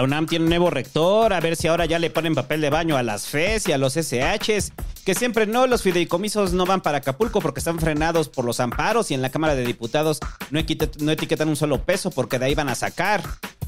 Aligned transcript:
La 0.00 0.04
UNAM 0.04 0.24
tiene 0.24 0.44
un 0.46 0.48
nuevo 0.48 0.70
rector, 0.70 1.30
a 1.34 1.40
ver 1.40 1.56
si 1.56 1.68
ahora 1.68 1.84
ya 1.84 1.98
le 1.98 2.08
ponen 2.08 2.34
papel 2.34 2.62
de 2.62 2.70
baño 2.70 2.96
a 2.96 3.02
las 3.02 3.26
FES 3.26 3.68
y 3.68 3.72
a 3.72 3.76
los 3.76 3.98
SHs, 3.98 4.72
que 5.04 5.14
siempre 5.14 5.46
no, 5.46 5.66
los 5.66 5.82
fideicomisos 5.82 6.54
no 6.54 6.64
van 6.64 6.80
para 6.80 6.96
Acapulco 6.96 7.42
porque 7.42 7.60
están 7.60 7.78
frenados 7.78 8.30
por 8.30 8.46
los 8.46 8.60
amparos 8.60 9.10
y 9.10 9.14
en 9.14 9.20
la 9.20 9.28
Cámara 9.28 9.54
de 9.54 9.66
Diputados 9.66 10.18
no, 10.50 10.58
etiquetan 10.58 11.50
un 11.50 11.56
solo 11.56 11.84
peso 11.84 12.10
porque 12.10 12.38
de 12.38 12.46
ahí 12.46 12.54
van 12.54 12.70
a 12.70 12.74
sacar. 12.76 13.22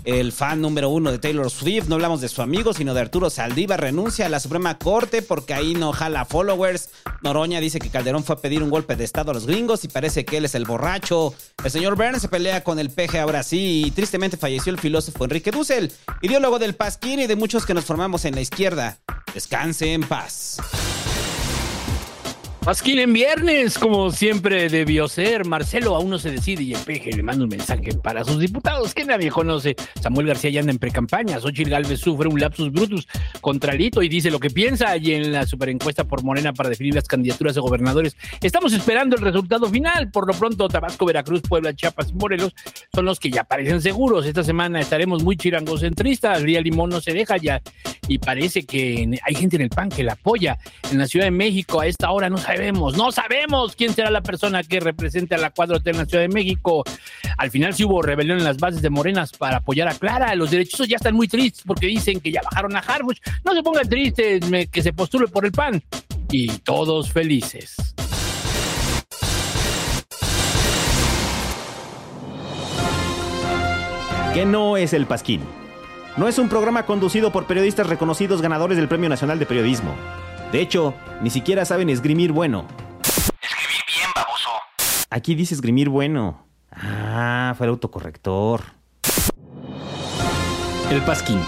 El 0.05 0.33
fan 0.33 0.61
número 0.61 0.89
uno 0.89 1.13
de 1.13 1.19
Taylor 1.19 1.49
Swift, 1.49 1.87
no 1.87 1.95
hablamos 1.95 2.21
de 2.21 2.29
su 2.29 2.43
amigo, 2.43 2.73
sino 2.75 2.93
de 2.93 3.01
Arturo 3.01 3.31
Saldívar, 3.31 3.81
renuncia 3.81 4.27
a 4.27 4.29
la 4.29 4.41
Suprema 4.41 4.77
Corte 4.79 5.23
porque 5.23 5.55
ahí 5.55 5.75
no 5.75 5.93
jala 5.93 6.25
followers. 6.25 6.91
Noroña 7.23 7.61
dice 7.61 7.79
que 7.79 7.89
Calderón 7.89 8.25
fue 8.25 8.35
a 8.35 8.39
pedir 8.41 8.65
un 8.65 8.71
golpe 8.71 8.97
de 8.97 9.05
Estado 9.05 9.31
a 9.31 9.35
los 9.35 9.47
gringos 9.47 9.85
y 9.85 9.89
parece 9.89 10.25
que 10.25 10.39
él 10.39 10.45
es 10.45 10.57
el 10.57 10.65
borracho. 10.65 11.35
El 11.63 11.71
señor 11.71 11.97
Burns 11.97 12.23
se 12.23 12.29
pelea 12.29 12.65
con 12.65 12.81
el 12.81 12.91
peje 12.91 13.21
ahora 13.21 13.45
sí 13.45 13.85
y 13.87 13.91
tristemente 13.93 14.37
falleció 14.37 14.73
el 14.73 14.81
filósofo 14.81 15.25
Enrique 15.25 15.53
Dussel, 15.53 15.93
ideólogo 16.21 16.59
del 16.59 16.75
Pasquín 16.75 17.21
y 17.21 17.29
de 17.29 17.37
muchos 17.37 17.65
que 17.65 17.75
nos 17.75 17.85
formamos 17.85 18.25
en 18.25 18.35
la 18.35 18.41
izquierda. 18.41 18.99
Descanse 19.35 19.93
en 19.93 20.03
paz. 20.03 20.59
Pasquín 22.65 23.01
en 23.01 23.13
viernes, 23.13 23.77
como 23.77 24.13
siempre 24.13 24.69
debió 24.69 25.09
ser. 25.09 25.45
Marcelo 25.45 25.97
aún 25.97 26.11
no 26.11 26.19
se 26.21 26.31
decide 26.31 26.63
y 26.63 26.75
el 26.75 26.81
peje 26.81 27.11
le 27.11 27.25
manda 27.25 27.43
un 27.43 27.51
mensaje 27.51 27.93
para 27.95 28.23
sus 28.23 28.39
diputados 28.39 28.95
que 28.95 29.05
nadie 29.05 29.33
conoce. 29.33 29.75
Samuel 30.01 30.29
García 30.29 30.51
ya 30.51 30.61
anda 30.61 30.71
en 30.71 30.79
precampaña. 30.79 31.41
Xochitl 31.41 31.71
Galvez 31.71 31.99
sufre 31.99 32.29
un 32.29 32.39
lapsus 32.39 32.71
brutus 32.71 33.09
contra 33.41 33.75
Lito 33.75 34.01
y 34.01 34.09
dice 34.09 34.31
lo 34.31 34.39
que 34.39 34.49
piensa. 34.49 34.97
Y 34.97 35.13
en 35.13 35.33
la 35.33 35.45
superencuesta 35.45 36.05
por 36.05 36.23
Morena 36.23 36.53
para 36.53 36.69
definir 36.69 36.95
las 36.95 37.09
candidaturas 37.09 37.57
de 37.57 37.61
gobernadores, 37.61 38.17
estamos 38.41 38.73
esperando 38.73 39.17
el 39.17 39.23
resultado 39.23 39.69
final. 39.69 40.13
Por 40.13 40.29
lo 40.29 40.33
pronto, 40.33 40.69
Tabasco, 40.69 41.05
Veracruz, 41.05 41.43
Puebla, 41.43 41.75
Chiapas 41.75 42.11
y 42.11 42.15
Morelos 42.15 42.55
son 42.95 43.07
los 43.07 43.19
que 43.19 43.33
ya 43.33 43.43
parecen 43.43 43.83
seguros. 43.83 44.25
Esta 44.25 44.45
semana 44.45 44.81
estaremos 44.81 45.25
muy 45.25 45.37
chirangocentristas. 45.37 46.43
Ría 46.43 46.61
Limón 46.61 46.91
no 46.91 47.01
se 47.01 47.13
deja 47.13 47.39
ya 47.39 47.61
y 48.07 48.19
parece 48.19 48.65
que 48.65 49.19
hay 49.23 49.35
gente 49.35 49.57
en 49.57 49.63
el 49.63 49.69
PAN 49.71 49.89
que 49.89 50.05
la 50.05 50.13
apoya. 50.13 50.59
En 50.93 50.99
la 50.99 51.07
Ciudad 51.07 51.27
de 51.27 51.31
México 51.31 51.81
a 51.81 51.87
esta 51.87 52.11
hora 52.11 52.29
no 52.31 52.39
sabemos, 52.57 52.97
no 52.99 53.11
sabemos 53.13 53.75
quién 53.77 53.95
será 53.95 54.11
la 54.11 54.21
persona 54.21 54.63
que 54.63 54.79
represente 54.79 55.35
a 55.35 55.39
la 55.39 55.55
4T 55.55 55.91
en 55.91 55.97
la 55.97 56.05
Ciudad 56.05 56.23
de 56.23 56.29
México. 56.29 56.85
Al 57.39 57.51
final 57.51 57.73
sí 57.73 57.85
hubo 57.85 58.03
rebelión 58.03 58.39
en 58.39 58.45
las 58.45 58.59
bases 58.59 58.83
de 58.83 58.91
Morenas 58.91 59.33
para 59.33 59.59
apoyar 59.59 59.89
a 59.89 59.95
Clara. 59.95 60.35
Los 60.35 60.51
derechosos 60.51 60.87
ya 60.87 60.97
están 60.97 61.15
muy 61.15 61.29
tristes 61.29 61.63
porque 61.67 61.87
dicen 61.87 62.21
que 62.21 62.31
ya 62.31 62.43
bajaron 62.43 62.77
a 62.77 62.81
Harbuch. 62.81 63.17
No 63.43 63.55
se 63.55 63.63
pongan 63.63 63.89
tristes, 63.89 64.45
que 64.71 64.83
se 64.83 64.93
postule 64.93 65.29
por 65.29 65.47
el 65.47 65.53
PAN. 65.53 65.83
Y 66.31 66.49
todos 66.59 67.11
felices. 67.11 67.77
¿Qué 74.35 74.45
no 74.45 74.77
es 74.77 74.93
el 74.93 75.07
Pasquín? 75.07 75.41
No 76.19 76.29
es 76.29 76.39
un 76.39 76.51
programa 76.51 76.85
conducido 76.85 77.33
por 77.33 77.47
periodistas 77.47 77.87
reconocidos 77.87 78.43
ganadores 78.43 78.77
del 78.77 78.89
Premio 78.89 79.09
Nacional 79.09 79.39
de 79.39 79.47
Periodismo. 79.47 79.95
De 80.53 80.61
hecho, 80.61 80.93
ni 81.23 81.31
siquiera 81.31 81.65
saben 81.65 81.89
esgrimir 81.89 82.31
bueno. 82.31 82.67
Escribí 83.03 83.81
bien, 83.89 84.11
baboso. 84.15 84.51
Aquí 85.09 85.35
dice 85.35 85.55
esgrimir 85.55 85.89
bueno. 85.89 86.47
Ah, 86.71 87.55
fue 87.57 87.67
el 87.67 87.71
autocorrector. 87.71 88.61
El 90.91 91.01
Pasquín. 91.03 91.41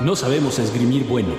No 0.00 0.16
sabemos 0.16 0.58
esgrimir 0.58 1.04
bueno. 1.04 1.34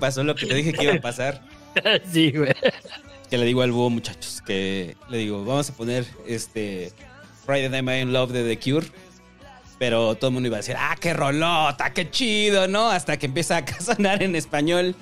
Pasó 0.00 0.24
lo 0.24 0.34
que 0.34 0.46
te 0.46 0.54
dije 0.54 0.72
que 0.72 0.82
iba 0.82 0.94
a 0.94 1.00
pasar? 1.00 1.42
sí, 2.12 2.32
güey. 2.32 2.52
Que 3.28 3.38
le 3.38 3.44
digo 3.44 3.62
al 3.62 3.70
búho, 3.70 3.90
muchachos, 3.90 4.42
que 4.44 4.96
le 5.08 5.18
digo, 5.18 5.44
vamos 5.44 5.70
a 5.70 5.74
poner 5.74 6.04
este 6.26 6.92
Friday 7.46 7.68
Night 7.82 8.02
in 8.02 8.12
Love 8.12 8.32
de 8.32 8.56
The 8.56 8.58
Cure. 8.58 8.86
Pero 9.78 10.14
todo 10.16 10.28
el 10.28 10.34
mundo 10.34 10.48
iba 10.48 10.56
a 10.56 10.60
decir, 10.60 10.76
ah, 10.78 10.96
qué 11.00 11.14
rolota, 11.14 11.92
qué 11.94 12.10
chido, 12.10 12.68
¿no? 12.68 12.90
Hasta 12.90 13.18
que 13.18 13.26
empieza 13.26 13.58
a 13.58 13.80
sonar 13.80 14.22
en 14.22 14.36
español 14.36 14.94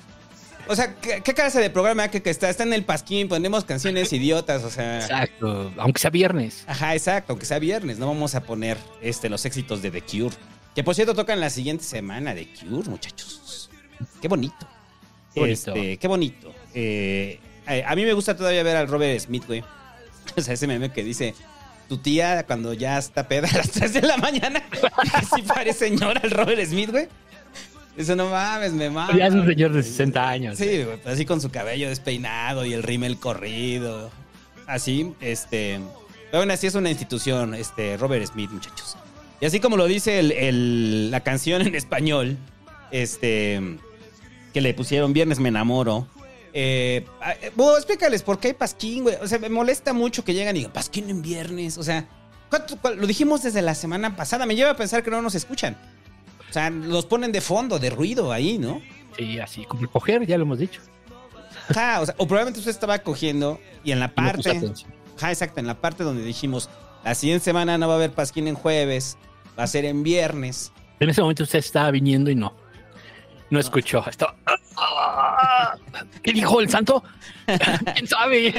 O 0.69 0.75
sea, 0.75 0.95
¿qué, 0.95 1.21
qué 1.21 1.33
clase 1.33 1.59
de 1.59 1.69
programa 1.69 2.07
que, 2.07 2.21
que 2.21 2.29
está? 2.29 2.49
Está 2.49 2.63
en 2.63 2.73
el 2.73 2.85
pasquín, 2.85 3.27
ponemos 3.27 3.65
canciones 3.65 4.13
idiotas, 4.13 4.63
o 4.63 4.69
sea. 4.69 5.01
Exacto, 5.01 5.73
aunque 5.77 5.99
sea 5.99 6.11
viernes. 6.11 6.63
Ajá, 6.67 6.93
exacto, 6.93 7.33
aunque 7.33 7.45
sea 7.45 7.59
viernes, 7.59 7.97
no 7.97 8.07
vamos 8.07 8.35
a 8.35 8.41
poner 8.43 8.77
este, 9.01 9.27
los 9.27 9.43
éxitos 9.45 9.81
de 9.81 9.91
The 9.91 10.01
Cure. 10.01 10.35
Que 10.75 10.83
por 10.83 10.95
cierto 10.95 11.13
tocan 11.13 11.39
la 11.39 11.49
siguiente 11.49 11.83
semana 11.83 12.33
The 12.33 12.47
Cure, 12.53 12.89
muchachos. 12.89 13.69
Qué 14.21 14.27
bonito. 14.27 14.67
Qué 15.33 15.39
bonito. 15.41 15.73
Este, 15.75 15.97
qué 15.97 16.07
bonito. 16.07 16.53
Eh, 16.73 17.39
a, 17.65 17.91
a 17.91 17.95
mí 17.95 18.03
me 18.05 18.13
gusta 18.13 18.35
todavía 18.35 18.63
ver 18.63 18.75
al 18.77 18.87
Robert 18.87 19.19
Smith, 19.19 19.45
güey. 19.47 19.63
O 20.37 20.41
sea, 20.41 20.53
ese 20.53 20.67
meme 20.67 20.91
que 20.91 21.03
dice, 21.03 21.33
tu 21.87 21.97
tía 21.97 22.45
cuando 22.45 22.73
ya 22.73 22.97
está 22.99 23.27
peda 23.27 23.47
a 23.51 23.57
las 23.57 23.71
3 23.71 23.93
de 23.93 24.01
la 24.03 24.17
mañana. 24.17 24.61
Así 25.13 25.41
parece 25.41 25.89
señora 25.89 26.21
el 26.23 26.31
Robert 26.31 26.63
Smith, 26.65 26.91
güey. 26.91 27.07
Eso 27.97 28.15
no 28.15 28.29
mames, 28.29 28.71
me 28.73 28.89
mames. 28.89 29.17
Ya 29.17 29.27
es 29.27 29.33
un 29.33 29.45
señor 29.45 29.73
de 29.73 29.83
60 29.83 30.29
años. 30.29 30.57
Sí, 30.57 30.83
güey, 30.83 30.97
pues 31.01 31.07
así 31.15 31.25
con 31.25 31.41
su 31.41 31.49
cabello 31.49 31.89
despeinado 31.89 32.63
y 32.65 32.73
el 32.73 32.83
rímel 32.83 33.17
corrido. 33.19 34.09
Así, 34.67 35.11
este. 35.19 35.79
Pero 36.31 36.43
aún 36.43 36.51
así 36.51 36.67
es 36.67 36.75
una 36.75 36.89
institución, 36.91 37.55
este, 37.55 37.97
Robert 37.97 38.25
Smith, 38.27 38.51
muchachos. 38.51 38.95
Y 39.41 39.45
así 39.47 39.59
como 39.59 39.75
lo 39.75 39.85
dice 39.87 40.19
el- 40.19 40.31
el- 40.31 41.11
la 41.11 41.21
canción 41.21 41.61
en 41.63 41.75
español, 41.75 42.37
este. 42.91 43.61
Que 44.53 44.61
le 44.61 44.73
pusieron 44.73 45.13
Viernes 45.13 45.39
me 45.39 45.49
enamoro. 45.49 46.07
Eh, 46.53 47.05
ah, 47.21 47.33
eh, 47.41 47.51
bueno, 47.55 47.77
explícales 47.77 48.23
por 48.23 48.39
qué 48.39 48.49
hay 48.49 48.53
pasquín, 48.53 49.03
güey. 49.03 49.15
O 49.21 49.27
sea, 49.27 49.37
me 49.39 49.49
molesta 49.49 49.93
mucho 49.93 50.23
que 50.23 50.33
llegan 50.33 50.55
y 50.55 50.59
digan 50.59 50.73
pasquín 50.73 51.09
en 51.09 51.21
viernes. 51.21 51.77
O 51.77 51.83
sea, 51.83 52.07
¿cuánto- 52.49 52.77
cuál- 52.77 52.97
lo 52.97 53.05
dijimos 53.05 53.43
desde 53.43 53.61
la 53.61 53.75
semana 53.75 54.15
pasada. 54.15 54.45
Me 54.45 54.55
lleva 54.55 54.71
a 54.71 54.75
pensar 54.77 55.03
que 55.03 55.11
no 55.11 55.21
nos 55.21 55.35
escuchan. 55.35 55.77
O 56.49 56.53
sea, 56.53 56.69
los 56.71 57.05
ponen 57.05 57.31
de 57.31 57.41
fondo, 57.41 57.77
de 57.77 57.91
ruido 57.91 58.31
ahí, 58.31 58.57
¿no? 58.57 58.81
Sí, 59.15 59.39
así 59.39 59.65
como 59.65 59.87
coger, 59.91 60.25
ya 60.25 60.37
lo 60.37 60.43
hemos 60.45 60.57
dicho. 60.57 60.81
Ajá, 61.69 62.01
o, 62.01 62.05
sea, 62.07 62.15
o 62.17 62.25
probablemente 62.27 62.59
usted 62.59 62.71
estaba 62.71 62.97
cogiendo 62.99 63.59
y 63.83 63.91
en 63.91 63.99
la 63.99 64.07
no 64.07 64.13
parte. 64.15 64.49
Ajá, 65.17 65.29
exacto, 65.29 65.59
en 65.59 65.67
la 65.67 65.79
parte 65.79 66.03
donde 66.03 66.23
dijimos, 66.23 66.69
la 67.03 67.13
siguiente 67.13 67.43
semana 67.45 67.77
no 67.77 67.87
va 67.87 67.93
a 67.93 67.97
haber 67.97 68.11
pasquín 68.11 68.47
en 68.47 68.55
jueves, 68.55 69.17
va 69.57 69.63
a 69.63 69.67
ser 69.67 69.85
en 69.85 70.01
viernes. 70.01 70.71
En 70.99 71.09
ese 71.09 71.21
momento 71.21 71.43
usted 71.43 71.59
estaba 71.59 71.91
viniendo 71.91 72.31
y 72.31 72.35
no. 72.35 72.53
No 73.49 73.59
escuchó. 73.59 74.03
Estaba. 74.07 74.35
¿Qué 76.21 76.33
dijo 76.33 76.61
el 76.61 76.69
santo? 76.69 77.03
¿Quién 77.95 78.07
sabe? 78.07 78.53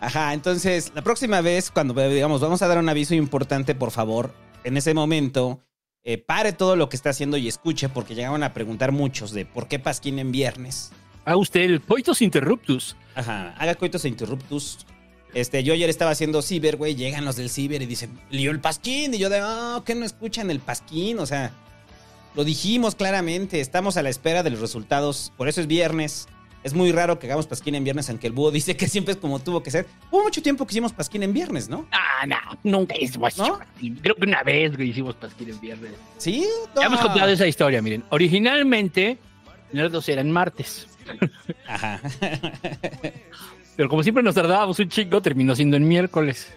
Ajá, 0.00 0.34
entonces, 0.34 0.92
la 0.94 1.02
próxima 1.02 1.40
vez, 1.40 1.70
cuando 1.70 1.94
digamos, 2.08 2.40
vamos 2.40 2.60
a 2.62 2.68
dar 2.68 2.78
un 2.78 2.88
aviso 2.88 3.14
importante, 3.14 3.74
por 3.74 3.90
favor, 3.90 4.34
en 4.64 4.76
ese 4.76 4.92
momento, 4.92 5.60
eh, 6.02 6.18
pare 6.18 6.52
todo 6.52 6.76
lo 6.76 6.88
que 6.88 6.96
está 6.96 7.10
haciendo 7.10 7.36
y 7.36 7.48
escuche, 7.48 7.88
porque 7.88 8.14
llegaron 8.14 8.42
a 8.42 8.52
preguntar 8.52 8.92
muchos 8.92 9.32
de 9.32 9.46
por 9.46 9.68
qué 9.68 9.78
pasquín 9.78 10.18
en 10.18 10.32
viernes. 10.32 10.92
Haga 11.24 11.36
usted 11.36 11.62
el 11.62 11.80
coitus 11.80 12.20
interruptus. 12.20 12.96
Ajá, 13.14 13.54
haga 13.56 13.74
coitos 13.76 14.04
e 14.04 14.08
interruptus. 14.08 14.84
Este, 15.32 15.64
yo 15.64 15.72
ayer 15.72 15.88
estaba 15.88 16.10
haciendo 16.10 16.42
ciber, 16.42 16.76
güey, 16.76 16.94
llegan 16.94 17.24
los 17.24 17.36
del 17.36 17.48
ciber 17.48 17.80
y 17.80 17.86
dicen, 17.86 18.20
lió 18.30 18.50
el 18.50 18.60
pasquín. 18.60 19.14
Y 19.14 19.18
yo 19.18 19.30
de, 19.30 19.40
ah, 19.42 19.82
¿qué 19.84 19.94
no 19.94 20.04
escuchan 20.04 20.50
el 20.50 20.60
pasquín? 20.60 21.18
O 21.18 21.26
sea, 21.26 21.52
lo 22.34 22.44
dijimos 22.44 22.94
claramente, 22.94 23.60
estamos 23.60 23.96
a 23.96 24.02
la 24.02 24.08
espera 24.10 24.42
de 24.42 24.50
los 24.50 24.60
resultados. 24.60 25.32
Por 25.36 25.48
eso 25.48 25.60
es 25.60 25.66
viernes. 25.66 26.26
Es 26.62 26.72
muy 26.72 26.92
raro 26.92 27.18
que 27.18 27.26
hagamos 27.26 27.46
pasquín 27.46 27.74
en 27.74 27.84
viernes, 27.84 28.08
aunque 28.08 28.26
el 28.26 28.32
búho 28.32 28.50
dice 28.52 28.74
que 28.76 28.88
siempre 28.88 29.12
es 29.12 29.18
como 29.20 29.38
tuvo 29.38 29.62
que 29.62 29.70
ser. 29.70 29.86
Hubo 30.10 30.22
mucho 30.22 30.40
tiempo 30.42 30.66
que 30.66 30.72
hicimos 30.72 30.92
pasquín 30.92 31.22
en 31.22 31.32
viernes, 31.34 31.68
¿no? 31.68 31.86
Ah, 31.92 32.26
no, 32.26 32.36
nunca 32.62 32.94
hicimos 32.98 33.36
¿No? 33.36 33.58
Creo 34.00 34.14
que 34.16 34.24
una 34.26 34.42
vez 34.42 34.76
que 34.76 34.84
hicimos 34.84 35.14
pasquín 35.16 35.50
en 35.50 35.60
viernes. 35.60 35.92
¿Sí? 36.16 36.46
Ya 36.74 36.86
hemos 36.86 37.00
No. 37.00 37.06
contado 37.08 37.30
esa 37.30 37.46
historia, 37.46 37.82
miren. 37.82 38.02
Originalmente, 38.10 39.18
Nerdos 39.72 40.08
eran 40.08 40.30
martes. 40.30 40.86
Ajá. 41.66 42.00
Pero 43.76 43.88
como 43.88 44.02
siempre 44.02 44.22
nos 44.22 44.34
tardábamos 44.34 44.78
un 44.78 44.88
chingo, 44.88 45.20
terminó 45.20 45.54
siendo 45.56 45.76
en 45.76 45.86
miércoles. 45.88 46.52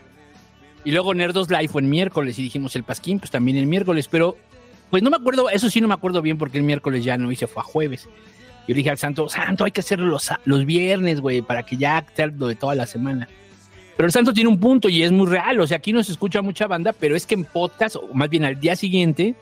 Y 0.86 0.92
luego 0.92 1.14
Nerdos 1.14 1.50
Live 1.50 1.68
fue 1.70 1.82
en 1.82 1.90
miércoles 1.90 2.38
y 2.40 2.44
dijimos 2.44 2.76
el 2.76 2.84
Pasquín, 2.84 3.20
pues 3.20 3.32
también 3.32 3.58
el 3.58 3.66
miércoles. 3.66 4.08
Pero, 4.08 4.38
pues 4.90 5.04
no 5.04 5.10
me 5.10 5.18
acuerdo, 5.18 5.50
eso 5.50 5.70
sí 5.70 5.82
no 5.82 5.88
me 5.88 5.94
acuerdo 5.94 6.22
bien 6.22 6.38
porque 6.38 6.58
el 6.58 6.64
miércoles 6.64 7.04
ya 7.04 7.18
no 7.18 7.32
hice, 7.32 7.48
fue 7.48 7.62
a 7.62 7.66
jueves. 7.66 8.08
Yo 8.68 8.76
dije 8.76 8.90
al 8.90 8.98
Santo, 8.98 9.30
Santo, 9.30 9.64
hay 9.64 9.72
que 9.72 9.82
hacerlo 9.82 10.08
los, 10.08 10.30
los 10.46 10.66
viernes, 10.66 11.22
güey, 11.22 11.42
para 11.42 11.64
que 11.64 11.78
ya 11.78 12.06
sea 12.14 12.28
lo 12.28 12.48
de 12.48 12.56
toda 12.56 12.76
la 12.76 12.86
semana. 12.86 13.28
Pero 13.96 14.06
el 14.06 14.14
Santo 14.14 14.34
tiene 14.34 14.50
un 14.50 14.60
punto 14.60 14.90
y 14.90 15.02
es 15.04 15.12
muy 15.12 15.26
real. 15.26 15.60
O 15.60 15.66
sea, 15.66 15.78
aquí 15.78 15.92
no 15.92 16.04
se 16.04 16.12
escucha 16.12 16.42
mucha 16.42 16.68
banda, 16.68 16.94
pero 16.94 17.16
es 17.16 17.26
que 17.26 17.34
en 17.34 17.46
podcast, 17.46 17.96
o 17.96 18.14
más 18.14 18.30
bien 18.30 18.46
al 18.46 18.60
día 18.60 18.76
siguiente, 18.76 19.36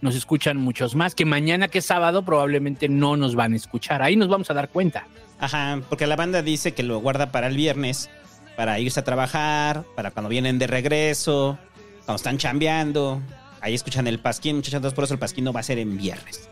nos 0.00 0.16
escuchan 0.16 0.56
muchos 0.56 0.96
más. 0.96 1.14
Que 1.14 1.24
mañana, 1.24 1.68
que 1.68 1.78
es 1.78 1.84
sábado, 1.84 2.24
probablemente 2.24 2.88
no 2.88 3.16
nos 3.16 3.36
van 3.36 3.52
a 3.52 3.56
escuchar. 3.56 4.02
Ahí 4.02 4.16
nos 4.16 4.28
vamos 4.28 4.50
a 4.50 4.54
dar 4.54 4.68
cuenta. 4.70 5.06
Ajá, 5.38 5.80
porque 5.88 6.06
la 6.06 6.16
banda 6.16 6.42
dice 6.42 6.72
que 6.72 6.82
lo 6.82 6.98
guarda 6.98 7.30
para 7.30 7.46
el 7.46 7.56
viernes, 7.56 8.10
para 8.56 8.80
irse 8.80 8.98
a 8.98 9.04
trabajar, 9.04 9.84
para 9.94 10.10
cuando 10.10 10.28
vienen 10.28 10.58
de 10.58 10.66
regreso, 10.66 11.56
cuando 12.04 12.16
están 12.16 12.38
chambeando. 12.38 13.22
Ahí 13.60 13.74
escuchan 13.74 14.06
el 14.06 14.18
pasquín, 14.18 14.56
muchachos, 14.56 14.76
entonces 14.76 14.94
por 14.94 15.04
eso 15.04 15.14
el 15.14 15.20
pasquín 15.20 15.44
no 15.44 15.52
va 15.52 15.60
a 15.60 15.64
ser 15.64 15.78
en 15.78 15.96
viernes. 15.96 16.48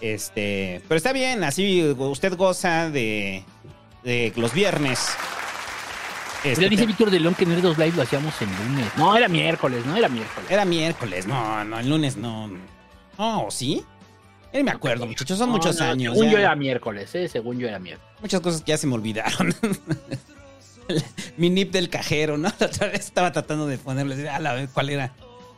Este, 0.00 0.82
pero 0.88 0.96
está 0.96 1.12
bien, 1.12 1.44
así 1.44 1.82
usted 1.82 2.36
goza 2.36 2.90
de, 2.90 3.44
de 4.02 4.32
los 4.36 4.52
viernes. 4.52 5.08
Este, 6.44 6.68
dice 6.68 6.86
Víctor 6.86 7.10
de 7.10 7.20
León 7.20 7.36
que 7.36 7.46
Nerdos 7.46 7.78
Live 7.78 7.92
lo 7.94 8.02
hacíamos 8.02 8.34
en 8.42 8.48
lunes. 8.56 8.86
No, 8.96 9.16
era 9.16 9.28
miércoles, 9.28 9.86
no 9.86 9.96
era 9.96 10.08
miércoles. 10.08 10.50
era 10.50 10.64
miércoles, 10.64 11.26
no, 11.26 11.64
no, 11.64 11.78
el 11.78 11.88
lunes 11.88 12.16
no. 12.16 12.50
No, 13.16 13.46
¿sí? 13.50 13.84
Ni 14.52 14.62
me 14.64 14.72
acuerdo, 14.72 15.06
muchachos, 15.06 15.38
son 15.38 15.48
No, 15.48 15.54
muchos 15.56 15.78
no, 15.78 15.86
años. 15.86 16.14
Según 16.14 16.26
ya. 16.26 16.32
yo 16.32 16.38
era 16.38 16.56
miércoles, 16.56 17.14
¿eh? 17.14 17.28
Según 17.28 17.58
yo 17.58 17.68
era 17.68 17.78
miércoles. 17.78 18.12
Muchas 18.20 18.40
cosas 18.40 18.60
que 18.62 18.70
ya 18.70 18.78
se 18.78 18.86
me 18.86 18.94
olvidaron. 18.94 19.54
Mi 21.36 21.48
nip 21.48 21.70
del 21.72 21.88
cajero, 21.88 22.36
¿no? 22.36 22.52
La 22.58 22.66
otra 22.66 22.88
vez 22.88 23.00
estaba 23.00 23.32
tratando 23.32 23.66
de 23.66 23.78
ponerle, 23.78 24.28
a 24.28 24.40
la 24.40 24.54
vez, 24.54 24.68
¿cuál 24.72 24.90
era? 24.90 25.12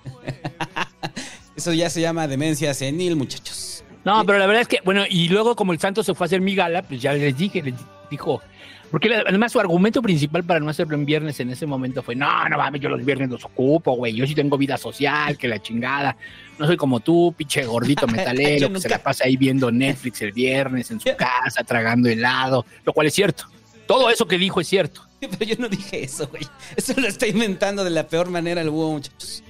Eso 1.57 1.73
ya 1.73 1.89
se 1.89 2.01
llama 2.01 2.27
demencia 2.27 2.75
senil, 2.75 3.17
muchachos. 3.17 3.85
No, 4.05 4.25
pero 4.27 4.39
la 4.39 4.47
verdad 4.47 4.63
es 4.63 4.69
que, 4.69 4.81
bueno, 4.85 5.05
y 5.09 5.29
luego 5.29 5.57
como 5.57 5.73
el 5.73 5.81
Santo 5.81 6.03
se 6.03 6.15
fue 6.15 6.25
a 6.25 6.27
hacer 6.27 6.41
mi 6.41 6.55
gala, 6.55 6.83
pues 6.83 7.01
ya 7.01 7.13
les 7.15 7.37
dije, 7.37 7.63
les 7.63 7.75
dijo. 8.11 8.43
Porque 8.91 9.13
además 9.13 9.51
su 9.51 9.59
argumento 9.59 10.01
principal 10.03 10.45
para 10.45 10.61
no 10.61 10.71
hacerlo 10.71 10.95
en 10.95 11.05
viernes 11.05 11.41
en 11.41 11.51
ese 11.51 11.67
momento 11.67 12.03
fue, 12.03 12.15
no, 12.15 12.49
no 12.49 12.59
mames, 12.59 12.81
yo 12.81 12.89
los 12.89 13.05
viernes 13.05 13.29
los 13.31 13.45
ocupo, 13.45 13.93
güey, 13.97 14.15
yo 14.15 14.27
sí 14.27 14.35
tengo 14.35 14.57
vida 14.57 14.77
social, 14.77 15.37
que 15.37 15.49
la 15.49 15.61
chingada. 15.61 16.17
No 16.59 16.67
soy 16.67 16.77
como 16.77 17.01
tú, 17.01 17.35
pinche 17.37 17.65
gordito 17.65 18.07
metalero, 18.07 18.73
que 18.73 18.81
se 18.81 18.89
la 18.89 19.03
pasa 19.03 19.25
ahí 19.25 19.37
viendo 19.37 19.73
Netflix 19.73 20.23
el 20.23 20.33
viernes 20.33 20.91
en 20.91 21.01
su 21.01 21.09
casa, 21.17 21.65
tragando 21.65 22.09
helado, 22.09 22.67
lo 22.85 22.93
cual 22.93 23.07
es 23.07 23.15
cierto. 23.15 23.47
Todo 23.87 24.11
eso 24.11 24.27
que 24.27 24.39
dijo 24.39 24.61
es 24.61 24.69
cierto. 24.69 25.03
Pero 25.19 25.45
yo 25.45 25.57
no 25.59 25.69
dije 25.69 26.05
eso, 26.05 26.29
güey. 26.29 26.47
Eso 26.77 26.95
lo 27.01 27.09
está 27.09 27.27
inventando 27.27 27.83
de 27.83 27.91
la 27.91 28.07
peor 28.07 28.31
manera 28.31 28.61
el 28.61 28.71
búho, 28.71 28.93
muchachos. 28.93 29.43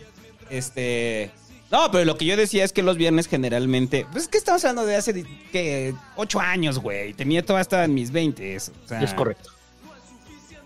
Este. 0.50 1.30
No, 1.70 1.90
pero 1.90 2.04
lo 2.04 2.16
que 2.16 2.24
yo 2.24 2.36
decía 2.36 2.64
es 2.64 2.72
que 2.72 2.82
los 2.82 2.96
viernes 2.96 3.26
generalmente. 3.26 4.06
Pues 4.12 4.24
es 4.24 4.28
que 4.28 4.38
estamos 4.38 4.64
hablando 4.64 4.86
de 4.86 4.96
hace 4.96 5.24
que 5.50 5.94
ocho 6.16 6.40
años, 6.40 6.78
güey. 6.78 7.14
Tenía 7.14 7.44
todo 7.44 7.56
hasta 7.56 7.84
en 7.84 7.94
mis 7.94 8.10
20. 8.10 8.56
O 8.56 8.60
sea, 8.88 9.02
Es 9.02 9.14
correcto. 9.14 9.50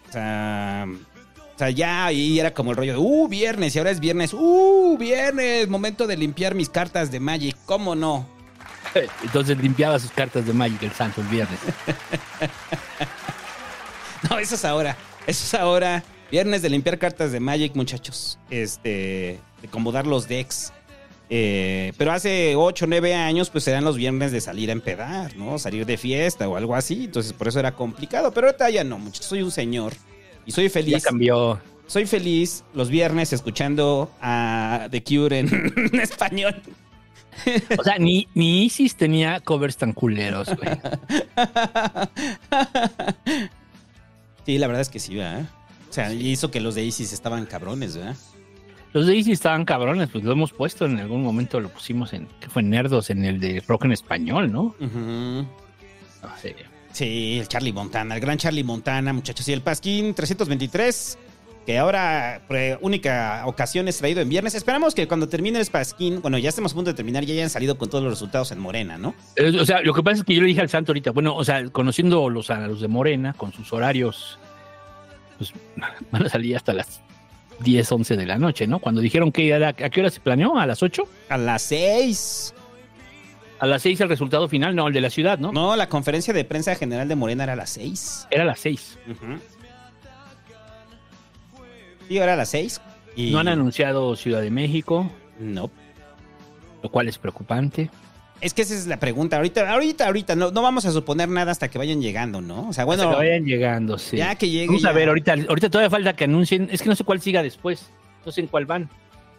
O 0.08 0.12
sea, 0.12 0.86
o 0.86 1.58
sea, 1.58 1.70
ya 1.70 2.06
ahí 2.06 2.38
era 2.38 2.54
como 2.54 2.70
el 2.70 2.76
rollo 2.76 2.92
de, 2.92 2.98
uh, 2.98 3.26
viernes, 3.26 3.74
y 3.74 3.78
ahora 3.78 3.90
es 3.90 3.98
viernes, 3.98 4.32
uh, 4.32 4.96
viernes, 4.96 5.68
momento 5.68 6.06
de 6.06 6.16
limpiar 6.16 6.54
mis 6.54 6.68
cartas 6.68 7.10
de 7.10 7.18
Magic, 7.18 7.56
¿cómo 7.66 7.96
no? 7.96 8.28
Entonces 9.24 9.58
limpiaba 9.58 9.98
sus 9.98 10.12
cartas 10.12 10.46
de 10.46 10.52
Magic 10.52 10.80
el 10.84 10.92
Santo 10.92 11.20
el 11.20 11.26
viernes. 11.26 11.58
No, 14.30 14.38
eso 14.38 14.54
es 14.54 14.64
ahora, 14.64 14.96
eso 15.26 15.44
es 15.44 15.54
ahora, 15.54 16.04
viernes 16.30 16.62
de 16.62 16.70
limpiar 16.70 16.98
cartas 16.98 17.32
de 17.32 17.40
Magic, 17.40 17.74
muchachos, 17.74 18.38
este, 18.50 19.40
acomodar 19.64 20.06
los 20.06 20.28
decks. 20.28 20.72
Eh, 21.30 21.92
pero 21.98 22.12
hace 22.12 22.54
8 22.56 22.84
o 22.84 22.88
9 22.88 23.14
años, 23.14 23.50
pues 23.50 23.66
eran 23.68 23.84
los 23.84 23.96
viernes 23.96 24.32
de 24.32 24.40
salir 24.40 24.70
a 24.70 24.72
empedar, 24.72 25.36
¿no? 25.36 25.58
Salir 25.58 25.84
de 25.84 25.98
fiesta 25.98 26.48
o 26.48 26.56
algo 26.56 26.74
así. 26.74 27.04
Entonces, 27.04 27.32
por 27.32 27.48
eso 27.48 27.60
era 27.60 27.74
complicado. 27.74 28.32
Pero 28.32 28.46
ahorita 28.46 28.70
ya 28.70 28.84
no, 28.84 28.98
muchachos. 28.98 29.26
Soy 29.26 29.42
un 29.42 29.50
señor 29.50 29.92
y 30.46 30.52
soy 30.52 30.64
Ya 30.64 30.70
feliz. 30.70 31.04
cambió. 31.04 31.60
Soy 31.86 32.06
feliz 32.06 32.64
los 32.74 32.90
viernes 32.90 33.32
escuchando 33.32 34.10
a 34.20 34.88
The 34.90 35.02
Cure 35.04 35.38
en, 35.38 35.48
en 35.92 36.00
español. 36.00 36.60
O 37.78 37.84
sea, 37.84 37.98
ni, 37.98 38.26
ni 38.34 38.64
Isis 38.64 38.96
tenía 38.96 39.40
covers 39.40 39.76
tan 39.76 39.92
culeros, 39.92 40.48
güey. 40.48 40.70
Sí, 44.46 44.56
la 44.56 44.66
verdad 44.66 44.80
es 44.80 44.88
que 44.88 44.98
sí, 44.98 45.14
¿verdad? 45.14 45.44
O 45.90 45.92
sea, 45.92 46.10
hizo 46.12 46.50
que 46.50 46.60
los 46.60 46.74
de 46.74 46.84
Isis 46.84 47.12
estaban 47.12 47.44
cabrones, 47.44 47.96
¿verdad? 47.96 48.16
Los 48.92 49.06
de 49.06 49.18
estaban 49.18 49.64
cabrones, 49.64 50.08
pues 50.10 50.24
lo 50.24 50.32
hemos 50.32 50.52
puesto 50.52 50.86
en 50.86 50.98
algún 50.98 51.22
momento, 51.22 51.60
lo 51.60 51.68
pusimos 51.68 52.12
en, 52.12 52.26
que 52.40 52.48
fue 52.48 52.62
Nerdos, 52.62 53.10
en 53.10 53.24
el 53.24 53.38
de 53.38 53.62
rock 53.66 53.84
en 53.84 53.92
español, 53.92 54.50
¿no? 54.50 54.74
Sé. 56.40 56.56
Sí, 56.92 57.38
el 57.38 57.48
Charlie 57.48 57.72
Montana, 57.72 58.14
el 58.14 58.20
gran 58.20 58.38
Charlie 58.38 58.64
Montana, 58.64 59.12
muchachos. 59.12 59.46
Y 59.48 59.52
el 59.52 59.60
Pasquín 59.60 60.14
323, 60.14 61.18
que 61.66 61.78
ahora, 61.78 62.40
por 62.48 62.56
única 62.80 63.42
ocasión, 63.46 63.88
es 63.88 63.98
traído 63.98 64.22
en 64.22 64.28
viernes. 64.28 64.54
Esperamos 64.54 64.94
que 64.94 65.06
cuando 65.06 65.28
termine 65.28 65.60
el 65.60 65.66
Pasquín, 65.66 66.22
bueno, 66.22 66.38
ya 66.38 66.48
estemos 66.48 66.72
a 66.72 66.74
punto 66.74 66.90
de 66.90 66.96
terminar, 66.96 67.24
ya 67.24 67.34
hayan 67.34 67.50
salido 67.50 67.76
con 67.76 67.90
todos 67.90 68.02
los 68.02 68.14
resultados 68.14 68.50
en 68.52 68.58
Morena, 68.58 68.96
¿no? 68.96 69.14
Eh, 69.36 69.56
O 69.60 69.66
sea, 69.66 69.82
lo 69.82 69.92
que 69.92 70.02
pasa 70.02 70.16
es 70.18 70.24
que 70.24 70.34
yo 70.34 70.40
le 70.40 70.48
dije 70.48 70.62
al 70.62 70.70
santo 70.70 70.92
ahorita, 70.92 71.10
bueno, 71.10 71.36
o 71.36 71.44
sea, 71.44 71.62
conociendo 71.68 72.30
los, 72.30 72.48
a 72.50 72.66
los 72.66 72.80
de 72.80 72.88
Morena, 72.88 73.34
con 73.34 73.52
sus 73.52 73.70
horarios, 73.72 74.38
pues 75.36 75.52
van 76.10 76.24
a 76.24 76.28
salir 76.30 76.56
hasta 76.56 76.72
las 76.72 77.02
10, 77.60 77.92
11 77.92 78.16
de 78.16 78.26
la 78.26 78.38
noche, 78.38 78.66
¿no? 78.66 78.78
Cuando 78.78 79.00
dijeron 79.00 79.32
que 79.32 79.48
era, 79.48 79.68
¿a 79.68 79.72
qué 79.74 80.00
hora 80.00 80.10
se 80.10 80.20
planeó? 80.20 80.58
¿A 80.58 80.66
las 80.66 80.82
8? 80.82 81.02
A 81.28 81.36
las 81.38 81.62
6. 81.62 82.54
A 83.60 83.66
las 83.66 83.82
6 83.82 84.00
el 84.02 84.08
resultado 84.08 84.48
final, 84.48 84.76
no, 84.76 84.86
el 84.86 84.94
de 84.94 85.00
la 85.00 85.10
ciudad, 85.10 85.38
¿no? 85.38 85.50
No, 85.52 85.74
la 85.74 85.88
conferencia 85.88 86.32
de 86.32 86.44
prensa 86.44 86.74
general 86.76 87.08
de 87.08 87.16
Morena 87.16 87.42
era 87.44 87.54
a 87.54 87.56
las 87.56 87.70
6. 87.70 88.28
Era 88.30 88.44
a 88.44 88.46
las 88.46 88.60
6. 88.60 88.98
Sí, 92.08 92.16
era 92.18 92.34
a 92.34 92.36
las 92.36 92.48
6. 92.50 92.80
Y... 93.16 93.30
No 93.32 93.38
han 93.40 93.48
anunciado 93.48 94.14
Ciudad 94.16 94.40
de 94.40 94.50
México, 94.50 95.10
No. 95.38 95.70
lo 96.82 96.88
cual 96.90 97.08
es 97.08 97.18
preocupante. 97.18 97.90
Es 98.40 98.54
que 98.54 98.62
esa 98.62 98.74
es 98.74 98.86
la 98.86 98.98
pregunta. 98.98 99.36
Ahorita, 99.36 99.68
ahorita, 99.72 100.06
ahorita, 100.06 100.36
no, 100.36 100.50
no 100.52 100.62
vamos 100.62 100.84
a 100.86 100.92
suponer 100.92 101.28
nada 101.28 101.50
hasta 101.50 101.68
que 101.68 101.76
vayan 101.78 102.00
llegando, 102.00 102.40
¿no? 102.40 102.68
O 102.68 102.72
sea, 102.72 102.84
Bueno, 102.84 103.04
bueno, 103.04 103.18
que 103.18 103.26
vayan 103.26 103.44
llegando, 103.44 103.98
sí. 103.98 104.16
ya 104.16 104.34
que 104.36 104.48
llegue. 104.48 104.66
Vamos 104.68 104.84
a 104.84 104.88
ya- 104.88 104.92
ver, 104.94 105.08
ahorita, 105.08 105.34
ahorita 105.48 105.70
todavía 105.70 105.90
falta 105.90 106.12
que 106.14 106.24
anuncien, 106.24 106.68
es 106.70 106.80
que 106.82 106.88
no 106.88 106.94
sé 106.94 107.02
cuál 107.04 107.20
siga 107.20 107.42
después, 107.42 107.86
no 108.24 108.30
sé 108.30 108.42
en 108.42 108.46
cuál 108.46 108.66
van. 108.66 108.88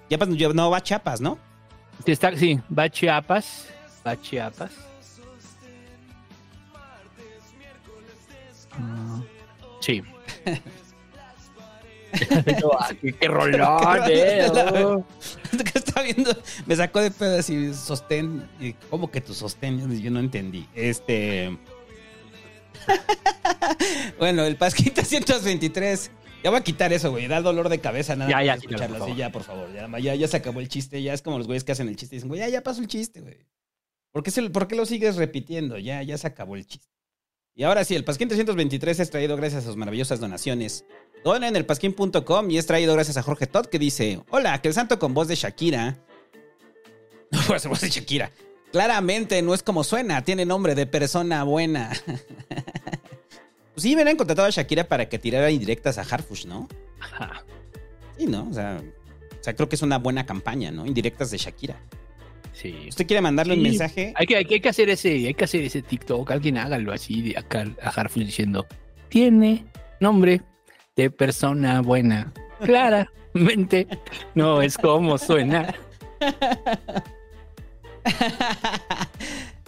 Ya 0.10 0.18
no 0.18 0.70
va 0.72 0.78
a 0.78 0.82
Chiapas, 0.84 1.22
¿no? 1.22 1.38
Está, 2.06 2.36
sí, 2.36 2.60
va 2.78 2.84
a 2.84 2.90
Chiapas, 2.90 3.68
va 4.06 4.12
a 4.12 4.22
Chiapas. 4.22 4.72
Ah, 8.74 9.22
sí. 9.82 10.02
Qué, 13.20 13.28
rolón, 13.28 13.62
eh, 14.10 14.48
oh. 14.84 15.06
está 15.74 16.02
viendo, 16.02 16.32
me 16.66 16.76
sacó 16.76 17.02
de 17.02 17.12
pedo 17.12 17.38
así, 17.40 17.74
sostén. 17.74 18.50
y, 18.60 18.74
¿Cómo 18.90 19.12
que 19.12 19.22
tu 19.22 19.34
sostén? 19.34 20.02
Yo 20.02 20.12
no 20.12 20.20
entendí. 20.20 20.68
Este. 20.74 21.58
bueno, 24.20 24.44
el 24.44 24.56
Pasquín 24.56 24.94
323. 24.94 26.12
Ya 26.44 26.50
voy 26.50 26.60
a 26.60 26.64
quitar 26.64 26.94
eso, 26.94 27.12
güey. 27.12 27.28
Da 27.28 27.42
dolor 27.42 27.68
de 27.68 27.80
cabeza 27.80 28.16
nada 28.16 28.32
Ya, 28.32 28.42
ya, 28.44 28.54
escucharlo 28.54 29.04
así, 29.04 29.16
ya, 29.16 29.30
por 29.32 29.44
favor. 29.44 29.72
Ya, 29.74 29.88
ya, 30.00 30.16
ya 30.16 30.28
se 30.28 30.38
acabó 30.38 30.62
el 30.62 30.70
chiste. 30.70 31.02
Ya 31.04 31.14
es 31.14 31.22
como 31.22 31.38
los 31.38 31.48
güeyes 31.48 31.64
que 31.64 31.74
hacen 31.74 31.90
el 31.90 31.98
chiste 31.98 32.16
y 32.16 32.18
dicen, 32.18 32.30
güey, 32.30 32.40
ya, 32.40 32.48
ya 32.50 32.62
pasó 32.62 32.82
el 32.82 32.88
chiste, 32.88 33.22
güey. 33.22 33.46
¿Por 34.12 34.24
qué, 34.24 34.32
se- 34.32 34.50
¿Por 34.50 34.68
qué 34.68 34.76
lo 34.76 34.86
sigues 34.86 35.18
repitiendo? 35.18 35.78
Ya, 35.78 36.02
ya 36.02 36.18
se 36.18 36.28
acabó 36.28 36.56
el 36.56 36.66
chiste. 36.66 36.88
Y 37.56 37.64
ahora 37.64 37.84
sí, 37.84 37.94
el 37.94 38.06
Pasquín 38.06 38.30
323 38.30 39.02
es 39.02 39.10
traído 39.10 39.36
gracias 39.36 39.64
a 39.64 39.68
sus 39.68 39.76
maravillosas 39.76 40.22
donaciones. 40.22 40.86
Dona 41.24 41.48
en 41.48 41.56
el 41.56 41.66
pasquín.com 41.66 42.50
y 42.50 42.58
es 42.58 42.66
traído 42.66 42.94
gracias 42.94 43.18
a 43.18 43.24
Jorge 43.24 43.48
Todd 43.48 43.66
que 43.66 43.80
dice: 43.80 44.22
Hola, 44.30 44.62
que 44.62 44.68
el 44.68 44.74
santo 44.74 45.00
con 45.00 45.14
voz 45.14 45.28
de 45.28 45.36
Shakira. 45.36 45.98
No 47.32 47.40
a 47.54 47.58
hacer 47.58 47.70
voz 47.70 47.82
de 47.82 47.90
Shakira. 47.90 48.32
Claramente 48.72 49.40
no 49.44 49.54
es 49.54 49.62
como 49.62 49.84
suena, 49.84 50.24
tiene 50.24 50.46
nombre 50.46 50.74
de 50.74 50.88
persona 50.88 51.44
buena. 51.44 51.92
pues 52.48 53.84
sí, 53.84 53.94
hubieran 53.94 54.18
contratado 54.18 54.48
a 54.48 54.52
Shakira 54.52 54.86
para 54.88 55.10
que 55.10 55.20
tirara 55.20 55.52
indirectas 55.52 56.00
a 56.00 56.02
Harfush, 56.02 56.46
¿no? 56.46 56.68
Ajá. 57.00 57.44
Sí, 58.18 58.26
¿no? 58.26 58.48
O 58.50 58.54
sea, 58.54 58.82
o 59.40 59.44
sea, 59.44 59.56
creo 59.56 59.70
que 59.70 59.76
es 59.76 59.84
una 59.84 60.00
buena 60.00 60.26
campaña, 60.26 60.72
¿no? 60.72 60.88
Indirectas 60.88 61.30
de 61.30 61.38
Shakira. 61.38 61.80
Sí. 62.54 62.88
¿Usted 62.90 63.08
quiere 63.08 63.22
mandarle 63.22 63.54
un 63.54 63.62
mensaje? 63.62 64.14
Hay 64.16 64.26
que, 64.26 64.36
hay, 64.36 64.46
que, 64.46 64.56
hay 64.56 64.62
que 64.62 64.70
hacer 64.70 64.90
ese, 64.90 65.10
hay 65.28 65.34
que 65.34 65.44
hacer 65.44 65.62
ese 65.62 65.82
TikTok, 65.82 66.30
alguien 66.32 66.58
hágalo 66.58 66.92
así 66.92 67.36
acá 67.36 67.66
a 67.82 67.90
Harfus 67.90 68.26
diciendo, 68.26 68.66
tiene 69.08 69.66
nombre 70.00 70.42
de 71.04 71.10
persona 71.12 71.82
buena. 71.82 72.34
Claramente 72.64 73.88
no 74.36 74.62
es 74.62 74.78
como 74.78 75.18
suena. 75.18 75.74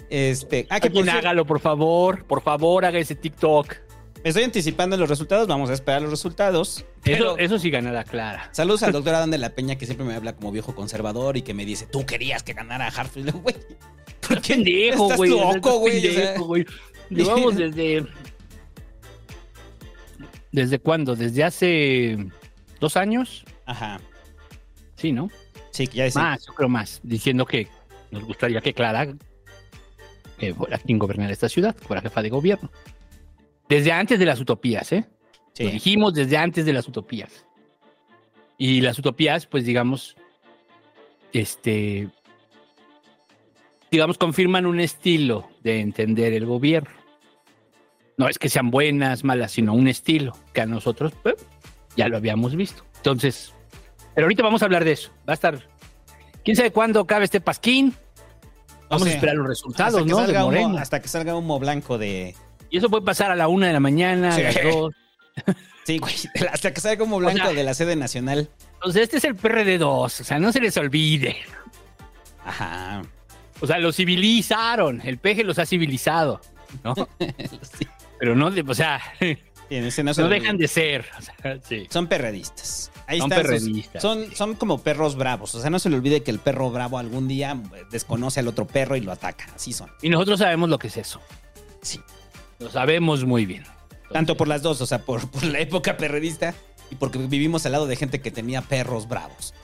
este. 0.10 0.68
Ah, 0.70 0.80
que 0.80 0.88
Alguien 0.88 1.10
hágalo, 1.10 1.46
por 1.46 1.60
favor, 1.60 2.26
por 2.26 2.42
favor, 2.42 2.86
haga 2.86 3.00
ese 3.00 3.16
TikTok. 3.16 3.76
Me 4.24 4.30
estoy 4.30 4.44
anticipando 4.44 4.98
los 4.98 5.10
resultados, 5.10 5.48
vamos 5.48 5.70
a 5.70 5.74
esperar 5.74 6.02
los 6.02 6.12
resultados. 6.12 6.86
Pero 7.04 7.38
Eso, 7.38 7.38
eso 7.40 7.60
sí 7.60 7.72
ganará 7.72 8.04
Clara. 8.04 8.50
saludos 8.52 8.84
al 8.84 8.92
doctor 8.94 9.16
Adán 9.16 9.32
de 9.32 9.38
la 9.40 9.50
Peña, 9.52 9.78
que 9.78 9.86
siempre 9.86 10.06
me 10.06 10.14
habla 10.14 10.36
como 10.36 10.52
viejo 10.52 10.76
conservador 10.76 11.38
y 11.38 11.42
que 11.42 11.54
me 11.54 11.66
dice, 11.66 11.88
tú 11.88 12.06
querías 12.06 12.44
que 12.44 12.54
ganara 12.54 12.88
Hartfield, 12.88 13.32
güey. 13.42 13.56
¿Por 14.28 14.42
qué? 14.42 14.54
Pendejo, 14.56 15.10
güey. 15.16 15.30
loco, 15.32 15.56
estás 15.56 15.76
güey. 15.80 15.98
o 16.08 16.12
sea, 16.12 16.22
pendejo, 16.26 16.46
güey. 16.46 16.66
Llevamos 17.10 17.56
desde. 17.58 18.06
¿Desde 20.52 20.80
cuándo? 20.80 21.16
¿Desde 21.16 21.44
hace 21.44 22.18
dos 22.80 22.98
años? 22.98 23.46
Ajá. 23.66 24.00
Sí, 24.96 25.12
¿no? 25.12 25.30
Sí, 25.72 25.88
ya 25.88 26.04
decía. 26.04 26.22
Más, 26.22 26.46
yo 26.46 26.54
creo 26.54 26.70
más. 26.70 27.00
Diciendo 27.04 27.46
que 27.46 27.68
nos 28.12 28.24
gustaría 28.24 28.62
que 28.62 28.74
Clara 28.74 29.08
que 30.38 30.54
fuera 30.54 30.80
quien 30.80 30.98
gobernara 30.98 31.32
esta 31.32 31.48
ciudad, 31.48 31.76
fuera 31.76 32.02
jefa 32.02 32.22
de 32.22 32.30
gobierno. 32.30 32.72
Desde 33.70 33.92
antes 33.92 34.20
de 34.20 34.26
las 34.26 34.40
utopías, 34.40 34.92
¿eh? 34.92 35.06
Sí. 35.54 35.66
Lo 35.66 35.70
dijimos 35.72 36.14
desde 36.14 36.38
antes 36.38 36.66
de 36.66 36.74
las 36.74 36.88
utopías. 36.88 37.46
Y 38.58 38.82
las 38.82 38.98
utopías, 39.00 39.46
pues 39.46 39.66
digamos, 39.66 40.16
este, 41.32 42.10
digamos, 43.92 44.18
confirman 44.18 44.66
un 44.66 44.80
estilo 44.80 45.50
de 45.64 45.80
entender 45.80 46.34
el 46.34 46.46
gobierno. 46.46 47.01
No 48.26 48.30
es 48.30 48.38
que 48.40 48.50
sean 48.50 48.72
buenas, 48.72 49.24
malas, 49.24 49.52
sino 49.52 49.74
un 49.74 49.88
estilo 49.88 50.38
que 50.54 50.62
a 50.62 50.66
nosotros 50.66 51.14
pues, 51.24 51.36
ya 51.98 52.08
lo 52.08 52.18
habíamos 52.18 52.56
visto. 52.56 52.86
Entonces, 52.98 53.54
pero 54.16 54.26
ahorita 54.26 54.44
vamos 54.44 54.62
a 54.62 54.66
hablar 54.66 54.86
de 54.86 54.92
eso. 54.94 55.12
Va 55.28 55.34
a 55.34 55.36
estar, 55.36 55.60
quién 56.44 56.56
sabe 56.56 56.72
cuándo 56.72 57.00
acabe 57.02 57.26
este 57.26 57.42
pasquín. 57.42 57.96
Vamos 58.90 59.04
O 59.04 59.06
sea, 59.06 59.14
a 59.14 59.16
esperar 59.16 59.36
los 59.36 59.48
resultados, 59.48 59.94
hasta 59.96 60.04
que 60.06 60.10
¿no? 60.12 60.18
De 60.20 60.26
salga 60.26 60.46
humo- 60.46 60.78
hasta 60.78 61.02
que 61.02 61.08
salga 61.08 61.36
humo 61.36 61.60
blanco 61.60 61.98
de. 61.98 62.36
Y 62.70 62.78
eso 62.78 62.90
puede 62.90 63.04
pasar 63.06 63.32
a 63.32 63.36
la 63.36 63.48
una 63.48 63.68
de 63.68 63.74
la 63.74 63.80
mañana, 63.80 64.32
Sí. 64.34 64.42
a 64.42 64.44
las 64.52 64.64
dos. 64.64 64.94
Sí, 65.84 65.98
güey. 65.98 66.14
Hasta 66.52 66.72
que 66.74 66.80
salga 66.80 67.04
humo 67.04 67.18
blanco 67.18 67.38
sea- 67.46 67.54
de 67.54 67.64
la 67.64 67.74
sede 67.74 67.96
nacional. 67.96 68.50
Entonces, 68.76 69.02
este 69.04 69.18
es 69.18 69.24
el 69.24 69.36
PRD2, 69.36 69.88
o 70.06 70.10
sea, 70.10 70.38
no 70.40 70.52
se 70.52 70.60
les 70.62 70.78
olvide. 70.78 71.38
Ajá. 72.46 73.02
O 73.62 73.68
sea, 73.68 73.78
los 73.80 73.96
civilizaron, 73.96 75.02
el 75.04 75.18
peje 75.18 75.44
los 75.44 75.58
ha 75.60 75.66
civilizado, 75.66 76.40
¿no? 76.84 76.94
Sí. 77.78 77.88
Pero 78.22 78.36
no, 78.36 78.52
de- 78.52 78.62
o 78.62 78.74
sea, 78.76 79.02
en 79.72 79.90
no 80.06 80.30
dejan 80.30 80.56
de 80.56 80.68
ser. 80.68 81.08
o 81.18 81.22
sea, 81.24 81.60
sí. 81.64 81.88
Son 81.90 82.06
perredistas. 82.06 82.92
Ahí 83.08 83.18
Son 83.18 83.32
están 83.32 83.44
perredistas, 83.44 84.00
son, 84.00 84.26
sí. 84.30 84.36
son 84.36 84.54
como 84.54 84.78
perros 84.84 85.16
bravos. 85.16 85.56
O 85.56 85.60
sea, 85.60 85.72
no 85.72 85.80
se 85.80 85.90
le 85.90 85.96
olvide 85.96 86.22
que 86.22 86.30
el 86.30 86.38
perro 86.38 86.70
bravo 86.70 87.00
algún 87.00 87.28
día 87.28 87.60
desconoce 87.90 88.40
al 88.40 88.48
otro 88.48 88.68
perro 88.68 88.96
y 88.96 89.02
lo 89.02 89.12
ataca. 89.12 89.48
Así 89.56 89.74
son. 89.74 89.90
Y 90.04 90.10
nosotros 90.10 90.38
sabemos 90.38 90.70
lo 90.70 90.78
que 90.78 90.86
es 90.88 90.98
eso. 90.98 91.20
Sí. 91.82 92.00
Lo 92.60 92.70
sabemos 92.70 93.26
muy 93.26 93.48
bien. 93.48 93.64
Tanto 94.12 94.38
por 94.38 94.48
las 94.48 94.62
dos, 94.62 94.80
o 94.82 94.86
sea, 94.86 95.00
por, 95.00 95.28
por 95.32 95.44
la 95.44 95.60
época 95.60 95.98
perredista 95.98 96.54
y 96.92 96.96
porque 96.96 97.18
vivimos 97.18 97.66
al 97.66 97.72
lado 97.72 97.88
de 97.88 97.96
gente 97.96 98.22
que 98.22 98.30
tenía 98.30 98.62
perros 98.62 99.08
bravos. 99.08 99.56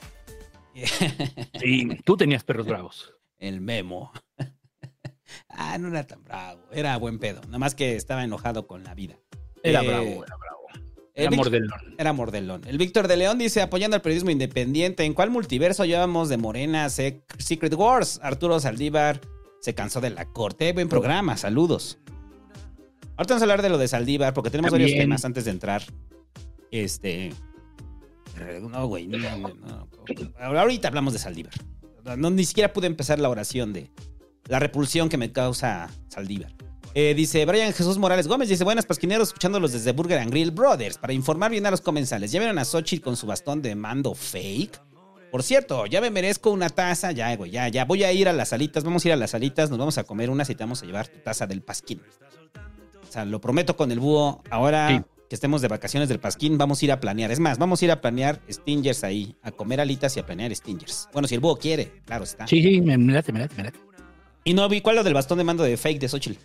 Sí, 1.60 1.88
tú 2.04 2.16
tenías 2.16 2.42
perros 2.42 2.66
bravos. 2.66 3.14
El 3.38 3.60
memo. 3.60 4.10
Ah, 5.48 5.78
no 5.78 5.88
era 5.88 6.06
tan 6.06 6.22
bravo. 6.24 6.60
Era 6.72 6.96
buen 6.96 7.18
pedo. 7.18 7.40
Nada 7.46 7.58
más 7.58 7.74
que 7.74 7.96
estaba 7.96 8.24
enojado 8.24 8.66
con 8.66 8.84
la 8.84 8.94
vida. 8.94 9.18
Era 9.62 9.82
Eh, 9.82 9.86
bravo, 9.88 10.24
era 10.24 10.36
bravo. 10.36 10.58
Era 11.14 11.30
mordelón. 11.32 11.80
Era 11.98 12.12
mordelón. 12.12 12.62
El 12.68 12.78
Víctor 12.78 13.08
de 13.08 13.16
León 13.16 13.38
dice, 13.38 13.60
apoyando 13.60 13.96
al 13.96 14.02
periodismo 14.02 14.30
independiente, 14.30 15.04
¿en 15.04 15.14
cuál 15.14 15.30
multiverso 15.30 15.84
llevamos 15.84 16.28
de 16.28 16.36
Morena 16.36 16.86
Sec- 16.86 17.22
Secret 17.38 17.74
Wars? 17.74 18.20
Arturo 18.22 18.60
Saldívar 18.60 19.20
se 19.60 19.74
cansó 19.74 20.00
de 20.00 20.10
la 20.10 20.26
corte. 20.26 20.72
Buen 20.72 20.88
programa, 20.88 21.36
saludos. 21.36 21.98
Ahorita 23.16 23.34
vamos 23.34 23.42
a 23.42 23.44
hablar 23.44 23.62
de 23.62 23.68
lo 23.68 23.78
de 23.78 23.88
Saldívar, 23.88 24.32
porque 24.32 24.50
tenemos 24.50 24.70
varios 24.70 24.92
temas 24.92 25.24
antes 25.24 25.44
de 25.44 25.50
entrar. 25.50 25.82
Este... 26.70 27.28
eh, 28.38 28.60
No, 28.62 28.86
güey. 28.86 29.08
no, 29.08 29.18
no, 29.18 29.48
no. 29.54 29.88
Ahorita 30.38 30.86
hablamos 30.86 31.12
de 31.14 31.18
Saldívar. 31.18 31.52
No, 32.16 32.30
ni 32.30 32.44
siquiera 32.44 32.72
pude 32.72 32.86
empezar 32.86 33.18
la 33.18 33.28
oración 33.28 33.72
de 33.72 33.90
la 34.48 34.58
repulsión 34.58 35.08
que 35.08 35.16
me 35.16 35.30
causa 35.32 35.88
Saldívar. 36.08 36.52
Eh, 36.94 37.14
dice 37.14 37.44
Brian 37.44 37.72
Jesús 37.72 37.98
Morales 37.98 38.26
Gómez, 38.26 38.48
dice, 38.48 38.64
buenas 38.64 38.86
pasquineros, 38.86 39.28
escuchándolos 39.28 39.72
desde 39.72 39.92
Burger 39.92 40.18
and 40.18 40.30
Grill 40.30 40.50
Brothers. 40.50 40.98
Para 40.98 41.12
informar 41.12 41.50
bien 41.50 41.66
a 41.66 41.70
los 41.70 41.80
comensales, 41.80 42.32
¿ya 42.32 42.40
vieron 42.40 42.58
a 42.58 42.64
Xochitl 42.64 43.02
con 43.04 43.16
su 43.16 43.26
bastón 43.26 43.62
de 43.62 43.74
mando 43.74 44.14
fake? 44.14 44.80
Por 45.30 45.42
cierto, 45.42 45.84
ya 45.86 46.00
me 46.00 46.10
merezco 46.10 46.50
una 46.50 46.70
taza, 46.70 47.12
ya, 47.12 47.36
güey, 47.36 47.50
ya, 47.50 47.68
ya. 47.68 47.84
Voy 47.84 48.02
a 48.02 48.12
ir 48.12 48.28
a 48.28 48.32
las 48.32 48.48
salitas, 48.48 48.82
vamos 48.82 49.04
a 49.04 49.08
ir 49.08 49.12
a 49.12 49.16
las 49.16 49.32
salitas, 49.32 49.68
nos 49.68 49.78
vamos 49.78 49.98
a 49.98 50.04
comer 50.04 50.30
unas 50.30 50.48
y 50.48 50.54
te 50.54 50.64
vamos 50.64 50.82
a 50.82 50.86
llevar 50.86 51.06
tu 51.06 51.18
taza 51.18 51.46
del 51.46 51.60
pasquín. 51.60 52.00
O 53.06 53.12
sea, 53.12 53.26
lo 53.26 53.40
prometo 53.40 53.76
con 53.76 53.92
el 53.92 54.00
búho. 54.00 54.42
Ahora 54.50 54.88
Sí. 54.88 55.02
que 55.28 55.34
estemos 55.34 55.60
de 55.60 55.68
vacaciones 55.68 56.08
del 56.08 56.18
pasquín, 56.18 56.56
vamos 56.56 56.80
a 56.80 56.84
ir 56.86 56.92
a 56.92 57.00
planear. 57.00 57.30
Es 57.30 57.38
más, 57.40 57.58
vamos 57.58 57.82
a 57.82 57.84
ir 57.84 57.90
a 57.90 58.00
planear 58.00 58.40
stingers 58.50 59.04
ahí, 59.04 59.36
a 59.42 59.50
comer 59.52 59.80
alitas 59.82 60.16
y 60.16 60.20
a 60.20 60.26
planear 60.26 60.54
stingers. 60.56 61.08
Bueno, 61.12 61.28
si 61.28 61.34
el 61.34 61.40
búho 61.42 61.56
quiere, 61.58 62.00
claro 62.06 62.24
está. 62.24 62.46
Sí, 62.46 62.62
sí, 62.62 62.80
me, 62.80 62.96
me 62.96 63.12
late, 63.12 63.30
me 63.32 63.40
late, 63.40 63.54
me 63.56 63.64
late. 63.64 63.78
Y 64.48 64.54
no 64.54 64.66
vi 64.66 64.80
cuál 64.80 64.96
es 64.96 65.00
lo 65.00 65.04
del 65.04 65.12
bastón 65.12 65.36
de 65.36 65.44
mando 65.44 65.62
de 65.62 65.76
fake 65.76 66.00
de 66.00 66.08
Xochitl. 66.08 66.38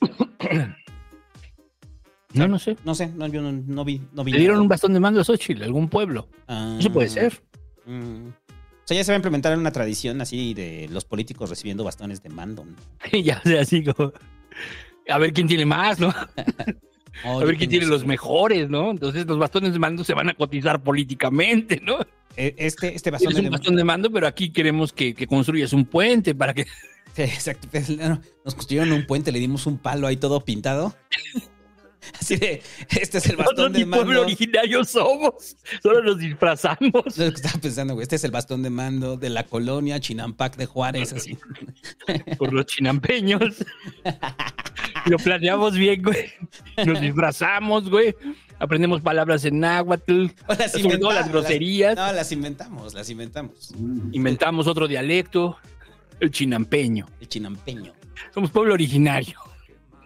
No, 2.34 2.46
no 2.48 2.58
sé. 2.58 2.76
No 2.84 2.94
sé, 2.94 3.06
no, 3.06 3.26
yo 3.28 3.40
no, 3.40 3.50
no 3.50 3.82
vi. 3.82 4.02
No 4.12 4.22
vi 4.22 4.32
Le 4.32 4.38
dieron 4.40 4.56
nada. 4.56 4.62
un 4.62 4.68
bastón 4.68 4.92
de 4.92 5.00
mando 5.00 5.22
a 5.22 5.24
Xochitl, 5.24 5.62
algún 5.62 5.88
pueblo. 5.88 6.28
Ah. 6.48 6.76
Eso 6.78 6.92
puede 6.92 7.08
ser. 7.08 7.40
Mm. 7.86 8.26
O 8.26 8.84
sea, 8.84 8.94
ya 8.94 9.04
se 9.04 9.10
va 9.10 9.14
a 9.14 9.16
implementar 9.16 9.56
una 9.56 9.70
tradición 9.70 10.20
así 10.20 10.52
de 10.52 10.86
los 10.92 11.06
políticos 11.06 11.48
recibiendo 11.48 11.82
bastones 11.82 12.22
de 12.22 12.28
mando. 12.28 12.66
¿no? 12.66 12.74
ya 13.18 13.40
sea 13.40 13.62
así 13.62 13.82
como. 13.82 14.12
A 15.08 15.16
ver 15.16 15.32
quién 15.32 15.46
tiene 15.46 15.64
más, 15.64 15.98
¿no? 15.98 16.12
Oh, 17.24 17.40
A 17.40 17.44
ver 17.46 17.56
quién 17.56 17.70
tiene 17.70 17.86
los 17.86 18.04
mejores, 18.04 18.68
¿no? 18.68 18.90
Entonces 18.90 19.24
los 19.24 19.38
bastones 19.38 19.72
de 19.72 19.78
mando 19.78 20.04
se 20.04 20.12
van 20.12 20.28
a 20.28 20.34
cotizar 20.34 20.82
políticamente, 20.82 21.80
¿no? 21.82 22.00
Eh, 22.36 22.54
Este, 22.58 22.94
este 22.94 23.10
bastón 23.10 23.32
de 23.32 23.40
un 23.40 23.50
bastón 23.50 23.76
de 23.76 23.84
mando, 23.84 24.10
pero 24.10 24.26
aquí 24.26 24.50
queremos 24.50 24.92
que, 24.92 25.14
que 25.14 25.26
construyas 25.26 25.72
un 25.72 25.86
puente 25.86 26.34
para 26.34 26.52
que. 26.52 26.66
Exacto. 27.24 27.68
pues, 27.70 27.88
no, 27.90 28.20
Nos 28.44 28.54
construyeron 28.54 28.92
un 28.92 29.06
puente, 29.06 29.32
le 29.32 29.38
dimos 29.38 29.66
un 29.66 29.78
palo 29.78 30.06
ahí 30.06 30.16
todo 30.16 30.44
pintado. 30.44 30.94
Así 32.20 32.36
de, 32.36 32.62
este 32.90 33.18
es 33.18 33.26
el 33.26 33.36
bastón 33.36 33.72
de 33.72 33.84
mando. 33.84 34.04
pueblo 34.04 34.22
originario 34.22 34.84
somos. 34.84 35.56
Solo 35.82 36.04
nos 36.04 36.18
disfrazamos. 36.18 37.06
Es 37.06 37.18
lo 37.18 37.30
que 37.30 37.36
estaba 37.36 37.60
pensando, 37.60 37.94
güey. 37.94 38.04
Este 38.04 38.14
es 38.14 38.22
el 38.22 38.30
bastón 38.30 38.62
de 38.62 38.70
mando 38.70 39.16
de 39.16 39.28
la 39.28 39.44
colonia 39.44 39.98
Chinampac 39.98 40.56
de 40.56 40.66
Juárez, 40.66 41.12
así. 41.12 41.36
por 42.38 42.52
los 42.52 42.66
chinampeños. 42.66 43.64
Lo 45.06 45.18
planeamos 45.18 45.74
bien, 45.74 46.00
güey. 46.00 46.32
Nos 46.86 47.00
disfrazamos, 47.00 47.90
güey. 47.90 48.14
Aprendemos 48.60 49.00
palabras 49.00 49.44
en 49.44 49.58
náhuatl. 49.58 50.26
O 50.46 50.54
las 50.54 50.72
Sobre 50.72 50.98
todo 50.98 51.10
inventamos, 51.10 51.14
las 51.14 51.28
groserías. 51.28 51.96
No, 51.96 52.12
las 52.12 52.30
inventamos, 52.30 52.94
las 52.94 53.10
inventamos. 53.10 53.74
Inventamos 54.12 54.66
otro 54.68 54.86
dialecto. 54.86 55.58
El 56.20 56.30
chinampeño. 56.30 57.06
El 57.20 57.28
chinampeño. 57.28 57.92
Somos 58.32 58.50
pueblo 58.50 58.74
originario. 58.74 59.38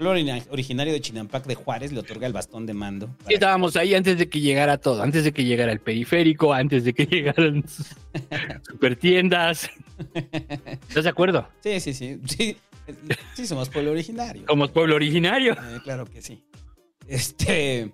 Orina- 0.00 0.42
originario 0.50 0.94
de 0.94 1.00
Chinampac 1.02 1.44
de 1.46 1.54
Juárez 1.54 1.92
le 1.92 2.00
otorga 2.00 2.26
el 2.26 2.32
bastón 2.32 2.64
de 2.64 2.72
mando. 2.72 3.14
Y 3.28 3.34
estábamos 3.34 3.76
ahí 3.76 3.94
antes 3.94 4.16
de 4.16 4.30
que 4.30 4.40
llegara 4.40 4.78
todo. 4.78 5.02
Antes 5.02 5.24
de 5.24 5.32
que 5.32 5.44
llegara 5.44 5.72
el 5.72 5.80
periférico. 5.80 6.54
Antes 6.54 6.84
de 6.84 6.94
que 6.94 7.04
llegaran 7.10 7.62
supertiendas. 8.66 9.68
¿Estás 10.88 11.04
de 11.04 11.10
acuerdo? 11.10 11.46
Sí, 11.62 11.80
sí, 11.80 11.92
sí. 11.92 12.18
Sí, 12.26 12.56
sí 13.34 13.46
somos 13.46 13.68
pueblo 13.68 13.90
originario. 13.92 14.44
Somos 14.48 14.70
pueblo 14.70 14.94
originario. 14.96 15.52
Eh, 15.52 15.80
claro 15.84 16.06
que 16.06 16.22
sí. 16.22 16.42
Este. 17.06 17.92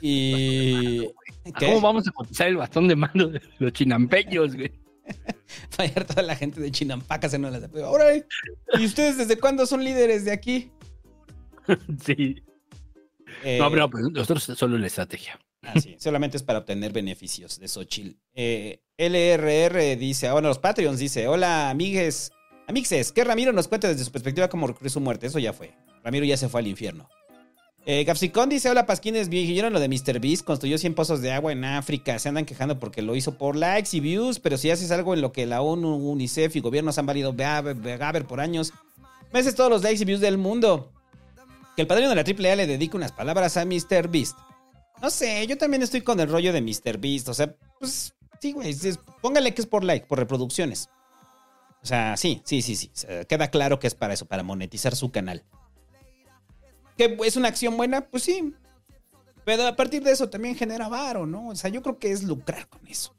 Y. 0.00 1.00
¿Qué? 1.58 1.66
¿Cómo 1.66 1.80
vamos 1.80 2.06
a 2.08 2.12
cotizar 2.12 2.46
el 2.48 2.56
bastón 2.56 2.86
de 2.88 2.96
mando 2.96 3.26
de 3.28 3.42
los 3.58 3.72
chinampeños, 3.72 4.54
güey? 4.54 4.70
Llegar 5.78 6.04
toda 6.04 6.22
la 6.22 6.36
gente 6.36 6.60
de 6.60 6.70
Chinampac 6.70 7.24
haciendo 7.24 7.50
las 7.50 7.70
de 7.70 7.82
Ahora, 7.82 8.06
¿y 8.14 8.84
ustedes 8.84 9.18
desde 9.18 9.38
cuándo 9.38 9.66
son 9.66 9.84
líderes 9.84 10.24
de 10.24 10.32
aquí? 10.32 10.70
Sí. 12.04 12.42
Eh, 13.42 13.58
No, 13.58 13.70
pero 13.70 13.88
pues, 13.88 14.04
nosotros 14.10 14.42
solo 14.58 14.76
la 14.76 14.86
estrategia. 14.86 15.40
Ah, 15.62 15.80
sí, 15.80 15.96
solamente 15.98 16.36
es 16.36 16.42
para 16.42 16.58
obtener 16.58 16.92
beneficios 16.92 17.58
de 17.58 17.68
Xochitl. 17.68 18.18
Eh, 18.34 18.82
LRR 18.98 19.96
dice, 19.98 20.28
ahora 20.28 20.48
los 20.48 20.58
Patreons 20.58 20.98
dice, 20.98 21.26
hola 21.26 21.70
amigues, 21.70 22.32
amixes, 22.66 23.12
que 23.12 23.24
Ramiro 23.24 23.50
nos 23.52 23.66
cuente 23.66 23.88
desde 23.88 24.04
su 24.04 24.12
perspectiva 24.12 24.48
cómo 24.48 24.66
recurrió 24.66 24.90
su 24.90 25.00
muerte. 25.00 25.26
Eso 25.26 25.38
ya 25.38 25.54
fue. 25.54 25.74
Ramiro 26.02 26.26
ya 26.26 26.36
se 26.36 26.50
fue 26.50 26.60
al 26.60 26.66
infierno. 26.66 27.08
Eh, 27.86 28.06
Capsicón 28.06 28.48
dice, 28.48 28.70
hola 28.70 28.86
Pasquines, 28.86 29.28
¿vieron 29.28 29.74
lo 29.74 29.80
de 29.80 29.88
Mr. 29.88 30.18
Beast? 30.18 30.42
Construyó 30.44 30.78
100 30.78 30.94
pozos 30.94 31.20
de 31.20 31.32
agua 31.32 31.52
en 31.52 31.66
África. 31.66 32.18
Se 32.18 32.30
andan 32.30 32.46
quejando 32.46 32.80
porque 32.80 33.02
lo 33.02 33.14
hizo 33.14 33.36
por 33.36 33.56
likes 33.56 33.94
y 33.94 34.00
views, 34.00 34.40
pero 34.40 34.56
si 34.56 34.70
haces 34.70 34.90
algo 34.90 35.12
en 35.12 35.20
lo 35.20 35.32
que 35.32 35.44
la 35.44 35.60
ONU, 35.60 35.94
UNICEF 35.96 36.56
y 36.56 36.60
gobiernos 36.60 36.96
han 36.96 37.04
valido 37.04 37.34
Gaber 37.34 38.24
por 38.24 38.40
años, 38.40 38.72
mereces 39.32 39.54
todos 39.54 39.68
los 39.68 39.82
likes 39.82 40.00
y 40.00 40.06
views 40.06 40.20
del 40.20 40.38
mundo. 40.38 40.92
Que 41.76 41.82
el 41.82 41.88
padrino 41.88 42.08
de 42.08 42.14
la 42.14 42.22
AAA 42.22 42.56
le 42.56 42.66
dedique 42.66 42.96
unas 42.96 43.12
palabras 43.12 43.58
a 43.58 43.66
Mr. 43.66 44.08
Beast. 44.08 44.38
No 45.02 45.10
sé, 45.10 45.46
yo 45.46 45.58
también 45.58 45.82
estoy 45.82 46.00
con 46.00 46.18
el 46.20 46.30
rollo 46.30 46.54
de 46.54 46.62
Mr. 46.62 46.96
Beast. 46.98 47.28
O 47.28 47.34
sea, 47.34 47.54
pues 47.78 48.14
sí, 48.40 48.52
güey. 48.52 48.74
Póngale 49.20 49.52
que 49.52 49.60
es 49.60 49.66
por 49.66 49.84
like, 49.84 50.06
por 50.06 50.18
reproducciones. 50.18 50.88
O 51.82 51.86
sea, 51.86 52.16
sí, 52.16 52.40
sí, 52.44 52.62
sí, 52.62 52.76
sí. 52.76 52.90
queda 53.28 53.48
claro 53.48 53.78
que 53.78 53.88
es 53.88 53.94
para 53.94 54.14
eso, 54.14 54.24
para 54.24 54.42
monetizar 54.42 54.96
su 54.96 55.10
canal. 55.10 55.44
¿Que 56.96 57.16
es 57.24 57.36
una 57.36 57.48
acción 57.48 57.76
buena? 57.76 58.02
Pues 58.02 58.22
sí. 58.22 58.54
Pero 59.44 59.66
a 59.66 59.76
partir 59.76 60.02
de 60.02 60.12
eso 60.12 60.28
también 60.30 60.54
genera 60.54 60.88
varo, 60.88 61.26
¿no? 61.26 61.48
O 61.48 61.54
sea, 61.56 61.70
yo 61.70 61.82
creo 61.82 61.98
que 61.98 62.10
es 62.10 62.22
lucrar 62.22 62.68
con 62.68 62.86
eso. 62.86 63.14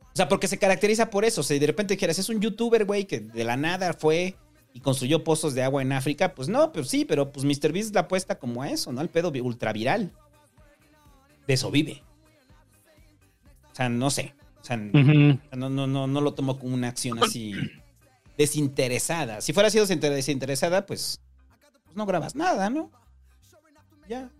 O 0.00 0.16
sea, 0.18 0.28
porque 0.28 0.48
se 0.48 0.58
caracteriza 0.58 1.10
por 1.10 1.24
eso. 1.24 1.42
O 1.42 1.44
sea, 1.44 1.54
si 1.54 1.60
de 1.60 1.66
repente 1.66 1.96
quieras, 1.96 2.18
es 2.18 2.28
un 2.28 2.40
youtuber, 2.40 2.84
güey, 2.84 3.04
que 3.06 3.20
de 3.20 3.44
la 3.44 3.56
nada 3.56 3.92
fue 3.92 4.36
y 4.72 4.80
construyó 4.80 5.22
pozos 5.24 5.54
de 5.54 5.62
agua 5.62 5.82
en 5.82 5.92
África. 5.92 6.34
Pues 6.34 6.48
no, 6.48 6.72
pues 6.72 6.88
sí, 6.88 7.04
pero 7.04 7.30
pues 7.30 7.44
MrBeast 7.44 7.94
la 7.94 8.02
apuesta 8.02 8.38
como 8.38 8.62
a 8.62 8.70
eso, 8.70 8.90
¿no? 8.92 9.00
Al 9.00 9.10
pedo 9.10 9.30
ultra 9.42 9.72
viral. 9.72 10.12
De 11.46 11.54
eso 11.54 11.70
vive. 11.70 12.02
O 13.72 13.74
sea, 13.74 13.88
no 13.88 14.10
sé. 14.10 14.34
O 14.60 14.64
sea, 14.64 14.76
no, 14.76 15.68
no, 15.70 15.86
no, 15.86 16.06
no 16.06 16.20
lo 16.20 16.34
tomo 16.34 16.58
como 16.58 16.74
una 16.74 16.88
acción 16.88 17.22
así 17.22 17.52
desinteresada. 18.38 19.40
Si 19.40 19.52
fuera 19.52 19.70
sido 19.70 19.86
desinter- 19.86 20.12
desinteresada, 20.12 20.84
pues 20.86 21.20
no 21.98 22.06
grabas 22.06 22.34
nada, 22.34 22.70
¿no? 22.70 22.90
Ya. 24.08 24.30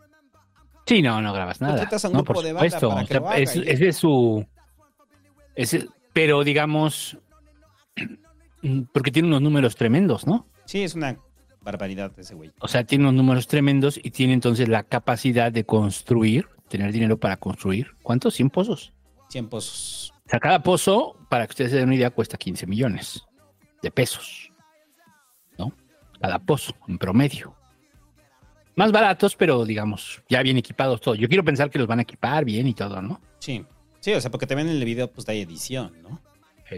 Sí, 0.87 1.03
no, 1.03 1.21
no 1.21 1.35
grabas 1.35 1.61
nada. 1.61 1.75
Contratas 1.75 2.05
a 2.07 2.09
un 2.09 2.15
no, 2.15 2.19
grupo 2.21 2.33
por 2.35 2.45
de 2.45 2.53
banda 2.55 2.71
supuesto. 2.71 2.89
para 2.89 3.03
O 3.03 3.07
que 3.07 3.13
sea, 3.13 3.21
lo 3.21 3.29
haga 3.29 3.39
es, 3.39 3.57
y 3.57 3.65
ya. 3.65 3.71
es 3.73 3.81
de 3.81 3.93
su. 3.93 4.47
es- 5.55 5.87
pero 6.15 6.43
digamos. 6.43 7.19
Porque 8.93 9.11
tiene 9.13 9.29
unos 9.29 9.43
números 9.43 9.77
tremendos, 9.77 10.27
¿no? 10.27 10.47
Sí, 10.65 10.83
es 10.83 10.95
una 10.95 11.17
barbaridad 11.61 12.13
ese 12.19 12.35
güey. 12.35 12.51
O 12.61 12.69
sea, 12.69 12.85
tiene 12.85 13.05
unos 13.05 13.15
números 13.15 13.47
tremendos 13.47 13.99
y 14.03 14.11
tiene 14.11 14.33
entonces 14.33 14.69
la 14.69 14.83
capacidad 14.83 15.53
de 15.53 15.65
construir, 15.65 16.49
tener 16.69 16.91
dinero 16.93 17.19
para 17.19 17.37
construir. 17.37 17.93
¿Cuántos? 18.03 18.35
100 18.35 18.51
pozos. 18.51 18.93
100 19.29 19.49
pozos. 19.49 20.13
O 20.27 20.31
sea, 20.31 20.41
cada 20.41 20.63
pozo, 20.63 21.17
para 21.29 21.47
que 21.47 21.53
ustedes 21.53 21.71
se 21.71 21.77
den 21.77 21.87
una 21.87 21.95
idea, 21.95 22.11
cuesta 22.11 22.37
15 22.37 22.67
millones 22.67 23.23
de 23.83 23.91
pesos. 23.91 24.51
Cada 26.21 26.39
pozo, 26.39 26.75
en 26.89 26.99
promedio. 26.99 27.55
Más 28.77 28.93
baratos, 28.93 29.35
pero 29.37 29.65
digamos, 29.65 30.23
ya 30.29 30.43
bien 30.43 30.57
equipados 30.57 31.01
todos. 31.01 31.19
Yo 31.19 31.29
quiero 31.29 31.45
pensar 31.45 31.69
que 31.71 31.79
los 31.79 31.89
van 31.89 31.99
a 31.99 32.03
equipar 32.03 32.45
bien 32.45 32.67
y 32.69 32.75
todo, 32.75 33.01
¿no? 33.03 33.21
Sí. 33.41 33.65
Sí, 34.01 34.13
o 34.13 34.21
sea, 34.21 34.31
porque 34.31 34.47
también 34.47 34.69
en 34.69 34.77
el 34.77 34.85
video 34.85 35.11
pues 35.11 35.29
hay 35.29 35.41
edición, 35.43 35.93
¿no? 36.03 36.21
Sí. 36.69 36.77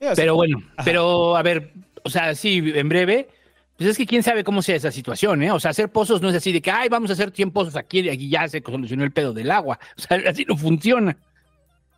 Sí, 0.00 0.06
o 0.06 0.06
sea, 0.06 0.14
Pero 0.16 0.34
bueno, 0.34 0.58
Ajá. 0.76 0.84
pero 0.84 1.36
a 1.36 1.42
ver, 1.42 1.72
o 2.02 2.10
sea, 2.10 2.34
sí, 2.34 2.58
en 2.74 2.88
breve, 2.88 3.28
pues 3.76 3.90
es 3.90 3.96
que 3.96 4.06
quién 4.06 4.24
sabe 4.24 4.42
cómo 4.42 4.62
sea 4.62 4.74
esa 4.74 4.90
situación, 4.90 5.42
¿eh? 5.44 5.52
O 5.52 5.60
sea, 5.60 5.70
hacer 5.70 5.90
pozos 5.92 6.20
no 6.20 6.28
es 6.30 6.34
así 6.34 6.50
de 6.52 6.60
que, 6.60 6.72
ay, 6.72 6.88
vamos 6.88 7.10
a 7.10 7.12
hacer 7.12 7.30
100 7.30 7.52
pozos 7.52 7.76
aquí 7.76 8.00
y 8.00 8.08
aquí 8.08 8.28
ya 8.28 8.48
se 8.48 8.60
solucionó 8.60 9.04
el 9.04 9.12
pedo 9.12 9.32
del 9.32 9.50
agua. 9.50 9.78
O 9.96 10.00
sea, 10.00 10.18
así 10.28 10.44
no 10.44 10.56
funciona. 10.56 11.16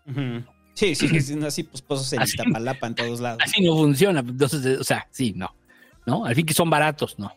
ujú. 0.06 0.44
Sí, 0.74 0.94
sí, 0.96 1.06
sí, 1.08 1.20
sí, 1.20 1.38
así 1.46 1.62
pues 1.62 1.80
pozos 1.82 2.12
en 2.14 2.20
Así- 2.20 2.32
Iztapalapa 2.36 2.88
en 2.88 2.94
todos 2.96 3.20
lados. 3.20 3.40
Así 3.42 3.62
no 3.62 3.74
funciona. 3.76 4.20
Entonces, 4.20 4.66
eh, 4.66 4.76
o 4.78 4.84
sea, 4.84 5.06
sí, 5.10 5.32
no. 5.36 5.54
¿No? 6.06 6.24
Al 6.26 6.34
fin 6.34 6.44
que 6.46 6.54
son 6.54 6.68
baratos, 6.70 7.18
no. 7.18 7.32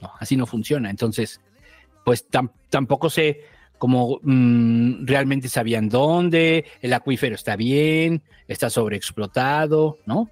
No, 0.00 0.12
así 0.18 0.36
no 0.36 0.46
funciona. 0.46 0.90
Entonces, 0.90 1.40
pues 2.04 2.28
tam- 2.30 2.50
tampoco 2.68 3.08
sé 3.10 3.42
cómo 3.78 4.18
mm, 4.22 5.06
realmente 5.06 5.48
sabían 5.48 5.88
dónde, 5.88 6.64
el 6.82 6.92
acuífero 6.92 7.34
está 7.34 7.56
bien, 7.56 8.22
está 8.48 8.70
sobreexplotado, 8.70 9.98
¿no? 10.06 10.30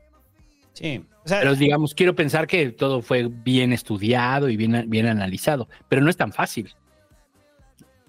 Sí. 0.72 1.04
O 1.24 1.28
sea, 1.28 1.40
Pero 1.40 1.54
digamos, 1.54 1.94
quiero 1.94 2.14
pensar 2.14 2.46
que 2.46 2.70
todo 2.70 3.00
fue 3.00 3.28
bien 3.28 3.72
estudiado 3.72 4.48
y 4.50 4.56
bien, 4.56 4.84
bien 4.90 5.06
analizado, 5.06 5.68
pero 5.88 6.02
no 6.02 6.10
es 6.10 6.16
tan 6.16 6.32
fácil. 6.32 6.74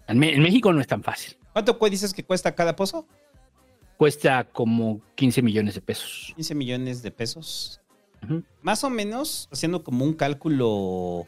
En, 0.08 0.22
en 0.24 0.42
México 0.42 0.72
no 0.74 0.82
es 0.82 0.88
tan 0.88 1.04
fácil. 1.04 1.38
¿cuánto 1.54 1.80
cu- 1.80 1.90
dices 1.90 2.14
que 2.14 2.24
cuesta 2.24 2.54
cada 2.54 2.76
pozo? 2.76 3.08
Cuesta 3.98 4.44
como 4.44 5.00
15 5.16 5.42
millones 5.42 5.76
de 5.76 5.82
pesos. 5.82 6.34
15 6.36 6.56
millones 6.56 7.02
de 7.02 7.12
pesos. 7.12 7.80
Más 8.62 8.84
o 8.84 8.90
menos, 8.90 9.50
haciendo 9.52 9.84
como 9.84 10.06
un 10.06 10.14
cálculo 10.14 11.28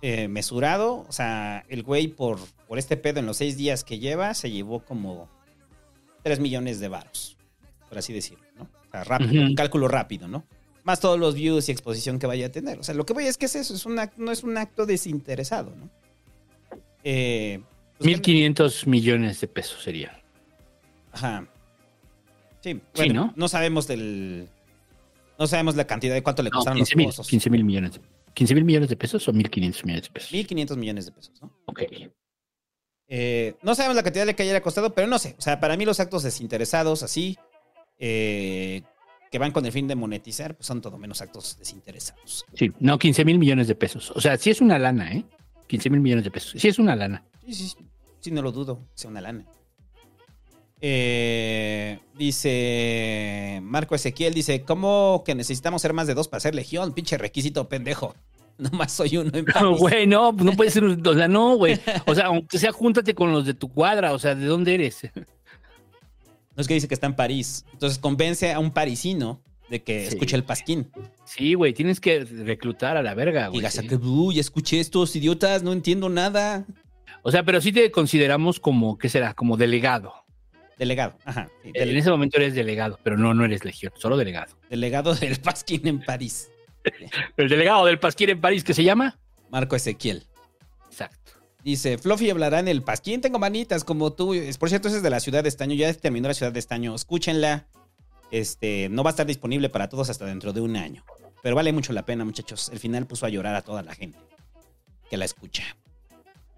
eh, 0.00 0.28
mesurado, 0.28 1.04
o 1.08 1.12
sea, 1.12 1.64
el 1.68 1.82
güey 1.82 2.08
por, 2.08 2.38
por 2.66 2.78
este 2.78 2.96
pedo 2.96 3.20
en 3.20 3.26
los 3.26 3.36
seis 3.36 3.56
días 3.56 3.84
que 3.84 3.98
lleva, 3.98 4.34
se 4.34 4.50
llevó 4.50 4.80
como 4.80 5.28
3 6.22 6.40
millones 6.40 6.80
de 6.80 6.88
varos, 6.88 7.36
por 7.88 7.98
así 7.98 8.12
decirlo, 8.12 8.44
¿no? 8.56 8.64
O 8.64 8.90
sea, 8.90 9.04
rápido, 9.04 9.42
un 9.42 9.54
cálculo 9.54 9.88
rápido, 9.88 10.28
¿no? 10.28 10.44
Más 10.84 11.00
todos 11.00 11.18
los 11.18 11.34
views 11.34 11.68
y 11.68 11.72
exposición 11.72 12.18
que 12.18 12.26
vaya 12.26 12.46
a 12.46 12.52
tener. 12.52 12.78
O 12.78 12.82
sea, 12.82 12.94
lo 12.94 13.06
que 13.06 13.12
voy 13.12 13.26
es 13.26 13.38
que 13.38 13.46
es 13.46 13.54
eso, 13.54 13.74
es 13.74 13.86
no 14.16 14.32
es 14.32 14.42
un 14.42 14.58
acto 14.58 14.86
desinteresado, 14.86 15.74
¿no? 15.76 15.88
Eh, 17.04 17.60
pues, 17.98 18.10
1.500 18.20 18.86
millones 18.86 19.40
de 19.40 19.48
pesos 19.48 19.82
sería. 19.82 20.20
Ajá. 21.12 21.46
Sí, 22.60 22.74
Sí, 22.74 22.80
bueno, 22.94 23.32
¿no? 23.36 23.48
sabemos 23.48 23.86
del. 23.86 24.48
No 25.42 25.48
sabemos 25.48 25.74
la 25.74 25.88
cantidad 25.88 26.14
de 26.14 26.22
cuánto 26.22 26.40
le 26.44 26.50
No, 26.50 26.54
costaron 26.58 26.76
15 26.76 26.92
los 26.92 26.96
mil, 26.96 27.06
pozos. 27.06 27.26
15 27.26 27.50
mil 27.50 27.64
millones. 27.64 28.00
¿15 28.32 28.54
mil 28.54 28.64
millones 28.64 28.88
de 28.88 28.96
pesos 28.96 29.26
o 29.26 29.32
1.500 29.32 29.84
millones 29.84 30.04
de 30.04 30.10
pesos? 30.10 30.30
1.500 30.32 30.76
millones 30.76 31.06
de 31.06 31.10
pesos, 31.10 31.42
¿no? 31.42 31.52
Ok. 31.66 31.82
Eh, 33.08 33.56
no 33.62 33.74
sabemos 33.74 33.96
la 33.96 34.04
cantidad 34.04 34.24
de 34.24 34.36
que 34.36 34.44
haya 34.44 34.62
costado, 34.62 34.94
pero 34.94 35.08
no 35.08 35.18
sé. 35.18 35.34
O 35.36 35.42
sea, 35.42 35.58
para 35.58 35.76
mí 35.76 35.84
los 35.84 35.98
actos 35.98 36.22
desinteresados, 36.22 37.02
así, 37.02 37.36
eh, 37.98 38.82
que 39.32 39.38
van 39.40 39.50
con 39.50 39.66
el 39.66 39.72
fin 39.72 39.88
de 39.88 39.96
monetizar, 39.96 40.54
pues 40.54 40.64
son 40.68 40.80
todo 40.80 40.96
menos 40.96 41.20
actos 41.20 41.58
desinteresados. 41.58 42.44
Sí, 42.54 42.70
no, 42.78 43.00
15 43.00 43.24
mil 43.24 43.40
millones 43.40 43.66
de 43.66 43.74
pesos. 43.74 44.12
O 44.14 44.20
sea, 44.20 44.36
sí 44.36 44.50
es 44.50 44.60
una 44.60 44.78
lana, 44.78 45.12
¿eh? 45.12 45.24
15 45.66 45.90
mil 45.90 45.98
millones 46.00 46.22
de 46.24 46.30
pesos. 46.30 46.52
Sí, 46.56 46.68
es 46.68 46.78
una 46.78 46.94
lana. 46.94 47.24
Sí, 47.46 47.52
sí, 47.52 47.66
sí, 47.68 47.76
sí, 48.20 48.30
no 48.30 48.42
lo 48.42 48.52
dudo, 48.52 48.86
sea 48.94 49.10
una 49.10 49.20
lana. 49.20 49.44
Eh, 50.84 52.00
dice 52.18 53.60
Marco 53.62 53.94
Ezequiel, 53.94 54.34
dice, 54.34 54.62
¿cómo 54.62 55.22
que 55.24 55.34
necesitamos 55.36 55.80
ser 55.80 55.92
más 55.92 56.08
de 56.08 56.14
dos 56.14 56.26
para 56.26 56.40
ser 56.40 56.54
legión? 56.56 56.92
Pinche 56.92 57.16
requisito 57.18 57.68
pendejo. 57.68 58.14
Nomás 58.58 58.90
soy 58.92 59.16
uno 59.16 59.30
en 59.32 59.44
No, 59.46 59.52
París. 59.52 59.78
güey, 59.78 60.06
no, 60.08 60.32
no 60.32 60.52
puede 60.52 60.70
ser, 60.70 60.84
o 60.84 61.14
sea, 61.14 61.28
no, 61.28 61.54
güey. 61.56 61.78
O 62.06 62.14
sea, 62.16 62.26
aunque 62.26 62.58
sea, 62.58 62.72
júntate 62.72 63.14
con 63.14 63.30
los 63.32 63.46
de 63.46 63.54
tu 63.54 63.68
cuadra, 63.68 64.12
o 64.12 64.18
sea, 64.18 64.34
¿de 64.34 64.44
dónde 64.44 64.74
eres? 64.74 65.00
No 65.14 66.60
es 66.60 66.66
que 66.68 66.74
dice 66.74 66.88
que 66.88 66.94
está 66.94 67.06
en 67.06 67.14
París. 67.16 67.64
Entonces 67.72 67.98
convence 67.98 68.52
a 68.52 68.58
un 68.58 68.72
parisino 68.72 69.40
de 69.70 69.82
que 69.84 70.00
Sí. 70.02 70.08
escuche 70.08 70.36
el 70.36 70.44
pasquín. 70.44 70.90
Sí, 71.24 71.54
güey, 71.54 71.72
tienes 71.72 72.00
que 72.00 72.24
reclutar 72.24 72.96
a 72.96 73.02
la 73.02 73.14
verga, 73.14 73.44
Y 73.44 73.48
güey. 73.48 73.58
digas, 73.60 73.74
sí. 73.74 73.86
que, 73.86 73.94
uy, 73.96 74.38
escuché 74.40 74.80
estos 74.80 75.14
idiotas, 75.16 75.62
no 75.62 75.72
entiendo 75.72 76.08
nada. 76.10 76.66
O 77.22 77.30
sea, 77.30 77.44
pero 77.44 77.60
sí 77.60 77.72
te 77.72 77.90
consideramos 77.92 78.58
como, 78.60 78.98
¿qué 78.98 79.08
será? 79.08 79.32
Como 79.32 79.56
delegado. 79.56 80.12
Delegado, 80.78 81.16
ajá. 81.24 81.48
sí, 81.62 81.70
En 81.74 81.96
ese 81.96 82.10
momento 82.10 82.38
eres 82.38 82.54
delegado, 82.54 82.98
pero 83.02 83.16
no, 83.16 83.34
no 83.34 83.44
eres 83.44 83.64
legión, 83.64 83.92
solo 83.96 84.16
delegado. 84.16 84.56
delegado 84.70 85.14
del 85.14 85.38
pasquín 85.40 85.86
en 85.86 86.00
París. 86.00 86.50
El 87.36 87.48
delegado 87.48 87.86
del 87.86 87.98
Pasquín 88.00 88.30
en 88.30 88.40
París, 88.40 88.64
¿qué 88.64 88.74
se 88.74 88.82
llama? 88.82 89.16
Marco 89.50 89.76
Ezequiel. 89.76 90.24
Exacto. 90.90 91.32
Dice, 91.62 91.96
Fluffy 91.96 92.28
hablará 92.30 92.58
en 92.58 92.66
el 92.66 92.82
Pasquín, 92.82 93.20
tengo 93.20 93.38
manitas 93.38 93.84
como 93.84 94.12
tú. 94.12 94.34
Es- 94.34 94.58
Por 94.58 94.68
cierto, 94.68 94.88
ese 94.88 94.96
es 94.96 95.02
de 95.04 95.10
la 95.10 95.20
ciudad 95.20 95.44
de 95.44 95.48
Estaño, 95.48 95.74
ya 95.76 95.92
terminó 95.94 96.26
la 96.26 96.34
ciudad 96.34 96.50
de 96.52 96.58
Estaño. 96.58 96.92
Escúchenla. 96.94 97.66
Este, 98.32 98.88
no 98.90 99.04
va 99.04 99.10
a 99.10 99.12
estar 99.12 99.26
disponible 99.26 99.68
para 99.68 99.88
todos 99.88 100.10
hasta 100.10 100.24
dentro 100.24 100.52
de 100.52 100.60
un 100.60 100.74
año. 100.76 101.04
Pero 101.42 101.54
vale 101.54 101.72
mucho 101.72 101.92
la 101.92 102.04
pena, 102.04 102.24
muchachos. 102.24 102.68
El 102.70 102.80
final 102.80 103.06
puso 103.06 103.26
a 103.26 103.28
llorar 103.28 103.54
a 103.54 103.62
toda 103.62 103.82
la 103.82 103.94
gente 103.94 104.18
que 105.08 105.16
la 105.16 105.24
escucha. 105.24 105.62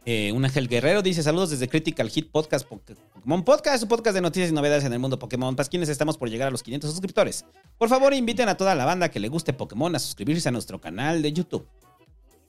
Eh, 0.06 0.32
un 0.32 0.44
Ángel 0.44 0.68
Guerrero 0.68 1.00
dice: 1.02 1.22
Saludos 1.22 1.50
desde 1.50 1.68
Critical 1.68 2.10
Hit 2.10 2.30
Podcast, 2.30 2.66
Pokémon 2.68 3.42
Podcast, 3.42 3.82
un 3.84 3.88
podcast 3.88 4.14
de 4.14 4.20
noticias 4.20 4.50
y 4.50 4.52
novedades 4.52 4.84
en 4.84 4.92
el 4.92 4.98
mundo 4.98 5.18
Pokémon. 5.18 5.56
Pasquines, 5.56 5.88
estamos 5.88 6.18
por 6.18 6.28
llegar 6.28 6.48
a 6.48 6.50
los 6.50 6.62
500 6.62 6.90
suscriptores. 6.90 7.44
Por 7.78 7.88
favor, 7.88 8.12
inviten 8.12 8.48
a 8.50 8.56
toda 8.56 8.74
la 8.74 8.84
banda 8.84 9.10
que 9.10 9.18
le 9.18 9.28
guste 9.28 9.54
Pokémon 9.54 9.94
a 9.96 9.98
suscribirse 9.98 10.48
a 10.48 10.52
nuestro 10.52 10.78
canal 10.80 11.22
de 11.22 11.32
YouTube. 11.32 11.66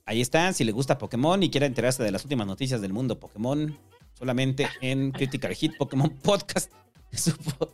Ahí 0.05 0.19
están, 0.21 0.53
si 0.53 0.65
le 0.65 0.71
gusta 0.73 0.97
Pokémon 0.97 1.41
y 1.41 1.49
quiere 1.49 1.65
enterarse 1.65 2.03
de 2.03 2.11
las 2.11 2.23
últimas 2.23 2.45
noticias 2.45 2.81
del 2.81 2.91
mundo 2.93 3.19
Pokémon, 3.19 3.79
solamente 4.13 4.67
en 4.81 5.11
Critical 5.11 5.55
Hit 5.55 5.77
Pokémon 5.77 6.09
Podcast. 6.09 6.71
Supo- 7.13 7.69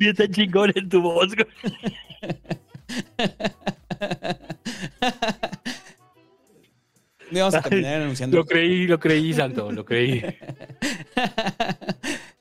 Está 0.00 0.30
chingón 0.30 0.72
en 0.76 0.88
tu 0.88 1.02
voz, 1.02 1.32
vamos 7.32 7.54
a 7.54 7.62
terminar 7.68 8.00
anunciando. 8.02 8.36
Lo 8.36 8.44
creí, 8.46 8.86
lo 8.86 8.98
creí, 9.00 9.32
Santo, 9.34 9.70
lo 9.72 9.84
creí. 9.84 10.22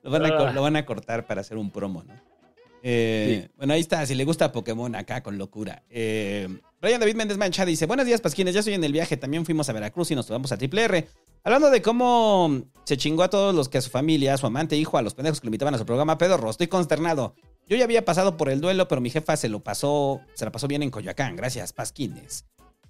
Lo 0.03 0.11
van, 0.11 0.25
a, 0.25 0.37
cor- 0.37 0.47
Ah. 0.49 0.53
lo 0.53 0.61
van 0.61 0.75
a 0.75 0.85
cortar 0.85 1.25
para 1.25 1.41
hacer 1.41 1.57
un 1.57 1.71
promo, 1.71 2.03
¿no? 2.03 2.13
Eh, 2.83 3.49
Bueno, 3.57 3.73
ahí 3.73 3.79
está. 3.81 4.05
Si 4.05 4.13
le 4.13 4.23
gusta 4.23 4.51
Pokémon 4.51 4.93
acá 4.95 5.23
con 5.23 5.37
locura. 5.39 5.81
Eh, 5.89 6.47
Brian 6.79 6.99
David 6.99 7.15
Méndez 7.15 7.37
Mancha 7.39 7.65
dice: 7.65 7.87
Buenos 7.87 8.05
días, 8.05 8.21
Pasquines. 8.21 8.53
Ya 8.53 8.59
estoy 8.59 8.75
en 8.75 8.83
el 8.83 8.91
viaje. 8.91 9.17
También 9.17 9.43
fuimos 9.45 9.67
a 9.69 9.73
Veracruz 9.73 10.11
y 10.11 10.15
nos 10.15 10.27
tomamos 10.27 10.51
a 10.51 10.57
Triple 10.57 10.83
R. 10.83 11.07
Hablando 11.43 11.71
de 11.71 11.81
cómo 11.81 12.61
se 12.83 12.97
chingó 12.97 13.23
a 13.23 13.29
todos 13.31 13.55
los 13.55 13.67
que 13.69 13.79
a 13.79 13.81
su 13.81 13.89
familia, 13.89 14.35
a 14.35 14.37
su 14.37 14.45
amante, 14.45 14.75
hijo, 14.77 14.99
a 14.99 15.01
los 15.01 15.15
pendejos 15.15 15.41
que 15.41 15.45
lo 15.45 15.49
invitaban 15.49 15.73
a 15.73 15.79
su 15.79 15.85
programa 15.87 16.19
Pedorro. 16.19 16.51
Estoy 16.51 16.67
consternado. 16.67 17.33
Yo 17.67 17.75
ya 17.75 17.85
había 17.85 18.05
pasado 18.05 18.37
por 18.37 18.49
el 18.49 18.61
duelo, 18.61 18.87
pero 18.87 19.01
mi 19.01 19.09
jefa 19.09 19.35
se 19.37 19.49
lo 19.49 19.61
pasó, 19.63 20.21
se 20.35 20.45
la 20.45 20.51
pasó 20.51 20.67
bien 20.67 20.83
en 20.83 20.91
Coyoacán. 20.91 21.35
Gracias, 21.35 21.73
Pasquines. 21.73 22.45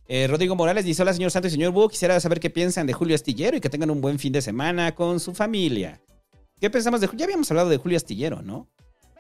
Eh, 0.08 0.28
Rodrigo 0.28 0.56
Morales 0.56 0.86
dice: 0.86 1.02
Hola, 1.02 1.14
señor 1.14 1.32
Santo 1.32 1.48
y 1.48 1.52
señor 1.52 1.72
Bu. 1.72 1.90
Quisiera 1.90 2.20
saber 2.20 2.40
qué 2.40 2.50
piensan 2.50 2.86
de 2.88 2.94
Julio 2.94 3.16
Astillero 3.16 3.58
y 3.58 3.62
que 3.62 3.70
tengan 3.70 3.90
un 3.90 4.02
buen 4.02 4.20
fin 4.20 4.32
de 4.34 4.42
semana 4.42 4.94
con 4.94 5.20
su 5.20 5.34
familia. 5.34 6.00
¿Qué 6.60 6.70
pensamos 6.70 7.02
de 7.02 7.08
Julio? 7.08 7.20
Ya 7.20 7.26
habíamos 7.26 7.50
hablado 7.52 7.70
de 7.70 7.78
Julio 7.78 7.98
Astillero, 7.98 8.42
¿no? 8.42 8.68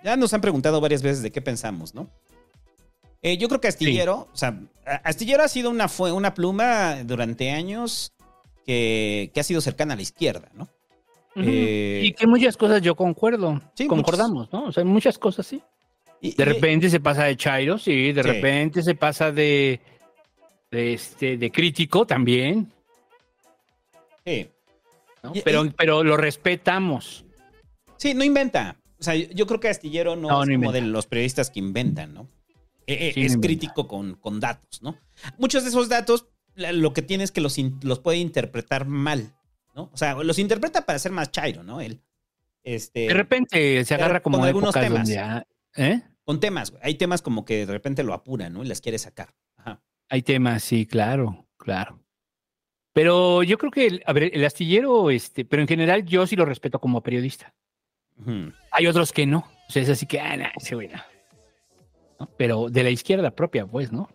Ya 0.03 0.15
nos 0.15 0.33
han 0.33 0.41
preguntado 0.41 0.79
varias 0.81 1.01
veces 1.01 1.23
de 1.23 1.31
qué 1.31 1.41
pensamos, 1.41 1.95
¿no? 1.95 2.09
Eh, 3.23 3.37
yo 3.37 3.47
creo 3.47 3.59
que 3.59 3.67
Astillero, 3.67 4.27
o 4.31 4.37
sea, 4.37 4.59
Astillero 5.03 5.43
ha 5.43 5.47
sido 5.47 5.71
una, 5.71 5.87
fue 5.87 6.11
una 6.11 6.35
pluma 6.35 7.03
durante 7.03 7.49
años 7.49 8.13
que, 8.67 9.31
que 9.33 9.39
ha 9.39 9.43
sido 9.43 9.61
cercana 9.61 9.93
a 9.93 9.95
la 9.95 10.03
izquierda, 10.03 10.49
¿no? 10.53 10.69
Eh, 11.35 12.01
y 12.05 12.13
que 12.13 12.27
muchas 12.27 12.55
cosas 12.55 12.81
yo 12.83 12.95
concuerdo. 12.95 13.59
Sí, 13.73 13.87
concordamos, 13.87 14.53
¿no? 14.53 14.65
O 14.65 14.71
sea, 14.71 14.85
muchas 14.85 15.17
cosas 15.17 15.47
sí. 15.47 15.61
y- 16.21 16.35
De 16.35 16.43
y- 16.43 16.45
repente 16.45 16.89
se 16.89 16.99
pasa 16.99 17.23
de 17.25 17.35
Chairo, 17.35 17.77
sí, 17.79 18.13
de 18.13 18.21
Sí. 18.23 18.29
repente 18.29 18.83
se 18.83 18.93
pasa 18.95 19.31
de 19.31 19.81
este 20.75 21.37
de 21.37 21.51
crítico 21.51 22.05
también, 22.05 22.71
sí. 24.25 24.49
¿no? 25.23 25.31
Y- 25.33 25.41
pero, 25.41 25.65
y- 25.65 25.69
pero 25.71 26.03
lo 26.03 26.17
respetamos. 26.17 27.25
Sí, 27.97 28.13
no 28.13 28.23
inventa. 28.23 28.77
O 28.99 29.03
sea, 29.03 29.15
yo- 29.15 29.45
creo 29.47 29.59
que 29.59 29.69
Astillero 29.69 30.15
no, 30.15 30.29
No, 30.29 30.43
es 30.43 30.49
no 30.49 30.55
como 30.55 30.65
inventa. 30.69 30.71
de 30.73 30.81
los 30.81 31.05
periodistas 31.05 31.49
que 31.49 31.59
inventan, 31.59 32.13
¿no? 32.13 32.29
Eh, 32.87 33.09
eh, 33.09 33.11
Sí, 33.13 33.21
no 33.21 33.25
es 33.27 33.37
crítico 33.37 33.87
con, 33.87 34.15
con 34.15 34.39
datos, 34.39 34.81
¿no? 34.81 34.97
Muchos 35.37 35.63
de 35.63 35.69
esos 35.69 35.89
datos, 35.89 36.27
lo 36.55 36.93
que 36.93 37.01
tiene 37.01 37.23
es 37.23 37.31
que 37.31 37.41
los, 37.41 37.57
los 37.81 37.99
puede 37.99 38.17
interpretar 38.19 38.85
mal, 38.85 39.33
¿no? 39.75 39.89
O 39.91 39.97
sea, 39.97 40.13
los 40.15 40.39
interpreta 40.39 40.85
para 40.85 40.99
ser 40.99 41.11
más 41.11 41.31
chairo, 41.31 41.63
¿no? 41.63 41.81
Él. 41.81 42.01
Este, 42.63 43.01
De 43.07 43.13
repente 43.13 43.83
se 43.85 43.93
agarra 43.93 44.21
como 44.21 44.37
con 44.39 44.47
algunos 44.47 44.73
temas. 44.73 44.91
donde 45.07 45.19
ah, 45.19 45.45
¿eh? 45.75 46.01
con 46.23 46.39
temas. 46.39 46.73
Hay 46.81 46.95
temas 46.95 47.21
como 47.21 47.45
que 47.45 47.65
de 47.65 47.71
repente 47.71 48.03
lo 48.03 48.13
apuran, 48.13 48.53
¿no? 48.53 48.63
Y 48.63 48.67
las 48.67 48.81
quiere 48.81 48.97
sacar. 48.97 49.33
Hay 50.09 50.21
temas, 50.21 50.63
sí, 50.63 50.85
claro, 50.85 51.45
claro. 51.57 51.99
Pero 52.93 53.43
yo 53.43 53.57
creo 53.57 53.71
que, 53.71 53.87
el- 53.87 54.03
a 54.05 54.13
ver, 54.13 54.31
el 54.33 54.45
astillero, 54.45 55.09
este, 55.09 55.43
pero 55.45 55.61
en 55.61 55.67
general 55.67 56.05
yo 56.05 56.25
sí 56.27 56.35
lo 56.35 56.45
respeto 56.45 56.79
como 56.79 57.01
periodista. 57.01 57.53
Hay 58.71 58.87
otros 58.87 59.11
que 59.11 59.25
no. 59.25 59.39
O 59.67 59.71
sea, 59.71 59.81
es 59.81 59.89
así 59.89 60.05
que, 60.05 60.19
ah, 60.21 60.37
nah, 60.37 60.49
ese 60.55 60.75
güey 60.75 60.87
no. 60.87 60.99
¿No? 62.19 62.29
Pero 62.37 62.69
de 62.69 62.83
la 62.83 62.89
izquierda 62.91 63.31
propia, 63.31 63.65
pues, 63.65 63.91
¿no? 63.91 64.07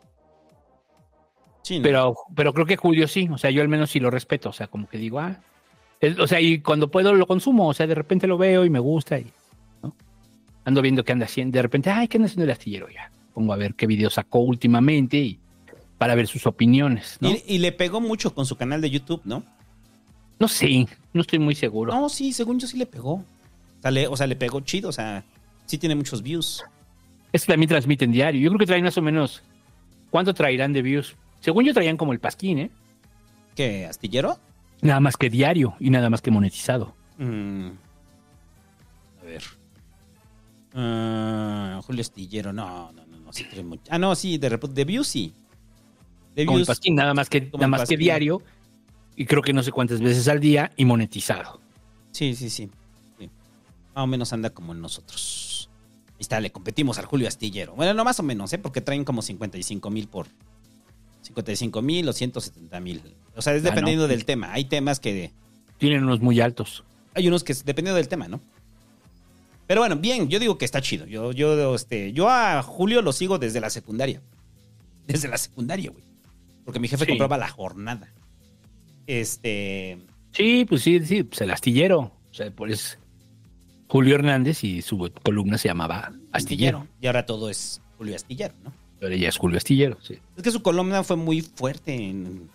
Sí, 1.62 1.78
¿no? 1.78 1.82
Pero, 1.82 2.16
pero 2.34 2.54
creo 2.54 2.64
que 2.66 2.76
Julio 2.78 3.06
sí, 3.06 3.28
o 3.30 3.36
sea, 3.36 3.50
yo 3.50 3.60
al 3.60 3.68
menos 3.68 3.90
sí 3.90 4.00
lo 4.00 4.10
respeto, 4.10 4.48
o 4.48 4.52
sea, 4.52 4.68
como 4.68 4.88
que 4.88 4.96
digo, 4.96 5.18
ah, 5.20 5.38
es- 6.00 6.18
o 6.18 6.26
sea, 6.26 6.40
y 6.40 6.60
cuando 6.62 6.90
puedo 6.90 7.12
lo 7.12 7.26
consumo, 7.26 7.68
o 7.68 7.74
sea, 7.74 7.86
de 7.86 7.94
repente 7.94 8.26
lo 8.26 8.38
veo 8.38 8.64
y 8.64 8.70
me 8.70 8.78
gusta 8.78 9.18
y, 9.18 9.26
¿no? 9.82 9.94
Ando 10.64 10.80
viendo 10.80 11.04
qué 11.04 11.12
anda 11.12 11.26
haciendo, 11.26 11.56
de 11.56 11.62
repente, 11.62 11.90
ay, 11.90 12.08
¿qué 12.08 12.16
anda 12.16 12.26
haciendo 12.26 12.44
el 12.44 12.50
astillero 12.52 12.88
ya? 12.88 13.10
Pongo 13.34 13.52
a 13.52 13.56
ver 13.56 13.74
qué 13.74 13.86
video 13.86 14.08
sacó 14.08 14.38
últimamente 14.40 15.18
y 15.18 15.38
para 16.00 16.14
ver 16.14 16.26
sus 16.28 16.46
opiniones, 16.46 17.18
¿no? 17.20 17.28
Y, 17.28 17.44
y 17.46 17.58
le 17.58 17.72
pegó 17.72 18.00
mucho 18.00 18.34
con 18.34 18.46
su 18.46 18.56
canal 18.56 18.80
de 18.80 18.88
YouTube, 18.88 19.20
¿no? 19.26 19.44
No 20.38 20.48
sé, 20.48 20.88
no 21.12 21.20
estoy 21.20 21.38
muy 21.38 21.54
seguro. 21.54 21.92
No, 21.92 22.08
sí, 22.08 22.32
según 22.32 22.58
yo 22.58 22.66
sí 22.66 22.78
le 22.78 22.86
pegó. 22.86 23.16
O 23.16 23.24
sea, 23.82 23.90
le, 23.90 24.06
o 24.06 24.16
sea, 24.16 24.26
le 24.26 24.34
pegó 24.34 24.60
chido, 24.60 24.88
o 24.88 24.92
sea, 24.92 25.22
sí 25.66 25.76
tiene 25.76 25.94
muchos 25.94 26.22
views. 26.22 26.64
Es 27.34 27.44
que 27.44 27.52
también 27.52 27.68
transmiten 27.68 28.12
diario. 28.12 28.40
Yo 28.40 28.48
creo 28.48 28.60
que 28.60 28.64
traen 28.64 28.82
más 28.82 28.96
o 28.96 29.02
menos, 29.02 29.42
¿cuánto 30.08 30.32
traerán 30.32 30.72
de 30.72 30.80
views? 30.80 31.16
Según 31.40 31.66
yo 31.66 31.74
traían 31.74 31.98
como 31.98 32.14
el 32.14 32.18
pasquín, 32.18 32.60
¿eh? 32.60 32.70
¿Qué? 33.54 33.84
¿Astillero? 33.84 34.38
Nada 34.80 35.00
más 35.00 35.18
que 35.18 35.28
diario 35.28 35.74
y 35.80 35.90
nada 35.90 36.08
más 36.08 36.22
que 36.22 36.30
monetizado. 36.30 36.94
Mm. 37.18 37.72
A 39.20 39.24
ver. 39.26 39.42
Ah, 40.72 41.80
Julio 41.84 42.00
Astillero, 42.00 42.54
no, 42.54 42.90
no, 42.92 43.04
no, 43.04 43.18
no, 43.18 43.32
sí 43.34 43.44
mucho. 43.62 43.82
Ah, 43.90 43.98
no, 43.98 44.14
sí, 44.14 44.38
de, 44.38 44.48
de 44.56 44.84
views 44.86 45.06
sí. 45.06 45.34
De 46.36 46.46
Como 46.46 46.58
el 46.58 46.60
views, 46.60 46.68
pasquín, 46.68 46.94
nada 46.94 47.14
más 47.14 47.28
que, 47.28 47.50
nada 47.52 47.66
más 47.68 47.88
que 47.88 47.96
diario. 47.96 48.42
Y 49.16 49.26
creo 49.26 49.42
que 49.42 49.52
no 49.52 49.62
sé 49.62 49.72
cuántas 49.72 50.00
veces 50.00 50.28
al 50.28 50.40
día 50.40 50.72
y 50.76 50.84
monetizado. 50.84 51.60
sí, 52.12 52.34
sí, 52.34 52.48
sí, 52.50 52.70
sí. 53.18 53.30
Más 53.94 54.04
o 54.04 54.06
menos 54.06 54.32
anda 54.32 54.50
como 54.50 54.72
nosotros. 54.72 55.68
Ahí 56.12 56.20
está, 56.20 56.38
le 56.40 56.50
competimos 56.52 56.98
al 56.98 57.06
Julio 57.06 57.26
Astillero. 57.28 57.74
Bueno, 57.74 57.92
no 57.94 58.04
más 58.04 58.20
o 58.20 58.22
menos, 58.22 58.52
¿eh? 58.52 58.58
Porque 58.58 58.80
traen 58.80 59.04
como 59.04 59.22
55 59.22 59.90
mil 59.90 60.06
por... 60.08 60.26
55 61.22 61.82
mil 61.82 62.08
o 62.08 62.12
170 62.12 62.80
mil. 62.80 63.02
O 63.36 63.42
sea, 63.42 63.54
es 63.54 63.62
Ah, 63.62 63.64
no. 63.64 63.70
dependiendo 63.70 64.08
del 64.08 64.24
tema. 64.24 64.52
Hay 64.52 64.64
temas 64.66 65.00
que... 65.00 65.32
Tienen 65.78 66.04
unos 66.04 66.20
muy 66.20 66.40
altos. 66.40 66.84
Hay 67.14 67.26
unos 67.26 67.42
que 67.42 67.52
dependiendo 67.54 67.96
del 67.96 68.08
tema, 68.08 68.28
¿no? 68.28 68.40
Pero 69.66 69.80
bueno, 69.80 69.96
bien, 69.96 70.28
yo 70.28 70.38
digo 70.38 70.58
que 70.58 70.64
está 70.64 70.80
chido. 70.80 71.06
Yo, 71.06 71.32
yo, 71.32 71.74
este, 71.74 72.12
yo 72.12 72.28
a 72.28 72.62
Julio 72.62 73.02
lo 73.02 73.12
sigo 73.12 73.38
desde 73.38 73.60
la 73.60 73.70
secundaria. 73.70 74.20
Desde 75.06 75.28
la 75.28 75.38
secundaria, 75.38 75.90
güey. 75.90 76.04
Porque 76.64 76.80
mi 76.80 76.88
jefe 76.88 77.04
Sí. 77.04 77.10
compraba 77.10 77.38
la 77.38 77.48
jornada. 77.48 78.12
Este. 79.06 79.98
Sí, 80.32 80.64
pues 80.68 80.82
sí, 80.82 81.00
sí, 81.04 81.22
pues 81.24 81.40
el 81.40 81.50
astillero. 81.50 82.12
O 82.30 82.34
sea, 82.34 82.50
pues 82.50 82.98
Julio 83.88 84.14
Hernández 84.14 84.62
y 84.62 84.82
su 84.82 85.10
columna 85.22 85.58
se 85.58 85.68
llamaba 85.68 86.12
Astillero. 86.32 86.86
Y 87.00 87.06
ahora 87.08 87.26
todo 87.26 87.50
es 87.50 87.82
Julio 87.98 88.14
Astillero, 88.14 88.54
¿no? 88.62 88.72
Pero 89.00 89.14
ella 89.14 89.28
es 89.28 89.36
Julio 89.36 89.56
Astillero, 89.56 89.98
sí. 90.00 90.18
Es 90.36 90.42
que 90.42 90.50
su 90.52 90.62
columna 90.62 91.02
fue 91.02 91.16
muy 91.16 91.40
fuerte 91.40 91.94
en 91.94 92.48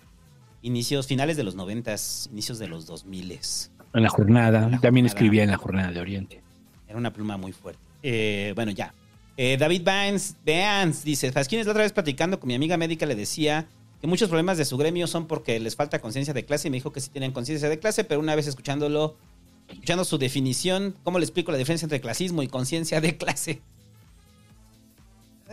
inicios, 0.61 1.07
finales 1.07 1.35
de 1.37 1.43
los 1.43 1.55
noventas, 1.55 2.29
inicios 2.31 2.57
de 2.59 2.67
los 2.67 2.85
dos 2.85 3.05
miles. 3.05 3.71
En 3.93 4.03
la 4.03 4.09
jornada. 4.09 4.65
En 4.65 4.71
la 4.71 4.79
También 4.79 5.05
jornada. 5.05 5.07
escribía 5.07 5.43
en 5.43 5.51
la 5.51 5.57
jornada 5.57 5.91
de 5.91 5.99
Oriente. 5.99 6.41
Era 6.87 6.97
una 6.97 7.11
pluma 7.11 7.35
muy 7.37 7.51
fuerte. 7.51 7.81
Eh, 8.03 8.53
bueno, 8.55 8.71
ya. 8.71 8.93
Eh, 9.37 9.57
David 9.57 9.81
Vance, 9.83 10.35
Vance 10.45 11.03
dice, 11.03 11.31
Fasquines, 11.33 11.65
la 11.65 11.71
otra 11.73 11.83
vez 11.83 11.91
platicando 11.91 12.39
con 12.39 12.47
mi 12.47 12.55
amiga 12.55 12.77
médica 12.77 13.05
le 13.05 13.15
decía 13.15 13.67
que 14.01 14.08
muchos 14.08 14.29
problemas 14.29 14.58
de 14.58 14.65
su 14.65 14.77
gremio 14.77 15.08
son 15.08 15.27
porque 15.27 15.60
les 15.60 15.75
falta 15.75 15.99
conciencia 15.99 16.34
de 16.34 16.45
clase 16.45 16.67
y 16.67 16.71
me 16.71 16.77
dijo 16.77 16.91
que 16.91 17.01
sí 17.01 17.10
tienen 17.10 17.31
conciencia 17.31 17.69
de 17.69 17.79
clase, 17.79 18.03
pero 18.03 18.19
una 18.19 18.36
vez 18.36 18.47
escuchándolo, 18.47 19.15
escuchando 19.69 20.05
su 20.05 20.17
definición, 20.17 20.95
¿cómo 21.03 21.19
le 21.19 21.25
explico 21.25 21.51
la 21.51 21.58
diferencia 21.58 21.86
entre 21.86 22.01
clasismo 22.01 22.43
y 22.43 22.47
conciencia 22.47 23.01
de 23.01 23.17
clase? 23.17 23.62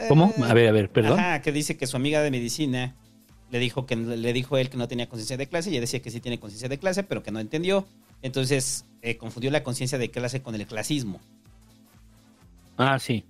¿Cómo? 0.09 0.33
A 0.42 0.55
ver, 0.55 0.68
a 0.68 0.72
ver, 0.72 0.90
perdón. 0.90 1.18
Ajá, 1.18 1.42
que 1.42 1.52
dice 1.52 1.76
que 1.76 1.87
su 1.87 1.96
amiga 1.96 2.22
de 2.22 2.31
medicina 2.31 2.94
le 3.50 3.59
dijo 3.59 3.85
que 3.87 3.96
le 3.96 4.33
dijo 4.33 4.57
él 4.57 4.70
que 4.70 4.78
no 4.78 4.88
tenía 4.88 5.09
conciencia 5.09 5.37
de 5.37 5.46
clase 5.46 5.68
y 5.68 5.74
ella 5.74 5.83
decía 5.83 6.00
que 6.00 6.11
sí 6.11 6.20
tiene 6.20 6.40
conciencia 6.40 6.68
de 6.68 6.78
clase, 6.78 7.02
pero 7.02 7.22
que 7.22 7.31
no 7.31 7.38
entendió. 7.38 7.87
Entonces 8.22 8.87
eh, 9.02 9.16
confundió 9.16 9.50
la 9.50 9.62
conciencia 9.62 9.98
de 9.98 10.11
clase 10.11 10.42
con 10.42 10.55
el 10.55 10.66
clasismo. 10.66 11.20
Ah, 12.78 12.98
sí. 12.98 13.24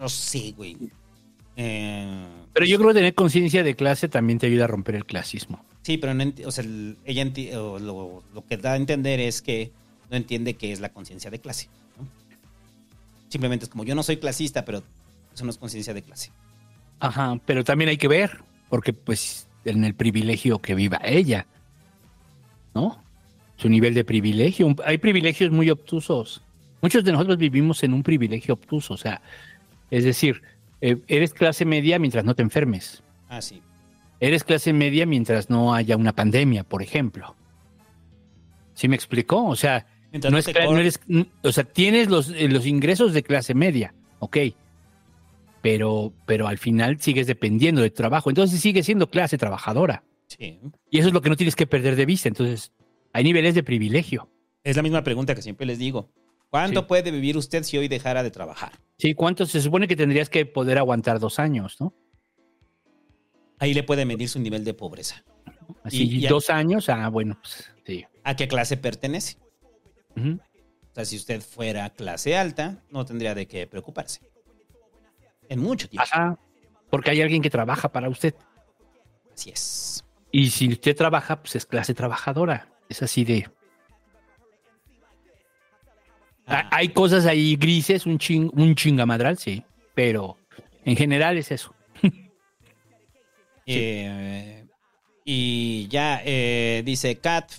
No 0.00 0.08
sé, 0.08 0.52
güey. 0.56 0.76
Eh, 1.56 2.26
Pero 2.52 2.66
yo 2.66 2.78
creo 2.78 2.88
que 2.90 2.94
tener 2.94 3.14
conciencia 3.14 3.62
de 3.62 3.74
clase 3.74 4.08
también 4.08 4.38
te 4.38 4.46
ayuda 4.46 4.64
a 4.64 4.68
romper 4.68 4.94
el 4.94 5.04
clasismo. 5.04 5.64
sí, 5.82 5.98
pero 5.98 6.14
no 6.14 6.24
o 6.46 6.50
sea, 6.50 6.64
ella 7.04 7.26
o 7.60 7.78
lo, 7.78 8.22
lo 8.34 8.46
que 8.46 8.56
da 8.56 8.72
a 8.72 8.76
entender 8.76 9.20
es 9.20 9.42
que 9.42 9.70
no 10.10 10.16
entiende 10.16 10.54
qué 10.54 10.72
es 10.72 10.80
la 10.80 10.90
conciencia 10.90 11.30
de 11.30 11.40
clase. 11.40 11.68
¿no? 11.98 12.06
Simplemente 13.28 13.64
es 13.64 13.70
como 13.70 13.84
yo 13.84 13.94
no 13.94 14.02
soy 14.02 14.16
clasista, 14.18 14.64
pero 14.64 14.82
eso 15.34 15.44
no 15.44 15.50
es 15.50 15.58
conciencia 15.58 15.94
de 15.94 16.02
clase. 16.02 16.30
Ajá, 17.00 17.38
pero 17.46 17.64
también 17.64 17.88
hay 17.90 17.96
que 17.96 18.08
ver, 18.08 18.38
porque 18.68 18.92
pues 18.92 19.48
en 19.64 19.84
el 19.84 19.94
privilegio 19.94 20.58
que 20.60 20.74
viva 20.74 21.00
ella, 21.04 21.46
¿no? 22.74 23.02
Su 23.56 23.68
nivel 23.68 23.94
de 23.94 24.04
privilegio. 24.04 24.74
Hay 24.84 24.98
privilegios 24.98 25.50
muy 25.50 25.70
obtusos. 25.70 26.42
Muchos 26.80 27.04
de 27.04 27.12
nosotros 27.12 27.38
vivimos 27.38 27.82
en 27.82 27.92
un 27.92 28.02
privilegio 28.02 28.54
obtuso, 28.54 28.94
o 28.94 28.96
sea, 28.96 29.20
es 29.90 30.04
decir, 30.04 30.42
eh, 30.82 30.98
eres 31.06 31.32
clase 31.32 31.64
media 31.64 31.98
mientras 31.98 32.24
no 32.24 32.34
te 32.34 32.42
enfermes. 32.42 33.02
Ah, 33.28 33.40
sí. 33.40 33.62
Eres 34.20 34.44
clase 34.44 34.72
media 34.74 35.06
mientras 35.06 35.48
no 35.48 35.74
haya 35.74 35.96
una 35.96 36.12
pandemia, 36.12 36.62
por 36.64 36.82
ejemplo. 36.82 37.34
¿Sí 38.74 38.86
me 38.88 38.96
explicó? 38.96 39.46
O 39.46 39.56
sea, 39.56 39.86
no 40.12 40.36
es 40.38 40.46
no 40.54 40.78
eres- 40.78 41.00
o 41.42 41.52
sea, 41.52 41.64
tienes 41.64 42.08
los, 42.10 42.28
eh, 42.30 42.48
los 42.48 42.66
ingresos 42.66 43.14
de 43.14 43.22
clase 43.22 43.54
media, 43.54 43.94
ok, 44.18 44.36
pero, 45.60 46.12
pero 46.26 46.48
al 46.48 46.58
final 46.58 47.00
sigues 47.00 47.26
dependiendo 47.26 47.80
de 47.82 47.90
trabajo, 47.90 48.30
entonces 48.30 48.60
sigues 48.60 48.86
siendo 48.86 49.08
clase 49.10 49.38
trabajadora. 49.38 50.04
Sí. 50.26 50.58
Y 50.90 50.98
eso 50.98 51.08
es 51.08 51.14
lo 51.14 51.20
que 51.20 51.28
no 51.28 51.36
tienes 51.36 51.56
que 51.56 51.66
perder 51.66 51.94
de 51.96 52.06
vista. 52.06 52.28
Entonces, 52.28 52.72
hay 53.12 53.22
niveles 53.24 53.54
de 53.54 53.62
privilegio. 53.62 54.30
Es 54.64 54.76
la 54.76 54.82
misma 54.82 55.02
pregunta 55.04 55.34
que 55.34 55.42
siempre 55.42 55.66
les 55.66 55.78
digo. 55.78 56.10
¿Cuánto 56.52 56.80
Sí. 56.80 56.86
puede 56.86 57.10
vivir 57.10 57.38
usted 57.38 57.62
si 57.62 57.78
hoy 57.78 57.88
dejara 57.88 58.22
de 58.22 58.30
trabajar? 58.30 58.72
Sí, 58.98 59.14
¿cuánto 59.14 59.46
se 59.46 59.58
supone 59.62 59.88
que 59.88 59.96
tendrías 59.96 60.28
que 60.28 60.44
poder 60.44 60.76
aguantar 60.76 61.18
dos 61.18 61.38
años, 61.38 61.80
no? 61.80 61.94
Ahí 63.58 63.72
le 63.72 63.82
puede 63.82 64.04
medir 64.04 64.28
su 64.28 64.38
nivel 64.38 64.62
de 64.62 64.74
pobreza. 64.74 65.24
Así, 65.82 66.02
Y- 66.02 66.26
y- 66.26 66.28
dos 66.28 66.50
años, 66.50 66.90
ah, 66.90 67.08
bueno, 67.08 67.38
pues 67.40 67.70
sí. 67.86 68.04
¿A 68.22 68.36
qué 68.36 68.48
clase 68.48 68.76
pertenece? 68.76 69.38
O 70.14 70.94
sea, 70.94 71.06
si 71.06 71.16
usted 71.16 71.40
fuera 71.40 71.88
clase 71.88 72.36
alta, 72.36 72.82
no 72.90 73.06
tendría 73.06 73.34
de 73.34 73.48
qué 73.48 73.66
preocuparse. 73.66 74.20
En 75.48 75.58
mucho 75.58 75.88
tiempo. 75.88 76.02
Ajá, 76.04 76.38
porque 76.90 77.12
hay 77.12 77.22
alguien 77.22 77.40
que 77.40 77.48
trabaja 77.48 77.90
para 77.90 78.10
usted. 78.10 78.34
Así 79.32 79.48
es. 79.48 80.04
Y 80.30 80.50
si 80.50 80.68
usted 80.70 80.94
trabaja, 80.94 81.40
pues 81.40 81.56
es 81.56 81.64
clase 81.64 81.94
trabajadora. 81.94 82.68
Es 82.90 83.02
así 83.02 83.24
de... 83.24 83.48
Ah, 86.46 86.68
Hay 86.72 86.88
cosas 86.88 87.26
ahí 87.26 87.56
grises, 87.56 88.06
un, 88.06 88.18
ching, 88.18 88.50
un 88.54 88.74
chingamadral, 88.74 89.38
sí, 89.38 89.62
pero 89.94 90.36
en 90.84 90.96
general 90.96 91.38
es 91.38 91.50
eso. 91.50 91.74
eh, 93.66 94.64
y 95.24 95.88
ya 95.88 96.20
eh, 96.24 96.82
dice 96.84 97.16
Cat, 97.16 97.50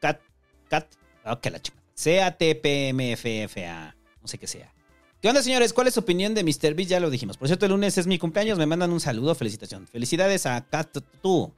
Cat, 0.00 0.20
Cat, 0.68 0.86
ok, 1.24 1.46
la 1.46 1.60
chica. 1.60 1.78
C-A-T-P-M-F-F-A, 1.94 3.94
no 4.22 4.28
sé 4.28 4.38
qué 4.38 4.46
sea. 4.46 4.72
¿Qué 5.20 5.28
onda, 5.28 5.42
señores? 5.42 5.74
¿Cuál 5.74 5.88
es 5.88 5.94
su 5.94 6.00
opinión 6.00 6.34
de 6.34 6.42
Mr. 6.42 6.74
Beast? 6.74 6.90
Ya 6.90 6.98
lo 6.98 7.10
dijimos. 7.10 7.36
Por 7.36 7.46
cierto, 7.46 7.66
el 7.66 7.72
lunes 7.72 7.98
es 7.98 8.06
mi 8.06 8.18
cumpleaños. 8.18 8.56
Me 8.56 8.64
mandan 8.64 8.90
un 8.90 9.00
saludo, 9.00 9.34
felicitación. 9.34 9.86
Felicidades 9.86 10.46
a 10.46 10.64
Cat 10.64 10.96
tú. 11.20 11.52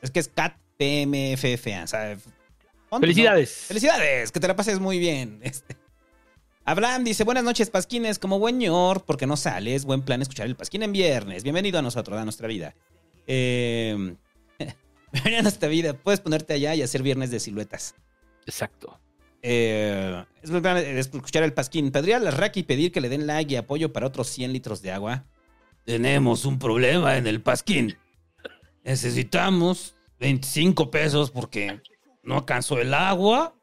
Es 0.00 0.10
que 0.10 0.20
es 0.20 0.28
Cat 0.28 0.56
PMFFA. 0.78 1.84
O 1.84 1.86
sea, 1.86 2.16
Felicidades. 2.98 3.50
Felicidades, 3.50 4.32
que 4.32 4.40
te 4.40 4.48
la 4.48 4.56
pases 4.56 4.80
muy 4.80 4.98
bien. 4.98 5.40
Este. 5.44 5.76
Abraham 6.64 7.04
dice, 7.04 7.24
buenas 7.24 7.44
noches, 7.44 7.70
Pasquines. 7.70 8.18
Como 8.18 8.38
buen 8.38 8.58
ñor, 8.58 9.04
porque 9.04 9.26
no 9.26 9.36
sales, 9.36 9.84
buen 9.84 10.02
plan 10.02 10.22
escuchar 10.22 10.46
el 10.46 10.56
Pasquín 10.56 10.82
en 10.82 10.92
viernes. 10.92 11.42
Bienvenido 11.42 11.78
a 11.78 11.82
nosotros, 11.82 12.18
a 12.18 12.24
nuestra 12.24 12.46
vida. 12.48 12.74
Eh, 13.26 14.14
bienvenido 15.12 15.40
a 15.40 15.42
nuestra 15.42 15.68
vida. 15.68 15.94
Puedes 15.94 16.20
ponerte 16.20 16.52
allá 16.52 16.74
y 16.74 16.82
hacer 16.82 17.02
viernes 17.02 17.30
de 17.30 17.40
siluetas. 17.40 17.94
Exacto. 18.46 19.00
Eh, 19.42 20.22
es 20.42 20.50
muy 20.50 20.60
grande 20.60 20.98
es 20.98 21.06
escuchar 21.06 21.42
el 21.42 21.52
pasquín. 21.52 21.90
Pedría 21.90 22.16
a 22.16 22.20
la 22.20 22.30
Raki 22.30 22.60
y 22.60 22.64
pedir 22.64 22.92
que 22.92 23.00
le 23.00 23.08
den 23.08 23.26
like 23.26 23.52
y 23.52 23.56
apoyo 23.56 23.92
para 23.92 24.06
otros 24.06 24.28
100 24.28 24.52
litros 24.52 24.82
de 24.82 24.92
agua. 24.92 25.24
Tenemos 25.84 26.44
un 26.44 26.58
problema 26.58 27.16
en 27.16 27.26
el 27.26 27.40
pasquín. 27.40 27.96
Necesitamos 28.84 29.94
25 30.20 30.90
pesos 30.90 31.30
porque 31.30 31.80
no 32.22 32.36
alcanzó 32.36 32.80
el 32.80 32.94
agua, 32.94 33.54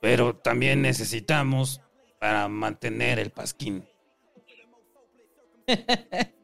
pero 0.00 0.36
también 0.36 0.82
necesitamos 0.82 1.80
para 2.18 2.48
mantener 2.48 3.18
el 3.18 3.30
pasquín. 3.30 3.86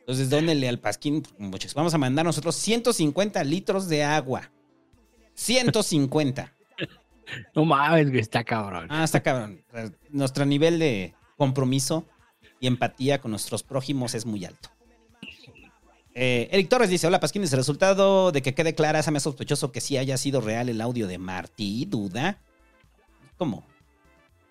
Entonces, 0.00 0.28
dónele 0.28 0.68
al 0.68 0.80
pasquín, 0.80 1.22
muchachos. 1.38 1.74
Vamos 1.74 1.94
a 1.94 1.98
mandar 1.98 2.24
nosotros 2.24 2.56
150 2.56 3.44
litros 3.44 3.88
de 3.88 4.02
agua. 4.04 4.50
150. 5.34 6.52
No 7.54 7.64
mames, 7.64 8.08
güey, 8.08 8.18
está 8.18 8.42
cabrón. 8.42 8.88
Ah, 8.90 9.04
está 9.04 9.22
cabrón. 9.22 9.64
Nuestro 10.08 10.44
nivel 10.44 10.80
de 10.80 11.14
compromiso 11.36 12.04
y 12.58 12.66
empatía 12.66 13.20
con 13.20 13.30
nuestros 13.30 13.62
prójimos 13.62 14.14
es 14.14 14.26
muy 14.26 14.44
alto. 14.44 14.70
Eh, 16.14 16.48
Eric 16.50 16.68
Torres 16.68 16.90
dice: 16.90 17.06
Hola, 17.06 17.20
Pasquines. 17.20 17.52
El 17.52 17.58
resultado 17.58 18.32
de 18.32 18.42
que 18.42 18.54
quede 18.54 18.74
clara, 18.74 19.02
se 19.02 19.10
me 19.10 19.20
sospechoso 19.20 19.72
que 19.72 19.80
sí 19.80 19.96
haya 19.96 20.16
sido 20.16 20.40
real 20.40 20.68
el 20.68 20.80
audio 20.80 21.06
de 21.06 21.18
Marty. 21.18 21.86
¿Duda? 21.86 22.38
¿Cómo? 23.36 23.64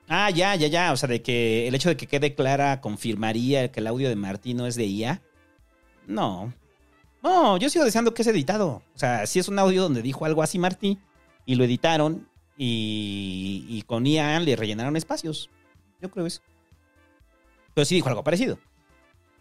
Ah, 0.08 0.30
ya, 0.32 0.56
ya, 0.56 0.68
ya. 0.68 0.92
O 0.92 0.98
sea, 0.98 1.08
de 1.08 1.22
que 1.22 1.68
el 1.68 1.76
hecho 1.76 1.90
de 1.90 1.98
que 1.98 2.08
quede 2.08 2.34
clara 2.34 2.82
confirmaría 2.82 3.72
que 3.72 3.80
el 3.80 3.88
audio 3.88 4.10
de 4.10 4.16
Marty 4.16 4.54
no 4.54 4.66
es 4.66 4.76
de 4.76 4.86
IA. 4.86 5.22
No. 6.08 6.54
No, 7.22 7.58
yo 7.58 7.70
sigo 7.70 7.86
deseando 7.86 8.14
que 8.14 8.22
es 8.22 8.28
editado. 8.28 8.82
O 8.96 8.98
sea, 8.98 9.28
si 9.28 9.40
es 9.40 9.48
un 9.48 9.60
audio 9.60 9.84
donde 9.84 10.02
dijo 10.02 10.26
algo 10.26 10.42
así 10.42 10.58
Marty 10.58 10.98
y 11.46 11.56
lo 11.56 11.66
editaron 11.66 12.28
y, 12.58 13.66
y 13.68 13.82
con 13.84 14.08
IA 14.08 14.40
le 14.40 14.56
rellenaron 14.56 14.96
espacios. 14.96 15.50
Yo 16.02 16.10
creo 16.10 16.26
eso. 16.26 16.42
Pero 17.74 17.86
sí 17.86 17.96
dijo 17.96 18.10
algo 18.10 18.24
parecido. 18.24 18.58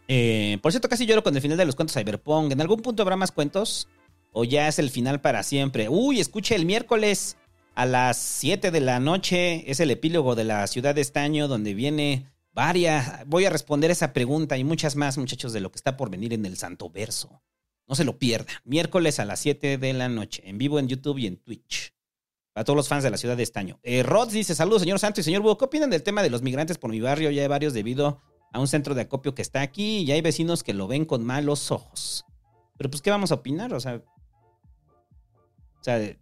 Eh, 0.08 0.58
por 0.62 0.72
cierto, 0.72 0.88
casi 0.88 1.04
lloro 1.04 1.22
con 1.22 1.36
el 1.36 1.42
final 1.42 1.58
de 1.58 1.66
los 1.66 1.76
cuentos 1.76 1.94
Cyberpunk. 1.94 2.52
¿En 2.52 2.60
algún 2.60 2.80
punto 2.80 3.02
habrá 3.02 3.16
más 3.16 3.30
cuentos? 3.30 3.88
¿O 4.32 4.44
ya 4.44 4.66
es 4.66 4.78
el 4.78 4.90
final 4.90 5.20
para 5.20 5.42
siempre? 5.42 5.88
Uy, 5.88 6.18
escuche 6.18 6.54
el 6.54 6.64
miércoles 6.64 7.36
a 7.74 7.84
las 7.84 8.16
7 8.16 8.70
de 8.70 8.80
la 8.80 9.00
noche. 9.00 9.70
Es 9.70 9.80
el 9.80 9.90
epílogo 9.90 10.34
de 10.34 10.44
la 10.44 10.66
ciudad 10.66 10.94
de 10.94 11.02
Estaño, 11.02 11.46
donde 11.46 11.74
viene 11.74 12.26
varias. 12.54 13.26
Voy 13.26 13.44
a 13.44 13.50
responder 13.50 13.90
esa 13.90 14.14
pregunta 14.14 14.56
y 14.56 14.64
muchas 14.64 14.96
más, 14.96 15.18
muchachos, 15.18 15.52
de 15.52 15.60
lo 15.60 15.70
que 15.70 15.76
está 15.76 15.96
por 15.98 16.10
venir 16.10 16.32
en 16.32 16.46
el 16.46 16.56
Santo 16.56 16.88
Verso. 16.88 17.42
No 17.86 17.94
se 17.94 18.04
lo 18.04 18.18
pierdan. 18.18 18.54
Miércoles 18.64 19.20
a 19.20 19.26
las 19.26 19.40
7 19.40 19.76
de 19.76 19.92
la 19.92 20.08
noche, 20.08 20.42
en 20.46 20.56
vivo 20.56 20.78
en 20.78 20.88
YouTube 20.88 21.18
y 21.18 21.26
en 21.26 21.36
Twitch. 21.36 21.92
Para 22.54 22.64
todos 22.64 22.76
los 22.78 22.88
fans 22.88 23.04
de 23.04 23.10
la 23.10 23.18
ciudad 23.18 23.36
de 23.36 23.42
Estaño. 23.42 23.78
Eh, 23.82 24.02
Rods 24.02 24.32
dice: 24.32 24.54
Saludos, 24.54 24.82
señor 24.82 24.98
Santo 24.98 25.20
y 25.20 25.24
señor 25.24 25.42
Búho. 25.42 25.58
¿Qué 25.58 25.66
opinan 25.66 25.90
del 25.90 26.02
tema 26.02 26.22
de 26.22 26.30
los 26.30 26.42
migrantes 26.42 26.78
por 26.78 26.90
mi 26.90 27.00
barrio? 27.00 27.30
Ya 27.30 27.42
hay 27.42 27.48
varios 27.48 27.74
debido 27.74 28.22
a 28.52 28.60
un 28.60 28.68
centro 28.68 28.94
de 28.94 29.02
acopio 29.02 29.34
que 29.34 29.42
está 29.42 29.60
aquí 29.60 29.98
y 29.98 30.12
hay 30.12 30.20
vecinos 30.20 30.62
que 30.62 30.74
lo 30.74 30.88
ven 30.88 31.04
con 31.04 31.24
malos 31.24 31.70
ojos. 31.70 32.24
Pero, 32.76 32.90
pues, 32.90 33.02
¿qué 33.02 33.10
vamos 33.10 33.32
a 33.32 33.36
opinar? 33.36 33.72
O 33.74 33.80
sea. 33.80 33.96
O 35.80 35.84
sea, 35.84 36.16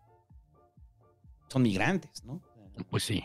son 1.48 1.62
migrantes, 1.62 2.24
¿no? 2.24 2.42
Pues 2.90 3.04
sí. 3.04 3.24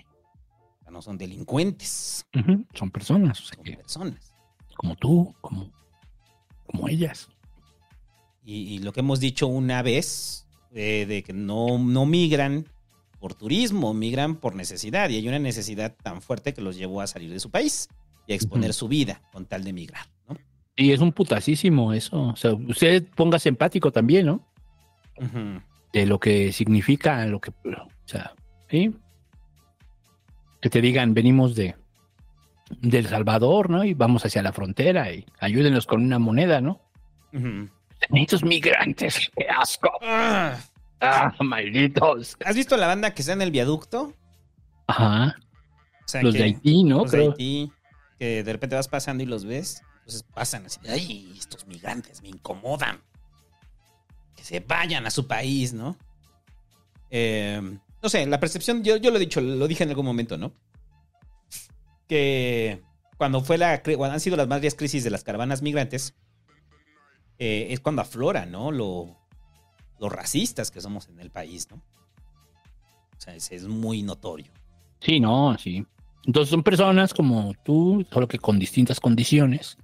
O 0.80 0.84
sea, 0.84 0.92
no 0.92 1.02
son 1.02 1.18
delincuentes, 1.18 2.26
Son 2.74 2.90
personas, 2.92 3.40
o 3.42 3.44
sea 3.44 3.56
son 3.56 3.64
que, 3.64 3.76
personas. 3.76 4.34
como 4.78 4.96
tú, 4.96 5.36
como, 5.42 5.72
como 6.66 6.88
ellas. 6.88 7.30
Y, 8.44 8.76
y 8.76 8.80
lo 8.80 8.94
que 8.94 9.02
hemos 9.02 9.20
dicho 9.20 9.48
una 9.48 9.82
vez, 9.82 10.48
eh, 10.72 11.06
de 11.06 11.22
que 11.24 11.34
no, 11.34 11.78
no 11.78 12.06
migran 12.06 12.68
por 13.20 13.36
turismo, 13.36 13.94
migran 13.94 14.38
por 14.38 14.56
necesidad. 14.56 15.10
Y 15.10 15.18
hay 15.18 15.28
una 15.28 15.40
necesidad 15.40 15.96
tan 16.02 16.22
fuerte 16.22 16.54
que 16.54 16.62
los 16.62 16.78
llevó 16.78 17.02
a 17.02 17.08
salir 17.08 17.32
de 17.32 17.40
su 17.40 17.52
país 17.52 17.90
exponer 18.36 18.74
su 18.74 18.88
vida 18.88 19.22
con 19.32 19.46
tal 19.46 19.64
de 19.64 19.74
migrar, 19.74 20.06
¿no? 20.28 20.38
Y 20.76 20.92
es 20.92 21.00
un 21.00 21.12
putasísimo 21.12 21.94
eso. 21.94 22.22
O 22.30 22.36
sea, 22.36 22.54
usted 22.54 23.06
póngase 23.16 23.50
empático 23.50 23.92
también, 23.92 24.26
¿no? 24.28 24.48
Ujú. 25.18 25.62
De 25.94 26.06
lo 26.06 26.20
que 26.20 26.52
significa, 26.54 27.26
lo 27.26 27.40
que. 27.42 27.52
O 27.52 27.88
sea, 28.06 28.34
¿sí? 28.70 28.96
Que 30.62 30.70
te 30.70 30.82
digan, 30.82 31.14
venimos 31.14 31.56
de. 31.56 31.76
del 32.82 33.08
Salvador, 33.08 33.70
¿no? 33.70 33.84
Y 33.84 33.94
vamos 33.94 34.26
hacia 34.26 34.42
la 34.42 34.54
frontera 34.54 35.12
y 35.12 35.26
ayúdenos 35.40 35.86
con 35.86 36.04
una 36.04 36.20
moneda, 36.20 36.62
¿no? 36.62 36.82
Ujú. 37.34 37.70
Estos 38.14 38.44
migrantes, 38.44 39.30
qué 39.36 39.46
asco. 39.48 39.92
Ah. 40.02 40.58
Ah, 41.02 41.34
malditos. 41.40 42.38
¿Has 42.46 42.56
visto 42.56 42.78
la 42.78 42.88
banda 42.88 43.14
que 43.14 43.22
está 43.24 43.34
en 43.34 43.42
el 43.42 43.52
viaducto? 43.52 44.14
Ajá. 44.88 45.36
O 46.06 46.08
sea, 46.08 46.22
Los 46.24 46.34
que- 46.34 46.38
de 46.40 46.44
Haití, 46.46 46.84
¿no? 46.84 47.00
Los 47.00 47.12
de. 47.12 47.20
Haití, 47.24 47.72
que 48.22 48.44
de 48.44 48.52
repente 48.52 48.76
vas 48.76 48.88
pasando 48.88 49.24
y 49.24 49.26
los 49.26 49.46
ves. 49.46 49.82
Entonces 50.02 50.22
pasan 50.22 50.68
así, 50.68 50.80
ay, 50.88 51.34
estos 51.36 51.66
migrantes 51.66 52.22
me 52.22 52.30
incomodan. 52.30 53.02
Que 54.36 54.44
se 54.44 54.60
vayan 54.60 55.08
a 55.08 55.10
su 55.10 55.26
país, 55.26 55.74
¿no? 55.74 55.98
Eh, 57.10 57.60
no 58.00 58.10
sé, 58.10 58.24
la 58.28 58.40
percepción, 58.40 58.84
yo, 58.84 58.98
yo 58.98 59.10
lo 59.10 59.18
he 59.18 59.22
dicho, 59.22 59.42
lo 59.42 59.68
dije 59.68 59.86
en 59.86 59.90
algún 59.90 60.06
momento, 60.06 60.38
¿no? 60.38 60.54
Que 62.08 62.84
cuando 63.18 63.42
fue 63.42 63.58
la, 63.58 63.82
cuando 63.82 64.14
han 64.14 64.20
sido 64.20 64.38
las 64.38 64.48
más 64.48 64.62
crisis 64.76 65.04
de 65.04 65.10
las 65.10 65.24
caravanas 65.24 65.64
migrantes, 65.64 66.14
eh, 67.40 67.70
es 67.72 67.80
cuando 67.80 68.04
aflora, 68.04 68.46
¿no? 68.46 68.72
Lo, 68.72 69.18
lo 70.00 70.10
racistas 70.10 70.70
que 70.70 70.80
somos 70.80 71.08
en 71.08 71.20
el 71.22 71.32
país, 71.32 71.72
¿no? 71.72 71.78
O 73.18 73.20
sea, 73.20 73.34
es, 73.34 73.52
es 73.52 73.64
muy 73.64 74.04
notorio. 74.04 74.52
Sí, 75.00 75.20
no, 75.20 75.58
sí. 75.58 75.84
Entonces 76.26 76.50
son 76.50 76.64
personas 76.64 77.14
como 77.14 77.54
tú, 77.64 78.06
solo 78.12 78.28
que 78.28 78.40
con 78.40 78.60
distintas 78.60 79.00
condiciones. 79.00 79.78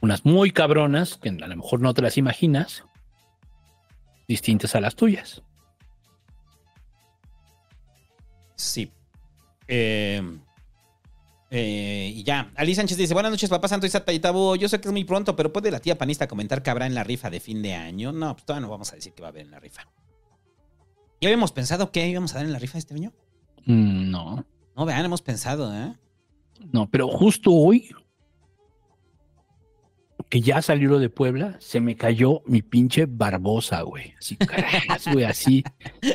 Unas 0.00 0.24
muy 0.24 0.50
cabronas, 0.50 1.16
que 1.16 1.30
a 1.30 1.46
lo 1.46 1.56
mejor 1.56 1.80
no 1.80 1.94
te 1.94 2.02
las 2.02 2.18
imaginas, 2.18 2.84
distintas 4.28 4.74
a 4.74 4.80
las 4.80 4.94
tuyas. 4.94 5.42
Sí. 8.54 8.92
Eh, 9.66 10.22
eh, 11.50 12.12
y 12.14 12.22
ya. 12.22 12.52
Ali 12.54 12.74
Sánchez 12.74 12.98
dice: 12.98 13.14
Buenas 13.14 13.32
noches, 13.32 13.48
papá 13.48 13.68
santo 13.68 13.86
y 13.86 13.90
Sata 13.90 14.12
y 14.12 14.20
Tabú. 14.20 14.56
Yo 14.56 14.68
sé 14.68 14.80
que 14.80 14.88
es 14.88 14.92
muy 14.92 15.04
pronto, 15.04 15.34
pero 15.34 15.52
¿puede 15.52 15.70
la 15.70 15.80
tía 15.80 15.96
panista 15.96 16.28
comentar 16.28 16.62
que 16.62 16.70
habrá 16.70 16.86
en 16.86 16.94
la 16.94 17.04
rifa 17.04 17.30
de 17.30 17.40
fin 17.40 17.62
de 17.62 17.74
año? 17.74 18.12
No, 18.12 18.34
pues 18.34 18.44
todavía 18.44 18.66
no 18.66 18.70
vamos 18.70 18.92
a 18.92 18.96
decir 18.96 19.14
que 19.14 19.22
va 19.22 19.28
a 19.28 19.30
haber 19.30 19.46
en 19.46 19.50
la 19.50 19.60
rifa. 19.60 19.88
¿Ya 21.20 21.28
habíamos 21.28 21.52
pensado 21.52 21.90
qué 21.90 22.06
íbamos 22.06 22.32
a 22.32 22.36
dar 22.36 22.46
en 22.46 22.52
la 22.52 22.58
rifa 22.58 22.78
este 22.78 22.94
año? 22.94 23.12
Mm, 23.64 24.10
no, 24.10 24.44
No, 24.78 24.86
vean, 24.86 25.04
hemos 25.04 25.22
pensado, 25.22 25.74
¿eh? 25.74 25.92
no, 26.72 26.88
pero 26.88 27.08
justo 27.08 27.50
hoy, 27.52 27.90
que 30.28 30.40
ya 30.40 30.62
salió 30.62 30.88
lo 30.88 31.00
de 31.00 31.10
Puebla, 31.10 31.56
se 31.58 31.80
me 31.80 31.96
cayó 31.96 32.42
mi 32.46 32.62
pinche 32.62 33.06
barbosa, 33.06 33.82
güey. 33.82 34.14
Así, 34.20 34.36
caras, 34.36 35.08
güey, 35.12 35.24
así. 35.24 35.64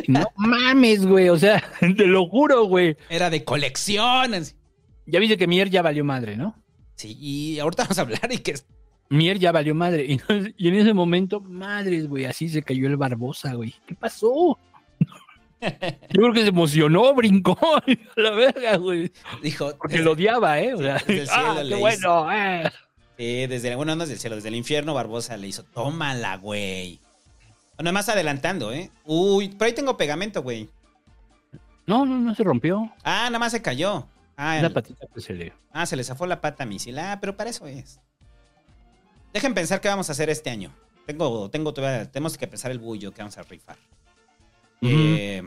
No 0.08 0.24
mames, 0.38 1.06
güey, 1.06 1.28
o 1.28 1.38
sea, 1.38 1.62
te 1.82 2.08
lo 2.08 2.26
juro, 2.30 2.64
güey. 2.64 2.96
Era 3.10 3.30
de 3.30 3.44
colección. 3.44 4.32
Ya 5.08 5.20
viste 5.20 5.36
que 5.36 5.46
Mier 5.48 5.70
ya 5.70 5.82
valió 5.82 6.06
madre, 6.06 6.38
¿no? 6.38 6.56
Sí, 6.96 7.18
y 7.20 7.60
ahorita 7.60 7.84
vamos 7.84 7.98
a 7.98 8.02
hablar 8.04 8.32
y 8.32 8.38
que 8.38 8.54
Mier 9.10 9.40
ya 9.40 9.52
valió 9.52 9.76
madre. 9.76 10.08
Y 10.58 10.70
en 10.70 10.76
ese 10.76 10.94
momento, 10.94 11.42
madres, 11.42 12.08
güey, 12.08 12.24
así 12.24 12.48
se 12.48 12.64
cayó 12.64 12.88
el 12.88 12.96
Barbosa, 12.96 13.56
güey. 13.56 13.76
¿Qué 13.86 13.94
pasó? 13.94 14.58
Yo 16.10 16.22
creo 16.22 16.34
que 16.34 16.42
se 16.42 16.48
emocionó, 16.50 17.14
brincó, 17.14 17.58
la 18.16 18.32
verga, 18.32 18.78
güey. 18.78 19.12
dijo. 19.42 19.72
Porque 19.78 20.00
lo 20.00 20.12
odiaba, 20.14 20.60
¿eh? 20.60 20.74
O 20.74 20.78
sea, 20.80 20.96
desde 20.96 21.22
el 21.22 21.28
cielo 21.28 21.44
ah, 21.52 21.64
le 21.64 21.70
qué 21.70 21.76
hizo. 21.76 21.80
bueno, 21.80 22.32
eh. 22.32 22.72
Sí, 23.18 23.48
desde, 23.48 23.76
bueno, 23.76 23.96
no 23.96 24.02
desde 24.02 24.14
el 24.16 24.20
cielo, 24.20 24.36
desde 24.36 24.50
el 24.50 24.56
infierno, 24.56 24.94
Barbosa 24.94 25.38
le 25.38 25.48
hizo, 25.48 25.64
tómala, 25.64 26.38
güey. 26.38 27.00
Bueno, 27.78 27.94
más 27.94 28.10
adelantando, 28.10 28.72
¿eh? 28.74 28.90
Uy, 29.06 29.50
pero 29.50 29.66
ahí 29.66 29.74
tengo 29.74 29.96
pegamento, 29.98 30.42
güey. 30.44 30.70
No, 31.86 32.06
no, 32.06 32.18
no 32.18 32.34
se 32.36 32.44
rompió. 32.44 32.92
Ah, 33.04 33.26
nada 33.26 33.40
más 33.40 33.52
se 33.52 33.62
cayó. 33.62 34.08
Ah, 34.38 34.56
La 34.62 34.68
el- 34.68 34.74
patita 34.74 35.06
pues 35.12 35.26
se 35.26 35.34
le... 35.34 35.54
ah, 35.72 35.86
se 35.86 35.96
le 35.96 36.04
zafó 36.04 36.26
la 36.26 36.42
pata 36.42 36.64
a 36.64 36.66
misil. 36.68 36.98
Ah, 36.98 37.18
pero 37.22 37.36
para 37.38 37.50
eso 37.50 37.68
es. 37.68 38.00
Dejen 39.34 39.54
pensar 39.54 39.82
qué 39.82 39.88
vamos 39.90 40.10
a 40.10 40.14
hacer 40.14 40.30
este 40.30 40.50
año. 40.50 40.72
Tengo, 41.06 41.50
tengo 41.50 41.74
todavía, 41.74 42.10
tenemos 42.10 42.38
que 42.38 42.48
pensar 42.48 42.72
el 42.72 42.80
bullo 42.80 43.12
que 43.12 43.22
vamos 43.22 43.38
a 43.38 43.44
rifar. 43.44 43.78
Eh, 44.84 45.44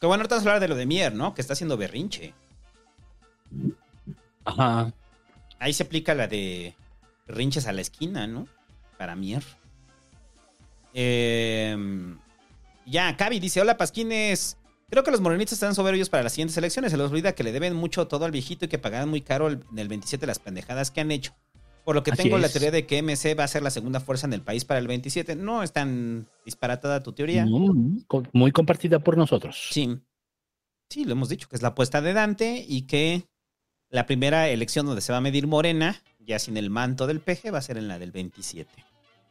que 0.00 0.06
bueno, 0.06 0.22
ahorita 0.22 0.34
vamos 0.36 0.46
a 0.46 0.50
hablar 0.50 0.60
de 0.60 0.68
lo 0.68 0.76
de 0.76 0.86
Mier, 0.86 1.14
¿no? 1.14 1.34
Que 1.34 1.40
está 1.40 1.52
haciendo 1.52 1.76
berrinche. 1.76 2.34
Ajá. 4.44 4.92
Ahí 5.58 5.72
se 5.72 5.82
aplica 5.82 6.14
la 6.14 6.26
de 6.26 6.74
rinches 7.28 7.66
a 7.66 7.72
la 7.72 7.80
esquina, 7.82 8.26
¿no? 8.26 8.46
Para 8.98 9.14
Mier. 9.14 9.44
Eh, 10.94 11.76
ya, 12.86 13.16
Cavi 13.16 13.38
dice: 13.40 13.60
Hola, 13.60 13.76
Pasquines. 13.76 14.56
Creo 14.88 15.04
que 15.04 15.12
los 15.12 15.20
morenitos 15.20 15.52
están 15.52 15.74
soberbios 15.76 16.08
para 16.10 16.24
las 16.24 16.32
siguientes 16.32 16.56
elecciones. 16.56 16.90
Se 16.90 16.96
les 16.98 17.08
olvida 17.08 17.32
que 17.34 17.44
le 17.44 17.52
deben 17.52 17.74
mucho 17.76 18.08
todo 18.08 18.24
al 18.24 18.32
viejito 18.32 18.64
y 18.64 18.68
que 18.68 18.78
pagarán 18.78 19.08
muy 19.08 19.20
caro 19.20 19.46
el- 19.46 19.64
en 19.70 19.78
el 19.78 19.86
27 19.86 20.26
las 20.26 20.40
pendejadas 20.40 20.90
que 20.90 21.00
han 21.00 21.12
hecho. 21.12 21.32
Por 21.90 21.96
lo 21.96 22.04
que 22.04 22.12
Así 22.12 22.22
tengo 22.22 22.38
la 22.38 22.48
teoría 22.48 22.70
de 22.70 22.86
que 22.86 23.02
MC 23.02 23.36
va 23.36 23.42
a 23.42 23.48
ser 23.48 23.64
la 23.64 23.70
segunda 23.70 23.98
fuerza 23.98 24.24
en 24.24 24.32
el 24.32 24.42
país 24.42 24.64
para 24.64 24.78
el 24.78 24.86
27. 24.86 25.34
No 25.34 25.64
es 25.64 25.72
tan 25.72 26.28
disparatada 26.44 27.02
tu 27.02 27.12
teoría. 27.12 27.44
Muy 28.32 28.52
compartida 28.52 29.00
por 29.00 29.18
nosotros. 29.18 29.70
Sí. 29.72 29.98
Sí, 30.88 31.04
lo 31.04 31.10
hemos 31.10 31.28
dicho, 31.28 31.48
que 31.48 31.56
es 31.56 31.62
la 31.62 31.70
apuesta 31.70 32.00
de 32.00 32.12
Dante 32.12 32.64
y 32.64 32.82
que 32.82 33.24
la 33.88 34.06
primera 34.06 34.48
elección 34.50 34.86
donde 34.86 35.00
se 35.00 35.10
va 35.10 35.18
a 35.18 35.20
medir 35.20 35.48
Morena, 35.48 36.00
ya 36.20 36.38
sin 36.38 36.56
el 36.56 36.70
manto 36.70 37.08
del 37.08 37.18
peje, 37.18 37.50
va 37.50 37.58
a 37.58 37.62
ser 37.62 37.76
en 37.76 37.88
la 37.88 37.98
del 37.98 38.12
27. 38.12 38.70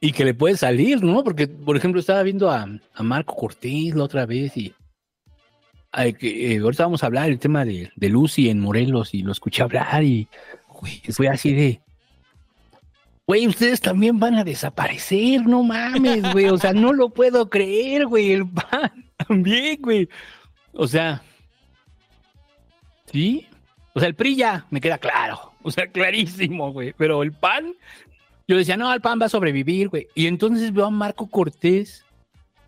Y 0.02 0.12
que 0.12 0.26
le 0.26 0.34
puede 0.34 0.58
salir, 0.58 1.02
¿no? 1.02 1.24
Porque, 1.24 1.48
por 1.48 1.78
ejemplo, 1.78 2.02
estaba 2.02 2.24
viendo 2.24 2.52
a, 2.52 2.67
a 2.93 3.04
Marco 3.04 3.38
Cortés 3.38 3.95
la 3.95 4.04
otra 4.04 4.26
vez 4.26 4.58
y. 4.58 4.74
que, 6.19 6.56
eh, 6.56 6.58
ahorita 6.58 6.84
vamos 6.84 7.04
a 7.04 7.06
hablar 7.06 7.28
del 7.28 7.39
tema 7.39 7.63
de, 7.63 7.89
de 7.95 8.10
Lucy 8.10 8.50
en 8.50 8.60
Morelos 8.60 9.13
y 9.13 9.22
lo 9.22 9.32
escuché 9.32 9.63
hablar 9.63 10.04
y 10.04 10.28
fue 11.13 11.30
así 11.30 11.54
de. 11.54 11.82
Güey, 13.29 13.45
ustedes 13.45 13.79
también 13.79 14.17
van 14.19 14.33
a 14.37 14.43
desaparecer, 14.43 15.45
no 15.45 15.61
mames, 15.61 16.33
güey. 16.33 16.49
O 16.49 16.57
sea, 16.57 16.73
no 16.73 16.93
lo 16.93 17.09
puedo 17.09 17.47
creer, 17.47 18.07
güey. 18.07 18.31
El 18.31 18.49
pan 18.49 19.05
también, 19.27 19.79
güey. 19.83 20.09
O 20.73 20.87
sea. 20.87 21.21
¿Sí? 23.05 23.45
O 23.93 23.99
sea, 23.99 24.09
el 24.09 24.15
PRI 24.15 24.41
me 24.71 24.81
queda 24.81 24.97
claro. 24.97 25.53
O 25.61 25.69
sea, 25.69 25.85
clarísimo, 25.85 26.73
güey. 26.73 26.95
Pero 26.97 27.21
el 27.21 27.31
PAN, 27.31 27.75
yo 28.47 28.57
decía, 28.57 28.77
no, 28.77 28.91
el 28.91 28.99
PAN 28.99 29.19
va 29.21 29.27
a 29.27 29.29
sobrevivir, 29.29 29.89
güey. 29.89 30.07
Y 30.15 30.25
entonces 30.25 30.73
veo 30.73 30.87
a 30.87 30.89
Marco 30.89 31.29
Cortés 31.29 32.03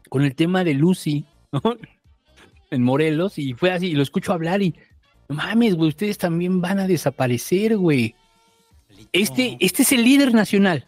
con 0.10 0.21
el 0.21 0.36
tema 0.36 0.63
de 0.63 0.76
Lucy, 0.76 1.26
¿no? 1.52 1.62
En 2.69 2.84
Morelos, 2.84 3.39
y 3.39 3.56
fue 3.56 3.71
así, 3.71 3.88
y 3.88 3.95
lo 3.95 4.04
escucho 4.04 4.32
hablar 4.32 4.62
y, 4.62 4.76
mames, 5.28 5.74
güey, 5.74 5.89
ustedes 5.89 6.19
también 6.19 6.62
van 6.62 6.80
a 6.80 6.88
desaparecer, 6.88 7.78
güey. 7.78 8.15
Este, 9.12 9.58
este 9.60 9.84
es 9.84 9.92
el 9.92 10.04
líder 10.04 10.34
nacional. 10.34 10.86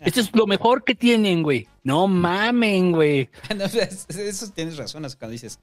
Esto 0.00 0.20
es 0.20 0.34
lo 0.34 0.46
mejor 0.46 0.84
que 0.84 0.94
tienen, 0.94 1.42
güey. 1.42 1.66
No 1.82 2.06
mamen, 2.06 2.92
güey. 2.92 3.28
No, 3.56 3.64
eso 3.64 4.50
tienes 4.54 4.76
razón, 4.76 5.02
cuando 5.18 5.32
dices, 5.32 5.58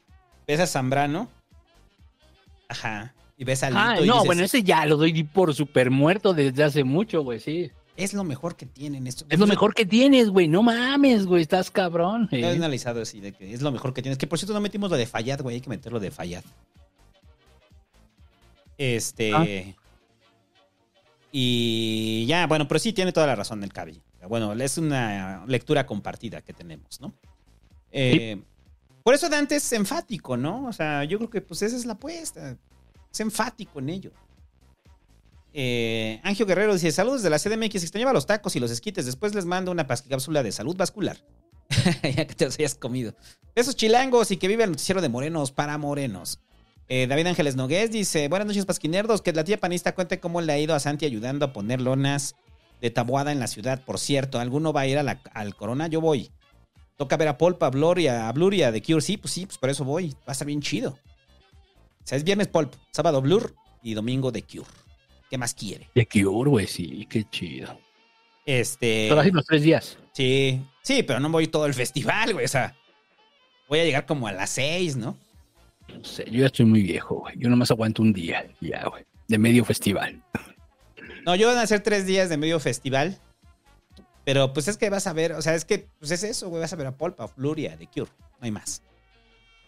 ves 0.48 0.60
a 0.60 0.68
Zambrano, 0.68 1.30
ajá, 2.68 3.14
y 3.38 3.44
ves 3.44 3.64
a 3.64 3.70
Lito 3.70 3.80
Ah, 3.80 3.96
y 4.00 4.08
no, 4.08 4.14
dices, 4.14 4.26
bueno, 4.26 4.44
ese 4.44 4.64
ya 4.64 4.86
lo 4.86 4.98
doy 4.98 5.24
por 5.24 5.54
super 5.54 5.92
muerto 5.92 6.34
desde 6.34 6.64
hace 6.64 6.84
mucho, 6.84 7.24
güey, 7.24 7.40
sí. 7.40 7.72
es 7.98 8.14
lo 8.14 8.24
mejor 8.24 8.56
que 8.56 8.66
tienen 8.66 9.08
esto. 9.08 9.26
Es 9.30 9.40
lo 9.40 9.48
mejor 9.48 9.74
que 9.74 9.86
tienes, 9.86 10.30
güey. 10.30 10.48
No 10.48 10.64
mames, 10.64 11.26
güey, 11.26 11.42
estás 11.42 11.70
cabrón. 11.70 12.30
No 12.32 12.38
he 12.38 12.42
eh. 12.42 12.56
analizado 12.56 13.02
así, 13.02 13.20
de 13.20 13.32
que 13.32 13.54
es 13.54 13.62
lo 13.62 13.72
mejor 13.72 13.94
que 13.94 14.02
tienes. 14.02 14.18
Que 14.18 14.28
por 14.28 14.40
cierto 14.40 14.54
no 14.54 14.62
metimos 14.62 14.90
lo 14.90 14.98
de 14.98 15.06
Fayad, 15.06 15.42
güey, 15.42 15.56
hay 15.56 15.62
que 15.62 15.70
meterlo 15.70 16.00
de 16.00 16.12
Fayad. 16.12 16.44
Este... 18.78 19.34
Ah. 19.34 19.81
Y 21.32 22.26
ya, 22.28 22.46
bueno, 22.48 22.68
pero 22.68 22.80
sí 22.80 22.94
tiene 22.94 23.12
toda 23.12 23.28
la 23.28 23.36
razón 23.36 23.64
el 23.64 23.72
Cabi. 23.72 24.02
Bueno, 24.28 24.54
es 24.54 24.78
una 24.78 25.46
lectura 25.48 25.86
compartida 25.86 26.42
que 26.42 26.54
tenemos, 26.54 27.00
¿no? 27.00 27.14
Eh, 27.92 28.42
Por 29.04 29.14
eso 29.14 29.30
Dante 29.30 29.56
es 29.56 29.72
enfático, 29.74 30.38
¿no? 30.38 30.66
O 30.66 30.74
sea, 30.74 31.04
yo 31.06 31.18
creo 31.18 31.30
que 31.30 31.42
pues 31.42 31.62
esa 31.62 31.76
es 31.76 31.86
la 31.86 31.94
apuesta. 31.94 32.58
Es 33.12 33.20
enfático 33.20 33.80
en 33.80 33.90
ello. 33.90 34.12
Eh, 35.54 36.22
Angio 36.24 36.46
Guerrero 36.46 36.74
dice: 36.74 36.92
Saludos 36.92 37.24
de 37.24 37.30
la 37.30 37.40
CDMX. 37.40 37.76
Extrañaba 37.76 38.14
los 38.14 38.26
tacos 38.26 38.56
y 38.56 38.60
los 38.60 38.72
esquites. 38.72 39.06
Después 39.06 39.34
les 39.34 39.46
mando 39.46 39.72
una 39.72 39.88
cápsula 39.88 40.44
de 40.44 40.52
salud 40.52 40.76
vascular. 40.76 41.18
ya 42.04 42.28
que 42.28 42.36
te 42.36 42.46
los 42.46 42.60
hayas 42.60 42.76
comido. 42.76 43.16
Esos 43.56 43.76
chilangos 43.76 44.32
y 44.32 44.38
que 44.38 44.48
vive 44.48 44.64
el 44.64 44.72
noticiero 44.72 45.02
de 45.02 45.10
morenos 45.10 45.52
para 45.52 45.78
morenos. 45.78 46.40
Eh, 46.94 47.08
David 47.08 47.28
Ángeles 47.28 47.56
Nogués 47.56 47.90
dice: 47.90 48.28
Buenas 48.28 48.48
noches, 48.48 48.66
pasquinerdos. 48.66 49.22
Que 49.22 49.32
la 49.32 49.46
tía 49.46 49.58
panista 49.58 49.96
cuente 49.96 50.20
cómo 50.20 50.42
le 50.42 50.52
ha 50.52 50.60
ido 50.60 50.76
a 50.76 50.80
Santi 50.82 51.06
ayudando 51.06 51.46
a 51.46 51.54
poner 51.54 51.80
lonas 51.80 52.36
de 52.82 52.90
tabuada 52.92 53.32
en 53.32 53.40
la 53.40 53.48
ciudad. 53.48 53.82
Por 53.86 53.98
cierto, 53.98 54.40
¿alguno 54.40 54.74
va 54.74 54.82
a 54.82 54.88
ir 54.88 54.98
a 54.98 55.04
la- 55.04 55.22
al 55.34 55.56
Corona? 55.56 55.88
Yo 55.88 56.02
voy. 56.02 56.32
Toca 56.98 57.16
ver 57.16 57.30
a 57.30 57.38
Polpa, 57.38 57.68
a 57.68 57.70
Blur 57.70 57.98
y 57.98 58.08
a, 58.08 58.28
a 58.28 58.32
Blur 58.34 58.54
y 58.54 58.64
a 58.64 58.74
The 58.74 58.82
Cure. 58.82 59.00
Sí, 59.00 59.16
pues 59.16 59.32
sí, 59.34 59.46
pues 59.46 59.58
por 59.58 59.70
eso 59.70 59.86
voy. 59.86 60.10
Va 60.10 60.18
a 60.28 60.32
estar 60.34 60.46
bien 60.46 60.62
chido. 60.62 60.90
O 62.04 62.04
sea, 62.04 62.18
es 62.18 62.26
viernes 62.26 62.48
Polp, 62.50 62.74
sábado 62.92 63.22
Blur 63.22 63.56
y 63.82 63.94
domingo 63.94 64.30
The 64.34 64.44
Cure. 64.44 64.68
¿Qué 65.30 65.38
más 65.38 65.54
quiere? 65.54 65.88
De 65.96 66.06
Cure, 66.06 66.50
güey, 66.50 66.68
sí, 66.68 67.08
qué 67.10 67.24
chido. 67.30 67.80
Este. 68.46 69.08
Solo 69.08 69.22
así 69.22 69.32
los 69.32 69.46
tres 69.46 69.62
días. 69.62 69.98
Sí, 70.12 70.62
sí, 70.82 71.04
pero 71.04 71.22
no 71.22 71.30
voy 71.30 71.48
todo 71.48 71.68
el 71.68 71.74
festival, 71.74 72.34
güey. 72.34 72.44
O 72.44 72.50
sea, 72.50 72.76
voy 73.70 73.80
a 73.80 73.86
llegar 73.86 74.06
como 74.06 74.28
a 74.28 74.34
las 74.34 74.50
seis, 74.50 74.98
¿no? 74.98 75.18
No 75.98 76.04
sé, 76.04 76.26
yo 76.26 76.40
ya 76.40 76.46
estoy 76.48 76.66
muy 76.66 76.82
viejo, 76.82 77.16
güey. 77.16 77.36
Yo 77.38 77.50
nomás 77.50 77.72
aguanto 77.72 78.02
un 78.02 78.14
día, 78.14 78.46
ya, 78.60 78.88
güey. 78.88 79.06
De 79.28 79.38
medio 79.38 79.66
festival. 79.66 80.22
No, 81.26 81.36
yo 81.36 81.48
van 81.48 81.58
a 81.58 81.62
hacer 81.62 81.82
tres 81.82 82.06
días 82.06 82.30
de 82.30 82.38
medio 82.38 82.60
festival. 82.60 83.20
Pero 84.24 84.54
pues 84.54 84.68
es 84.68 84.78
que 84.78 84.90
vas 84.90 85.08
a 85.08 85.14
ver, 85.14 85.34
o 85.34 85.42
sea, 85.42 85.56
es 85.56 85.66
que 85.66 85.88
pues 86.00 86.12
es 86.12 86.24
eso, 86.24 86.50
güey, 86.50 86.62
vas 86.62 86.72
a 86.72 86.76
ver 86.76 86.88
a 86.88 86.96
Polpa, 86.96 87.28
Fluria, 87.28 87.76
de 87.76 87.88
Cure, 87.88 88.12
no 88.40 88.46
hay 88.46 88.52
más. 88.52 88.84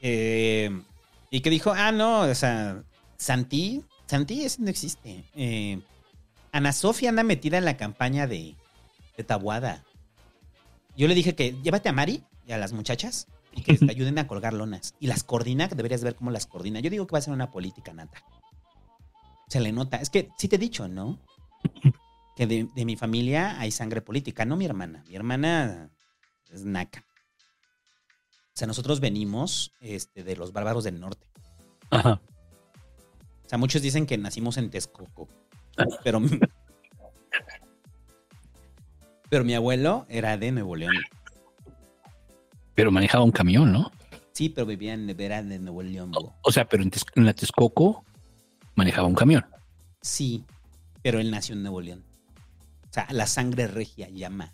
Eh, 0.01 0.69
y 1.31 1.41
que 1.41 1.49
dijo, 1.49 1.73
ah, 1.75 1.91
no, 1.91 2.21
o 2.21 2.35
sea, 2.35 2.83
Santi, 3.17 3.83
Santi 4.05 4.43
ese 4.43 4.61
no 4.61 4.69
existe. 4.69 5.23
Eh, 5.35 5.79
Ana 6.51 6.71
Sofía 6.71 7.09
anda 7.09 7.23
metida 7.23 7.57
en 7.57 7.65
la 7.65 7.77
campaña 7.77 8.27
de, 8.27 8.55
de 9.17 9.23
Tabuada. 9.23 9.83
Yo 10.95 11.07
le 11.07 11.15
dije 11.15 11.33
que 11.33 11.55
llévate 11.63 11.89
a 11.89 11.93
Mari 11.93 12.23
y 12.45 12.51
a 12.51 12.59
las 12.59 12.73
muchachas 12.73 13.27
y 13.55 13.61
que 13.61 13.77
te 13.77 13.91
ayuden 13.91 14.19
a 14.19 14.27
colgar 14.27 14.53
lonas. 14.53 14.95
Y 14.99 15.07
las 15.07 15.23
coordina, 15.23 15.67
que 15.67 15.75
deberías 15.75 16.03
ver 16.03 16.15
cómo 16.15 16.31
las 16.31 16.45
coordina. 16.45 16.79
Yo 16.79 16.89
digo 16.89 17.07
que 17.07 17.13
va 17.13 17.19
a 17.19 17.23
ser 17.23 17.33
una 17.33 17.51
política 17.51 17.93
nata. 17.93 18.23
Se 19.47 19.59
le 19.59 19.71
nota. 19.71 19.97
Es 19.97 20.09
que 20.09 20.29
sí 20.37 20.47
te 20.47 20.55
he 20.55 20.59
dicho, 20.59 20.87
¿no? 20.87 21.19
Que 22.35 22.47
de, 22.47 22.67
de 22.75 22.85
mi 22.85 22.95
familia 22.95 23.59
hay 23.59 23.69
sangre 23.69 24.01
política, 24.01 24.43
no 24.43 24.57
mi 24.57 24.65
hermana. 24.65 25.03
Mi 25.07 25.15
hermana 25.15 25.91
es 26.51 26.65
naca. 26.65 27.05
O 28.53 28.55
sea, 28.55 28.67
nosotros 28.67 28.99
venimos 28.99 29.73
este, 29.81 30.23
de 30.23 30.35
los 30.35 30.53
bárbaros 30.53 30.83
del 30.83 30.99
norte. 30.99 31.25
Ajá. 31.89 32.21
O 33.45 33.49
sea, 33.49 33.57
muchos 33.57 33.81
dicen 33.81 34.05
que 34.05 34.17
nacimos 34.17 34.57
en 34.57 34.69
Texcoco. 34.69 35.27
Pero, 36.03 36.21
pero 39.29 39.43
mi 39.43 39.55
abuelo 39.55 40.05
era 40.07 40.37
de 40.37 40.51
Nuevo 40.51 40.75
León. 40.75 40.93
Pero 42.75 42.91
manejaba 42.91 43.23
un 43.23 43.31
camión, 43.31 43.71
¿no? 43.71 43.91
Sí, 44.33 44.49
pero 44.49 44.65
vivía 44.65 44.93
en 44.93 45.09
era 45.19 45.43
de 45.43 45.59
Nuevo 45.59 45.83
León. 45.83 46.11
O 46.41 46.51
sea, 46.51 46.65
pero 46.65 46.83
en, 46.83 46.91
en 47.15 47.25
la 47.25 47.33
Texcoco 47.33 48.03
manejaba 48.75 49.07
un 49.07 49.15
camión. 49.15 49.45
Sí, 50.01 50.43
pero 51.01 51.19
él 51.19 51.29
nació 51.29 51.53
en 51.53 51.61
Nuevo 51.61 51.81
León. 51.81 52.03
O 52.89 52.93
sea, 52.93 53.07
la 53.11 53.27
sangre 53.27 53.67
regia 53.67 54.09
llama. 54.09 54.53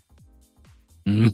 Mm. 1.04 1.28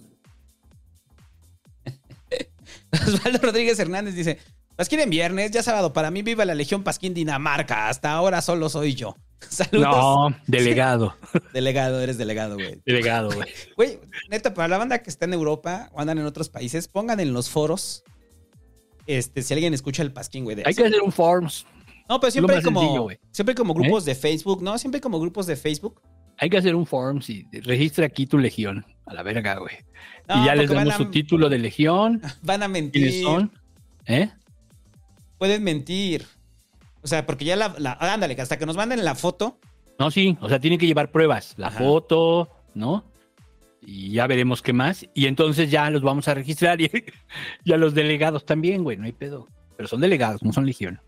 Osvaldo 2.92 3.38
Rodríguez 3.38 3.78
Hernández 3.78 4.14
dice: 4.14 4.38
Pasquín 4.76 5.00
en 5.00 5.08
viernes, 5.10 5.50
ya 5.50 5.62
sábado, 5.62 5.92
para 5.92 6.10
mí 6.10 6.22
viva 6.22 6.44
la 6.44 6.54
Legión 6.54 6.82
Pasquín 6.82 7.14
Dinamarca. 7.14 7.88
Hasta 7.88 8.12
ahora 8.12 8.42
solo 8.42 8.68
soy 8.68 8.94
yo. 8.94 9.16
Saludos. 9.48 9.88
No, 9.96 10.36
delegado. 10.46 11.14
Delegado, 11.52 12.00
eres 12.00 12.18
delegado, 12.18 12.54
güey. 12.56 12.80
Delegado, 12.84 13.30
güey. 13.32 13.48
Güey, 13.76 13.98
neta, 14.30 14.54
para 14.54 14.68
la 14.68 14.78
banda 14.78 14.98
que 15.02 15.10
está 15.10 15.24
en 15.26 15.34
Europa 15.34 15.90
o 15.92 16.00
andan 16.00 16.18
en 16.18 16.26
otros 16.26 16.48
países, 16.48 16.88
pongan 16.88 17.20
en 17.20 17.32
los 17.32 17.48
foros. 17.50 18.02
Este, 19.06 19.42
si 19.42 19.54
alguien 19.54 19.72
escucha 19.74 20.02
el 20.02 20.12
pasquín, 20.12 20.44
güey. 20.44 20.56
Hay 20.64 20.74
que 20.74 20.84
hacer 20.84 21.00
un 21.02 21.12
forms. 21.12 21.66
No, 22.08 22.18
pero 22.20 22.30
siempre 22.30 22.56
hay 22.56 22.62
como. 22.62 22.80
sencillo. 22.80 23.10
¿Eh? 23.10 23.20
siempre 23.30 23.52
hay 23.52 23.56
como 23.56 23.74
grupos 23.74 24.04
de 24.04 24.14
Facebook, 24.14 24.62
¿no? 24.62 24.78
Siempre 24.78 24.98
hay 24.98 25.02
como 25.02 25.20
grupos 25.20 25.46
de 25.46 25.56
Facebook. 25.56 26.00
Hay 26.38 26.50
que 26.50 26.58
hacer 26.58 26.74
un 26.74 26.86
forms 26.86 27.30
y 27.30 27.46
registra 27.62 28.06
aquí 28.06 28.26
tu 28.26 28.38
legión. 28.38 28.84
A 29.06 29.14
la 29.14 29.22
verga, 29.22 29.58
güey. 29.58 29.74
No, 30.28 30.42
y 30.42 30.46
ya 30.46 30.54
les 30.54 30.68
damos 30.68 30.94
a- 30.94 30.96
su 30.98 31.06
título 31.10 31.48
de 31.48 31.58
legión. 31.58 32.20
Van 32.42 32.62
a 32.62 32.66
¿Quiénes 32.68 32.92
mentir. 32.92 33.22
son? 33.22 33.52
¿Eh? 34.06 34.30
Pueden 35.38 35.62
mentir. 35.64 36.26
O 37.02 37.06
sea, 37.08 37.24
porque 37.26 37.44
ya 37.44 37.56
la, 37.56 37.74
la- 37.78 37.96
Ándale, 38.00 38.34
hasta 38.40 38.58
que 38.58 38.66
nos 38.66 38.76
manden 38.76 39.04
la 39.04 39.14
foto. 39.14 39.58
No, 39.98 40.10
sí. 40.10 40.36
O 40.40 40.48
sea, 40.48 40.58
tienen 40.60 40.78
que 40.78 40.86
llevar 40.86 41.10
pruebas. 41.10 41.54
La 41.56 41.68
Ajá. 41.68 41.78
foto, 41.78 42.50
¿no? 42.74 43.04
Y 43.82 44.10
ya 44.10 44.26
veremos 44.26 44.62
qué 44.62 44.72
más. 44.72 45.06
Y 45.14 45.26
entonces 45.26 45.70
ya 45.70 45.88
los 45.90 46.02
vamos 46.02 46.26
a 46.28 46.34
registrar. 46.34 46.80
Y, 46.82 46.90
y 47.64 47.72
a 47.72 47.76
los 47.76 47.94
delegados 47.94 48.44
también, 48.44 48.82
güey. 48.82 48.96
No 48.96 49.04
hay 49.04 49.12
pedo. 49.12 49.46
Pero 49.76 49.88
son 49.88 50.00
delegados, 50.00 50.42
no 50.42 50.52
son 50.52 50.66
legión. 50.66 51.00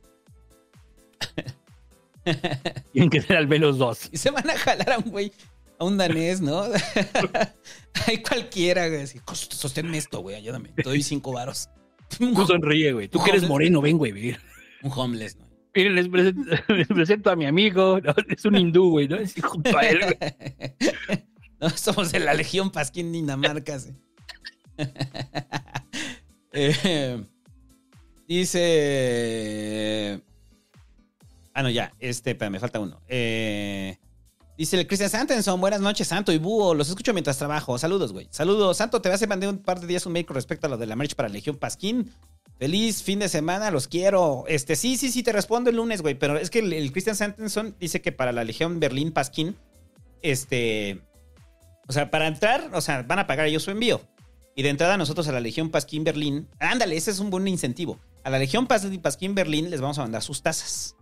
Tienen 2.93 3.11
que 3.11 3.23
ser 3.23 3.37
al 3.37 3.49
menos 3.49 3.79
dos. 3.79 4.09
Y 4.13 4.19
se 4.19 4.31
van 4.31 4.49
a 4.51 4.57
jalar 4.57 4.93
a 4.93 4.99
un 4.99 5.11
güey, 5.11 5.33
a 5.79 5.85
un 5.85 5.97
danés, 5.97 6.41
¿no? 6.41 6.63
Hay 8.07 8.19
cualquiera, 8.23 8.89
güey. 8.89 9.03
Así, 9.03 9.19
"Cos- 9.21 9.49
sosténme 9.51 9.97
esto, 9.99 10.21
güey, 10.21 10.37
ayúdame. 10.37 10.69
Te 10.71 10.83
doy 10.83 11.03
cinco 11.03 11.33
varos. 11.33 11.69
Tú 12.17 12.47
sonríe, 12.47 12.93
güey. 12.93 13.09
Tú 13.09 13.23
que 13.23 13.31
eres 13.31 13.49
moreno, 13.49 13.81
ven, 13.81 13.99
güey. 13.99 14.37
un 14.83 14.93
homeless, 14.95 15.37
¿no? 15.37 15.49
Miren, 15.75 15.95
les 15.95 16.09
presento, 16.09 16.51
les 16.75 16.89
presento 16.89 17.31
a 17.31 17.37
mi 17.37 17.47
amigo. 17.47 18.01
¿no? 18.01 18.15
Es 18.29 18.45
un 18.45 18.57
hindú, 18.57 18.91
güey, 18.91 19.09
¿no? 19.09 19.17
Es 19.17 19.35
junto 19.41 19.77
a 19.77 19.83
él, 19.83 20.01
güey. 20.01 20.17
No, 21.61 21.69
somos 21.71 22.13
de 22.13 22.21
la 22.21 22.35
Legión 22.35 22.71
Pasquín 22.71 23.11
Dinamarca. 23.13 23.79
sí. 23.81 23.91
Eh, 26.53 27.23
dice. 28.27 30.23
Ah, 31.53 31.63
no, 31.63 31.69
ya. 31.69 31.93
Este, 31.99 32.31
espera, 32.31 32.49
me 32.51 32.59
falta 32.59 32.81
uno. 32.81 33.03
Eh, 33.07 33.99
dice 34.59 34.79
el 34.79 34.87
Cristian 34.87 35.09
Santenson. 35.09 35.59
Buenas 35.61 35.81
noches, 35.81 36.09
Santo 36.09 36.33
y 36.33 36.39
Búho. 36.39 36.75
Los 36.75 36.91
escucho 36.91 37.15
mientras 37.15 37.39
trabajo. 37.39 37.79
Saludos, 37.79 38.13
güey. 38.13 38.29
Saludos, 38.31 38.77
Santo. 38.77 39.01
Te 39.01 39.09
vas 39.09 39.23
a 39.23 39.27
mandar 39.27 39.49
un 39.49 39.59
par 39.59 39.81
de 39.81 39.87
días 39.87 40.05
un 40.05 40.13
mail 40.13 40.27
con 40.27 40.35
respecto 40.35 40.67
a 40.67 40.71
lo 40.71 40.77
de 40.77 40.85
la 40.87 40.97
merch 40.97 41.15
para 41.15 41.31
Legión 41.31 41.57
Pasquín. 41.57 42.13
Feliz 42.59 43.03
fin 43.03 43.21
de 43.21 43.29
semana, 43.29 43.71
los 43.71 43.87
quiero. 43.89 44.45
Este, 44.49 44.75
sí, 44.77 44.97
sí, 44.97 45.11
sí, 45.11 45.23
te 45.23 45.33
respondo 45.33 45.71
el 45.71 45.77
lunes, 45.77 46.03
güey. 46.03 46.15
Pero 46.17 46.37
es 46.37 46.51
que 46.51 46.59
el, 46.59 46.73
el 46.73 46.91
Christian 46.93 47.17
Santenson 47.17 47.77
dice 47.79 48.03
que 48.03 48.11
para 48.13 48.33
la 48.33 48.45
Legión 48.45 48.81
Berlín 48.81 49.13
Pasquín, 49.13 49.57
este. 50.23 51.01
O 51.87 51.93
sea, 51.93 52.11
para 52.11 52.27
entrar, 52.27 52.69
o 52.75 52.81
sea, 52.81 53.03
van 53.03 53.21
a 53.21 53.27
pagar 53.27 53.47
ellos 53.47 53.63
su 53.63 53.71
envío. 53.71 54.01
Y 54.55 54.63
de 54.65 54.71
entrada 54.71 54.97
nosotros 54.97 55.29
a 55.29 55.33
la 55.33 55.41
Legión 55.41 55.71
Pasquín 55.71 56.03
Berlín, 56.03 56.49
ándale, 56.59 56.97
ese 56.97 57.13
es 57.13 57.21
un 57.21 57.31
buen 57.31 57.47
incentivo. 57.47 58.01
A 58.25 58.31
la 58.31 58.39
Legión 58.41 58.67
Pas- 58.67 59.01
Pasquín 59.01 59.35
Berlín 59.37 59.71
les 59.71 59.81
vamos 59.81 59.99
a 59.99 60.03
mandar 60.03 60.21
sus 60.21 60.43
tazas 60.43 60.97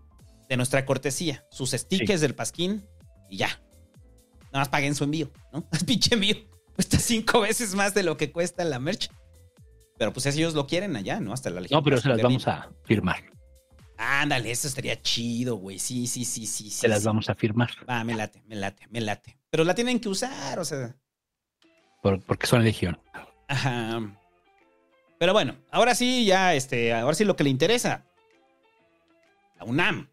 de 0.49 0.57
nuestra 0.59 0.85
cortesía, 0.85 1.45
sus 1.51 1.71
stickers 1.71 2.21
del 2.21 2.35
Pasquín 2.35 2.85
y 3.29 3.37
ya. 3.39 3.49
Nada 4.47 4.59
más 4.61 4.68
paguen 4.68 4.95
su 4.95 5.05
envío, 5.05 5.31
¿no? 5.53 5.68
Pinche 5.87 6.14
envío. 6.14 6.37
Cuesta 6.74 6.99
cinco 6.99 7.41
veces 7.41 7.74
más 7.74 7.95
de 7.95 8.03
lo 8.03 8.16
que 8.16 8.31
cuesta 8.33 8.64
la 8.64 8.79
merch. 8.79 9.11
Pero 9.99 10.12
pues 10.12 10.27
ellos 10.27 10.53
lo 10.55 10.66
quieren 10.66 10.95
allá, 10.97 11.20
¿no? 11.20 11.33
Hasta 11.33 11.49
la 11.51 11.61
Legión 11.62 11.79
No, 11.79 11.83
pero 11.83 11.99
se 11.99 12.09
las 12.09 12.20
vamos 12.20 12.47
a 12.47 12.70
firmar. 12.85 13.24
Ándale, 13.97 14.51
eso 14.51 14.68
estaría 14.68 15.01
chido, 15.01 15.57
güey. 15.57 15.79
Sí, 15.79 16.07
sí, 16.07 16.27
sí, 16.27 16.45
sí. 16.47 16.64
sí 16.64 16.70
Se 16.70 16.87
las 16.89 17.01
sí. 17.01 17.07
vamos 17.07 17.31
a 17.31 17.35
firmar. 17.35 17.70
Va, 17.89 18.05
me 18.05 18.14
late, 18.14 18.43
me 18.47 18.57
late, 18.57 18.87
me 18.91 19.01
late. 19.01 19.39
Pero 19.49 19.64
la 19.64 19.74
tienen 19.74 19.99
que 20.01 20.11
usar, 20.11 20.59
o 20.59 20.64
sea. 20.66 20.95
por- 22.03 22.20
porque 22.22 22.47
son 22.47 22.62
legión. 22.62 23.01
Ajá. 23.49 24.01
Pero 25.18 25.33
bueno, 25.33 25.57
ahora 25.70 25.95
sí, 25.95 26.27
ya, 26.27 26.55
este, 26.55 26.93
ahora 26.93 27.14
sí 27.14 27.24
lo 27.24 27.37
que 27.37 27.45
le 27.45 27.49
interesa. 27.51 28.05
La 29.59 29.64
UNAM. 29.64 30.11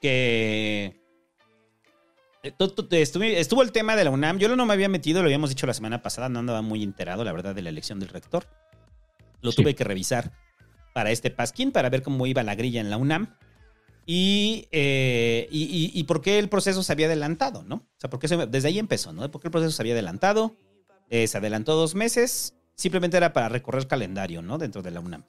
Que. 0.00 1.00
Estuvo 2.44 3.62
el 3.62 3.72
tema 3.72 3.96
de 3.96 4.04
la 4.04 4.10
UNAM. 4.10 4.38
Yo 4.38 4.54
no 4.54 4.66
me 4.66 4.74
había 4.74 4.88
metido, 4.88 5.22
lo 5.22 5.26
habíamos 5.26 5.50
dicho 5.50 5.66
la 5.66 5.74
semana 5.74 6.02
pasada, 6.02 6.28
no 6.28 6.40
andaba 6.40 6.60
muy 6.62 6.82
enterado, 6.82 7.24
la 7.24 7.32
verdad, 7.32 7.54
de 7.54 7.62
la 7.62 7.70
elección 7.70 7.98
del 8.00 8.10
rector. 8.10 8.46
Lo 9.40 9.50
Sí. 9.50 9.62
tuve 9.62 9.74
que 9.74 9.84
revisar 9.84 10.32
para 10.92 11.10
este 11.10 11.30
pasquín, 11.30 11.72
para 11.72 11.88
ver 11.88 12.02
cómo 12.02 12.26
iba 12.26 12.42
la 12.42 12.54
grilla 12.54 12.80
en 12.80 12.90
la 12.90 12.98
UNAM. 12.98 13.34
Y, 14.06 14.68
eh, 14.72 15.48
y, 15.50 15.62
y- 15.64 15.98
y 15.98 16.04
por 16.04 16.20
qué 16.20 16.38
el 16.38 16.50
proceso 16.50 16.82
se 16.82 16.92
había 16.92 17.06
adelantado, 17.06 17.62
¿no? 17.62 17.76
O 17.76 17.86
sea, 17.96 18.10
porque 18.10 18.28
desde 18.28 18.68
ahí 18.68 18.78
empezó, 18.78 19.14
¿no? 19.14 19.30
¿Por 19.30 19.40
qué 19.40 19.48
el 19.48 19.52
proceso 19.52 19.72
se 19.72 19.80
había 19.82 19.94
adelantado? 19.94 20.54
Eh, 21.08 21.26
se 21.26 21.38
adelantó 21.38 21.74
dos 21.74 21.94
meses. 21.94 22.54
Simplemente 22.74 23.16
era 23.16 23.32
para 23.32 23.48
recorrer 23.48 23.86
calendario, 23.86 24.42
¿no? 24.42 24.58
Dentro 24.58 24.82
de 24.82 24.90
la 24.90 25.00
UNAM. 25.00 25.24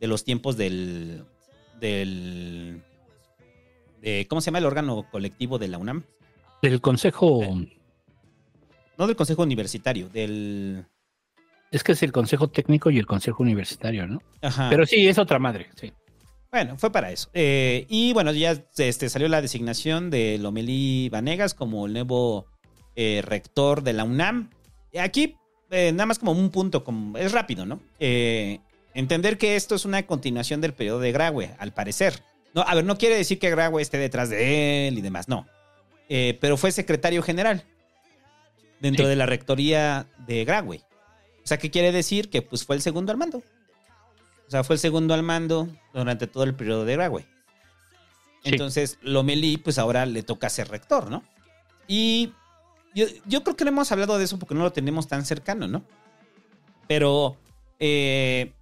De 0.00 0.06
los 0.08 0.24
tiempos 0.24 0.56
del. 0.56 1.24
del. 1.78 2.82
de- 4.02 4.26
¿Cómo 4.28 4.40
se 4.40 4.46
llama 4.46 4.58
el 4.58 4.66
órgano 4.66 5.06
colectivo 5.10 5.58
de 5.58 5.68
la 5.68 5.78
UNAM? 5.78 6.04
Del 6.62 6.80
consejo. 6.80 7.40
No 8.98 9.06
del 9.06 9.16
Consejo 9.16 9.42
Universitario, 9.42 10.08
del. 10.08 10.84
Es 11.70 11.84
que 11.84 11.92
es 11.92 12.02
el 12.02 12.12
consejo 12.12 12.48
técnico 12.48 12.90
y 12.90 12.98
el 12.98 13.06
consejo 13.06 13.42
universitario, 13.42 14.06
¿no? 14.06 14.20
Ajá. 14.42 14.68
Pero 14.68 14.84
sí, 14.84 15.08
es 15.08 15.18
otra 15.18 15.38
madre. 15.38 15.70
Sí. 15.76 15.92
Bueno, 16.50 16.76
fue 16.76 16.90
para 16.90 17.12
eso. 17.12 17.30
Eh, 17.32 17.86
y 17.88 18.12
bueno, 18.12 18.32
ya 18.32 18.62
este, 18.76 19.08
salió 19.08 19.28
la 19.28 19.40
designación 19.40 20.10
de 20.10 20.36
Lomelí 20.38 21.08
Vanegas 21.08 21.54
como 21.54 21.86
el 21.86 21.92
nuevo 21.92 22.46
eh, 22.96 23.22
rector 23.24 23.82
de 23.82 23.92
la 23.92 24.04
UNAM. 24.04 24.50
Aquí, 25.00 25.36
eh, 25.70 25.92
nada 25.92 26.06
más 26.06 26.18
como 26.18 26.32
un 26.32 26.50
punto, 26.50 26.82
como, 26.82 27.16
es 27.16 27.30
rápido, 27.32 27.64
¿no? 27.66 27.80
Eh, 28.00 28.58
entender 28.94 29.38
que 29.38 29.54
esto 29.54 29.76
es 29.76 29.84
una 29.84 30.04
continuación 30.06 30.60
del 30.60 30.74
periodo 30.74 30.98
de 30.98 31.12
Graue, 31.12 31.54
al 31.58 31.72
parecer. 31.72 32.14
No, 32.52 32.62
a 32.62 32.74
ver, 32.74 32.84
no 32.84 32.98
quiere 32.98 33.16
decir 33.16 33.38
que 33.38 33.50
Graue 33.50 33.80
esté 33.80 33.98
detrás 33.98 34.28
de 34.28 34.88
él 34.88 34.98
y 34.98 35.00
demás, 35.02 35.28
no. 35.28 35.46
Eh, 36.12 36.36
pero 36.40 36.56
fue 36.56 36.72
secretario 36.72 37.22
general 37.22 37.64
dentro 38.80 39.04
Sí. 39.04 39.08
de 39.10 39.16
la 39.16 39.26
rectoría 39.26 40.06
de 40.26 40.44
Graue. 40.44 40.82
O 41.42 41.46
sea, 41.46 41.56
¿qué 41.58 41.70
quiere 41.70 41.92
decir? 41.92 42.28
Que 42.30 42.42
pues 42.42 42.64
fue 42.66 42.74
el 42.76 42.82
segundo 42.82 43.12
al 43.12 43.16
mando. 43.18 43.38
O 43.38 44.50
sea, 44.50 44.64
fue 44.64 44.74
el 44.74 44.80
segundo 44.80 45.14
al 45.14 45.22
mando 45.22 45.68
durante 45.94 46.26
todo 46.26 46.42
el 46.44 46.54
periodo 46.56 46.84
de. 46.84 46.96
Sí. 46.96 47.26
Entonces, 48.42 48.98
Lomelí, 49.02 49.56
pues 49.58 49.78
ahora 49.78 50.04
le 50.04 50.22
toca 50.24 50.48
ser 50.50 50.68
rector, 50.68 51.10
¿no? 51.10 51.22
Y 51.86 52.32
yo, 52.94 53.06
yo 53.26 53.44
creo 53.44 53.54
que 53.56 53.64
no 53.64 53.70
hemos 53.70 53.92
hablado 53.92 54.18
de 54.18 54.24
eso 54.24 54.38
porque 54.38 54.54
no 54.56 54.62
lo 54.64 54.72
tenemos 54.72 55.06
tan 55.06 55.24
cercano, 55.24 55.68
¿no? 55.68 55.84
Pero 56.88 57.36
eh, 57.78 58.52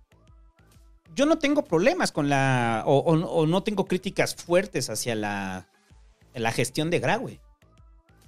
yo 1.15 1.25
no 1.25 1.39
tengo 1.39 1.65
problemas 1.65 2.13
con 2.13 2.29
la. 2.29 2.83
O, 2.87 2.99
o- 2.99 3.27
o 3.27 3.47
no 3.47 3.63
tengo 3.63 3.87
críticas 3.87 4.35
fuertes 4.35 4.91
hacia 4.91 5.15
la, 5.15 5.67
la 6.39 6.53
gestión 6.53 6.91
de 6.91 7.01
Graue. 7.01 7.41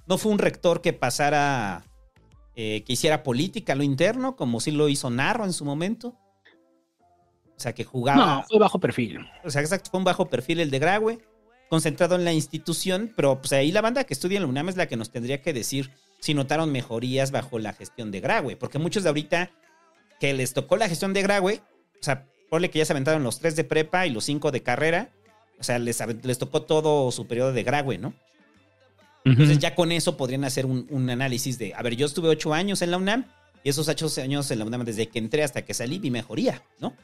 no 0.07 0.17
fue 0.17 0.31
un 0.31 0.39
rector 0.39 0.81
que 0.81 0.93
pasara, 0.93 1.85
eh, 2.55 2.83
que 2.83 2.93
hiciera 2.93 3.23
política 3.23 3.73
a 3.73 3.75
lo 3.75 3.83
interno, 3.83 4.35
como 4.35 4.59
sí 4.59 4.71
lo 4.71 4.89
hizo 4.89 5.09
Narro 5.09 5.45
en 5.45 5.53
su 5.53 5.65
momento. 5.65 6.17
O 7.55 7.59
sea, 7.61 7.73
que 7.73 7.83
jugaba. 7.83 8.25
No, 8.25 8.43
fue 8.49 8.59
bajo 8.59 8.79
perfil. 8.79 9.19
O 9.43 9.51
sea, 9.51 9.61
exacto, 9.61 9.91
fue 9.91 9.99
un 9.99 10.03
bajo 10.03 10.29
perfil 10.29 10.59
el 10.59 10.71
de 10.71 10.79
Graue, 10.79 11.19
concentrado 11.69 12.15
en 12.15 12.25
la 12.25 12.33
institución, 12.33 13.13
pero 13.15 13.39
pues 13.39 13.53
ahí 13.53 13.71
la 13.71 13.81
banda 13.81 14.03
que 14.03 14.13
estudia 14.13 14.37
en 14.37 14.43
la 14.43 14.49
UNAM 14.49 14.69
es 14.69 14.77
la 14.77 14.87
que 14.87 14.97
nos 14.97 15.11
tendría 15.11 15.41
que 15.41 15.53
decir 15.53 15.91
si 16.19 16.33
notaron 16.33 16.71
mejorías 16.71 17.31
bajo 17.31 17.59
la 17.59 17.73
gestión 17.73 18.11
de 18.11 18.19
Graue, 18.19 18.55
porque 18.55 18.79
muchos 18.79 19.03
de 19.03 19.09
ahorita 19.09 19.51
que 20.19 20.33
les 20.33 20.53
tocó 20.53 20.75
la 20.75 20.89
gestión 20.89 21.13
de 21.13 21.21
Graue, 21.21 21.61
o 21.99 22.03
sea, 22.03 22.27
ponle 22.49 22.69
que 22.69 22.79
ya 22.79 22.85
se 22.85 22.93
aventaron 22.93 23.23
los 23.23 23.39
tres 23.39 23.55
de 23.55 23.63
prepa 23.63 24.05
y 24.05 24.09
los 24.09 24.25
cinco 24.25 24.51
de 24.51 24.61
carrera, 24.61 25.13
o 25.61 25.63
sea, 25.63 25.79
les, 25.79 26.03
les 26.25 26.37
tocó 26.37 26.63
todo 26.63 27.09
su 27.11 27.27
periodo 27.27 27.53
de 27.53 27.63
Graue, 27.63 27.97
¿no? 27.97 28.13
Entonces 29.23 29.59
ya 29.59 29.75
con 29.75 29.91
eso 29.91 30.17
podrían 30.17 30.43
hacer 30.43 30.65
un, 30.65 30.87
un 30.89 31.09
análisis 31.09 31.57
de, 31.59 31.73
a 31.75 31.81
ver, 31.83 31.95
yo 31.95 32.07
estuve 32.07 32.27
ocho 32.27 32.53
años 32.53 32.81
en 32.81 32.89
la 32.91 32.97
UNAM 32.97 33.25
y 33.63 33.69
esos 33.69 33.87
ocho 33.87 34.07
años 34.19 34.49
en 34.49 34.57
la 34.59 34.65
UNAM 34.65 34.83
desde 34.83 35.07
que 35.07 35.19
entré 35.19 35.43
hasta 35.43 35.63
que 35.63 35.75
salí 35.75 35.99
vi 35.99 36.09
mejoría, 36.09 36.63
¿no? 36.79 36.95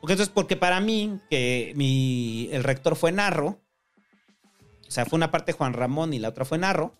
Porque 0.00 0.14
entonces, 0.14 0.32
porque 0.34 0.56
para 0.56 0.80
mí, 0.80 1.18
que 1.28 1.74
mi, 1.76 2.48
el 2.52 2.64
rector 2.64 2.96
fue 2.96 3.12
Narro, 3.12 3.60
o 4.88 4.90
sea, 4.90 5.04
fue 5.04 5.18
una 5.18 5.30
parte 5.30 5.52
Juan 5.52 5.74
Ramón 5.74 6.14
y 6.14 6.18
la 6.18 6.30
otra 6.30 6.46
fue 6.46 6.56
Narro, 6.56 6.94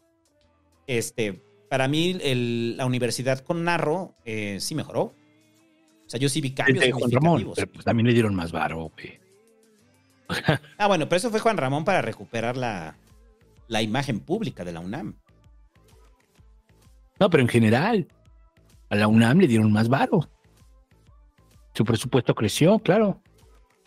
este, 0.86 1.42
para 1.70 1.88
mí 1.88 2.18
el- 2.20 2.76
la 2.76 2.84
universidad 2.84 3.38
con 3.40 3.64
Narro 3.64 4.14
eh, 4.26 4.58
sí 4.60 4.74
mejoró. 4.74 5.02
O 5.02 5.14
sea, 6.10 6.20
yo 6.20 6.28
sí 6.28 6.40
vi 6.42 6.50
cambios 6.50 6.84
Juan 6.98 7.10
Ramón, 7.12 7.38
pero 7.54 7.72
pues 7.72 7.84
también 7.84 8.06
le 8.08 8.12
dieron 8.12 8.34
más 8.34 8.50
varo, 8.52 8.90
güey. 8.94 9.19
Ah, 10.78 10.86
bueno, 10.86 11.08
pero 11.08 11.16
eso 11.18 11.30
fue 11.30 11.40
Juan 11.40 11.56
Ramón 11.56 11.84
para 11.84 12.02
recuperar 12.02 12.56
la, 12.56 12.94
la 13.68 13.82
imagen 13.82 14.20
pública 14.20 14.64
de 14.64 14.72
la 14.72 14.80
UNAM. 14.80 15.14
No, 17.18 17.28
pero 17.30 17.42
en 17.42 17.48
general, 17.48 18.06
a 18.88 18.96
la 18.96 19.06
UNAM 19.08 19.38
le 19.40 19.46
dieron 19.46 19.72
más 19.72 19.88
varo. 19.88 20.28
Su 21.74 21.84
presupuesto 21.84 22.34
creció, 22.34 22.78
claro. 22.78 23.20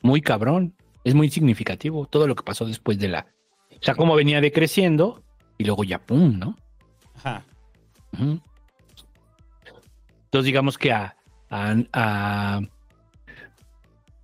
Muy 0.02 0.22
cabrón. 0.22 0.76
Es 1.04 1.16
muy 1.16 1.30
significativo 1.30 2.06
todo 2.06 2.28
lo 2.28 2.36
que 2.36 2.44
pasó 2.44 2.66
después 2.66 2.98
de 3.00 3.08
la. 3.10 3.26
O 3.72 3.84
sea, 3.84 3.96
cómo 3.96 4.16
venía 4.16 4.40
decreciendo 4.40 5.24
y 5.58 5.66
luego 5.66 5.84
ya 5.84 6.00
pum, 6.00 6.38
¿no? 6.40 6.56
Ajá. 7.16 7.44
Entonces, 10.26 10.46
digamos 10.46 10.78
que 10.78 10.92
a, 10.94 11.16
a- 11.50 11.76
a 11.94 12.62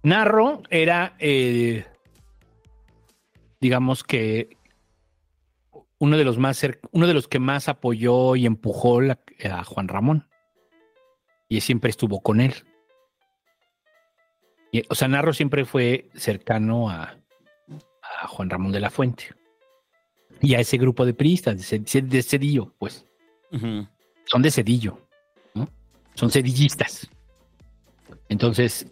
Narro 0.03 0.63
era, 0.69 1.15
eh, 1.19 1.85
digamos 3.59 4.03
que 4.03 4.57
uno 5.97 6.17
de 6.17 6.23
los 6.23 6.37
más 6.37 6.65
uno 6.91 7.07
de 7.07 7.13
los 7.13 7.27
que 7.27 7.39
más 7.39 7.67
apoyó 7.67 8.35
y 8.35 8.45
empujó 8.45 9.01
la- 9.01 9.19
a 9.51 9.63
Juan 9.63 9.87
Ramón. 9.87 10.27
Y 11.49 11.61
siempre 11.61 11.89
estuvo 11.89 12.21
con 12.21 12.41
él. 12.41 12.53
Y, 14.71 14.83
o 14.87 14.95
sea, 14.95 15.07
Narro 15.07 15.33
siempre 15.33 15.65
fue 15.65 16.09
cercano 16.13 16.89
a, 16.89 17.17
a 18.21 18.27
Juan 18.27 18.49
Ramón 18.49 18.71
de 18.71 18.79
la 18.79 18.91
Fuente. 18.91 19.33
Y 20.41 20.53
a 20.53 20.59
ese 20.59 20.77
grupo 20.77 21.05
de 21.05 21.13
priistas, 21.13 21.57
de, 21.57 21.63
Ced- 21.85 22.07
de 22.07 22.21
Cedillo, 22.23 22.73
pues 22.77 23.05
son 24.25 24.41
de 24.43 24.51
Cedillo, 24.51 25.01
¿no? 25.55 25.67
Son 26.13 26.29
cedillistas. 26.29 27.09
Entonces, 28.29 28.85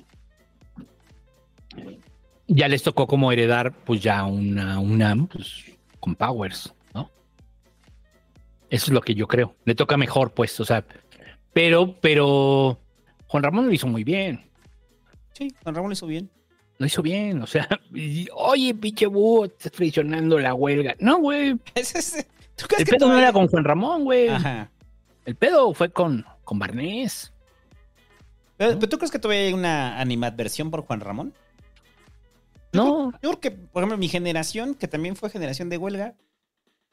ya 2.47 2.67
les 2.67 2.83
tocó 2.83 3.07
como 3.07 3.31
heredar, 3.31 3.73
pues 3.73 4.01
ya 4.01 4.25
una 4.25 4.79
UNAM, 4.79 5.27
pues, 5.27 5.65
con 5.99 6.15
powers, 6.15 6.73
¿no? 6.93 7.09
Eso 8.69 8.85
es 8.87 8.91
lo 8.91 9.01
que 9.01 9.15
yo 9.15 9.27
creo. 9.27 9.55
Le 9.65 9.75
toca 9.75 9.97
mejor, 9.97 10.31
pues, 10.31 10.59
o 10.59 10.65
sea, 10.65 10.85
pero, 11.53 11.95
pero 11.99 12.79
Juan 13.27 13.43
Ramón 13.43 13.67
lo 13.67 13.73
hizo 13.73 13.87
muy 13.87 14.03
bien. 14.03 14.49
Sí, 15.33 15.53
Juan 15.63 15.75
Ramón 15.75 15.89
lo 15.89 15.93
hizo 15.93 16.07
bien. 16.07 16.29
Lo 16.79 16.85
hizo 16.85 17.01
bien, 17.01 17.41
o 17.41 17.47
sea, 17.47 17.67
y, 17.93 18.27
oye, 18.35 18.75
pinche 18.75 19.07
búho, 19.07 19.45
estás 19.45 19.71
traicionando 19.71 20.37
la 20.37 20.53
huelga. 20.53 20.95
No, 20.99 21.17
güey, 21.17 21.55
¿Tú 21.55 22.65
crees 22.67 22.81
el 22.81 22.85
que 22.85 22.91
pedo 22.93 23.07
no 23.07 23.17
era 23.17 23.33
con 23.33 23.47
Juan 23.47 23.63
Ramón, 23.63 24.03
güey. 24.03 24.29
Ajá. 24.29 24.69
El 25.25 25.35
pedo 25.35 25.73
fue 25.73 25.89
con, 25.89 26.25
con 26.43 26.57
Barnés. 26.57 27.33
Pero, 28.57 28.79
pero 28.79 28.89
¿tú 28.89 28.97
crees 28.97 29.11
que 29.11 29.19
todavía 29.19 29.47
hay 29.47 29.53
una 29.53 29.99
animadversión 29.99 30.71
por 30.71 30.81
Juan 30.81 31.01
Ramón? 31.01 31.33
No, 32.73 33.11
Yo 33.13 33.17
creo 33.19 33.39
que, 33.39 33.51
por 33.51 33.81
ejemplo, 33.83 33.97
mi 33.97 34.07
generación, 34.09 34.75
que 34.75 34.87
también 34.87 35.15
fue 35.15 35.29
generación 35.29 35.69
de 35.69 35.77
huelga, 35.77 36.15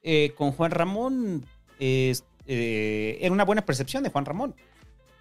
eh, 0.03 0.33
con 0.37 0.53
Juan 0.53 0.71
Ramón 0.71 1.47
eh, 1.81 2.15
eh, 2.47 3.19
era 3.21 3.33
una 3.33 3.45
buena 3.45 3.65
percepción 3.65 4.03
de 4.03 4.11
Juan 4.11 4.25
Ramón. 4.25 4.55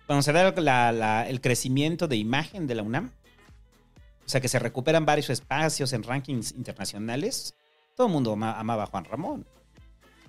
Cuando 0.06 0.22
se 0.22 0.32
da 0.34 0.51
la- 0.51 0.91
la- 0.91 1.28
el 1.30 1.39
crecimiento 1.41 2.08
de 2.08 2.18
imagen 2.18 2.68
de 2.68 2.76
la 2.76 2.84
UNAM, 2.84 3.12
o 4.26 4.30
sea, 4.30 4.41
que 4.41 4.47
se 4.49 4.60
recuperan 4.60 5.06
varios 5.06 5.30
espacios 5.30 5.93
en 5.93 6.04
rankings 6.04 6.51
internacionales, 6.51 7.56
todo 7.95 8.08
el 8.08 8.14
mundo 8.14 8.34
ama- 8.34 8.60
amaba 8.60 8.84
a 8.84 8.88
Juan 8.88 9.06
Ramón. 9.06 9.45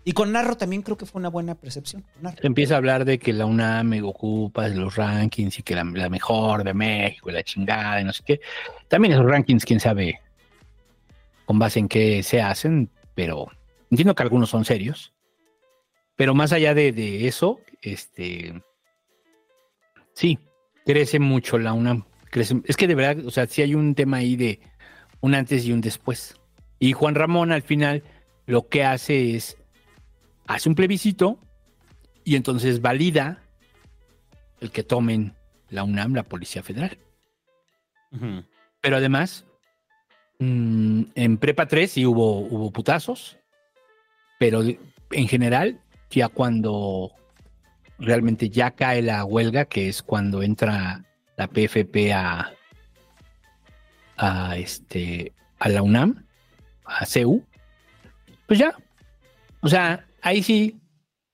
Y 0.05 0.13
con 0.13 0.33
Narro 0.33 0.57
también 0.57 0.83
creo 0.83 0.99
que 0.99 1.07
fue 1.07 1.19
una 1.19 1.31
buena 1.31 1.55
percepción. 1.55 2.05
empieza 2.43 2.75
a 2.75 2.77
hablar 2.77 3.07
de 3.07 3.19
que 3.19 3.33
la 3.33 3.47
UNAM 3.47 4.05
ocupa 4.05 4.69
los 4.69 4.97
rankings 4.97 5.59
y 5.59 5.63
que 5.63 5.75
la, 5.75 5.85
mejor 5.85 6.63
de 6.63 6.75
México 6.75 7.31
la 7.31 7.43
chingada 7.43 8.01
y 8.03 8.05
no 8.05 8.13
sé 8.13 8.23
qué. 8.25 8.41
También 8.89 9.15
esos 9.15 9.25
rankings, 9.25 9.65
quién 9.65 9.81
sabe 9.81 10.21
con 11.47 11.59
base 11.59 11.79
en 11.79 11.89
qué 11.89 12.23
se 12.23 12.43
hacen, 12.43 12.91
pero 13.15 13.49
entiendo 13.91 14.15
que 14.15 14.23
algunos 14.23 14.51
son 14.51 14.67
serios. 14.67 15.13
Pero 16.17 16.35
más 16.35 16.53
allá 16.53 16.75
de, 16.75 17.27
eso, 17.27 17.61
este 17.81 18.63
sí, 20.13 20.39
crece 20.85 21.19
mucho 21.19 21.59
la 21.59 21.73
UNAM. 21.73 22.05
Es 22.65 22.77
que 22.77 22.89
de 22.89 22.95
verdad, 22.95 23.25
o 23.25 23.31
sea, 23.31 23.47
sí 23.47 23.63
hay 23.63 23.75
un 23.75 23.95
tema 23.95 24.19
ahí 24.19 24.37
de 24.37 24.61
un 25.21 25.35
antes 25.35 25.65
y 25.65 25.73
un 25.73 25.81
después. 25.81 26.37
Y 26.79 26.93
Juan 26.93 27.15
Ramón 27.15 27.53
al 27.53 27.63
final 27.63 28.03
lo 28.47 28.69
que 28.69 28.85
hace 28.85 29.37
es 29.37 29.57
hace 30.47 30.69
un 30.69 30.75
plebiscito 30.75 31.39
y 32.25 32.37
entonces 32.37 32.81
valida 32.81 33.43
el 34.61 34.71
que 34.71 34.83
tomen 34.83 35.35
la 35.71 35.85
UNAM, 35.85 36.15
la 36.15 36.23
Policía 36.23 36.63
Federal. 36.63 36.99
Pero 38.81 38.97
además, 38.97 39.45
mm, 40.39 41.03
en 41.15 41.37
Prepa 41.39 41.67
3 41.67 41.91
sí 41.91 42.07
hubo, 42.07 42.39
hubo 42.39 42.71
putazos, 42.71 43.37
pero 44.39 44.63
en 44.63 45.29
general, 45.29 45.81
ya 46.11 46.29
cuando 46.29 47.13
realmente 47.99 48.49
ya 48.49 48.71
cae 48.71 49.03
la 49.03 49.25
huelga, 49.25 49.65
que 49.65 49.89
es 49.89 50.03
cuando 50.03 50.43
entra 50.43 51.05
la 51.37 51.49
PFP 51.49 52.13
a, 52.13 52.53
a, 54.17 54.57
este, 54.57 55.33
a 55.59 55.69
la 55.69 55.83
UNAM, 55.83 56.25
a 56.85 57.05
CEU, 57.07 57.45
pues 58.47 58.59
ya. 58.59 58.77
O 59.61 59.69
sea, 59.69 60.07
ahí 60.25 60.43
sí, 60.43 60.81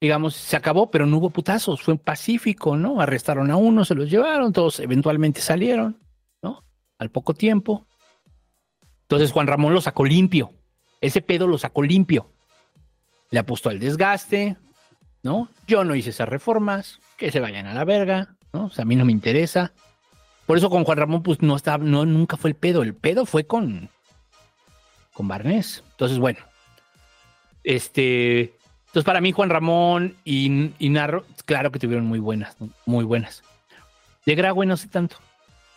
digamos, 0.01 0.34
se 0.34 0.57
acabó, 0.57 0.91
pero 0.91 1.07
no 1.07 1.16
hubo 1.16 1.30
putazos, 1.30 1.80
fue 1.80 1.97
pacífico, 1.97 2.76
¿no? 2.76 3.01
Arrestaron 3.01 3.51
a 3.51 3.57
uno, 3.57 3.84
se 3.84 3.95
los 3.95 4.11
llevaron, 4.11 4.53
todos 4.53 4.80
eventualmente 4.80 5.41
salieron, 5.41 5.99
¿no? 6.43 6.64
Al 6.99 7.11
poco 7.11 7.32
tiempo. 7.32 7.86
Entonces 9.03 9.32
Juan 9.32 9.47
Ramón 9.47 9.72
lo 9.72 9.80
sacó 9.80 10.05
limpio. 10.05 10.53
Ese 11.01 11.22
pedo 11.22 11.47
lo 11.47 11.57
sacó 11.57 11.82
limpio. 11.82 12.32
Le 13.30 13.38
apostó 13.38 13.70
al 13.70 13.78
desgaste, 13.78 14.57
¿no? 15.22 15.49
Yo 15.66 15.84
no 15.84 15.95
hice 15.95 16.11
esas 16.11 16.28
reformas, 16.28 16.99
que 17.16 17.30
se 17.30 17.41
vayan 17.41 17.66
a 17.66 17.74
la 17.74 17.84
verga, 17.84 18.36
¿no? 18.53 18.66
O 18.66 18.70
sea, 18.70 18.82
a 18.82 18.86
mí 18.86 18.97
no 18.97 19.05
me 19.05 19.12
interesa. 19.12 19.72
Por 20.47 20.59
eso 20.59 20.68
con 20.68 20.84
Juan 20.84 20.99
Ramón, 20.99 21.22
pues 21.22 21.43
no 21.43 21.55
estaba, 21.55 21.84
no, 21.84 22.05
nunca 22.05 22.36
fue 22.36 22.51
el 22.51 22.57
pedo. 22.57 22.82
El 22.82 22.95
pedo 22.95 23.24
fue 23.24 23.47
con, 23.47 23.88
con 25.12 25.28
Barnés. 25.28 25.84
Entonces, 25.93 26.18
bueno. 26.18 26.41
Este. 27.62 28.57
Entonces, 28.91 29.05
para 29.05 29.20
mí, 29.20 29.30
Juan 29.30 29.51
Ramón 29.51 30.16
y, 30.24 30.49
Narro, 30.80 31.24
claro 31.45 31.70
que 31.70 31.78
tuvieron 31.78 32.07
muy 32.07 32.18
buenas, 32.18 32.57
muy 32.86 33.05
buenas. 33.05 33.45
De 34.26 34.34
Graue 34.34 34.66
no 34.66 34.76
sé 34.76 34.88
tanto. 34.88 35.16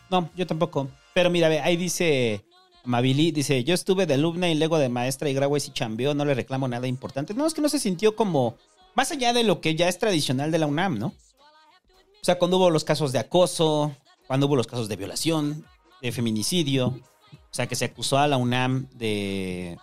No, 0.09 0.31
yo 0.35 0.47
tampoco. 0.47 0.89
Pero 1.13 1.29
mira, 1.29 1.47
ve, 1.47 1.59
ahí 1.59 1.77
dice 1.77 2.43
Mavili, 2.85 3.31
dice, 3.31 3.63
yo 3.63 3.75
estuve 3.75 4.07
de 4.07 4.15
alumna 4.15 4.49
y 4.49 4.55
luego 4.55 4.79
de 4.79 4.89
maestra 4.89 5.29
y 5.29 5.35
Graue 5.35 5.59
sí 5.59 5.71
chambeó, 5.71 6.15
no 6.15 6.25
le 6.25 6.33
reclamo 6.33 6.67
nada 6.67 6.87
importante. 6.87 7.35
No, 7.35 7.45
es 7.45 7.53
que 7.53 7.61
no 7.61 7.69
se 7.69 7.77
sintió 7.77 8.15
como, 8.15 8.57
más 8.95 9.11
allá 9.11 9.31
de 9.31 9.43
lo 9.43 9.61
que 9.61 9.75
ya 9.75 9.87
es 9.87 9.99
tradicional 9.99 10.51
de 10.51 10.57
la 10.57 10.65
UNAM, 10.65 10.97
¿no? 10.97 11.07
O 11.07 12.25
sea, 12.25 12.39
cuando 12.39 12.57
hubo 12.57 12.71
los 12.71 12.83
casos 12.83 13.11
de 13.11 13.19
acoso, 13.19 13.95
cuando 14.25 14.47
hubo 14.47 14.55
los 14.55 14.65
casos 14.65 14.89
de 14.89 14.95
violación, 14.95 15.65
de 16.01 16.11
feminicidio, 16.11 16.87
o 16.87 17.55
sea, 17.55 17.67
que 17.67 17.75
se 17.75 17.85
acusó 17.85 18.17
a 18.17 18.27
la 18.27 18.37
UNAM 18.37 18.87
de, 18.95 19.77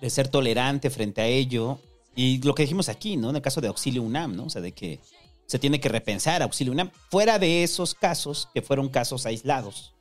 de 0.00 0.10
ser 0.10 0.26
tolerante 0.26 0.90
frente 0.90 1.20
a 1.20 1.26
ello. 1.26 1.78
Y 2.14 2.42
lo 2.42 2.54
que 2.54 2.62
dijimos 2.62 2.88
aquí, 2.88 3.16
¿no? 3.16 3.30
En 3.30 3.36
el 3.36 3.42
caso 3.42 3.60
de 3.60 3.68
Auxilio 3.68 4.02
UNAM, 4.02 4.36
¿no? 4.36 4.44
O 4.44 4.50
sea, 4.50 4.60
de 4.60 4.72
que 4.72 5.00
se 5.46 5.58
tiene 5.58 5.80
que 5.80 5.88
repensar 5.88 6.42
Auxilio 6.42 6.72
UNAM. 6.72 6.90
Fuera 7.10 7.38
de 7.38 7.62
esos 7.62 7.94
casos, 7.94 8.48
que 8.54 8.62
fueron 8.62 8.88
casos 8.88 9.26
aislados, 9.26 9.94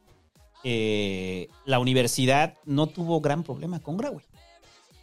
eh, 0.63 1.47
la 1.65 1.79
universidad 1.79 2.55
no 2.65 2.87
tuvo 2.87 3.21
gran 3.21 3.43
problema 3.43 3.79
con 3.79 3.97
Graue. 3.97 4.23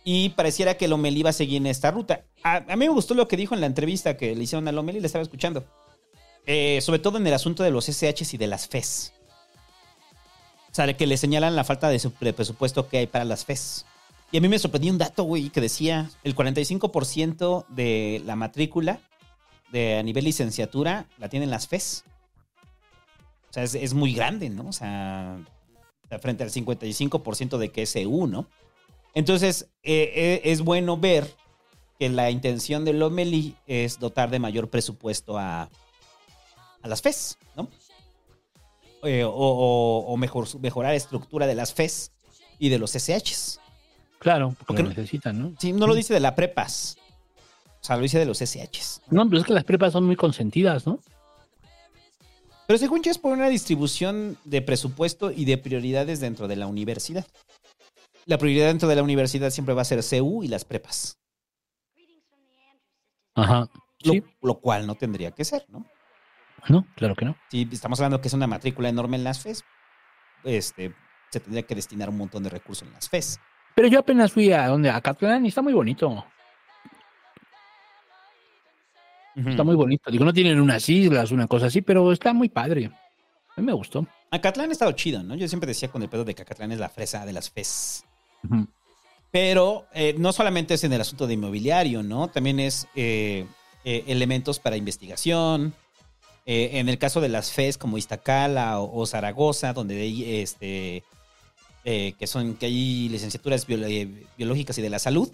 Y 0.05 0.29
pareciera 0.31 0.77
que 0.77 0.87
Lomelí 0.87 1.23
va 1.23 1.31
a 1.31 1.33
seguir 1.33 1.57
en 1.57 1.67
esta 1.67 1.91
ruta. 1.91 2.25
A, 2.45 2.61
mí 2.61 2.77
me 2.77 2.89
gustó 2.91 3.15
lo 3.15 3.27
que 3.27 3.37
dijo 3.37 3.55
en 3.55 3.61
la 3.61 3.67
entrevista 3.67 4.17
que 4.17 4.37
le 4.37 4.45
hicieron 4.45 4.69
a 4.69 4.73
Lomelí, 4.73 5.01
le 5.01 5.07
estaba 5.07 5.23
escuchando. 5.23 5.65
Eh, 6.47 6.81
sobre 6.81 7.01
todo 7.01 7.19
en 7.19 7.27
el 7.27 7.35
asunto 7.35 7.65
de 7.65 7.73
los 7.73 7.89
SHs 7.89 8.35
y 8.35 8.37
de 8.37 8.47
las 8.47 8.69
FES. 8.69 9.13
O 10.71 10.75
sea, 10.77 10.97
que 10.97 11.07
le 11.09 11.17
señalan 11.17 11.57
la 11.57 11.65
falta 11.65 11.89
de 11.89 11.99
presupuesto 12.33 12.87
que 12.87 12.99
hay 12.99 13.07
para 13.09 13.25
las 13.25 13.45
FES. 13.45 13.85
Y 14.33 14.39
a 14.39 14.41
mí 14.41 14.49
me 14.49 14.59
sorprendió 14.59 14.91
un 14.93 14.99
dato, 14.99 15.23
güey, 15.23 15.51
que 15.51 15.61
decía 15.61 16.11
el 16.25 16.35
45% 16.35 17.67
de 17.69 18.23
la 18.25 18.37
matrícula 18.37 19.01
de 19.73 19.99
a 19.99 20.03
nivel 20.03 20.25
licenciatura 20.25 21.07
la 21.19 21.29
tienen 21.29 21.51
las 21.51 21.69
FES. 21.69 22.05
O 23.51 23.53
sea, 23.53 23.63
es, 23.63 23.95
muy 23.95 24.13
grande, 24.13 24.51
¿no? 24.51 24.69
O 24.69 24.73
sea, 24.73 25.39
frente 26.21 26.43
al 26.45 26.51
55% 26.51 27.57
de 27.57 27.71
que 27.71 27.83
es 27.83 27.97
EU, 27.97 28.27
¿no? 28.27 28.49
Entonces, 29.15 29.69
eh, 29.83 30.13
eh, 30.15 30.41
es 30.45 30.61
bueno 30.61 30.97
ver 30.99 31.33
que 31.99 32.09
la 32.11 32.31
intención 32.31 32.85
de 32.85 32.93
Lomeli 32.93 33.57
es 33.67 33.99
dotar 33.99 34.29
de 34.31 34.39
mayor 34.39 34.69
presupuesto 34.69 35.39
a, 35.39 35.63
a 36.83 36.89
las 36.89 37.01
FES, 37.01 37.39
¿no? 37.57 37.69
Eh, 39.05 39.25
o 39.25 39.31
o- 39.31 40.01
o 40.07 40.17
mejor, 40.17 40.47
mejorar 40.61 40.91
la 40.93 40.97
estructura 40.97 41.47
de 41.47 41.55
las 41.55 41.73
FES 41.73 42.13
y 42.59 42.69
de 42.69 42.79
los 42.79 42.95
SHs. 42.95 43.61
Claro, 44.27 44.49
porque 44.49 44.65
Porque 44.65 44.83
lo 44.83 44.89
necesitan, 44.89 45.41
¿no? 45.41 45.55
Sí, 45.57 45.73
no 45.73 45.87
lo 45.87 45.95
dice 45.95 46.13
de 46.13 46.19
la 46.19 46.35
prepas. 46.35 46.97
O 47.81 47.85
sea, 47.85 47.95
lo 47.95 48.03
dice 48.03 48.19
de 48.19 48.27
los 48.27 48.41
SHs. 48.41 49.03
No, 49.09 49.25
pero 49.29 49.41
es 49.41 49.47
que 49.47 49.53
las 49.53 49.63
prepas 49.63 49.93
son 49.93 50.03
muy 50.03 50.17
consentidas, 50.17 50.85
¿no? 50.85 50.99
Pero 52.67 52.77
según 52.77 53.05
yo 53.05 53.13
es 53.13 53.19
por 53.19 53.33
una 53.33 53.49
distribución 53.49 54.37
de 54.43 54.63
presupuesto 54.63 55.31
y 55.31 55.45
de 55.45 55.59
prioridades 55.59 56.19
dentro 56.19 56.49
de 56.49 56.57
la 56.57 56.67
universidad. 56.67 57.25
La 58.25 58.37
prioridad 58.37 58.67
dentro 58.67 58.89
de 58.89 58.97
la 58.97 59.05
universidad 59.05 59.51
siempre 59.51 59.77
va 59.77 59.83
a 59.83 59.85
ser 59.85 60.03
CU 60.03 60.43
y 60.43 60.49
las 60.49 60.65
prepas. 60.65 61.21
Ajá. 63.37 63.71
Lo, 64.01 64.13
Sí, 64.13 64.25
lo 64.43 64.59
cual 64.59 64.89
no 64.89 64.97
tendría 64.97 65.31
que 65.31 65.45
ser, 65.45 65.67
¿no? 65.69 65.87
no, 66.69 66.85
claro 66.97 67.15
que 67.15 67.27
no. 67.27 67.37
Si 67.49 67.69
estamos 67.71 68.01
hablando 68.01 68.21
que 68.21 68.27
es 68.27 68.35
una 68.35 68.49
matrícula 68.49 68.89
enorme 68.89 69.19
en 69.19 69.23
las 69.23 69.39
FES, 69.39 69.63
este, 70.43 70.97
se 71.31 71.39
tendría 71.39 71.63
que 71.63 71.77
destinar 71.77 72.09
un 72.09 72.17
montón 72.17 72.43
de 72.43 72.51
recursos 72.51 72.89
en 72.89 72.93
las 72.93 73.09
FES. 73.09 73.39
Pero 73.77 73.89
yo 73.89 73.99
apenas 73.99 74.33
fui 74.33 74.51
a 74.53 74.69
donde 74.69 74.89
a 74.89 74.99
Catlán 75.03 75.45
y 75.45 75.49
está 75.49 75.61
muy 75.61 75.75
bonito. 75.75 76.25
Está 79.37 79.65
muy 79.65 79.77
bonito. 79.77 80.11
Digo, 80.11 80.25
no 80.25 80.33
tienen 80.33 80.59
unas 80.59 80.89
islas, 80.89 81.31
una 81.31 81.47
cosa 81.47 81.67
así, 81.67 81.83
pero 81.83 82.11
está 82.11 82.33
muy 82.33 82.49
padre. 82.49 82.91
A 83.55 83.61
mí 83.61 83.67
me 83.67 83.75
gustó. 83.75 84.07
Acatlán 84.31 84.71
ha 84.71 84.73
estado 84.73 84.93
chido, 84.93 85.23
¿no? 85.23 85.35
Yo 85.35 85.47
siempre 85.47 85.69
decía 85.69 85.91
con 85.91 86.03
el 86.03 86.09
pedo 86.09 86.25
de 86.25 86.35
que 86.35 86.41
Acatlán 86.41 86.73
es 86.73 86.79
la 86.79 86.89
fresa 86.89 87.27
de 87.27 87.35
las 87.35 87.51
FES. 87.51 88.07
Pero 89.31 89.87
eh, 89.93 90.15
no 90.17 90.33
solamente 90.33 90.73
es 90.73 90.85
en 90.85 90.95
el 90.95 91.03
asunto 91.03 91.27
de 91.27 91.35
inmobiliario, 91.35 92.03
¿no? 92.03 92.29
También 92.29 92.59
es 92.61 92.89
eh, 92.97 93.45
eh, 93.85 94.05
elementos 94.07 94.59
para 94.59 94.79
investigación. 94.79 95.75
En 96.49 96.89
el 96.89 96.97
caso 96.97 97.21
de 97.21 97.29
las 97.29 97.51
FES 97.51 97.77
como 97.77 97.99
Iztacala 97.99 98.81
o, 98.81 99.01
o 99.01 99.05
Zaragoza, 99.05 99.73
donde 99.73 100.01
hay, 100.01 100.41
este, 100.41 101.03
eh, 101.89 102.15
que 102.19 102.27
son 102.27 102.57
que 102.57 102.67
hay 102.67 103.09
licenciaturas 103.09 103.65
eh, 103.69 104.09
biológicas 104.37 104.77
y 104.77 104.83
de 104.83 104.91
la 104.91 104.99
salud, 104.99 105.31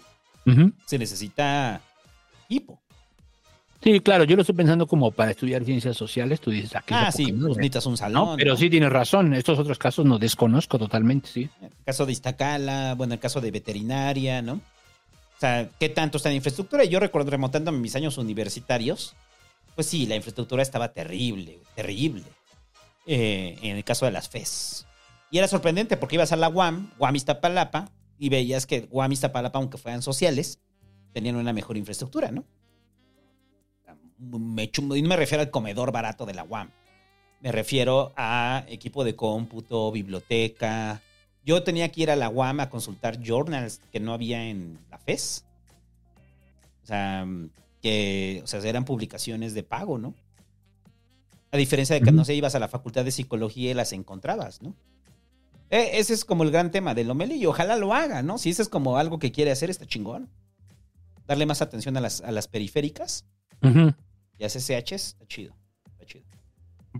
se 0.85 0.99
necesita 0.99 1.81
equipo. 2.45 2.79
Sí, 3.81 3.99
claro, 4.01 4.23
yo 4.23 4.35
lo 4.35 4.43
estoy 4.43 4.55
pensando 4.55 4.85
como 4.85 5.09
para 5.09 5.31
estudiar 5.31 5.65
ciencias 5.65 5.97
sociales. 5.97 6.39
Tú 6.39 6.51
dices, 6.51 6.75
aquí 6.75 6.93
Ah, 6.95 7.11
sí, 7.11 7.31
pues 7.33 7.57
necesitas 7.57 7.87
un 7.87 7.97
salón. 7.97 8.29
No, 8.29 8.35
pero 8.37 8.51
¿no? 8.51 8.57
sí 8.57 8.69
tienes 8.69 8.91
razón. 8.91 9.33
Estos 9.33 9.57
otros 9.57 9.79
casos 9.79 10.05
no 10.05 10.19
desconozco 10.19 10.77
totalmente, 10.77 11.27
sí. 11.27 11.49
El 11.59 11.71
caso 11.83 12.05
de 12.05 12.11
Iztacala, 12.11 12.93
bueno, 12.95 13.15
el 13.15 13.19
caso 13.19 13.41
de 13.41 13.49
veterinaria, 13.49 14.43
¿no? 14.43 14.53
O 14.53 15.39
sea, 15.39 15.67
¿qué 15.79 15.89
tanto 15.89 16.17
está 16.17 16.29
en 16.29 16.35
infraestructura? 16.35 16.83
Yo 16.83 16.99
recuerdo 16.99 17.31
remontándome 17.31 17.79
mis 17.79 17.95
años 17.95 18.19
universitarios, 18.19 19.15
pues 19.73 19.87
sí, 19.87 20.05
la 20.05 20.15
infraestructura 20.15 20.61
estaba 20.61 20.93
terrible, 20.93 21.57
terrible. 21.75 22.23
Eh, 23.07 23.57
en 23.63 23.75
el 23.75 23.83
caso 23.83 24.05
de 24.05 24.11
las 24.11 24.29
FES. 24.29 24.85
Y 25.33 25.39
era 25.39 25.47
sorprendente 25.47 25.97
porque 25.97 26.13
ibas 26.13 26.31
a 26.31 26.35
la 26.35 26.47
UAM, 26.47 26.91
UAM 26.99 27.15
Iztapalapa, 27.15 27.89
y 28.19 28.29
veías 28.29 28.67
que 28.67 28.87
UAM 28.91 29.13
Iztapalapa, 29.13 29.57
aunque 29.57 29.79
fueran 29.79 30.03
sociales, 30.03 30.59
tenían 31.11 31.37
una 31.37 31.53
mejor 31.53 31.75
infraestructura, 31.75 32.29
¿no? 32.29 32.45
Me 34.19 34.69
y 34.75 35.01
no 35.01 35.09
me 35.09 35.15
refiero 35.15 35.41
al 35.41 35.49
comedor 35.49 35.91
barato 35.91 36.27
de 36.27 36.35
la 36.35 36.43
UAM. 36.43 36.69
Me 37.41 37.51
refiero 37.51 38.13
a 38.15 38.63
equipo 38.67 39.03
de 39.03 39.15
cómputo, 39.15 39.91
biblioteca. 39.91 41.01
Yo 41.43 41.63
tenía 41.63 41.91
que 41.91 42.01
ir 42.01 42.11
a 42.11 42.15
la 42.15 42.29
UAM 42.29 42.59
a 42.59 42.69
consultar 42.69 43.19
journals 43.19 43.81
que 43.91 43.99
no 43.99 44.13
había 44.13 44.45
en 44.45 44.77
la 44.91 44.99
FES. 44.99 45.45
O 46.83 46.85
sea, 46.85 47.25
que 47.81 48.41
o 48.43 48.45
sea, 48.45 48.59
eran 48.59 48.85
publicaciones 48.85 49.55
de 49.55 49.63
pago, 49.63 49.97
¿no? 49.97 50.13
A 51.49 51.57
diferencia 51.57 51.95
de 51.95 52.03
que, 52.03 52.11
no 52.11 52.23
sé, 52.23 52.35
ibas 52.35 52.53
a 52.53 52.59
la 52.59 52.67
facultad 52.67 53.03
de 53.03 53.09
psicología 53.09 53.71
y 53.71 53.73
las 53.73 53.93
encontrabas, 53.93 54.61
¿no? 54.61 54.75
E- 55.69 55.99
ese 55.99 56.13
es 56.13 56.25
como 56.25 56.43
el 56.43 56.51
gran 56.51 56.71
tema 56.71 56.93
de 56.93 57.03
Lomeli 57.03 57.35
y 57.35 57.45
ojalá 57.45 57.75
lo 57.77 57.93
haga, 57.93 58.21
¿no? 58.21 58.37
Si 58.37 58.49
ese 58.49 58.61
es 58.61 58.69
como 58.69 58.97
algo 58.97 59.19
que 59.19 59.31
quiere 59.31 59.51
hacer, 59.51 59.69
está 59.69 59.85
chingón. 59.85 60.29
Darle 61.25 61.45
más 61.45 61.61
atención 61.61 61.95
a 61.97 62.01
las, 62.01 62.21
a 62.21 62.31
las 62.31 62.47
periféricas 62.47 63.25
y 64.37 64.43
a 64.43 64.47
CCHs, 64.49 64.91
está 64.91 65.25
chido. 65.27 65.55
Está 65.91 66.05
chido. 66.05 66.25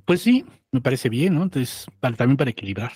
Pues 0.05 0.21
sí, 0.21 0.45
me 0.71 0.81
parece 0.81 1.09
bien, 1.09 1.35
¿no? 1.35 1.43
Entonces, 1.43 1.85
para- 1.99 2.15
también 2.15 2.37
para 2.37 2.51
equilibrar. 2.51 2.91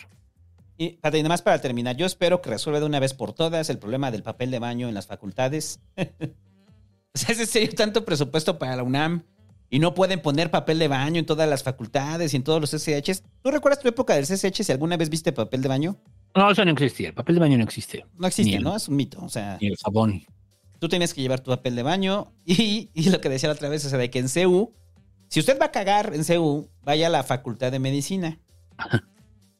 Y 0.80 1.00
nada 1.04 1.28
más 1.30 1.42
para 1.42 1.60
terminar, 1.60 1.96
yo 1.98 2.06
espero 2.06 2.42
que 2.42 2.52
resuelva 2.52 2.80
de 2.80 2.86
una 2.86 3.00
vez 3.00 3.14
por 3.14 3.34
todas 3.34 3.70
el 3.70 3.80
problema 3.80 4.12
del 4.12 4.22
papel 4.24 4.52
de 4.52 4.60
baño 4.60 4.88
en 4.88 4.94
las 4.94 5.08
facultades. 5.08 5.80
o 5.98 7.18
sea, 7.18 7.34
es 7.34 7.40
en 7.40 7.48
serio 7.48 7.70
tanto 7.76 8.06
presupuesto 8.06 8.58
para 8.60 8.76
la 8.76 8.84
UNAM 8.84 9.24
y 9.70 9.80
no 9.80 9.94
pueden 9.94 10.22
poner 10.22 10.50
papel 10.52 10.80
de 10.80 10.88
baño 10.88 11.20
en 11.20 11.26
todas 11.26 11.50
las 11.50 11.64
facultades 11.64 12.34
y 12.34 12.38
en 12.38 12.44
todos 12.44 12.62
los 12.62 12.72
CCHs. 12.72 13.24
¿Tú 13.44 13.52
recuerdas 13.52 13.82
tu 13.82 13.88
época 13.90 14.16
del 14.16 14.26
CCH 14.26 14.64
si 14.64 14.72
alguna 14.72 14.96
vez 14.98 15.10
viste 15.10 15.32
papel 15.34 15.62
de 15.62 15.68
baño? 15.68 15.98
No, 16.36 16.52
eso 16.52 16.64
no 16.64 16.72
existía. 16.72 17.10
El 17.10 17.14
papel 17.14 17.36
de 17.36 17.42
baño 17.42 17.58
no 17.58 17.64
existe. 17.64 18.06
No 18.18 18.28
existe, 18.28 18.56
el- 18.58 18.64
¿no? 18.64 18.76
Es 18.76 18.88
un 18.88 18.96
mito. 18.96 19.20
O 19.24 19.30
sea, 19.30 19.58
Ni 19.60 19.68
el 19.68 19.76
jabón. 19.78 20.24
tú 20.80 20.88
tienes 20.88 21.14
que 21.14 21.22
llevar 21.22 21.40
tu 21.42 21.52
papel 21.52 21.76
de 21.76 21.84
baño 21.84 22.34
y, 22.46 22.90
y 22.94 23.10
lo 23.10 23.20
que 23.22 23.30
decía 23.30 23.50
la 23.50 23.56
otra 23.56 23.70
vez, 23.70 23.84
o 23.86 23.90
sea, 23.90 23.98
de 23.98 24.10
que 24.10 24.20
en 24.20 24.28
CU, 24.30 24.74
si 25.30 25.40
usted 25.40 25.60
va 25.60 25.66
a 25.66 25.72
cagar 25.72 26.14
en 26.14 26.24
CU, 26.24 26.70
vaya 26.84 27.08
a 27.08 27.10
la 27.10 27.24
facultad 27.24 27.72
de 27.72 27.80
medicina. 27.80 28.40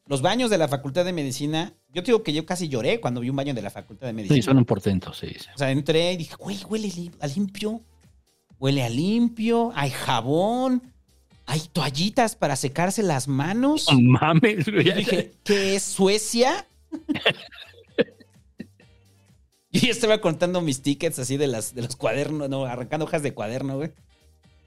Los 0.06 0.22
baños 0.22 0.48
de 0.48 0.56
la 0.56 0.68
facultad 0.68 1.04
de 1.04 1.12
medicina, 1.12 1.74
yo 1.92 2.02
te 2.02 2.06
digo 2.12 2.22
que 2.22 2.32
yo 2.32 2.46
casi 2.46 2.68
lloré 2.68 2.98
cuando 3.00 3.20
vi 3.20 3.28
un 3.28 3.36
baño 3.36 3.52
de 3.52 3.60
la 3.60 3.68
facultad 3.70 4.06
de 4.06 4.14
medicina. 4.14 4.36
Sí, 4.36 4.42
son 4.42 4.56
un 4.56 4.64
portento, 4.64 5.12
sí. 5.12 5.26
sí. 5.38 5.46
O 5.54 5.58
sea, 5.58 5.70
entré 5.70 6.12
y 6.12 6.16
dije, 6.16 6.34
güey, 6.38 6.56
huele 6.66 6.90
a 7.20 7.26
limpio. 7.26 7.82
Huele 8.58 8.82
a 8.82 8.88
limpio, 8.88 9.72
hay 9.74 9.90
jabón, 9.90 10.82
hay 11.46 11.60
toallitas 11.72 12.36
para 12.36 12.56
secarse 12.56 13.02
las 13.02 13.28
manos. 13.28 13.86
No 13.90 14.00
mames, 14.00 14.68
güey. 14.68 14.92
Dije, 14.92 15.32
¿qué 15.44 15.76
es 15.76 15.82
Suecia? 15.82 16.66
y 19.70 19.78
yo 19.86 19.90
estaba 19.90 20.20
contando 20.20 20.60
mis 20.60 20.82
tickets 20.82 21.18
así 21.18 21.36
de, 21.36 21.46
las, 21.46 21.74
de 21.74 21.82
los 21.82 21.96
cuadernos, 21.96 22.48
no, 22.48 22.64
arrancando 22.64 23.06
hojas 23.06 23.22
de 23.22 23.32
cuaderno, 23.32 23.76
güey. 23.76 23.92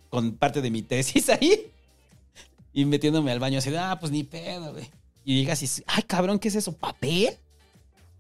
Con 0.10 0.38
parte 0.38 0.62
de 0.62 0.72
mi 0.72 0.82
tesis 0.82 1.30
ahí. 1.30 1.68
Y 2.74 2.86
metiéndome 2.86 3.34
al 3.34 3.40
baño 3.42 3.58
así, 3.58 3.70
ah, 3.76 3.98
pues 4.00 4.14
ni 4.14 4.24
pedo, 4.24 4.72
güey. 4.72 4.86
Y 5.26 5.40
y 5.42 5.46
dices, 5.46 5.84
ay, 5.88 6.04
cabrón, 6.04 6.40
¿qué 6.40 6.48
es 6.48 6.56
eso? 6.56 6.72
¿Papel? 6.72 7.32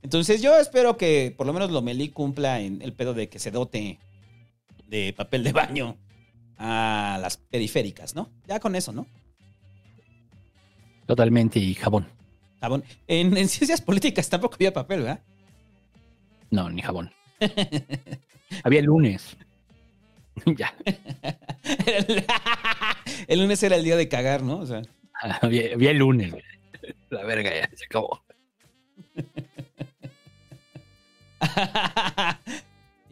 Entonces 0.01 0.41
yo 0.41 0.57
espero 0.57 0.97
que 0.97 1.33
por 1.35 1.47
lo 1.47 1.53
menos 1.53 1.71
Lomelí 1.71 2.09
cumpla 2.09 2.59
en 2.59 2.81
el 2.81 2.93
pedo 2.93 3.13
de 3.13 3.29
que 3.29 3.39
se 3.39 3.51
dote 3.51 3.97
de 4.91 5.13
papel 5.13 5.43
de 5.43 5.53
baño 5.53 5.97
a 6.57 7.17
las 7.19 7.37
periféricas, 7.37 8.13
¿no? 8.13 8.29
Ya 8.45 8.59
con 8.59 8.75
eso, 8.75 8.91
¿no? 8.91 9.07
Totalmente, 11.07 11.59
y 11.59 11.73
jabón. 11.73 12.07
Jabón. 12.59 12.83
En, 13.07 13.35
en 13.37 13.47
ciencias 13.47 13.81
políticas 13.81 14.29
tampoco 14.29 14.55
había 14.55 14.73
papel, 14.73 14.99
¿verdad? 14.99 15.23
No, 16.51 16.69
ni 16.69 16.81
jabón. 16.81 17.11
Había 18.65 18.81
lunes. 18.81 19.37
ya. 20.45 20.75
el, 21.87 22.25
el 23.27 23.39
lunes 23.39 23.63
era 23.63 23.77
el 23.77 23.83
día 23.85 23.95
de 23.95 24.09
cagar, 24.09 24.43
¿no? 24.43 24.57
O 24.57 24.65
sea, 24.65 24.81
Había, 25.41 25.73
había 25.73 25.93
lunes, 25.93 26.31
güey. 26.31 26.43
La 27.09 27.23
verga 27.23 27.49
ya, 27.49 27.69
se 27.73 27.85
acabó. 27.85 28.21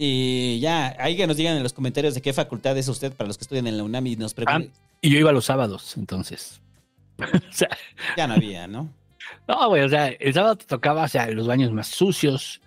Y 0.02 0.60
ya, 0.62 0.95
hay 0.97 1.18
que 1.18 1.28
nos 1.28 1.36
digan 1.36 1.58
en 1.58 1.64
los 1.64 1.74
comentarios 1.74 2.14
de 2.16 2.22
qué 2.22 2.32
facultad 2.32 2.78
es 2.78 2.88
usted 2.88 3.12
para 3.12 3.28
los 3.28 3.38
que 3.38 3.43
estudian 3.43 3.68
en 3.68 3.76
la 3.78 3.84
UNAM 3.84 4.08
y 4.08 4.16
nos 4.16 4.32
Ah, 4.32 4.36
pregunten. 4.36 4.72
y 5.02 5.10
yo 5.10 5.20
iba 5.20 5.34
los 5.34 5.43
sábados, 5.45 5.97
entonces. 5.97 6.62
o 7.20 7.52
sea, 7.52 7.68
Ya 8.16 8.26
no 8.28 8.36
había, 8.36 8.66
¿no? 8.68 8.89
no, 9.47 9.68
güey, 9.68 9.84
o 9.84 9.89
sea, 9.89 10.08
el 10.08 10.34
sábado 10.34 10.56
te 10.56 10.66
tocaba, 10.66 11.04
o 11.04 11.08
sea, 11.10 11.30
los 11.30 11.45
baños 11.47 11.72
más 11.74 11.88
sucios, 11.88 12.62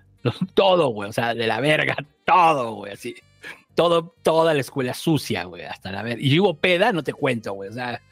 todo, 0.52 0.88
güey, 0.90 1.08
o 1.08 1.12
sea, 1.14 1.34
de 1.34 1.46
la 1.46 1.58
verga, 1.60 1.96
todo, 2.26 2.74
güey, 2.74 2.92
así. 2.92 3.14
Todo, 3.74 4.14
toda 4.22 4.52
la 4.52 4.60
escuela 4.60 4.92
sucia, 4.92 5.44
güey, 5.44 5.62
hasta 5.64 5.90
la 5.90 6.02
verga. 6.02 6.22
Y 6.22 6.38
hubo 6.38 6.52
peda, 6.58 6.92
no 6.92 7.02
te 7.02 7.14
cuento, 7.14 7.54
güey, 7.54 7.70
o 7.70 7.72
sea. 7.72 8.02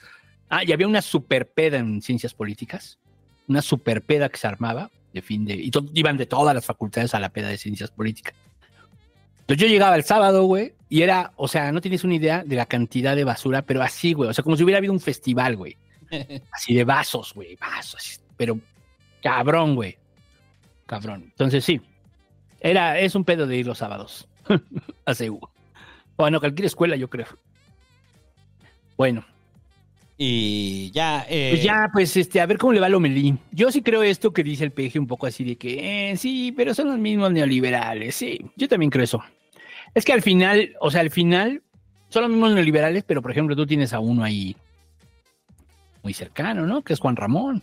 Ah, 0.48 0.64
y 0.64 0.72
había 0.72 0.88
una 0.88 1.02
super 1.02 1.46
peda 1.50 1.76
en 1.76 2.00
ciencias 2.00 2.32
políticas, 2.32 2.98
una 3.46 3.60
super 3.60 4.00
peda 4.02 4.30
que 4.30 4.38
se 4.38 4.46
armaba, 4.46 4.90
de 5.12 5.20
fin 5.20 5.44
de. 5.44 5.54
Y 5.56 5.70
to- 5.70 5.84
iban 5.92 6.16
de 6.16 6.24
todas 6.24 6.54
las 6.54 6.64
facultades 6.64 7.14
a 7.14 7.20
la 7.20 7.28
peda 7.28 7.48
de 7.48 7.58
ciencias 7.58 7.90
políticas. 7.90 8.34
Entonces 9.50 9.66
yo 9.68 9.74
llegaba 9.74 9.96
el 9.96 10.04
sábado, 10.04 10.44
güey, 10.44 10.74
y 10.88 11.02
era, 11.02 11.32
o 11.34 11.48
sea, 11.48 11.72
no 11.72 11.80
tienes 11.80 12.04
una 12.04 12.14
idea 12.14 12.44
de 12.44 12.54
la 12.54 12.66
cantidad 12.66 13.16
de 13.16 13.24
basura, 13.24 13.62
pero 13.62 13.82
así, 13.82 14.12
güey. 14.12 14.30
O 14.30 14.32
sea, 14.32 14.44
como 14.44 14.56
si 14.56 14.62
hubiera 14.62 14.78
habido 14.78 14.92
un 14.92 15.00
festival, 15.00 15.56
güey. 15.56 15.76
Así 16.52 16.72
de 16.72 16.84
vasos, 16.84 17.34
güey, 17.34 17.56
vasos. 17.56 18.20
Pero 18.36 18.60
cabrón, 19.20 19.74
güey. 19.74 19.98
Cabrón. 20.86 21.24
Entonces 21.24 21.64
sí. 21.64 21.80
Era, 22.60 23.00
es 23.00 23.16
un 23.16 23.24
pedo 23.24 23.44
de 23.48 23.56
ir 23.56 23.66
los 23.66 23.78
sábados. 23.78 24.28
a 25.04 25.14
CEU. 25.16 25.40
Bueno, 26.16 26.38
cualquier 26.38 26.66
escuela, 26.66 26.94
yo 26.94 27.10
creo. 27.10 27.26
Bueno, 28.96 29.24
Y 30.16 30.92
ya. 30.92 31.26
eh, 31.28 31.50
pues 31.54 31.64
ya, 31.64 31.90
pues 31.92 32.16
este, 32.16 32.40
a 32.40 32.46
ver 32.46 32.56
cómo 32.56 32.72
le 32.72 32.78
va 32.78 32.86
a 32.86 32.90
Lomelí. 32.90 33.36
Yo 33.50 33.72
sí 33.72 33.82
creo 33.82 34.04
esto 34.04 34.32
que 34.32 34.44
dice 34.44 34.62
el 34.62 34.70
peje 34.70 35.00
un 35.00 35.08
poco 35.08 35.26
así 35.26 35.42
de 35.42 35.56
que, 35.56 36.10
eh, 36.12 36.16
sí, 36.16 36.52
pero 36.56 36.72
son 36.72 36.86
los 36.88 36.98
mismos 36.98 37.32
neoliberales. 37.32 38.14
Sí, 38.14 38.38
yo 38.54 38.68
también 38.68 38.90
creo 38.90 39.02
eso. 39.02 39.20
Es 39.94 40.04
que 40.04 40.12
al 40.12 40.22
final, 40.22 40.74
o 40.80 40.90
sea, 40.90 41.00
al 41.00 41.10
final 41.10 41.62
son 42.08 42.22
los 42.22 42.30
mismos 42.30 42.52
neoliberales, 42.52 43.04
pero 43.04 43.22
por 43.22 43.30
ejemplo, 43.30 43.56
tú 43.56 43.66
tienes 43.66 43.92
a 43.92 44.00
uno 44.00 44.22
ahí 44.24 44.56
muy 46.02 46.12
cercano, 46.14 46.66
¿no? 46.66 46.82
Que 46.82 46.92
es 46.92 47.00
Juan 47.00 47.16
Ramón, 47.16 47.62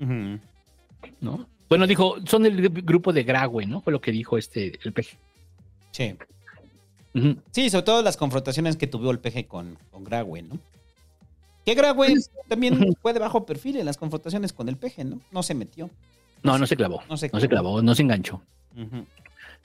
ujú. 0.00 0.38
¿no? 1.20 1.46
Bueno, 1.68 1.86
dijo, 1.86 2.16
son 2.26 2.42
del 2.42 2.70
gru- 2.70 2.84
grupo 2.84 3.12
de 3.12 3.22
Graue, 3.24 3.66
¿no? 3.66 3.80
Fue 3.80 3.92
lo 3.92 4.00
que 4.00 4.12
dijo 4.12 4.36
este, 4.36 4.78
el 4.84 4.92
peje. 4.92 5.16
Sí. 5.90 6.14
Ujú. 7.14 7.36
Sí, 7.50 7.70
sobre 7.70 7.84
todo 7.84 8.02
las 8.02 8.16
confrontaciones 8.16 8.76
que 8.76 8.86
tuvo 8.86 9.10
el 9.10 9.18
PG 9.18 9.46
con, 9.46 9.78
con 9.90 10.04
Graue, 10.04 10.42
¿no? 10.42 10.58
Que 11.64 11.74
Graue 11.74 12.14
también 12.48 12.94
fue 13.00 13.12
de 13.12 13.20
bajo 13.20 13.46
perfil 13.46 13.76
en 13.76 13.86
las 13.86 13.96
confrontaciones 13.96 14.52
con 14.52 14.68
el 14.68 14.76
PG, 14.76 15.04
¿no? 15.04 15.20
No 15.30 15.42
se 15.42 15.54
metió. 15.54 15.90
No, 16.42 16.58
no 16.58 16.66
se 16.66 16.76
clavó. 16.76 17.02
No 17.08 17.16
se 17.16 17.28
No 17.32 17.38
se 17.40 17.48
clavó, 17.48 17.82
no 17.82 17.94
se 17.94 18.02
enganchó. 18.02 18.42
Ujú. 18.76 19.06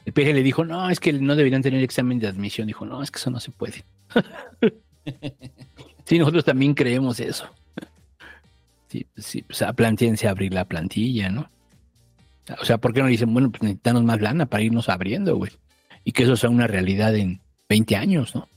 El 0.05 0.13
peje 0.13 0.33
le 0.33 0.41
dijo, 0.43 0.63
no, 0.63 0.89
es 0.89 0.99
que 0.99 1.11
no 1.13 1.35
deberían 1.35 1.61
tener 1.61 1.83
examen 1.83 2.19
de 2.19 2.27
admisión. 2.27 2.67
Dijo, 2.67 2.85
no, 2.85 3.03
es 3.03 3.11
que 3.11 3.17
eso 3.19 3.29
no 3.29 3.39
se 3.39 3.51
puede. 3.51 3.83
sí, 6.05 6.17
nosotros 6.19 6.45
también 6.45 6.73
creemos 6.73 7.19
eso. 7.19 7.47
Sí, 8.87 9.05
pues 9.13 9.25
sí, 9.25 9.41
pues 9.41 9.61
a 9.61 9.73
plantíense 9.73 10.27
a 10.27 10.31
abrir 10.31 10.53
la 10.53 10.65
plantilla, 10.65 11.29
¿no? 11.29 11.49
O 12.61 12.63
sea, 12.65 12.77
¿por 12.77 12.93
qué 12.93 13.01
no 13.01 13.07
dicen, 13.07 13.33
bueno, 13.33 13.51
pues 13.51 13.61
necesitamos 13.61 14.03
más 14.05 14.21
lana 14.21 14.45
para 14.45 14.63
irnos 14.63 14.87
abriendo, 14.87 15.35
güey? 15.35 15.51
Y 16.05 16.13
que 16.13 16.23
eso 16.23 16.37
sea 16.37 16.49
una 16.49 16.67
realidad 16.67 17.13
en 17.15 17.41
20 17.67 17.97
años, 17.97 18.33
¿no? 18.33 18.47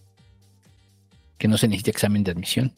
Que 1.37 1.49
no 1.49 1.59
se 1.59 1.67
necesita 1.67 1.91
examen 1.91 2.23
de 2.23 2.31
admisión. 2.31 2.73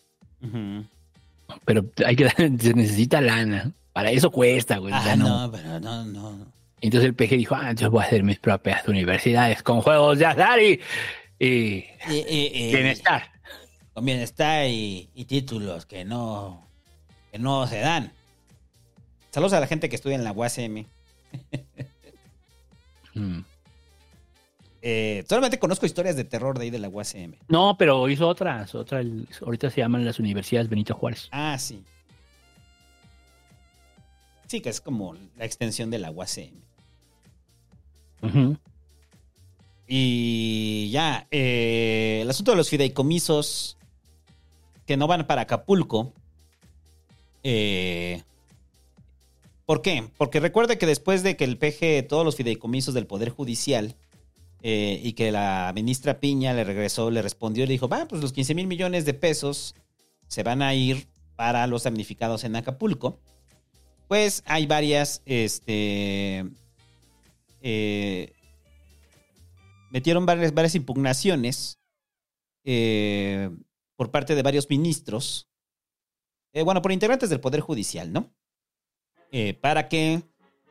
Pero 1.67 1.85
hay 2.07 2.17
que, 2.17 2.31
se 2.59 2.73
necesita 2.75 3.21
lana. 3.21 3.73
Para 3.93 4.11
eso 4.11 4.31
cuesta, 4.31 4.79
güey. 4.79 4.95
o 4.95 5.03
sea, 5.03 5.13
Ah, 5.13 5.17
no. 5.17 5.29
no, 5.47 5.53
pero 5.53 5.79
no, 5.79 6.05
no. 6.07 6.47
Entonces 6.83 7.09
el 7.09 7.15
PG 7.15 7.37
dijo, 7.37 7.55
ah, 7.55 7.71
entonces 7.71 7.89
voy 7.89 8.03
a 8.03 8.07
hacer 8.07 8.25
mis 8.25 8.41
propias 8.41 8.87
universidades 8.89 9.63
con 9.63 9.81
juegos 9.81 10.19
de 10.19 10.27
azar 10.27 10.61
y, 10.61 10.81
y 11.39 11.85
bienestar. 12.73 13.31
Con 13.95 14.05
bienestar 14.05 14.67
y, 14.69 15.09
títulos 15.29 15.87
que 15.87 16.05
no, 16.05 16.67
que 17.31 17.39
no 17.39 17.67
se 17.69 17.79
dan. 17.79 18.13
Saludos 19.31 19.53
a 19.53 19.61
la 19.61 19.67
gente 19.69 19.89
que 19.89 19.97
estudia 19.97 20.17
en 20.17 20.25
la 20.25 20.33
UASM. 20.33 20.85
Mm. 23.15 23.41
Eh, 24.81 25.23
solamente 25.29 25.59
conozco 25.59 25.85
historias 25.85 26.17
de 26.17 26.25
terror 26.25 26.57
de 26.57 26.65
ahí 26.65 26.71
de 26.71 26.79
la 26.79 26.89
UASM. 26.89 27.35
No, 27.49 27.77
pero 27.77 28.09
hizo 28.09 28.27
otras, 28.27 28.75
otras, 28.75 29.05
ahorita 29.43 29.69
se 29.69 29.83
llaman 29.83 30.03
las 30.03 30.19
universidades 30.19 30.71
Benito 30.71 30.95
Juárez. 30.95 31.29
Ah, 31.31 31.59
sí. 31.59 31.85
Sí, 34.47 34.63
que 34.63 34.71
es 34.71 34.81
como 34.81 35.15
la 35.37 35.45
extensión 35.45 35.91
de 35.91 35.99
la 35.99 36.11
Y 39.87 40.91
ya, 40.91 41.27
eh, 41.31 42.21
el 42.23 42.31
asunto 42.31 42.53
de 42.53 42.57
los 42.57 42.71
fideicomisos 42.71 43.77
que 44.87 44.97
no 44.97 45.07
van 45.07 45.27
para 45.27 45.43
Acapulco. 45.43 46.13
eh, 47.43 48.23
¿Por 49.67 49.83
qué? 49.83 50.09
Porque 50.19 50.41
recuerde 50.41 50.79
que 50.79 50.87
después 50.87 51.23
de 51.23 51.37
que 51.37 51.45
el 51.45 51.57
PG, 51.57 52.09
todos 52.09 52.25
los 52.25 52.37
fideicomisos 52.37 52.95
del 52.95 53.07
Poder 53.07 53.31
Judicial, 53.31 53.97
eh, 54.65 55.01
y 55.03 55.15
que 55.15 55.33
la 55.33 55.73
ministra 55.75 56.21
Piña 56.21 56.53
le 56.53 56.63
regresó, 56.63 57.11
le 57.11 57.21
respondió 57.21 57.65
y 57.65 57.67
le 57.67 57.73
dijo, 57.73 57.89
va, 57.89 58.07
pues 58.07 58.23
los 58.23 58.33
15 58.33 58.55
mil 58.55 58.69
millones 58.69 59.05
de 59.05 59.13
pesos 59.13 59.75
se 60.29 60.45
van 60.45 60.63
a 60.63 60.73
ir 60.75 61.09
para 61.35 61.67
los 61.67 61.83
damnificados 61.83 62.45
en 62.45 62.55
Acapulco. 62.55 63.19
Pues 64.07 64.45
hay 64.47 64.67
varias, 64.67 65.21
este, 65.27 66.47
eh, 67.63 68.33
metieron 69.91 70.27
varias, 70.27 70.75
impugnaciones 70.75 71.79
eh, 72.65 73.51
por 73.97 74.11
parte 74.11 74.35
de 74.35 74.43
varios 74.43 74.69
ministros, 74.69 75.49
eh, 76.53 76.63
bueno, 76.63 76.83
por 76.83 76.93
integrantes 76.93 77.31
del 77.31 77.41
Poder 77.41 77.61
Judicial, 77.61 78.13
¿no? 78.13 78.33
Para 79.63 79.89
que 79.89 80.23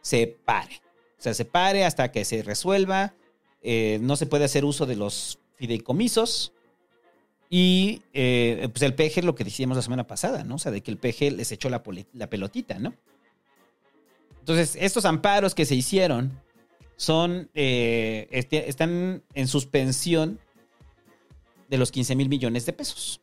se 0.02 0.28
pare. 0.28 0.82
O 1.18 1.22
sea, 1.22 1.34
se 1.34 1.46
pare 1.46 1.84
hasta 1.84 2.12
que 2.12 2.24
se 2.26 2.44
resuelva. 2.44 3.16
No 3.64 4.16
se 4.16 4.28
puede 4.28 4.46
hacer 4.46 4.66
uso 4.66 4.86
de 4.86 4.96
los 4.96 5.39
fideicomisos. 5.56 6.54
Y 7.50 8.04
pues 8.14 8.84
el 8.84 8.94
PG, 8.94 9.24
lo 9.24 9.34
que 9.34 9.44
decíamos 9.44 9.78
la 9.78 9.82
semana 9.82 10.06
pasada, 10.06 10.44
¿no? 10.44 10.56
O 10.56 10.60
sea, 10.60 10.72
de 10.72 10.84
que 10.84 10.92
el 10.92 11.00
PG 11.00 11.36
les 11.36 11.52
echó 11.52 11.72
la, 11.72 11.82
la 12.14 12.30
pelotita, 12.30 12.78
¿no? 12.78 12.94
Entonces, 14.42 14.78
estos 14.80 15.06
amparos 15.06 15.56
que 15.56 15.66
se 15.66 15.74
hicieron 15.74 16.39
son, 17.02 17.49
eh, 17.56 18.28
este- 18.30 18.70
están 18.70 19.24
en 19.34 19.47
suspensión 19.47 20.39
de 21.68 21.80
los 21.80 21.91
15 21.91 22.16
mil 22.16 22.30
millones 22.30 22.68
de 22.68 22.74
pesos. 22.74 23.22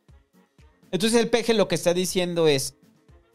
Entonces 0.91 1.17
el 1.17 1.29
PG 1.29 1.53
lo 1.53 1.69
que 1.69 1.75
está 1.75 1.93
diciendo 1.93 2.49
es, 2.49 2.75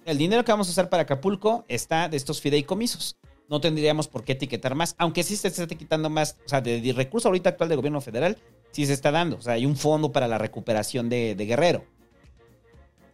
el 0.04 0.18
dinero 0.18 0.44
que 0.44 0.52
vamos 0.52 0.68
a 0.68 0.72
usar 0.72 0.90
para 0.90 1.04
Acapulco 1.04 1.64
está 1.66 2.10
de 2.10 2.18
estos 2.18 2.42
fideicomisos. 2.42 3.16
No 3.48 3.62
tendríamos 3.62 4.06
por 4.06 4.22
qué 4.22 4.32
etiquetar 4.32 4.74
más, 4.74 4.94
aunque 4.98 5.22
sí 5.22 5.34
se 5.36 5.48
está 5.48 5.62
etiquetando 5.62 6.10
más, 6.10 6.36
o 6.44 6.48
sea, 6.50 6.60
de, 6.60 6.78
de 6.78 6.92
recurso 6.92 7.28
ahorita 7.28 7.48
actual 7.48 7.70
del 7.70 7.78
gobierno 7.78 8.02
federal, 8.02 8.36
sí 8.70 8.84
se 8.84 8.92
está 8.92 9.10
dando. 9.10 9.38
O 9.38 9.40
sea, 9.40 9.54
hay 9.54 9.64
un 9.64 9.76
fondo 9.76 10.12
para 10.12 10.28
la 10.28 10.36
recuperación 10.36 11.08
de, 11.08 11.34
de 11.34 11.46
Guerrero. 11.46 11.86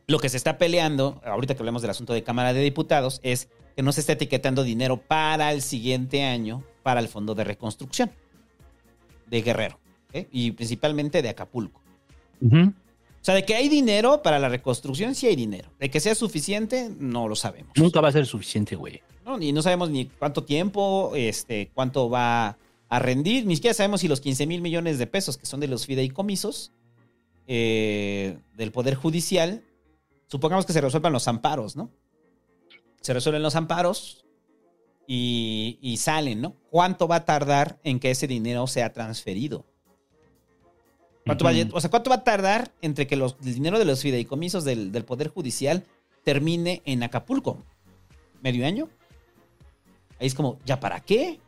Lo 0.09 0.18
que 0.18 0.31
se 0.31 0.37
está 0.37 0.59
peleando, 0.59 1.20
ahorita 1.24 1.55
que 1.55 1.61
hablamos 1.61 1.83
del 1.83 1.93
asunto 1.93 2.12
de 2.12 2.24
Cámara 2.24 2.53
de 2.53 2.61
Diputados, 2.61 3.20
es 3.22 3.51
que 3.76 3.85
no 3.85 3.93
se 3.93 4.01
está 4.01 4.14
etiquetando 4.14 4.64
dinero 4.64 5.01
para 5.01 5.53
el 5.53 5.62
siguiente 5.62 6.24
año 6.24 6.64
para 6.83 7.01
el 7.01 7.09
fondo 7.09 7.35
de 7.35 7.45
reconstrucción 7.45 8.11
de 9.26 9.43
Guerrero 9.43 9.78
¿ok? 10.09 10.26
y 10.33 10.53
principalmente 10.53 11.22
de 11.22 11.28
Acapulco. 11.28 11.81
O 12.43 13.24
sea, 13.24 13.35
de 13.35 13.45
que 13.45 13.55
hay 13.55 13.68
dinero 13.68 14.22
para 14.22 14.39
la 14.39 14.49
reconstrucción, 14.49 15.14
sí 15.14 15.26
hay 15.26 15.37
dinero. 15.37 15.68
De 15.78 15.91
que 15.91 16.01
sea 16.01 16.14
suficiente, 16.14 16.91
no 16.99 17.28
lo 17.28 17.37
sabemos. 17.37 17.72
Nunca 17.76 18.01
va 18.01 18.09
a 18.09 18.12
ser 18.12 18.24
suficiente, 18.24 18.76
güey. 18.76 19.03
¿no? 19.26 19.41
Y 19.41 19.53
no 19.53 19.61
sabemos 19.61 19.91
ni 19.91 20.07
cuánto 20.07 20.45
tiempo, 20.45 21.12
este, 21.14 21.70
cuánto 21.74 22.09
va 22.09 22.57
a 22.89 22.99
rendir. 22.99 23.45
Ni 23.45 23.57
siquiera 23.57 23.74
sabemos 23.74 24.01
si 24.01 24.09
los 24.09 24.22
15 24.22 24.47
mil 24.47 24.62
millones 24.62 24.99
de 24.99 25.07
pesos 25.07 25.37
que 25.37 25.45
son 25.45 25.61
de 25.61 25.68
los 25.68 25.85
fideicomisos 25.85 26.72
eh, 27.47 28.39
del 28.57 28.72
Poder 28.72 28.95
Judicial, 28.95 29.64
supongamos 30.26 30.64
que 30.64 30.72
se 30.72 30.81
resuelvan 30.81 31.12
los 31.12 31.28
amparos, 31.28 31.76
¿no? 31.76 31.91
Se 33.03 33.12
resuelven 33.12 33.43
los 33.43 33.55
amparos 33.55 34.24
y, 35.13 35.77
y 35.83 35.97
salen, 35.97 36.41
¿no? 36.41 36.55
¿Cuánto 36.71 37.09
va 37.09 37.17
a 37.17 37.25
tardar 37.25 37.81
en 37.83 37.99
que 37.99 38.13
ese 38.13 38.29
dinero 38.29 38.69
sea 38.69 38.93
transferido? 38.93 39.67
¿Cuánto 41.27 41.45
va, 41.45 41.51
o 41.73 41.81
sea, 41.81 41.91
¿cuánto 41.91 42.11
va 42.11 42.17
a 42.17 42.23
tardar 42.23 42.71
entre 42.81 43.09
que 43.09 43.17
los, 43.17 43.37
el 43.45 43.55
dinero 43.55 43.81
de 43.81 43.85
los 43.87 44.03
fideicomisos 44.03 44.65
del, 44.65 44.93
del 44.93 45.05
Poder 45.05 45.27
Judicial 45.27 45.85
termine 46.23 46.81
en 46.85 47.03
Acapulco? 47.03 47.61
¿Medio 48.41 48.65
año? 48.65 48.89
Ahí 50.21 50.29
es 50.29 50.35
como, 50.35 50.61
¿ya 50.65 50.79
para 50.79 51.01
qué? 51.01 51.41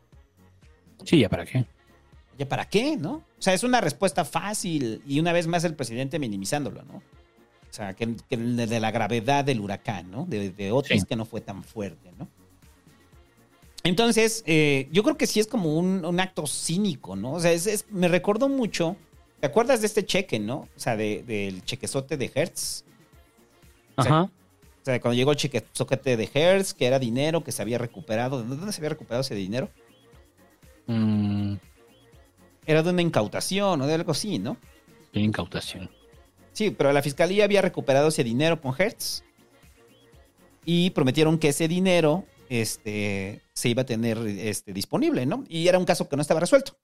Sí, 1.05 1.21
ya 1.21 1.29
para 1.29 1.47
qué. 1.47 1.65
¿Ya 2.37 2.49
para 2.49 2.65
qué? 2.69 2.97
¿No? 2.97 3.13
O 3.13 3.23
sea, 3.39 3.55
es 3.55 3.63
una 3.63 3.81
respuesta 3.81 4.25
fácil 4.25 5.03
y 5.07 5.21
una 5.21 5.33
vez 5.33 5.47
más 5.47 5.63
el 5.63 5.77
presidente 5.77 6.19
minimizándolo, 6.19 6.83
¿no? 6.83 6.97
O 6.97 7.73
sea, 7.73 7.95
que, 7.95 8.17
que 8.29 8.37
de 8.37 8.81
la 8.81 8.91
gravedad 8.91 9.45
del 9.45 9.61
huracán, 9.61 10.11
¿no? 10.11 10.27
De, 10.27 10.51
de 10.51 10.73
Otis 10.73 11.03
Sí. 11.03 11.07
que 11.07 11.15
no 11.15 11.25
fue 11.25 11.41
tan 11.41 11.63
fuerte, 11.63 12.11
¿no? 12.19 12.27
Entonces, 13.85 14.45
eh, 14.47 14.89
yo 14.93 15.03
creo 15.03 15.17
que 15.17 15.27
sí 15.27 15.41
es 15.41 15.47
como 15.47 15.77
un, 15.77 16.05
un 16.05 16.21
acto 16.21 16.47
cínico, 16.47 17.17
¿no? 17.17 17.33
O 17.33 17.41
sea, 17.41 17.53
es- 17.53 17.67
es- 17.67 17.87
me 17.91 18.09
recordó 18.09 18.49
mucho. 18.49 18.97
¿Te 19.41 19.47
acuerdas 19.47 19.81
de 19.81 19.89
este 19.89 20.07
cheque, 20.07 20.39
no? 20.39 20.57
O 20.59 20.69
sea, 20.77 20.97
de- 20.97 21.25
del 21.25 21.65
chequezote 21.65 22.17
de 22.17 22.31
Hertz. 22.33 22.85
O 23.97 24.03
sea, 24.03 24.13
Ajá. 24.13 24.23
O 24.25 24.85
sea, 24.85 25.01
cuando 25.01 25.15
llegó 25.17 25.31
el 25.33 25.37
chequezote 25.37 26.17
de 26.17 26.31
Hertz, 26.33 26.75
que 26.75 26.87
era 26.87 26.99
dinero 26.99 27.43
que 27.45 27.53
se 27.53 27.63
había 27.63 27.79
recuperado. 27.79 28.43
¿De 28.43 28.57
dónde 28.57 28.73
se 28.73 28.81
había 28.81 28.91
recuperado 28.91 29.21
ese 29.23 29.35
dinero? 29.35 29.69
Mm, 30.87 31.55
Era 32.67 32.83
de 32.83 32.91
una 32.91 33.03
incautación 33.03 33.81
o 33.81 33.87
de 33.87 33.95
algo 33.95 34.13
así, 34.13 34.39
¿no? 34.39 34.57
tiene 35.13 35.29
incautación. 35.29 35.91
Sí, 36.53 36.71
pero 36.71 36.91
la 36.93 37.03
fiscalía 37.03 37.45
había 37.45 37.61
recuperado 37.63 38.09
ese 38.09 38.25
dinero 38.25 38.61
con 38.61 38.75
Hertz. 38.79 39.23
Y 40.65 40.91
prometieron 40.91 41.39
que 41.39 41.49
ese 41.49 41.69
dinero 41.69 42.25
este, 42.61 43.41
se 43.55 43.71
iba 43.71 43.83
a 43.83 43.87
tener 43.87 44.19
este, 44.19 44.75
disponible, 44.75 45.25
¿no? 45.25 45.45
Y 45.49 45.69
era 45.69 45.79
un 45.79 45.87
caso 45.87 46.09
que 46.09 46.17
no 46.17 46.23
estaba 46.23 46.41
resuelto. 46.41 46.77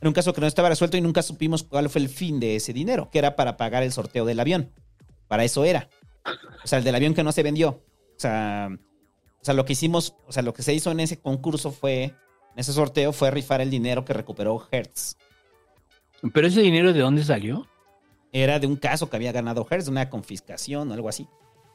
Era 0.00 0.08
un 0.08 0.14
caso 0.14 0.32
que 0.32 0.40
no 0.40 0.48
estaba 0.48 0.68
resuelto 0.68 0.96
y 0.96 1.00
nunca 1.00 1.22
supimos 1.22 1.62
cuál 1.62 1.88
fue 1.88 2.00
el 2.00 2.08
fin 2.08 2.40
de 2.40 2.56
ese 2.56 2.72
dinero, 2.72 3.08
que 3.08 3.20
era 3.20 3.36
para 3.36 3.56
pagar 3.56 3.84
el 3.84 3.92
sorteo 3.92 4.24
del 4.24 4.40
avión. 4.40 4.72
Para 5.28 5.44
eso 5.44 5.64
era. 5.64 5.88
O 6.64 6.66
sea, 6.66 6.78
el 6.78 6.84
del 6.84 6.96
avión 6.96 7.14
que 7.14 7.22
no 7.22 7.30
se 7.30 7.44
vendió. 7.44 7.68
O 7.68 8.18
sea, 8.18 8.68
o 9.40 9.44
sea, 9.44 9.54
lo 9.54 9.64
que 9.64 9.74
hicimos, 9.74 10.16
o 10.26 10.32
sea, 10.32 10.42
lo 10.42 10.52
que 10.54 10.62
se 10.62 10.74
hizo 10.74 10.90
en 10.90 10.98
ese 10.98 11.20
concurso 11.20 11.70
fue, 11.70 12.02
en 12.02 12.56
ese 12.56 12.72
sorteo, 12.72 13.12
fue 13.12 13.30
rifar 13.30 13.60
el 13.60 13.70
dinero 13.70 14.04
que 14.04 14.12
recuperó 14.12 14.66
Hertz. 14.72 15.16
¿Pero 16.34 16.48
ese 16.48 16.62
dinero 16.62 16.92
de 16.92 17.00
dónde 17.00 17.22
salió? 17.22 17.68
Era 18.32 18.58
de 18.58 18.66
un 18.66 18.76
caso 18.76 19.08
que 19.08 19.16
había 19.16 19.30
ganado 19.30 19.64
Hertz, 19.70 19.86
una 19.86 20.10
confiscación 20.10 20.90
o 20.90 20.94
algo 20.94 21.08
así. 21.08 21.28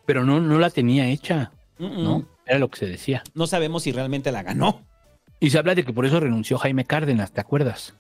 Pero 0.06 0.26
no, 0.26 0.42
no 0.42 0.60
la 0.60 0.70
tenía 0.70 1.08
hecha, 1.08 1.54
¿no? 1.80 2.35
Era 2.46 2.60
lo 2.60 2.70
que 2.70 2.80
se 2.80 2.86
decía. 2.86 3.24
No 3.34 3.48
sabemos 3.48 3.84
si 3.84 3.92
realmente 3.92 4.32
la 4.32 4.44
ganó. 4.44 4.84
Y 5.40 5.50
se 5.50 5.58
habla 5.58 5.76
de 5.76 5.84
que 5.84 5.94
por 5.94 6.06
eso 6.06 6.20
renunció 6.20 6.58
Jaime 6.58 6.86
Cárdenas, 6.86 7.32
¿te 7.32 7.42
acuerdas? 7.42 7.96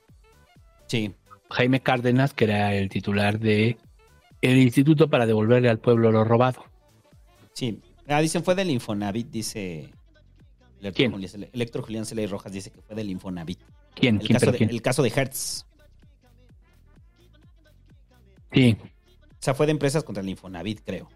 Sí. 0.88 1.14
Jaime 1.50 1.82
Cárdenas, 1.82 2.34
que 2.34 2.46
era 2.46 2.74
el 2.74 2.90
titular 2.90 3.40
de 3.40 3.78
el 4.42 4.58
Instituto 4.58 5.10
para 5.10 5.26
devolverle 5.26 5.70
al 5.70 5.80
pueblo 5.80 6.12
lo 6.12 6.24
robado. 6.24 6.66
Sí. 7.54 7.80
Ah, 8.08 8.22
dicen 8.22 8.44
fue 8.44 8.56
del 8.56 8.70
Infonavit, 8.70 9.30
dice. 9.30 9.90
Electro 10.80 10.94
¿Quién? 10.94 11.12
Julián 11.12 11.50
Electro 11.54 11.84
Julián 11.84 12.06
Celay 12.06 12.28
Rojas 12.28 12.52
dice 12.52 12.70
que 12.70 12.82
fue 12.82 12.96
del 12.96 13.10
Infonavit. 13.10 13.60
¿Quién? 13.96 14.16
El 14.16 14.28
¿Quién? 14.28 14.34
caso, 14.34 14.40
¿Pero 14.42 14.52
de, 14.52 14.58
quién? 14.60 14.70
el 14.70 14.82
caso 14.82 15.02
de 15.02 15.10
Hertz. 15.10 15.66
Sí. 18.54 18.78
O 18.82 19.38
sea, 19.40 19.54
fue 19.54 19.66
de 19.66 19.72
empresas 19.72 20.04
contra 20.04 20.22
el 20.22 20.30
Infonavit, 20.30 20.82
creo. 20.86 21.10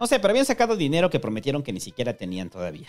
No 0.00 0.06
sé, 0.06 0.18
pero 0.20 0.30
habían 0.30 0.46
sacado 0.46 0.76
dinero 0.76 1.10
que 1.10 1.20
prometieron 1.20 1.62
que 1.62 1.72
ni 1.72 1.80
siquiera 1.80 2.14
tenían 2.16 2.50
todavía. 2.50 2.88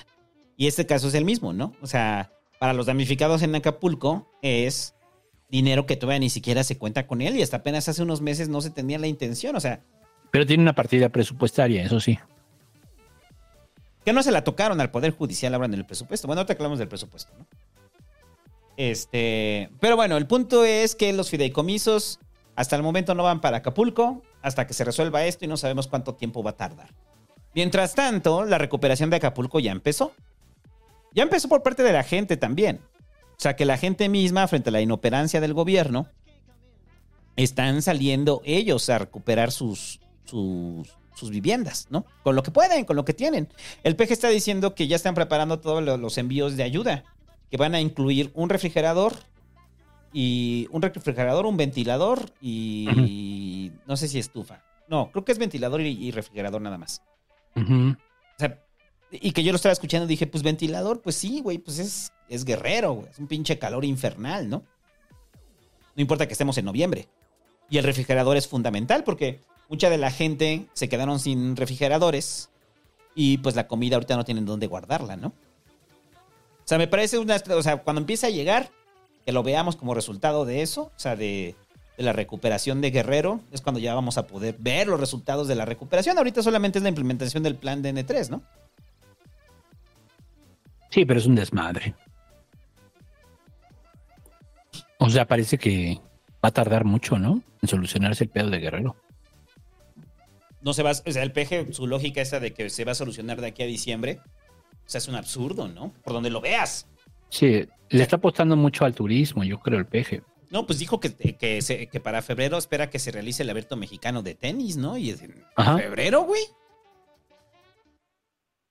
Y 0.56 0.68
este 0.68 0.86
caso 0.86 1.08
es 1.08 1.14
el 1.14 1.26
mismo, 1.26 1.54
¿no? 1.54 1.74
O 1.82 1.88
sea, 1.88 2.32
para 2.60 2.74
los 2.74 2.86
damnificados 2.86 3.42
en 3.42 3.56
Acapulco 3.56 4.30
es 4.42 4.94
dinero 5.50 5.86
que 5.86 5.96
todavía 5.96 6.20
ni 6.20 6.30
siquiera 6.30 6.64
se 6.64 6.78
cuenta 6.78 7.08
con 7.08 7.22
él 7.22 7.36
y 7.38 7.42
hasta 7.42 7.58
apenas 7.58 7.90
hace 7.90 8.04
unos 8.04 8.22
meses 8.22 8.50
no 8.50 8.62
se 8.62 8.70
tenía 8.70 9.00
la 9.00 9.08
intención. 9.08 9.56
O 9.56 9.60
sea, 9.60 9.82
Pero 10.32 10.46
tiene 10.46 10.62
una 10.62 10.76
partida 10.76 11.10
presupuestaria, 11.10 11.84
eso 11.84 12.00
sí. 12.00 12.20
que 14.06 14.14
no 14.14 14.22
se 14.22 14.32
la 14.32 14.44
tocaron 14.44 14.80
al 14.82 14.92
Poder 14.92 15.12
Judicial 15.16 15.54
ahora 15.54 15.66
en 15.68 15.74
el 15.74 15.86
presupuesto. 15.86 16.28
Bueno, 16.28 16.42
ahorita 16.42 16.54
hablamos 16.54 16.78
del 16.80 16.88
presupuesto, 16.88 17.32
¿no? 17.38 17.48
Este, 18.78 19.70
pero 19.80 19.96
bueno, 19.98 20.16
el 20.18 20.26
punto 20.28 20.64
es 20.64 20.96
que 20.96 21.12
los 21.12 21.30
fideicomisos 21.30 22.20
hasta 22.56 22.76
el 22.76 22.84
momento 22.84 23.14
no 23.14 23.24
van 23.24 23.42
para 23.42 23.58
Acapulco 23.58 24.22
hasta 24.42 24.66
que 24.68 24.74
se 24.74 24.84
resuelva 24.84 25.26
esto 25.26 25.46
y 25.46 25.48
no 25.48 25.58
sabemos 25.58 25.88
cuánto 25.88 26.16
tiempo 26.16 26.42
va 26.44 26.52
a 26.52 26.58
tardar. 26.58 26.94
Mientras 27.56 27.96
tanto, 27.96 28.46
la 28.46 28.58
recuperación 28.58 29.10
de 29.10 29.18
Acapulco 29.18 29.60
ya 29.60 29.72
empezó. 29.72 30.14
Ya 31.14 31.24
empezó 31.24 31.50
por 31.50 31.64
parte 31.64 31.84
de 31.84 31.92
la 31.94 32.04
gente 32.04 32.38
también. 32.38 32.80
O 33.32 33.42
sea, 33.42 33.56
que 33.56 33.66
la 33.66 33.78
gente 33.78 34.10
misma, 34.10 34.48
frente 34.48 34.70
a 34.70 34.74
la 34.74 34.82
inoperancia 34.82 35.42
del 35.42 35.54
gobierno, 35.54 36.08
están 37.36 37.82
saliendo 37.82 38.42
ellos 38.46 38.90
a 38.90 39.00
recuperar 39.00 39.52
sus, 39.52 40.00
sus, 40.26 40.90
sus 41.16 41.30
viviendas, 41.30 41.88
¿no? 41.90 42.06
Con 42.24 42.36
lo 42.36 42.44
que 42.44 42.52
pueden, 42.52 42.86
con 42.86 42.96
lo 42.96 43.06
que 43.06 43.14
tienen. 43.14 43.48
El 43.84 43.96
PG 43.96 44.12
está 44.12 44.28
diciendo 44.30 44.76
que 44.76 44.88
ya 44.88 44.96
están 44.98 45.16
preparando 45.16 45.60
todos 45.60 45.82
lo- 45.84 45.98
los 45.98 46.18
envíos 46.18 46.58
de 46.58 46.64
ayuda, 46.64 47.04
que 47.50 47.58
van 47.58 47.76
a 47.76 47.82
incluir 47.82 48.32
un 48.36 48.50
refrigerador 48.50 49.14
y 50.14 50.68
un 50.72 50.82
refrigerador, 50.82 51.46
un 51.46 51.58
ventilador 51.58 52.32
y 52.42 53.72
no 53.86 53.98
sé 53.98 54.08
si 54.08 54.20
estufa. 54.20 54.64
No, 54.88 55.12
creo 55.12 55.24
que 55.24 55.32
es 55.32 55.38
ventilador 55.38 55.82
y, 55.82 56.08
y 56.08 56.12
refrigerador 56.12 56.62
nada 56.62 56.78
más. 56.78 57.04
O 57.56 57.96
sea, 58.38 58.60
y 59.12 59.32
que 59.32 59.44
yo 59.44 59.52
lo 59.52 59.56
estaba 59.56 59.74
escuchando 59.74 60.06
y 60.06 60.10
dije, 60.10 60.28
pues 60.28 60.44
ventilador, 60.44 61.02
pues 61.02 61.16
sí, 61.16 61.42
güey, 61.42 61.58
pues 61.58 61.80
es, 61.80 62.14
es 62.28 62.46
guerrero, 62.46 62.94
güey. 62.94 63.10
Es 63.10 63.20
un 63.20 63.28
pinche 63.28 63.60
calor 63.60 63.86
infernal, 63.86 64.50
¿no? 64.50 64.64
No 65.96 66.02
importa 66.02 66.28
que 66.28 66.34
estemos 66.34 66.58
en 66.58 66.66
noviembre. 66.66 67.08
Y 67.70 67.78
el 67.78 67.84
refrigerador 67.84 68.38
es 68.38 68.48
fundamental 68.48 69.04
porque 69.04 69.42
mucha 69.68 69.90
de 69.90 69.98
la 69.98 70.12
gente 70.12 70.68
se 70.74 70.90
quedaron 70.90 71.20
sin 71.20 71.56
refrigeradores 71.56 72.50
y 73.14 73.40
pues 73.40 73.56
la 73.56 73.68
comida 73.68 73.96
ahorita 73.96 74.16
no 74.16 74.26
tienen 74.26 74.46
dónde 74.46 74.68
guardarla, 74.68 75.18
¿no? 75.18 75.28
O 75.28 76.70
sea, 76.70 76.78
me 76.78 76.88
parece 76.88 77.18
una... 77.18 77.42
O 77.50 77.64
sea, 77.64 77.78
cuando 77.78 78.02
empiece 78.02 78.28
a 78.28 78.32
llegar, 78.32 78.72
que 79.30 79.34
lo 79.34 79.44
veamos 79.44 79.76
como 79.76 79.94
resultado 79.94 80.44
de 80.44 80.64
eso, 80.64 80.86
o 80.86 80.92
sea, 81.00 81.16
de, 81.16 81.54
de 81.98 82.04
la 82.04 82.14
recuperación 82.14 82.82
de 82.82 82.90
Guerrero, 82.90 83.42
es 83.52 83.62
cuando 83.62 83.80
ya 83.80 83.94
vamos 83.94 84.18
a 84.18 84.26
poder 84.26 84.56
ver 84.58 84.88
los 84.88 85.00
resultados 85.00 85.48
de 85.48 85.54
la 85.54 85.66
recuperación. 85.66 86.18
Ahorita 86.18 86.42
solamente 86.42 86.80
es 86.80 86.84
la 86.84 86.90
implementación 86.90 87.44
del 87.44 87.54
plan 87.54 87.84
de 87.84 87.94
N3, 87.94 88.30
¿no? 88.32 88.42
Sí, 90.90 91.06
pero 91.06 91.20
es 91.20 91.28
un 91.28 91.36
desmadre. 91.36 91.94
O 94.98 95.12
sea, 95.12 95.28
parece 95.28 95.60
que 95.60 96.00
va 96.44 96.50
a 96.50 96.52
tardar 96.52 96.84
mucho, 96.84 97.20
¿no? 97.20 97.44
En 97.62 97.70
solucionarse 97.70 98.24
el 98.24 98.32
pedo 98.32 98.50
de 98.50 98.58
Guerrero. 98.58 98.96
no 100.64 100.74
se 100.74 100.82
va, 100.82 100.90
o 100.90 101.12
sea, 101.12 101.22
el 101.22 101.32
PG, 101.32 101.72
su 101.76 101.86
lógica 101.86 102.20
esa 102.20 102.40
de 102.40 102.52
que 102.52 102.72
se 102.72 102.84
va 102.84 102.94
a 102.94 102.96
solucionar 102.96 103.42
de 103.42 103.46
aquí 103.46 103.62
a 103.62 103.68
diciembre, 103.68 104.22
o 104.24 104.90
sea, 104.90 104.98
es 104.98 105.08
un 105.08 105.14
absurdo, 105.14 105.68
¿no? 105.68 105.94
Por 106.04 106.14
donde 106.14 106.32
lo 106.32 106.42
veas. 106.42 106.88
Sí, 107.30 107.66
le 107.90 108.04
está 108.04 108.16
apostando 108.18 108.56
mucho 108.56 108.86
al 108.86 108.94
turismo, 108.96 109.44
yo 109.44 109.60
creo, 109.60 109.80
el 109.80 109.86
peje. 109.86 110.22
No, 110.50 110.66
pues 110.66 110.80
dijo 110.80 111.00
que, 111.00 111.14
que, 111.14 111.62
se- 111.62 111.88
que 111.88 112.00
para 112.00 112.22
febrero 112.24 112.58
espera 112.58 112.90
que 112.90 112.98
se 113.00 113.12
realice 113.12 113.44
el 113.44 113.50
abierto 113.52 113.76
mexicano 113.78 114.24
de 114.24 114.34
tenis, 114.36 114.78
¿no? 114.78 114.98
Y 114.98 115.12
es 115.12 115.22
en 115.22 115.44
Ajá. 115.56 115.78
febrero, 115.78 116.24
güey. 116.24 116.42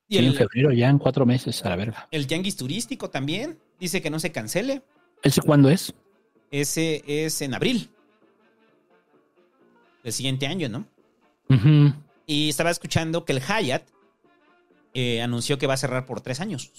Y 0.08 0.14
Sí, 0.14 0.18
en 0.20 0.24
el, 0.30 0.36
febrero, 0.36 0.72
ya 0.72 0.88
en 0.88 0.98
cuatro 0.98 1.26
meses, 1.26 1.64
a 1.64 1.68
la 1.68 1.76
verga. 1.76 2.08
el 2.10 2.26
tianguis 2.26 2.56
turístico 2.56 3.10
también 3.10 3.58
dice 3.78 4.00
que 4.02 4.10
no 4.10 4.18
se 4.18 4.32
cancele. 4.32 4.82
¿Ese 5.22 5.42
cuándo 5.42 5.68
es? 5.68 5.94
Ese 6.50 7.04
es 7.06 7.40
en 7.42 7.54
abril. 7.54 7.90
Del 10.02 10.12
siguiente 10.12 10.46
año, 10.46 10.68
¿no? 10.68 10.86
Ujú. 11.50 11.92
Y 12.26 12.48
estaba 12.48 12.70
escuchando 12.70 13.24
que 13.24 13.32
el 13.32 13.40
Hyatt 13.40 13.82
eh, 14.94 15.20
anunció 15.22 15.58
que 15.58 15.66
va 15.66 15.74
a 15.74 15.78
cerrar 15.78 16.06
por 16.06 16.20
tres 16.22 16.40
años. 16.40 16.72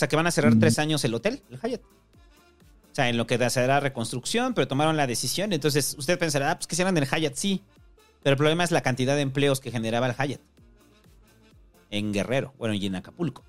O 0.00 0.02
sea, 0.02 0.08
que 0.08 0.16
van 0.16 0.26
a 0.26 0.30
cerrar 0.30 0.54
Mm. 0.56 0.60
tres 0.60 0.78
años 0.78 1.04
el 1.04 1.12
hotel, 1.12 1.42
el 1.50 1.58
Hyatt. 1.60 1.82
O 1.82 2.94
sea, 2.94 3.10
en 3.10 3.18
lo 3.18 3.26
que 3.26 3.50
será 3.50 3.80
reconstrucción, 3.80 4.54
pero 4.54 4.66
tomaron 4.66 4.96
la 4.96 5.06
decisión. 5.06 5.52
Entonces, 5.52 5.94
usted 5.98 6.18
pensará, 6.18 6.52
ah, 6.52 6.56
pues 6.56 6.66
que 6.66 6.74
cierran 6.74 6.96
el 6.96 7.06
Hyatt, 7.06 7.34
sí. 7.34 7.62
Pero 8.22 8.32
el 8.32 8.36
problema 8.38 8.64
es 8.64 8.70
la 8.70 8.80
cantidad 8.80 9.14
de 9.14 9.20
empleos 9.20 9.60
que 9.60 9.70
generaba 9.70 10.06
el 10.06 10.14
Hyatt. 10.14 10.40
En 11.90 12.14
Guerrero, 12.14 12.54
bueno, 12.56 12.72
y 12.72 12.86
en 12.86 12.96
Acapulco. 12.96 13.44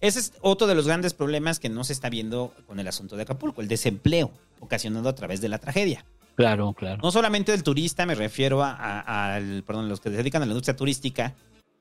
Ese 0.00 0.20
es 0.20 0.32
otro 0.42 0.68
de 0.68 0.76
los 0.76 0.86
grandes 0.86 1.12
problemas 1.12 1.58
que 1.58 1.68
no 1.68 1.82
se 1.82 1.92
está 1.92 2.08
viendo 2.08 2.54
con 2.68 2.78
el 2.78 2.86
asunto 2.86 3.16
de 3.16 3.22
Acapulco, 3.22 3.62
el 3.62 3.66
desempleo 3.68 4.30
ocasionado 4.60 5.08
a 5.08 5.14
través 5.16 5.40
de 5.40 5.48
la 5.48 5.58
tragedia. 5.58 6.04
Claro, 6.36 6.72
claro. 6.72 7.00
No 7.02 7.10
solamente 7.10 7.50
del 7.50 7.64
turista, 7.64 8.06
me 8.06 8.14
refiero 8.14 8.62
a, 8.62 8.70
a- 8.76 9.34
al, 9.34 9.64
perdón, 9.64 9.88
los 9.88 10.00
que 10.00 10.08
se 10.10 10.16
dedican 10.18 10.40
a 10.42 10.46
la 10.46 10.52
industria 10.52 10.76
turística, 10.76 11.34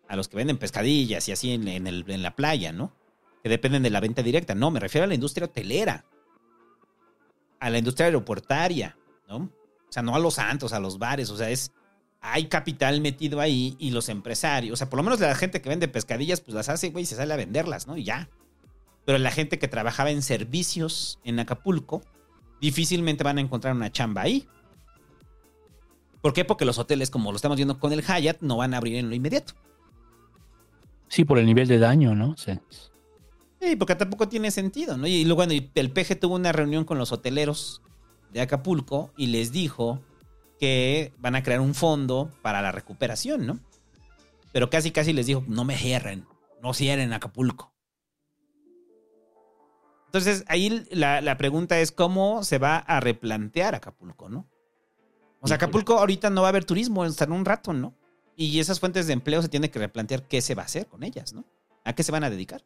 a 0.08 0.16
los 0.16 0.28
que 0.28 0.36
venden 0.36 0.58
pescadillas 0.58 1.30
y 1.30 1.32
así 1.32 1.52
en, 1.54 1.68
en 1.68 1.86
el- 1.86 2.04
en 2.08 2.24
la 2.24 2.36
playa, 2.36 2.72
¿no? 2.74 2.92
Que 3.44 3.50
dependen 3.50 3.84
de 3.84 3.90
la 3.90 4.00
venta 4.00 4.22
directa. 4.22 4.56
No, 4.56 4.72
me 4.72 4.80
refiero 4.80 5.06
a 5.06 5.08
la 5.08 5.14
industria 5.14 5.46
hotelera, 5.46 6.06
a 7.60 7.70
la 7.70 7.78
industria 7.78 8.08
aeroportaria, 8.08 8.98
¿no? 9.28 9.38
O 9.38 9.92
sea, 9.92 10.04
no 10.04 10.16
a 10.16 10.20
los 10.20 10.36
santos, 10.36 10.74
a 10.74 10.80
los 10.80 11.00
bares, 11.00 11.30
o 11.30 11.38
sea, 11.38 11.50
es, 11.50 11.72
hay 12.22 12.46
capital 12.46 13.02
metido 13.02 13.40
ahí 13.40 13.76
y 13.80 13.92
los 13.92 14.10
empresarios, 14.10 14.74
o 14.74 14.78
sea, 14.78 14.90
por 14.90 14.98
lo 14.98 15.04
menos 15.04 15.20
la 15.20 15.34
gente 15.36 15.62
que 15.62 15.70
vende 15.70 15.88
pescadillas, 15.88 16.42
pues 16.42 16.54
las 16.54 16.70
hace, 16.70 16.90
güey, 16.90 17.04
y 17.04 17.06
se 17.06 17.16
sale 17.16 17.34
a 17.34 17.38
venderlas, 17.38 17.88
¿no? 17.88 17.98
Y 17.98 18.04
ya. 18.04 18.30
Pero 19.06 19.18
la 19.18 19.32
gente 19.32 19.58
que 19.58 19.68
trabajaba 19.68 20.12
en 20.12 20.22
servicios 20.22 21.20
en 21.24 21.40
Acapulco, 21.40 22.04
difícilmente 22.62 23.24
van 23.24 23.40
a 23.40 23.42
encontrar 23.42 23.74
una 23.74 23.92
chamba 23.92 24.22
ahí. 24.22 24.48
¿Por 26.22 26.34
qué? 26.34 26.46
Porque 26.46 26.66
los 26.66 26.78
hoteles, 26.78 27.10
como 27.10 27.32
lo 27.32 27.38
estamos 27.38 27.56
viendo 27.58 27.80
con 27.80 27.94
el 27.94 28.04
Hyatt, 28.04 28.42
no 28.42 28.58
van 28.58 28.74
a 28.74 28.78
abrir 28.78 28.98
en 28.98 29.10
lo 29.10 29.16
inmediato. 29.16 29.54
Sí, 31.08 31.26
por 31.26 31.40
el 31.40 31.46
nivel 31.46 31.68
de 31.68 31.80
daño, 31.80 32.14
¿no? 32.14 32.36
Sí. 32.38 32.60
Sí, 33.62 33.76
porque 33.76 33.96
tampoco 33.96 34.30
tiene 34.30 34.52
sentido, 34.52 34.98
¿no? 34.98 35.06
Y 35.08 35.26
luego, 35.26 35.46
bueno, 35.46 35.54
el 35.54 35.92
PG 35.92 36.20
tuvo 36.20 36.36
una 36.36 36.52
reunión 36.52 36.86
con 36.86 36.98
los 36.98 37.12
hoteleros 37.12 37.82
de 38.32 38.42
Acapulco 38.42 39.12
y 39.18 39.28
les 39.28 39.52
dijo 39.52 40.02
que 40.60 41.14
van 41.18 41.36
a 41.36 41.44
crear 41.44 41.60
un 41.60 41.76
fondo 41.76 42.32
para 42.42 42.62
la 42.62 42.72
recuperación, 42.72 43.46
¿no? 43.46 43.60
Pero 44.52 44.70
casi, 44.70 44.92
casi 44.92 45.14
les 45.14 45.26
dijo, 45.26 45.44
no 45.48 45.66
me 45.66 45.78
cierren, 45.78 46.26
no 46.62 46.74
cierren 46.74 47.14
Acapulco. 47.14 47.74
Entonces, 50.06 50.44
ahí 50.48 50.86
la, 50.90 51.22
la 51.22 51.38
pregunta 51.38 51.80
es 51.80 51.92
cómo 51.92 52.44
se 52.44 52.58
va 52.58 52.78
a 52.78 53.00
replantear 53.00 53.76
Acapulco, 53.76 54.30
¿no? 54.30 54.48
O 55.42 55.48
sea, 55.48 55.56
Acapulco 55.56 55.98
ahorita 55.98 56.30
no 56.30 56.42
va 56.42 56.48
a 56.48 56.50
haber 56.50 56.66
turismo 56.66 57.04
hasta 57.04 57.26
en 57.26 57.32
un 57.32 57.46
rato, 57.46 57.74
¿no? 57.74 57.94
Y 58.36 58.60
esas 58.60 58.80
fuentes 58.80 59.08
de 59.08 59.14
empleo 59.14 59.42
se 59.42 59.50
tiene 59.50 59.70
que 59.70 59.80
replantear 59.80 60.28
qué 60.28 60.42
se 60.42 60.56
va 60.56 60.64
a 60.64 60.66
hacer 60.66 60.88
con 60.88 61.04
ellas, 61.04 61.34
¿no? 61.34 61.46
¿A 61.84 61.94
qué 61.94 62.04
se 62.04 62.12
van 62.12 62.24
a 62.24 62.30
dedicar? 62.30 62.64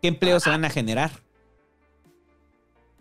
¿Qué 0.00 0.08
empleos 0.08 0.44
se 0.44 0.50
van 0.50 0.64
a 0.64 0.70
generar 0.70 1.10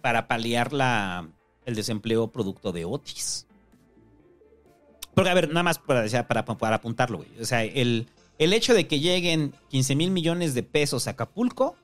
para 0.01 0.27
paliar 0.27 0.73
la, 0.73 1.29
el 1.65 1.75
desempleo 1.75 2.31
producto 2.31 2.71
de 2.71 2.85
Otis? 2.85 3.45
Porque, 5.13 5.29
a 5.29 5.33
ver, 5.33 5.49
nada 5.49 5.63
más 5.63 5.79
para, 5.79 6.05
para, 6.27 6.45
para 6.45 6.75
apuntarlo, 6.75 7.17
güey. 7.17 7.29
O 7.41 7.45
sea, 7.45 7.63
el, 7.63 8.07
el 8.39 8.53
hecho 8.53 8.73
de 8.73 8.87
que 8.87 8.99
lleguen 8.99 9.53
15 9.69 9.95
mil 9.95 10.11
millones 10.11 10.53
de 10.53 10.63
pesos 10.63 11.07
a 11.07 11.11
Acapulco 11.11 11.75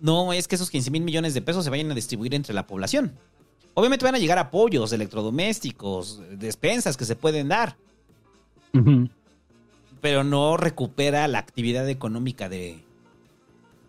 no 0.00 0.32
es 0.32 0.48
que 0.48 0.56
esos 0.56 0.70
15 0.70 0.90
mil 0.90 1.02
millones 1.02 1.34
de 1.34 1.42
pesos 1.42 1.64
se 1.64 1.70
vayan 1.70 1.90
a 1.90 1.94
distribuir 1.94 2.34
entre 2.34 2.54
la 2.54 2.66
población. 2.66 3.18
Obviamente 3.74 4.04
van 4.04 4.14
a 4.14 4.18
llegar 4.18 4.38
apoyos, 4.38 4.92
electrodomésticos, 4.92 6.22
despensas 6.38 6.96
que 6.96 7.04
se 7.04 7.14
pueden 7.14 7.48
dar, 7.48 7.76
pero 10.00 10.24
no 10.24 10.56
recupera 10.56 11.28
la 11.28 11.38
actividad 11.38 11.88
económica 11.88 12.48
de, 12.48 12.85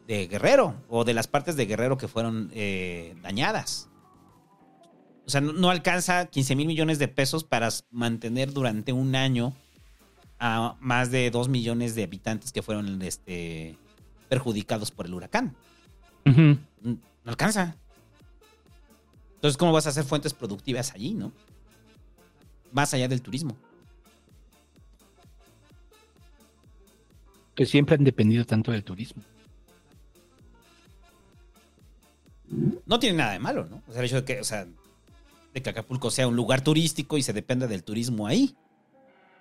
de 0.07 0.27
Guerrero 0.27 0.81
o 0.87 1.03
de 1.03 1.13
las 1.13 1.27
partes 1.27 1.55
de 1.57 1.65
Guerrero 1.65 1.97
que 1.97 2.07
fueron 2.07 2.49
eh, 2.53 3.15
dañadas. 3.21 3.89
O 5.25 5.29
sea, 5.29 5.41
no, 5.41 5.51
no 5.51 5.69
alcanza 5.69 6.27
15 6.27 6.55
mil 6.55 6.67
millones 6.67 6.97
de 6.97 7.09
pesos 7.09 7.43
para 7.43 7.69
mantener 7.91 8.53
durante 8.53 8.93
un 8.93 9.15
año 9.15 9.53
a 10.39 10.77
más 10.79 11.11
de 11.11 11.29
2 11.29 11.49
millones 11.49 11.93
de 11.95 12.03
habitantes 12.03 12.53
que 12.53 12.61
fueron 12.61 13.01
este, 13.01 13.77
perjudicados 14.29 14.91
por 14.91 15.05
el 15.05 15.13
huracán. 15.13 15.55
No 16.23 16.59
alcanza. 17.25 17.75
Entonces, 19.35 19.57
¿cómo 19.57 19.71
vas 19.71 19.85
a 19.87 19.89
hacer 19.89 20.03
fuentes 20.03 20.33
productivas 20.33 20.93
allí, 20.93 21.13
no? 21.13 21.31
Más 22.71 22.93
allá 22.93 23.07
del 23.07 23.21
turismo. 23.21 23.57
Que 27.55 27.65
siempre 27.65 27.95
han 27.95 28.03
dependido 28.03 28.45
tanto 28.45 28.71
del 28.71 28.83
turismo. 28.83 29.23
No 32.49 32.99
tiene 32.99 33.17
nada 33.17 33.33
de 33.33 33.39
malo, 33.39 33.65
¿no? 33.65 33.83
O 33.87 33.91
sea, 33.91 34.01
el 34.01 34.07
hecho 34.07 34.17
de 34.17 34.25
que, 34.25 34.39
o 34.39 34.43
sea, 34.43 34.67
de 35.53 35.61
que 35.61 35.69
Acapulco 35.69 36.11
sea 36.11 36.27
un 36.27 36.35
lugar 36.35 36.61
turístico 36.61 37.17
y 37.17 37.23
se 37.23 37.33
dependa 37.33 37.67
del 37.67 37.83
turismo 37.83 38.27
ahí. 38.27 38.55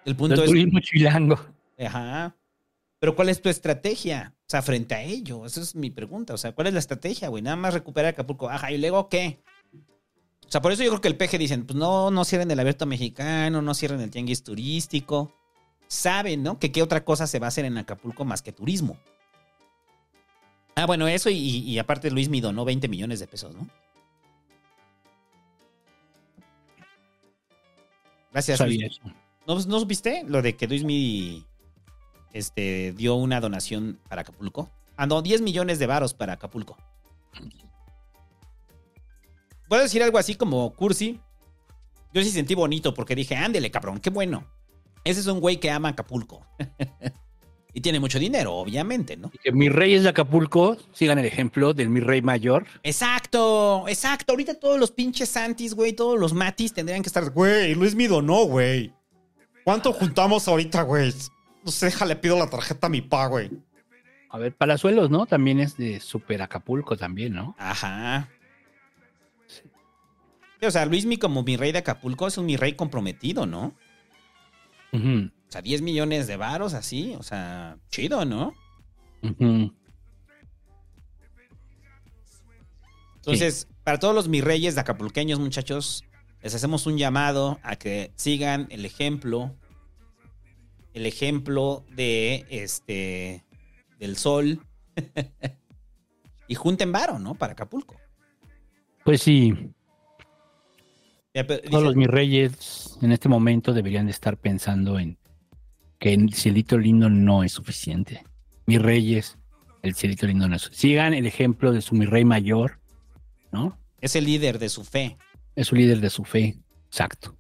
El 0.05 0.17
punto 0.17 0.35
El 0.35 0.41
es. 0.43 0.47
turismo 0.47 0.81
chilango. 0.81 1.39
Ajá. 1.79 2.37
Pero 2.99 3.15
¿cuál 3.15 3.29
es 3.29 3.43
tu 3.43 3.49
estrategia? 3.49 4.35
O 4.41 4.51
sea, 4.51 4.63
frente 4.63 4.95
a 4.95 5.03
ello. 5.03 5.45
Esa 5.45 5.61
es 5.61 5.75
mi 5.75 5.91
pregunta. 5.91 6.35
O 6.35 6.39
sea, 6.39 6.53
¿cuál 6.53 6.69
es 6.69 6.73
la 6.73 6.79
estrategia, 6.79 7.29
güey? 7.29 7.43
Nada 7.43 7.57
más 7.57 7.75
recuperar 7.75 8.11
Acapulco. 8.11 8.49
Ajá, 8.49 8.73
y 8.73 8.79
luego 8.79 9.09
qué? 9.09 9.41
O 10.47 10.51
sea, 10.51 10.63
por 10.63 10.73
eso 10.73 10.83
yo 10.85 10.91
creo 10.91 11.01
que 11.01 11.09
el 11.09 11.17
PG 11.17 11.39
dicen, 11.39 11.67
pues 11.67 11.77
no, 11.77 12.11
no 12.11 12.25
cierren 12.25 12.51
el 12.51 12.61
abierto 12.61 12.87
mexicano, 12.87 13.61
no 13.63 13.75
cierren 13.75 14.01
el 14.01 14.11
tianguis 14.11 14.45
turístico. 14.45 15.33
Saben, 15.89 16.43
¿no? 16.43 16.59
Que 16.59 16.73
qué 16.73 16.83
otra 16.83 17.05
cosa 17.05 17.27
se 17.27 17.39
va 17.39 17.47
a 17.47 17.49
hacer 17.49 17.65
en 17.65 17.79
Acapulco 17.79 18.25
más 18.25 18.43
que 18.43 18.53
turismo. 18.53 18.97
Ah, 20.77 20.87
bueno, 20.87 21.09
eso 21.09 21.31
y, 21.31 21.37
y 21.37 21.79
aparte 21.79 22.11
Luis 22.11 22.29
me 22.29 22.41
donó 22.41 22.65
20 22.65 22.87
millones 22.89 23.19
de 23.19 23.27
pesos, 23.27 23.55
¿no? 23.55 23.67
Gracias, 28.31 28.61
Luis. 28.61 28.83
Eso. 28.83 29.01
¿No, 29.47 29.55
¿No 29.55 29.81
supiste 29.81 30.23
lo 30.29 30.43
de 30.43 30.55
que 30.57 30.67
Luismi 30.67 31.47
este, 32.35 32.93
dio 32.93 33.15
una 33.15 33.41
donación 33.41 33.99
para 34.11 34.21
Acapulco? 34.21 34.71
Ah, 34.99 35.07
no, 35.07 35.23
10 35.23 35.41
millones 35.41 35.79
de 35.79 35.87
varos 35.87 36.13
para 36.13 36.35
Acapulco. 36.35 36.77
Puedo 39.69 39.83
decir 39.83 40.03
algo 40.03 40.19
así 40.19 40.35
como 40.35 40.75
cursi. 40.75 41.19
Yo 42.13 42.23
sí 42.23 42.31
sentí 42.31 42.55
bonito 42.55 42.93
porque 42.93 43.15
dije, 43.15 43.37
ándele, 43.37 43.71
cabrón, 43.71 44.01
qué 44.01 44.11
bueno. 44.11 44.47
Ese 45.05 45.21
es 45.21 45.27
un 45.27 45.41
güey 45.41 45.59
que 45.59 45.71
ama 45.71 45.89
Acapulco. 45.89 46.47
y 47.77 47.83
tiene 47.83 48.01
mucho 48.01 48.19
dinero, 48.19 48.55
obviamente, 48.55 49.19
¿no? 49.19 49.31
Y 49.35 49.37
que 49.37 49.53
mis 49.53 49.71
reyes 49.71 50.03
de 50.03 50.09
Acapulco 50.09 50.79
sigan 50.93 51.19
el 51.19 51.27
ejemplo 51.27 51.75
del 51.75 51.91
mi 51.91 52.01
rey 52.01 52.23
mayor. 52.23 52.65
Exacto, 52.83 53.85
exacto. 53.87 54.33
Ahorita 54.33 54.55
todos 54.55 54.81
los 54.81 54.93
pinches 54.93 55.29
Santis, 55.29 55.75
güey, 55.75 55.93
todos 55.93 56.19
los 56.19 56.33
Matis 56.33 56.73
tendrían 56.73 57.03
que 57.03 57.09
estar. 57.09 57.31
Güey, 57.31 57.75
Luis 57.75 57.95
me 57.95 58.09
donó, 58.09 58.45
güey. 58.45 58.95
¿Cuánto 59.63 59.93
juntamos 59.93 60.49
ahorita, 60.49 60.85
güey? 60.85 61.13
No 61.63 61.71
sé, 61.71 61.87
déjale, 61.87 62.17
pido 62.17 62.39
la 62.39 62.49
tarjeta 62.49 62.87
a 62.87 62.91
mi 62.91 63.03
pa, 63.03 63.27
güey. 63.27 63.51
A 64.31 64.39
ver, 64.39 64.55
Palazuelos, 64.55 65.11
¿no? 65.11 65.27
También 65.27 65.61
es 65.61 65.77
de 65.77 66.01
Super 66.01 66.41
Acapulco 66.41 66.97
también, 66.97 67.35
¿no? 67.35 67.55
Ajá. 67.59 68.31
Sí, 69.49 69.61
O 70.63 70.71
sea, 70.71 70.87
Luismi 70.87 71.19
como 71.19 71.43
mi 71.43 71.59
rey 71.59 71.73
de 71.73 71.81
Acapulco 71.81 72.27
es 72.27 72.39
un 72.39 72.47
mi 72.47 72.57
rey 72.57 72.73
comprometido, 72.73 73.45
¿no? 73.45 73.75
O 74.95 74.99
sea, 75.57 75.63
10 75.63 75.83
millones 75.83 76.27
de 76.27 76.37
varos 76.37 76.75
así, 76.75 77.15
o 77.19 77.23
sea, 77.23 77.79
chido, 77.91 78.25
¿no? 78.25 78.53
Entonces, 83.17 83.69
para 83.83 83.99
todos 83.99 84.15
los 84.15 84.29
mis 84.29 84.45
reyes 84.45 84.75
de 84.75 84.83
acapulqueños, 84.83 85.41
muchachos, 85.41 86.05
les 86.43 86.55
hacemos 86.55 86.87
un 86.87 86.99
llamado 86.99 87.59
a 87.63 87.77
que 87.77 88.13
sigan 88.17 88.69
el 88.71 88.85
ejemplo, 88.85 89.57
el 90.93 91.07
ejemplo 91.07 91.85
de 91.91 92.47
este 92.51 93.45
del 93.99 94.17
sol 94.17 94.61
y 96.49 96.55
junten 96.55 96.93
varo, 96.93 97.19
¿no? 97.19 97.35
Para 97.35 97.55
Acapulco. 97.55 97.97
Pues 99.05 99.23
sí, 99.23 99.73
todos 101.71 101.85
los 101.85 101.97
mis 101.97 102.09
reyes 102.09 102.99
en 103.03 103.13
este 103.13 103.29
momento 103.29 103.73
deberían 103.73 104.07
de 104.07 104.13
estar 104.13 104.37
pensando 104.37 104.99
en 104.99 105.19
que 106.07 106.15
el 106.15 106.33
cielito 106.33 106.79
lindo 106.79 107.11
no 107.11 107.43
es 107.43 107.51
suficiente. 107.51 108.23
Mis 108.67 108.81
reyes, 108.81 109.39
el 109.83 109.97
cielito 109.97 110.25
lindo 110.29 110.47
no 110.49 110.55
es 110.55 110.63
suficiente. 110.63 110.89
Sigan 110.89 111.15
el 111.15 111.27
ejemplo 111.27 111.73
de 111.73 111.83
su 111.83 111.97
mi 111.97 112.07
rey 112.07 112.25
mayor, 112.25 112.79
¿no? 113.51 113.77
es 114.01 114.15
el 114.15 114.25
líder 114.25 114.61
de 114.61 114.69
su 114.69 114.85
fe. 114.85 115.17
Es 115.57 115.67
su 115.67 115.75
líder 115.75 116.01
de 116.01 116.09
su 116.11 116.23
fe. 116.23 116.59
Exacto. 116.87 117.37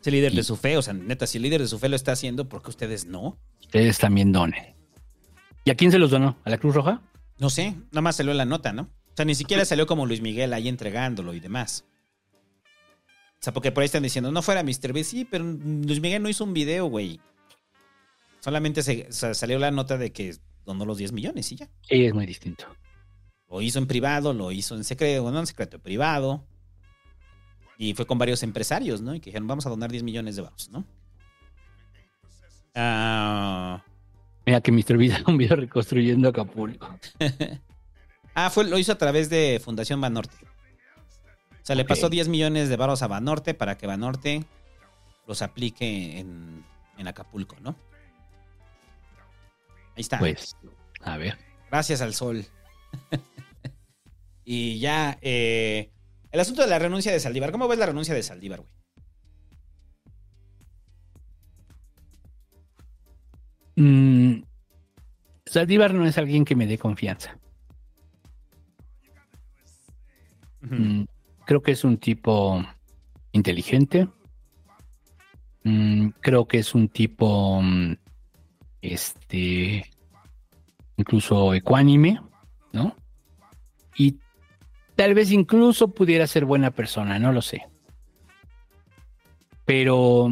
Es 0.00 0.06
el 0.06 0.12
líder 0.12 0.32
Y- 0.32 0.36
de 0.36 0.44
su 0.44 0.54
fe. 0.56 0.76
O 0.76 0.82
sea, 0.82 0.94
neta, 0.94 1.26
si 1.26 1.38
el 1.38 1.42
líder 1.42 1.60
de 1.60 1.66
su 1.66 1.80
fe 1.80 1.88
lo 1.88 1.96
está 1.96 2.12
haciendo, 2.12 2.48
¿por 2.48 2.62
qué 2.62 2.70
ustedes 2.70 3.06
no? 3.06 3.36
Ustedes 3.60 3.98
también 3.98 4.30
donen. 4.30 4.76
¿Y 5.64 5.70
a 5.70 5.74
quién 5.74 5.90
se 5.90 5.98
los 5.98 6.12
donó? 6.12 6.38
¿A 6.44 6.50
la 6.50 6.58
Cruz 6.58 6.76
Roja? 6.76 7.02
No 7.38 7.50
sé, 7.50 7.72
nada 7.90 8.02
más 8.02 8.14
salió 8.14 8.32
la 8.32 8.44
nota, 8.44 8.72
¿no? 8.72 8.82
O 8.82 9.16
sea, 9.16 9.24
ni 9.24 9.34
siquiera 9.34 9.64
salió 9.64 9.88
como 9.88 10.06
Luis 10.06 10.20
Miguel 10.20 10.52
ahí 10.52 10.68
entregándolo 10.68 11.34
y 11.34 11.40
demás. 11.40 11.84
O 12.54 13.42
sea, 13.42 13.52
porque 13.52 13.72
por 13.72 13.82
ahí 13.82 13.86
están 13.86 14.04
diciendo, 14.04 14.30
no 14.30 14.40
fuera 14.40 14.62
Mr. 14.62 14.92
B, 14.92 15.02
sí, 15.02 15.24
pero 15.24 15.42
Luis 15.44 16.00
Miguel 16.00 16.22
no 16.22 16.28
hizo 16.28 16.44
un 16.44 16.52
video, 16.54 16.86
güey. 16.86 17.18
Solamente 18.40 18.82
se, 18.82 19.06
o 19.08 19.12
sea, 19.12 19.34
salió 19.34 19.58
la 19.58 19.70
nota 19.70 19.98
de 19.98 20.12
que 20.12 20.34
donó 20.64 20.84
los 20.84 20.98
10 20.98 21.12
millones 21.12 21.52
y 21.52 21.56
ya. 21.56 21.68
Sí, 21.82 22.04
es 22.04 22.14
muy 22.14 22.26
distinto. 22.26 22.64
Lo 23.48 23.60
hizo 23.60 23.78
en 23.78 23.86
privado, 23.86 24.32
lo 24.32 24.52
hizo 24.52 24.76
en 24.76 24.84
secreto, 24.84 25.30
no 25.30 25.40
en 25.40 25.46
secreto, 25.46 25.78
privado. 25.78 26.44
Y 27.76 27.94
fue 27.94 28.06
con 28.06 28.18
varios 28.18 28.42
empresarios, 28.42 29.00
¿no? 29.00 29.14
Y 29.14 29.20
que 29.20 29.30
dijeron, 29.30 29.48
vamos 29.48 29.66
a 29.66 29.70
donar 29.70 29.90
10 29.90 30.02
millones 30.02 30.36
de 30.36 30.42
baros, 30.42 30.68
¿no? 30.70 30.84
Ah, 32.74 33.82
Mira 34.46 34.60
que 34.60 34.72
Mr. 34.72 34.96
Vida 34.96 35.22
un 35.26 35.36
video 35.36 35.56
reconstruyendo 35.56 36.28
Acapulco. 36.28 36.98
ah, 38.34 38.50
fue, 38.50 38.64
lo 38.64 38.78
hizo 38.78 38.92
a 38.92 38.98
través 38.98 39.30
de 39.30 39.60
Fundación 39.62 40.00
Banorte. 40.00 40.36
O 41.52 41.66
sea, 41.70 41.76
le 41.76 41.84
pasó 41.84 42.08
10 42.08 42.28
millones 42.28 42.68
de 42.68 42.76
baros 42.76 43.02
a 43.02 43.06
Banorte 43.06 43.54
para 43.54 43.76
que 43.76 43.86
Banorte 43.86 44.44
los 45.26 45.42
aplique 45.42 46.18
en, 46.18 46.64
en 46.96 47.06
Acapulco, 47.06 47.56
¿no? 47.60 47.76
Ahí 50.00 50.02
está. 50.02 50.18
Pues, 50.18 50.56
a 51.02 51.18
ver. 51.18 51.36
Gracias 51.70 52.00
al 52.00 52.14
sol. 52.14 52.46
y 54.46 54.78
ya, 54.80 55.18
eh, 55.20 55.90
el 56.32 56.40
asunto 56.40 56.62
de 56.62 56.68
la 56.68 56.78
renuncia 56.78 57.12
de 57.12 57.20
Saldívar. 57.20 57.52
¿Cómo 57.52 57.68
ves 57.68 57.78
la 57.78 57.84
renuncia 57.84 58.14
de 58.14 58.22
Saldívar, 58.22 58.60
güey? 58.60 58.72
Mm, 63.76 64.42
Saldívar 65.44 65.92
no 65.92 66.06
es 66.06 66.16
alguien 66.16 66.46
que 66.46 66.56
me 66.56 66.66
dé 66.66 66.78
confianza. 66.78 67.38
Mm, 70.62 71.04
creo 71.44 71.60
que 71.60 71.72
es 71.72 71.84
un 71.84 71.98
tipo 71.98 72.64
inteligente. 73.32 74.08
Mm, 75.64 76.08
creo 76.22 76.48
que 76.48 76.58
es 76.58 76.74
un 76.74 76.88
tipo, 76.88 77.60
mm, 77.60 77.96
este, 78.82 79.84
incluso 80.96 81.54
ecuánime, 81.54 82.20
¿no? 82.72 82.94
Y 83.96 84.18
tal 84.96 85.14
vez 85.14 85.32
incluso 85.32 85.88
pudiera 85.88 86.26
ser 86.26 86.44
buena 86.44 86.70
persona, 86.70 87.18
no 87.18 87.32
lo 87.32 87.42
sé. 87.42 87.66
Pero 89.64 90.28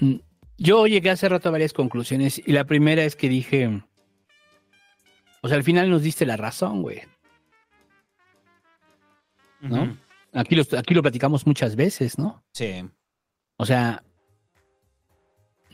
mm, 0.00 0.14
yo 0.58 0.86
llegué 0.86 1.10
hace 1.10 1.28
rato 1.28 1.48
a 1.48 1.52
varias 1.52 1.72
conclusiones 1.72 2.40
y 2.44 2.52
la 2.52 2.64
primera 2.64 3.04
es 3.04 3.16
que 3.16 3.28
dije, 3.28 3.82
o 5.42 5.48
sea, 5.48 5.56
al 5.56 5.64
final 5.64 5.90
nos 5.90 6.02
diste 6.02 6.24
la 6.26 6.36
razón, 6.36 6.82
güey. 6.82 7.02
¿no? 9.60 9.96
Aquí 10.32 10.54
lo, 10.54 10.62
aquí 10.76 10.94
lo 10.94 11.02
platicamos 11.02 11.46
muchas 11.46 11.76
veces, 11.76 12.18
¿no? 12.18 12.44
Sí. 12.52 12.84
O 13.56 13.66
sea, 13.66 14.02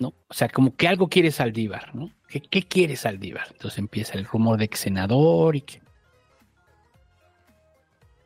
¿no? 0.00 0.14
O 0.28 0.34
sea, 0.34 0.48
como 0.48 0.74
que 0.76 0.88
algo 0.88 1.08
quiere 1.08 1.30
Saldívar, 1.30 1.94
¿no? 1.94 2.10
¿Qué, 2.28 2.40
qué 2.40 2.62
quiere 2.62 2.96
Saldívar? 2.96 3.46
Entonces 3.50 3.78
empieza 3.78 4.14
el 4.14 4.24
rumor 4.24 4.58
de 4.58 4.68
que 4.68 4.76
senador 4.76 5.56
y 5.56 5.62
que... 5.62 5.80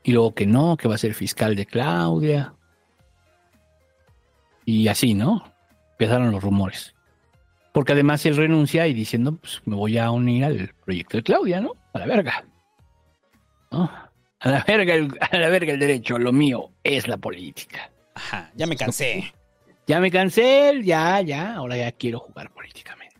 Y 0.05 0.13
luego 0.13 0.35
que 0.35 0.47
no, 0.47 0.77
que 0.77 0.89
va 0.89 0.97
a 0.97 0.99
ser 0.99 1.15
fiscal 1.15 1.55
de 1.55 1.67
Claudia. 1.67 2.55
Y 4.65 4.89
así, 4.89 5.15
¿no? 5.15 5.45
Empezaron 5.93 6.33
los 6.33 6.43
rumores. 6.43 6.95
Porque 7.73 7.93
además 7.93 8.27
él 8.27 8.37
renuncia 8.37 8.87
y 8.87 8.95
diciendo, 8.95 9.37
pues 9.37 9.63
me 9.65 9.77
voy 9.77 9.99
a 9.99 10.11
unir 10.11 10.45
al 10.45 10.75
proyecto 10.85 11.17
de 11.17 11.23
Claudia, 11.23 11.61
¿no? 11.61 11.75
A 11.93 12.01
la 12.01 12.07
verga. 12.07 12.45
¿No? 13.71 13.91
A 14.41 14.49
la 14.49 14.65
verga, 14.67 14.95
el, 14.95 15.17
a 15.21 15.37
la 15.37 15.49
verga 15.49 15.73
el 15.73 15.79
derecho, 15.79 16.19
lo 16.19 16.33
mío 16.33 16.71
es 16.83 17.07
la 17.07 17.17
política. 17.17 17.91
Ajá, 18.15 18.51
ya 18.55 18.67
me 18.67 18.77
cansé. 18.77 19.33
Ya 19.87 20.01
me 20.01 20.11
cansé, 20.11 20.81
ya, 20.85 21.21
ya, 21.21 21.57
ahora 21.57 21.77
ya 21.77 21.93
quiero 21.93 22.21
jugar 22.21 22.53
políticamente. 22.53 23.17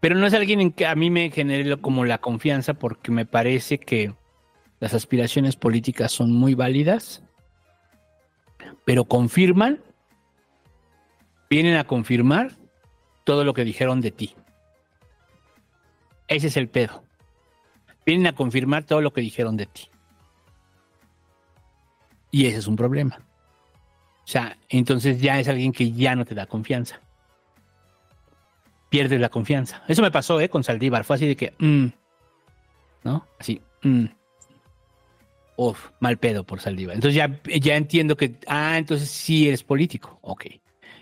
Pero 0.00 0.14
no 0.14 0.26
es 0.26 0.34
alguien 0.34 0.60
en 0.60 0.72
que 0.72 0.86
a 0.86 0.94
mí 0.94 1.10
me 1.10 1.30
genere 1.30 1.76
como 1.80 2.04
la 2.04 2.18
confianza 2.18 2.74
porque 2.74 3.10
me 3.10 3.26
parece 3.26 3.78
que 3.78 4.14
las 4.80 4.94
aspiraciones 4.94 5.56
políticas 5.56 6.12
son 6.12 6.32
muy 6.32 6.54
válidas, 6.54 7.22
pero 8.84 9.04
confirman, 9.04 9.82
vienen 11.50 11.76
a 11.76 11.84
confirmar 11.84 12.56
todo 13.24 13.44
lo 13.44 13.54
que 13.54 13.64
dijeron 13.64 14.00
de 14.00 14.12
ti. 14.12 14.34
Ese 16.28 16.46
es 16.46 16.56
el 16.56 16.68
pedo. 16.68 17.02
Vienen 18.06 18.26
a 18.28 18.34
confirmar 18.34 18.84
todo 18.84 19.00
lo 19.00 19.12
que 19.12 19.20
dijeron 19.20 19.56
de 19.56 19.66
ti. 19.66 19.90
Y 22.30 22.46
ese 22.46 22.58
es 22.58 22.66
un 22.66 22.76
problema. 22.76 23.27
O 24.28 24.30
sea, 24.30 24.58
entonces 24.68 25.22
ya 25.22 25.40
es 25.40 25.48
alguien 25.48 25.72
que 25.72 25.90
ya 25.90 26.14
no 26.14 26.26
te 26.26 26.34
da 26.34 26.44
confianza. 26.44 27.00
Pierdes 28.90 29.22
la 29.22 29.30
confianza. 29.30 29.82
Eso 29.88 30.02
me 30.02 30.10
pasó, 30.10 30.38
¿eh? 30.38 30.50
Con 30.50 30.62
Saldívar. 30.62 31.04
Fue 31.04 31.16
así 31.16 31.26
de 31.26 31.34
que, 31.34 31.54
mm, 31.58 31.86
¿no? 33.04 33.26
Así, 33.38 33.58
mm. 33.82 34.04
Mal 36.00 36.18
pedo 36.18 36.44
por 36.44 36.60
Saldívar. 36.60 36.96
Entonces 36.96 37.14
ya, 37.14 37.40
ya 37.58 37.76
entiendo 37.76 38.18
que, 38.18 38.36
ah, 38.46 38.76
entonces 38.76 39.08
sí 39.08 39.48
eres 39.48 39.64
político. 39.64 40.18
Ok. 40.20 40.44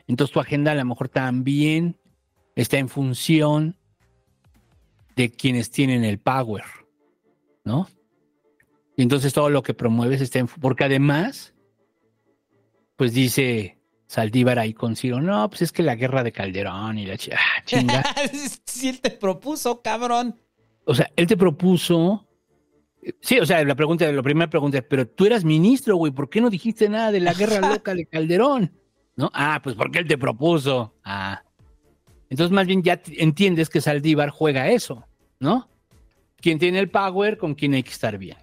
Entonces 0.07 0.33
tu 0.33 0.39
agenda 0.39 0.71
a 0.71 0.77
lo 0.77 0.85
mejor 0.85 1.09
también 1.09 1.97
está 2.55 2.79
en 2.79 2.89
función 2.89 3.77
de 5.17 5.33
quienes 5.33 5.73
tienen 5.73 6.05
el 6.05 6.21
power, 6.21 6.63
¿no? 7.65 7.89
Y 8.97 9.03
entonces 9.03 9.33
todo 9.33 9.51
lo 9.51 9.65
que 9.65 9.75
promueves 9.75 10.21
está 10.21 10.39
en... 10.39 10.47
Porque 10.47 10.85
además, 10.85 11.56
pues 12.97 13.13
dice 13.13 13.79
Saldívar 14.07 14.59
ahí 14.59 14.73
con 14.75 14.97
Ciro, 14.97 15.21
no, 15.21 15.49
pues 15.49 15.63
es 15.63 15.73
que 15.73 15.83
la 15.83 15.95
guerra 15.95 16.23
de 16.23 16.33
Calderón 16.33 16.99
y 16.99 17.07
la 17.07 17.17
chi- 17.17 17.33
ah, 17.33 17.63
chinga. 17.65 18.05
si 18.65 18.89
él 18.89 19.01
te 19.01 19.11
propuso, 19.11 19.83
cabrón. 19.83 20.41
O 20.85 20.95
sea, 20.95 21.11
él 21.17 21.27
te 21.27 21.37
propuso. 21.37 22.27
Sí, 23.21 23.39
o 23.39 23.47
sea, 23.47 23.63
la 23.65 23.75
pregunta, 23.75 24.11
la 24.11 24.23
primera 24.23 24.51
pregunta 24.51 24.79
es, 24.79 24.85
pero 24.89 25.07
tú 25.07 25.27
eras 25.27 25.45
ministro, 25.45 25.97
güey, 25.97 26.13
¿por 26.13 26.29
qué 26.29 26.41
no 26.41 26.51
dijiste 26.51 26.89
nada 26.89 27.13
de 27.13 27.21
la 27.21 27.35
guerra 27.35 27.69
loca 27.69 27.95
de 27.95 28.07
Calderón? 28.07 28.73
¿No? 29.17 29.31
Ah, 29.33 29.61
pues 29.63 29.77
porque 29.77 29.99
él 30.01 30.07
te 30.09 30.19
propuso. 30.19 30.95
Ah. 31.05 31.43
Entonces, 32.29 32.53
más 32.53 32.67
bien 32.67 32.83
ya 32.83 33.01
entiendes 33.07 33.69
que 33.69 33.81
Saldívar 33.81 34.31
juega 34.31 34.71
eso, 34.71 35.05
¿no? 35.39 35.69
Quien 36.41 36.59
tiene 36.59 36.81
el 36.81 36.91
power, 36.91 37.39
con 37.39 37.55
quien 37.55 37.75
hay 37.75 37.83
que 37.83 37.91
estar 37.93 38.19
bien. 38.19 38.37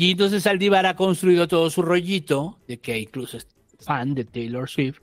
Y 0.00 0.12
entonces 0.12 0.44
Saldívar 0.44 0.86
ha 0.86 0.96
construido 0.96 1.46
todo 1.46 1.68
su 1.68 1.82
rollito 1.82 2.56
de 2.66 2.78
que 2.78 2.98
incluso 2.98 3.36
es 3.36 3.46
fan 3.80 4.14
de 4.14 4.24
Taylor 4.24 4.66
Swift, 4.66 4.96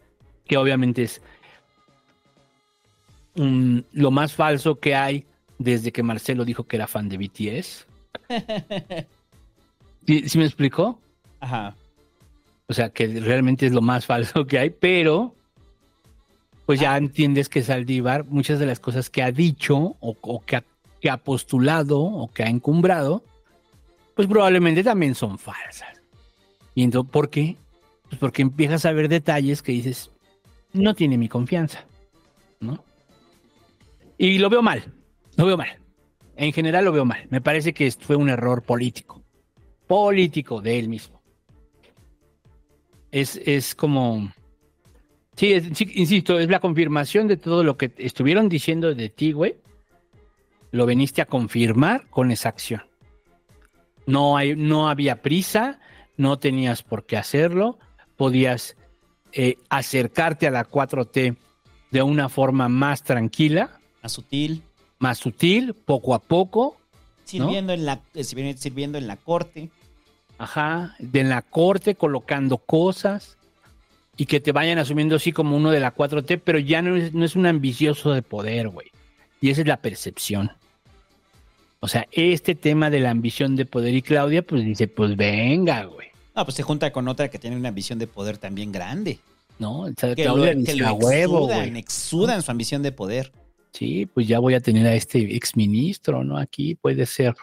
que 0.48 0.58
obviamente 0.58 1.04
es 1.04 1.22
lo 3.36 4.10
más 4.10 4.34
falso 4.34 4.80
que 4.80 4.96
hay 4.96 5.24
desde 5.60 5.92
que 5.92 6.02
Marcelo 6.02 6.44
dijo 6.44 6.64
que 6.64 6.78
era 6.78 6.88
fan 6.88 7.10
de 7.10 7.18
BTS. 7.20 7.86
¿Sí, 10.08 10.28
sí 10.30 10.38
me 10.40 10.46
explicó? 10.46 11.00
Ajá. 11.42 11.76
O 12.68 12.74
sea, 12.74 12.90
que 12.90 13.06
realmente 13.06 13.68
es 13.68 13.74
lo 13.74 13.84
más 13.84 14.04
falso 14.04 14.48
que 14.48 14.58
hay, 14.58 14.72
pero 14.72 15.36
pues 16.66 16.80
ya 16.80 16.98
entiendes 16.98 17.50
que 17.50 17.62
Saldívar, 17.62 18.26
muchas 18.26 18.58
de 18.58 18.66
las 18.66 18.80
cosas 18.80 19.12
que 19.12 19.22
ha 19.22 19.32
dicho 19.32 19.78
o, 19.78 20.18
o 20.20 20.40
que, 20.44 20.56
ha, 20.56 20.64
que 21.00 21.12
ha 21.12 21.18
postulado 21.18 22.00
o 22.02 22.32
que 22.32 22.42
ha 22.42 22.50
encumbrado, 22.50 23.22
pues 24.18 24.28
probablemente 24.28 24.84
también 24.84 25.14
son 25.14 25.38
falsas. 25.38 26.02
Y 26.74 26.84
entonces, 26.84 27.12
¿por 27.12 27.30
qué? 27.30 27.56
Pues 28.10 28.20
porque 28.20 28.42
empiezas 28.42 28.84
a 28.86 28.92
ver 28.92 29.10
detalles 29.10 29.62
que 29.62 29.72
dices, 29.72 30.12
no 30.74 30.96
tiene 30.96 31.20
mi 31.20 31.30
confianza, 31.30 31.86
¿no? 32.60 32.84
Y 34.18 34.40
lo 34.40 34.50
veo 34.50 34.64
mal, 34.64 34.92
lo 35.36 35.46
veo 35.46 35.56
mal. 35.56 35.70
En 36.36 36.52
general 36.52 36.86
lo 36.86 36.92
veo 36.92 37.06
mal. 37.06 37.28
Me 37.30 37.42
parece 37.42 37.74
que 37.74 37.92
fue 37.92 38.16
un 38.16 38.30
error 38.30 38.64
político. 38.64 39.22
Político 39.86 40.62
de 40.62 40.80
él 40.80 40.90
mismo. 40.90 41.22
Es, 43.12 43.40
es 43.46 43.76
como... 43.76 44.34
Sí, 45.36 45.54
insisto, 45.94 46.40
es 46.40 46.50
la 46.50 46.60
confirmación 46.60 47.28
de 47.28 47.38
todo 47.38 47.64
lo 47.64 47.78
que 47.78 47.92
estuvieron 47.98 48.50
diciendo 48.50 48.96
de 48.96 49.10
ti, 49.10 49.32
güey. 49.32 49.58
Lo 50.72 50.88
veniste 50.88 51.22
a 51.22 51.26
confirmar 51.26 52.08
con 52.10 52.32
esa 52.32 52.50
acción. 52.50 52.87
No, 54.08 54.36
hay, 54.38 54.56
no 54.56 54.90
había 54.90 55.22
prisa, 55.22 55.80
no 56.18 56.40
tenías 56.40 56.82
por 56.82 57.06
qué 57.06 57.18
hacerlo, 57.18 57.78
podías 58.16 58.76
eh, 59.34 59.58
acercarte 59.70 60.48
a 60.48 60.52
la 60.52 60.66
4T 60.66 61.36
de 61.92 62.02
una 62.02 62.28
forma 62.30 62.68
más 62.70 63.04
tranquila, 63.04 63.80
Más 64.02 64.12
sutil. 64.14 64.64
más 65.00 65.20
sutil, 65.20 65.74
poco 65.76 66.16
a 66.16 66.20
poco, 66.20 66.78
Sirviendo, 67.26 67.74
en 67.74 67.86
la, 67.86 68.02
eh, 68.16 68.22
sirvi- 68.22 68.56
sirviendo 68.58 68.98
en 68.98 69.06
la 69.08 69.18
corte. 69.18 69.70
ajá, 70.38 70.96
de 71.00 71.24
la 71.26 71.42
corte 71.42 71.96
colocando 71.96 72.58
cosas 72.58 73.38
y 74.16 74.26
que 74.26 74.40
te 74.40 74.52
vayan 74.54 74.80
asumiendo 74.80 75.18
así 75.18 75.32
como 75.34 75.56
uno 75.58 75.70
de 75.72 75.80
la 75.82 75.94
4T, 75.94 76.40
pero 76.44 76.58
ya 76.60 76.82
no 76.82 76.96
es, 76.96 77.14
no 77.14 77.26
es 77.26 77.36
un 77.36 77.46
ambicioso 77.46 78.12
de 78.14 78.22
poder, 78.24 78.70
güey. 78.70 78.88
Y 79.42 79.50
esa 79.52 79.62
es 79.62 79.68
la 79.68 79.78
percepción. 79.78 80.52
O 81.80 81.88
sea, 81.88 82.08
este 82.12 82.56
tema 82.56 82.90
de 82.90 83.00
la 83.00 83.12
ambición 83.12 83.56
de 83.56 83.66
poder 83.66 83.94
y 83.94 84.02
Claudia, 84.02 84.42
pues 84.42 84.66
dice, 84.66 84.88
pues 84.88 85.16
venga, 85.16 85.86
güey. 85.86 86.08
No, 86.36 86.44
pues 86.46 86.56
se 86.56 86.64
junta 86.64 86.92
con 86.92 87.08
otra 87.08 87.30
que 87.30 87.40
tiene 87.40 87.56
una 87.56 87.70
ambición 87.70 88.00
de 88.00 88.08
poder 88.08 88.38
también 88.38 88.72
grande. 88.72 89.20
¿No? 89.60 89.82
O 89.82 89.94
sea, 89.98 90.14
Que 90.16 90.24
Claudia 90.24 90.54
lo, 90.54 90.64
que 90.64 90.76
lo 90.76 90.88
"A 90.88 90.94
huevo, 90.94 91.38
exudan, 91.46 91.70
güey. 91.70 91.80
exudan 91.80 92.42
su 92.42 92.52
ambición 92.52 92.84
de 92.84 92.92
poder. 92.92 93.32
Sí, 93.74 94.06
pues 94.06 94.28
ya 94.28 94.40
voy 94.40 94.54
a 94.54 94.60
tener 94.60 94.86
a 94.88 94.94
este 94.96 95.36
exministro, 95.36 96.24
¿no? 96.24 96.38
Aquí 96.38 96.76
puede 96.76 97.06
ser. 97.06 97.36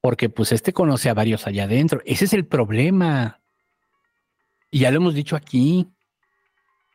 Porque 0.00 0.28
pues 0.28 0.52
este 0.52 0.72
conoce 0.72 1.08
a 1.08 1.14
varios 1.14 1.46
allá 1.46 1.64
adentro. 1.64 2.00
Ese 2.04 2.26
es 2.26 2.32
el 2.34 2.46
problema. 2.46 3.40
Y 4.70 4.80
ya 4.80 4.90
lo 4.90 4.96
hemos 4.98 5.14
dicho 5.14 5.34
aquí. 5.36 5.86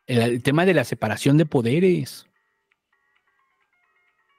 El, 0.06 0.20
el 0.20 0.44
tema 0.44 0.66
de 0.66 0.74
la 0.74 0.84
separación 0.84 1.38
de 1.38 1.46
poderes. 1.46 2.26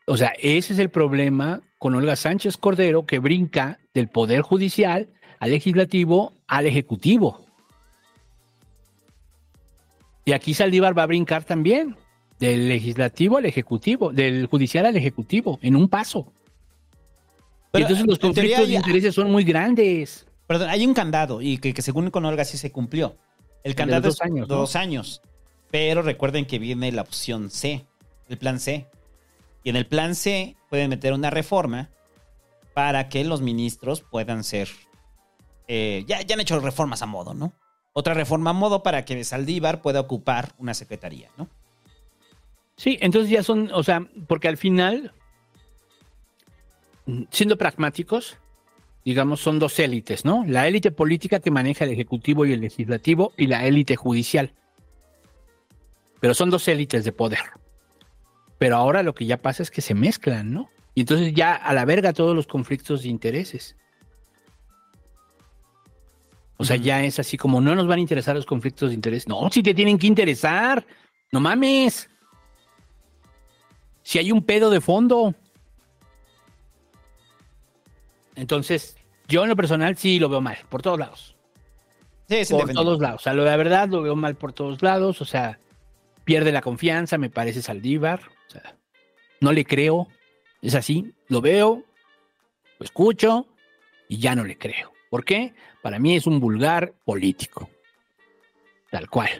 O 0.06 0.16
sea, 0.16 0.32
ese 0.38 0.72
es 0.72 0.78
el 0.78 0.90
problema 0.90 1.62
con 1.80 1.94
Olga 1.94 2.14
Sánchez 2.14 2.58
Cordero 2.58 3.06
que 3.06 3.18
brinca 3.18 3.80
del 3.94 4.08
poder 4.08 4.42
judicial 4.42 5.08
al 5.38 5.50
legislativo 5.50 6.34
al 6.46 6.66
ejecutivo. 6.66 7.40
Y 10.26 10.32
aquí 10.32 10.52
Saldívar 10.52 10.96
va 10.96 11.04
a 11.04 11.06
brincar 11.06 11.42
también 11.42 11.96
del 12.38 12.68
legislativo 12.68 13.38
al 13.38 13.46
ejecutivo, 13.46 14.12
del 14.12 14.46
judicial 14.46 14.84
al 14.84 14.96
ejecutivo, 14.96 15.58
en 15.62 15.74
un 15.74 15.88
paso. 15.88 16.30
Pero, 17.72 17.80
y 17.80 17.82
entonces 17.84 18.06
los 18.06 18.16
en 18.16 18.20
conflictos 18.20 18.68
de 18.68 18.74
hay- 18.74 18.76
intereses 18.76 19.14
son 19.14 19.32
muy 19.32 19.44
grandes. 19.44 20.26
Perdón, 20.46 20.68
hay 20.68 20.84
un 20.86 20.92
candado 20.92 21.40
y 21.40 21.56
que, 21.56 21.72
que 21.72 21.80
según 21.80 22.10
con 22.10 22.26
Olga 22.26 22.44
sí 22.44 22.58
se 22.58 22.70
cumplió. 22.70 23.16
El 23.64 23.72
de 23.72 23.76
candado 23.76 24.08
es 24.10 24.18
dos 24.18 24.30
¿no? 24.30 24.46
dos 24.46 24.76
años. 24.76 25.22
Pero 25.70 26.02
recuerden 26.02 26.44
que 26.44 26.58
viene 26.58 26.92
la 26.92 27.00
opción 27.00 27.48
C, 27.48 27.86
el 28.28 28.36
plan 28.36 28.60
C. 28.60 28.86
Y 29.62 29.70
en 29.70 29.76
el 29.76 29.86
plan 29.86 30.14
C 30.14 30.56
pueden 30.68 30.90
meter 30.90 31.12
una 31.12 31.30
reforma 31.30 31.90
para 32.74 33.08
que 33.08 33.24
los 33.24 33.42
ministros 33.42 34.00
puedan 34.00 34.44
ser. 34.44 34.68
eh, 35.68 36.04
ya, 36.06 36.22
ya 36.22 36.34
han 36.34 36.40
hecho 36.40 36.58
reformas 36.60 37.02
a 37.02 37.06
modo, 37.06 37.34
¿no? 37.34 37.52
Otra 37.92 38.14
reforma 38.14 38.50
a 38.50 38.54
modo 38.54 38.82
para 38.82 39.04
que 39.04 39.22
Saldívar 39.24 39.82
pueda 39.82 40.00
ocupar 40.00 40.54
una 40.58 40.74
secretaría, 40.74 41.28
¿no? 41.36 41.48
Sí, 42.76 42.98
entonces 43.00 43.30
ya 43.30 43.42
son, 43.42 43.70
o 43.72 43.82
sea, 43.82 44.08
porque 44.26 44.48
al 44.48 44.56
final, 44.56 45.12
siendo 47.30 47.58
pragmáticos, 47.58 48.38
digamos, 49.04 49.40
son 49.40 49.58
dos 49.58 49.78
élites, 49.78 50.24
¿no? 50.24 50.44
La 50.46 50.66
élite 50.66 50.90
política 50.90 51.40
que 51.40 51.50
maneja 51.50 51.84
el 51.84 51.90
ejecutivo 51.90 52.46
y 52.46 52.52
el 52.52 52.60
legislativo 52.60 53.32
y 53.36 53.48
la 53.48 53.66
élite 53.66 53.96
judicial. 53.96 54.54
Pero 56.20 56.32
son 56.34 56.50
dos 56.50 56.66
élites 56.68 57.04
de 57.04 57.12
poder. 57.12 57.40
Pero 58.60 58.76
ahora 58.76 59.02
lo 59.02 59.14
que 59.14 59.24
ya 59.24 59.38
pasa 59.38 59.62
es 59.62 59.70
que 59.70 59.80
se 59.80 59.94
mezclan, 59.94 60.52
¿no? 60.52 60.68
Y 60.94 61.00
entonces 61.00 61.32
ya 61.32 61.54
a 61.54 61.72
la 61.72 61.86
verga 61.86 62.12
todos 62.12 62.36
los 62.36 62.46
conflictos 62.46 63.04
de 63.04 63.08
intereses. 63.08 63.74
O 66.58 66.66
sea, 66.66 66.76
ya 66.76 67.02
es 67.02 67.18
así 67.18 67.38
como 67.38 67.62
no 67.62 67.74
nos 67.74 67.86
van 67.86 68.00
a 68.00 68.02
interesar 68.02 68.36
los 68.36 68.44
conflictos 68.44 68.90
de 68.90 68.96
interés. 68.96 69.26
No, 69.26 69.50
si 69.50 69.62
te 69.62 69.72
tienen 69.72 69.96
que 69.96 70.06
interesar. 70.06 70.86
No 71.32 71.40
mames. 71.40 72.10
Si 74.02 74.18
hay 74.18 74.30
un 74.30 74.44
pedo 74.44 74.68
de 74.68 74.82
fondo. 74.82 75.34
Entonces, 78.34 78.94
yo 79.26 79.42
en 79.44 79.48
lo 79.48 79.56
personal 79.56 79.96
sí 79.96 80.18
lo 80.18 80.28
veo 80.28 80.42
mal, 80.42 80.58
por 80.68 80.82
todos 80.82 80.98
lados. 80.98 81.34
Sí, 82.28 82.36
es 82.36 82.50
por 82.50 82.70
todos 82.70 83.00
lados. 83.00 83.22
O 83.22 83.24
sea, 83.24 83.32
lo 83.32 83.44
de 83.44 83.50
la 83.52 83.56
verdad 83.56 83.88
lo 83.88 84.02
veo 84.02 84.16
mal 84.16 84.36
por 84.36 84.52
todos 84.52 84.82
lados. 84.82 85.22
O 85.22 85.24
sea, 85.24 85.58
pierde 86.24 86.52
la 86.52 86.60
confianza, 86.60 87.16
me 87.16 87.30
parece 87.30 87.62
Saldívar. 87.62 88.20
O 88.50 88.52
sea, 88.52 88.76
no 89.40 89.52
le 89.52 89.64
creo. 89.64 90.08
Es 90.60 90.74
así, 90.74 91.12
lo 91.28 91.40
veo, 91.40 91.84
lo 92.78 92.84
escucho 92.84 93.46
y 94.08 94.18
ya 94.18 94.34
no 94.34 94.44
le 94.44 94.58
creo. 94.58 94.92
¿Por 95.08 95.24
qué? 95.24 95.54
Para 95.82 95.98
mí 95.98 96.16
es 96.16 96.26
un 96.26 96.38
vulgar 96.40 96.92
político. 97.04 97.70
Tal 98.90 99.08
cual. 99.08 99.30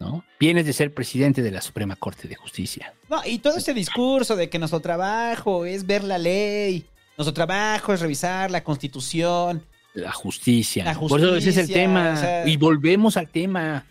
¿No? 0.00 0.24
Vienes 0.40 0.64
de 0.66 0.72
ser 0.72 0.94
presidente 0.94 1.42
de 1.42 1.50
la 1.50 1.60
Suprema 1.60 1.94
Corte 1.96 2.26
de 2.26 2.34
Justicia. 2.36 2.94
No, 3.08 3.20
y 3.24 3.38
todo 3.38 3.56
este 3.56 3.74
discurso 3.74 4.34
de 4.34 4.48
que 4.48 4.58
nuestro 4.58 4.80
trabajo 4.80 5.64
es 5.64 5.86
ver 5.86 6.02
la 6.02 6.18
ley, 6.18 6.86
nuestro 7.18 7.32
trabajo 7.34 7.92
es 7.92 8.00
revisar 8.00 8.50
la 8.50 8.64
constitución. 8.64 9.64
La 9.94 10.10
justicia. 10.12 10.84
La 10.84 10.94
Por 10.98 11.20
eso 11.20 11.36
ese 11.36 11.50
es 11.50 11.56
el 11.58 11.72
tema. 11.72 12.14
o 12.14 12.16
sea- 12.16 12.48
Y 12.48 12.56
volvemos 12.56 13.16
al 13.16 13.28
tema. 13.28 13.84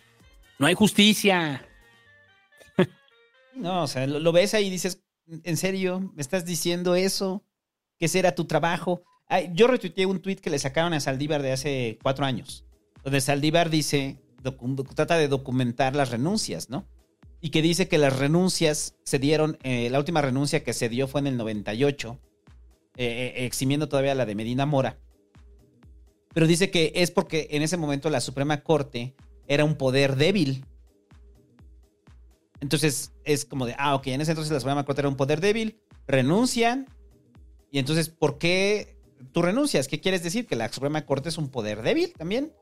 No 0.57 0.65
hay 0.67 0.73
justicia. 0.73 1.65
No, 3.55 3.83
o 3.83 3.87
sea, 3.87 4.07
lo, 4.07 4.31
ves 4.31 4.53
ahí 4.53 4.67
y 4.67 4.69
dices, 4.69 5.03
¿en 5.27 5.57
serio? 5.57 6.11
¿Me 6.15 6.21
estás 6.21 6.45
diciendo 6.45 6.95
eso? 6.95 7.43
¿Que 7.97 8.05
ese 8.05 8.19
era 8.19 8.35
tu 8.35 8.45
trabajo? 8.45 9.03
Yo 9.53 9.67
retuiteé 9.67 10.05
un 10.05 10.21
tweet 10.21 10.37
que 10.37 10.49
le 10.49 10.59
sacaron 10.59 10.93
a 10.93 10.99
Saldívar 10.99 11.41
de 11.41 11.53
hace 11.53 11.99
cuatro 12.01 12.25
años, 12.25 12.65
donde 13.03 13.21
Saldívar 13.21 13.69
dice, 13.69 14.17
trata 14.95 15.17
de 15.17 15.27
documentar 15.27 15.95
las 15.95 16.11
renuncias, 16.11 16.69
¿no? 16.69 16.85
Y 17.39 17.49
que 17.49 17.61
dice 17.61 17.87
que 17.87 17.97
las 17.97 18.17
renuncias 18.17 18.95
se 19.03 19.19
dieron, 19.19 19.57
eh, 19.63 19.89
la 19.89 19.99
última 19.99 20.21
renuncia 20.21 20.63
que 20.63 20.73
se 20.73 20.89
dio 20.89 21.07
fue 21.07 21.21
en 21.21 21.27
el 21.27 21.37
98, 21.37 22.19
eh, 22.97 23.33
eh, 23.37 23.45
eximiendo 23.45 23.87
todavía 23.87 24.15
la 24.15 24.25
de 24.25 24.35
Medina 24.35 24.65
Mora. 24.65 24.99
Pero 26.33 26.47
dice 26.47 26.69
que 26.69 26.91
es 26.95 27.11
porque 27.11 27.47
en 27.51 27.61
ese 27.61 27.77
momento 27.77 28.09
la 28.09 28.21
Suprema 28.21 28.61
Corte 28.61 29.15
era 29.47 29.65
un 29.65 29.75
poder 29.75 30.15
débil. 30.15 30.65
Entonces 32.61 33.11
es 33.25 33.43
como 33.43 33.65
de, 33.65 33.75
ah, 33.77 33.95
ok, 33.95 34.07
en 34.07 34.21
ese 34.21 34.31
entonces 34.31 34.53
la 34.53 34.59
Suprema 34.59 34.85
Corte 34.85 35.01
era 35.01 35.09
un 35.09 35.17
poder 35.17 35.41
débil, 35.41 35.81
renuncian. 36.07 36.87
Y 37.71 37.79
entonces, 37.79 38.09
¿por 38.09 38.37
qué 38.37 38.95
tú 39.33 39.41
renuncias? 39.41 39.87
¿Qué 39.87 39.99
quieres 39.99 40.23
decir? 40.23 40.47
¿Que 40.47 40.55
la 40.55 40.71
Suprema 40.71 41.05
Corte 41.05 41.29
es 41.29 41.37
un 41.37 41.49
poder 41.49 41.81
débil 41.81 42.13
también? 42.13 42.53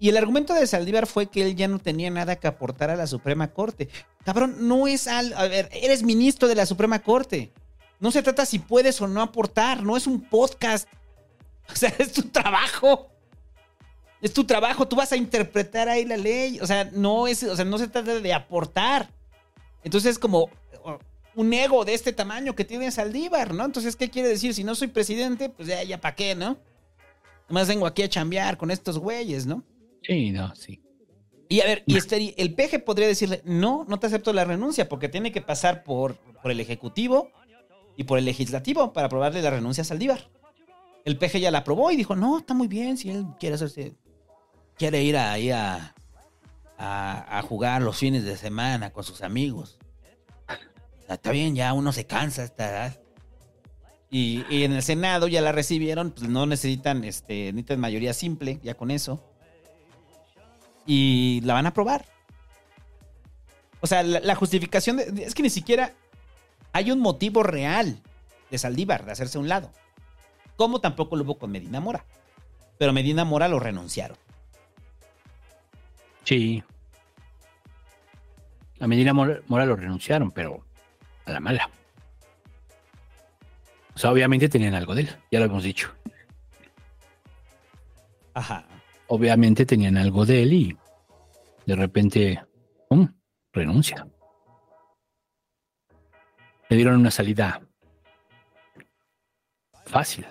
Y 0.00 0.08
el 0.08 0.16
argumento 0.16 0.54
de 0.54 0.66
Saldívar 0.66 1.06
fue 1.06 1.26
que 1.26 1.42
él 1.42 1.56
ya 1.56 1.66
no 1.68 1.78
tenía 1.78 2.10
nada 2.10 2.36
que 2.36 2.46
aportar 2.46 2.90
a 2.90 2.96
la 2.96 3.06
Suprema 3.06 3.52
Corte. 3.52 3.88
Cabrón, 4.24 4.68
no 4.68 4.86
es 4.86 5.08
al. 5.08 5.32
A 5.34 5.48
ver, 5.48 5.68
eres 5.72 6.02
ministro 6.02 6.46
de 6.48 6.54
la 6.54 6.66
Suprema 6.66 7.00
Corte. 7.00 7.52
No 8.00 8.10
se 8.12 8.22
trata 8.22 8.46
si 8.46 8.60
puedes 8.60 9.00
o 9.00 9.08
no 9.08 9.22
aportar, 9.22 9.82
no 9.82 9.96
es 9.96 10.06
un 10.06 10.20
podcast. 10.20 10.88
O 11.72 11.76
sea, 11.76 11.92
es 11.98 12.12
tu 12.12 12.22
trabajo. 12.22 13.10
Es 14.20 14.32
tu 14.32 14.44
trabajo, 14.44 14.86
tú 14.88 14.96
vas 14.96 15.12
a 15.12 15.16
interpretar 15.16 15.88
ahí 15.88 16.04
la 16.04 16.16
ley. 16.16 16.58
O 16.60 16.66
sea, 16.66 16.90
no 16.92 17.26
es, 17.26 17.42
o 17.42 17.54
sea, 17.54 17.64
no 17.64 17.78
se 17.78 17.88
trata 17.88 18.18
de 18.20 18.34
aportar. 18.34 19.10
Entonces 19.84 20.12
es 20.12 20.18
como 20.18 20.50
un 21.34 21.52
ego 21.52 21.84
de 21.84 21.94
este 21.94 22.12
tamaño 22.12 22.54
que 22.54 22.64
tiene 22.64 22.90
Saldívar, 22.90 23.54
¿no? 23.54 23.64
Entonces, 23.64 23.94
¿qué 23.94 24.10
quiere 24.10 24.28
decir? 24.28 24.54
Si 24.54 24.64
no 24.64 24.74
soy 24.74 24.88
presidente, 24.88 25.48
pues 25.48 25.68
ya, 25.68 25.82
ya 25.84 26.00
para 26.00 26.16
qué, 26.16 26.34
¿no? 26.34 26.58
Nomás 27.48 27.68
vengo 27.68 27.86
aquí 27.86 28.02
a 28.02 28.08
chambear 28.08 28.58
con 28.58 28.70
estos 28.70 28.98
güeyes, 28.98 29.46
¿no? 29.46 29.62
Sí, 30.02 30.32
no, 30.32 30.54
sí. 30.56 30.82
Y 31.48 31.60
a 31.60 31.64
ver, 31.64 31.84
y 31.86 31.96
este, 31.96 32.34
el 32.42 32.54
peje 32.54 32.78
podría 32.78 33.06
decirle, 33.06 33.40
no, 33.44 33.86
no 33.88 34.00
te 34.00 34.08
acepto 34.08 34.32
la 34.32 34.44
renuncia, 34.44 34.88
porque 34.88 35.08
tiene 35.08 35.30
que 35.30 35.40
pasar 35.40 35.84
por, 35.84 36.16
por 36.42 36.50
el 36.50 36.60
Ejecutivo 36.60 37.30
y 37.96 38.04
por 38.04 38.18
el 38.18 38.24
Legislativo 38.24 38.92
para 38.92 39.06
aprobarle 39.06 39.40
la 39.40 39.50
renuncia 39.50 39.82
a 39.82 39.84
Saldívar. 39.84 40.28
El 41.04 41.16
peje 41.18 41.40
ya 41.40 41.50
la 41.50 41.58
aprobó 41.58 41.90
y 41.90 41.96
dijo, 41.96 42.16
no, 42.16 42.38
está 42.38 42.52
muy 42.52 42.66
bien, 42.66 42.96
si 42.96 43.10
él 43.10 43.24
quiere 43.38 43.54
hacerse, 43.54 43.94
quiere 44.76 45.04
ir 45.04 45.16
ahí 45.16 45.50
a, 45.50 45.94
a, 46.78 47.42
jugar 47.42 47.82
los 47.82 47.98
fines 47.98 48.24
de 48.24 48.36
semana 48.36 48.92
con 48.92 49.04
sus 49.04 49.22
amigos. 49.22 49.78
Está 51.08 51.32
bien, 51.32 51.54
ya 51.54 51.72
uno 51.72 51.92
se 51.92 52.06
cansa 52.06 52.44
esta 52.44 52.68
edad. 52.68 53.00
Y, 54.10 54.44
en 54.64 54.72
el 54.72 54.82
Senado 54.82 55.28
ya 55.28 55.42
la 55.42 55.52
recibieron, 55.52 56.12
pues 56.12 56.28
no 56.28 56.46
necesitan, 56.46 57.04
este, 57.04 57.52
necesitan 57.52 57.80
mayoría 57.80 58.14
simple, 58.14 58.60
ya 58.62 58.74
con 58.74 58.90
eso 58.90 59.22
y 60.88 61.42
la 61.42 61.52
van 61.52 61.66
a 61.66 61.68
aprobar. 61.68 62.06
O 63.80 63.86
sea, 63.86 64.02
la, 64.02 64.34
justificación 64.34 64.98
es 64.98 65.34
que 65.34 65.42
ni 65.42 65.50
siquiera 65.50 65.92
hay 66.72 66.90
un 66.90 66.98
motivo 66.98 67.44
real 67.44 68.00
de 68.50 68.58
Saldívar 68.58 69.04
de 69.04 69.12
hacerse 69.12 69.36
a 69.36 69.40
un 69.42 69.48
lado. 69.48 69.70
Como 70.56 70.80
tampoco 70.80 71.14
lo 71.14 71.22
hubo 71.22 71.38
con 71.38 71.52
Medina 71.52 71.78
Mora. 71.78 72.06
Pero 72.78 72.92
Medina 72.92 73.24
Mora 73.24 73.48
lo 73.48 73.60
renunciaron. 73.60 74.16
Sí. 76.28 76.62
A 78.80 78.86
Medina 78.86 79.14
Mora, 79.14 79.40
Mora 79.46 79.64
lo 79.64 79.76
renunciaron, 79.76 80.30
pero 80.30 80.62
a 81.24 81.32
la 81.32 81.40
mala. 81.40 81.70
O 83.94 83.98
sea, 83.98 84.12
obviamente 84.12 84.46
tenían 84.50 84.74
algo 84.74 84.94
de 84.94 85.02
él, 85.02 85.16
ya 85.30 85.38
lo 85.38 85.46
hemos 85.46 85.62
dicho. 85.62 85.90
Ajá. 88.34 88.66
Obviamente 89.06 89.64
tenían 89.64 89.96
algo 89.96 90.26
de 90.26 90.42
él 90.42 90.52
y 90.52 90.76
de 91.64 91.76
repente, 91.76 92.44
¡pum! 92.90 93.08
renuncia. 93.54 94.06
Le 96.68 96.76
dieron 96.76 96.96
una 96.96 97.10
salida 97.10 97.62
fácil. 99.86 100.26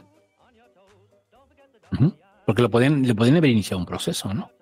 Porque 2.46 2.62
lo 2.62 2.70
podían, 2.70 3.02
le 3.02 3.16
podían 3.16 3.38
haber 3.38 3.50
iniciado 3.50 3.80
un 3.80 3.88
proceso, 3.88 4.32
¿no? 4.32 4.57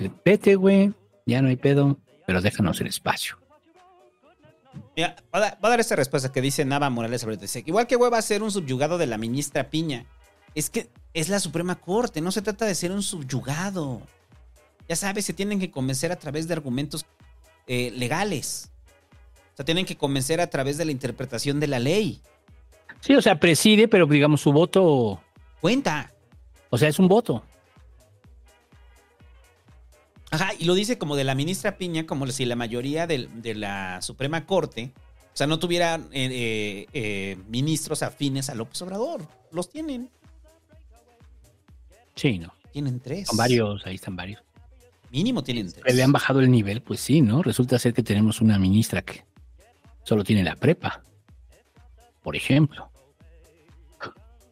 Dice, 0.00 0.14
Vete, 0.24 0.56
güey, 0.56 0.92
ya 1.26 1.42
no 1.42 1.48
hay 1.48 1.56
pedo, 1.56 1.98
pero 2.26 2.40
déjanos 2.40 2.80
el 2.80 2.86
espacio. 2.86 3.36
Mira, 4.96 5.16
va 5.34 5.38
a, 5.38 5.40
dar, 5.40 5.58
va 5.62 5.68
a 5.68 5.70
dar 5.70 5.80
esta 5.80 5.96
respuesta 5.96 6.32
que 6.32 6.40
dice 6.40 6.64
Nava 6.64 6.88
Morales 6.90 7.20
sobre 7.20 7.38
Igual 7.66 7.86
que 7.86 7.96
hueva 7.96 8.22
ser 8.22 8.42
un 8.42 8.50
subyugado 8.50 8.98
de 8.98 9.06
la 9.06 9.18
ministra 9.18 9.68
Piña. 9.68 10.06
Es 10.54 10.70
que 10.70 10.88
es 11.12 11.28
la 11.28 11.38
Suprema 11.38 11.76
Corte, 11.76 12.20
no 12.20 12.32
se 12.32 12.42
trata 12.42 12.64
de 12.64 12.74
ser 12.74 12.92
un 12.92 13.02
subyugado. 13.02 14.02
Ya 14.88 14.96
sabes, 14.96 15.26
se 15.26 15.32
tienen 15.32 15.60
que 15.60 15.70
convencer 15.70 16.12
a 16.12 16.16
través 16.16 16.48
de 16.48 16.54
argumentos 16.54 17.04
eh, 17.66 17.92
legales. 17.96 18.70
O 19.52 19.56
sea, 19.56 19.64
tienen 19.64 19.86
que 19.86 19.96
convencer 19.96 20.40
a 20.40 20.48
través 20.48 20.78
de 20.78 20.84
la 20.84 20.92
interpretación 20.92 21.60
de 21.60 21.66
la 21.66 21.78
ley. 21.78 22.22
Sí, 23.00 23.14
o 23.14 23.22
sea, 23.22 23.38
preside, 23.38 23.86
pero 23.86 24.06
digamos 24.06 24.40
su 24.40 24.52
voto, 24.52 25.20
Cuenta. 25.60 26.12
o 26.70 26.78
sea, 26.78 26.88
es 26.88 26.98
un 26.98 27.08
voto. 27.08 27.44
Ajá, 30.30 30.50
y 30.58 30.64
lo 30.64 30.74
dice 30.74 30.96
como 30.98 31.16
de 31.16 31.24
la 31.24 31.34
ministra 31.34 31.76
Piña, 31.76 32.06
como 32.06 32.26
si 32.28 32.44
la 32.44 32.54
mayoría 32.56 33.06
del- 33.06 33.42
de, 33.42 33.54
la 33.54 34.00
Suprema 34.00 34.46
Corte, 34.46 34.92
o 35.32 35.36
sea, 35.36 35.46
no 35.46 35.58
tuviera 35.58 35.96
eh, 35.96 36.28
eh, 36.30 36.86
eh, 36.92 37.36
ministros 37.48 38.02
afines 38.02 38.48
a 38.50 38.54
López 38.54 38.80
Obrador. 38.82 39.26
Los 39.50 39.68
tienen. 39.70 40.08
Sí, 42.14 42.38
¿no? 42.38 42.52
Tienen 42.72 43.00
tres. 43.00 43.26
Son 43.28 43.36
varios, 43.36 43.84
ahí 43.86 43.96
están 43.96 44.14
varios. 44.14 44.40
Mínimo 45.10 45.42
tienen 45.42 45.72
tres. 45.72 45.92
Le 45.94 46.02
han 46.02 46.12
bajado 46.12 46.40
el 46.40 46.50
nivel, 46.50 46.82
pues 46.82 47.00
sí, 47.00 47.20
¿no? 47.22 47.42
Resulta 47.42 47.78
ser 47.78 47.92
que 47.94 48.02
tenemos 48.02 48.40
una 48.40 48.58
ministra 48.58 49.02
que 49.02 49.24
solo 50.04 50.22
tiene 50.22 50.44
la 50.44 50.54
prepa, 50.54 51.02
por 52.22 52.36
ejemplo. 52.36 52.88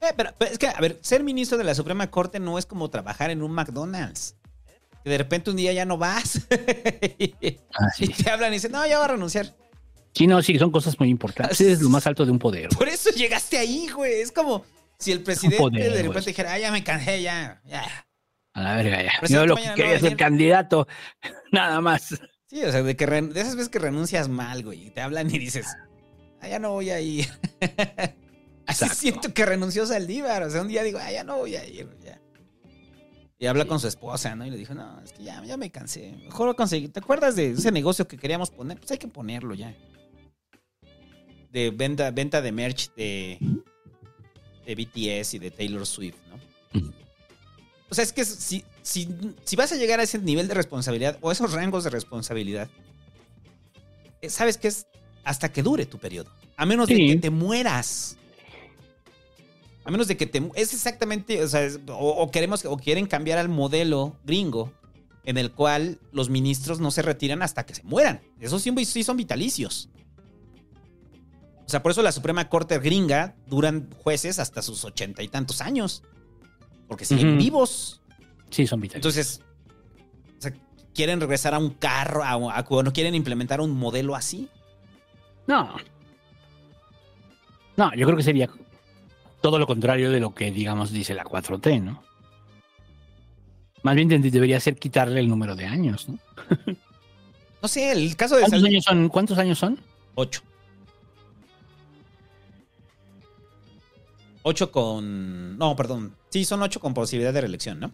Eh, 0.00 0.12
pero, 0.16 0.30
pero 0.38 0.50
es 0.50 0.58
que, 0.58 0.66
a 0.68 0.80
ver, 0.80 0.98
ser 1.02 1.22
ministro 1.22 1.58
de 1.58 1.64
la 1.64 1.74
Suprema 1.74 2.08
Corte 2.10 2.40
no 2.40 2.58
es 2.58 2.66
como 2.66 2.88
trabajar 2.88 3.30
en 3.30 3.42
un 3.42 3.52
McDonald's. 3.52 4.34
Que 5.08 5.12
de 5.12 5.18
repente 5.18 5.48
un 5.48 5.56
día 5.56 5.72
ya 5.72 5.86
no 5.86 5.96
vas. 5.96 6.46
Ah, 7.80 7.92
y 7.98 8.08
te 8.08 8.28
hablan 8.28 8.52
y 8.52 8.56
dicen, 8.56 8.72
no, 8.72 8.84
ya 8.86 8.98
va 8.98 9.04
a 9.06 9.08
renunciar. 9.08 9.54
Sí, 10.12 10.26
no, 10.26 10.42
sí, 10.42 10.58
son 10.58 10.70
cosas 10.70 10.98
muy 10.98 11.08
importantes. 11.08 11.60
Es 11.62 11.80
lo 11.80 11.88
más 11.88 12.06
alto 12.06 12.26
de 12.26 12.32
un 12.32 12.38
poder. 12.38 12.68
Por 12.70 12.88
eso 12.88 13.10
llegaste 13.10 13.56
ahí, 13.56 13.88
güey. 13.88 14.20
Es 14.20 14.32
como 14.32 14.64
si 14.98 15.12
el 15.12 15.22
presidente 15.22 15.56
poder, 15.56 15.92
de 15.92 16.02
repente 16.02 16.30
dijera, 16.30 16.52
ah, 16.52 16.58
ya 16.58 16.72
me 16.72 16.84
cansé, 16.84 17.22
ya, 17.22 17.62
ya. 17.64 18.06
A 18.52 18.62
la 18.62 18.76
verga, 18.76 19.02
ya. 19.02 19.12
Yo 19.28 19.46
lo 19.46 19.56
que 19.56 19.66
no 19.66 19.74
quería 19.74 19.94
venir. 19.94 20.16
candidato, 20.16 20.88
nada 21.52 21.80
más. 21.80 22.20
Sí, 22.48 22.62
o 22.62 22.70
sea, 22.70 22.82
de, 22.82 22.96
que 22.96 23.06
de 23.06 23.40
esas 23.40 23.56
veces 23.56 23.70
que 23.70 23.78
renuncias 23.78 24.28
mal, 24.28 24.62
güey. 24.62 24.88
Y 24.88 24.90
te 24.90 25.00
hablan 25.00 25.32
y 25.32 25.38
dices, 25.38 25.66
ah, 26.42 26.48
ya 26.48 26.58
no 26.58 26.72
voy 26.72 26.90
a 26.90 27.00
ir. 27.00 27.28
Así 28.66 28.84
Exacto. 28.84 28.94
siento 28.94 29.34
que 29.34 29.46
renunció 29.46 29.86
Saldívar. 29.86 30.42
O 30.42 30.50
sea, 30.50 30.60
un 30.60 30.68
día 30.68 30.82
digo, 30.82 30.98
ah, 31.00 31.10
ya 31.10 31.24
no 31.24 31.38
voy 31.38 31.56
a 31.56 31.64
ir, 31.64 31.88
ya. 32.04 32.20
Y 33.38 33.46
habla 33.46 33.66
con 33.66 33.78
su 33.78 33.86
esposa, 33.86 34.34
¿no? 34.34 34.44
Y 34.44 34.50
le 34.50 34.56
dijo, 34.56 34.74
no, 34.74 35.00
es 35.00 35.12
que 35.12 35.22
ya, 35.22 35.42
ya 35.44 35.56
me 35.56 35.70
cansé. 35.70 36.12
Mejor 36.24 36.56
conseguir. 36.56 36.92
¿Te 36.92 36.98
acuerdas 36.98 37.36
de 37.36 37.52
ese 37.52 37.70
negocio 37.70 38.08
que 38.08 38.16
queríamos 38.16 38.50
poner? 38.50 38.78
Pues 38.78 38.90
hay 38.90 38.98
que 38.98 39.06
ponerlo 39.06 39.54
ya. 39.54 39.74
De 41.52 41.70
venta, 41.70 42.10
venta 42.10 42.42
de 42.42 42.50
merch 42.50 42.92
de, 42.94 43.38
de 44.66 44.74
BTS 44.74 45.34
y 45.34 45.38
de 45.38 45.50
Taylor 45.52 45.86
Swift, 45.86 46.16
¿no? 46.28 46.38
O 47.90 47.94
sea, 47.94 48.04
es 48.04 48.12
que 48.12 48.24
si, 48.24 48.64
si, 48.82 49.08
si 49.44 49.56
vas 49.56 49.72
a 49.72 49.76
llegar 49.76 50.00
a 50.00 50.02
ese 50.02 50.18
nivel 50.18 50.46
de 50.46 50.54
responsabilidad 50.54 51.16
o 51.22 51.32
esos 51.32 51.52
rangos 51.52 51.84
de 51.84 51.90
responsabilidad, 51.90 52.68
eh, 54.20 54.28
sabes 54.28 54.58
que 54.58 54.68
es 54.68 54.86
hasta 55.24 55.50
que 55.50 55.62
dure 55.62 55.86
tu 55.86 55.98
periodo. 55.98 56.30
A 56.56 56.66
menos 56.66 56.88
de 56.88 56.96
que 56.96 57.16
te 57.16 57.30
mueras. 57.30 58.17
A 59.88 59.90
menos 59.90 60.06
de 60.06 60.18
que 60.18 60.26
te... 60.26 60.42
Es 60.54 60.74
exactamente, 60.74 61.42
o 61.42 61.48
sea, 61.48 61.62
es- 61.62 61.80
o, 61.88 61.94
o 61.94 62.30
queremos, 62.30 62.62
o 62.66 62.76
quieren 62.76 63.06
cambiar 63.06 63.38
al 63.38 63.48
modelo 63.48 64.18
gringo 64.22 64.70
en 65.24 65.38
el 65.38 65.50
cual 65.50 65.98
los 66.12 66.28
ministros 66.28 66.78
no 66.78 66.90
se 66.90 67.00
retiran 67.00 67.40
hasta 67.40 67.64
que 67.64 67.74
se 67.74 67.82
mueran. 67.84 68.20
Esos 68.38 68.60
sí, 68.60 68.84
sí 68.84 69.02
son 69.02 69.16
vitalicios. 69.16 69.88
O 71.64 71.70
sea, 71.70 71.82
por 71.82 71.90
eso 71.92 72.02
la 72.02 72.12
Suprema 72.12 72.50
Corte 72.50 72.78
gringa 72.78 73.34
duran 73.46 73.88
jueces 74.02 74.38
hasta 74.38 74.60
sus 74.60 74.84
ochenta 74.84 75.22
y 75.22 75.28
tantos 75.28 75.62
años. 75.62 76.02
Porque 76.86 77.06
siguen 77.06 77.38
vivos. 77.38 78.02
Sí, 78.50 78.66
son 78.66 78.80
vitales. 78.82 78.96
Entonces, 78.96 79.40
o 80.38 80.42
sea, 80.42 80.52
quieren 80.94 81.18
regresar 81.18 81.54
a 81.54 81.58
un 81.58 81.70
carro, 81.70 82.22
a, 82.24 82.32
a- 82.32 82.66
o 82.68 82.82
no 82.82 82.92
quieren 82.92 83.14
implementar 83.14 83.62
un 83.62 83.70
modelo 83.70 84.14
así. 84.14 84.50
No. 85.46 85.76
No, 87.78 87.94
yo 87.94 88.04
creo 88.04 88.18
que 88.18 88.22
sería 88.22 88.50
todo 89.40 89.58
lo 89.58 89.66
contrario 89.66 90.10
de 90.10 90.20
lo 90.20 90.34
que, 90.34 90.50
digamos, 90.50 90.90
dice 90.92 91.14
la 91.14 91.24
4T, 91.24 91.82
¿no? 91.82 92.02
Más 93.82 93.94
bien 93.94 94.08
de- 94.08 94.18
debería 94.18 94.58
ser 94.60 94.76
quitarle 94.76 95.20
el 95.20 95.28
número 95.28 95.54
de 95.56 95.66
años, 95.66 96.08
¿no? 96.08 96.18
No 97.60 97.66
sé, 97.66 97.90
el 97.90 98.14
caso 98.14 98.36
de 98.36 98.42
¿Cuántos 98.42 98.62
años 98.64 98.84
son? 98.84 99.08
¿Cuántos 99.08 99.38
años 99.38 99.58
son? 99.58 99.80
Ocho. 100.14 100.42
Ocho 104.42 104.70
con. 104.70 105.58
No, 105.58 105.74
perdón. 105.76 106.14
Sí, 106.30 106.44
son 106.44 106.62
ocho 106.62 106.80
con 106.80 106.94
posibilidad 106.94 107.32
de 107.32 107.40
reelección, 107.40 107.80
¿no? 107.80 107.92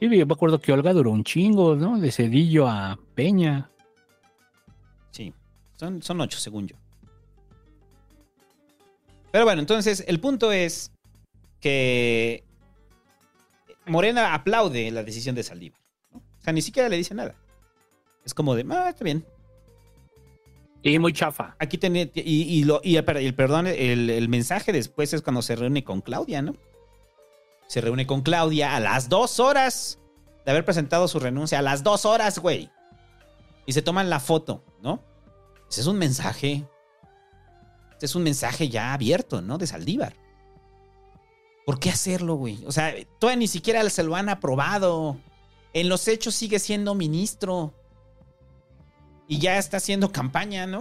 Sí, 0.00 0.08
yo 0.18 0.26
me 0.26 0.32
acuerdo 0.32 0.60
que 0.60 0.72
Olga 0.72 0.92
duró 0.92 1.10
un 1.12 1.22
chingo, 1.24 1.76
¿no? 1.76 1.98
De 2.00 2.10
Cedillo 2.10 2.66
a 2.68 2.98
Peña. 3.14 3.70
Sí. 5.12 5.32
Son, 5.76 6.02
son 6.02 6.20
ocho, 6.20 6.38
según 6.40 6.66
yo. 6.66 6.76
Pero 9.32 9.44
bueno, 9.44 9.60
entonces, 9.60 10.04
el 10.06 10.20
punto 10.20 10.52
es 10.52 10.92
que 11.60 12.44
Morena 13.86 14.34
aplaude 14.34 14.90
la 14.90 15.02
decisión 15.02 15.34
de 15.34 15.42
Saldívar. 15.42 15.80
¿no? 16.12 16.18
O 16.18 16.42
sea, 16.42 16.52
ni 16.52 16.62
siquiera 16.62 16.88
le 16.88 16.96
dice 16.96 17.14
nada. 17.14 17.34
Es 18.24 18.34
como 18.34 18.54
de, 18.54 18.66
ah, 18.70 18.88
está 18.90 19.04
bien. 19.04 19.24
Y 20.82 20.98
muy 20.98 21.12
chafa. 21.12 21.56
Aquí 21.58 21.76
tiene, 21.76 22.10
y, 22.14 22.42
y 22.42 22.64
lo, 22.64 22.80
y 22.82 22.96
el 22.96 23.34
perdón, 23.34 23.66
el, 23.66 24.08
el 24.08 24.28
mensaje 24.28 24.72
después 24.72 25.12
es 25.12 25.20
cuando 25.22 25.42
se 25.42 25.54
reúne 25.54 25.84
con 25.84 26.00
Claudia, 26.00 26.40
¿no? 26.40 26.56
Se 27.66 27.80
reúne 27.80 28.06
con 28.06 28.22
Claudia 28.22 28.74
a 28.74 28.80
las 28.80 29.08
dos 29.08 29.38
horas 29.40 29.98
de 30.44 30.50
haber 30.50 30.64
presentado 30.64 31.06
su 31.06 31.20
renuncia. 31.20 31.58
A 31.58 31.62
las 31.62 31.82
dos 31.82 32.04
horas, 32.04 32.38
güey. 32.38 32.70
Y 33.66 33.72
se 33.72 33.82
toman 33.82 34.08
la 34.08 34.20
foto, 34.20 34.64
¿no? 34.82 35.04
Ese 35.70 35.82
es 35.82 35.86
un 35.86 35.98
mensaje. 35.98 36.64
Es 38.00 38.14
un 38.14 38.22
mensaje 38.22 38.68
ya 38.68 38.92
abierto, 38.92 39.42
¿no? 39.42 39.58
De 39.58 39.66
Saldívar. 39.66 40.14
¿Por 41.66 41.78
qué 41.78 41.90
hacerlo, 41.90 42.34
güey? 42.34 42.64
O 42.66 42.72
sea, 42.72 42.94
todavía 43.18 43.38
ni 43.38 43.46
siquiera 43.46 43.88
se 43.90 44.02
lo 44.02 44.16
han 44.16 44.28
aprobado. 44.28 45.18
En 45.72 45.88
los 45.88 46.08
hechos 46.08 46.34
sigue 46.34 46.58
siendo 46.58 46.94
ministro. 46.94 47.74
Y 49.28 49.38
ya 49.38 49.58
está 49.58 49.76
haciendo 49.76 50.10
campaña, 50.10 50.66
¿no? 50.66 50.80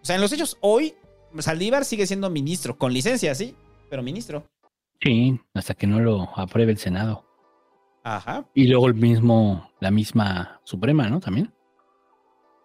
O 0.00 0.06
sea, 0.06 0.16
en 0.16 0.22
los 0.22 0.32
hechos, 0.32 0.56
hoy 0.60 0.94
Saldívar 1.38 1.84
sigue 1.84 2.06
siendo 2.06 2.30
ministro, 2.30 2.76
con 2.78 2.92
licencia, 2.92 3.34
sí, 3.34 3.56
pero 3.90 4.02
ministro. 4.02 4.46
Sí, 5.00 5.40
hasta 5.54 5.74
que 5.74 5.86
no 5.86 6.00
lo 6.00 6.28
apruebe 6.38 6.72
el 6.72 6.78
Senado. 6.78 7.24
Ajá. 8.02 8.46
Y 8.54 8.66
luego 8.66 8.86
el 8.86 8.94
mismo, 8.94 9.70
la 9.80 9.90
misma 9.90 10.60
Suprema, 10.64 11.08
¿no? 11.08 11.20
También. 11.20 11.53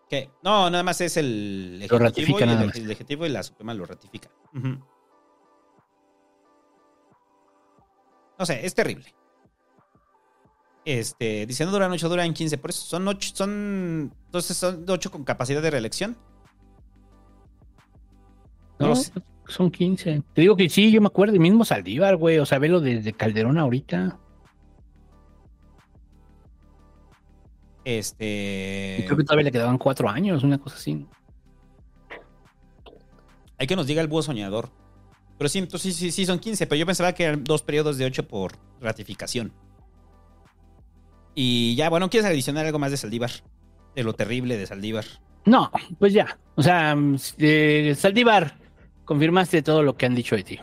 ¿Qué? 0.10 0.31
No, 0.44 0.69
nada 0.69 0.84
más 0.84 0.99
es 1.02 1.18
el 1.18 1.86
Lo 1.90 1.99
ratifica 1.99 2.40
y 2.40 2.44
el 2.44 2.49
nada 2.49 2.65
más. 2.65 2.76
el 2.76 2.90
ejecutivo 2.90 3.26
y 3.26 3.30
la 3.30 3.44
Suprema 3.44 3.73
lo 3.73 3.86
ratifica. 3.86 4.30
No 8.38 8.45
sé, 8.45 8.65
es 8.65 8.73
terrible. 8.73 9.14
Este, 10.86 11.45
dice, 11.45 11.65
no 11.65 11.72
duran 11.72 11.91
8, 11.91 12.10
duran 12.10 12.34
15. 12.34 12.57
Por 12.57 12.69
eso 12.72 12.81
son 12.86 13.07
8, 13.07 13.31
son. 13.36 14.14
Entonces 14.26 14.57
son 14.57 14.86
8 14.88 15.11
con 15.11 15.23
capacidad 15.23 15.61
de 15.61 15.69
reelección. 15.72 16.18
No 18.80 18.88
No, 18.88 18.88
lo 18.90 18.95
sé. 18.95 19.11
son 19.48 19.69
15. 19.69 20.23
Te 20.34 20.41
digo 20.41 20.56
que 20.56 20.69
sí, 20.69 20.90
yo 20.91 21.02
me 21.02 21.07
acuerdo. 21.07 21.36
Y 21.36 21.40
mismo 21.40 21.65
Saldívar, 21.65 22.15
güey. 22.15 22.40
O 22.40 22.45
sea, 22.45 22.60
velo 22.60 22.80
desde 22.80 23.14
Calderón 23.14 23.57
ahorita. 23.57 24.18
Este. 27.84 28.97
Y 28.99 29.06
creo 29.06 29.18
que 29.18 29.23
todavía 29.23 29.45
le 29.45 29.51
quedaban 29.51 29.77
cuatro 29.77 30.10
años, 30.10 30.43
una 30.43 30.57
cosa 30.57 30.76
así. 30.76 31.06
Hay 33.57 33.68
que 33.68 33.76
nos 33.76 33.88
diga 33.88 34.01
el 34.01 34.07
búho 34.07 34.22
soñador. 34.22 34.69
Pero 35.38 35.49
sí, 35.49 35.60
entonces 35.60 35.95
sí, 35.95 36.06
sí, 36.06 36.11
sí, 36.11 36.26
son 36.26 36.39
15, 36.39 36.68
pero 36.68 36.80
yo 36.80 36.85
pensaba 36.85 37.14
que 37.14 37.23
eran 37.23 37.43
dos 37.43 37.61
periodos 37.61 37.97
de 37.97 38.06
8 38.06 38.27
por 38.27 38.53
ratificación. 38.81 39.53
Y 41.34 41.76
ya, 41.76 41.89
bueno, 41.89 42.10
¿quieres 42.10 42.30
adicionar 42.30 42.65
algo 42.65 42.80
más 42.80 42.91
de 42.91 42.97
Saldívar? 42.97 43.31
De 43.95 44.03
lo 44.03 44.14
terrible 44.14 44.57
de 44.57 44.65
Saldívar. 44.65 45.06
No, 45.45 45.72
pues 45.97 46.11
ya. 46.11 46.38
O 46.56 46.61
sea, 46.61 46.95
eh, 47.38 47.95
Saldívar, 47.97 48.57
confirmaste 49.06 49.61
todo 49.61 49.81
lo 49.81 49.95
que 49.95 50.06
han 50.06 50.15
dicho 50.15 50.35
de 50.35 50.43
ti. 50.43 50.60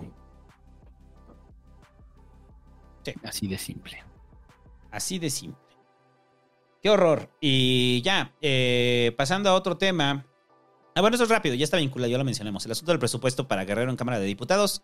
Sí. 3.04 3.14
Así 3.24 3.46
de 3.46 3.56
simple. 3.56 4.02
Así 4.90 5.18
de 5.18 5.30
simple. 5.30 5.65
Qué 6.82 6.90
horror. 6.90 7.30
Y 7.40 8.02
ya, 8.02 8.34
eh, 8.40 9.14
pasando 9.16 9.50
a 9.50 9.54
otro 9.54 9.76
tema. 9.76 10.26
Ah, 10.94 11.00
bueno, 11.00 11.14
eso 11.14 11.24
es 11.24 11.30
rápido, 11.30 11.54
ya 11.54 11.64
está 11.64 11.76
vinculado, 11.76 12.10
ya 12.10 12.18
lo 12.18 12.24
mencionamos. 12.24 12.64
El 12.64 12.72
asunto 12.72 12.92
del 12.92 12.98
presupuesto 12.98 13.48
para 13.48 13.64
Guerrero 13.64 13.90
en 13.90 13.96
Cámara 13.96 14.18
de 14.18 14.26
Diputados. 14.26 14.82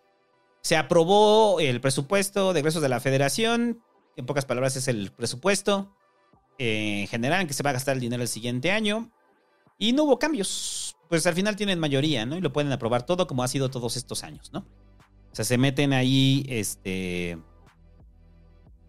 Se 0.61 0.77
aprobó 0.77 1.59
el 1.59 1.81
presupuesto 1.81 2.53
de 2.53 2.59
egresos 2.59 2.81
de 2.81 2.89
la 2.89 2.99
Federación. 2.99 3.83
En 4.15 4.25
pocas 4.25 4.45
palabras, 4.45 4.75
es 4.75 4.87
el 4.87 5.11
presupuesto 5.11 5.95
eh, 6.59 7.01
en 7.01 7.07
general 7.07 7.41
en 7.41 7.47
que 7.47 7.53
se 7.53 7.63
va 7.63 7.71
a 7.71 7.73
gastar 7.73 7.95
el 7.95 8.01
dinero 8.01 8.21
el 8.21 8.29
siguiente 8.29 8.71
año. 8.71 9.11
Y 9.77 9.93
no 9.93 10.03
hubo 10.03 10.19
cambios. 10.19 10.95
Pues 11.09 11.25
al 11.27 11.33
final 11.33 11.55
tienen 11.55 11.79
mayoría, 11.79 12.25
¿no? 12.25 12.37
Y 12.37 12.41
lo 12.41 12.53
pueden 12.53 12.71
aprobar 12.71 13.05
todo 13.05 13.27
como 13.27 13.43
ha 13.43 13.47
sido 13.47 13.69
todos 13.69 13.97
estos 13.97 14.23
años, 14.23 14.51
¿no? 14.53 14.59
O 15.31 15.35
sea, 15.35 15.45
se 15.45 15.57
meten 15.57 15.93
ahí, 15.93 16.45
este. 16.47 17.39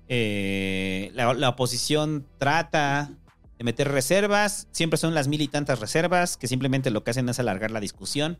Eh, 0.08 1.10
la, 1.14 1.34
la 1.34 1.48
oposición 1.50 2.26
trata 2.38 3.10
de 3.58 3.64
meter 3.64 3.90
reservas. 3.90 4.68
Siempre 4.70 4.96
son 4.96 5.14
las 5.14 5.28
mil 5.28 5.40
y 5.40 5.48
tantas 5.48 5.80
reservas 5.80 6.36
que 6.36 6.48
simplemente 6.48 6.90
lo 6.90 7.04
que 7.04 7.10
hacen 7.10 7.28
es 7.28 7.38
alargar 7.38 7.70
la 7.70 7.80
discusión 7.80 8.38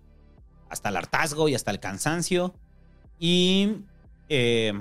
hasta 0.70 0.88
el 0.88 0.96
hartazgo 0.96 1.48
y 1.48 1.54
hasta 1.54 1.70
el 1.70 1.80
cansancio. 1.80 2.54
Y. 3.18 3.78
eh, 4.28 4.72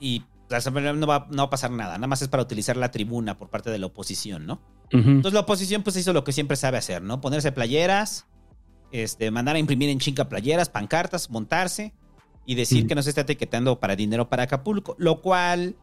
y 0.00 0.24
no 0.50 1.06
va, 1.06 1.26
no 1.30 1.36
va 1.38 1.42
a 1.44 1.50
pasar 1.50 1.70
nada. 1.70 1.94
Nada 1.94 2.06
más 2.06 2.22
es 2.22 2.28
para 2.28 2.42
utilizar 2.42 2.76
la 2.76 2.90
tribuna 2.90 3.36
por 3.36 3.48
parte 3.48 3.70
de 3.70 3.78
la 3.78 3.86
oposición, 3.86 4.46
¿no? 4.46 4.60
Entonces 4.90 5.32
la 5.32 5.40
oposición 5.40 5.82
pues 5.82 5.96
hizo 5.96 6.12
lo 6.12 6.22
que 6.22 6.32
siempre 6.32 6.56
sabe 6.56 6.78
hacer, 6.78 7.02
¿no? 7.02 7.20
Ponerse 7.20 7.50
playeras, 7.50 8.26
este, 8.92 9.30
mandar 9.32 9.56
a 9.56 9.58
imprimir 9.58 9.88
en 9.88 9.98
chinga 9.98 10.28
playeras, 10.28 10.68
pancartas, 10.68 11.30
montarse 11.30 11.94
y 12.46 12.54
decir 12.54 12.86
que 12.86 12.94
no 12.94 13.02
se 13.02 13.10
está 13.10 13.22
etiquetando 13.22 13.80
para 13.80 13.96
dinero 13.96 14.28
para 14.28 14.44
Acapulco, 14.44 14.94
lo 14.98 15.20
cual 15.20 15.76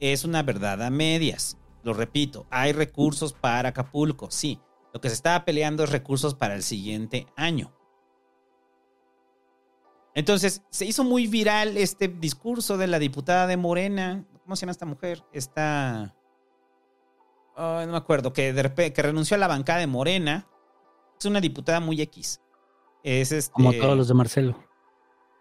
es 0.00 0.24
una 0.24 0.42
verdad 0.42 0.82
a 0.82 0.90
medias. 0.90 1.56
Lo 1.82 1.92
repito, 1.94 2.46
hay 2.50 2.72
recursos 2.72 3.32
para 3.32 3.70
Acapulco, 3.70 4.30
sí. 4.30 4.60
Lo 4.92 5.00
que 5.00 5.08
se 5.08 5.14
estaba 5.14 5.44
peleando 5.44 5.84
es 5.84 5.90
recursos 5.90 6.34
para 6.34 6.54
el 6.54 6.62
siguiente 6.62 7.26
año. 7.36 7.72
Entonces, 10.14 10.62
se 10.70 10.84
hizo 10.84 11.04
muy 11.04 11.28
viral 11.28 11.76
este 11.76 12.08
discurso 12.08 12.76
de 12.76 12.88
la 12.88 12.98
diputada 12.98 13.46
de 13.46 13.56
Morena. 13.56 14.26
¿Cómo 14.42 14.56
se 14.56 14.62
llama 14.62 14.72
esta 14.72 14.86
mujer? 14.86 15.22
Esta... 15.32 16.16
No 17.56 17.86
me 17.86 17.96
acuerdo, 17.96 18.32
que, 18.32 18.52
de 18.52 18.64
repe- 18.64 18.92
que 18.92 19.02
renunció 19.02 19.36
a 19.36 19.38
la 19.38 19.46
bancada 19.46 19.78
de 19.78 19.86
Morena. 19.86 20.48
Es 21.18 21.26
una 21.26 21.40
diputada 21.40 21.78
muy 21.78 22.00
X. 22.02 22.40
Es 23.04 23.30
este... 23.30 23.52
Como 23.52 23.72
todos 23.72 23.96
los 23.96 24.08
de 24.08 24.14
Marcelo. 24.14 24.58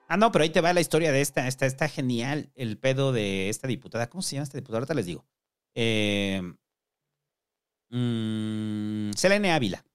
Ah, 0.10 0.18
no, 0.18 0.32
pero 0.32 0.44
ahí 0.44 0.50
te 0.50 0.60
va 0.60 0.74
la 0.74 0.82
historia 0.82 1.12
de 1.12 1.22
esta. 1.22 1.48
Está, 1.48 1.68
está 1.68 1.88
genial 1.88 2.52
el 2.56 2.80
pedo 2.80 3.12
de 3.12 3.48
esta 3.48 3.68
diputada. 3.68 4.10
¿Cómo 4.10 4.24
se 4.24 4.36
llama 4.36 4.44
esta 4.44 4.58
diputada? 4.58 4.80
Ahorita 4.80 4.96
les 4.96 5.06
digo. 5.06 5.24
Eh, 5.76 6.42
mm, 7.92 9.12
Selene 9.16 9.52
Ávila. 9.52 9.86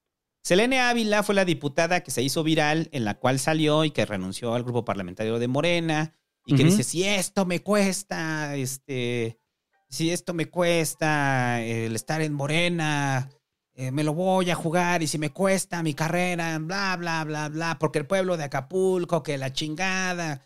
Selene 0.44 0.80
Ávila 0.80 1.24
fue 1.24 1.34
la 1.34 1.44
diputada 1.44 2.02
que 2.04 2.12
se 2.12 2.22
hizo 2.22 2.44
viral, 2.44 2.88
en 2.92 3.04
la 3.04 3.18
cual 3.18 3.40
salió 3.40 3.84
y 3.84 3.90
que 3.90 4.06
renunció 4.06 4.54
al 4.54 4.62
grupo 4.62 4.84
parlamentario 4.84 5.40
de 5.40 5.48
Morena. 5.48 6.14
Y 6.46 6.54
que 6.54 6.62
dice: 6.62 6.84
Si 6.84 7.02
esto 7.02 7.44
me 7.44 7.60
cuesta, 7.60 8.54
este. 8.54 9.40
Si 9.88 10.10
esto 10.10 10.32
me 10.32 10.46
cuesta 10.46 11.60
el 11.60 11.96
estar 11.96 12.20
en 12.20 12.34
Morena, 12.34 13.30
eh, 13.76 13.90
me 13.90 14.04
lo 14.04 14.14
voy 14.14 14.50
a 14.50 14.54
jugar 14.54 15.02
y 15.02 15.06
si 15.06 15.18
me 15.18 15.30
cuesta 15.30 15.82
mi 15.82 15.94
carrera, 15.94 16.58
bla, 16.58 16.96
bla, 16.96 17.24
bla, 17.24 17.48
bla, 17.48 17.76
porque 17.78 17.98
el 17.98 18.06
pueblo 18.06 18.36
de 18.36 18.44
Acapulco, 18.44 19.22
que 19.22 19.36
la 19.36 19.52
chingada. 19.52 20.42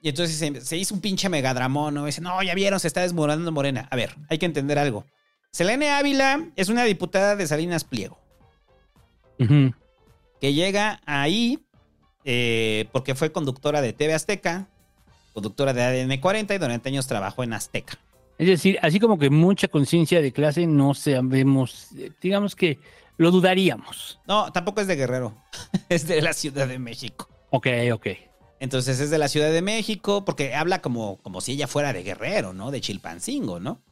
Y 0.00 0.08
entonces 0.08 0.36
se, 0.36 0.60
se 0.60 0.76
hizo 0.76 0.94
un 0.94 1.00
pinche 1.00 1.28
megadramón, 1.28 1.94
¿no? 1.94 2.06
Dice, 2.06 2.20
no, 2.20 2.42
ya 2.42 2.54
vieron, 2.54 2.78
se 2.78 2.86
está 2.86 3.02
desmoronando 3.02 3.52
Morena. 3.52 3.88
A 3.90 3.96
ver, 3.96 4.16
hay 4.28 4.38
que 4.38 4.46
entender 4.46 4.78
algo. 4.78 5.04
Selene 5.52 5.90
Ávila 5.90 6.48
es 6.54 6.68
una 6.68 6.84
diputada 6.84 7.34
de 7.34 7.46
Salinas 7.46 7.84
Pliego, 7.84 8.18
que 9.36 10.54
llega 10.54 11.00
ahí 11.06 11.58
eh, 12.24 12.88
porque 12.92 13.14
fue 13.14 13.32
conductora 13.32 13.82
de 13.82 13.92
TV 13.92 14.14
Azteca, 14.14 14.68
conductora 15.32 15.72
de 15.72 15.82
ADN 15.82 16.20
40 16.20 16.54
y 16.54 16.58
durante 16.58 16.88
años 16.88 17.06
trabajó 17.08 17.42
en 17.42 17.52
Azteca. 17.52 17.98
Es 18.40 18.46
decir, 18.46 18.78
así 18.80 18.98
como 18.98 19.18
que 19.18 19.28
mucha 19.28 19.68
conciencia 19.68 20.22
de 20.22 20.32
clase 20.32 20.66
no 20.66 20.94
sabemos, 20.94 21.88
eh, 21.94 22.10
digamos 22.22 22.56
que 22.56 22.78
lo 23.18 23.30
dudaríamos. 23.30 24.18
No, 24.26 24.50
tampoco 24.50 24.80
es 24.80 24.86
de 24.86 24.96
Guerrero, 24.96 25.36
es 25.90 26.08
de 26.08 26.22
la 26.22 26.32
Ciudad 26.32 26.66
de 26.66 26.78
México. 26.78 27.28
Ok, 27.50 27.66
ok. 27.92 28.06
Entonces 28.58 28.98
es 28.98 29.10
de 29.10 29.18
la 29.18 29.28
Ciudad 29.28 29.52
de 29.52 29.60
México 29.60 30.24
porque 30.24 30.54
habla 30.54 30.80
como, 30.80 31.18
como 31.18 31.42
si 31.42 31.52
ella 31.52 31.66
fuera 31.66 31.92
de 31.92 32.02
Guerrero, 32.02 32.54
¿no? 32.54 32.70
De 32.70 32.80
Chilpancingo, 32.80 33.60
¿no? 33.60 33.82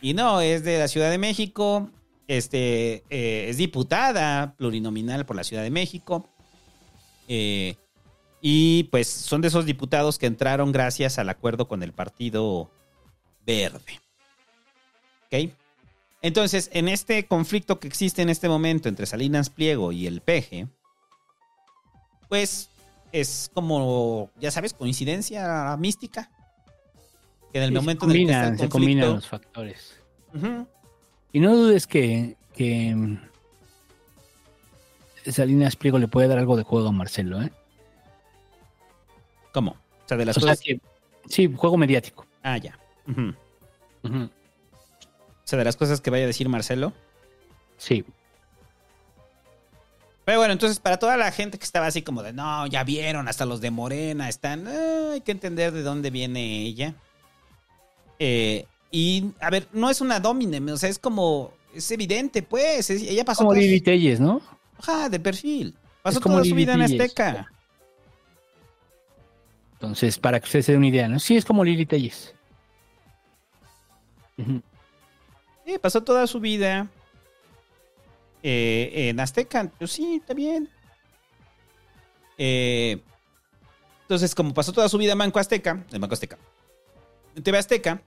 Y 0.00 0.14
no, 0.14 0.40
es 0.40 0.64
de 0.64 0.78
la 0.78 0.88
Ciudad 0.88 1.10
de 1.10 1.18
México, 1.18 1.90
este, 2.28 3.04
eh, 3.10 3.50
es 3.50 3.58
diputada 3.58 4.54
plurinominal 4.56 5.26
por 5.26 5.36
la 5.36 5.44
Ciudad 5.44 5.62
de 5.62 5.70
México. 5.70 6.30
eh, 7.28 7.76
y 8.40 8.84
pues 8.84 9.06
son 9.06 9.42
de 9.42 9.48
esos 9.48 9.66
diputados 9.66 10.18
que 10.18 10.24
entraron 10.24 10.72
gracias 10.72 11.18
al 11.18 11.28
acuerdo 11.28 11.68
con 11.68 11.82
el 11.82 11.92
Partido 11.92 12.70
Verde. 13.46 14.00
¿Ok? 15.26 15.52
Entonces, 16.22 16.68
en 16.72 16.88
este 16.88 17.26
conflicto 17.26 17.80
que 17.80 17.88
existe 17.88 18.20
en 18.22 18.28
este 18.28 18.48
momento 18.48 18.88
entre 18.88 19.06
Salinas 19.06 19.48
Pliego 19.48 19.90
y 19.92 20.06
el 20.06 20.20
PG, 20.20 20.68
pues 22.28 22.68
es 23.12 23.50
como, 23.54 24.30
ya 24.38 24.50
sabes, 24.50 24.74
coincidencia 24.74 25.76
mística. 25.78 26.30
Que 27.52 27.58
en 27.58 27.64
el 27.64 27.70
Sí, 27.70 27.74
se 27.74 27.80
momento 27.80 28.04
en 28.04 28.10
el 28.10 28.16
que 28.16 28.22
está 28.22 28.34
combinan, 28.40 28.52
el 28.52 28.58
se 28.60 28.68
combinan 28.68 29.04
conflicto- 29.08 29.14
los 29.14 29.26
factores. 29.28 29.96
Y 31.32 31.40
no 31.40 31.56
dudes 31.56 31.86
que, 31.86 32.36
que 32.54 33.18
Salinas 35.26 35.76
Pliego 35.76 35.98
le 35.98 36.06
puede 36.08 36.28
dar 36.28 36.38
algo 36.38 36.56
de 36.56 36.62
juego 36.62 36.88
a 36.88 36.92
Marcelo, 36.92 37.42
¿eh? 37.42 37.50
¿Cómo? 39.52 39.72
O 39.72 40.08
sea, 40.08 40.16
de 40.16 40.24
las 40.26 40.36
O 40.36 40.40
sea 40.40 40.50
cosas. 40.50 40.64
que, 40.64 40.80
sí, 41.28 41.52
juego 41.56 41.76
mediático. 41.76 42.26
Ah, 42.42 42.56
ya. 42.58 42.78
O 44.02 44.28
sea, 45.44 45.58
de 45.58 45.64
las 45.64 45.76
cosas 45.76 46.00
que 46.00 46.10
vaya 46.10 46.24
a 46.24 46.26
decir 46.28 46.48
Marcelo. 46.48 46.92
Sí. 47.76 48.04
Pero 50.24 50.38
bueno, 50.38 50.52
entonces 50.52 50.78
para 50.78 50.98
toda 50.98 51.16
la 51.16 51.32
gente 51.32 51.58
que 51.58 51.64
estaba 51.64 51.86
así 51.86 52.02
como 52.02 52.22
de, 52.22 52.32
no, 52.32 52.66
ya 52.66 52.84
vieron, 52.84 53.26
hasta 53.26 53.46
los 53.46 53.60
de 53.60 53.70
Morena 53.70 54.28
están, 54.28 54.66
ah, 54.68 55.10
hay 55.14 55.22
que 55.22 55.32
entender 55.32 55.72
de 55.72 55.82
dónde 55.82 56.10
viene 56.10 56.62
ella. 56.62 56.94
Eh, 58.18 58.66
y, 58.92 59.32
a 59.40 59.50
ver, 59.50 59.66
no 59.72 59.88
es 59.90 60.00
una 60.00 60.20
domine, 60.20 60.60
o 60.70 60.76
sea, 60.76 60.88
es 60.88 60.98
como, 60.98 61.52
es 61.74 61.90
evidente, 61.90 62.42
pues, 62.42 62.90
es- 62.90 63.02
ella 63.02 63.24
pasó 63.24 63.44
Como 63.44 63.54
Lili 63.54 63.80
Telles, 63.80 64.20
¿no? 64.20 64.40
Ajá, 64.78 65.08
de 65.08 65.18
perfil. 65.18 65.74
Pasó 66.02 66.18
Es 66.18 66.22
como 66.22 66.36
toda 66.36 66.44
su 66.44 66.54
vida 66.54 66.74
en. 66.74 66.82
Azteca. 66.82 67.50
Entonces, 69.74 70.18
para 70.18 70.38
que 70.40 70.44
ustedes 70.44 70.66
se 70.66 70.72
den 70.72 70.78
una 70.80 70.88
idea, 70.88 71.08
¿no? 71.08 71.18
Sí, 71.18 71.36
es 71.36 71.44
como 71.44 71.64
Lili 71.64 71.86
Telles. 71.86 72.34
Sí, 75.64 75.78
pasó 75.78 76.02
toda 76.02 76.26
su 76.26 76.40
vida 76.40 76.88
eh, 78.42 79.08
en 79.08 79.20
Azteca. 79.20 79.70
Pues 79.78 79.92
sí, 79.92 80.16
está 80.16 80.34
bien. 80.34 80.68
Eh, 82.38 83.02
entonces, 84.02 84.34
como 84.34 84.54
pasó 84.54 84.72
toda 84.72 84.88
su 84.88 84.98
vida 84.98 85.12
en 85.12 85.18
Banco 85.18 85.38
Azteca, 85.38 85.84
en 85.92 86.00
Banco 86.00 86.14
Azteca, 86.14 86.38
en 87.36 87.42
TV 87.42 87.58
Azteca, 87.58 88.02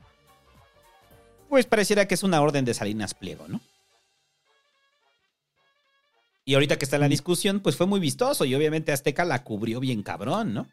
pues 1.49 1.65
pareciera 1.65 2.07
que 2.07 2.15
es 2.15 2.23
una 2.23 2.41
orden 2.41 2.65
de 2.65 2.73
Salinas 2.73 3.13
Pliego, 3.13 3.47
¿no? 3.47 3.61
Y 6.45 6.55
ahorita 6.55 6.77
que 6.77 6.83
está 6.83 6.97
la 6.97 7.07
discusión, 7.07 7.61
pues 7.61 7.77
fue 7.77 7.87
muy 7.87 7.99
vistoso 7.99 8.43
y 8.43 8.53
obviamente 8.53 8.91
Azteca 8.91 9.23
la 9.23 9.43
cubrió 9.43 9.79
bien 9.79 10.03
cabrón, 10.03 10.53
¿no? 10.53 10.67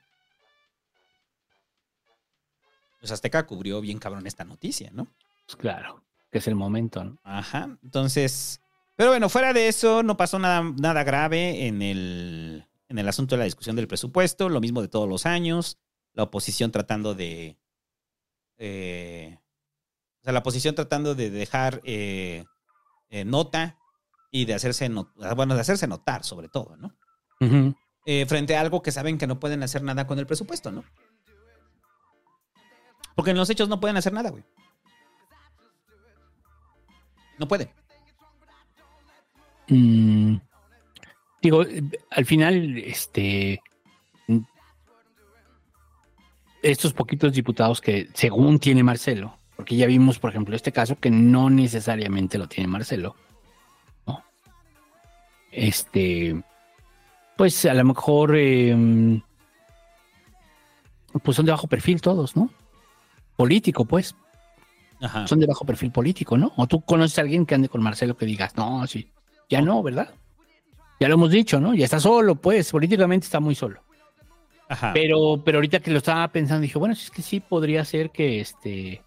Pues 2.98 3.12
Azteca 3.12 3.46
cubrió 3.46 3.80
bien 3.80 3.98
cabrón 3.98 4.26
esta 4.26 4.44
noticia, 4.44 4.90
¿no? 4.92 5.06
Pues 5.50 5.56
claro, 5.56 6.04
que 6.30 6.38
es 6.38 6.46
el 6.46 6.54
momento, 6.54 7.02
¿no? 7.02 7.18
Ajá. 7.24 7.76
Entonces, 7.82 8.60
pero 8.94 9.10
bueno, 9.10 9.28
fuera 9.28 9.52
de 9.52 9.66
eso, 9.66 10.04
no 10.04 10.16
pasó 10.16 10.38
nada, 10.38 10.62
nada 10.80 11.02
grave 11.02 11.66
en 11.66 11.82
el, 11.82 12.68
en 12.88 12.98
el 13.00 13.08
asunto 13.08 13.34
de 13.34 13.40
la 13.40 13.44
discusión 13.46 13.74
del 13.74 13.88
presupuesto. 13.88 14.48
Lo 14.48 14.60
mismo 14.60 14.80
de 14.80 14.86
todos 14.86 15.08
los 15.08 15.26
años. 15.26 15.78
La 16.12 16.22
oposición 16.22 16.70
tratando 16.70 17.16
de. 17.16 17.58
eh, 18.58 19.38
o 20.20 20.22
sea, 20.22 20.32
la 20.32 20.38
oposición 20.38 20.76
tratando 20.76 21.16
de 21.16 21.30
dejar 21.30 21.80
eh, 21.82 22.44
eh, 23.08 23.24
nota 23.24 23.76
y 24.30 24.44
de 24.44 24.54
hacerse, 24.54 24.88
no- 24.88 25.12
bueno, 25.34 25.56
de 25.56 25.62
hacerse 25.62 25.88
notar, 25.88 26.22
sobre 26.22 26.48
todo, 26.48 26.76
¿no? 26.76 26.94
Eh, 28.06 28.24
frente 28.26 28.54
a 28.56 28.60
algo 28.60 28.82
que 28.82 28.92
saben 28.92 29.18
que 29.18 29.26
no 29.26 29.40
pueden 29.40 29.64
hacer 29.64 29.82
nada 29.82 30.06
con 30.06 30.20
el 30.20 30.26
presupuesto, 30.26 30.70
¿no? 30.70 30.84
Porque 33.16 33.32
en 33.32 33.36
los 33.36 33.50
hechos 33.50 33.68
no 33.68 33.80
pueden 33.80 33.96
hacer 33.96 34.12
nada, 34.12 34.30
güey. 34.30 34.44
No 37.40 37.48
pueden. 37.48 37.70
Mm, 39.68 40.36
digo, 41.40 41.64
al 42.10 42.26
final, 42.26 42.76
este. 42.76 43.62
Estos 46.62 46.92
poquitos 46.92 47.32
diputados 47.32 47.80
que, 47.80 48.10
según 48.12 48.58
tiene 48.58 48.82
Marcelo, 48.82 49.38
porque 49.56 49.74
ya 49.74 49.86
vimos, 49.86 50.18
por 50.18 50.28
ejemplo, 50.28 50.54
este 50.54 50.70
caso 50.70 50.98
que 51.00 51.10
no 51.10 51.48
necesariamente 51.48 52.36
lo 52.36 52.46
tiene 52.46 52.68
Marcelo, 52.68 53.16
¿no? 54.06 54.22
Este. 55.50 56.42
Pues 57.38 57.64
a 57.64 57.72
lo 57.72 57.84
mejor. 57.84 58.36
eh, 58.36 59.22
pues 61.22 61.36
son 61.36 61.46
de 61.46 61.52
bajo 61.52 61.68
perfil 61.68 62.02
todos, 62.02 62.36
¿no? 62.36 62.50
Político, 63.36 63.86
pues. 63.86 64.14
Ajá. 65.00 65.26
Son 65.26 65.40
de 65.40 65.46
bajo 65.46 65.64
perfil 65.64 65.90
político, 65.90 66.36
¿no? 66.36 66.52
O 66.56 66.66
tú 66.66 66.82
conoces 66.82 67.18
a 67.18 67.22
alguien 67.22 67.46
que 67.46 67.54
ande 67.54 67.68
con 67.68 67.82
Marcelo 67.82 68.16
que 68.16 68.26
digas, 68.26 68.56
no, 68.56 68.86
sí. 68.86 69.10
Ya 69.48 69.62
no, 69.62 69.82
¿verdad? 69.82 70.14
Ya 71.00 71.08
lo 71.08 71.14
hemos 71.14 71.30
dicho, 71.30 71.60
¿no? 71.60 71.74
Ya 71.74 71.84
está 71.84 71.98
solo, 71.98 72.34
pues, 72.36 72.70
políticamente 72.70 73.24
está 73.24 73.40
muy 73.40 73.54
solo. 73.54 73.80
Ajá. 74.68 74.92
Pero, 74.92 75.42
pero 75.44 75.58
ahorita 75.58 75.80
que 75.80 75.90
lo 75.90 75.98
estaba 75.98 76.28
pensando, 76.28 76.62
dije, 76.62 76.78
bueno, 76.78 76.94
si 76.94 77.04
es 77.04 77.10
que 77.10 77.22
sí 77.22 77.40
podría 77.40 77.84
ser 77.84 78.10
que 78.10 78.40
este. 78.40 79.02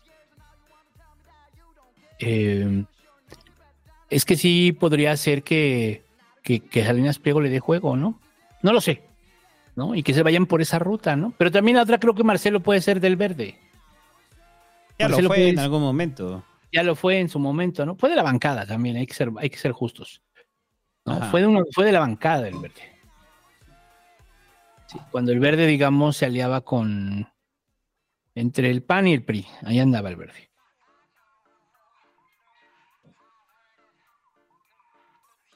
eh, 2.19 2.83
es 4.09 4.25
que 4.25 4.35
sí 4.35 4.71
podría 4.77 5.15
ser 5.17 5.43
que, 5.43 6.03
que, 6.43 6.59
que 6.59 6.85
Salinas 6.85 7.19
Pliego 7.19 7.41
le 7.41 7.49
dé 7.49 7.59
juego, 7.59 7.95
¿no? 7.95 8.19
No 8.61 8.73
lo 8.73 8.81
sé, 8.81 9.03
¿no? 9.75 9.95
Y 9.95 10.03
que 10.03 10.13
se 10.13 10.23
vayan 10.23 10.45
por 10.45 10.61
esa 10.61 10.79
ruta, 10.79 11.15
¿no? 11.15 11.33
Pero 11.37 11.51
también 11.51 11.77
la 11.77 11.83
otra 11.83 11.99
creo 11.99 12.13
que 12.13 12.23
Marcelo 12.23 12.59
puede 12.61 12.81
ser 12.81 12.99
del 12.99 13.15
verde. 13.15 13.57
Ya 14.97 15.09
lo 15.09 15.27
fue 15.27 15.49
en 15.49 15.59
algún 15.59 15.81
momento. 15.81 16.43
Ya 16.71 16.83
lo 16.83 16.95
fue 16.95 17.19
en 17.19 17.29
su 17.29 17.39
momento, 17.39 17.85
¿no? 17.85 17.95
Fue 17.95 18.09
de 18.09 18.15
la 18.15 18.23
bancada 18.23 18.65
también, 18.65 18.95
hay 18.97 19.05
que 19.05 19.13
ser, 19.13 19.29
hay 19.37 19.49
que 19.49 19.57
ser 19.57 19.71
justos. 19.71 20.21
¿no? 21.05 21.21
Fue, 21.29 21.41
de 21.41 21.63
fue 21.73 21.85
de 21.85 21.91
la 21.91 21.99
bancada 21.99 22.47
el 22.47 22.57
verde. 22.57 22.93
Sí, 24.87 24.97
cuando 25.11 25.31
el 25.31 25.39
verde, 25.39 25.67
digamos, 25.67 26.17
se 26.17 26.25
aliaba 26.25 26.61
con. 26.61 27.27
entre 28.35 28.69
el 28.69 28.83
PAN 28.83 29.07
y 29.07 29.13
el 29.13 29.23
PRI. 29.23 29.45
Ahí 29.63 29.79
andaba 29.79 30.09
el 30.09 30.15
verde. 30.15 30.49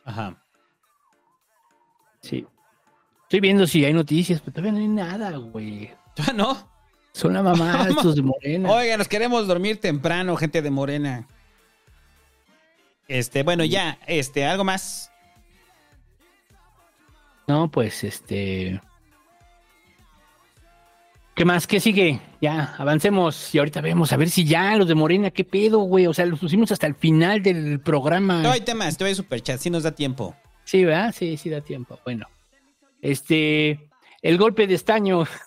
Ajá. 0.05 0.41
Sí. 2.21 2.45
Estoy 3.23 3.41
viendo 3.41 3.67
si 3.67 3.83
hay 3.83 3.93
noticias, 3.93 4.39
pero 4.39 4.53
todavía 4.53 4.71
no 4.71 4.77
hay 4.79 4.87
nada, 4.87 5.35
güey. 5.35 5.91
¿No? 6.35 6.76
Son 7.17 7.33
la 7.33 7.41
mamá 7.41 7.87
estos 7.89 8.15
de 8.15 8.21
Morena. 8.21 8.71
Oiga, 8.71 8.95
nos 8.95 9.07
queremos 9.07 9.47
dormir 9.47 9.81
temprano, 9.81 10.35
gente 10.35 10.61
de 10.61 10.69
Morena. 10.69 11.27
Este, 13.07 13.41
bueno, 13.41 13.65
ya, 13.65 13.97
este, 14.05 14.45
algo 14.45 14.63
más. 14.63 15.11
No, 17.47 17.71
pues 17.71 18.03
este. 18.03 18.79
¿Qué 21.33 21.43
más? 21.43 21.65
¿Qué 21.65 21.79
sigue? 21.79 22.19
Ya, 22.39 22.75
avancemos 22.77 23.55
y 23.55 23.57
ahorita 23.57 23.81
vemos 23.81 24.13
a 24.13 24.17
ver 24.17 24.29
si 24.29 24.45
ya 24.45 24.75
los 24.75 24.87
de 24.87 24.93
Morena, 24.93 25.31
¿qué 25.31 25.43
pedo, 25.43 25.79
güey? 25.79 26.05
O 26.05 26.13
sea, 26.13 26.27
los 26.27 26.39
pusimos 26.39 26.71
hasta 26.71 26.85
el 26.85 26.93
final 26.93 27.41
del 27.41 27.79
programa. 27.79 28.43
No 28.43 28.51
hay 28.51 28.61
temas, 28.61 28.95
te 28.95 29.05
doy 29.05 29.15
superchat, 29.15 29.59
si 29.59 29.71
nos 29.71 29.81
da 29.81 29.91
tiempo. 29.91 30.35
Sí, 30.65 30.85
¿verdad? 30.85 31.15
Sí, 31.17 31.35
sí 31.37 31.49
da 31.49 31.61
tiempo. 31.61 31.99
Bueno. 32.05 32.27
Este. 33.01 33.89
El 34.21 34.37
golpe 34.37 34.67
de 34.67 34.75
estaño. 34.75 35.23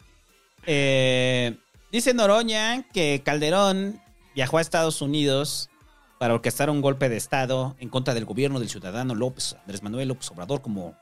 Eh, 0.68 1.58
dice 1.92 2.14
Noroña 2.14 2.84
que 2.94 3.24
Calderón 3.26 4.00
viajó 4.36 4.60
a 4.60 4.62
Estados 4.62 5.02
Unidos 5.02 5.72
para 6.20 6.36
orquestar 6.36 6.70
un 6.70 6.82
golpe 6.82 7.10
de 7.10 7.18
Estado 7.18 7.76
en 7.80 7.90
contra 7.90 8.14
del 8.14 8.26
gobierno 8.26 8.60
del 8.60 8.70
ciudadano 8.70 9.16
López, 9.16 9.56
Andrés 9.62 9.82
Manuel 9.82 10.10
López 10.10 10.30
Obrador, 10.30 10.62
como. 10.62 10.96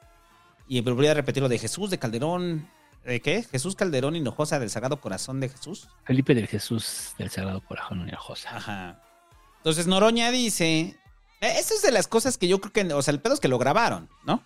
Y 0.70 0.80
volvería 0.80 1.12
a 1.12 1.16
repetir 1.16 1.44
lo 1.44 1.50
de 1.50 1.60
Jesús 1.60 1.90
de 1.90 2.00
Calderón. 2.00 2.70
¿De 3.04 3.22
qué? 3.22 3.44
Jesús 3.44 3.76
Calderón 3.76 4.16
Hinojosa 4.16 4.60
del 4.60 4.70
Sagrado 4.70 5.02
Corazón 5.02 5.42
de 5.42 5.50
Jesús. 5.50 5.90
Felipe 6.06 6.34
del 6.34 6.48
Jesús 6.48 7.14
del 7.18 7.30
Sagrado 7.30 7.60
Corazón 7.62 8.08
Hinojosa. 8.08 8.56
Ajá. 8.56 9.04
Entonces 9.58 9.88
Noroña 9.88 10.32
dice 10.32 10.96
Eh, 11.42 11.54
Esa 11.58 11.74
es 11.74 11.82
de 11.82 11.92
las 11.92 12.08
cosas 12.08 12.38
que 12.38 12.48
yo 12.48 12.62
creo 12.62 12.72
que, 12.72 12.94
o 12.94 13.02
sea, 13.02 13.14
el 13.14 13.20
pedo 13.20 13.34
es 13.34 13.42
que 13.42 13.50
lo 13.50 13.58
grabaron, 13.58 14.08
¿no? 14.24 14.42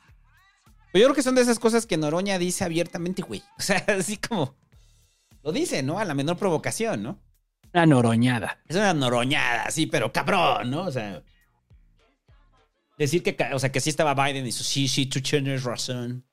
Pero 0.93 1.01
yo 1.01 1.07
creo 1.07 1.15
que 1.15 1.23
son 1.23 1.33
de 1.33 1.41
esas 1.41 1.57
cosas 1.57 1.87
que 1.87 1.97
Noroña 1.97 2.37
dice 2.37 2.63
abiertamente, 2.63 3.23
güey. 3.23 3.41
O 3.57 3.61
sea, 3.61 3.83
así 3.87 4.17
como 4.17 4.55
lo 5.41 5.51
dice, 5.51 5.81
¿no? 5.81 5.97
A 5.97 6.05
la 6.05 6.13
menor 6.13 6.37
provocación, 6.37 7.01
¿no? 7.01 7.19
Una 7.73 7.87
noroñada. 7.87 8.59
Es 8.67 8.75
una 8.75 8.93
noroñada, 8.93 9.71
sí, 9.71 9.87
pero 9.87 10.13
cabrón, 10.13 10.69
¿no? 10.69 10.83
O 10.83 10.91
sea, 10.91 11.23
decir 12.99 13.23
que, 13.23 13.35
o 13.51 13.57
sea, 13.57 13.71
que 13.71 13.79
sí 13.81 13.89
estaba 13.89 14.13
Biden 14.13 14.43
y 14.43 14.47
dice, 14.47 14.63
sí, 14.63 14.87
sí, 14.87 15.07
tú 15.07 15.19
tienes 15.19 15.63
razón. 15.63 16.23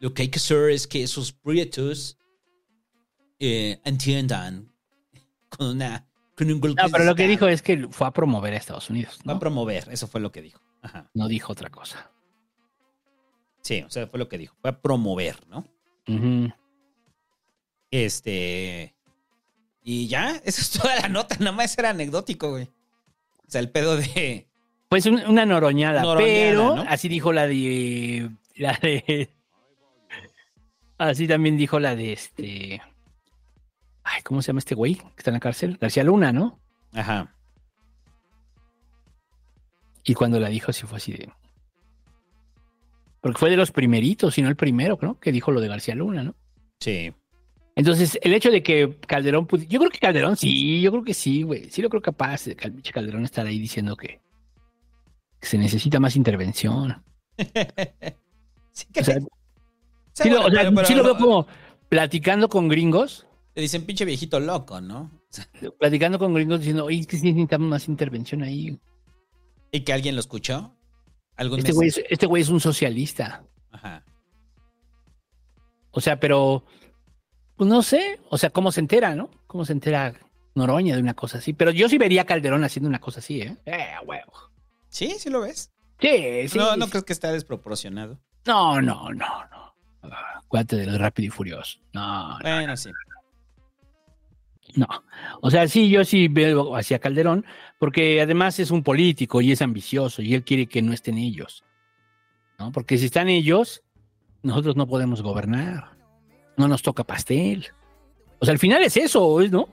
Lo 0.00 0.12
que 0.12 0.22
hay 0.22 0.28
que 0.28 0.40
hacer 0.40 0.70
es 0.70 0.88
que 0.88 1.04
esos 1.04 1.32
prietos 1.32 2.18
eh, 3.38 3.80
entiendan 3.84 4.72
con 5.48 5.68
una 5.68 6.04
con 6.36 6.50
un 6.50 6.60
golpe 6.60 6.82
No, 6.82 6.88
pero 6.90 7.04
lo 7.04 7.14
que 7.14 7.28
dijo 7.28 7.46
es 7.46 7.62
que 7.62 7.86
fue 7.90 8.08
a 8.08 8.10
promover 8.10 8.54
a 8.54 8.56
Estados 8.56 8.90
Unidos, 8.90 9.20
va 9.26 9.32
a 9.32 9.34
¿no? 9.34 9.40
promover, 9.40 9.88
eso 9.90 10.08
fue 10.08 10.20
lo 10.20 10.32
que 10.32 10.42
dijo. 10.42 10.60
Ajá. 10.82 11.08
No 11.14 11.28
dijo 11.28 11.52
otra 11.52 11.70
cosa. 11.70 12.10
Sí, 13.68 13.82
o 13.82 13.90
sea, 13.90 14.06
fue 14.06 14.18
lo 14.18 14.30
que 14.30 14.38
dijo, 14.38 14.56
fue 14.62 14.70
a 14.70 14.80
promover, 14.80 15.46
¿no? 15.48 15.66
Este. 17.90 18.94
Y 19.82 20.08
ya, 20.08 20.30
eso 20.44 20.60
es 20.62 20.70
toda 20.70 20.96
la 20.96 21.08
nota, 21.08 21.36
nada 21.38 21.52
más 21.52 21.76
era 21.76 21.90
anecdótico, 21.90 22.50
güey. 22.50 22.64
O 23.46 23.50
sea, 23.50 23.60
el 23.60 23.70
pedo 23.70 23.96
de. 23.96 24.46
Pues 24.88 25.04
un- 25.04 25.22
una 25.26 25.44
noroñada, 25.44 26.00
Noroñada, 26.00 26.26
pero 26.32 26.76
¿no? 26.76 26.82
así 26.88 27.08
dijo 27.08 27.32
la 27.34 27.46
de. 27.46 28.30
La 28.56 28.72
de. 28.80 29.30
Así 30.96 31.28
también 31.28 31.58
dijo 31.58 31.78
la 31.78 31.94
de 31.94 32.14
este. 32.14 32.80
Ay, 34.02 34.22
¿cómo 34.22 34.40
se 34.40 34.46
llama 34.48 34.60
este 34.60 34.74
güey 34.74 34.94
que 34.94 35.02
está 35.18 35.28
en 35.30 35.34
la 35.34 35.40
cárcel? 35.40 35.76
García 35.78 36.04
Luna, 36.04 36.32
¿no? 36.32 36.58
Ajá. 36.94 37.34
Y 40.04 40.14
cuando 40.14 40.40
la 40.40 40.48
dijo, 40.48 40.72
sí 40.72 40.86
fue 40.86 40.96
así 40.96 41.12
de. 41.12 41.30
Porque 43.20 43.38
fue 43.38 43.50
de 43.50 43.56
los 43.56 43.72
primeritos, 43.72 44.34
si 44.34 44.42
no 44.42 44.48
el 44.48 44.56
primero, 44.56 44.98
¿no? 45.02 45.18
Que 45.18 45.32
dijo 45.32 45.50
lo 45.50 45.60
de 45.60 45.68
García 45.68 45.94
Luna, 45.94 46.22
¿no? 46.22 46.34
Sí. 46.80 47.12
Entonces, 47.74 48.18
el 48.22 48.32
hecho 48.34 48.50
de 48.50 48.62
que 48.62 48.96
Calderón 49.06 49.46
pudi- 49.46 49.66
Yo 49.68 49.78
creo 49.78 49.90
que 49.90 49.98
Calderón 49.98 50.36
sí, 50.36 50.80
yo 50.80 50.90
creo 50.90 51.04
que 51.04 51.14
sí, 51.14 51.42
güey. 51.42 51.70
Sí 51.70 51.80
lo 51.82 51.88
creo 51.90 52.02
capaz 52.02 52.44
de 52.44 52.56
Calderón 52.56 53.24
estar 53.24 53.46
ahí 53.46 53.58
diciendo 53.58 53.96
que, 53.96 54.20
que 55.40 55.46
se 55.46 55.58
necesita 55.58 56.00
más 56.00 56.16
intervención. 56.16 57.02
sí, 58.72 58.86
que- 58.92 59.00
O 59.00 59.04
sea, 59.04 59.18
sí, 60.12 60.28
lo, 60.30 60.42
bueno, 60.42 60.46
o 60.46 60.50
sea, 60.50 60.60
pero- 60.62 60.74
pero 60.74 60.86
sí 60.86 60.94
lo 60.94 61.04
veo 61.04 61.16
como 61.18 61.46
platicando 61.88 62.48
con 62.48 62.68
gringos, 62.68 63.26
Te 63.54 63.60
dicen 63.62 63.84
pinche 63.84 64.04
viejito 64.04 64.38
loco, 64.38 64.80
¿no? 64.80 65.10
Platicando 65.78 66.18
con 66.18 66.32
gringos 66.34 66.60
diciendo, 66.60 66.84
oye, 66.84 67.00
es 67.00 67.06
que 67.08 67.16
sí 67.16 67.26
necesitamos 67.32 67.68
más 67.68 67.88
intervención 67.88 68.42
ahí. 68.42 68.78
y 69.72 69.80
que 69.80 69.92
alguien 69.92 70.14
lo 70.14 70.20
escuchó. 70.20 70.74
Algún 71.38 71.60
Este 71.60 71.70
mes- 71.70 71.76
güey, 71.76 71.88
es, 71.88 72.00
este 72.10 72.26
güey 72.26 72.42
es 72.42 72.48
un 72.50 72.60
socialista. 72.60 73.42
Ajá. 73.72 74.04
O 75.90 76.00
sea, 76.00 76.20
pero, 76.20 76.64
pues 77.56 77.68
no 77.68 77.82
sé, 77.82 78.20
o 78.28 78.36
sea, 78.38 78.50
¿cómo 78.50 78.70
se 78.72 78.80
entera, 78.80 79.14
no? 79.14 79.30
¿Cómo 79.46 79.64
se 79.64 79.72
entera 79.72 80.14
Noroña 80.54 80.94
de 80.94 81.02
una 81.02 81.14
cosa 81.14 81.38
así? 81.38 81.52
Pero 81.54 81.70
yo 81.70 81.88
sí 81.88 81.96
vería 81.98 82.22
a 82.22 82.26
Calderón 82.26 82.62
haciendo 82.64 82.88
una 82.88 83.00
cosa 83.00 83.20
así, 83.20 83.40
¿eh? 83.40 83.56
Eh, 83.66 83.86
huevo. 84.04 84.32
Sí, 84.90 85.16
sí 85.18 85.30
lo 85.30 85.40
ves. 85.40 85.72
Sí, 86.00 86.48
sí. 86.48 86.58
no, 86.58 86.76
no 86.76 86.84
sí. 86.84 86.90
crees 86.92 87.04
que 87.04 87.12
está 87.12 87.32
desproporcionado. 87.32 88.20
No, 88.46 88.80
no, 88.80 89.10
no, 89.10 89.44
no. 89.50 89.74
Ah, 90.02 90.40
Acuérdate 90.44 90.76
del 90.76 90.98
rápido 90.98 91.26
y 91.26 91.30
furioso. 91.30 91.78
No, 91.92 92.38
no, 92.38 92.42
Bueno, 92.42 92.76
sí. 92.76 92.90
No. 94.74 94.86
O 95.40 95.50
sea, 95.50 95.68
sí, 95.68 95.88
yo 95.88 96.04
sí 96.04 96.28
veo 96.28 96.76
hacia 96.76 96.98
Calderón, 96.98 97.44
porque 97.78 98.20
además 98.20 98.58
es 98.58 98.70
un 98.70 98.82
político 98.82 99.40
y 99.40 99.52
es 99.52 99.62
ambicioso 99.62 100.22
y 100.22 100.34
él 100.34 100.44
quiere 100.44 100.66
que 100.66 100.82
no 100.82 100.92
estén 100.92 101.18
ellos. 101.18 101.64
¿No? 102.58 102.72
Porque 102.72 102.98
si 102.98 103.06
están 103.06 103.28
ellos, 103.28 103.82
nosotros 104.42 104.76
no 104.76 104.86
podemos 104.86 105.22
gobernar. 105.22 105.96
No 106.56 106.66
nos 106.68 106.82
toca 106.82 107.04
pastel. 107.04 107.66
O 108.40 108.44
sea, 108.44 108.52
al 108.52 108.58
final 108.58 108.82
es 108.82 108.96
eso, 108.96 109.38
¿no? 109.50 109.68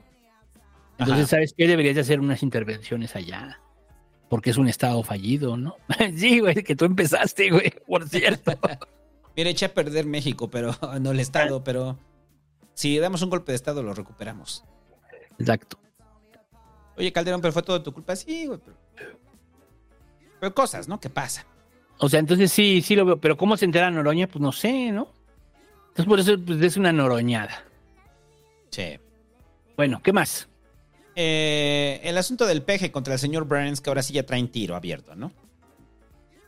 Entonces, 0.98 1.24
Ajá. 1.24 1.26
¿sabes 1.26 1.54
qué? 1.56 1.66
Deberías 1.66 1.96
de 1.96 2.00
hacer 2.02 2.20
unas 2.20 2.42
intervenciones 2.42 3.16
allá. 3.16 3.60
Porque 4.28 4.50
es 4.50 4.56
un 4.56 4.68
estado 4.68 5.02
fallido, 5.02 5.56
¿no? 5.56 5.76
sí, 6.16 6.40
güey, 6.40 6.62
que 6.62 6.74
tú 6.74 6.84
empezaste, 6.84 7.50
güey, 7.50 7.72
por 7.86 8.08
cierto. 8.08 8.52
Mira, 9.36 9.50
eché 9.50 9.66
a 9.66 9.74
perder 9.74 10.06
México, 10.06 10.48
pero 10.48 10.74
no 11.00 11.10
el 11.10 11.20
Estado, 11.20 11.62
pero 11.62 11.98
si 12.74 12.98
damos 12.98 13.22
un 13.22 13.30
golpe 13.30 13.52
de 13.52 13.56
Estado 13.56 13.82
lo 13.82 13.92
recuperamos. 13.92 14.64
Exacto. 15.38 15.78
Oye, 16.96 17.12
Calderón, 17.12 17.40
pero 17.40 17.52
fue 17.52 17.62
todo 17.62 17.82
tu 17.82 17.92
culpa. 17.92 18.16
Sí, 18.16 18.46
güey, 18.46 18.58
pero, 18.64 19.18
pero 20.40 20.54
cosas, 20.54 20.88
¿no? 20.88 20.98
¿Qué 20.98 21.10
pasa? 21.10 21.46
O 21.98 22.08
sea, 22.08 22.20
entonces 22.20 22.52
sí, 22.52 22.82
sí 22.82 22.96
lo 22.96 23.04
veo. 23.04 23.20
Pero 23.20 23.36
¿cómo 23.36 23.56
se 23.56 23.64
entera 23.64 23.90
Noroña? 23.90 24.26
Pues 24.26 24.40
no 24.40 24.52
sé, 24.52 24.92
¿no? 24.92 25.08
Entonces 25.88 26.06
por 26.06 26.20
eso 26.20 26.36
pues, 26.44 26.60
es 26.60 26.76
una 26.76 26.92
noroñada. 26.92 27.64
Sí. 28.70 28.98
Bueno, 29.76 30.02
¿qué 30.02 30.12
más? 30.12 30.48
Eh, 31.14 32.00
el 32.04 32.18
asunto 32.18 32.44
del 32.46 32.62
peje 32.62 32.92
contra 32.92 33.14
el 33.14 33.18
señor 33.18 33.44
Burns, 33.44 33.80
que 33.80 33.88
ahora 33.88 34.02
sí 34.02 34.12
ya 34.12 34.26
traen 34.26 34.48
tiro 34.48 34.76
abierto, 34.76 35.14
¿no? 35.16 35.32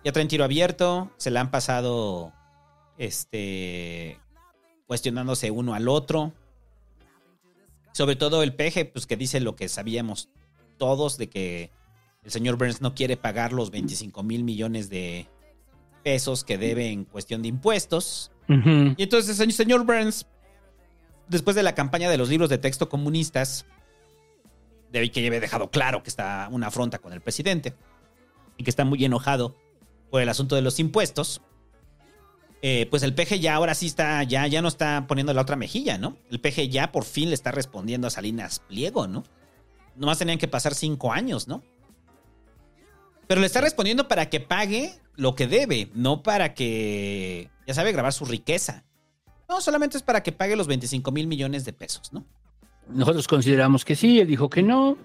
Ya 0.04 0.12
traen 0.12 0.28
tiro 0.28 0.44
abierto, 0.44 1.10
se 1.16 1.30
la 1.30 1.40
han 1.40 1.50
pasado 1.50 2.32
este 2.98 4.20
cuestionándose 4.86 5.50
uno 5.50 5.74
al 5.74 5.88
otro. 5.88 6.32
Sobre 7.92 8.16
todo 8.16 8.42
el 8.42 8.54
peje, 8.54 8.84
pues 8.84 9.06
que 9.06 9.16
dice 9.16 9.40
lo 9.40 9.56
que 9.56 9.68
sabíamos 9.68 10.28
todos 10.76 11.18
de 11.18 11.28
que 11.28 11.72
el 12.22 12.30
señor 12.30 12.56
Burns 12.56 12.80
no 12.80 12.94
quiere 12.94 13.16
pagar 13.16 13.52
los 13.52 13.70
25 13.70 14.22
mil 14.22 14.44
millones 14.44 14.90
de 14.90 15.26
pesos 16.02 16.44
que 16.44 16.58
debe 16.58 16.90
en 16.90 17.04
cuestión 17.04 17.42
de 17.42 17.48
impuestos. 17.48 18.32
Y 18.48 19.02
entonces 19.02 19.40
el 19.40 19.52
señor 19.52 19.84
Burns, 19.84 20.26
después 21.28 21.54
de 21.54 21.62
la 21.62 21.74
campaña 21.74 22.08
de 22.08 22.16
los 22.16 22.28
libros 22.30 22.48
de 22.48 22.58
texto 22.58 22.88
comunistas, 22.88 23.66
de 24.90 25.10
que 25.10 25.20
ya 25.20 25.28
había 25.28 25.40
dejado 25.40 25.70
claro 25.70 26.02
que 26.02 26.08
está 26.08 26.48
una 26.50 26.68
afronta 26.68 26.98
con 26.98 27.12
el 27.12 27.20
presidente 27.20 27.74
y 28.56 28.64
que 28.64 28.70
está 28.70 28.84
muy 28.84 29.04
enojado 29.04 29.54
por 30.10 30.22
el 30.22 30.28
asunto 30.28 30.54
de 30.54 30.62
los 30.62 30.80
impuestos, 30.80 31.42
eh, 32.60 32.86
pues 32.90 33.02
el 33.02 33.14
PG 33.14 33.38
ya 33.38 33.54
ahora 33.54 33.74
sí 33.74 33.86
está, 33.86 34.22
ya, 34.24 34.46
ya 34.46 34.62
no 34.62 34.68
está 34.68 35.06
poniendo 35.06 35.32
la 35.32 35.42
otra 35.42 35.56
mejilla, 35.56 35.96
¿no? 35.96 36.16
El 36.30 36.40
PG 36.40 36.68
ya 36.68 36.90
por 36.90 37.04
fin 37.04 37.28
le 37.28 37.34
está 37.34 37.52
respondiendo 37.52 38.06
a 38.06 38.10
Salinas 38.10 38.60
Pliego, 38.60 39.06
¿no? 39.06 39.24
Nomás 39.94 40.18
tenían 40.18 40.38
que 40.38 40.48
pasar 40.48 40.74
cinco 40.74 41.12
años, 41.12 41.46
¿no? 41.46 41.62
Pero 43.28 43.40
le 43.40 43.46
está 43.46 43.60
respondiendo 43.60 44.08
para 44.08 44.28
que 44.28 44.40
pague 44.40 45.00
lo 45.14 45.34
que 45.34 45.46
debe, 45.46 45.90
no 45.94 46.22
para 46.22 46.54
que, 46.54 47.50
ya 47.66 47.74
sabe, 47.74 47.92
grabar 47.92 48.12
su 48.12 48.24
riqueza. 48.24 48.84
No, 49.48 49.60
solamente 49.60 49.96
es 49.96 50.02
para 50.02 50.22
que 50.22 50.32
pague 50.32 50.56
los 50.56 50.66
25 50.66 51.12
mil 51.12 51.26
millones 51.26 51.64
de 51.64 51.72
pesos, 51.72 52.12
¿no? 52.12 52.24
Nosotros 52.88 53.28
consideramos 53.28 53.84
que 53.84 53.94
sí, 53.94 54.18
él 54.18 54.26
dijo 54.26 54.48
que 54.48 54.62
no. 54.62 54.96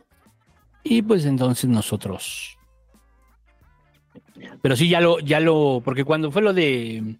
Y 0.84 1.02
pues 1.02 1.26
entonces 1.26 1.70
nosotros. 1.70 2.58
Pero 4.62 4.76
sí, 4.76 4.90
ya 4.90 5.02
lo, 5.02 5.20
ya 5.20 5.40
lo, 5.40 5.82
porque 5.84 6.04
cuando 6.04 6.32
fue 6.32 6.42
lo 6.42 6.54
de 6.54 7.18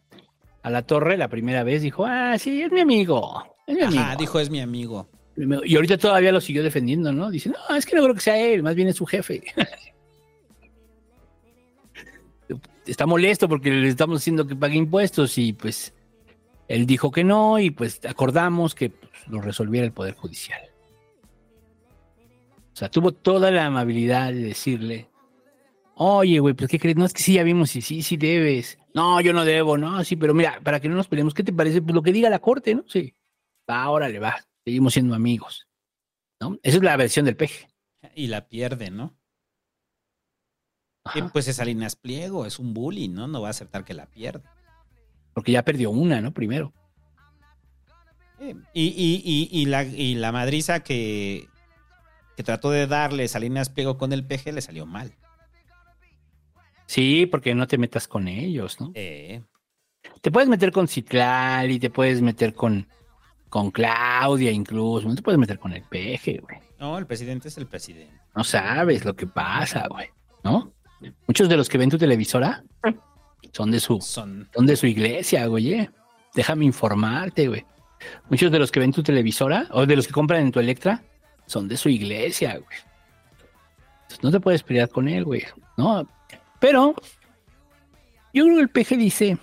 a 0.64 0.70
la 0.70 0.82
torre 0.82 1.18
la 1.18 1.28
primera 1.28 1.64
vez, 1.64 1.82
dijo, 1.82 2.06
ah, 2.06 2.38
sí, 2.40 2.62
es 2.62 2.72
mi 2.72 2.80
amigo. 2.80 3.44
Es 3.68 3.76
mi 3.76 3.84
amigo. 3.84 4.02
Ajá, 4.02 4.16
dijo, 4.16 4.40
es 4.40 4.50
mi 4.50 4.62
amigo. 4.62 5.10
Y 5.66 5.76
ahorita 5.76 5.98
todavía 5.98 6.32
lo 6.32 6.40
siguió 6.40 6.64
defendiendo, 6.64 7.12
¿no? 7.12 7.30
Dice, 7.30 7.50
no, 7.50 7.76
es 7.76 7.86
que 7.86 7.96
no 7.96 8.04
creo 8.04 8.16
que 8.16 8.22
sea 8.22 8.40
él, 8.40 8.64
más 8.64 8.76
bien 8.76 8.88
es 8.88 8.96
su 8.96 9.06
jefe. 9.06 9.44
Está 12.86 13.06
molesto 13.06 13.48
porque 13.48 13.72
le 13.72 13.88
estamos 13.88 14.20
diciendo 14.20 14.46
que 14.46 14.58
pague 14.58 14.76
impuestos 14.76 15.38
y 15.38 15.54
pues 15.54 15.94
él 16.68 16.86
dijo 16.86 17.12
que 17.12 17.24
no 17.24 17.58
y 17.58 17.72
pues 17.72 18.02
acordamos 18.06 18.76
que 18.76 18.90
pues, 18.90 19.10
lo 19.30 19.40
resolviera 19.40 19.86
el 19.86 19.94
Poder 19.94 20.16
Judicial. 20.16 20.60
O 22.74 22.76
sea, 22.76 22.90
tuvo 22.90 23.14
toda 23.14 23.52
la 23.52 23.66
amabilidad 23.66 24.34
de 24.34 24.42
decirle, 24.42 25.08
oye, 25.96 26.40
güey, 26.40 26.54
pues 26.54 26.70
¿qué 26.70 26.78
crees? 26.78 26.98
No, 26.98 27.06
es 27.06 27.14
que 27.14 27.24
sí, 27.24 27.34
ya 27.34 27.44
vimos 27.44 27.74
y 27.78 27.82
sí, 27.82 28.02
sí 28.02 28.18
debes. 28.18 28.78
No, 28.94 29.20
yo 29.22 29.34
no 29.34 29.44
debo, 29.44 29.78
no, 29.78 30.04
sí, 30.04 30.16
pero 30.16 30.34
mira, 30.34 30.60
para 30.64 30.80
que 30.80 30.88
no 30.88 30.96
nos 30.96 31.08
peleemos, 31.08 31.34
¿qué 31.34 31.44
te 31.44 31.52
parece? 31.52 31.82
Pues 31.82 31.96
lo 31.96 32.04
que 32.04 32.12
diga 32.12 32.30
la 32.30 32.40
corte, 32.40 32.76
¿no? 32.76 32.84
Sí. 32.88 33.16
Va, 33.70 33.90
órale, 33.90 34.20
va. 34.20 34.36
Seguimos 34.64 34.94
siendo 34.94 35.16
amigos. 35.16 35.68
¿No? 36.40 36.58
Esa 36.62 36.78
es 36.78 36.84
la 36.84 36.98
versión 36.98 37.26
del 37.26 37.36
peje. 37.36 37.68
Y 38.16 38.28
la 38.28 38.48
pierde, 38.48 38.92
¿no? 38.92 39.18
Pues 41.32 41.48
es 41.48 41.58
Salinas 41.58 41.96
Pliego, 41.96 42.46
es 42.46 42.60
un 42.60 42.74
bully, 42.74 43.08
¿no? 43.08 43.28
No 43.28 43.42
va 43.42 43.48
a 43.48 43.52
aceptar 43.52 43.84
que 43.84 43.94
la 43.94 44.06
pierda. 44.06 44.54
Porque 45.34 45.52
ya 45.52 45.66
perdió 45.66 45.90
una, 45.90 46.22
¿no? 46.22 46.34
Primero. 46.34 46.74
Eh, 48.40 48.56
Y, 48.74 48.88
y, 48.88 49.22
y, 49.24 49.50
y 49.62 49.66
la, 49.66 49.84
y 49.84 50.16
la 50.16 50.32
madriza 50.32 50.82
que, 50.82 51.50
que 52.38 52.44
trató 52.44 52.72
de 52.72 52.88
darle 52.88 53.28
Salinas 53.28 53.70
Pliego 53.70 53.98
con 53.98 54.14
el 54.14 54.26
peje 54.26 54.52
le 54.54 54.62
salió 54.62 54.86
mal. 54.86 55.14
Sí, 56.86 57.26
porque 57.26 57.56
no 57.56 57.68
te 57.68 57.78
metas 57.78 58.08
con 58.08 58.28
ellos, 58.28 58.80
¿no? 58.80 58.92
Eh, 58.96 59.42
Te 60.22 60.32
puedes 60.32 60.50
meter 60.50 60.72
con 60.72 60.88
Citlali, 60.88 61.80
te 61.80 61.90
puedes 61.90 62.22
meter 62.22 62.54
con, 62.54 62.88
con 63.50 63.72
Claudia 63.72 64.52
incluso, 64.52 65.08
no 65.08 65.16
te 65.16 65.22
puedes 65.22 65.40
meter 65.40 65.60
con 65.60 65.74
el 65.74 65.84
peje, 65.84 66.40
güey. 66.42 66.58
no, 66.80 66.98
el 66.98 67.06
presidente 67.08 67.48
es 67.48 67.58
el 67.58 67.68
presidente. 67.68 68.14
No 68.36 68.44
sabes 68.44 69.06
lo 69.06 69.16
que 69.16 69.28
pasa, 69.28 69.88
güey, 69.90 70.08
¿no? 70.44 70.74
Muchos 71.28 71.50
de 71.50 71.58
los 71.58 71.68
que 71.70 71.78
ven 71.78 71.90
tu 71.90 71.98
televisora 71.98 72.64
son 73.52 73.72
de 73.72 73.80
su, 73.80 74.00
Son. 74.02 74.50
son 74.56 74.66
de 74.66 74.76
su 74.76 74.88
iglesia, 74.88 75.46
güey. 75.48 75.74
eh. 75.74 75.90
Déjame 76.34 76.66
informarte, 76.66 77.48
güey. 77.48 77.66
Muchos 78.30 78.52
de 78.52 78.60
los 78.60 78.72
que 78.72 78.80
ven 78.80 78.92
tu 78.92 79.04
televisora 79.04 79.68
o 79.72 79.86
de 79.86 79.96
los 79.96 80.08
que 80.08 80.14
compran 80.14 80.42
en 80.42 80.52
tu 80.52 80.60
Electra 80.60 81.04
son 81.46 81.68
de 81.68 81.78
su 81.78 81.90
iglesia, 81.90 82.54
güey. 82.58 82.78
Entonces, 84.04 84.24
no 84.24 84.32
te 84.32 84.40
puedes 84.40 84.64
pelear 84.64 84.90
con 84.90 85.08
él, 85.08 85.24
güey. 85.26 85.44
No. 85.78 86.08
Pero 86.64 86.96
yo 88.34 88.46
creo 88.46 88.56
que 88.56 88.62
el 88.62 88.70
peje 88.70 88.96
dice: 88.96 89.38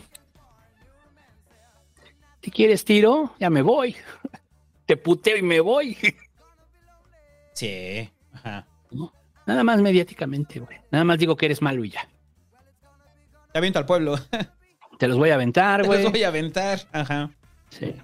Si 2.43 2.51
quieres 2.51 2.83
tiro, 2.87 3.35
ya 3.39 3.51
me 3.51 3.61
voy. 3.61 3.95
Te 4.87 4.97
puteo 4.97 5.37
y 5.37 5.43
me 5.43 5.61
voy. 5.61 5.97
Sí. 7.53 8.09
Ajá. 8.33 8.67
Nada 9.45 9.65
más 9.65 9.83
mediáticamente, 9.83 10.61
güey. 10.61 10.79
Nada 10.91 11.05
más 11.05 11.19
digo 11.19 11.37
que 11.37 11.45
eres 11.45 11.61
malo 11.61 11.85
y 11.85 11.91
ya. 11.91 12.09
Te 13.53 13.59
aviento 13.59 13.79
al 13.81 13.85
pueblo. 13.85 14.19
Te 14.99 15.07
los 15.07 15.19
voy 15.19 15.29
a 15.29 15.35
aventar, 15.35 15.83
Te 15.83 15.89
güey. 15.89 16.03
los 16.03 16.11
voy 16.13 16.23
a 16.23 16.29
aventar. 16.29 16.81
Ajá. 16.91 17.29
Sí. 17.69 17.95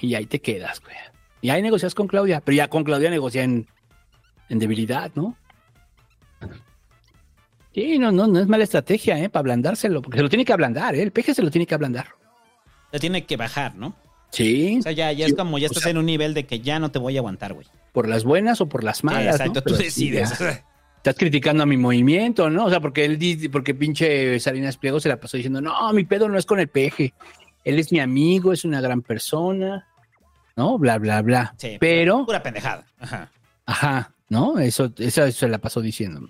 Y 0.00 0.14
ahí 0.16 0.26
te 0.26 0.42
quedas, 0.42 0.82
güey. 0.82 0.96
Y 1.40 1.48
ahí 1.48 1.62
negocias 1.62 1.94
con 1.94 2.08
Claudia, 2.08 2.42
pero 2.42 2.56
ya 2.56 2.68
con 2.68 2.84
Claudia 2.84 3.08
negocia 3.08 3.42
en, 3.42 3.66
en 4.50 4.58
debilidad, 4.58 5.10
¿no? 5.14 5.34
Sí, 7.74 7.98
no, 7.98 8.10
no, 8.10 8.26
no 8.26 8.40
es 8.40 8.48
mala 8.48 8.64
estrategia, 8.64 9.18
¿eh? 9.18 9.28
Para 9.28 9.40
ablandárselo, 9.40 10.02
porque 10.02 10.18
se 10.18 10.22
lo 10.22 10.28
tiene 10.28 10.44
que 10.44 10.52
ablandar, 10.52 10.94
¿eh? 10.94 11.02
El 11.02 11.12
peje 11.12 11.34
se 11.34 11.42
lo 11.42 11.50
tiene 11.50 11.66
que 11.66 11.74
ablandar. 11.74 12.08
Te 12.90 12.98
tiene 12.98 13.24
que 13.24 13.36
bajar, 13.36 13.76
¿no? 13.76 13.94
Sí. 14.30 14.76
O 14.80 14.82
sea, 14.82 14.92
ya, 14.92 15.12
ya 15.12 15.26
Sí, 15.26 15.32
es 15.32 15.36
como, 15.36 15.58
ya 15.58 15.66
o 15.66 15.70
estás 15.70 15.84
sea- 15.84 15.90
en 15.90 15.98
un 15.98 16.06
nivel 16.06 16.34
de 16.34 16.46
que 16.46 16.60
ya 16.60 16.78
no 16.78 16.90
te 16.90 16.98
voy 16.98 17.16
a 17.16 17.20
aguantar, 17.20 17.52
güey. 17.54 17.66
Por 17.92 18.08
las 18.08 18.24
buenas 18.24 18.60
o 18.60 18.68
por 18.68 18.82
las 18.84 19.04
malas. 19.04 19.36
Exacto, 19.36 19.54
¿no? 19.54 19.62
tú 19.62 19.64
Pero 19.64 19.76
sí, 19.78 20.10
decides. 20.10 20.32
Estás 20.96 21.14
criticando 21.16 21.62
a 21.62 21.66
mi 21.66 21.76
movimiento, 21.76 22.50
¿no? 22.50 22.66
O 22.66 22.70
sea, 22.70 22.80
porque 22.80 23.04
él 23.04 23.18
dice, 23.18 23.48
porque 23.50 23.74
pinche 23.74 24.38
Salinas 24.40 24.76
Pliego 24.76 25.00
se 25.00 25.08
la 25.08 25.18
pasó 25.18 25.36
diciendo, 25.36 25.60
no, 25.60 25.92
mi 25.92 26.04
pedo 26.04 26.28
no 26.28 26.38
es 26.38 26.46
con 26.46 26.60
el 26.60 26.68
peje. 26.68 27.14
Él 27.64 27.78
es 27.78 27.90
mi 27.92 28.00
amigo, 28.00 28.52
es 28.52 28.64
una 28.64 28.80
gran 28.80 29.02
persona, 29.02 29.86
¿no? 30.56 30.76
Bla, 30.78 30.98
bla, 30.98 31.22
bla. 31.22 31.54
Sí, 31.56 31.76
Pero, 31.80 32.26
Pura 32.26 32.42
pendejada. 32.42 32.84
Ajá. 32.98 33.30
ajá, 33.66 34.12
¿no? 34.28 34.58
Eso, 34.58 34.92
eso 34.98 35.30
se 35.32 35.48
la 35.48 35.58
pasó 35.58 35.80
diciendo. 35.80 36.28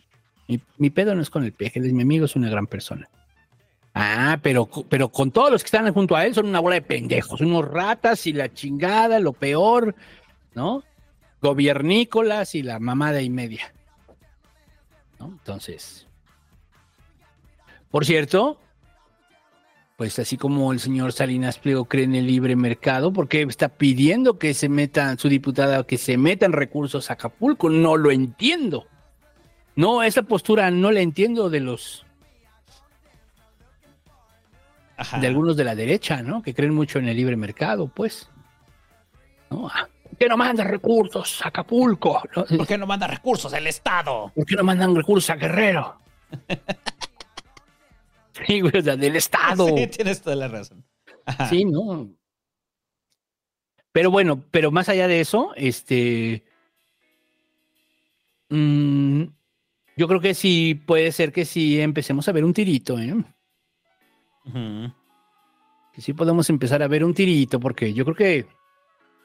Mi, 0.78 0.90
pedo 0.90 1.14
no 1.14 1.22
es 1.22 1.31
con 1.31 1.44
el 1.44 1.52
peje, 1.52 1.78
él 1.78 1.86
es 1.86 1.93
mi 1.93 2.02
amigo, 2.02 2.24
es 2.24 2.35
una 2.35 2.51
gran 2.51 2.66
persona. 2.66 3.09
Ah, 3.94 4.39
pero, 4.43 4.68
pero 4.89 5.09
con 5.09 5.31
todos 5.31 5.51
los 5.51 5.62
que 5.62 5.66
están 5.66 5.93
junto 5.93 6.16
a 6.16 6.27
él 6.27 6.35
son 6.35 6.47
una 6.47 6.60
bola 6.60 6.74
de 6.74 6.82
pendejos, 6.82 7.40
unos 7.40 7.68
ratas 7.68 8.27
y 8.27 8.32
la 8.32 8.52
chingada, 8.52 9.20
lo 9.20 9.32
peor, 9.32 9.94
¿no? 10.55 10.82
Gobiernícolas 11.40 12.55
y 12.55 12.62
la 12.62 12.78
mamada 12.78 13.22
y 13.22 13.31
media. 13.31 13.72
¿No? 15.18 15.27
Entonces. 15.28 16.06
Por 17.90 18.05
cierto, 18.05 18.59
pues 19.97 20.18
así 20.18 20.36
como 20.36 20.72
el 20.72 20.81
señor 20.81 21.12
Salinas 21.12 21.59
Pliego 21.59 21.85
cree 21.85 22.05
en 22.05 22.14
el 22.14 22.27
libre 22.27 22.56
mercado, 22.56 23.12
porque 23.12 23.43
está 23.43 23.68
pidiendo 23.68 24.39
que 24.39 24.55
se 24.55 24.68
metan, 24.68 25.18
su 25.18 25.28
diputada, 25.28 25.85
que 25.85 25.98
se 25.98 26.16
metan 26.16 26.52
recursos 26.52 27.10
a 27.10 27.14
Acapulco, 27.14 27.68
no 27.68 27.97
lo 27.97 28.10
entiendo. 28.10 28.86
No, 29.81 30.02
esa 30.02 30.23
postura 30.23 30.70
no 30.70 30.93
la 30.93 31.01
entiendo 31.01 31.48
de 31.48 31.61
los 31.61 32.05
Ajá. 34.98 35.19
de 35.19 35.27
algunos 35.27 35.57
de 35.57 35.65
la 35.65 35.74
derecha, 35.74 36.23
¿no? 36.23 36.43
Que 36.43 36.52
creen 36.52 36.74
mucho 36.74 36.98
en 36.98 37.09
el 37.09 37.16
libre 37.16 37.35
mercado, 37.35 37.89
pues. 37.89 38.28
¿No? 39.48 39.70
Ah, 39.73 39.89
¿Por 40.02 40.19
qué 40.19 40.28
no 40.28 40.36
mandan 40.36 40.69
recursos 40.69 41.40
a 41.43 41.48
Acapulco? 41.48 42.23
¿No? 42.36 42.44
¿Por 42.44 42.66
qué 42.66 42.77
no 42.77 42.86
manda 42.86 43.07
recursos 43.07 43.51
el 43.55 43.66
Estado? 43.69 44.31
¿Por 44.35 44.44
qué 44.44 44.55
no 44.57 44.65
mandan 44.65 44.94
recursos 44.94 45.31
a 45.31 45.36
Guerrero? 45.36 45.97
Sí, 48.47 48.61
güey, 48.61 48.78
o 48.78 48.82
sea, 48.82 48.97
del 48.97 49.16
Estado. 49.16 49.66
Sí, 49.77 49.86
tienes 49.89 50.23
toda 50.23 50.35
la 50.35 50.48
razón. 50.48 50.82
Ajá. 51.27 51.48
Sí, 51.51 51.66
no. 51.66 52.09
Pero 53.93 54.11
bueno, 54.11 54.43
pero 54.51 54.70
más 54.70 54.89
allá 54.89 55.07
de 55.09 55.20
eso, 55.20 55.52
este. 55.57 56.43
mm, 58.48 59.24
yo 60.01 60.09
creo 60.09 60.18
que 60.18 60.32
sí 60.32 60.81
puede 60.86 61.12
ser 61.12 61.31
que 61.31 61.44
sí 61.44 61.78
empecemos 61.78 62.27
a 62.27 62.32
ver 62.32 62.43
un 62.43 62.55
tirito, 62.55 62.98
¿eh? 62.98 63.14
Que 65.93 66.01
sí 66.01 66.14
podemos 66.14 66.48
empezar 66.48 66.82
a 66.82 66.89
ver 66.89 67.05
un 67.05 67.12
tirito, 67.12 67.60
porque 67.60 67.93
yo 67.93 68.06
creo 68.06 68.16
que 68.16 68.47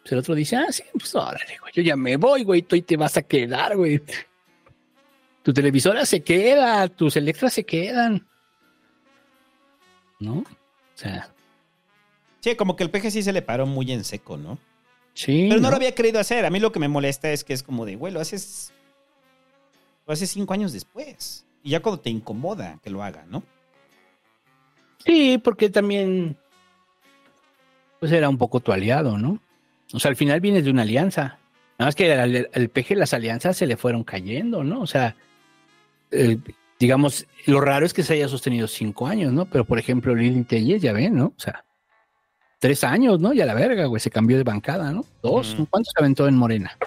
pues, 0.01 0.11
el 0.11 0.19
otro 0.19 0.35
dice, 0.35 0.57
ah, 0.57 0.69
sí, 0.71 0.83
pues 0.91 1.15
órale, 1.15 1.59
güey, 1.61 1.71
yo 1.73 1.81
ya 1.81 1.95
me 1.95 2.17
voy, 2.17 2.43
güey, 2.43 2.61
tú 2.61 2.75
ahí 2.75 2.81
te 2.81 2.97
vas 2.97 3.15
a 3.15 3.21
quedar, 3.21 3.77
güey. 3.77 4.01
Tu 5.43 5.53
televisora 5.53 6.05
se 6.05 6.21
queda, 6.21 6.89
tus 6.89 7.15
electras 7.15 7.53
se 7.53 7.63
quedan. 7.63 8.27
¿No? 10.19 10.39
O 10.39 10.45
sea, 10.95 11.33
Sí, 12.41 12.55
como 12.57 12.75
que 12.75 12.83
el 12.83 12.91
peje 12.91 13.11
sí 13.11 13.23
se 13.23 13.31
le 13.31 13.41
paró 13.43 13.65
muy 13.65 13.89
en 13.93 14.03
seco, 14.03 14.35
¿no? 14.35 14.59
sí. 15.13 15.45
Pero 15.47 15.61
no 15.61 15.67
¿no? 15.67 15.69
lo 15.69 15.77
había 15.77 15.95
querido 15.95 16.19
hacer. 16.19 16.43
A 16.45 16.49
mí 16.49 16.59
lo 16.59 16.73
que 16.73 16.79
me 16.79 16.89
molesta 16.89 17.31
es 17.31 17.45
que 17.45 17.53
es 17.53 17.63
como 17.63 17.85
de, 17.85 17.95
güey, 17.95 18.11
lo 18.11 18.19
haces. 18.19 18.73
Lo 20.05 20.13
haces 20.13 20.29
cinco 20.29 20.53
años 20.53 20.73
después. 20.73 21.45
Y 21.63 21.71
ya 21.71 21.81
cuando 21.81 22.01
te 22.01 22.09
incomoda 22.09 22.79
que 22.83 22.89
lo 22.89 23.03
haga, 23.03 23.25
¿no? 23.27 23.43
Sí, 25.03 25.39
porque 25.43 25.69
también 25.69 26.37
pues 27.99 28.11
era 28.11 28.29
un 28.29 28.37
poco 28.37 28.59
tu 28.59 28.71
aliado, 28.71 29.17
¿no? 29.17 29.39
O 29.93 29.99
sea, 29.99 30.09
al 30.09 30.15
final 30.15 30.41
vienes 30.41 30.65
de 30.65 30.71
una 30.71 30.83
alianza. 30.83 31.39
Nada 31.77 31.87
más 31.87 31.95
que 31.95 32.13
al, 32.13 32.49
al 32.53 32.69
peje 32.69 32.95
las 32.95 33.13
alianzas 33.13 33.57
se 33.57 33.65
le 33.65 33.77
fueron 33.77 34.03
cayendo, 34.03 34.63
¿no? 34.63 34.81
O 34.81 34.87
sea, 34.87 35.15
digamos, 36.79 37.25
lo 37.45 37.61
raro 37.61 37.85
es 37.85 37.93
que 37.93 38.03
se 38.03 38.13
haya 38.13 38.27
sostenido 38.27 38.67
cinco 38.67 39.07
años, 39.07 39.33
¿no? 39.33 39.45
Pero, 39.45 39.65
por 39.65 39.79
ejemplo, 39.79 40.15
Lili 40.15 40.43
Telles, 40.43 40.81
ya 40.81 40.93
ven, 40.93 41.15
¿no? 41.15 41.25
O 41.25 41.39
sea, 41.39 41.65
tres 42.59 42.83
años, 42.83 43.19
¿no? 43.19 43.33
Ya 43.33 43.45
la 43.45 43.53
verga, 43.53 43.85
güey, 43.85 43.99
se 43.99 44.11
cambió 44.11 44.37
de 44.37 44.43
bancada, 44.43 44.91
¿no? 44.91 45.05
Dos. 45.21 45.55
¿cuántos 45.69 45.91
se 45.93 46.01
aventó 46.01 46.27
en 46.27 46.35
Morena? 46.35 46.77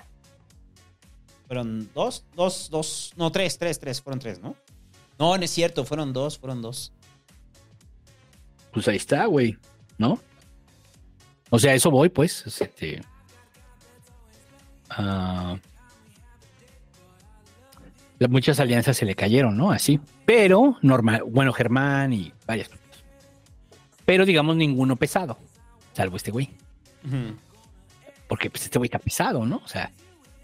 Fueron 1.49 1.91
dos, 1.95 2.25
dos, 2.37 2.69
dos. 2.71 3.13
No, 3.17 3.33
tres, 3.33 3.59
tres, 3.59 3.81
tres. 3.81 4.01
Fueron 4.03 4.21
tres, 4.21 4.39
¿no? 4.39 4.55
No, 5.19 5.37
no 5.37 5.43
es 5.43 5.51
cierto. 5.51 5.85
Fueron 5.85 6.13
dos, 6.13 6.39
fueron 6.39 6.63
dos. 6.63 6.93
Pues 8.73 8.87
ahí 8.87 8.97
está, 8.97 9.25
güey, 9.25 9.57
¿no? 9.97 10.21
O 11.51 11.59
sea, 11.59 11.75
eso 11.75 11.91
voy, 11.91 12.11
pues. 12.11 12.47
Este, 12.47 13.01
muchas 18.29 18.61
alianzas 18.61 18.99
se 18.99 19.07
le 19.07 19.15
cayeron, 19.15 19.57
¿no? 19.57 19.71
Así. 19.71 19.99
Pero, 20.27 20.77
normal, 20.83 21.23
bueno, 21.27 21.55
Germán 21.55 22.13
y 22.13 22.33
varias. 22.47 22.71
Pero, 24.05 24.27
digamos, 24.27 24.55
ninguno 24.57 24.97
pesado, 24.97 25.39
salvo 25.95 26.17
este 26.17 26.31
güey. 26.31 26.51
Porque 28.29 28.51
pues, 28.51 28.65
este 28.65 28.79
güey 28.79 28.89
está 28.89 28.99
pesado, 28.99 29.47
¿no? 29.47 29.63
O 29.65 29.69
sea, 29.69 29.91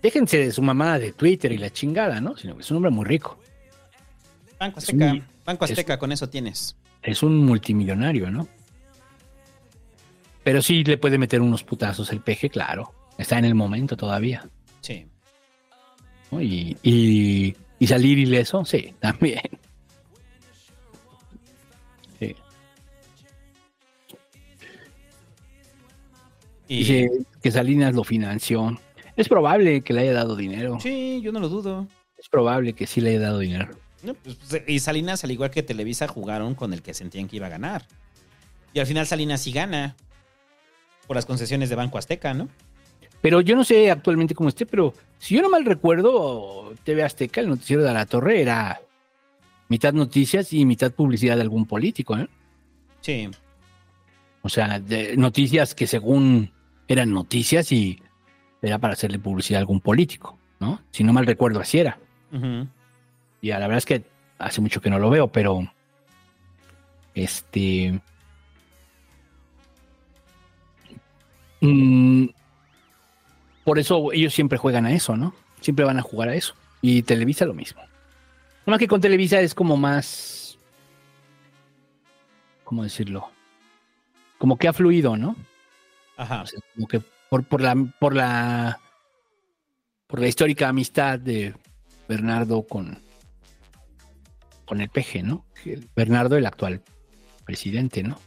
déjense 0.04 0.36
de 0.38 0.52
su 0.52 0.60
mamá 0.60 0.98
de 0.98 1.12
Twitter 1.12 1.50
y 1.50 1.56
la 1.56 1.70
chingada, 1.70 2.20
¿no? 2.20 2.36
Sino 2.36 2.54
que 2.54 2.60
es 2.60 2.70
un 2.70 2.76
hombre 2.76 2.90
muy 2.90 3.06
rico. 3.06 3.38
Banco 4.60 4.78
Es 4.78 4.84
Azteca. 4.84 5.12
un- 5.12 5.24
Banco 5.46 5.64
es- 5.64 5.70
Azteca, 5.72 5.98
con 5.98 6.12
eso 6.12 6.28
tienes. 6.28 6.76
Es 7.02 7.22
un 7.22 7.38
multimillonario, 7.38 8.30
¿no? 8.30 8.46
Pero 10.42 10.60
sí 10.60 10.84
le 10.84 10.98
puede 10.98 11.16
meter 11.16 11.40
unos 11.40 11.64
putazos 11.64 12.12
el 12.12 12.20
peje, 12.20 12.50
claro. 12.50 12.92
Está 13.16 13.38
en 13.38 13.46
el 13.46 13.54
momento 13.54 13.96
todavía. 13.96 14.46
Sí. 14.82 15.06
¿no? 16.30 16.42
Y, 16.42 16.76
y, 16.82 17.56
y 17.78 17.86
salir 17.86 18.18
ileso, 18.18 18.62
sí, 18.66 18.94
también. 19.00 19.40
Sí. 22.20 22.36
Y- 26.68 26.78
Dice 26.78 27.10
que 27.42 27.50
Salinas 27.50 27.94
lo 27.94 28.04
financió. 28.04 28.78
Es 29.16 29.28
probable 29.28 29.82
que 29.82 29.92
le 29.92 30.02
haya 30.02 30.12
dado 30.12 30.36
dinero. 30.36 30.78
Sí, 30.80 31.20
yo 31.22 31.32
no 31.32 31.40
lo 31.40 31.48
dudo. 31.48 31.86
Es 32.18 32.28
probable 32.28 32.72
que 32.72 32.86
sí 32.86 33.00
le 33.00 33.10
haya 33.10 33.20
dado 33.20 33.38
dinero. 33.38 33.68
No, 34.02 34.14
pues, 34.14 34.36
pues, 34.48 34.62
y 34.66 34.80
Salinas, 34.80 35.24
al 35.24 35.30
igual 35.30 35.50
que 35.50 35.62
Televisa, 35.62 36.08
jugaron 36.08 36.54
con 36.54 36.72
el 36.72 36.82
que 36.82 36.94
sentían 36.94 37.28
que 37.28 37.36
iba 37.36 37.46
a 37.46 37.50
ganar. 37.50 37.86
Y 38.72 38.80
al 38.80 38.86
final 38.86 39.06
Salinas 39.06 39.40
sí 39.40 39.52
gana. 39.52 39.96
Por 41.06 41.16
las 41.16 41.26
concesiones 41.26 41.68
de 41.68 41.76
Banco 41.76 41.98
Azteca, 41.98 42.34
¿no? 42.34 42.48
Pero 43.20 43.40
yo 43.40 43.56
no 43.56 43.64
sé 43.64 43.90
actualmente 43.90 44.34
cómo 44.34 44.48
esté, 44.48 44.66
pero 44.66 44.92
si 45.18 45.34
yo 45.34 45.42
no 45.42 45.48
mal 45.48 45.64
recuerdo, 45.64 46.74
TV 46.82 47.02
Azteca, 47.02 47.40
el 47.40 47.48
noticiero 47.48 47.82
de 47.82 47.92
la 47.92 48.04
torre, 48.04 48.42
era 48.42 48.80
mitad 49.68 49.94
noticias 49.94 50.52
y 50.52 50.66
mitad 50.66 50.92
publicidad 50.92 51.36
de 51.36 51.42
algún 51.42 51.66
político, 51.66 52.18
¿eh? 52.18 52.28
Sí. 53.00 53.30
O 54.42 54.48
sea, 54.48 54.78
de 54.78 55.16
noticias 55.16 55.74
que 55.74 55.86
según 55.86 56.52
eran 56.86 57.12
noticias 57.12 57.72
y 57.72 57.98
era 58.64 58.78
para 58.78 58.94
hacerle 58.94 59.18
publicidad 59.18 59.58
a 59.58 59.60
algún 59.60 59.80
político, 59.80 60.38
¿no? 60.58 60.80
Si 60.90 61.04
no 61.04 61.12
mal 61.12 61.26
recuerdo, 61.26 61.60
así 61.60 61.78
era. 61.78 61.98
Ujú. 62.32 62.66
Y 63.40 63.50
a 63.50 63.58
la 63.58 63.66
verdad 63.66 63.78
es 63.78 63.86
que 63.86 64.04
hace 64.38 64.60
mucho 64.60 64.80
que 64.80 64.90
no 64.90 64.98
lo 64.98 65.10
veo, 65.10 65.28
pero 65.28 65.68
este 67.14 68.00
mm, 71.60 72.26
por 73.64 73.78
eso 73.78 74.12
ellos 74.12 74.34
siempre 74.34 74.58
juegan 74.58 74.86
a 74.86 74.92
eso, 74.92 75.16
¿no? 75.16 75.34
Siempre 75.60 75.84
van 75.84 75.98
a 75.98 76.02
jugar 76.02 76.30
a 76.30 76.34
eso. 76.34 76.54
Y 76.80 77.02
Televisa 77.02 77.44
lo 77.46 77.54
mismo. 77.54 77.82
Más 78.66 78.78
que 78.78 78.88
con 78.88 79.00
Televisa 79.00 79.40
es 79.40 79.54
como 79.54 79.76
más. 79.76 80.58
¿Cómo 82.64 82.82
decirlo? 82.82 83.30
Como 84.38 84.56
que 84.56 84.68
ha 84.68 84.72
fluido, 84.72 85.16
¿no? 85.16 85.36
Ajá. 86.16 86.42
O 86.42 86.46
sea, 86.46 86.60
como 86.74 86.88
que 86.88 87.02
por, 87.34 87.42
por 87.42 87.60
la 87.60 87.74
por 87.98 88.14
la 88.14 88.80
por 90.06 90.20
la 90.20 90.28
histórica 90.28 90.68
amistad 90.68 91.18
de 91.18 91.52
Bernardo 92.08 92.62
con 92.62 92.96
con 94.64 94.80
el 94.80 94.88
peje, 94.88 95.24
¿no? 95.24 95.44
Bernardo, 95.96 96.36
el 96.36 96.46
actual 96.46 96.80
presidente, 97.44 98.04
¿no? 98.04 98.20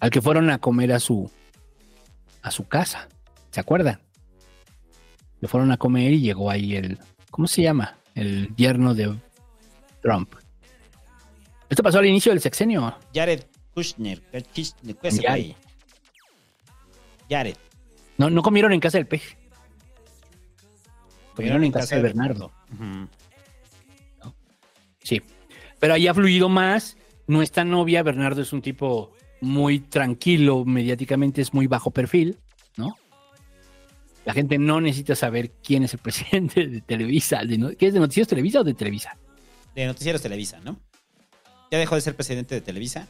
Al 0.00 0.08
que 0.08 0.22
fueron 0.22 0.48
a 0.48 0.58
comer 0.58 0.92
a 0.92 0.98
su 0.98 1.30
a 2.40 2.50
su 2.50 2.66
casa, 2.66 3.06
¿se 3.50 3.60
acuerdan? 3.60 4.00
Le 5.40 5.48
fueron 5.48 5.70
a 5.70 5.76
comer 5.76 6.14
y 6.14 6.20
llegó 6.22 6.50
ahí 6.50 6.76
el 6.76 6.98
¿cómo 7.30 7.46
se 7.46 7.60
llama? 7.60 7.98
El 8.14 8.54
yerno 8.56 8.94
de 8.94 9.14
Trump. 10.00 10.36
Esto 11.68 11.82
pasó 11.82 11.98
al 11.98 12.06
inicio 12.06 12.32
del 12.32 12.40
sexenio. 12.40 12.96
Jared 13.14 13.44
Kushner. 13.74 14.22
Kushner, 15.02 15.56
Jared. 17.28 17.56
No, 18.18 18.30
no 18.30 18.42
comieron 18.42 18.72
en 18.72 18.80
casa 18.80 18.98
del 18.98 19.06
peje. 19.06 19.36
Comieron 21.34 21.64
en 21.64 21.72
casa 21.72 21.96
de 21.96 22.02
Bernardo. 22.02 22.52
Sí. 25.02 25.20
Pero 25.80 25.94
ahí 25.94 26.06
ha 26.06 26.14
fluido 26.14 26.48
más. 26.48 26.96
No 27.26 27.42
es 27.42 27.50
tan 27.50 27.70
novia. 27.70 28.02
Bernardo 28.02 28.42
es 28.42 28.52
un 28.52 28.62
tipo 28.62 29.12
muy 29.40 29.80
tranquilo, 29.80 30.64
mediáticamente 30.64 31.42
es 31.42 31.52
muy 31.52 31.66
bajo 31.66 31.90
perfil, 31.90 32.38
¿no? 32.76 32.96
La 34.24 34.32
gente 34.32 34.56
no 34.58 34.80
necesita 34.80 35.14
saber 35.14 35.50
quién 35.62 35.82
es 35.82 35.92
el 35.92 35.98
presidente 36.02 36.66
de 36.66 36.80
Televisa. 36.80 37.44
de 37.44 37.76
¿Qué 37.76 37.88
es 37.88 37.94
de 37.94 38.00
Noticias 38.00 38.28
Televisa 38.28 38.60
o 38.60 38.64
de 38.64 38.74
Televisa? 38.74 39.18
De 39.74 39.86
Noticieros 39.86 40.22
Televisa, 40.22 40.60
¿no? 40.64 40.78
Ya 41.70 41.78
dejó 41.78 41.96
de 41.96 42.00
ser 42.00 42.14
presidente 42.14 42.54
de 42.54 42.60
Televisa. 42.60 43.08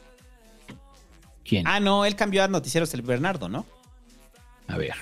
¿Quién? 1.44 1.66
Ah, 1.68 1.78
no, 1.78 2.04
él 2.06 2.16
cambió 2.16 2.42
a 2.42 2.48
Noticieros 2.48 2.90
Tele- 2.90 3.02
Bernardo, 3.02 3.48
¿no? 3.50 3.66
A 4.68 4.76
ver, 4.76 4.94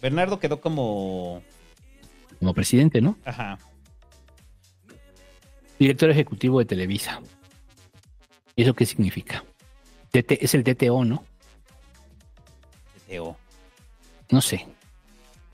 Bernardo 0.00 0.38
quedó 0.38 0.60
como. 0.60 1.42
como 2.38 2.54
presidente, 2.54 3.00
¿no? 3.00 3.18
Ajá. 3.24 3.58
Director 5.78 6.10
ejecutivo 6.10 6.58
de 6.58 6.64
Televisa. 6.64 7.20
¿Y 8.56 8.62
eso 8.62 8.74
qué 8.74 8.86
significa? 8.86 9.44
TT 10.10 10.32
es 10.42 10.54
el 10.54 10.64
TTO, 10.64 11.04
¿no? 11.04 11.24
TTO. 13.08 13.36
No 14.30 14.40
sé. 14.40 14.66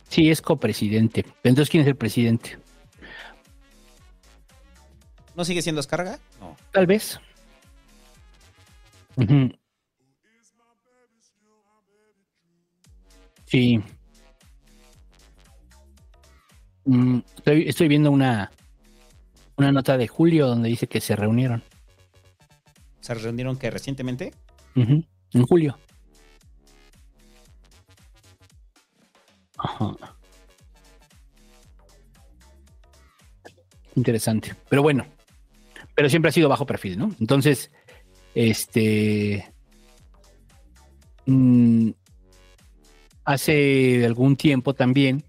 Sí, 0.09 0.31
es 0.31 0.41
copresidente. 0.41 1.25
Entonces, 1.43 1.71
¿quién 1.71 1.83
es 1.83 1.89
el 1.89 1.97
presidente? 1.97 2.59
¿No 5.35 5.45
sigue 5.45 5.63
siendo 5.63 5.81
Escarga? 5.81 6.19
No. 6.41 6.57
Tal 6.73 6.87
vez. 6.87 7.21
Ujú. 9.17 9.51
Sí. 13.47 13.81
Mm, 16.85 17.19
estoy, 17.37 17.69
estoy 17.69 17.89
viendo 17.89 18.11
una, 18.11 18.51
una 19.57 19.73
nota 19.73 19.97
de 19.97 20.09
Julio 20.09 20.47
donde 20.47 20.69
dice 20.69 20.87
que 20.87 21.01
se 21.01 21.17
reunieron. 21.17 21.63
¿Se 23.01 23.15
reunieron 23.15 23.57
que 23.57 23.71
recientemente? 23.71 24.33
En 24.75 25.47
julio. 25.47 25.79
Ajá. 29.59 29.95
Interesante. 33.95 34.55
Pero 34.69 34.83
bueno. 34.83 35.07
Pero 35.95 36.11
siempre 36.11 36.29
ha 36.29 36.33
sido 36.33 36.49
bajo 36.49 36.67
perfil, 36.67 36.99
¿no? 36.99 37.11
Entonces, 37.21 37.71
este. 38.35 39.51
mm, 41.25 41.91
hace 43.27 44.07
algún 44.07 44.37
tiempo 44.37 44.73
también. 44.73 45.23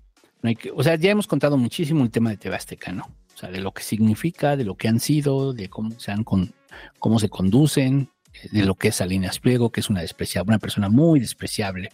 hay 0.43 0.55
que- 0.55 0.71
o 0.71 0.83
sea, 0.83 0.95
ya 0.95 1.09
hemos 1.11 1.27
contado 1.27 1.57
muchísimo 1.57 2.03
el 2.03 2.11
tema 2.11 2.29
de 2.29 2.37
TV 2.37 2.55
Azteca, 2.55 2.91
¿no? 2.91 3.03
O 3.35 3.37
sea, 3.37 3.49
de 3.49 3.59
lo 3.59 3.73
que 3.73 3.83
significa, 3.83 4.55
de 4.55 4.63
lo 4.63 4.75
que 4.75 4.87
han 4.87 4.99
sido, 4.99 5.51
de 5.51 5.67
cómo 5.67 5.99
se 5.99 6.11
han 6.11 6.23
cómo 6.23 7.19
se 7.19 7.27
conducen, 7.27 8.09
de 8.51 8.65
lo 8.65 8.75
que 8.75 8.89
es 8.89 8.95
Salinas 8.97 9.39
Pliego, 9.39 9.71
que 9.71 9.79
es 9.79 9.89
una 9.89 10.01
despreciable, 10.01 10.49
una 10.51 10.59
persona 10.59 10.89
muy 10.89 11.19
despreciable. 11.19 11.89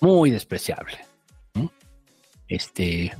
Muy 0.00 0.30
despreciable. 0.30 0.98
¿no? 1.54 1.72
Este, 2.48 3.14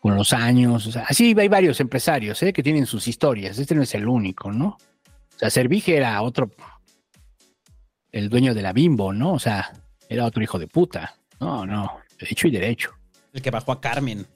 con 0.00 0.14
los 0.14 0.32
años, 0.34 0.86
o 0.86 0.92
sea, 0.92 1.04
así 1.08 1.34
hay 1.36 1.48
varios 1.48 1.80
empresarios 1.80 2.42
¿eh? 2.42 2.52
que 2.52 2.62
tienen 2.62 2.86
sus 2.86 3.08
historias. 3.08 3.58
Este 3.58 3.74
no 3.74 3.82
es 3.82 3.94
el 3.94 4.06
único, 4.06 4.52
¿no? 4.52 4.76
O 5.34 5.38
sea, 5.38 5.50
Servige 5.50 5.96
era 5.96 6.20
otro, 6.22 6.50
el 8.12 8.28
dueño 8.28 8.54
de 8.54 8.62
la 8.62 8.72
Bimbo, 8.72 9.12
¿no? 9.12 9.32
O 9.32 9.38
sea, 9.38 9.72
era 10.08 10.24
otro 10.26 10.42
hijo 10.42 10.58
de 10.58 10.66
puta. 10.66 11.14
No, 11.40 11.64
no, 11.66 11.98
hecho 12.18 12.48
y 12.48 12.50
derecho. 12.50 12.90
El 13.32 13.42
que 13.42 13.50
bajó 13.50 13.72
a 13.72 13.80
Carmen. 13.80 14.26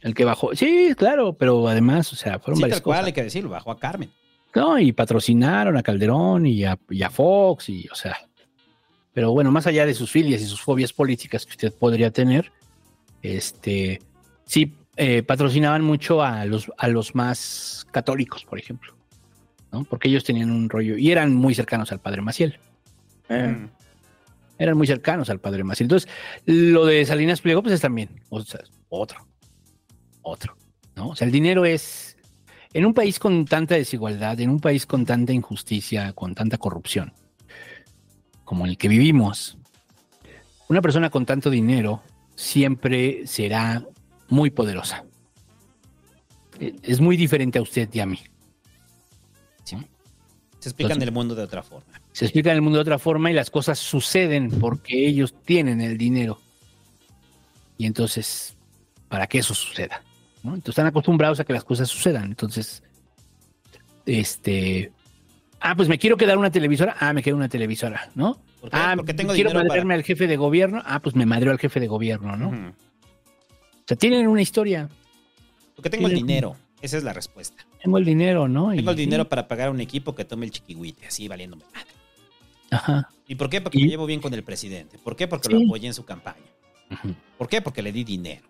El 0.00 0.14
que 0.14 0.24
bajó, 0.24 0.54
sí, 0.54 0.94
claro, 0.96 1.32
pero 1.34 1.68
además, 1.68 2.12
o 2.12 2.16
sea, 2.16 2.38
fueron 2.38 2.56
Sí, 2.56 2.62
varias 2.62 2.78
tal 2.78 2.82
cual, 2.84 2.96
cosas. 2.98 3.06
hay 3.06 3.12
que 3.12 3.22
decirlo, 3.24 3.50
bajó 3.50 3.70
a 3.70 3.78
Carmen. 3.78 4.10
No, 4.54 4.78
y 4.78 4.92
patrocinaron 4.92 5.76
a 5.76 5.82
Calderón 5.82 6.44
y 6.46 6.64
a, 6.64 6.78
y 6.90 7.02
a 7.02 7.10
Fox, 7.10 7.68
y 7.68 7.88
o 7.90 7.94
sea. 7.94 8.16
Pero 9.14 9.30
bueno, 9.32 9.50
más 9.52 9.66
allá 9.66 9.86
de 9.86 9.94
sus 9.94 10.10
filias 10.10 10.40
y 10.42 10.46
sus 10.46 10.60
fobias 10.60 10.92
políticas 10.92 11.44
que 11.46 11.50
usted 11.52 11.72
podría 11.72 12.10
tener, 12.10 12.50
este 13.22 14.00
sí 14.44 14.74
eh, 14.96 15.22
patrocinaban 15.22 15.82
mucho 15.82 16.22
a 16.22 16.44
los, 16.44 16.70
a 16.76 16.88
los 16.88 17.14
más 17.14 17.86
católicos, 17.90 18.44
por 18.44 18.58
ejemplo. 18.58 18.94
¿no? 19.70 19.84
Porque 19.84 20.08
ellos 20.08 20.24
tenían 20.24 20.50
un 20.50 20.68
rollo 20.68 20.98
y 20.98 21.10
eran 21.10 21.34
muy 21.34 21.54
cercanos 21.54 21.92
al 21.92 22.00
padre 22.00 22.22
Maciel. 22.22 22.58
Eh, 23.28 23.48
Mm. 23.48 23.70
Eran 24.58 24.76
muy 24.76 24.86
cercanos 24.86 25.30
al 25.30 25.40
padre 25.40 25.64
Maciel. 25.64 25.86
Entonces, 25.86 26.08
lo 26.44 26.86
de 26.86 27.04
Salinas 27.04 27.40
Pliego, 27.40 27.62
pues 27.62 27.74
es 27.74 27.80
también 27.80 28.08
o 28.28 28.40
sea, 28.42 28.60
otro, 28.88 29.26
otro, 30.22 30.56
¿no? 30.94 31.08
O 31.10 31.16
sea, 31.16 31.26
el 31.26 31.32
dinero 31.32 31.64
es, 31.64 32.16
en 32.72 32.86
un 32.86 32.94
país 32.94 33.18
con 33.18 33.44
tanta 33.44 33.74
desigualdad, 33.74 34.38
en 34.40 34.50
un 34.50 34.60
país 34.60 34.86
con 34.86 35.04
tanta 35.04 35.32
injusticia, 35.32 36.12
con 36.12 36.34
tanta 36.34 36.58
corrupción, 36.58 37.12
como 38.44 38.66
el 38.66 38.76
que 38.78 38.88
vivimos, 38.88 39.58
una 40.68 40.80
persona 40.82 41.10
con 41.10 41.26
tanto 41.26 41.50
dinero 41.50 42.02
siempre 42.34 43.26
será 43.26 43.84
muy 44.28 44.50
poderosa. 44.50 45.04
Eh, 46.60 46.74
Es 46.82 47.00
muy 47.00 47.16
diferente 47.16 47.58
a 47.58 47.62
usted 47.62 47.88
y 47.92 48.00
a 48.00 48.06
mí. 48.06 48.18
Se 49.64 50.68
explican 50.68 50.92
Entonces- 50.92 51.08
el 51.08 51.12
mundo 51.14 51.34
de 51.34 51.42
otra 51.42 51.62
forma. 51.64 52.00
Se 52.12 52.24
explica 52.26 52.50
en 52.50 52.56
el 52.56 52.62
mundo 52.62 52.78
de 52.78 52.82
otra 52.82 52.98
forma 52.98 53.30
y 53.30 53.34
las 53.34 53.50
cosas 53.50 53.78
suceden 53.78 54.50
porque 54.50 55.06
ellos 55.08 55.34
tienen 55.44 55.80
el 55.80 55.96
dinero. 55.98 56.40
Y 57.78 57.86
entonces, 57.86 58.56
para 59.08 59.26
que 59.26 59.38
eso 59.38 59.54
suceda. 59.54 60.02
¿no? 60.42 60.50
Entonces 60.54 60.70
están 60.72 60.86
acostumbrados 60.86 61.40
a 61.40 61.44
que 61.44 61.52
las 61.52 61.64
cosas 61.64 61.88
sucedan. 61.88 62.24
Entonces, 62.24 62.82
este. 64.06 64.92
Ah, 65.60 65.74
pues 65.76 65.88
me 65.88 65.98
quiero 65.98 66.16
quedar 66.16 66.38
una 66.38 66.50
televisora. 66.50 66.96
Ah, 66.98 67.12
me 67.12 67.22
quedo 67.22 67.36
una 67.36 67.48
televisora, 67.48 68.10
¿no? 68.14 68.34
¿Por 68.60 68.70
qué? 68.70 68.76
Ah, 68.76 68.94
Porque 68.96 69.14
tengo 69.14 69.32
quiero 69.32 69.50
dinero 69.50 69.64
madrearme 69.68 69.92
para... 69.94 69.98
al 70.00 70.04
jefe 70.04 70.26
de 70.26 70.36
gobierno. 70.36 70.82
Ah, 70.84 71.00
pues 71.00 71.14
me 71.14 71.24
madreo 71.26 71.52
al 71.52 71.58
jefe 71.58 71.78
de 71.80 71.86
gobierno, 71.86 72.36
¿no? 72.36 72.48
O 72.48 73.84
sea, 73.86 73.96
tienen 73.96 74.26
una 74.26 74.42
historia. 74.42 74.88
Porque 75.76 75.90
tengo 75.90 76.08
el 76.08 76.14
dinero. 76.14 76.56
Esa 76.80 76.98
es 76.98 77.04
la 77.04 77.12
respuesta. 77.12 77.64
Tengo 77.80 77.98
el 77.98 78.04
dinero, 78.04 78.48
¿no? 78.48 78.72
Y- 78.74 78.78
Tengo 78.78 78.90
el 78.90 78.96
dinero 78.96 79.28
para 79.28 79.46
pagar 79.46 79.68
a 79.68 79.70
un 79.70 79.80
equipo 79.80 80.14
que 80.16 80.24
tome 80.24 80.46
el 80.46 80.52
chiquihuite, 80.52 81.06
así 81.06 81.28
valiéndome 81.28 81.64
madre. 81.72 81.90
Ajá. 82.72 83.08
¿Y 83.28 83.34
por 83.36 83.48
qué? 83.48 83.60
Porque 83.60 83.78
Y- 83.78 83.82
me 83.84 83.88
llevo 83.88 84.06
bien 84.06 84.20
con 84.20 84.34
el 84.34 84.42
presidente. 84.42 84.98
¿Por 84.98 85.14
qué? 85.14 85.28
Porque 85.28 85.48
Sí. 85.48 85.52
lo 85.54 85.64
apoyé 85.66 85.86
en 85.86 85.94
su 85.94 86.04
campaña. 86.04 86.42
¿Por 87.38 87.48
qué? 87.48 87.62
Porque 87.62 87.82
le 87.82 87.92
di 87.92 88.02
dinero. 88.04 88.46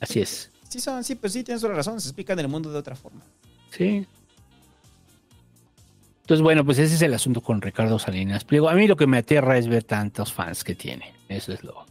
Así 0.00 0.20
es. 0.20 0.50
Sí, 0.68 0.80
son, 0.80 1.02
sí, 1.02 1.14
pues 1.16 1.32
sí, 1.32 1.42
tienes 1.42 1.60
toda 1.60 1.72
la 1.72 1.78
razón. 1.78 2.00
Se 2.00 2.08
explican 2.08 2.38
el 2.38 2.48
mundo 2.48 2.70
de 2.70 2.78
otra 2.78 2.94
forma. 2.94 3.22
Sí. 3.70 4.06
Entonces, 6.22 6.42
bueno, 6.42 6.64
pues 6.64 6.78
ese 6.78 6.94
es 6.94 7.02
el 7.02 7.12
asunto 7.14 7.40
con 7.40 7.60
Ricardo 7.60 7.98
Salinas 7.98 8.44
Pliego. 8.44 8.68
A 8.68 8.74
mí 8.74 8.86
lo 8.86 8.96
que 8.96 9.06
me 9.06 9.18
aterra 9.18 9.58
es 9.58 9.66
ver 9.66 9.82
tantos 9.82 10.32
fans 10.32 10.62
que 10.62 10.74
tiene. 10.76 11.12
Eso 11.28 11.52
es 11.52 11.64
lo. 11.64 11.84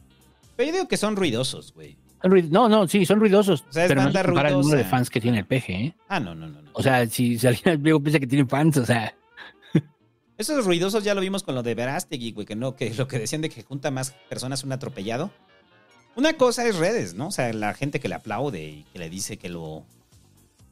Pero 0.56 0.68
yo 0.68 0.74
digo 0.78 0.88
que 0.88 0.98
son 0.98 1.16
ruidosos, 1.18 1.74
güey. 1.74 1.98
No, 2.50 2.68
no, 2.70 2.88
sí, 2.88 3.06
son 3.06 3.20
ruidosos. 3.20 3.64
O 3.70 3.72
sea, 3.74 3.84
es 3.84 3.90
pero 3.90 4.02
no 4.04 4.12
se 4.12 4.24
compara 4.24 4.50
el 4.50 4.56
número 4.56 4.78
de 4.78 4.84
fans 4.86 5.10
que 5.10 5.22
tiene 5.22 5.40
el 5.40 5.46
peje, 5.46 5.74
¿eh? 5.74 5.96
Ah, 6.10 6.20
no, 6.20 6.36
no, 6.36 6.48
no. 6.48 6.62
no. 6.62 6.70
O 6.74 6.82
sea, 6.84 7.06
si 7.08 7.38
Salinas 7.38 7.78
Pliego 7.80 8.02
piensa 8.02 8.20
que 8.20 8.28
tiene 8.28 8.46
fans, 8.46 8.78
o 8.78 8.86
sea, 8.86 9.14
Esos 10.40 10.66
ruidosos 10.66 11.04
ya 11.04 11.14
lo 11.14 11.20
vimos 11.20 11.44
con 11.44 11.54
lo 11.54 11.64
de 11.64 11.76
Verástegui, 11.76 12.32
güey, 12.32 12.48
que 12.48 12.56
no, 12.56 12.74
que 12.78 12.94
lo 12.94 13.10
que 13.10 13.20
decían 13.20 13.42
de 13.42 13.50
que 13.50 13.62
junta 13.62 13.92
más 13.92 14.12
personas 14.30 14.64
un 14.64 14.72
atropellado. 14.72 15.32
Una 16.16 16.38
cosa 16.38 16.66
es 16.66 16.78
redes, 16.78 17.14
¿no? 17.14 17.28
O 17.28 17.32
sea, 17.32 17.52
la 17.52 17.74
gente 17.74 18.00
que 18.00 18.08
le 18.08 18.16
aplaude 18.16 18.64
y 18.64 18.84
que 18.94 19.00
le 19.00 19.10
dice 19.10 19.36
que 19.36 19.50
lo, 19.50 19.84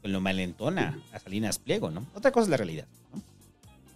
que 0.00 0.08
lo 0.08 0.22
malentona 0.22 0.98
a 1.12 1.18
Salinas 1.18 1.58
Pliego, 1.58 1.90
¿no? 1.90 2.06
Otra 2.14 2.32
cosa 2.32 2.44
es 2.44 2.48
la 2.48 2.56
realidad, 2.56 2.86
¿no? 3.12 3.22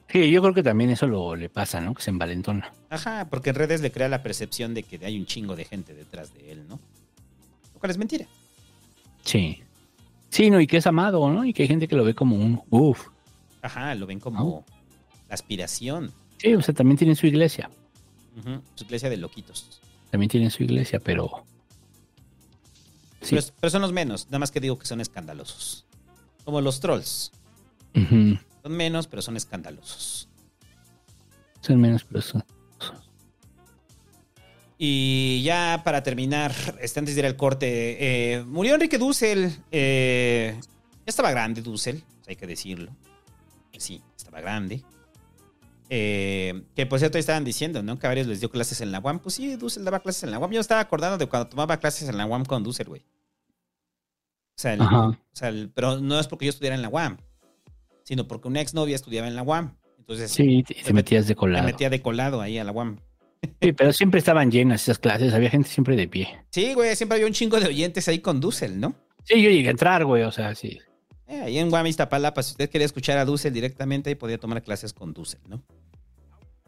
sí, 0.08 0.30
yo 0.30 0.42
creo 0.42 0.52
que 0.52 0.62
también 0.62 0.90
eso 0.90 1.06
lo 1.06 1.36
le 1.36 1.48
pasa, 1.48 1.80
¿no? 1.80 1.94
Que 1.94 2.02
se 2.02 2.10
envalentona. 2.10 2.70
Ajá, 2.90 3.28
porque 3.30 3.48
en 3.48 3.56
redes 3.56 3.80
le 3.80 3.90
crea 3.90 4.10
la 4.10 4.22
percepción 4.22 4.74
de 4.74 4.82
que 4.82 5.02
hay 5.02 5.18
un 5.18 5.24
chingo 5.24 5.56
de 5.56 5.64
gente 5.64 5.94
detrás 5.94 6.34
de 6.34 6.52
él, 6.52 6.68
¿no? 6.68 6.80
Lo 7.72 7.80
cual 7.80 7.90
es 7.90 7.96
mentira. 7.96 8.26
Sí. 9.24 9.62
Sí, 10.28 10.50
no, 10.50 10.60
y 10.60 10.66
que 10.66 10.76
es 10.76 10.86
amado, 10.86 11.30
¿no? 11.30 11.46
Y 11.46 11.54
que 11.54 11.62
hay 11.62 11.68
gente 11.68 11.88
que 11.88 11.96
lo 11.96 12.04
ve 12.04 12.14
como 12.14 12.36
un 12.36 12.60
uff. 12.68 13.08
Ajá, 13.62 13.94
lo 13.94 14.06
ven 14.06 14.20
como 14.20 14.66
aspiración. 15.34 16.12
Sí, 16.38 16.54
o 16.54 16.62
sea, 16.62 16.74
también 16.74 16.96
tienen 16.96 17.16
su 17.16 17.26
iglesia. 17.26 17.70
Su 18.74 18.84
iglesia 18.84 19.10
de 19.10 19.16
loquitos. 19.16 19.80
También 20.10 20.30
tienen 20.30 20.50
su 20.50 20.62
iglesia, 20.62 21.00
pero. 21.00 21.44
Sí. 23.20 23.36
Pero, 23.36 23.42
pero 23.60 23.70
son 23.70 23.82
los 23.82 23.92
menos, 23.92 24.26
nada 24.26 24.40
más 24.40 24.50
que 24.50 24.60
digo 24.60 24.78
que 24.78 24.86
son 24.86 25.00
escandalosos. 25.00 25.86
Como 26.44 26.60
los 26.60 26.80
trolls. 26.80 27.32
Son 27.94 28.72
menos, 28.72 29.06
pero 29.06 29.22
son 29.22 29.36
escandalosos. 29.36 30.28
Son 31.60 31.80
menos, 31.80 32.04
pero 32.04 32.20
son. 32.22 32.44
Y 34.78 35.42
ya 35.44 35.82
para 35.84 36.02
terminar, 36.02 36.52
este, 36.80 36.98
antes 36.98 37.14
de 37.14 37.20
ir 37.20 37.26
al 37.26 37.36
corte, 37.36 38.34
eh, 38.34 38.42
murió 38.42 38.74
Enrique 38.74 38.98
Dussel. 38.98 39.56
eh, 39.70 40.58
ya 40.60 41.06
estaba 41.06 41.30
grande 41.30 41.62
Dussel, 41.62 42.02
hay 42.26 42.34
que 42.34 42.46
decirlo. 42.46 42.90
Sí, 43.78 44.02
estaba 44.16 44.40
grande. 44.40 44.82
Eh, 45.94 46.62
que 46.74 46.86
por 46.86 46.98
cierto 46.98 47.18
ahí 47.18 47.20
estaban 47.20 47.44
diciendo, 47.44 47.82
¿no? 47.82 47.98
Que 47.98 48.06
a 48.06 48.08
varios 48.10 48.26
les 48.26 48.40
dio 48.40 48.50
clases 48.50 48.80
en 48.80 48.92
la 48.92 49.00
UAM. 49.00 49.18
Pues 49.18 49.34
sí, 49.34 49.56
Dussel 49.56 49.84
daba 49.84 50.00
clases 50.00 50.22
en 50.22 50.30
la 50.30 50.38
UAM. 50.38 50.50
Yo 50.50 50.56
me 50.56 50.60
estaba 50.62 50.80
acordando 50.80 51.18
de 51.18 51.26
cuando 51.26 51.50
tomaba 51.50 51.76
clases 51.76 52.08
en 52.08 52.16
la 52.16 52.24
UAM 52.24 52.46
con 52.46 52.62
Dussel, 52.62 52.86
güey. 52.88 53.02
O 53.02 54.56
sea, 54.62 54.72
el- 54.72 54.80
Ajá. 54.80 55.08
o 55.08 55.16
sea, 55.34 55.48
el- 55.50 55.70
pero 55.70 56.00
no 56.00 56.18
es 56.18 56.28
porque 56.28 56.46
yo 56.46 56.50
estuviera 56.50 56.74
en 56.76 56.80
la 56.80 56.88
UAM, 56.88 57.18
sino 58.04 58.26
porque 58.26 58.48
una 58.48 58.62
exnovia 58.62 58.94
estudiaba 58.96 59.28
en 59.28 59.34
la 59.36 59.42
UAM. 59.42 59.76
Entonces 59.98 60.30
Sí, 60.30 60.62
te, 60.66 60.74
te 60.74 60.92
metías 60.94 61.26
de 61.26 61.32
me 61.34 61.36
colado. 61.36 61.64
metía 61.66 61.90
de 61.90 62.00
colado 62.00 62.40
ahí 62.40 62.56
a 62.56 62.64
la 62.64 62.72
UAM. 62.72 62.96
Sí, 63.60 63.72
pero 63.72 63.92
siempre 63.92 64.18
estaban 64.18 64.50
llenas 64.50 64.82
esas 64.84 64.98
clases, 64.98 65.34
había 65.34 65.50
gente 65.50 65.68
siempre 65.68 65.94
de 65.94 66.08
pie. 66.08 66.28
Sí, 66.50 66.72
güey, 66.72 66.96
siempre 66.96 67.16
había 67.16 67.26
un 67.26 67.34
chingo 67.34 67.60
de 67.60 67.66
oyentes 67.66 68.08
ahí 68.08 68.20
con 68.20 68.40
Dussel, 68.40 68.80
¿no? 68.80 68.94
Sí, 69.24 69.42
yo 69.42 69.50
llegué 69.50 69.68
a 69.68 69.72
entrar, 69.72 70.06
güey, 70.06 70.22
o 70.22 70.32
sea, 70.32 70.54
sí. 70.54 70.78
Eh, 71.26 71.40
ahí 71.40 71.58
en 71.58 71.68
Guam, 71.68 71.86
Iztapalapa, 71.86 72.42
si 72.42 72.52
usted 72.52 72.70
quería 72.70 72.86
escuchar 72.86 73.18
a 73.18 73.24
Dussel 73.26 73.52
directamente, 73.52 74.08
ahí 74.10 74.14
podía 74.14 74.38
tomar 74.38 74.62
clases 74.62 74.92
con 74.94 75.12
Dussel, 75.12 75.40
¿no? 75.48 75.62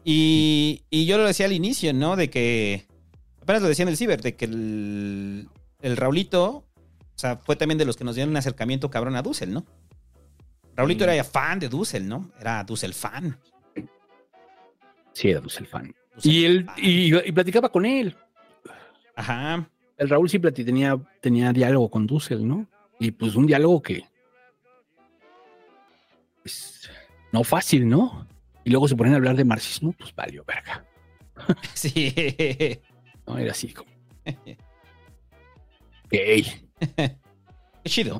Y, 0.07 0.83
y 0.91 1.07
yo 1.07 1.17
lo 1.17 1.25
decía 1.25 1.47
al 1.47 1.51
inicio, 1.51 1.91
¿no? 1.91 2.15
De 2.15 2.29
que, 2.29 2.85
apenas 3.41 3.63
lo 3.63 3.67
decía 3.67 3.83
en 3.83 3.89
el 3.89 3.97
ciber, 3.97 4.21
de 4.21 4.35
que 4.35 4.45
el, 4.45 5.49
el 5.81 5.97
Raulito, 5.97 6.45
o 6.45 6.63
sea, 7.15 7.37
fue 7.37 7.55
también 7.55 7.79
de 7.79 7.85
los 7.85 7.97
que 7.97 8.03
nos 8.03 8.13
dieron 8.13 8.29
un 8.29 8.37
acercamiento 8.37 8.91
cabrón 8.91 9.15
a 9.15 9.23
Dussel, 9.23 9.51
¿no? 9.51 9.65
Raulito 10.75 11.05
Sí. 11.05 11.09
era 11.11 11.23
fan 11.23 11.57
de 11.59 11.69
Dussel, 11.69 12.07
¿no? 12.07 12.29
Era 12.39 12.63
Dussel 12.63 12.93
fan. 12.93 13.35
Sí, 15.11 15.29
era 15.29 15.41
pues 15.41 15.57
el 15.57 15.65
fan. 15.65 15.95
Dussel 16.15 16.31
Y 16.31 16.45
él, 16.45 16.65
fan. 16.65 16.75
y, 16.77 17.15
y 17.27 17.31
platicaba 17.31 17.69
con 17.69 17.85
él. 17.85 18.15
Ajá. 19.15 19.67
El 19.97 20.09
Raúl 20.09 20.29
sí 20.29 20.37
tenía, 20.39 20.99
tenía 21.21 21.51
diálogo 21.53 21.89
con 21.89 22.05
Dussel, 22.05 22.45
¿no? 22.47 22.67
Y 22.99 23.11
pues 23.11 23.33
un 23.35 23.47
diálogo 23.47 23.81
que. 23.81 24.03
Pues, 26.43 26.89
no 27.31 27.43
fácil, 27.43 27.87
¿no? 27.87 28.27
Y 28.65 28.71
luego 28.71 28.87
se 28.87 28.95
ponen 28.95 29.13
a 29.13 29.17
hablar 29.17 29.37
de 29.37 29.45
marxismo, 29.45 29.93
pues 29.93 30.13
valió 30.13 30.43
verga. 30.43 30.83
Sí. 31.73 32.13
¿no? 33.27 33.37
Era 33.37 33.51
así 33.51 33.71
como. 33.71 33.91
Gay. 36.09 36.45
Qué 36.95 37.19
chido. 37.85 38.19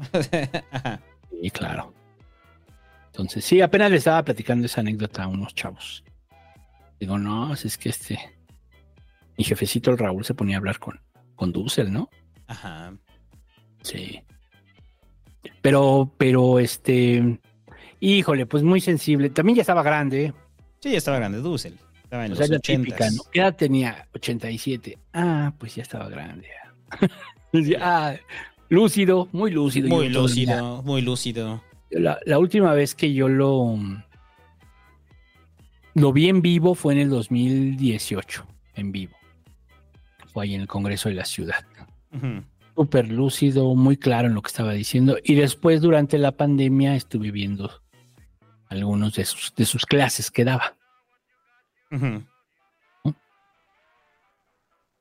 Ajá. 0.72 1.02
Sí, 1.42 1.50
claro. 1.50 1.94
Entonces, 3.08 3.44
sí, 3.44 3.62
apenas 3.62 3.92
le 3.92 3.98
estaba 3.98 4.24
platicando 4.24 4.66
esa 4.66 4.82
anécdota 4.82 5.24
a 5.24 5.28
unos 5.28 5.56
chavos. 5.56 6.04
Digo, 7.00 7.18
no, 7.18 7.54
es 7.54 7.78
que 7.78 7.90
este. 7.90 8.20
Mi 9.38 9.44
jefecito, 9.44 9.92
el 9.92 9.98
Raúl, 9.98 10.24
se 10.24 10.34
ponía 10.34 10.58
a 10.58 10.60
hablar 10.60 10.80
con, 10.80 11.00
con 11.36 11.52
Dussel, 11.52 11.92
¿no? 11.92 12.10
Ajá. 12.48 12.94
Sí. 13.82 14.22
Pero, 15.62 16.14
pero, 16.18 16.60
este. 16.60 17.40
Híjole, 18.06 18.46
pues 18.46 18.62
muy 18.62 18.82
sensible. 18.82 19.32
También 19.32 19.56
ya 19.56 19.62
estaba 19.62 19.82
grande. 19.82 20.32
Sí, 20.80 20.92
ya 20.92 20.98
estaba 21.00 21.18
grande 21.18 21.40
Dussel. 21.40 21.76
Estaba 22.04 22.28
en 22.28 22.34
O 22.34 22.36
los 22.36 22.48
sea, 22.48 22.60
típica, 22.60 23.10
¿no? 23.10 23.24
¿Qué 23.32 23.40
edad 23.40 23.56
tenía? 23.56 24.08
87. 24.14 24.96
Ah, 25.12 25.52
pues 25.58 25.74
ya 25.74 25.82
estaba 25.82 26.08
grande. 26.10 26.48
Ah, 27.80 28.16
lúcido, 28.68 29.30
muy 29.32 29.50
lúcido. 29.50 29.88
Muy 29.88 30.10
lúcido, 30.10 30.84
muy 30.84 31.02
lúcido. 31.02 31.64
La, 31.90 32.20
la 32.26 32.38
última 32.38 32.74
vez 32.74 32.94
que 32.94 33.14
yo 33.14 33.30
lo, 33.30 33.80
lo 35.94 36.12
vi 36.12 36.28
en 36.28 36.42
vivo 36.42 36.76
fue 36.76 36.94
en 36.96 37.00
el 37.00 37.10
2018, 37.10 38.46
en 38.76 38.92
vivo. 38.92 39.16
Fue 40.34 40.44
ahí 40.44 40.54
en 40.56 40.62
el 40.62 40.68
Congreso 40.68 41.08
de 41.08 41.16
la 41.16 41.24
Ciudad. 41.24 41.66
Ujú. 42.14 42.44
Súper 42.76 43.10
lúcido, 43.10 43.74
muy 43.74 43.96
claro 43.96 44.28
en 44.28 44.34
lo 44.34 44.42
que 44.42 44.50
estaba 44.50 44.74
diciendo. 44.74 45.18
Y 45.24 45.36
después, 45.36 45.80
durante 45.80 46.18
la 46.18 46.34
pandemia, 46.34 46.98
estuve 46.98 47.32
viendo 47.32 47.72
algunos 48.70 49.16
de 49.16 49.26
sus, 49.26 49.54
de 49.56 49.66
sus 49.66 49.86
clases 49.86 50.32
que 50.32 50.46
daba. 50.46 50.76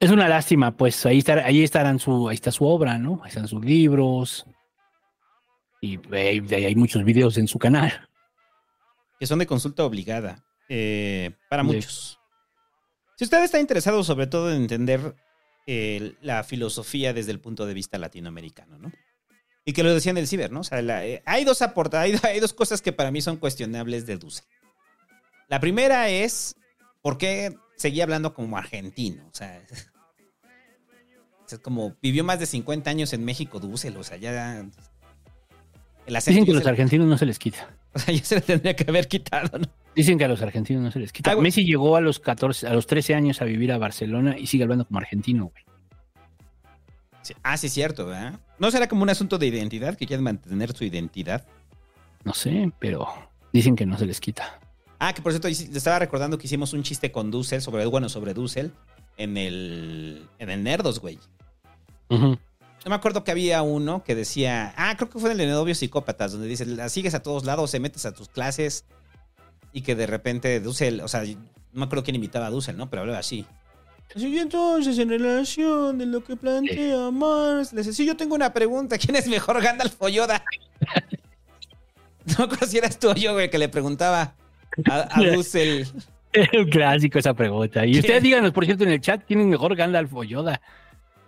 Es 0.01 0.11
una 0.11 0.29
lástima, 0.29 0.77
pues 0.77 1.07
ahí, 1.07 1.19
estar, 1.19 1.39
ahí 1.39 1.63
estarán 1.63 1.99
su, 1.99 2.29
ahí 2.29 2.35
está 2.35 2.53
su 2.53 2.67
obra, 2.67 2.99
¿no? 2.99 3.21
Ahí 3.23 3.29
están 3.29 3.49
sus 3.49 3.65
libros. 3.65 4.47
Y 5.81 5.99
eh, 6.13 6.43
hay 6.51 6.75
muchos 6.75 7.05
videos 7.05 7.39
en 7.39 7.49
su 7.49 7.59
canal. 7.59 8.09
que 9.19 9.27
son 9.27 9.39
de 9.39 9.47
consulta 9.47 9.85
obligada 9.85 10.45
eh, 10.69 11.33
para 11.49 11.63
muchos. 11.63 12.19
Si 13.17 13.25
usted 13.25 13.45
está 13.45 13.61
interesado 13.61 14.03
sobre 14.03 14.27
todo 14.27 14.51
en 14.53 14.63
entender 14.63 15.15
eh, 15.67 16.15
la 16.21 16.43
filosofía 16.45 17.13
desde 17.13 17.33
el 17.33 17.41
punto 17.41 17.65
de 17.65 17.75
vista 17.75 17.97
latinoamericano, 17.97 18.79
¿no? 18.79 18.93
Y 19.65 19.73
que 19.73 19.83
lo 19.83 19.95
decían 19.95 20.17
del 20.17 20.29
ciber, 20.29 20.53
¿no? 20.53 20.61
O 20.61 20.65
sea, 20.65 20.83
la- 20.83 21.07
eh, 21.07 21.23
hay 21.25 21.45
dos 21.45 21.63
aporta, 21.63 22.01
hay, 22.01 22.19
hay 22.23 22.41
dos 22.41 22.53
cosas 22.53 22.83
que 22.83 22.93
para 22.93 23.11
mí 23.11 23.23
son 23.23 23.37
cuestionables 23.37 24.07
de 24.07 24.17
Dussel. 24.17 24.45
La 25.49 25.61
primera 25.61 26.09
es 26.09 26.57
por 27.03 27.19
qué 27.19 27.55
seguía 27.77 28.05
hablando 28.05 28.35
como 28.35 28.57
argentino, 28.57 29.27
o 29.27 29.35
sea, 29.35 29.63
es 31.51 31.59
como 31.61 31.97
vivió 32.03 32.25
más 32.25 32.41
de 32.41 32.47
50 32.47 32.91
años 32.91 33.13
en 33.13 33.25
México 33.25 33.61
Dussel, 33.61 33.97
o 33.97 34.05
sea, 34.05 34.17
ya 34.17 34.65
el 36.07 36.15
Dicen 36.15 36.45
que 36.45 36.53
ya 36.53 36.59
los 36.59 36.67
argentinos 36.67 37.07
no 37.07 37.17
se 37.17 37.27
les 37.27 37.39
quita. 37.39 37.71
o 37.95 37.99
sea, 37.99 38.15
ya 38.15 38.25
se 38.25 38.35
le 38.37 38.41
tendría 38.43 38.77
que 38.77 38.85
haber 38.89 39.09
quitado, 39.09 39.59
¿no? 39.59 39.67
Dicen 39.95 40.19
que 40.19 40.25
a 40.25 40.29
los 40.29 40.43
argentinos 40.43 40.83
no 40.83 40.91
se 40.91 40.99
les 40.99 41.13
quita. 41.13 41.33
Ah. 41.33 41.37
Messi 41.37 41.65
llegó 41.65 41.97
a 41.97 42.01
los 42.01 42.19
14, 42.19 42.67
a 42.67 42.75
los 42.75 42.87
13 42.87 43.15
años 43.15 43.41
a 43.41 43.45
vivir 43.45 43.73
a 43.73 43.79
Barcelona 43.79 44.37
y 44.37 44.47
sigue 44.47 44.65
hablando 44.65 44.87
como 44.87 44.99
argentino, 44.99 45.47
güey. 45.47 45.65
Sí. 47.25 47.35
Ah, 47.43 47.57
sí, 47.57 47.67
es 47.67 47.73
cierto, 47.73 48.07
¿verdad? 48.07 48.39
¿No 48.59 48.71
será 48.71 48.87
como 48.87 49.03
un 49.03 49.11
asunto 49.11 49.39
de 49.39 49.47
identidad 49.47 49.97
que 49.97 50.07
quieren 50.07 50.23
mantener 50.23 50.77
su 50.77 50.85
identidad? 50.85 51.45
No 52.23 52.35
sé, 52.35 52.71
pero 52.79 53.09
dicen 53.53 53.75
que 53.75 53.87
no 53.87 53.99
se 53.99 54.07
les 54.07 54.21
quita. 54.21 54.61
Ah, 54.99 55.13
que 55.13 55.23
por 55.23 55.33
cierto, 55.33 55.49
estaba 55.49 55.99
recordando 55.99 56.39
que 56.39 56.47
hicimos 56.47 56.73
un 56.73 56.83
chiste 56.83 57.11
con 57.11 57.31
Dussel, 57.31 57.63
sobre, 57.63 57.85
bueno, 57.87 58.09
sobre 58.09 58.35
Dussel, 58.35 58.73
en 59.17 59.37
el, 59.37 60.29
en 60.39 60.51
el 60.51 60.63
Nerdos, 60.63 61.01
güey. 61.01 61.19
No 62.85 62.91
me 62.91 62.95
acuerdo 62.95 63.25
que 63.25 63.31
había 63.31 63.63
uno 63.63 64.05
que 64.05 64.15
decía, 64.15 64.75
ah, 64.77 64.95
creo 64.97 65.09
que 65.09 65.19
fue 65.19 65.33
en 65.33 65.41
el 65.41 65.47
de 65.47 65.53
Novios 65.53 65.79
Psicópatas, 65.79 66.33
donde 66.33 66.47
dice, 66.47 66.67
la 66.67 66.89
sigues 66.91 67.15
a 67.15 67.23
todos 67.23 67.45
lados, 67.45 67.71
se 67.71 67.81
metes 67.81 68.05
a 68.05 68.13
tus 68.13 68.29
clases 68.29 68.85
y 69.73 69.81
que 69.81 69.95
de 69.95 70.07
repente 70.07 70.61
Dussel, 70.61 71.01
o 71.01 71.09
sea, 71.09 71.25
no 71.25 71.37
me 71.73 71.85
acuerdo 71.87 72.05
quién 72.05 72.15
invitaba 72.15 72.47
a 72.47 72.51
Dussel, 72.51 72.77
¿no? 72.77 72.91
Pero 72.91 73.01
hablaba 73.01 73.19
así. 73.19 73.47
Y 74.17 74.39
entonces, 74.39 74.99
en 74.99 75.09
relación 75.09 75.99
de 75.99 76.07
lo 76.07 76.23
que 76.23 76.37
plantea 76.37 77.11
Marx, 77.11 77.73
le 77.73 77.81
dice, 77.81 77.93
sí, 77.93 78.07
yo 78.07 78.17
tengo 78.17 78.35
una 78.37 78.53
pregunta, 78.53 78.97
¿quién 78.97 79.17
es 79.17 79.27
mejor, 79.27 79.61
Gandalf 79.61 79.95
o 79.99 80.09
Yoda? 80.09 80.43
No 82.27 82.35
me 82.39 82.45
acuerdo 82.45 82.67
si 82.67 82.79
eras 82.79 82.99
tú 82.99 83.11
o 83.11 83.15
yo, 83.15 83.35
güey, 83.35 83.51
que 83.51 83.59
le 83.59 83.69
preguntaba 83.69 84.35
a, 84.91 85.09
a 85.11 85.23
Dussel. 85.35 85.87
Es 86.33 86.49
un 86.55 86.71
clásico 86.71 87.19
esa 87.19 87.35
pregunta. 87.35 87.85
Y 87.85 87.93
¿Qué? 87.93 87.99
ustedes 88.01 88.23
díganos, 88.23 88.51
por 88.53 88.65
cierto, 88.65 88.85
en 88.85 88.91
el 88.93 89.01
chat, 89.03 89.23
¿quién 89.27 89.41
es 89.41 89.47
mejor 89.47 89.77
Gandalf 89.77 90.13
o 90.15 90.25
Yoda? 90.25 90.55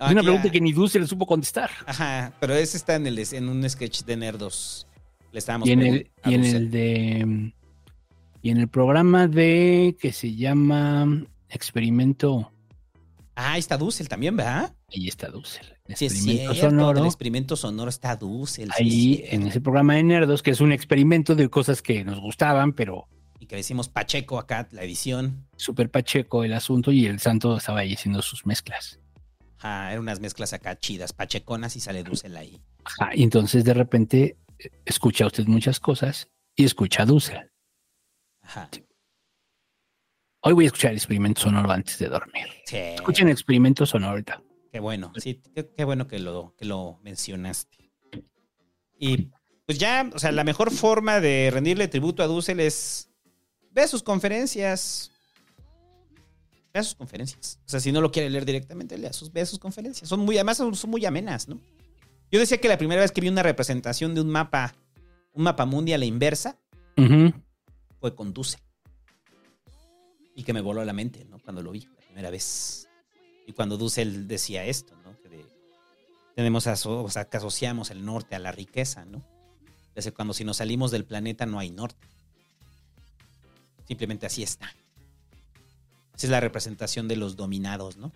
Es 0.01 0.11
una 0.11 0.21
Aquí, 0.21 0.23
pregunta 0.23 0.49
ah, 0.49 0.51
que 0.51 0.61
ni 0.61 0.73
Dulce 0.73 0.99
le 0.99 1.07
supo 1.07 1.27
contestar. 1.27 1.71
Ajá, 1.85 2.33
pero 2.41 2.55
ese 2.55 2.79
está 2.79 2.95
en, 2.97 3.07
el, 3.07 3.19
en 3.31 3.49
un 3.49 3.69
sketch 3.69 4.05
de 4.05 4.17
Nerdos. 4.17 4.87
Le 5.33 5.39
estábamos 5.39 5.69
Y 5.69 5.73
en 5.73 5.83
el, 5.83 6.11
y 6.25 6.35
en 6.35 6.41
Dussel. 6.43 6.57
el 6.57 6.71
de 6.71 7.53
y 8.43 8.51
en 8.51 8.57
el 8.59 8.69
programa 8.69 9.27
de 9.29 9.97
que 10.01 10.13
se 10.13 10.35
llama 10.35 11.07
Experimento, 11.51 12.53
Ah, 13.39 13.53
ahí 13.53 13.59
está 13.61 13.77
Dussel 13.77 14.09
también, 14.09 14.35
¿verdad? 14.37 14.75
ahí 14.89 15.09
está 15.09 15.29
Dussel. 15.29 15.67
Sí, 15.95 16.07
es 16.07 16.13
Experimento 16.15 16.55
cierto, 16.55 16.71
sonoro. 16.71 17.05
experimento 17.05 17.55
sonoro 17.57 17.91
está 17.91 18.17
Dussel. 18.17 18.71
sí, 18.73 18.83
Ahí 18.83 19.23
es 19.27 19.33
en 19.35 19.47
ese 19.47 19.61
programa 19.61 19.95
de 19.95 20.03
Nerdos, 20.05 20.43
que 20.43 20.51
es 20.53 20.61
un 20.63 20.73
experimento 20.73 21.35
de 21.35 21.49
cosas 21.51 21.83
que 21.83 22.03
nos 22.03 22.19
gustaban, 22.19 22.73
pero 22.73 23.09
Y 23.39 23.47
que 23.47 23.57
decimos 23.57 23.89
Pacheco 23.91 24.39
acá, 24.39 24.67
la 24.73 24.83
edición. 24.83 25.47
súper 25.57 25.91
pacheco 25.91 26.45
el 26.45 26.55
asunto 26.55 26.91
y 26.93 27.05
el 27.07 27.21
santo 27.21 27.59
estaba 27.59 27.81
ahí 27.81 27.93
haciendo 27.93 28.23
sus 28.23 28.47
mezclas. 28.47 29.01
Ajá, 29.59 29.91
eran 29.91 30.01
unas 30.01 30.21
mezclas 30.21 30.53
acá 30.55 30.79
chidas, 30.79 31.13
pacheconas 31.13 31.77
y 31.77 31.81
sale 31.81 32.03
Dussel 32.05 32.37
ahí. 32.39 32.61
Ajá, 32.85 33.11
y 33.15 33.23
entonces 33.23 33.65
de 33.65 33.75
repente 33.75 34.39
escucha 34.87 35.27
usted 35.27 35.47
muchas 35.47 35.79
cosas 35.79 36.31
y 36.57 36.65
escucha 36.65 37.05
Dussel. 37.05 37.51
Ajá. 38.41 38.71
Hoy 40.43 40.53
voy 40.55 40.65
a 40.65 40.69
escuchar 40.69 40.93
el 40.93 40.97
experimento 40.97 41.43
sonoro 41.43 41.71
antes 41.71 41.99
de 41.99 42.09
dormir. 42.09 42.47
Sí, 42.67 42.77
Escuchen 42.77 43.29
experimento 43.29 43.87
sonoro 43.87 44.11
ahorita. 44.13 44.43
qué 44.73 44.81
bueno. 44.81 45.13
Sí, 45.17 45.41
qué, 45.55 45.71
qué 45.75 45.85
bueno 45.85 46.07
que 46.09 46.19
lo, 46.19 46.55
que 46.59 46.65
lo 46.65 46.99
mencionaste. 47.03 47.93
Y 48.99 49.31
pues 49.67 49.79
ya, 49.79 50.11
o 50.13 50.19
sea, 50.19 50.33
la 50.33 50.43
mejor 50.45 50.71
forma 50.71 51.21
de 51.21 51.51
rendirle 51.53 51.87
tributo 51.89 52.23
a 52.23 52.27
Dussel 52.27 52.61
es 52.61 53.09
ve 53.71 53.87
sus 53.87 54.03
conferencias. 54.03 55.13
Ve 56.75 56.83
sus 56.83 56.95
conferencias. 56.97 57.61
O 57.67 57.69
sea, 57.69 57.79
si 57.81 57.93
no 57.93 58.01
lo 58.01 58.11
quiere 58.11 58.31
leer 58.31 58.45
directamente, 58.45 58.99
lea 58.99 59.13
sus, 59.13 59.33
ve 59.33 59.47
sus 59.47 59.59
conferencias. 59.59 60.09
Son 60.09 60.21
muy, 60.21 60.37
además 60.37 60.57
son, 60.57 60.75
son 60.75 60.91
muy 60.91 61.05
amenas, 61.07 61.49
¿no? 61.49 61.61
Yo 62.33 62.41
decía 62.41 62.59
que 62.59 62.69
la 62.69 62.77
primera 62.79 63.01
vez 63.01 63.13
que 63.13 63.21
vi 63.21 63.29
una 63.29 63.43
representación 63.45 64.15
de 64.15 64.21
un 64.21 64.29
mapa, 64.29 64.75
un 65.33 65.45
mapa 65.45 65.65
mundial 65.67 65.99
a 65.99 66.01
la 66.01 66.07
inversa, 66.07 66.59
fue 68.01 68.15
con 68.17 68.33
Dussel. 68.33 68.61
Y 70.35 70.43
que 70.43 70.53
me 70.53 70.61
voló 70.61 70.85
la 70.85 70.93
mente, 70.93 71.25
¿no? 71.25 71.39
Cuando 71.39 71.63
lo 71.63 71.71
vi 71.71 71.87
primera 72.17 72.31
vez. 72.31 72.89
Y 73.47 73.53
cuando 73.53 73.77
Dussel 73.77 74.27
decía 74.27 74.65
esto, 74.65 74.97
¿no? 75.05 75.15
Que 75.21 75.29
de- 75.29 75.45
tenemos 76.35 76.67
aso- 76.67 77.05
o 77.05 77.11
sea, 77.11 77.27
que 77.27 77.37
asociamos 77.37 77.91
el 77.91 78.07
norte 78.07 78.35
a 78.35 78.39
la 78.39 78.53
riqueza, 78.53 79.05
¿no? 79.05 79.23
Desde 79.95 80.13
cuando 80.13 80.33
si 80.33 80.43
nos 80.43 80.57
salimos 80.57 80.91
del 80.91 81.05
planeta 81.05 81.45
no 81.45 81.59
hay 81.59 81.71
norte. 81.71 82.07
Simplemente 83.87 84.25
así 84.25 84.43
está. 84.43 84.67
Esa 86.17 86.27
es 86.27 86.31
la 86.31 86.41
representación 86.41 87.07
de 87.07 87.17
los 87.17 87.37
dominados, 87.37 87.99
¿no? 87.99 88.11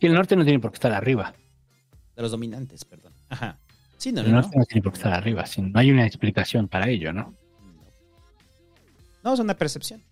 Y 0.00 0.06
el 0.06 0.12
norte 0.12 0.36
no 0.36 0.44
tiene 0.44 0.60
por 0.60 0.70
qué 0.70 0.76
estar 0.76 0.92
arriba. 0.92 1.34
De 2.14 2.20
los 2.20 2.30
dominantes, 2.30 2.84
perdón. 2.84 3.14
Ajá. 3.30 3.58
Sí, 3.96 4.12
no, 4.12 4.20
El 4.20 4.26
no, 4.26 4.32
no. 4.36 4.42
norte 4.42 4.58
no 4.58 4.64
tiene 4.66 4.82
por 4.82 4.92
qué 4.92 4.98
estar 4.98 5.14
arriba. 5.14 5.46
si 5.46 5.62
No 5.62 5.80
hay 5.80 5.90
una 5.90 6.06
explicación 6.06 6.68
para 6.68 6.90
ello, 6.90 7.10
¿no? 7.14 7.34
No, 9.22 9.32
es 9.32 9.40
una 9.40 9.54
percepción. 9.56 10.02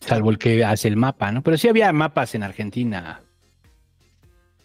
Salvo 0.00 0.30
el 0.30 0.38
que 0.38 0.64
hace 0.64 0.88
el 0.88 0.96
mapa, 0.96 1.30
¿no? 1.30 1.42
Pero 1.42 1.56
sí 1.58 1.68
había 1.68 1.92
mapas 1.92 2.34
en 2.34 2.42
Argentina. 2.42 3.22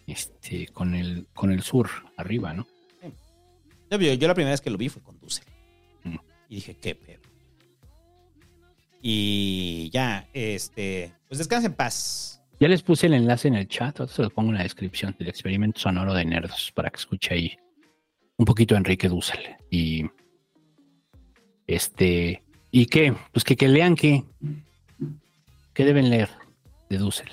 Este, 0.06 0.68
con 0.68 0.94
el, 0.94 1.26
con 1.34 1.50
el 1.50 1.62
sur 1.62 1.90
arriba, 2.16 2.52
¿no? 2.54 2.66
Yo, 3.90 3.98
yo- 3.98 4.28
la 4.28 4.34
primera 4.34 4.52
vez 4.52 4.60
que 4.60 4.70
lo 4.70 4.78
vi 4.78 4.88
fue 4.88 5.02
con 5.02 5.18
Dussel. 5.18 5.44
Mm. 6.04 6.16
Y 6.48 6.54
dije, 6.56 6.76
qué 6.80 6.94
pedo. 6.94 7.20
Y 9.02 9.90
ya, 9.92 10.28
este, 10.32 11.12
pues 11.28 11.38
descansa 11.38 11.66
en 11.68 11.74
paz. 11.74 12.42
Ya 12.58 12.68
les 12.68 12.82
puse 12.82 13.06
el 13.06 13.14
enlace 13.14 13.48
en 13.48 13.54
el 13.54 13.68
chat, 13.68 14.00
ahora 14.00 14.10
se 14.12 14.22
lo 14.22 14.30
pongo 14.30 14.50
en 14.50 14.56
la 14.56 14.62
descripción 14.62 15.14
del 15.18 15.28
experimento 15.28 15.78
sonoro 15.80 16.14
de 16.14 16.24
Nerdos 16.24 16.72
para 16.74 16.88
que 16.90 16.96
escuche 16.96 17.34
ahí 17.34 17.56
un 18.38 18.46
poquito 18.46 18.74
a 18.74 18.78
Enrique 18.78 19.08
Dussel. 19.08 19.40
Y 19.70 20.06
este, 21.66 22.42
¿y 22.70 22.86
qué? 22.86 23.14
Pues 23.32 23.44
que, 23.44 23.56
que 23.56 23.68
lean 23.68 23.94
qué. 23.94 24.24
¿Qué 25.76 25.84
deben 25.84 26.08
leer 26.10 26.30
de 26.88 26.96
Dussel? 26.98 27.28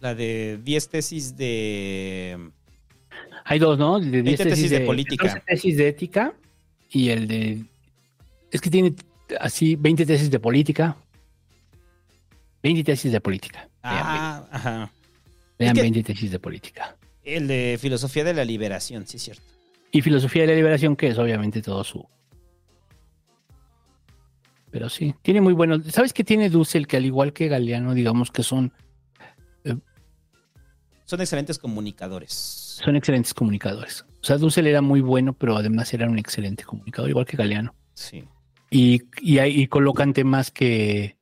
La 0.00 0.14
de 0.14 0.58
10 0.62 0.88
tesis 0.88 1.36
de... 1.36 2.50
Hay 3.44 3.58
dos, 3.60 3.78
¿no? 3.78 3.98
El 3.98 4.10
de 4.10 4.22
10 4.22 4.38
20 4.38 4.44
tesis 4.46 4.70
de 4.70 4.80
política. 4.80 5.24
14 5.28 5.44
tesis 5.46 5.76
de 5.76 5.88
ética 5.88 6.34
y 6.90 7.10
el 7.10 7.28
de. 7.28 7.64
Es 8.50 8.60
que 8.60 8.68
tiene 8.70 8.94
así 9.38 9.76
20 9.76 10.04
tesis 10.06 10.30
de 10.30 10.40
política. 10.40 10.96
20 12.62 12.82
tesis 12.84 13.12
de 13.12 13.20
política. 13.20 13.68
Vean, 13.82 14.00
Ah, 14.02 14.48
ajá. 14.50 14.92
vean 15.58 15.70
es 15.70 15.74
que- 15.74 15.82
20 15.82 16.02
tesis 16.02 16.30
de 16.32 16.38
política. 16.38 16.96
El 17.22 17.46
de 17.46 17.78
filosofía 17.80 18.24
de 18.24 18.34
la 18.34 18.44
liberación, 18.44 19.06
sí 19.06 19.18
es 19.18 19.22
cierto. 19.22 19.42
Y 19.92 20.02
filosofía 20.02 20.42
de 20.42 20.48
la 20.48 20.54
liberación, 20.54 20.96
que 20.96 21.08
es 21.08 21.18
obviamente 21.18 21.62
todo 21.62 21.84
su. 21.84 22.06
Pero 24.74 24.88
sí, 24.88 25.14
tiene 25.22 25.40
muy 25.40 25.52
bueno. 25.52 25.80
¿Sabes 25.84 26.12
qué 26.12 26.24
tiene 26.24 26.50
Dussel? 26.50 26.88
Que 26.88 26.96
al 26.96 27.06
igual 27.06 27.32
que 27.32 27.46
Galeano, 27.46 27.94
digamos 27.94 28.32
que 28.32 28.42
son, 28.42 28.72
Son 31.04 31.20
excelentes 31.20 31.60
comunicadores. 31.60 32.32
son 32.32 32.96
excelentes 32.96 33.34
comunicadores. 33.34 34.04
O 34.20 34.24
sea, 34.24 34.36
Dussel 34.36 34.66
era 34.66 34.82
muy 34.82 35.00
bueno, 35.00 35.32
pero 35.32 35.56
además 35.56 35.94
era 35.94 36.08
un 36.08 36.18
excelente 36.18 36.64
comunicador, 36.64 37.08
igual 37.08 37.24
que 37.24 37.36
Galeano. 37.36 37.72
Sí. 37.92 38.24
Y, 38.68 39.02
y, 39.22 39.38
y 39.38 39.68
colocan 39.68 40.12
temas 40.12 40.50
que 40.50 41.18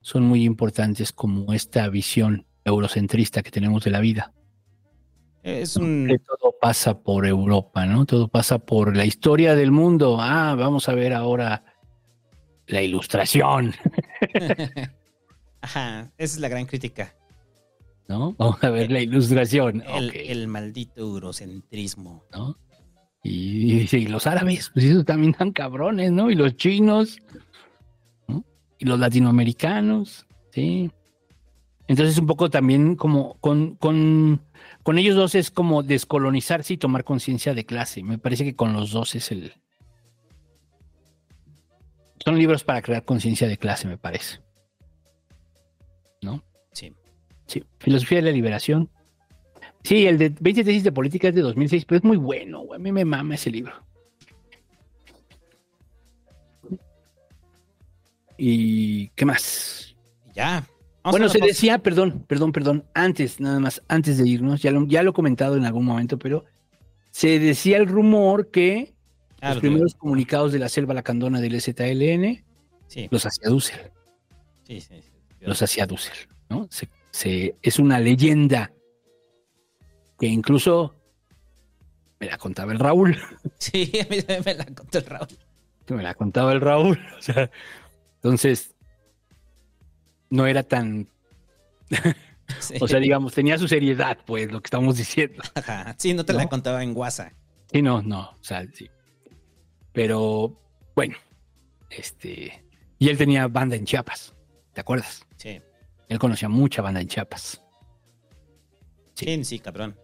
son 0.00 0.22
muy 0.22 0.44
importantes, 0.44 1.10
como 1.10 1.52
esta 1.54 1.88
visión 1.88 2.46
eurocentrista 2.64 3.42
que 3.42 3.50
tenemos 3.50 3.82
de 3.82 3.90
la 3.90 3.98
vida. 3.98 4.32
Es 5.42 5.74
un... 5.74 6.06
Que 6.06 6.20
todo 6.20 6.54
pasa 6.60 7.00
por 7.00 7.26
Europa, 7.26 7.84
¿no? 7.84 8.06
Todo 8.06 8.28
pasa 8.28 8.60
por 8.60 8.96
la 8.96 9.04
historia 9.06 9.56
del 9.56 9.72
mundo. 9.72 10.18
Ah, 10.20 10.54
vamos 10.56 10.88
a 10.88 10.94
ver 10.94 11.12
ahora 11.14 11.64
la 12.66 12.82
ilustración, 12.82 13.74
Ajá, 15.60 16.10
esa 16.18 16.34
es 16.34 16.38
la 16.40 16.48
gran 16.48 16.66
crítica. 16.66 17.14
¿no? 18.08 18.34
Vamos 18.38 18.62
a 18.64 18.70
ver 18.70 18.90
la 18.90 19.00
ilustración. 19.00 19.82
El, 19.86 20.14
el 20.16 20.48
maldito 20.48 21.00
eurocentrismo. 21.00 22.24
¿no? 22.32 22.58
Y, 23.22 23.82
y- 23.84 23.88
y 23.96 24.06
los 24.06 24.26
árabes, 24.26 24.70
pues 24.74 24.86
esos 24.86 25.04
también 25.04 25.32
tan 25.34 25.52
cabrones, 25.52 26.10
¿no? 26.10 26.30
Y 26.30 26.34
los 26.34 26.56
chinos, 26.56 27.18
¿no? 28.26 28.44
Y 28.78 28.84
los 28.86 28.98
latinoamericanos, 28.98 30.26
sí. 30.50 30.90
Entonces 31.86 32.18
un 32.18 32.26
poco 32.26 32.50
también 32.50 32.96
como 32.96 33.34
con, 33.34 33.76
con, 33.76 34.42
con 34.82 34.98
ellos 34.98 35.14
dos 35.14 35.34
es 35.36 35.50
como 35.52 35.82
descolonizarse 35.84 36.74
y 36.74 36.78
tomar 36.78 37.04
conciencia 37.04 37.54
de 37.54 37.64
clase. 37.64 38.02
Me 38.02 38.18
parece 38.18 38.44
que 38.44 38.56
con 38.56 38.72
los 38.72 38.90
dos 38.90 39.14
es 39.14 39.30
el... 39.30 39.52
Son 42.24 42.38
libros 42.38 42.62
para 42.62 42.82
crear 42.82 43.04
conciencia 43.04 43.48
de 43.48 43.58
clase, 43.58 43.88
me 43.88 43.98
parece. 43.98 44.40
¿No? 46.20 46.42
Sí. 46.72 46.94
Sí, 47.46 47.64
Filosofía 47.78 48.18
de 48.18 48.22
la 48.22 48.30
Liberación. 48.30 48.88
Sí, 49.82 50.06
el 50.06 50.18
de 50.18 50.32
20 50.40 50.64
tesis 50.64 50.84
de 50.84 50.92
política 50.92 51.28
es 51.28 51.34
de 51.34 51.40
2006, 51.40 51.84
pero 51.84 51.98
es 51.98 52.04
muy 52.04 52.16
bueno, 52.16 52.60
güey. 52.60 52.78
A 52.78 52.82
mí 52.82 52.92
me 52.92 53.04
mama 53.04 53.34
ese 53.34 53.50
libro. 53.50 53.72
¿Y 58.38 59.08
qué 59.10 59.24
más? 59.24 59.96
Ya. 60.34 60.64
Vamos 61.02 61.18
bueno, 61.18 61.28
se 61.28 61.40
pausa. 61.40 61.52
decía, 61.52 61.78
perdón, 61.78 62.24
perdón, 62.28 62.52
perdón, 62.52 62.84
antes, 62.94 63.40
nada 63.40 63.58
más, 63.58 63.82
antes 63.88 64.18
de 64.18 64.28
irnos, 64.28 64.62
ya 64.62 64.70
lo, 64.70 64.86
ya 64.86 65.02
lo 65.02 65.10
he 65.10 65.14
comentado 65.14 65.56
en 65.56 65.64
algún 65.64 65.84
momento, 65.84 66.16
pero 66.16 66.44
se 67.10 67.40
decía 67.40 67.76
el 67.78 67.88
rumor 67.88 68.50
que 68.50 68.94
Los 69.48 69.54
lo 69.56 69.60
primeros 69.60 69.94
comunicados 69.94 70.52
de 70.52 70.58
la 70.58 70.68
selva 70.68 70.94
lacandona 70.94 71.40
del 71.40 71.60
ZLN 71.60 72.44
Sí, 72.86 73.08
los 73.10 73.24
hacía 73.26 73.48
Dussel. 73.50 73.90
sí, 74.64 74.80
sí. 74.80 75.00
sí. 75.02 75.10
los 75.40 75.60
hacía 75.62 75.86
Dussel, 75.86 76.16
¿no? 76.48 76.68
Se- 76.70 76.88
se- 77.10 77.56
es 77.62 77.78
una 77.78 77.98
leyenda 77.98 78.72
que 80.18 80.26
incluso 80.26 80.94
me 82.20 82.26
la 82.28 82.38
contaba 82.38 82.72
el 82.72 82.78
Raúl, 82.78 83.18
Sí, 83.58 83.90
a 84.00 84.06
mí 84.08 84.22
también 84.22 84.42
me 84.46 84.54
la 84.54 84.64
contó 84.66 84.98
el 84.98 85.06
Raúl. 85.06 85.28
que 85.86 85.94
me 85.94 86.02
la 86.02 86.14
contaba 86.14 86.52
el 86.52 86.60
Raúl, 86.60 86.98
o 87.18 87.22
sea, 87.22 87.50
entonces 88.16 88.74
no 90.30 90.46
era 90.46 90.62
tan, 90.62 91.08
Sí. 92.60 92.74
o 92.80 92.86
sea, 92.86 93.00
digamos, 93.00 93.32
tenía 93.34 93.56
su 93.58 93.66
seriedad, 93.66 94.18
pues, 94.26 94.52
lo 94.52 94.60
que 94.60 94.66
estamos 94.66 94.98
diciendo. 94.98 95.42
Ajá. 95.54 95.94
Sí, 95.98 96.12
no 96.12 96.24
te 96.24 96.32
¿No? 96.34 96.38
la 96.40 96.48
contaba 96.48 96.82
en 96.82 96.94
WhatsApp. 96.94 97.32
Sí, 97.72 97.80
no, 97.80 98.02
no, 98.02 98.30
o 98.30 98.44
sea, 98.44 98.66
sí. 98.74 98.90
Pero, 99.92 100.58
bueno, 100.94 101.16
este, 101.90 102.64
y 102.98 103.08
él 103.08 103.18
tenía 103.18 103.46
banda 103.48 103.76
en 103.76 103.84
Chiapas, 103.84 104.34
¿te 104.72 104.80
acuerdas? 104.80 105.26
Sí. 105.36 105.60
Él 106.08 106.18
conocía 106.18 106.48
mucha 106.48 106.82
banda 106.82 107.00
en 107.00 107.08
Chiapas. 107.08 107.62
Sí, 109.14 109.44
sí, 109.44 109.58
cabrón. 109.58 109.96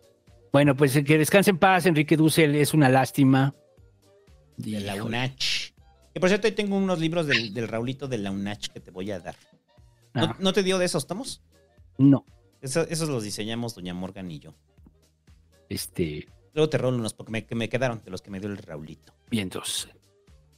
Bueno, 0.52 0.77
pues 0.77 0.93
que 1.05 1.19
descanse 1.19 1.51
en 1.51 1.59
paz, 1.59 1.86
Enrique 1.86 2.16
Dussel, 2.16 2.55
es 2.56 2.74
una 2.74 2.89
lástima. 2.89 3.55
De 4.56 4.81
la. 4.81 5.02
UNACH. 5.02 5.73
Que 6.12 6.20
por 6.20 6.28
cierto, 6.28 6.48
hoy 6.48 6.52
tengo 6.52 6.77
unos 6.77 6.98
libros 6.98 7.27
del, 7.27 7.52
del 7.55 7.69
Raulito 7.69 8.09
de 8.09 8.19
la 8.19 8.31
UNACH 8.31 8.69
que 8.69 8.81
te 8.81 8.90
voy 8.90 9.10
a 9.10 9.20
dar. 9.20 9.36
¿No, 10.15 10.24
Ah, 10.24 10.36
no 10.40 10.52
te 10.52 10.62
dio 10.62 10.78
de 10.78 10.85
esos 10.86 11.06
tomos? 11.06 11.43
no, 11.98 12.24
Eso- 12.60 12.86
esos 12.89 13.09
los 13.09 13.23
diseñamos 13.23 13.74
Doña 13.74 13.94
Morgan 13.94 14.31
y 14.31 14.39
yo. 14.40 14.55
este, 15.69 16.27
Luego 16.59 16.70
te 16.70 16.78
rolo 16.78 16.97
unos 16.98 17.14
porque 17.14 17.30
me, 17.30 17.47
que 17.47 17.55
me 17.55 17.68
quedaron 17.68 18.02
de 18.05 18.10
los 18.10 18.20
que 18.20 18.32
me 18.32 18.40
dio 18.40 18.48
el 18.48 18.56
Raulito. 18.56 19.14
vientos. 19.30 19.89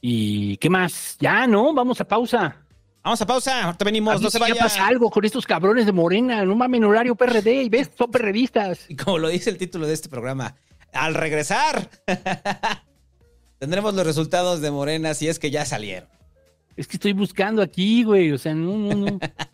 ¿Y 0.01 0.57
qué 0.57 0.67
más? 0.67 1.15
Ya, 1.19 1.45
¿no? 1.45 1.75
Vamos 1.75 2.01
a 2.01 2.07
pausa. 2.07 2.65
Vamos 3.03 3.21
a 3.21 3.27
pausa, 3.27 3.65
ahorita 3.65 3.85
venimos, 3.85 4.15
A 4.15 4.17
no 4.19 4.31
se 4.31 4.39
si 4.39 4.47
ya 4.47 4.55
pasa 4.55 4.87
algo 4.87 5.11
con 5.11 5.23
estos 5.25 5.45
cabrones 5.45 5.85
de 5.85 5.91
Morena, 5.91 6.43
no 6.43 6.55
mamen 6.55 6.85
horario 6.85 7.13
PRD, 7.13 7.65
y 7.65 7.69
ves, 7.69 7.91
son 7.95 8.09
perredistas. 8.11 8.89
Y 8.89 8.95
como 8.95 9.19
lo 9.19 9.27
dice 9.27 9.51
el 9.51 9.59
título 9.59 9.85
de 9.85 9.93
este 9.93 10.09
programa, 10.09 10.55
al 10.91 11.13
regresar 11.13 11.87
tendremos 13.59 13.93
los 13.93 14.03
resultados 14.03 14.59
de 14.59 14.71
Morena 14.71 15.13
si 15.13 15.27
es 15.27 15.37
que 15.37 15.51
ya 15.51 15.65
salieron. 15.65 16.09
Es 16.77 16.87
que 16.87 16.97
estoy 16.97 17.13
buscando 17.13 17.61
aquí, 17.61 18.03
güey, 18.03 18.31
o 18.31 18.39
sea, 18.39 18.55
no, 18.55 18.75
no, 18.75 18.95
no. 18.95 19.19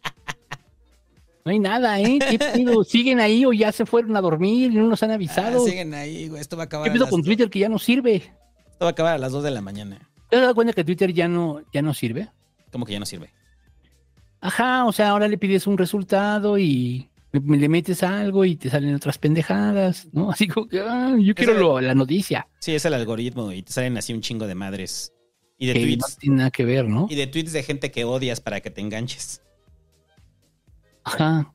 No 1.47 1.51
hay 1.53 1.59
nada, 1.59 1.97
¿eh? 2.01 2.19
¿Qué 2.29 2.37
pedo? 2.37 2.83
¿Siguen 2.83 3.21
ahí 3.21 3.45
o 3.45 3.53
ya 3.53 3.71
se 3.71 3.85
fueron 3.85 4.17
a 4.17 4.21
dormir 4.21 4.69
y 4.69 4.75
no 4.75 4.85
nos 4.87 5.01
han 5.01 5.11
Ah, 5.11 5.13
avisado? 5.13 5.65
siguen 5.65 5.93
ahí, 5.93 6.27
güey. 6.27 6.41
Esto 6.41 6.57
va 6.57 6.63
a 6.63 6.65
acabar. 6.65 6.91
¿Qué 6.91 6.99
las 6.99 7.09
con 7.09 7.23
Twitter 7.23 7.49
que 7.49 7.59
ya 7.59 7.69
no 7.69 7.79
sirve? 7.79 8.15
Esto 8.17 8.83
va 8.83 8.87
a 8.87 8.89
acabar 8.89 9.13
a 9.15 9.17
las 9.17 9.31
2 9.31 9.45
de 9.45 9.51
la 9.51 9.61
mañana. 9.61 10.09
¿Te 10.29 10.35
has 10.35 10.41
dado 10.41 10.53
cuenta 10.55 10.73
que 10.73 10.83
Twitter 10.83 11.13
ya 11.13 11.29
no, 11.29 11.61
ya 11.73 11.81
no 11.81 11.93
sirve? 11.93 12.27
¿Cómo 12.69 12.85
que 12.85 12.91
ya 12.91 12.99
no 12.99 13.05
sirve? 13.05 13.31
Ajá, 14.41 14.85
o 14.85 14.91
sea, 14.91 15.11
ahora 15.11 15.29
le 15.29 15.37
pides 15.37 15.67
un 15.67 15.77
resultado 15.77 16.57
y 16.57 17.09
le 17.31 17.69
metes 17.69 18.03
algo 18.03 18.43
y 18.43 18.57
te 18.57 18.69
salen 18.69 18.93
otras 18.93 19.17
pendejadas, 19.17 20.07
¿no? 20.11 20.29
Así 20.31 20.49
como 20.49 20.67
que, 20.67 20.81
ah, 20.81 21.15
yo 21.17 21.33
quiero 21.33 21.53
lo- 21.53 21.79
la 21.79 21.95
noticia, 21.95 22.45
Sí, 22.59 22.75
es 22.75 22.83
el 22.83 22.93
algoritmo 22.93 23.53
y 23.53 23.63
te 23.63 23.71
salen 23.71 23.97
así 23.97 24.13
un 24.13 24.19
chingo 24.21 24.47
de 24.47 24.55
madres. 24.55 25.13
Y 25.57 25.67
de 25.67 25.73
que 25.73 25.79
no 25.79 25.85
tweets. 25.85 26.17
tiene 26.17 26.35
nada 26.35 26.51
que 26.51 26.65
ver, 26.65 26.89
¿no? 26.89 27.07
Y 27.09 27.15
de 27.15 27.25
tweets 27.25 27.53
de 27.53 27.63
gente 27.63 27.89
que 27.89 28.03
odias 28.03 28.41
para 28.41 28.59
que 28.59 28.69
te 28.69 28.81
enganches. 28.81 29.41
Ajá. 31.07 31.53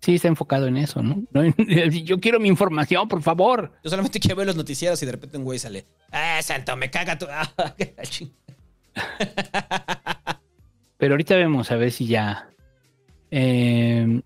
Sí, 0.00 0.14
está 0.14 0.28
enfocado 0.28 0.66
en 0.68 0.76
eso, 0.76 1.02
¿no? 1.02 1.24
Yo 2.04 2.20
quiero 2.20 2.38
mi 2.38 2.48
información, 2.48 3.08
por 3.08 3.20
favor. 3.22 3.72
Yo 3.82 3.90
solamente 3.90 4.20
quiero 4.20 4.36
ver 4.36 4.46
los 4.46 4.56
noticieros 4.56 5.02
y 5.02 5.06
de 5.06 5.12
repente 5.12 5.36
un 5.38 5.44
güey 5.44 5.58
sale. 5.58 5.86
¡Ah, 6.12 6.40
santo, 6.42 6.76
me 6.76 6.90
caga 6.90 7.18
tu. 7.18 7.26
Ah, 7.56 7.74
qué 7.76 7.94
Pero 10.96 11.14
ahorita 11.14 11.36
vemos 11.36 11.70
a 11.70 11.76
ver 11.76 11.92
si 11.92 12.06
ya. 12.06 12.48
eh, 13.30 14.20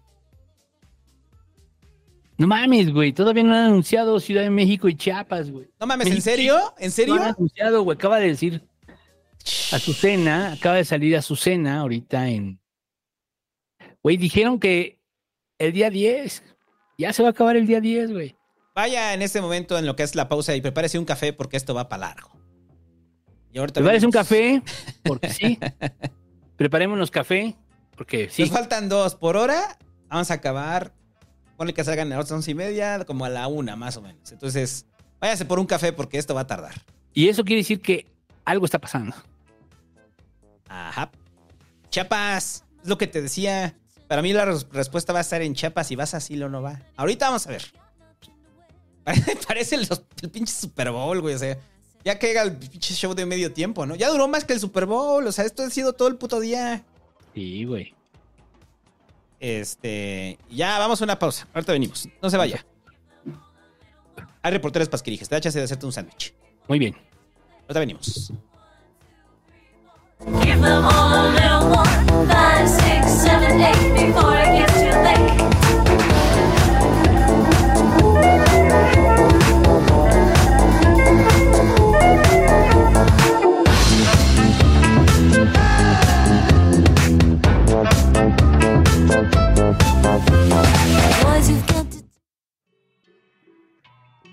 No 2.39 2.47
mames, 2.47 2.93
güey. 2.93 3.13
Todavía 3.13 3.43
no 3.43 3.55
han 3.55 3.65
anunciado 3.67 4.19
Ciudad 4.21 4.43
de 4.43 4.51
México 4.51 4.89
y 4.89 4.95
Chiapas, 4.97 5.51
güey. 5.51 5.69
No 5.81 5.87
mames, 5.87 6.07
¿en 6.09 6.23
serio? 6.23 6.59
¿En 6.79 6.91
serio? 6.91 7.17
No 7.17 7.23
han 7.23 7.35
anunciado, 7.35 7.83
güey. 7.83 7.97
Acaba 7.97 8.19
de 8.19 8.29
decir 8.29 8.63
Azucena, 9.73 10.53
acaba 10.53 10.77
de 10.77 10.85
salir 10.85 11.17
Azucena 11.17 11.81
ahorita 11.81 12.29
en. 12.29 12.59
Güey, 14.03 14.17
dijeron 14.17 14.59
que 14.59 15.01
el 15.59 15.73
día 15.73 15.91
10. 15.91 16.43
Ya 16.99 17.13
se 17.13 17.23
va 17.23 17.29
a 17.29 17.33
acabar 17.33 17.57
el 17.57 17.67
día 17.67 17.81
10, 17.81 18.13
güey. 18.13 18.37
Vaya 18.75 19.15
en 19.15 19.23
este 19.23 19.41
momento 19.41 19.79
en 19.79 19.87
lo 19.87 19.97
que 19.97 20.03
es 20.03 20.15
la 20.15 20.29
pausa 20.29 20.55
y 20.55 20.61
prepárese 20.61 20.99
un 20.99 21.05
café 21.05 21.33
porque 21.33 21.57
esto 21.57 21.75
va 21.75 21.89
para 21.89 22.09
largo. 22.09 22.31
Y 23.53 23.59
ahorita 23.59 23.81
¿Te 23.81 23.87
parece 23.87 24.07
un 24.07 24.13
café? 24.13 24.63
Porque 25.05 25.29
sí. 25.29 25.59
Preparémonos 26.57 27.11
café. 27.11 27.55
Porque 27.97 28.31
sí. 28.31 28.43
Nos 28.43 28.51
faltan 28.51 28.89
dos 28.89 29.15
por 29.15 29.37
hora. 29.37 29.79
Vamos 30.09 30.31
a 30.31 30.35
acabar. 30.35 30.95
Ponle 31.57 31.75
que 31.75 31.85
salgan 31.85 32.13
a 32.13 32.17
las 32.17 32.31
once 32.33 32.51
y 32.51 32.55
media, 32.55 33.05
como 33.05 33.25
a 33.25 33.29
la 33.29 33.47
una 33.47 33.77
más 33.77 33.97
o 33.99 34.03
menos. 34.03 34.33
Entonces, 34.33 34.87
váyase 35.21 35.45
por 35.45 35.59
un 35.59 35.67
café 35.67 35.93
porque 35.93 36.19
esto 36.19 36.35
va 36.35 36.43
a 36.43 36.47
tardar. 36.47 36.75
Y 37.13 37.29
eso 37.29 37.45
quiere 37.45 37.61
decir 37.61 37.81
que 37.81 38.07
algo 38.45 38.65
está 38.65 38.79
pasando. 38.79 39.15
Ajá. 40.69 41.11
Chiapas, 41.91 42.65
es 42.83 42.89
lo 42.89 42.97
que 42.97 43.07
te 43.07 43.21
decía. 43.21 43.77
Para 44.13 44.21
mí 44.21 44.35
la 44.35 44.45
res- 44.45 44.67
respuesta 44.71 45.15
va 45.15 45.21
a 45.21 45.23
estar 45.23 45.41
en 45.41 45.55
Chiapas 45.55 45.91
y 45.91 45.97
vas 45.97 46.13
así 46.13 46.39
o 46.43 46.47
no 46.51 46.61
va. 46.61 46.79
Ahorita 46.99 47.29
vamos 47.29 47.47
a 47.47 47.51
ver. 47.51 47.63
Parece 49.49 49.77
el, 49.77 49.89
el 50.21 50.31
pinche 50.31 50.53
Super 50.53 50.91
Bowl, 50.91 51.23
güey. 51.23 51.35
O 51.35 51.39
sea, 51.39 51.57
ya 52.05 52.19
que 52.19 52.29
haga 52.33 52.43
el 52.43 52.59
pinche 52.59 52.93
show 52.93 53.15
de 53.15 53.25
medio 53.25 53.55
tiempo, 53.55 53.87
¿no? 53.87 53.95
Ya 53.95 54.11
duró 54.11 54.29
más 54.29 54.45
que 54.45 54.53
el 54.53 54.61
Super 54.61 54.85
Bowl. 54.85 55.27
O 55.27 55.33
sea, 55.33 55.47
esto 55.47 55.63
ha 55.63 55.71
sido 55.71 55.95
todo 55.95 56.09
el 56.09 56.17
puto 56.17 56.41
día. 56.41 56.85
Sí, 57.33 57.65
güey. 57.65 57.95
Este. 59.41 60.39
Ya, 60.51 60.79
vamos 60.79 61.01
a 61.01 61.05
una 61.05 61.19
pausa. 61.19 61.49
Ahorita 61.55 61.73
venimos. 61.73 62.07
No 62.21 62.29
se 62.29 62.37
vaya. 62.37 62.67
Hay 64.43 64.53
reporteros 64.53 64.91
pasquirijes. 64.91 65.27
Te 65.27 65.37
da 65.37 65.41
chance 65.41 65.59
de 65.59 65.65
hacerte 65.65 65.87
un 65.87 65.93
sándwich. 65.93 66.35
Muy 66.69 66.79
bien. 66.79 66.95
Ahorita 67.63 67.81
venimos. 67.81 68.31
Give 70.43 70.61
them 70.61 70.85
all 70.85 71.33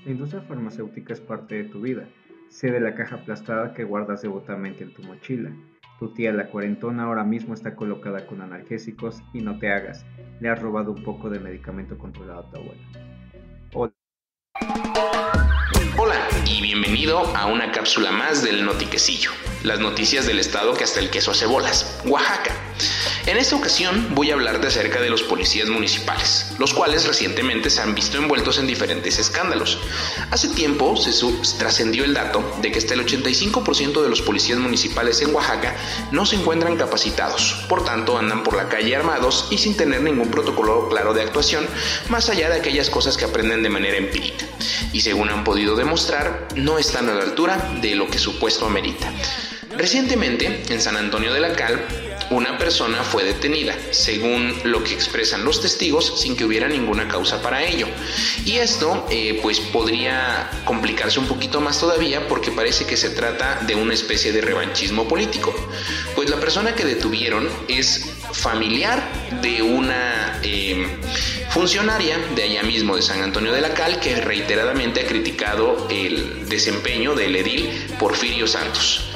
La 0.05 0.13
industria 0.13 0.41
farmacéutica 0.41 1.13
es 1.13 1.21
parte 1.21 1.55
de 1.55 1.63
tu 1.65 1.81
vida. 1.81 2.07
Sé 2.49 2.71
de 2.71 2.79
la 2.79 2.95
caja 2.95 3.15
aplastada 3.15 3.73
que 3.73 3.83
guardas 3.83 4.21
devotamente 4.21 4.83
en 4.83 4.93
tu 4.93 5.03
mochila. 5.03 5.51
Tu 5.99 6.13
tía 6.13 6.31
la 6.31 6.47
cuarentona 6.47 7.03
ahora 7.03 7.25
mismo 7.25 7.53
está 7.53 7.75
colocada 7.75 8.25
con 8.25 8.41
analgésicos 8.41 9.21
y 9.33 9.41
no 9.41 9.59
te 9.59 9.71
hagas. 9.71 10.05
Le 10.39 10.49
has 10.49 10.61
robado 10.61 10.93
un 10.93 11.03
poco 11.03 11.29
de 11.29 11.39
medicamento 11.39 11.97
controlado 11.97 12.39
a 12.39 12.49
tu 12.49 12.57
abuela. 12.57 12.81
Hola. 13.73 15.58
Y 16.49 16.61
bienvenido 16.61 17.19
a 17.35 17.45
una 17.45 17.71
cápsula 17.71 18.11
más 18.11 18.41
del 18.43 18.65
Notiquecillo, 18.65 19.29
las 19.61 19.79
noticias 19.79 20.25
del 20.25 20.39
estado 20.39 20.73
que 20.73 20.83
hasta 20.83 20.99
el 20.99 21.11
queso 21.11 21.29
hace 21.29 21.45
bolas, 21.45 21.99
Oaxaca. 22.05 22.55
En 23.27 23.37
esta 23.37 23.55
ocasión 23.55 24.15
voy 24.15 24.31
a 24.31 24.33
hablarte 24.33 24.65
acerca 24.65 24.99
de 24.99 25.11
los 25.11 25.21
policías 25.21 25.69
municipales, 25.69 26.47
los 26.57 26.73
cuales 26.73 27.05
recientemente 27.05 27.69
se 27.69 27.81
han 27.81 27.93
visto 27.93 28.17
envueltos 28.17 28.57
en 28.57 28.65
diferentes 28.65 29.19
escándalos. 29.19 29.77
Hace 30.31 30.47
tiempo 30.49 30.97
se 30.97 31.11
trascendió 31.59 32.03
el 32.03 32.15
dato 32.15 32.43
de 32.63 32.71
que 32.71 32.79
hasta 32.79 32.95
el 32.95 33.05
85% 33.05 34.01
de 34.01 34.09
los 34.09 34.23
policías 34.23 34.57
municipales 34.57 35.21
en 35.21 35.35
Oaxaca 35.35 35.75
no 36.11 36.25
se 36.25 36.37
encuentran 36.37 36.77
capacitados, 36.77 37.63
por 37.69 37.85
tanto 37.85 38.17
andan 38.17 38.43
por 38.43 38.55
la 38.55 38.69
calle 38.69 38.95
armados 38.95 39.47
y 39.51 39.59
sin 39.59 39.77
tener 39.77 40.01
ningún 40.01 40.31
protocolo 40.31 40.89
claro 40.89 41.13
de 41.13 41.21
actuación, 41.21 41.67
más 42.09 42.29
allá 42.29 42.49
de 42.49 42.57
aquellas 42.57 42.89
cosas 42.89 43.17
que 43.17 43.25
aprenden 43.25 43.61
de 43.61 43.69
manera 43.69 43.97
empírica. 43.97 44.45
Y 44.91 45.01
según 45.01 45.29
han 45.29 45.43
podido 45.43 45.75
demostrar, 45.75 46.38
no 46.55 46.77
están 46.77 47.09
a 47.09 47.13
la 47.13 47.23
altura 47.23 47.57
de 47.81 47.95
lo 47.95 48.07
que 48.07 48.19
su 48.19 48.39
puesto 48.39 48.65
amerita. 48.65 49.11
Recientemente, 49.77 50.63
en 50.69 50.81
San 50.81 50.97
Antonio 50.97 51.33
de 51.33 51.39
la 51.39 51.53
Cal, 51.53 51.79
una 52.29 52.57
persona 52.57 53.03
fue 53.03 53.23
detenida, 53.23 53.75
según 53.91 54.53
lo 54.63 54.83
que 54.83 54.93
expresan 54.93 55.43
los 55.43 55.61
testigos, 55.61 56.19
sin 56.21 56.35
que 56.35 56.45
hubiera 56.45 56.67
ninguna 56.67 57.07
causa 57.07 57.41
para 57.41 57.63
ello. 57.63 57.87
Y 58.45 58.57
esto, 58.57 59.07
eh, 59.09 59.39
pues, 59.41 59.59
podría 59.59 60.49
complicarse 60.65 61.19
un 61.19 61.27
poquito 61.27 61.59
más 61.61 61.79
todavía 61.79 62.27
porque 62.27 62.51
parece 62.51 62.85
que 62.85 62.97
se 62.97 63.09
trata 63.09 63.61
de 63.65 63.75
una 63.75 63.93
especie 63.93 64.31
de 64.31 64.41
revanchismo 64.41 65.07
político. 65.07 65.53
Pues 66.15 66.29
la 66.29 66.39
persona 66.39 66.75
que 66.75 66.85
detuvieron 66.85 67.49
es 67.67 68.05
familiar 68.31 69.01
de 69.41 69.61
una 69.61 70.39
eh, 70.43 70.85
funcionaria 71.49 72.17
de 72.35 72.43
allá 72.43 72.63
mismo 72.63 72.95
de 72.95 73.01
San 73.01 73.21
Antonio 73.21 73.51
de 73.51 73.61
la 73.61 73.73
Cal 73.73 73.99
que 73.99 74.15
reiteradamente 74.21 75.01
ha 75.01 75.07
criticado 75.07 75.87
el 75.89 76.47
desempeño 76.47 77.15
del 77.15 77.35
edil 77.35 77.69
Porfirio 77.97 78.47
Santos. 78.47 79.09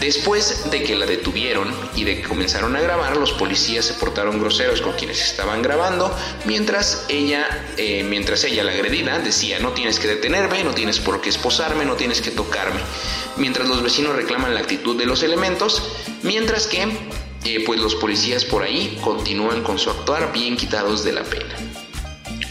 Después 0.00 0.70
de 0.70 0.82
que 0.82 0.94
la 0.94 1.06
detuvieron 1.06 1.74
y 1.94 2.04
de 2.04 2.16
que 2.16 2.28
comenzaron 2.28 2.76
a 2.76 2.80
grabar, 2.80 3.16
los 3.16 3.32
policías 3.32 3.86
se 3.86 3.94
portaron 3.94 4.38
groseros 4.38 4.82
con 4.82 4.92
quienes 4.92 5.22
estaban 5.22 5.62
grabando, 5.62 6.14
mientras 6.44 7.06
ella, 7.08 7.64
eh, 7.78 8.04
mientras 8.06 8.44
ella, 8.44 8.62
la 8.62 8.72
agredida, 8.72 9.18
decía 9.18 9.58
no 9.58 9.72
tienes 9.72 9.98
que 9.98 10.08
detenerme, 10.08 10.64
no 10.64 10.74
tienes 10.74 11.00
por 11.00 11.22
qué 11.22 11.30
esposarme, 11.30 11.86
no 11.86 11.94
tienes 11.94 12.20
que 12.20 12.30
tocarme. 12.30 12.80
Mientras 13.36 13.68
los 13.68 13.82
vecinos 13.82 14.14
reclaman 14.14 14.54
la 14.54 14.60
actitud 14.60 14.96
de 14.96 15.06
los 15.06 15.22
elementos, 15.22 15.82
mientras 16.22 16.66
que 16.66 16.82
eh, 17.44 17.62
pues 17.64 17.80
los 17.80 17.94
policías 17.94 18.44
por 18.44 18.62
ahí 18.62 18.98
continúan 19.02 19.62
con 19.62 19.78
su 19.78 19.90
actuar 19.90 20.32
bien 20.32 20.56
quitados 20.56 21.04
de 21.04 21.12
la 21.12 21.22
pena. 21.22 21.54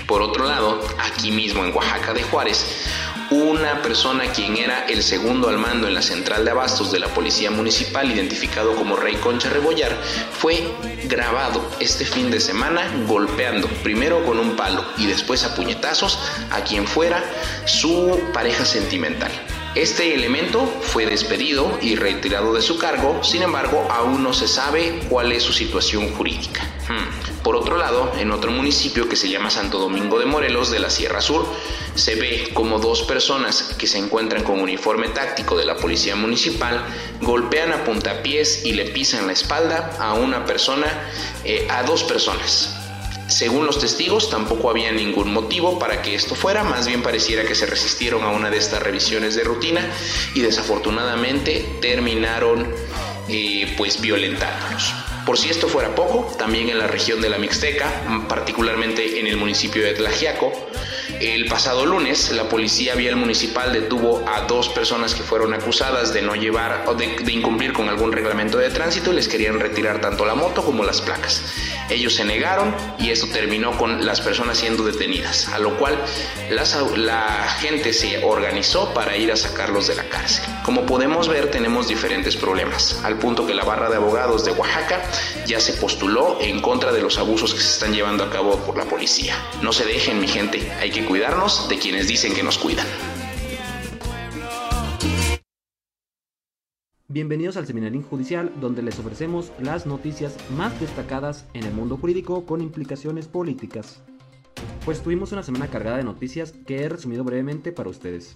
Por 0.07 0.21
otro 0.21 0.45
lado, 0.45 0.79
aquí 0.99 1.31
mismo 1.31 1.63
en 1.65 1.75
Oaxaca 1.75 2.13
de 2.13 2.23
Juárez, 2.23 2.65
una 3.31 3.81
persona 3.81 4.25
quien 4.31 4.57
era 4.57 4.85
el 4.85 5.03
segundo 5.03 5.49
al 5.49 5.57
mando 5.57 5.87
en 5.87 5.93
la 5.93 6.01
central 6.01 6.45
de 6.45 6.51
abastos 6.51 6.91
de 6.91 6.99
la 6.99 7.07
policía 7.07 7.51
municipal, 7.51 8.11
identificado 8.11 8.75
como 8.75 8.95
Rey 8.95 9.15
Concha 9.15 9.49
Rebollar, 9.49 9.95
fue 10.37 10.63
grabado 11.05 11.61
este 11.79 12.05
fin 12.05 12.29
de 12.31 12.39
semana 12.39 12.89
golpeando 13.07 13.67
primero 13.83 14.23
con 14.25 14.39
un 14.39 14.55
palo 14.55 14.83
y 14.97 15.07
después 15.07 15.43
a 15.43 15.55
puñetazos 15.55 16.19
a 16.51 16.61
quien 16.61 16.87
fuera 16.87 17.23
su 17.65 18.19
pareja 18.33 18.65
sentimental. 18.65 19.31
Este 19.75 20.15
elemento 20.15 20.65
fue 20.81 21.05
despedido 21.05 21.77
y 21.81 21.95
retirado 21.95 22.53
de 22.53 22.61
su 22.61 22.77
cargo, 22.77 23.21
sin 23.25 23.43
embargo, 23.43 23.85
aún 23.91 24.23
no 24.23 24.31
se 24.31 24.47
sabe 24.47 25.01
cuál 25.09 25.33
es 25.33 25.43
su 25.43 25.51
situación 25.51 26.13
jurídica. 26.13 26.63
Hmm. 26.87 27.43
Por 27.43 27.57
otro 27.57 27.77
lado, 27.77 28.09
en 28.17 28.31
otro 28.31 28.51
municipio 28.51 29.09
que 29.09 29.17
se 29.17 29.27
llama 29.27 29.49
Santo 29.49 29.77
Domingo 29.77 30.17
de 30.17 30.27
Morelos 30.27 30.71
de 30.71 30.79
la 30.79 30.89
Sierra 30.89 31.19
Sur, 31.19 31.45
se 31.93 32.15
ve 32.15 32.51
como 32.53 32.79
dos 32.79 33.03
personas 33.03 33.75
que 33.77 33.85
se 33.85 33.97
encuentran 33.97 34.43
con 34.43 34.61
uniforme 34.61 35.09
táctico 35.09 35.57
de 35.57 35.65
la 35.65 35.75
policía 35.75 36.15
municipal 36.15 36.85
golpean 37.21 37.73
a 37.73 37.83
puntapiés 37.83 38.65
y 38.65 38.71
le 38.71 38.85
pisan 38.85 39.27
la 39.27 39.33
espalda 39.33 39.91
a 39.99 40.13
una 40.13 40.45
persona, 40.45 40.87
eh, 41.43 41.67
a 41.69 41.83
dos 41.83 42.03
personas. 42.05 42.84
Según 43.27 43.65
los 43.65 43.79
testigos, 43.79 44.29
tampoco 44.29 44.69
había 44.69 44.91
ningún 44.91 45.33
motivo 45.33 45.79
para 45.79 46.01
que 46.01 46.13
esto 46.13 46.35
fuera, 46.35 46.63
más 46.63 46.87
bien 46.87 47.01
pareciera 47.01 47.43
que 47.43 47.55
se 47.55 47.65
resistieron 47.65 48.23
a 48.23 48.29
una 48.29 48.51
de 48.51 48.57
estas 48.57 48.83
revisiones 48.83 49.35
de 49.35 49.43
rutina 49.43 49.81
y 50.35 50.41
desafortunadamente 50.41 51.77
terminaron 51.81 52.71
eh, 53.27 53.73
pues 53.77 53.99
violentándolos. 53.99 54.93
Por 55.25 55.39
si 55.39 55.49
esto 55.49 55.67
fuera 55.67 55.95
poco, 55.95 56.31
también 56.37 56.69
en 56.69 56.77
la 56.77 56.85
región 56.85 57.19
de 57.19 57.29
la 57.29 57.39
Mixteca, 57.39 57.91
particularmente 58.29 59.19
en 59.19 59.25
el 59.25 59.37
municipio 59.37 59.83
de 59.83 59.93
Tlajiaco, 59.93 60.53
El 61.21 61.45
pasado 61.45 61.85
lunes, 61.85 62.31
la 62.31 62.49
policía 62.49 62.93
vial 62.93 63.15
municipal 63.15 63.71
detuvo 63.71 64.25
a 64.27 64.41
dos 64.41 64.67
personas 64.67 65.15
que 65.15 65.23
fueron 65.23 65.53
acusadas 65.53 66.13
de 66.13 66.21
no 66.21 66.35
llevar 66.35 66.83
o 66.87 66.93
de, 66.93 67.05
incumplir 67.31 67.71
con 67.71 67.87
algún 67.87 68.11
reglamento 68.11 68.57
de 68.57 68.69
tránsito 68.69 69.13
y 69.13 69.15
les 69.15 69.29
querían 69.29 69.59
retirar 69.59 70.01
tanto 70.01 70.25
la 70.25 70.35
moto 70.35 70.63
como 70.65 70.83
las 70.83 70.99
placas. 70.99 71.41
Ellos 71.89 72.15
se 72.15 72.25
negaron 72.25 72.75
y 72.99 73.11
esto 73.11 73.27
terminó 73.27 73.77
con 73.77 74.05
las 74.05 74.19
personas 74.19 74.57
siendo 74.57 74.83
detenidas, 74.83 75.47
a 75.49 75.59
lo 75.59 75.77
cual 75.77 75.97
la 76.49 77.47
gente 77.59 77.93
se 77.93 78.23
organizó 78.23 78.93
para 78.93 79.15
ir 79.15 79.31
a 79.31 79.37
sacarlos 79.37 79.87
de 79.87 79.95
la 79.95 80.03
cárcel. 80.09 80.43
Como 80.63 80.85
podemos 80.85 81.29
ver, 81.29 81.49
tenemos 81.49 81.87
diferentes 81.87 82.35
problemas, 82.35 82.99
al 83.03 83.17
punto 83.19 83.47
que 83.47 83.53
la 83.53 83.63
barra 83.63 83.89
de 83.89 83.95
abogados 83.95 84.43
de 84.43 84.51
Oaxaca 84.51 85.01
ya 85.45 85.59
se 85.59 85.73
postuló 85.73 86.39
en 86.41 86.61
contra 86.61 86.91
de 86.91 87.01
los 87.01 87.17
abusos 87.17 87.53
que 87.53 87.61
se 87.61 87.69
están 87.69 87.93
llevando 87.93 88.23
a 88.23 88.29
cabo 88.29 88.57
por 88.65 88.75
la 88.77 88.85
policía. 88.85 89.37
No 89.61 89.71
se 89.71 89.85
dejen, 89.85 90.19
mi 90.19 90.27
gente, 90.27 90.71
hay 90.79 90.89
que 90.89 91.04
cuidarnos 91.05 91.69
de 91.69 91.77
quienes 91.77 92.07
dicen 92.07 92.33
que 92.33 92.43
nos 92.43 92.57
cuidan. 92.57 92.85
Bienvenidos 97.07 97.55
al 97.55 97.65
Seminarín 97.65 98.01
Judicial, 98.01 98.51
donde 98.59 98.81
les 98.81 98.99
ofrecemos 98.99 99.51
las 99.59 99.85
noticias 99.85 100.35
más 100.51 100.77
destacadas 100.81 101.45
en 101.53 101.63
el 101.63 101.73
mundo 101.73 101.97
jurídico 101.97 102.45
con 102.45 102.61
implicaciones 102.61 103.27
políticas. 103.27 104.01
Pues 104.83 105.01
tuvimos 105.01 105.31
una 105.31 105.43
semana 105.43 105.67
cargada 105.67 105.97
de 105.97 106.03
noticias 106.03 106.53
que 106.65 106.83
he 106.83 106.89
resumido 106.89 107.23
brevemente 107.23 107.71
para 107.71 107.89
ustedes. 107.89 108.35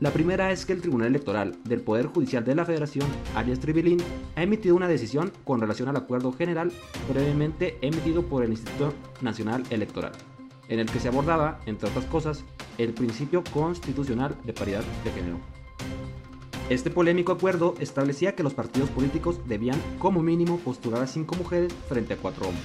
La 0.00 0.10
primera 0.10 0.50
es 0.50 0.66
que 0.66 0.72
el 0.72 0.80
Tribunal 0.82 1.08
Electoral 1.08 1.56
del 1.62 1.80
Poder 1.80 2.06
Judicial 2.06 2.44
de 2.44 2.56
la 2.56 2.64
Federación, 2.64 3.06
alias 3.36 3.60
Tribilín, 3.60 3.98
ha 4.34 4.42
emitido 4.42 4.74
una 4.74 4.88
decisión 4.88 5.32
con 5.44 5.60
relación 5.60 5.88
al 5.88 5.96
acuerdo 5.96 6.32
general 6.32 6.72
previamente 7.10 7.78
emitido 7.82 8.26
por 8.26 8.42
el 8.42 8.50
Instituto 8.50 8.92
Nacional 9.20 9.62
Electoral, 9.70 10.12
en 10.68 10.80
el 10.80 10.90
que 10.90 11.00
se 11.00 11.08
abordaba, 11.08 11.60
entre 11.66 11.88
otras 11.88 12.04
cosas, 12.06 12.44
el 12.78 12.92
principio 12.92 13.42
constitucional 13.52 14.36
de 14.44 14.52
paridad 14.52 14.82
de 15.04 15.10
género. 15.12 15.38
Este 16.70 16.90
polémico 16.90 17.32
acuerdo 17.32 17.74
establecía 17.80 18.34
que 18.34 18.42
los 18.42 18.54
partidos 18.54 18.88
políticos 18.90 19.40
debían 19.46 19.78
como 19.98 20.22
mínimo 20.22 20.58
postular 20.58 21.02
a 21.02 21.06
cinco 21.06 21.34
mujeres 21.34 21.74
frente 21.88 22.14
a 22.14 22.16
cuatro 22.16 22.46
hombres. 22.46 22.64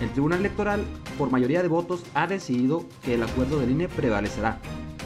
El 0.00 0.10
Tribunal 0.10 0.40
Electoral, 0.40 0.84
por 1.16 1.30
mayoría 1.30 1.62
de 1.62 1.68
votos, 1.68 2.04
ha 2.14 2.26
decidido 2.26 2.84
que 3.02 3.14
el 3.14 3.22
acuerdo 3.22 3.58
del 3.60 3.70
INE 3.70 3.88
prevalecerá, 3.88 4.60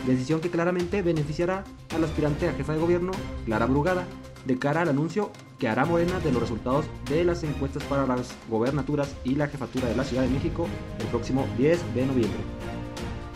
decisión 0.07 0.41
que 0.41 0.51
claramente 0.51 1.03
beneficiará 1.03 1.65
al 1.95 2.05
aspirante 2.05 2.49
a 2.49 2.53
jefa 2.53 2.73
de 2.73 2.81
gobierno, 2.81 3.13
Clara 3.45 3.67
Brugada, 3.67 4.07
de 4.45 4.59
cara 4.59 4.83
al 4.83 4.89
anuncio 4.89 5.31
que 5.63 5.69
hará 5.69 5.85
Morena 5.85 6.19
de 6.19 6.33
los 6.33 6.43
resultados 6.43 6.87
de 7.09 7.23
las 7.23 7.45
encuestas 7.45 7.85
para 7.85 8.05
las 8.05 8.37
gobernaturas 8.51 9.15
y 9.23 9.37
la 9.37 9.47
jefatura 9.47 9.87
de 9.87 9.95
la 9.95 10.03
Ciudad 10.03 10.25
de 10.25 10.29
México 10.29 10.67
el 10.99 11.07
próximo 11.07 11.47
10 11.57 11.95
de 11.95 12.05
noviembre. 12.05 12.41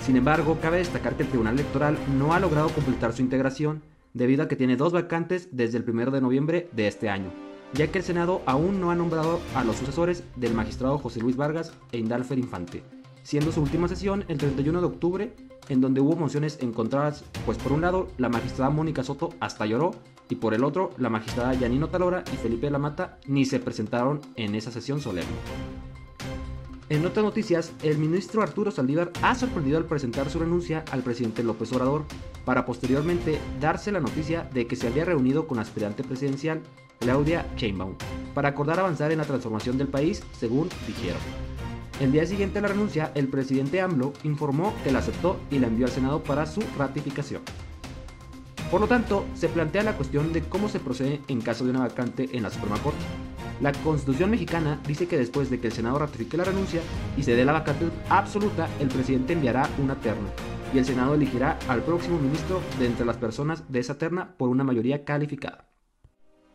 Sin 0.05 0.17
embargo, 0.17 0.59
cabe 0.61 0.79
destacar 0.79 1.15
que 1.15 1.23
el 1.23 1.29
Tribunal 1.29 1.55
Electoral 1.55 1.97
no 2.19 2.35
ha 2.35 2.41
logrado 2.41 2.71
completar 2.71 3.13
su 3.13 3.23
integración 3.23 3.81
debido 4.13 4.43
a 4.43 4.49
que 4.49 4.57
tiene 4.57 4.75
dos 4.75 4.93
vacantes 4.93 5.51
desde 5.53 5.79
el 5.79 5.89
1 5.89 6.11
de 6.11 6.21
noviembre 6.21 6.69
de 6.73 6.89
este 6.89 7.09
año, 7.09 7.31
ya 7.75 7.87
que 7.93 7.99
el 7.99 8.05
Senado 8.05 8.43
aún 8.45 8.81
no 8.81 8.91
ha 8.91 8.97
nombrado 8.97 9.39
a 9.55 9.63
los 9.63 9.77
sucesores 9.77 10.25
del 10.35 10.53
magistrado 10.53 10.99
José 10.99 11.21
Luis 11.21 11.37
Vargas 11.37 11.75
e 11.93 11.99
Indalfer 11.99 12.41
Infante, 12.41 12.83
siendo 13.23 13.53
su 13.53 13.63
última 13.63 13.87
sesión 13.87 14.25
el 14.27 14.39
31 14.39 14.81
de 14.81 14.87
octubre, 14.89 15.37
en 15.69 15.81
donde 15.81 16.01
hubo 16.01 16.17
mociones 16.17 16.59
encontradas, 16.61 17.25
pues 17.45 17.57
por 17.57 17.71
un 17.71 17.83
lado 17.83 18.09
la 18.19 18.29
magistrada 18.29 18.73
Mónica 18.73 19.05
Soto 19.05 19.31
hasta 19.39 19.65
lloró, 19.65 19.93
y 20.29 20.37
por 20.37 20.55
el 20.55 20.65
otro 20.65 20.91
la 20.99 21.11
magistrada 21.11 21.55
Yanino 21.55 21.89
Talora 21.89 22.25
y 22.33 22.37
Felipe 22.37 22.71
Lamata 22.71 23.19
ni 23.27 23.45
se 23.45 23.61
presentaron 23.61 24.21
en 24.35 24.55
esa 24.55 24.71
sesión 24.71 25.01
solemne. 25.01 25.37
En 26.89 27.05
otras 27.05 27.25
noticias, 27.25 27.73
el 27.83 27.99
ministro 27.99 28.43
Arturo 28.43 28.71
Saldívar 28.71 29.11
ha 29.23 29.35
sorprendido 29.35 29.77
al 29.77 29.87
presentar 29.87 30.31
su 30.31 30.39
renuncia 30.39 30.85
al 30.93 31.03
presidente 31.03 31.43
López 31.43 31.73
Obrador, 31.73 32.05
para 32.45 32.65
posteriormente 32.65 33.41
darse 33.61 33.91
la 33.91 33.99
noticia 33.99 34.49
de 34.55 34.69
que 34.69 34.77
se 34.77 34.87
había 34.87 35.05
reunido 35.05 35.49
con 35.49 35.57
la 35.57 35.63
aspirante 35.63 36.05
presidencial 36.05 36.63
Claudia 37.01 37.45
Sheinbaum 37.57 37.95
para 38.35 38.51
acordar 38.51 38.79
avanzar 38.79 39.11
en 39.11 39.19
la 39.19 39.25
transformación 39.25 39.79
del 39.79 39.89
país, 39.89 40.23
según 40.39 40.69
dijeron. 40.87 41.21
El 42.01 42.13
día 42.13 42.27
siguiente 42.27 42.59
a 42.59 42.63
la 42.63 42.69
renuncia, 42.69 43.11
el 43.15 43.29
presidente 43.29 43.81
AMLO 43.81 44.13
informó 44.23 44.75
que 44.85 44.93
la 44.93 45.01
aceptó 45.01 45.39
y 45.51 45.59
la 45.59 45.67
envió 45.67 45.87
al 45.87 45.93
Senado 45.93 46.23
para 46.23 46.47
su 46.47 46.63
ratificación. 46.79 47.43
Por 48.71 48.81
lo 48.81 48.89
tanto, 48.89 49.27
se 49.35 49.49
plantea 49.49 49.85
la 49.85 49.97
cuestión 49.97 50.33
de 50.33 50.43
cómo 50.43 50.69
se 50.69 50.81
procede 50.81 51.21
en 51.29 51.41
caso 51.41 51.65
de 51.65 51.71
una 51.71 51.81
vacante 51.81 52.29
en 52.33 52.43
la 52.43 52.51
Suprema 52.51 52.79
Corte. 52.79 53.05
La 53.61 53.73
Constitución 53.73 54.31
mexicana 54.31 54.81
dice 54.87 55.07
que 55.07 55.17
después 55.17 55.49
de 55.51 55.61
que 55.61 55.69
el 55.69 55.73
Senado 55.73 55.99
ratifique 55.99 56.37
la 56.37 56.45
renuncia 56.45 56.81
y 57.17 57.23
se 57.23 57.37
dé 57.37 57.45
la 57.45 57.53
vacante 57.53 57.87
absoluta, 58.09 58.69
el 58.81 58.89
presidente 58.89 59.33
enviará 59.33 59.69
una 59.79 59.95
terna 60.01 60.29
y 60.75 60.79
el 60.79 60.85
Senado 60.85 61.15
elegirá 61.15 61.59
al 61.69 61.83
próximo 61.83 62.19
ministro 62.19 62.61
de 62.79 62.87
entre 62.87 63.07
las 63.07 63.17
personas 63.17 63.71
de 63.71 63.79
esa 63.79 63.99
terna 63.99 64.35
por 64.37 64.49
una 64.49 64.65
mayoría 64.65 65.05
calificada. 65.05 65.69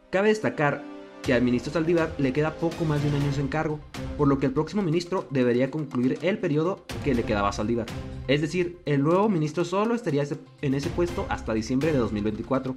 Cabe 0.10 0.28
destacar 0.28 0.84
que 1.22 1.34
al 1.34 1.42
ministro 1.42 1.74
Saldívar 1.74 2.14
le 2.18 2.34
queda 2.34 2.56
poco 2.56 2.86
más 2.86 3.02
de 3.02 3.10
un 3.10 3.16
año 3.16 3.26
en 3.26 3.34
su 3.34 3.42
encargo, 3.42 3.80
por 4.18 4.28
lo 4.28 4.40
que 4.40 4.48
el 4.48 4.54
próximo 4.54 4.82
ministro 4.82 5.28
debería 5.30 5.72
concluir 5.72 6.18
el 6.22 6.38
periodo 6.40 6.86
que 7.04 7.14
le 7.14 7.24
quedaba 7.24 7.50
a 7.50 7.54
Saldívar. 7.54 7.86
Es 8.28 8.42
decir, 8.42 8.80
el 8.86 9.04
nuevo 9.04 9.30
ministro 9.30 9.66
solo 9.66 9.96
estaría 9.96 10.24
en 10.62 10.74
ese 10.74 10.90
puesto 10.90 11.26
hasta 11.30 11.54
diciembre 11.54 11.92
de 11.92 11.98
2024, 11.98 12.76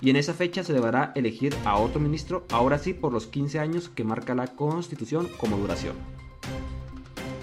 y 0.00 0.10
en 0.10 0.16
esa 0.16 0.34
fecha 0.34 0.62
se 0.62 0.72
deberá 0.72 1.12
elegir 1.14 1.54
a 1.64 1.78
otro 1.78 2.00
ministro, 2.00 2.44
ahora 2.50 2.78
sí 2.78 2.92
por 2.92 3.12
los 3.12 3.26
15 3.26 3.58
años 3.58 3.88
que 3.88 4.04
marca 4.04 4.34
la 4.34 4.48
Constitución 4.48 5.28
como 5.38 5.56
duración. 5.56 5.94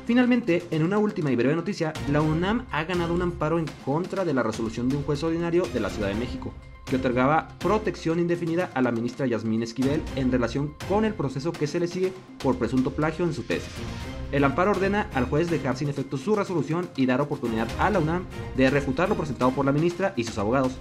Finalmente, 0.05 0.63
en 0.69 0.83
una 0.83 0.97
última 0.97 1.31
y 1.31 1.35
breve 1.35 1.55
noticia, 1.55 1.93
la 2.11 2.21
UNAM 2.21 2.65
ha 2.71 2.83
ganado 2.83 3.13
un 3.13 3.21
amparo 3.21 3.57
en 3.57 3.65
contra 3.85 4.25
de 4.25 4.33
la 4.33 4.43
resolución 4.43 4.89
de 4.89 4.97
un 4.97 5.03
juez 5.03 5.23
ordinario 5.23 5.63
de 5.73 5.79
la 5.79 5.89
Ciudad 5.89 6.09
de 6.09 6.15
México, 6.15 6.53
que 6.93 6.97
otorgaba 6.97 7.47
protección 7.57 8.19
indefinida 8.19 8.69
a 8.75 8.81
la 8.83 8.91
ministra 8.91 9.25
Yasmín 9.25 9.63
Esquivel 9.63 10.03
en 10.15 10.31
relación 10.31 10.75
con 10.87 11.05
el 11.05 11.15
proceso 11.15 11.51
que 11.51 11.65
se 11.65 11.79
le 11.79 11.87
sigue 11.87 12.13
por 12.37 12.59
presunto 12.59 12.91
plagio 12.91 13.25
en 13.25 13.33
su 13.33 13.41
tesis. 13.41 13.73
El 14.31 14.43
amparo 14.43 14.69
ordena 14.69 15.09
al 15.15 15.25
juez 15.25 15.49
dejar 15.49 15.75
sin 15.75 15.89
efecto 15.89 16.17
su 16.17 16.35
resolución 16.35 16.87
y 16.95 17.07
dar 17.07 17.19
oportunidad 17.19 17.67
a 17.79 17.89
la 17.89 17.97
UNAM 17.97 18.25
de 18.55 18.69
refutar 18.69 19.09
lo 19.09 19.15
presentado 19.15 19.49
por 19.49 19.65
la 19.65 19.71
ministra 19.71 20.13
y 20.15 20.23
sus 20.23 20.37
abogados. 20.37 20.73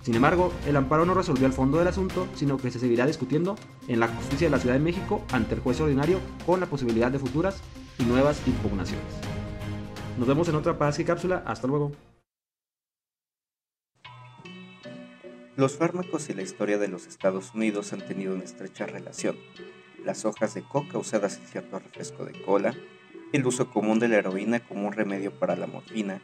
Sin 0.00 0.14
embargo, 0.14 0.54
el 0.66 0.74
amparo 0.74 1.04
no 1.04 1.12
resolvió 1.12 1.46
el 1.46 1.52
fondo 1.52 1.76
del 1.76 1.88
asunto, 1.88 2.26
sino 2.34 2.56
que 2.56 2.70
se 2.70 2.78
seguirá 2.78 3.04
discutiendo 3.04 3.54
en 3.88 4.00
la 4.00 4.08
justicia 4.08 4.46
de 4.46 4.52
la 4.52 4.60
Ciudad 4.60 4.74
de 4.74 4.80
México 4.80 5.20
ante 5.32 5.54
el 5.54 5.60
juez 5.60 5.78
ordinario 5.82 6.18
con 6.46 6.60
la 6.60 6.66
posibilidad 6.66 7.12
de 7.12 7.18
futuras 7.18 7.60
y 7.98 8.04
nuevas 8.04 8.40
impugnaciones. 8.46 9.04
Nos 10.18 10.26
vemos 10.26 10.48
en 10.48 10.54
otra 10.54 10.78
Paz 10.78 10.98
y 10.98 11.04
Cápsula. 11.04 11.42
Hasta 11.44 11.66
luego. 11.66 11.92
Los 15.58 15.76
fármacos 15.76 16.30
y 16.30 16.34
la 16.34 16.42
historia 16.42 16.78
de 16.78 16.86
los 16.86 17.08
Estados 17.08 17.52
Unidos 17.52 17.92
han 17.92 18.06
tenido 18.06 18.32
una 18.32 18.44
estrecha 18.44 18.86
relación. 18.86 19.36
Las 20.04 20.24
hojas 20.24 20.54
de 20.54 20.62
coca 20.62 20.98
usadas 20.98 21.36
en 21.38 21.46
cierto 21.48 21.80
refresco 21.80 22.24
de 22.24 22.40
cola, 22.42 22.76
el 23.32 23.44
uso 23.44 23.68
común 23.68 23.98
de 23.98 24.06
la 24.06 24.18
heroína 24.18 24.60
como 24.60 24.86
un 24.86 24.92
remedio 24.92 25.36
para 25.36 25.56
la 25.56 25.66
morfina, 25.66 26.22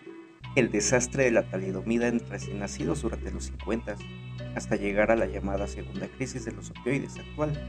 el 0.54 0.70
desastre 0.70 1.24
de 1.24 1.32
la 1.32 1.50
talidomida 1.50 2.06
en 2.06 2.20
recién 2.20 2.60
nacidos 2.60 3.02
durante 3.02 3.32
los 3.32 3.46
50, 3.46 3.96
hasta 4.54 4.76
llegar 4.76 5.10
a 5.10 5.16
la 5.16 5.26
llamada 5.26 5.66
segunda 5.66 6.06
crisis 6.06 6.44
de 6.44 6.52
los 6.52 6.70
opioides 6.70 7.18
actual. 7.18 7.60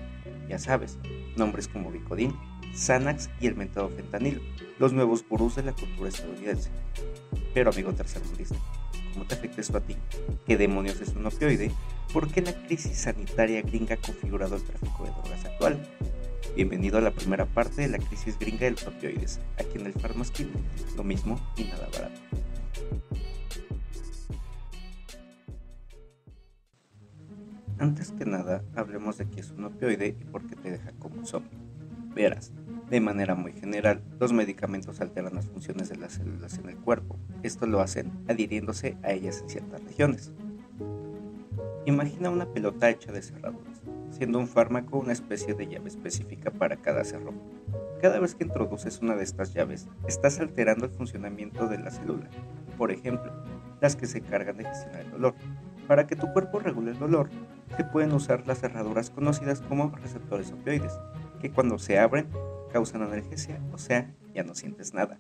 Ya 0.48 0.60
sabes, 0.60 1.00
nombres 1.36 1.68
como 1.68 1.90
Vicodin, 1.90 2.36
Xanax 2.76 3.32
y 3.42 3.48
el 3.48 3.56
mentado 3.56 3.90
fentanilo, 3.90 4.40
los 4.78 4.94
nuevos 4.94 5.28
gurús 5.28 5.56
de 5.56 5.64
la 5.64 5.74
cultura 5.74 6.10
estadounidense. 6.10 6.70
Pero 7.56 7.72
amigo 7.72 7.92
tercermundista, 7.92 8.56
¿cómo 9.16 9.26
te 9.26 9.36
afecta 9.36 9.62
esto 9.62 9.78
a 9.78 9.82
ti? 9.82 9.96
¿Qué 10.46 10.58
demonios 10.58 11.00
es 11.00 11.16
un 11.16 11.26
opioide? 11.26 11.72
¿Por 12.12 12.30
qué 12.30 12.42
la 12.42 12.52
crisis 12.52 12.98
sanitaria 12.98 13.62
gringa 13.62 13.96
ha 13.96 13.98
configurado 13.98 14.58
el 14.58 14.64
tráfico 14.64 15.06
de 15.06 15.12
drogas 15.12 15.46
actual? 15.46 15.80
Bienvenido 16.54 16.98
a 16.98 17.02
la 17.02 17.12
primera 17.12 17.46
parte 17.46 17.84
de 17.84 17.88
la 17.88 17.98
crisis 17.98 18.38
gringa 18.38 18.66
de 18.66 18.72
los 18.72 18.86
opioides, 18.86 19.40
aquí 19.58 19.80
en 19.80 19.86
el 19.86 19.94
Pharmaskin, 19.94 20.52
lo 20.98 21.06
mismo 21.06 21.40
y 21.56 21.64
nada 21.64 21.88
barato. 21.94 22.20
Antes 27.80 28.12
que 28.12 28.26
nada, 28.26 28.66
hablemos 28.76 29.18
de 29.18 29.30
qué 29.30 29.40
es 29.40 29.52
un 29.52 29.64
opioide 29.64 30.08
y 30.08 30.26
por 30.26 30.46
qué 30.46 30.58
te 30.58 30.72
deja 30.72 30.92
como 31.00 31.26
zombie. 31.26 31.58
Verás, 32.14 32.52
de 32.90 33.02
manera 33.02 33.34
muy 33.34 33.52
general, 33.52 34.04
los 34.20 34.32
medicamentos 34.32 35.02
alteran 35.02 35.36
las 35.36 35.48
funciones 35.48 35.90
de 35.90 35.98
las 35.98 36.14
células 36.14 36.60
en 36.60 36.70
el 36.70 36.78
cuerpo. 36.78 37.18
Esto 37.42 37.66
lo 37.66 37.82
hacen 37.82 38.12
adhiriéndose 38.28 38.96
a 39.02 39.12
ellas 39.12 39.42
en 39.42 39.50
ciertas 39.50 39.84
regiones. 39.84 40.32
Imagina 41.86 42.30
una 42.30 42.46
pelota 42.46 42.90
hecha 42.90 43.12
de 43.12 43.22
cerraduras, 43.22 43.82
siendo 44.12 44.40
un 44.40 44.48
fármaco 44.48 45.00
una 45.00 45.14
especie 45.14 45.56
de 45.56 45.68
llave 45.68 45.88
específica 45.88 46.52
para 46.52 46.78
cada 46.78 47.04
cerrojo. 47.04 47.42
Cada 48.02 48.20
vez 48.20 48.36
que 48.36 48.44
introduces 48.44 49.02
una 49.02 49.16
de 49.16 49.24
estas 49.24 49.54
llaves, 49.54 49.88
estás 50.08 50.40
alterando 50.40 50.86
el 50.86 50.92
funcionamiento 50.92 51.68
de 51.68 51.80
la 51.80 51.90
célula. 51.90 52.30
Por 52.78 52.92
ejemplo, 52.92 53.32
las 53.82 53.96
que 53.96 54.06
se 54.06 54.20
encargan 54.20 54.58
de 54.58 54.66
gestionar 54.66 55.02
el 55.02 55.12
dolor. 55.12 55.36
Para 55.88 56.06
que 56.06 56.16
tu 56.16 56.32
cuerpo 56.34 56.60
regule 56.60 56.92
el 56.92 57.00
dolor, 57.00 57.30
se 57.78 57.84
pueden 57.84 58.14
usar 58.14 58.46
las 58.48 58.60
cerraduras 58.60 59.10
conocidas 59.10 59.62
como 59.62 59.90
receptores 59.90 60.52
opioides, 60.52 60.94
que 61.40 61.52
cuando 61.52 61.78
se 61.78 62.00
abren 62.00 62.28
causan 62.76 63.04
analgesia, 63.04 63.58
o 63.72 63.78
sea, 63.78 64.14
ya 64.34 64.44
no 64.44 64.54
sientes 64.54 64.94
nada. 64.94 65.18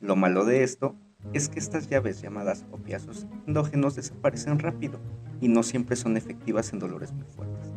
Lo 0.00 0.16
malo 0.16 0.46
de 0.46 0.62
esto 0.62 0.96
es 1.34 1.50
que 1.50 1.58
estas 1.58 1.90
llaves 1.90 2.22
llamadas 2.22 2.64
opiáceos 2.70 3.26
endógenos 3.46 3.94
desaparecen 3.94 4.58
rápido 4.58 4.98
y 5.38 5.48
no 5.48 5.62
siempre 5.62 5.96
son 5.96 6.16
efectivas 6.16 6.72
en 6.72 6.78
dolores 6.78 7.12
muy 7.12 7.26
fuertes. 7.26 7.72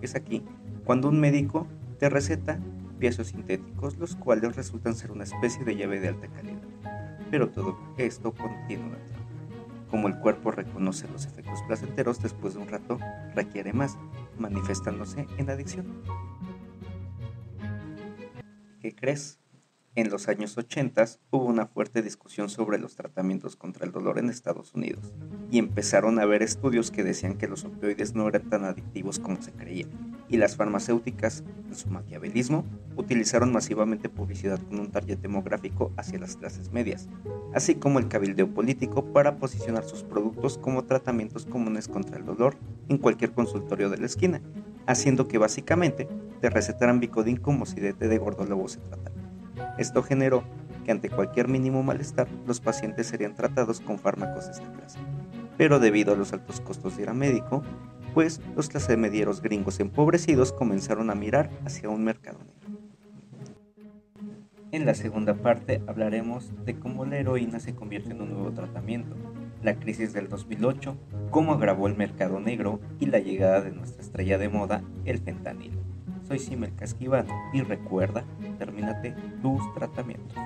Es 0.00 0.14
aquí 0.14 0.42
cuando 0.82 1.10
un 1.10 1.20
médico 1.20 1.66
te 1.98 2.08
receta 2.08 2.58
opiáceos 2.96 3.28
sintéticos, 3.28 3.98
los 3.98 4.16
cuales 4.16 4.56
resultan 4.56 4.94
ser 4.94 5.10
una 5.10 5.24
especie 5.24 5.62
de 5.62 5.76
llave 5.76 6.00
de 6.00 6.08
alta 6.08 6.28
calidad. 6.28 6.62
Pero 7.30 7.50
todo 7.50 7.76
esto 7.98 8.32
contiene 8.32 8.84
una 8.84 8.96
trampa. 8.96 9.28
Como 9.90 10.08
el 10.08 10.18
cuerpo 10.20 10.52
reconoce 10.52 11.06
los 11.08 11.26
efectos 11.26 11.60
placenteros 11.66 12.22
después 12.22 12.54
de 12.54 12.60
un 12.60 12.68
rato, 12.68 12.98
requiere 13.34 13.74
más, 13.74 13.98
manifestándose 14.38 15.26
en 15.36 15.50
adicción. 15.50 15.84
¿Qué 18.80 18.94
crees? 18.94 19.38
En 19.94 20.08
los 20.08 20.28
años 20.28 20.56
80 20.56 21.04
hubo 21.32 21.44
una 21.44 21.66
fuerte 21.66 22.00
discusión 22.00 22.48
sobre 22.48 22.78
los 22.78 22.96
tratamientos 22.96 23.54
contra 23.54 23.84
el 23.84 23.92
dolor 23.92 24.18
en 24.18 24.30
Estados 24.30 24.72
Unidos 24.72 25.12
y 25.50 25.58
empezaron 25.58 26.18
a 26.18 26.22
haber 26.22 26.42
estudios 26.42 26.90
que 26.90 27.04
decían 27.04 27.36
que 27.36 27.46
los 27.46 27.64
opioides 27.64 28.14
no 28.14 28.26
eran 28.26 28.48
tan 28.48 28.64
adictivos 28.64 29.18
como 29.18 29.42
se 29.42 29.52
creía 29.52 29.86
y 30.30 30.38
las 30.38 30.56
farmacéuticas, 30.56 31.44
en 31.68 31.74
su 31.74 31.90
maquiavelismo, 31.90 32.64
utilizaron 32.96 33.52
masivamente 33.52 34.08
publicidad 34.08 34.60
con 34.62 34.80
un 34.80 34.90
target 34.90 35.18
demográfico 35.18 35.92
hacia 35.98 36.18
las 36.20 36.36
clases 36.36 36.72
medias, 36.72 37.08
así 37.52 37.74
como 37.74 37.98
el 37.98 38.08
cabildeo 38.08 38.48
político 38.54 39.12
para 39.12 39.36
posicionar 39.36 39.84
sus 39.84 40.04
productos 40.04 40.56
como 40.56 40.84
tratamientos 40.84 41.44
comunes 41.44 41.88
contra 41.88 42.16
el 42.16 42.24
dolor 42.24 42.56
en 42.88 42.96
cualquier 42.96 43.32
consultorio 43.32 43.90
de 43.90 43.98
la 43.98 44.06
esquina, 44.06 44.40
haciendo 44.86 45.28
que 45.28 45.38
básicamente 45.38 46.08
te 46.40 46.50
recetaran 46.50 47.00
Vicodin 47.00 47.36
como 47.36 47.66
si 47.66 47.80
de 47.80 47.92
té 47.92 48.08
de 48.08 48.18
gordolobo 48.18 48.68
se 48.68 48.80
tratara. 48.80 49.14
Esto 49.78 50.02
generó 50.02 50.44
que 50.84 50.90
ante 50.90 51.10
cualquier 51.10 51.48
mínimo 51.48 51.82
malestar 51.82 52.28
los 52.46 52.60
pacientes 52.60 53.06
serían 53.06 53.34
tratados 53.34 53.80
con 53.80 53.98
fármacos 53.98 54.46
de 54.46 54.52
esta 54.52 54.72
clase. 54.72 54.98
Pero 55.56 55.78
debido 55.78 56.14
a 56.14 56.16
los 56.16 56.32
altos 56.32 56.60
costos 56.60 56.96
de 56.96 57.02
ir 57.02 57.10
a 57.10 57.14
médico, 57.14 57.62
pues 58.14 58.40
los 58.56 58.68
clase 58.68 58.96
medieros 58.96 59.42
gringos 59.42 59.78
empobrecidos 59.80 60.52
comenzaron 60.52 61.10
a 61.10 61.14
mirar 61.14 61.50
hacia 61.64 61.88
un 61.88 62.02
mercado 62.02 62.38
negro. 62.38 62.60
En 64.72 64.86
la 64.86 64.94
segunda 64.94 65.34
parte 65.34 65.82
hablaremos 65.88 66.52
de 66.64 66.78
cómo 66.78 67.04
la 67.04 67.18
heroína 67.18 67.58
se 67.58 67.74
convierte 67.74 68.12
en 68.12 68.22
un 68.22 68.32
nuevo 68.32 68.52
tratamiento, 68.52 69.16
la 69.62 69.78
crisis 69.78 70.12
del 70.12 70.28
2008, 70.28 70.96
cómo 71.30 71.52
agravó 71.52 71.86
el 71.86 71.96
mercado 71.96 72.40
negro 72.40 72.80
y 72.98 73.06
la 73.06 73.18
llegada 73.18 73.60
de 73.60 73.72
nuestra 73.72 74.02
estrella 74.02 74.38
de 74.38 74.48
moda, 74.48 74.82
el 75.04 75.18
fentanilo. 75.18 75.78
Soy 76.26 76.38
Simel 76.38 76.74
Casquivano 76.74 77.34
y 77.52 77.62
recuerda, 77.62 78.24
termínate 78.58 79.14
tus 79.42 79.62
tratamientos. 79.74 80.36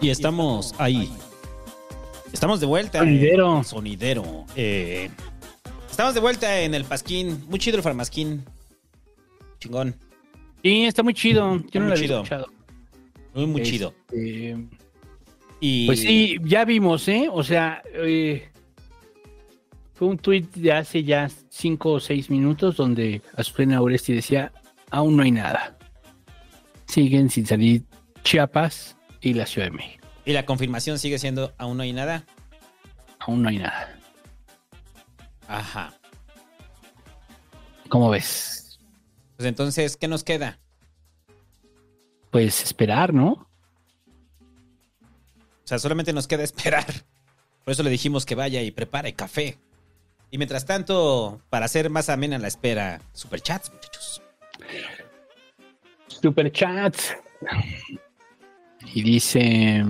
Y 0.00 0.10
estamos 0.10 0.74
ahí. 0.78 1.12
Estamos 2.32 2.58
de 2.58 2.66
vuelta. 2.66 2.98
Sonidero. 2.98 3.62
sonidero. 3.62 4.46
Eh, 4.56 5.10
estamos 5.88 6.14
de 6.14 6.20
vuelta 6.20 6.60
en 6.60 6.74
el 6.74 6.84
Pasquín. 6.84 7.44
Muy 7.48 7.60
chido 7.60 7.76
el 7.76 7.84
Farmasquín. 7.84 8.44
Chingón. 9.60 9.94
Sí, 10.62 10.84
está 10.84 11.02
muy 11.02 11.14
chido. 11.14 11.56
Está 11.56 11.68
Yo 11.72 11.80
no 11.80 11.86
muy 11.86 11.88
lo 11.88 11.94
había 11.94 12.06
chido. 12.06 12.16
escuchado. 12.22 12.46
Muy, 13.34 13.46
muy 13.46 13.62
chido. 13.62 13.94
Este, 14.10 14.56
Y 15.60 15.86
Pues 15.86 16.00
sí, 16.00 16.36
ya 16.44 16.64
vimos, 16.64 17.06
¿eh? 17.08 17.28
O 17.30 17.42
sea, 17.42 17.82
eh, 17.94 18.48
fue 19.94 20.08
un 20.08 20.18
tuit 20.18 20.52
de 20.54 20.72
hace 20.72 21.02
ya 21.04 21.28
cinco 21.48 21.92
o 21.92 22.00
seis 22.00 22.28
minutos 22.30 22.76
donde 22.76 23.22
Azucena 23.36 23.80
Oresti 23.80 24.14
decía, 24.14 24.52
aún 24.90 25.16
no 25.16 25.22
hay 25.22 25.30
nada. 25.30 25.78
Siguen 26.86 27.30
sin 27.30 27.46
salir 27.46 27.82
Chiapas 28.24 28.96
y 29.20 29.34
la 29.34 29.46
Ciudad 29.46 29.68
de 29.68 29.76
México. 29.76 30.06
Y 30.24 30.32
la 30.32 30.44
confirmación 30.44 30.98
sigue 30.98 31.18
siendo 31.18 31.52
aún 31.58 31.76
no 31.76 31.82
hay 31.82 31.92
nada. 31.92 32.24
Aún 33.20 33.42
no 33.42 33.48
hay 33.48 33.58
nada. 33.58 33.98
Ajá. 35.48 35.92
¿Cómo 37.88 38.10
ves? 38.10 38.61
Pues 39.42 39.48
entonces, 39.48 39.96
¿qué 39.96 40.06
nos 40.06 40.22
queda? 40.22 40.60
Pues 42.30 42.62
esperar, 42.62 43.12
¿no? 43.12 43.32
O 43.32 43.46
sea, 45.64 45.80
solamente 45.80 46.12
nos 46.12 46.28
queda 46.28 46.44
esperar. 46.44 46.86
Por 47.64 47.72
eso 47.72 47.82
le 47.82 47.90
dijimos 47.90 48.24
que 48.24 48.36
vaya 48.36 48.62
y 48.62 48.70
prepare 48.70 49.14
café. 49.14 49.58
Y 50.30 50.38
mientras 50.38 50.64
tanto, 50.64 51.40
para 51.50 51.64
hacer 51.64 51.90
más 51.90 52.08
amena 52.08 52.38
la 52.38 52.46
espera, 52.46 53.00
superchats, 53.14 53.72
muchachos. 53.72 54.22
Super 56.06 56.52
chats. 56.52 57.16
Y 58.94 59.02
dice. 59.02 59.84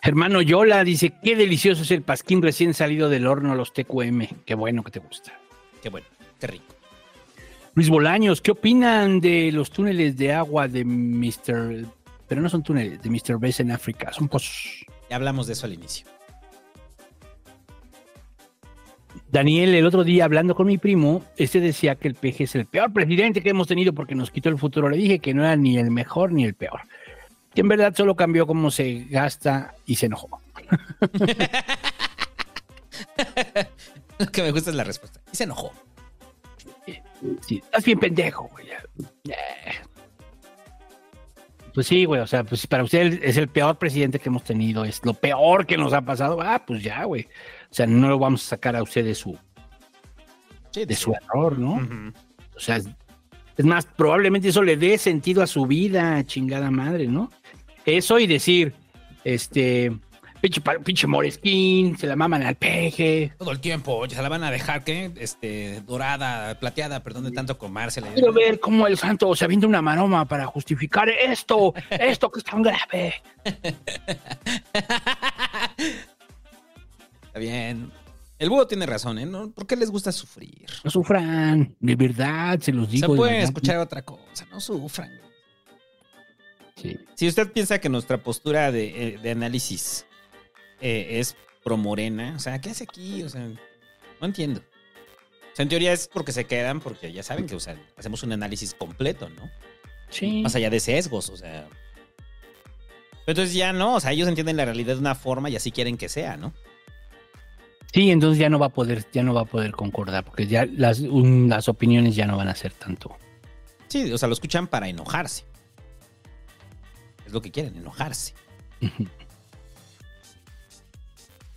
Hermano 0.00 0.40
Yola 0.40 0.84
dice: 0.84 1.12
Qué 1.22 1.36
delicioso 1.36 1.82
es 1.82 1.90
el 1.90 2.00
pasquín 2.00 2.40
recién 2.40 2.72
salido 2.72 3.10
del 3.10 3.26
horno 3.26 3.52
a 3.52 3.56
los 3.56 3.74
TQM. 3.74 4.26
Qué 4.46 4.54
bueno 4.54 4.82
que 4.82 4.90
te 4.90 5.00
gusta. 5.00 5.38
Qué 5.82 5.90
bueno, 5.90 6.06
qué 6.40 6.46
rico. 6.46 6.71
Luis 7.74 7.88
Bolaños, 7.88 8.42
¿qué 8.42 8.50
opinan 8.50 9.20
de 9.20 9.50
los 9.50 9.70
túneles 9.70 10.18
de 10.18 10.34
agua 10.34 10.68
de 10.68 10.84
Mr. 10.84 11.86
Pero 12.28 12.42
no 12.42 12.50
son 12.50 12.62
túneles, 12.62 13.02
de 13.02 13.08
Mr. 13.08 13.38
Bess 13.38 13.60
en 13.60 13.70
África, 13.70 14.12
son 14.12 14.28
pozos. 14.28 14.84
Ya 15.08 15.16
hablamos 15.16 15.46
de 15.46 15.54
eso 15.54 15.64
al 15.66 15.72
inicio. 15.72 16.06
Daniel, 19.30 19.74
el 19.74 19.86
otro 19.86 20.04
día 20.04 20.26
hablando 20.26 20.54
con 20.54 20.66
mi 20.66 20.76
primo, 20.76 21.24
este 21.38 21.60
decía 21.60 21.94
que 21.94 22.08
el 22.08 22.14
PG 22.14 22.42
es 22.42 22.54
el 22.54 22.66
peor 22.66 22.92
presidente 22.92 23.42
que 23.42 23.48
hemos 23.48 23.66
tenido 23.66 23.94
porque 23.94 24.14
nos 24.14 24.30
quitó 24.30 24.50
el 24.50 24.58
futuro. 24.58 24.90
Le 24.90 24.98
dije 24.98 25.20
que 25.20 25.32
no 25.32 25.42
era 25.42 25.56
ni 25.56 25.78
el 25.78 25.90
mejor 25.90 26.32
ni 26.32 26.44
el 26.44 26.52
peor. 26.52 26.82
Que 27.54 27.62
en 27.62 27.68
verdad 27.68 27.94
solo 27.96 28.14
cambió 28.14 28.46
cómo 28.46 28.70
se 28.70 29.06
gasta 29.08 29.74
y 29.86 29.96
se 29.96 30.04
enojó. 30.06 30.42
Lo 34.18 34.26
que 34.26 34.42
me 34.42 34.50
gusta 34.50 34.68
es 34.68 34.76
la 34.76 34.84
respuesta. 34.84 35.22
Y 35.32 35.36
se 35.36 35.44
enojó. 35.44 35.72
Sí, 37.40 37.60
estás 37.62 37.84
bien 37.84 37.98
pendejo, 37.98 38.48
güey. 38.48 38.66
Eh. 39.28 39.34
Pues 41.74 41.86
sí, 41.86 42.04
güey, 42.04 42.20
o 42.20 42.26
sea, 42.26 42.44
pues 42.44 42.66
para 42.66 42.84
usted 42.84 43.22
es 43.22 43.36
el 43.36 43.48
peor 43.48 43.78
presidente 43.78 44.18
que 44.18 44.28
hemos 44.28 44.44
tenido, 44.44 44.84
es 44.84 45.04
lo 45.04 45.14
peor 45.14 45.66
que 45.66 45.78
nos 45.78 45.92
ha 45.92 46.02
pasado. 46.02 46.40
Ah, 46.40 46.62
pues 46.66 46.82
ya, 46.82 47.04
güey. 47.04 47.28
O 47.70 47.74
sea, 47.74 47.86
no 47.86 48.08
lo 48.08 48.18
vamos 48.18 48.44
a 48.44 48.48
sacar 48.50 48.76
a 48.76 48.82
usted 48.82 49.04
de 49.04 49.14
su, 49.14 49.38
de 50.74 50.94
su 50.94 51.14
error, 51.14 51.58
¿no? 51.58 51.80
O 52.54 52.60
sea, 52.60 52.76
es 53.56 53.64
más, 53.64 53.86
probablemente 53.86 54.48
eso 54.48 54.62
le 54.62 54.76
dé 54.76 54.98
sentido 54.98 55.42
a 55.42 55.46
su 55.46 55.66
vida, 55.66 56.22
chingada 56.24 56.70
madre, 56.70 57.06
¿no? 57.06 57.30
Eso 57.86 58.18
y 58.18 58.26
decir, 58.26 58.74
este, 59.24 59.92
pinche, 60.42 60.60
pinche 60.84 61.06
Moreskin, 61.06 61.96
se 61.96 62.06
la 62.06 62.16
maman 62.16 62.42
al 62.42 62.56
peje. 62.56 63.32
Todo 63.38 63.52
el 63.52 63.60
tiempo, 63.60 64.04
ya 64.06 64.16
se 64.16 64.22
la 64.22 64.28
van 64.28 64.42
a 64.42 64.50
dejar, 64.50 64.82
¿qué? 64.82 65.12
Este, 65.16 65.80
dorada, 65.82 66.58
plateada, 66.58 67.02
perdón 67.02 67.24
de 67.24 67.30
tanto 67.30 67.56
comársela. 67.56 68.08
Quiero 68.08 68.32
ver 68.32 68.58
cómo 68.58 68.88
el 68.88 68.98
santo 68.98 69.34
se 69.36 69.44
avienta 69.44 69.68
una 69.68 69.80
maroma 69.80 70.26
para 70.26 70.44
justificar 70.46 71.08
esto, 71.08 71.72
esto 71.90 72.30
que 72.30 72.40
es 72.40 72.44
tan 72.44 72.62
grave. 72.62 73.14
Está 77.22 77.38
bien. 77.38 77.92
El 78.38 78.50
búho 78.50 78.66
tiene 78.66 78.84
razón, 78.86 79.20
¿eh? 79.20 79.26
¿No? 79.26 79.52
¿Por 79.52 79.68
qué 79.68 79.76
les 79.76 79.90
gusta 79.90 80.10
sufrir? 80.10 80.66
No 80.82 80.90
sufran, 80.90 81.76
de 81.78 81.94
verdad, 81.94 82.58
se 82.58 82.72
los 82.72 82.86
Se 82.86 82.96
digo. 82.96 83.12
de 83.12 83.16
pueden 83.16 83.36
escuchar 83.36 83.78
otra 83.78 84.02
cosa, 84.02 84.44
no 84.50 84.58
sufran. 84.60 85.12
Sí. 86.74 86.98
Si 87.14 87.28
usted 87.28 87.52
piensa 87.52 87.80
que 87.80 87.88
nuestra 87.88 88.18
postura 88.18 88.72
de, 88.72 89.14
eh, 89.14 89.18
de 89.22 89.30
análisis 89.30 90.04
eh, 90.82 91.18
es 91.20 91.34
pro 91.64 91.76
morena, 91.78 92.34
o 92.36 92.38
sea, 92.40 92.60
¿qué 92.60 92.70
hace 92.70 92.84
aquí? 92.84 93.22
O 93.22 93.28
sea, 93.28 93.40
no 94.20 94.26
entiendo. 94.26 94.60
O 94.60 95.56
sea, 95.56 95.62
en 95.62 95.68
teoría 95.68 95.92
es 95.92 96.08
porque 96.08 96.32
se 96.32 96.44
quedan, 96.44 96.80
porque 96.80 97.12
ya 97.12 97.22
saben 97.22 97.46
que 97.46 97.54
o 97.54 97.60
sea, 97.60 97.76
hacemos 97.96 98.22
un 98.22 98.32
análisis 98.32 98.74
completo, 98.74 99.28
¿no? 99.30 99.50
Sí. 100.10 100.42
Más 100.42 100.54
allá 100.54 100.68
de 100.70 100.80
sesgos, 100.80 101.28
o 101.30 101.36
sea. 101.36 101.66
Pero 103.24 103.32
entonces 103.38 103.54
ya 103.54 103.72
no, 103.72 103.94
o 103.94 104.00
sea, 104.00 104.12
ellos 104.12 104.28
entienden 104.28 104.56
la 104.56 104.64
realidad 104.64 104.94
de 104.94 105.00
una 105.00 105.14
forma 105.14 105.48
y 105.48 105.56
así 105.56 105.70
quieren 105.70 105.96
que 105.96 106.08
sea, 106.08 106.36
¿no? 106.36 106.52
Sí, 107.92 108.10
entonces 108.10 108.38
ya 108.38 108.48
no 108.48 108.58
va 108.58 108.66
a 108.66 108.70
poder, 108.70 109.04
ya 109.12 109.22
no 109.22 109.34
va 109.34 109.42
a 109.42 109.44
poder 109.44 109.72
concordar, 109.72 110.24
porque 110.24 110.46
ya 110.46 110.64
las, 110.66 111.00
un- 111.00 111.48
las 111.48 111.68
opiniones 111.68 112.16
ya 112.16 112.26
no 112.26 112.36
van 112.38 112.48
a 112.48 112.54
ser 112.54 112.72
tanto. 112.72 113.16
Sí, 113.88 114.10
o 114.10 114.16
sea, 114.18 114.26
lo 114.28 114.32
escuchan 114.32 114.66
para 114.66 114.88
enojarse. 114.88 115.44
Es 117.26 117.32
lo 117.32 117.42
que 117.42 117.50
quieren, 117.50 117.76
enojarse. 117.76 118.32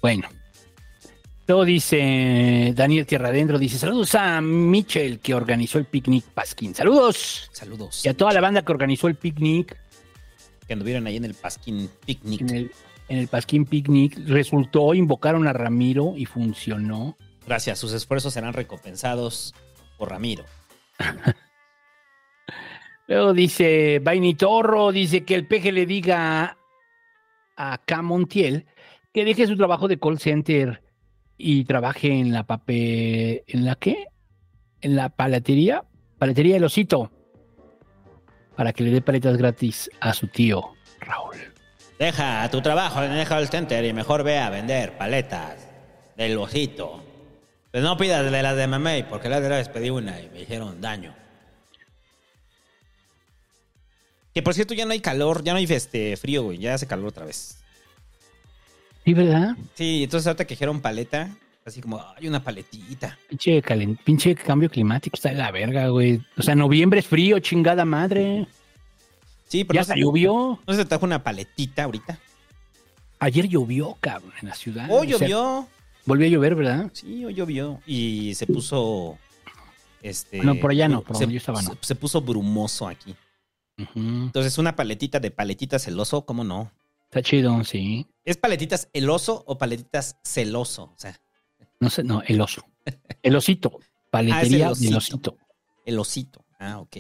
Bueno. 0.06 0.30
Luego 1.48 1.66
dice 1.66 2.74
Daniel 2.76 3.08
Tierra 3.08 3.30
Adentro, 3.30 3.58
dice 3.58 3.80
saludos 3.80 4.14
a 4.14 4.40
Mitchell 4.40 5.20
que 5.20 5.34
organizó 5.34 5.80
el 5.80 5.86
picnic 5.86 6.26
Pasquín. 6.26 6.76
Saludos. 6.76 7.50
Saludos. 7.52 8.06
Y 8.06 8.10
a 8.10 8.14
toda 8.14 8.32
la 8.32 8.40
banda 8.40 8.64
que 8.64 8.72
organizó 8.72 9.08
el 9.08 9.16
picnic. 9.16 9.76
Que 10.68 10.74
anduvieron 10.74 11.08
ahí 11.08 11.16
en 11.16 11.26
el 11.26 11.34
Pasquín 11.34 11.90
Picnic. 12.06 12.42
En 12.42 12.50
el, 12.52 12.72
en 13.10 13.18
el 13.18 13.28
Pasquín 13.28 13.66
Picnic. 13.66 14.16
Resultó, 14.28 14.94
invocaron 14.94 15.48
a 15.48 15.54
Ramiro 15.54 16.14
y 16.16 16.28
funcionó. 16.28 17.18
Gracias, 17.48 17.80
sus 17.80 17.92
esfuerzos 17.92 18.32
serán 18.32 18.54
recompensados 18.54 19.56
por 19.98 20.12
Ramiro. 20.12 20.46
Luego 23.08 23.34
dice 23.34 23.98
Vainitorro, 24.04 24.92
dice 24.92 25.24
que 25.24 25.34
el 25.34 25.48
peje 25.48 25.72
le 25.72 25.88
diga 25.88 26.60
a 27.58 27.78
K. 27.80 28.02
Montiel 28.04 28.68
que 29.16 29.24
deje 29.24 29.48
su 29.48 29.56
trabajo 29.56 29.88
de 29.88 29.98
call 29.98 30.20
center 30.20 30.84
y 31.38 31.64
trabaje 31.64 32.10
en 32.10 32.34
la 32.34 32.44
papel... 32.44 33.44
¿En 33.48 33.64
la 33.64 33.76
qué? 33.76 34.08
En 34.82 34.98
la 34.98 35.08
paletería, 35.08 35.86
paletería 36.18 36.58
El 36.58 36.66
Osito, 36.66 37.14
para 38.58 38.74
que 38.74 38.84
le 38.84 38.92
dé 38.92 39.02
paletas 39.02 39.38
gratis 39.38 39.90
a 40.02 40.14
su 40.14 40.28
tío 40.28 40.74
Raúl. 41.00 41.38
Deja 41.98 42.50
tu 42.52 42.62
trabajo 42.62 43.02
en 43.04 43.14
el 43.14 43.26
call 43.26 43.48
center 43.48 43.86
y 43.86 43.94
mejor 43.94 44.24
ve 44.24 44.38
a 44.38 44.50
vender 44.50 44.98
paletas 44.98 45.66
del 46.18 46.38
osito. 46.38 47.02
Pero 47.72 47.86
no 47.86 47.96
pidas 47.96 48.30
de 48.30 48.42
las 48.44 48.58
de 48.58 48.68
Mamey, 48.68 49.04
porque 49.04 49.30
la 49.30 49.38
otra 49.38 49.56
vez 49.56 49.70
pedí 49.70 49.92
una 49.92 50.20
y 50.20 50.28
me 50.28 50.42
hicieron 50.42 50.82
daño. 50.82 51.16
Que 54.34 54.44
por 54.44 54.54
cierto 54.54 54.74
ya 54.74 54.84
no 54.84 54.92
hay 54.92 55.00
calor, 55.00 55.42
ya 55.42 55.54
no 55.54 55.60
hay 55.60 55.68
este 55.70 56.18
frío, 56.18 56.44
güey. 56.44 56.58
Ya 56.58 56.74
hace 56.74 56.86
calor 56.86 57.08
otra 57.08 57.24
vez. 57.24 57.65
¿Sí, 59.06 59.14
verdad? 59.14 59.56
Sí, 59.76 60.04
entonces 60.04 60.28
ahorita 60.28 60.46
que 60.46 60.56
dijeron 60.56 60.82
paleta, 60.82 61.30
así 61.66 61.80
como, 61.82 62.02
hay 62.18 62.28
una 62.28 62.44
paletita. 62.44 63.18
Pinche, 63.30 63.62
calen- 63.62 63.98
pinche 64.04 64.34
cambio 64.36 64.70
climático 64.70 65.16
está 65.16 65.30
de 65.30 65.36
la 65.36 65.52
verga, 65.52 65.88
güey. 65.90 66.22
O 66.38 66.42
sea, 66.42 66.56
noviembre 66.56 67.00
es 67.00 67.08
frío, 67.08 67.40
chingada 67.40 67.86
madre. 67.86 68.48
Sí, 69.48 69.64
pero 69.64 69.76
Ya 69.76 69.80
no 69.80 69.82
hasta 69.84 69.94
se- 69.94 70.00
llovió. 70.00 70.60
¿No 70.66 70.74
se 70.74 70.80
te 70.84 70.86
trajo 70.90 71.06
una 71.06 71.24
paletita 71.24 71.84
ahorita? 71.84 72.18
Ayer 73.20 73.48
llovió, 73.48 73.96
cabrón, 74.02 74.34
en 74.42 74.50
la 74.50 74.56
ciudad. 74.56 74.88
Hoy 74.90 75.14
O 75.14 75.18
sea, 75.20 75.28
llovió. 75.28 75.68
volvió 76.06 76.26
a 76.28 76.30
llover, 76.30 76.56
¿verdad? 76.56 76.90
Sí, 76.94 77.24
hoy 77.26 77.34
llovió. 77.36 77.80
Y 77.86 78.34
se 78.36 78.48
puso. 78.48 79.18
Este. 80.02 80.40
No, 80.44 80.56
por 80.56 80.72
allá 80.72 80.88
no, 80.88 81.02
por 81.02 81.16
se, 81.16 81.24
donde 81.24 81.34
yo 81.36 81.38
estaba 81.38 81.62
no. 81.62 81.70
se- 81.70 81.78
se 81.82 81.96
puso 81.96 82.22
brumoso 82.22 82.88
aquí. 82.88 83.16
Entonces, 83.96 84.58
una 84.58 84.76
paletita 84.76 85.20
de 85.20 85.32
paletitas 85.32 85.84
celoso, 85.84 86.26
¿cómo 86.26 86.44
no? 86.44 86.72
Está 87.16 87.30
chido, 87.30 87.64
sí. 87.64 88.06
¿Es 88.26 88.36
paletitas 88.36 88.90
el 88.92 89.10
oso 89.10 89.42
o 89.48 89.58
paletitas 89.58 90.18
celoso? 90.22 90.92
O 90.94 90.98
sea, 90.98 91.18
No 91.80 91.90
sé, 91.90 92.04
no, 92.04 92.22
el 92.28 92.42
oso. 92.42 92.66
El 93.24 93.38
osito. 93.38 93.80
Ah, 93.80 93.86
Paletería 94.10 94.68
el 94.68 94.76
del 94.76 94.96
osito. 94.98 95.38
el 95.86 95.98
osito. 95.98 96.44
Ah, 96.60 96.80
ok. 96.80 96.98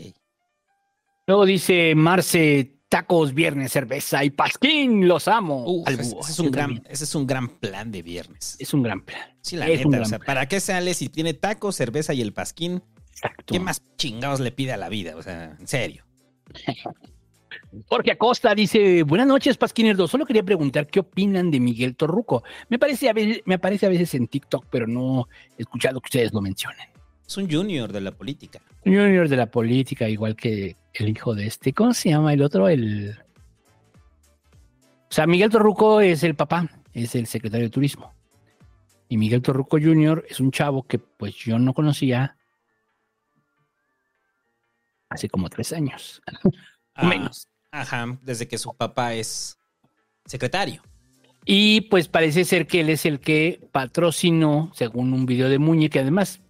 Luego 1.27 1.45
dice 1.45 1.95
Marce, 1.95 2.77
tacos, 2.87 3.33
viernes, 3.33 3.73
cerveza 3.73 4.23
y 4.23 4.29
pasquín, 4.29 5.05
los 5.05 5.27
amo. 5.27 5.65
Uf, 5.67 5.85
Al 5.85 5.99
ese, 5.99 6.13
búho. 6.13 6.21
ese 6.21 6.31
es 6.31 6.39
un 6.39 6.51
gran, 6.51 6.83
ese 6.87 7.03
es 7.03 7.13
un 7.13 7.27
gran 7.27 7.49
plan 7.49 7.91
de 7.91 8.01
viernes. 8.01 8.55
Es 8.57 8.73
un 8.73 8.83
gran 8.83 9.01
plan. 9.01 9.37
Sí, 9.41 9.57
la 9.57 9.67
es 9.67 9.85
neta. 9.85 10.01
O 10.01 10.05
sea. 10.05 10.19
¿para 10.19 10.47
qué 10.47 10.61
sale 10.61 10.93
si 10.93 11.09
tiene 11.09 11.33
tacos, 11.33 11.75
cerveza 11.75 12.13
y 12.13 12.21
el 12.21 12.31
pasquín? 12.31 12.81
Exacto. 13.11 13.43
¿Qué 13.53 13.59
más 13.59 13.83
chingados 13.97 14.39
le 14.39 14.53
pide 14.53 14.71
a 14.71 14.77
la 14.77 14.87
vida? 14.87 15.17
O 15.17 15.21
sea, 15.21 15.57
en 15.59 15.67
serio. 15.67 16.05
Jorge 17.87 18.11
Acosta 18.11 18.53
dice, 18.55 19.03
buenas 19.03 19.27
noches, 19.27 19.57
Pasquinerdo. 19.57 20.07
Solo 20.07 20.25
quería 20.25 20.43
preguntar 20.43 20.87
qué 20.87 20.99
opinan 20.99 21.51
de 21.51 21.59
Miguel 21.59 21.95
Torruco. 21.95 22.43
Me 22.69 22.79
parece 22.79 23.09
a 23.09 23.13
veces, 23.13 23.41
me 23.45 23.55
aparece 23.55 23.85
a 23.85 23.89
veces 23.89 24.13
en 24.15 24.27
TikTok, 24.27 24.65
pero 24.69 24.87
no 24.87 25.27
he 25.57 25.61
escuchado 25.61 25.99
que 26.01 26.07
ustedes 26.07 26.33
lo 26.33 26.41
mencionen. 26.41 26.87
Es 27.27 27.37
un 27.37 27.49
junior 27.49 27.91
de 27.91 28.01
la 28.01 28.11
política. 28.11 28.61
Junior 28.83 29.27
de 29.27 29.35
la 29.35 29.47
política, 29.47 30.07
igual 30.07 30.35
que 30.35 30.77
el 30.93 31.09
hijo 31.09 31.33
de 31.33 31.47
este. 31.47 31.73
¿Cómo 31.73 31.93
se 31.93 32.09
llama 32.09 32.33
el 32.33 32.41
otro? 32.41 32.69
El. 32.69 33.17
O 35.09 35.13
sea, 35.15 35.25
Miguel 35.25 35.49
Torruco 35.49 36.01
es 36.01 36.23
el 36.23 36.35
papá, 36.35 36.69
es 36.93 37.15
el 37.15 37.25
secretario 37.25 37.65
de 37.65 37.71
turismo. 37.71 38.13
Y 39.09 39.17
Miguel 39.17 39.41
Torruco 39.41 39.77
Jr. 39.79 40.25
es 40.29 40.39
un 40.39 40.51
chavo 40.51 40.83
que 40.83 40.99
pues 40.99 41.35
yo 41.35 41.57
no 41.57 41.73
conocía 41.73 42.37
hace 45.09 45.29
como 45.29 45.49
tres 45.49 45.73
años. 45.73 46.21
Ah, 46.97 47.09
Menos. 47.09 47.49
Ajá, 47.75 48.17
desde 48.21 48.47
que 48.47 48.57
su 48.57 48.73
papá 48.73 49.13
es 49.13 49.57
secretario. 50.25 50.81
Y 51.45 51.81
pues 51.81 52.07
parece 52.07 52.45
ser 52.45 52.67
que 52.67 52.79
él 52.79 52.89
es 52.89 53.05
el 53.05 53.19
que 53.19 53.67
patrocinó, 53.71 54.71
según 54.73 55.13
un 55.13 55.25
video 55.25 55.49
de 55.49 55.59
Muñe, 55.59 55.89
que 55.89 55.99
además, 55.99 56.41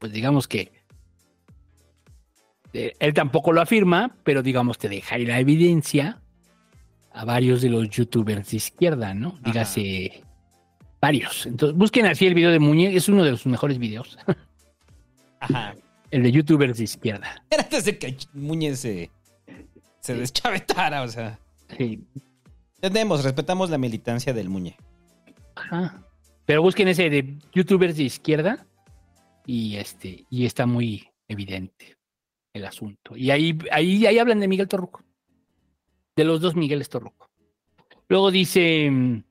pues 0.00 0.12
digamos 0.12 0.48
que 0.48 0.72
eh, 2.72 2.94
él 2.98 3.14
tampoco 3.14 3.52
lo 3.52 3.60
afirma, 3.60 4.16
pero 4.24 4.42
digamos 4.42 4.76
te 4.76 4.88
deja 4.88 5.14
ahí 5.14 5.24
la 5.24 5.38
evidencia 5.38 6.20
a 7.12 7.24
varios 7.24 7.62
de 7.62 7.68
los 7.68 7.88
youtubers 7.88 8.50
de 8.50 8.56
izquierda, 8.56 9.14
¿no? 9.14 9.38
Dígase 9.44 10.24
varios. 11.00 11.46
Entonces 11.46 11.78
busquen 11.78 12.06
así 12.06 12.26
el 12.26 12.34
video 12.34 12.50
de 12.50 12.58
Muñe, 12.58 12.94
es 12.94 13.08
uno 13.08 13.22
de 13.22 13.30
sus 13.32 13.46
mejores 13.46 13.78
videos, 13.78 14.18
Ajá. 15.38 15.76
el 16.10 16.24
de 16.24 16.32
youtubers 16.32 16.76
de 16.76 16.84
izquierda. 16.84 17.44
Era 17.50 17.62
antes 17.62 17.84
de 17.84 17.98
que 17.98 18.16
Muñez 18.34 18.80
se, 18.80 19.10
se 20.02 20.14
deschavetara, 20.14 21.02
o 21.02 21.08
sea. 21.08 21.38
Sí. 21.78 22.04
Entendemos, 22.76 23.22
respetamos 23.22 23.70
la 23.70 23.78
militancia 23.78 24.32
del 24.32 24.48
Muñe. 24.48 24.76
Ajá. 25.54 26.04
Pero 26.44 26.62
busquen 26.62 26.88
ese 26.88 27.08
de 27.08 27.38
youtubers 27.52 27.96
de 27.96 28.02
izquierda 28.02 28.66
y 29.46 29.76
este 29.76 30.26
y 30.28 30.44
está 30.44 30.66
muy 30.66 31.08
evidente 31.28 31.96
el 32.52 32.64
asunto. 32.64 33.16
Y 33.16 33.30
ahí, 33.30 33.56
ahí, 33.70 34.04
ahí 34.04 34.18
hablan 34.18 34.40
de 34.40 34.48
Miguel 34.48 34.68
Torruco. 34.68 35.04
De 36.16 36.24
los 36.24 36.40
dos 36.40 36.56
Migueles 36.56 36.88
Torruco. 36.88 37.30
Luego 38.08 38.30
dice 38.30 38.90
mm, 38.90 39.22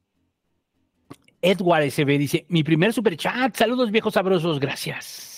Edward 1.42 1.92
SB, 1.92 2.18
dice, 2.18 2.46
mi 2.48 2.64
primer 2.64 2.94
superchat, 2.94 3.56
saludos 3.56 3.92
viejos 3.92 4.14
sabrosos. 4.14 4.60
Gracias. 4.60 5.31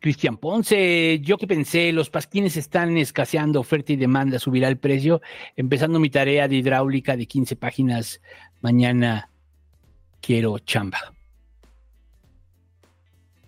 Cristian 0.00 0.38
Ponce, 0.38 1.20
yo 1.20 1.36
que 1.36 1.46
pensé, 1.46 1.92
los 1.92 2.08
pasquines 2.08 2.56
están 2.56 2.96
escaseando, 2.96 3.60
oferta 3.60 3.92
y 3.92 3.96
demanda, 3.96 4.38
subirá 4.38 4.68
el 4.68 4.78
precio. 4.78 5.20
Empezando 5.56 6.00
mi 6.00 6.08
tarea 6.08 6.48
de 6.48 6.56
hidráulica 6.56 7.16
de 7.16 7.26
15 7.26 7.56
páginas, 7.56 8.22
mañana 8.62 9.30
quiero 10.22 10.58
chamba. 10.58 11.14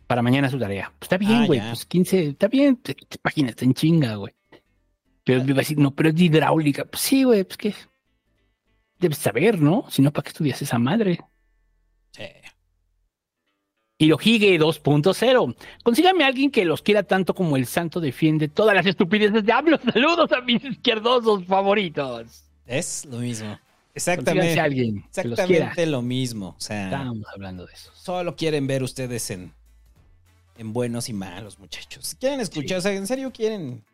Para 0.06 0.20
mañana 0.20 0.50
su 0.50 0.58
tarea. 0.58 0.92
Pues 0.98 1.06
está 1.06 1.16
bien, 1.16 1.32
Ah, 1.32 1.46
güey, 1.46 1.60
pues 1.60 1.86
15, 1.86 2.28
está 2.28 2.48
bien, 2.48 2.76
15 2.76 3.18
páginas, 3.22 3.50
está 3.50 3.64
en 3.64 3.72
chinga, 3.72 4.14
güey. 4.16 4.34
Pero 5.24 5.42
me 5.42 5.50
iba 5.50 5.56
a 5.56 5.60
decir, 5.60 5.78
no, 5.78 5.94
pero 5.94 6.10
es 6.10 6.14
de 6.14 6.24
hidráulica. 6.24 6.84
Pues 6.84 7.00
sí, 7.00 7.24
güey, 7.24 7.44
pues 7.44 7.56
que 7.56 7.74
debes 8.98 9.16
saber, 9.16 9.58
¿no? 9.58 9.86
Si 9.88 10.02
no, 10.02 10.12
¿para 10.12 10.24
qué 10.24 10.28
estudias 10.28 10.60
esa 10.60 10.78
madre? 10.78 11.18
Sí. 12.10 12.24
Hirohige 14.02 14.58
2.0. 14.58 15.56
Consígame 15.82 16.24
a 16.24 16.26
alguien 16.26 16.50
que 16.50 16.64
los 16.64 16.82
quiera 16.82 17.02
tanto 17.02 17.34
como 17.34 17.56
el 17.56 17.66
santo 17.66 18.00
defiende 18.00 18.48
todas 18.48 18.74
las 18.74 18.84
estupideces 18.86 19.44
de 19.44 19.52
hablo. 19.52 19.78
Saludos 19.92 20.32
a 20.32 20.40
mis 20.40 20.64
izquierdosos 20.64 21.44
favoritos. 21.46 22.44
Es 22.66 23.04
lo 23.04 23.18
mismo. 23.18 23.58
Exactamente. 23.94 24.58
a 24.58 24.64
alguien 24.64 25.04
que 25.14 25.24
los 25.24 25.38
quiera. 25.38 25.66
Exactamente 25.66 25.86
lo 25.86 26.02
mismo. 26.02 26.54
O 26.56 26.60
sea, 26.60 26.84
Estábamos 26.84 27.26
hablando 27.32 27.66
de 27.66 27.72
eso. 27.74 27.90
solo 27.94 28.34
quieren 28.36 28.66
ver 28.66 28.82
ustedes 28.82 29.30
en, 29.30 29.52
en 30.56 30.72
buenos 30.72 31.08
y 31.08 31.12
malos, 31.12 31.58
muchachos. 31.58 32.16
Quieren 32.18 32.40
escuchar, 32.40 32.78
o 32.78 32.80
sea, 32.80 32.92
en 32.92 33.06
serio 33.06 33.30
quieren. 33.32 33.84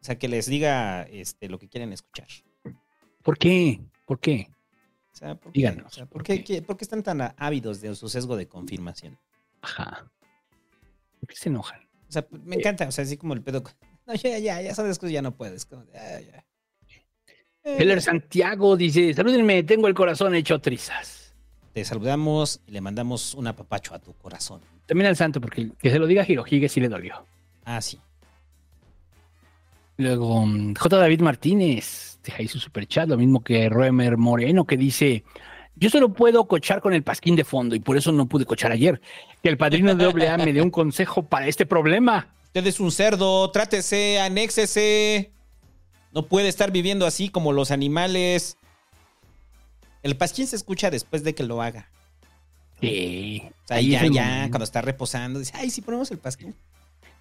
O 0.00 0.04
sea, 0.04 0.16
que 0.16 0.28
les 0.28 0.46
diga 0.46 1.02
este, 1.02 1.48
lo 1.48 1.58
que 1.58 1.68
quieren 1.68 1.92
escuchar. 1.92 2.28
¿Por 3.22 3.36
qué? 3.36 3.80
¿Por 4.06 4.20
qué? 4.20 4.48
O 5.18 5.20
sea, 5.20 5.34
¿por 5.34 5.52
qué? 5.52 5.58
Díganos, 5.58 5.86
O 5.86 5.90
sea, 5.90 6.06
¿por, 6.06 6.22
¿por 6.22 6.42
qué, 6.44 6.62
por 6.62 6.76
qué 6.76 6.84
están 6.84 7.02
tan 7.02 7.34
ávidos 7.36 7.80
de 7.80 7.92
su 7.96 8.08
sesgo 8.08 8.36
de 8.36 8.46
confirmación? 8.46 9.18
Ajá. 9.62 10.08
¿Por 11.18 11.28
qué 11.28 11.34
se 11.34 11.48
enojan? 11.48 11.80
O 12.08 12.12
sea, 12.12 12.24
me 12.30 12.54
encanta, 12.54 12.86
o 12.86 12.92
sea, 12.92 13.02
así 13.02 13.16
como 13.16 13.34
el 13.34 13.42
pedo. 13.42 13.64
No, 14.06 14.14
ya, 14.14 14.38
ya, 14.38 14.62
ya 14.62 14.74
sabes 14.76 14.98
que 14.98 15.10
ya 15.10 15.20
no 15.20 15.34
puedes. 15.34 15.66
como 15.66 15.84
de, 15.86 15.98
"Ah, 15.98 16.20
ya". 16.20 16.44
Eh, 17.64 17.76
Heller 17.80 18.00
Santiago 18.00 18.76
dice, 18.76 19.12
salúdenme, 19.12 19.64
tengo 19.64 19.88
el 19.88 19.94
corazón 19.94 20.34
hecho 20.36 20.60
trizas. 20.60 21.34
Te 21.74 21.84
saludamos 21.84 22.60
y 22.66 22.70
le 22.70 22.80
mandamos 22.80 23.34
un 23.34 23.48
apapacho 23.48 23.94
a 23.94 23.98
tu 23.98 24.14
corazón. 24.14 24.60
También 24.86 25.08
al 25.08 25.16
santo, 25.16 25.40
porque 25.40 25.72
que 25.78 25.90
se 25.90 25.98
lo 25.98 26.06
diga 26.06 26.22
a 26.22 26.26
Hirohige 26.30 26.68
sí 26.68 26.80
le 26.80 26.88
dolió. 26.88 27.26
Ah, 27.64 27.80
sí. 27.82 28.00
Luego, 29.98 30.46
mm, 30.46 30.74
J. 30.74 30.96
David 30.96 31.20
Martínez, 31.20 32.20
deja 32.22 32.38
ahí 32.38 32.48
su 32.48 32.60
superchat, 32.60 33.08
lo 33.08 33.16
mismo 33.16 33.42
que 33.42 33.68
Roemer 33.68 34.16
Moreno, 34.16 34.64
que 34.64 34.76
dice, 34.76 35.24
yo 35.74 35.90
solo 35.90 36.12
puedo 36.12 36.46
cochar 36.46 36.80
con 36.80 36.94
el 36.94 37.02
pasquín 37.02 37.34
de 37.34 37.44
fondo 37.44 37.74
y 37.74 37.80
por 37.80 37.96
eso 37.96 38.12
no 38.12 38.26
pude 38.26 38.46
cochar 38.46 38.70
ayer. 38.70 39.00
Que 39.42 39.48
el 39.48 39.58
padrino 39.58 39.96
de 39.96 40.28
AA 40.28 40.38
me 40.38 40.52
dé 40.52 40.62
un 40.62 40.70
consejo 40.70 41.24
para 41.24 41.48
este 41.48 41.66
problema. 41.66 42.32
Usted 42.44 42.64
es 42.68 42.78
un 42.78 42.92
cerdo, 42.92 43.50
trátese, 43.50 44.20
anéxese. 44.20 45.32
No 46.12 46.26
puede 46.26 46.48
estar 46.48 46.70
viviendo 46.70 47.04
así 47.04 47.28
como 47.28 47.52
los 47.52 47.72
animales. 47.72 48.56
El 50.04 50.16
pasquín 50.16 50.46
se 50.46 50.54
escucha 50.54 50.90
después 50.90 51.24
de 51.24 51.34
que 51.34 51.42
lo 51.42 51.60
haga. 51.60 51.90
Sí. 52.80 53.42
O 53.64 53.66
sea, 53.66 53.78
ahí 53.78 53.90
ya, 53.90 54.06
ya, 54.06 54.24
momento. 54.24 54.50
cuando 54.50 54.64
está 54.64 54.80
reposando, 54.80 55.40
dice, 55.40 55.54
ay, 55.56 55.70
si 55.70 55.82
ponemos 55.82 56.08
el 56.12 56.18
pasquín. 56.18 56.54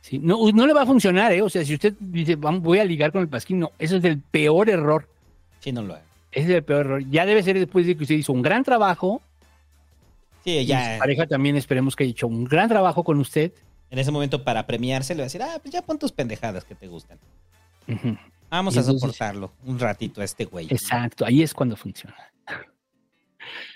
Sí, 0.07 0.19
No, 0.19 0.37
no 0.53 0.65
le 0.65 0.73
va 0.73 0.83
a 0.83 0.85
funcionar, 0.85 1.33
¿eh? 1.33 1.41
O 1.41 1.49
sea, 1.49 1.65
si 1.65 1.73
usted 1.73 1.93
dice, 1.99 2.37
"Vam- 2.37 2.61
voy 2.61 2.79
a 2.79 2.85
ligar 2.85 3.11
con 3.11 3.21
el 3.21 3.27
pasquín, 3.27 3.59
no, 3.59 3.71
eso 3.77 3.97
es 3.97 4.03
el 4.05 4.19
peor 4.21 4.69
error. 4.69 5.05
Sí, 5.59 5.71
no 5.73 5.81
lo 5.81 5.95
haga. 5.95 6.03
Ese 6.31 6.49
es 6.51 6.55
el 6.57 6.63
peor 6.63 6.85
error. 6.85 7.03
Ya 7.09 7.25
debe 7.25 7.43
ser 7.43 7.59
después 7.59 7.85
de 7.85 7.97
que 7.97 8.03
usted 8.03 8.15
hizo 8.15 8.31
un 8.31 8.41
gran 8.41 8.63
trabajo. 8.63 9.21
Sí, 10.45 10.51
Y 10.51 10.61
su 10.63 10.67
ya. 10.69 10.95
pareja 10.97 11.27
también 11.27 11.57
esperemos 11.57 11.93
que 11.95 12.05
haya 12.05 12.11
hecho 12.11 12.27
un 12.27 12.45
gran 12.45 12.69
trabajo 12.69 13.03
con 13.03 13.19
usted. 13.19 13.51
En 13.89 13.99
ese 13.99 14.11
momento, 14.11 14.43
para 14.45 14.65
premiarse, 14.65 15.13
le 15.13 15.19
va 15.19 15.23
a 15.23 15.25
decir, 15.25 15.41
ah, 15.41 15.59
pues 15.61 15.73
ya 15.73 15.81
pon 15.81 15.99
tus 15.99 16.11
pendejadas 16.13 16.63
que 16.63 16.75
te 16.75 16.87
gustan. 16.87 17.17
Vamos 18.49 18.75
Y 18.75 18.77
a 18.77 18.81
entonces- 18.81 19.01
soportarlo 19.01 19.51
un 19.65 19.77
ratito 19.77 20.21
a 20.21 20.23
este 20.23 20.45
güey. 20.45 20.67
Exacto, 20.69 21.25
ahí 21.25 21.41
es 21.41 21.53
cuando 21.53 21.75
funciona. 21.75 22.15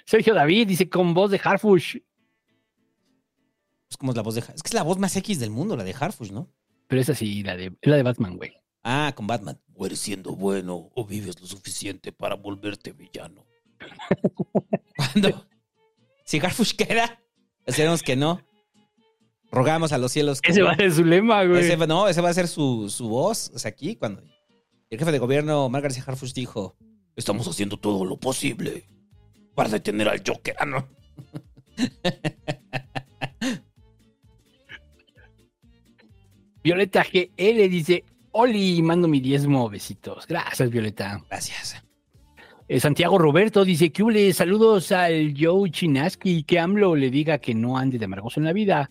Sergio 0.05 0.33
David 0.33 0.67
dice 0.69 0.89
con 0.89 1.13
voz 1.13 1.31
de 1.31 1.41
Harfush, 1.43 1.97
Es 3.91 3.97
como 3.97 4.13
la 4.13 4.22
voz 4.23 4.34
de... 4.35 4.39
Es 4.41 4.63
que 4.63 4.69
es 4.69 4.73
la 4.73 4.81
voz 4.84 4.97
más 4.97 5.15
X 5.18 5.39
del 5.39 5.51
mundo, 5.51 5.76
la 5.76 5.84
de 5.84 5.93
Harfush, 5.93 6.31
¿no? 6.31 6.49
pero 6.88 7.01
es 7.01 7.09
así, 7.09 7.41
la 7.43 7.55
de, 7.55 7.73
la 7.84 7.95
de 7.95 8.03
Batman, 8.03 8.35
güey. 8.38 8.51
Ah, 8.84 9.13
con 9.15 9.26
Batman. 9.27 9.61
O 9.76 9.85
eres 9.85 9.99
siendo 9.99 10.35
bueno 10.35 10.89
o 10.93 11.05
vives 11.05 11.39
lo 11.39 11.47
suficiente 11.47 12.11
para 12.11 12.35
volverte 12.35 12.91
villano. 12.91 13.45
¿Cuándo? 14.97 15.47
Si 16.26 16.39
Harfush 16.39 16.73
queda, 16.73 17.22
esperemos 17.65 18.01
que 18.01 18.15
no. 18.18 18.41
Rogamos 19.51 19.91
a 19.93 19.97
los 19.97 20.11
cielos. 20.11 20.41
que 20.41 20.51
Ese 20.51 20.61
va 20.63 20.72
a 20.72 20.76
ser 20.76 20.91
su 20.93 21.03
lema, 21.05 21.43
güey. 21.45 21.63
Ese 21.63 21.76
va- 21.77 21.88
no, 21.88 22.07
ese 22.09 22.19
va 22.22 22.30
a 22.30 22.34
ser 22.34 22.47
su, 22.49 22.89
su 22.89 23.07
voz. 23.07 23.51
O 23.53 23.59
sea, 23.59 23.69
aquí, 23.69 23.95
cuando 23.95 24.22
el 24.89 24.97
jefe 24.99 25.11
de 25.11 25.19
gobierno, 25.19 25.65
Omar 25.65 25.81
García 25.81 26.03
Harfush, 26.05 26.34
dijo: 26.34 26.76
Estamos 27.15 27.47
haciendo 27.47 27.77
todo 27.77 28.03
lo 28.05 28.18
posible 28.18 28.85
para 29.55 29.69
detener 29.69 30.09
al 30.09 30.22
Joker. 30.26 30.55
Ah, 30.59 30.65
no. 30.65 30.88
Violeta 36.63 37.03
GL 37.03 37.69
dice, 37.69 38.03
Oli, 38.31 38.81
mando 38.81 39.07
mi 39.07 39.19
diezmo, 39.19 39.69
besitos. 39.69 40.27
Gracias, 40.27 40.69
Violeta. 40.69 41.23
Gracias. 41.29 41.83
Eh, 42.67 42.79
Santiago 42.79 43.17
Roberto 43.17 43.65
dice, 43.65 43.91
que 43.91 44.03
hule, 44.03 44.31
saludos 44.31 44.91
al 44.91 45.33
Joe 45.38 45.69
Chinaski, 45.71 46.43
que 46.43 46.59
AMLO 46.59 46.95
le 46.95 47.09
diga 47.09 47.39
que 47.39 47.53
no 47.53 47.77
ande 47.77 47.97
de 47.99 48.05
amargoso 48.05 48.39
en 48.39 48.45
la 48.45 48.53
vida. 48.53 48.89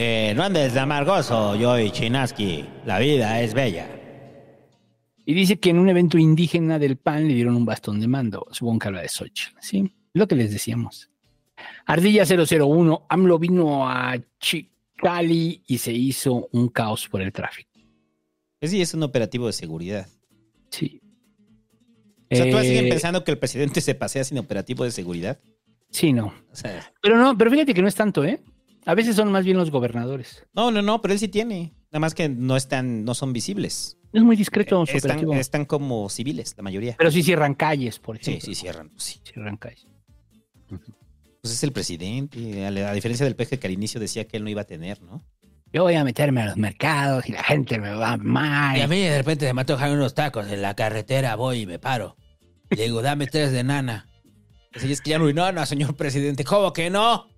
Eh, 0.00 0.32
no 0.36 0.44
andes 0.44 0.74
de 0.74 0.80
amargoso, 0.80 1.56
Joey 1.58 1.90
Chinaski. 1.90 2.64
La 2.84 3.00
vida 3.00 3.40
es 3.40 3.52
bella. 3.52 3.88
Y 5.24 5.34
dice 5.34 5.58
que 5.58 5.70
en 5.70 5.78
un 5.78 5.88
evento 5.88 6.18
indígena 6.18 6.78
del 6.78 6.96
PAN 6.96 7.26
le 7.26 7.34
dieron 7.34 7.56
un 7.56 7.64
bastón 7.64 7.98
de 7.98 8.06
mando. 8.06 8.46
Supongo 8.52 8.78
que 8.78 8.88
habla 8.88 9.02
de 9.02 9.08
Xochitl, 9.08 9.56
¿sí? 9.60 9.92
Lo 10.12 10.28
que 10.28 10.36
les 10.36 10.52
decíamos. 10.52 11.10
Ardilla 11.86 12.24
001, 12.24 13.06
AMLO 13.08 13.38
vino 13.38 13.88
a 13.88 14.16
Chicali 14.40 15.62
y 15.66 15.78
se 15.78 15.92
hizo 15.92 16.48
un 16.52 16.68
caos 16.68 17.08
por 17.08 17.22
el 17.22 17.32
tráfico. 17.32 17.68
Ese 18.60 18.72
sí 18.76 18.82
es 18.82 18.94
un 18.94 19.02
operativo 19.04 19.46
de 19.46 19.52
seguridad. 19.52 20.08
Sí. 20.70 21.00
O 22.30 22.36
sea, 22.36 22.50
¿tú 22.50 22.58
Eh, 22.58 22.62
siguen 22.64 22.88
pensando 22.88 23.24
que 23.24 23.30
el 23.30 23.38
presidente 23.38 23.80
se 23.80 23.94
pasea 23.94 24.24
sin 24.24 24.38
operativo 24.38 24.84
de 24.84 24.90
seguridad? 24.90 25.38
Sí, 25.90 26.12
no. 26.12 26.34
O 26.52 26.56
sea, 26.56 26.92
Pero 27.00 27.16
no, 27.16 27.38
pero 27.38 27.50
fíjate 27.50 27.72
que 27.72 27.80
no 27.82 27.88
es 27.88 27.94
tanto, 27.94 28.24
¿eh? 28.24 28.40
A 28.84 28.94
veces 28.94 29.16
son 29.16 29.30
más 29.32 29.44
bien 29.44 29.56
los 29.56 29.70
gobernadores. 29.70 30.44
no, 30.54 30.70
no, 30.70 30.82
no, 30.82 31.00
pero 31.00 31.14
él 31.14 31.20
sí 31.20 31.28
tiene. 31.28 31.72
Nada 31.90 32.00
más 32.00 32.14
que 32.14 32.28
no 32.28 32.56
están, 32.56 33.04
no 33.04 33.14
son 33.14 33.32
visibles. 33.32 33.96
Es 34.12 34.22
muy 34.22 34.36
discreto 34.36 34.84
su 34.86 34.96
Están, 34.96 35.12
operativo. 35.12 35.34
están 35.34 35.64
como 35.64 36.08
civiles, 36.10 36.54
la 36.56 36.62
mayoría. 36.62 36.94
Pero 36.98 37.10
sí 37.10 37.22
cierran 37.22 37.54
calles, 37.54 37.98
por 37.98 38.16
Sí, 38.16 38.30
ejemplo. 38.32 38.46
sí 38.46 38.54
cierran. 38.54 38.88
pues 38.90 39.02
sí. 39.04 39.20
Cierran 39.24 39.56
calles. 39.56 39.86
Pues 41.48 41.56
es 41.56 41.62
el 41.64 41.72
presidente. 41.72 42.66
A 42.66 42.70
la 42.70 42.90
a 42.90 42.92
diferencia 42.92 43.24
del 43.24 43.34
peje 43.34 43.58
que 43.58 43.66
al 43.66 43.72
inicio 43.72 43.98
decía 43.98 44.28
que 44.28 44.36
él 44.36 44.44
no 44.44 44.50
iba 44.50 44.60
a 44.60 44.66
tener, 44.66 45.00
¿no? 45.00 45.24
Yo 45.72 45.82
voy 45.84 45.94
a 45.94 46.04
meterme 46.04 46.42
a 46.42 46.46
los 46.46 46.58
mercados 46.58 47.26
y 47.26 47.32
la 47.32 47.42
gente 47.42 47.78
me 47.78 47.90
va 47.94 48.18
mal. 48.18 48.76
Y 48.76 48.82
a 48.82 48.86
mí 48.86 49.00
de 49.00 49.16
repente 49.16 49.46
se 49.46 49.54
me 49.54 49.62
antojan 49.62 49.92
unos 49.92 50.12
tacos 50.12 50.46
en 50.48 50.60
la 50.60 50.74
carretera, 50.76 51.36
voy 51.36 51.60
y 51.60 51.66
me 51.66 51.78
paro. 51.78 52.16
Le 52.68 52.82
digo, 52.82 53.00
dame 53.00 53.28
tres 53.28 53.50
de 53.52 53.64
nana. 53.64 54.10
"Y 54.82 54.92
es 54.92 55.00
que 55.00 55.08
ya 55.08 55.18
no 55.18 55.24
hay 55.24 55.32
nana, 55.32 55.64
señor 55.64 55.96
presidente. 55.96 56.44
¿Cómo 56.44 56.74
que 56.74 56.90
no? 56.90 57.28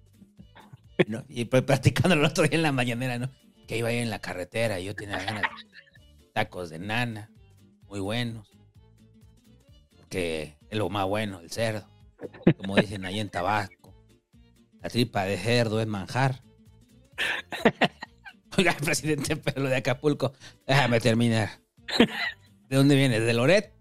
No, 1.07 1.23
Y 1.29 1.45
pues 1.45 1.63
platicando 1.63 2.15
el 2.17 2.25
otro 2.25 2.43
día 2.43 2.57
en 2.57 2.63
la 2.65 2.73
mañanera, 2.73 3.17
¿no? 3.17 3.31
Que 3.69 3.79
iba 3.79 3.91
ahí 3.91 3.99
en 3.99 4.11
la 4.11 4.19
carretera 4.19 4.81
y 4.81 4.87
yo 4.87 4.95
tenía 4.97 5.23
ganas 5.23 5.43
de 6.19 6.27
tacos 6.35 6.69
de 6.71 6.81
nana, 6.81 7.31
muy 7.89 8.01
buenos. 8.01 8.49
Porque 9.97 10.57
es 10.69 10.77
lo 10.79 10.91
más 10.91 11.07
bueno, 11.07 11.39
el 11.39 11.51
cerdo. 11.53 11.89
Como 12.59 12.75
dicen 12.75 13.05
ahí 13.05 13.19
en 13.21 13.31
Tabasco. 13.31 13.80
La 14.83 14.89
tripa 14.89 15.25
de 15.25 15.37
cerdo 15.37 15.81
es 15.81 15.87
manjar. 15.87 16.43
Oiga, 18.59 18.77
presidente, 18.77 19.37
pero 19.37 19.63
lo 19.63 19.69
de 19.69 19.77
Acapulco, 19.77 20.33
déjame 20.67 21.01
terminar. 21.01 21.51
¿De 22.69 22.77
dónde 22.77 22.97
vienes? 22.97 23.23
¿De 23.23 23.35
Loret? 23.35 23.75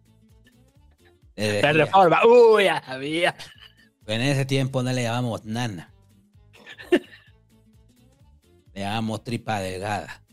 De 1.35 1.61
La 1.61 1.73
reforma. 1.73 2.21
Uy, 2.25 2.65
ya 2.65 2.83
sabía. 2.83 3.35
En 4.07 4.21
ese 4.21 4.45
tiempo 4.45 4.81
no 4.83 4.91
le 4.91 5.03
llamamos 5.03 5.45
nana. 5.45 5.93
Le 8.73 8.81
llamamos 8.81 9.23
tripa 9.23 9.59
delgada. 9.59 10.23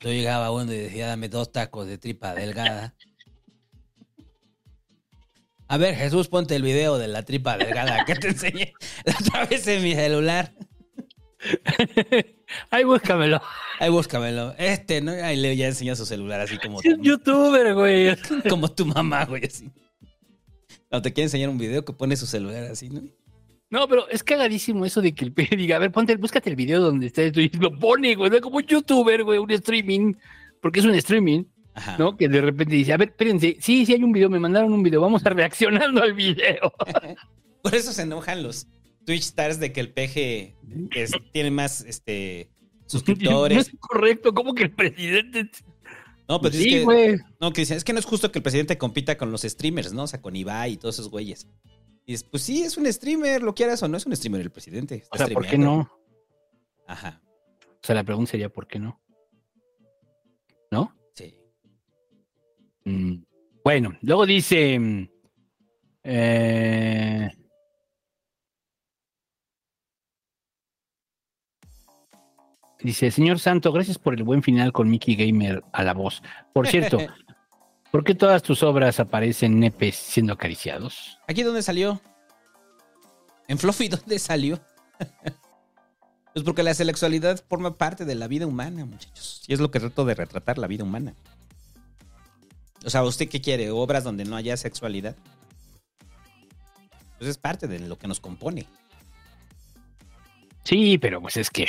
Yo 0.00 0.10
llegaba 0.10 0.50
uno 0.50 0.72
y 0.72 0.78
decía, 0.78 1.06
dame 1.06 1.28
dos 1.28 1.52
tacos 1.52 1.86
de 1.86 1.98
tripa 1.98 2.34
delgada. 2.34 2.94
A 5.74 5.76
ver, 5.76 5.96
Jesús, 5.96 6.28
ponte 6.28 6.54
el 6.54 6.62
video 6.62 6.98
de 6.98 7.08
la 7.08 7.24
tripa 7.24 7.58
delgada 7.58 8.04
que 8.04 8.14
te 8.14 8.28
enseñé 8.28 8.74
la 9.04 9.16
otra 9.18 9.44
vez 9.44 9.66
en 9.66 9.82
mi 9.82 9.92
celular. 9.92 10.52
Ay, 12.70 12.84
búscamelo. 12.84 13.42
Ahí 13.80 13.90
búscamelo. 13.90 14.54
Este, 14.56 15.00
¿no? 15.00 15.10
Ahí 15.10 15.36
le 15.36 15.56
ya 15.56 15.66
enseña 15.66 15.96
su 15.96 16.06
celular 16.06 16.40
así 16.40 16.58
como, 16.58 16.80
Es 16.80 16.96
youtuber, 17.00 17.74
güey. 17.74 18.16
como 18.48 18.70
tu 18.70 18.86
mamá, 18.86 19.24
güey, 19.24 19.46
así. 19.46 19.68
Cuando 20.88 21.02
te 21.02 21.12
quiere 21.12 21.24
enseñar 21.24 21.48
un 21.48 21.58
video 21.58 21.84
que 21.84 21.92
pone 21.92 22.14
su 22.14 22.26
celular 22.26 22.62
así, 22.70 22.88
¿no? 22.88 23.02
No, 23.68 23.88
pero 23.88 24.08
es 24.10 24.22
cagadísimo 24.22 24.86
eso 24.86 25.02
de 25.02 25.12
que 25.12 25.24
el 25.24 25.32
pe 25.32 25.48
diga, 25.56 25.74
a 25.74 25.80
ver, 25.80 25.90
ponte, 25.90 26.14
búscate 26.14 26.50
el 26.50 26.54
video 26.54 26.82
donde 26.82 27.12
y 27.34 27.48
lo 27.58 27.76
pone, 27.76 28.14
güey, 28.14 28.30
no 28.30 28.40
como 28.40 28.58
un 28.58 28.64
youtuber, 28.64 29.24
güey, 29.24 29.40
un 29.40 29.50
streaming, 29.50 30.14
porque 30.62 30.78
es 30.78 30.86
un 30.86 30.94
streaming, 30.94 31.46
Ajá. 31.74 31.96
¿no? 31.98 32.16
Que 32.16 32.28
de 32.28 32.40
repente 32.40 32.74
dice, 32.74 32.92
a 32.92 32.96
ver, 32.96 33.08
espérense, 33.08 33.56
sí, 33.60 33.84
sí 33.84 33.92
hay 33.94 34.02
un 34.04 34.12
video, 34.12 34.30
me 34.30 34.38
mandaron 34.38 34.72
un 34.72 34.82
video, 34.82 35.00
vamos 35.00 35.26
a 35.26 35.30
reaccionando 35.30 36.02
al 36.02 36.14
video. 36.14 36.72
Por 37.62 37.74
eso 37.74 37.92
se 37.92 38.02
enojan 38.02 38.42
los 38.42 38.68
Twitch 39.04 39.22
stars 39.24 39.58
de 39.60 39.72
que 39.72 39.80
el 39.80 39.92
es- 40.94 41.12
tiene 41.32 41.50
más 41.50 41.80
este 41.82 42.50
No 42.60 42.68
suscriptores. 42.86 43.58
es 43.68 43.76
correcto, 43.80 44.32
como 44.32 44.54
que 44.54 44.64
el 44.64 44.70
presidente... 44.72 45.50
No, 46.26 46.40
pero 46.40 46.54
Sí, 46.54 46.74
es 46.76 46.86
que, 46.86 47.18
no, 47.38 47.52
que 47.52 47.60
dicen, 47.62 47.76
es 47.76 47.84
que 47.84 47.92
no 47.92 47.98
es 47.98 48.06
justo 48.06 48.32
que 48.32 48.38
el 48.38 48.42
presidente 48.42 48.78
compita 48.78 49.18
con 49.18 49.30
los 49.30 49.42
streamers, 49.42 49.92
¿no? 49.92 50.04
O 50.04 50.06
sea, 50.06 50.22
con 50.22 50.34
Ibai 50.34 50.72
y 50.72 50.76
todos 50.78 50.94
esos 50.94 51.10
güeyes. 51.10 51.46
Y 52.06 52.12
dices, 52.12 52.26
pues 52.30 52.42
sí, 52.42 52.62
es 52.62 52.78
un 52.78 52.90
streamer, 52.90 53.42
lo 53.42 53.54
quieras 53.54 53.82
o 53.82 53.88
no, 53.88 53.98
es 53.98 54.06
un 54.06 54.16
streamer 54.16 54.40
el 54.40 54.50
presidente. 54.50 54.94
está 54.94 55.08
O 55.10 55.18
sea, 55.18 55.28
¿por 55.34 55.46
qué 55.46 55.58
no? 55.58 55.90
Ajá, 56.86 57.20
O 57.66 57.78
sea, 57.86 57.94
la 57.94 58.04
pregunta 58.04 58.30
sería, 58.30 58.48
¿por 58.48 58.66
qué 58.66 58.78
no? 58.78 58.86
¿No? 58.88 59.03
Bueno, 63.64 63.96
luego 64.02 64.26
dice. 64.26 64.78
mm, 64.78 65.08
eh, 66.04 67.30
dice, 72.80 73.10
señor 73.10 73.38
Santo, 73.38 73.72
gracias 73.72 73.98
por 73.98 74.14
el 74.14 74.22
buen 74.22 74.42
final 74.42 74.72
con 74.72 74.90
Mickey 74.90 75.16
Gamer 75.16 75.64
a 75.72 75.82
la 75.82 75.94
voz. 75.94 76.22
Por 76.52 76.68
cierto, 76.68 76.98
¿por 77.90 78.04
qué 78.04 78.14
todas 78.14 78.42
tus 78.42 78.62
obras 78.62 79.00
aparecen 79.00 79.58
nepes 79.58 79.96
siendo 79.96 80.34
acariciados? 80.34 81.18
¿Aquí 81.26 81.42
dónde 81.42 81.62
salió? 81.62 82.00
¿En 83.48 83.58
Fluffy 83.58 83.88
dónde 83.88 84.18
salió? 84.18 84.60
pues 86.34 86.44
porque 86.44 86.62
la 86.62 86.74
sexualidad 86.74 87.42
forma 87.48 87.78
parte 87.78 88.04
de 88.04 88.14
la 88.14 88.28
vida 88.28 88.46
humana, 88.46 88.84
muchachos. 88.84 89.42
Y 89.46 89.54
es 89.54 89.60
lo 89.60 89.70
que 89.70 89.80
trato 89.80 90.04
de 90.04 90.14
retratar, 90.14 90.58
la 90.58 90.66
vida 90.66 90.84
humana. 90.84 91.14
O 92.84 92.90
sea, 92.90 93.02
¿usted 93.02 93.28
qué 93.28 93.40
quiere? 93.40 93.70
¿Obras 93.70 94.04
donde 94.04 94.24
no 94.24 94.36
haya 94.36 94.56
sexualidad? 94.56 95.16
Pues 97.18 97.30
es 97.30 97.38
parte 97.38 97.66
de 97.66 97.78
lo 97.80 97.96
que 97.98 98.08
nos 98.08 98.20
compone. 98.20 98.66
Sí, 100.64 100.98
pero 100.98 101.20
pues 101.20 101.36
es 101.36 101.50
que 101.50 101.66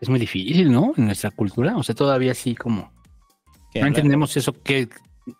es 0.00 0.08
muy 0.08 0.18
difícil, 0.18 0.70
¿no? 0.70 0.92
En 0.96 1.06
nuestra 1.06 1.30
cultura. 1.30 1.76
O 1.76 1.82
sea, 1.82 1.94
todavía 1.94 2.34
sí 2.34 2.54
como... 2.54 2.92
No 3.74 3.86
entendemos 3.86 4.36
eso, 4.36 4.52
que 4.52 4.88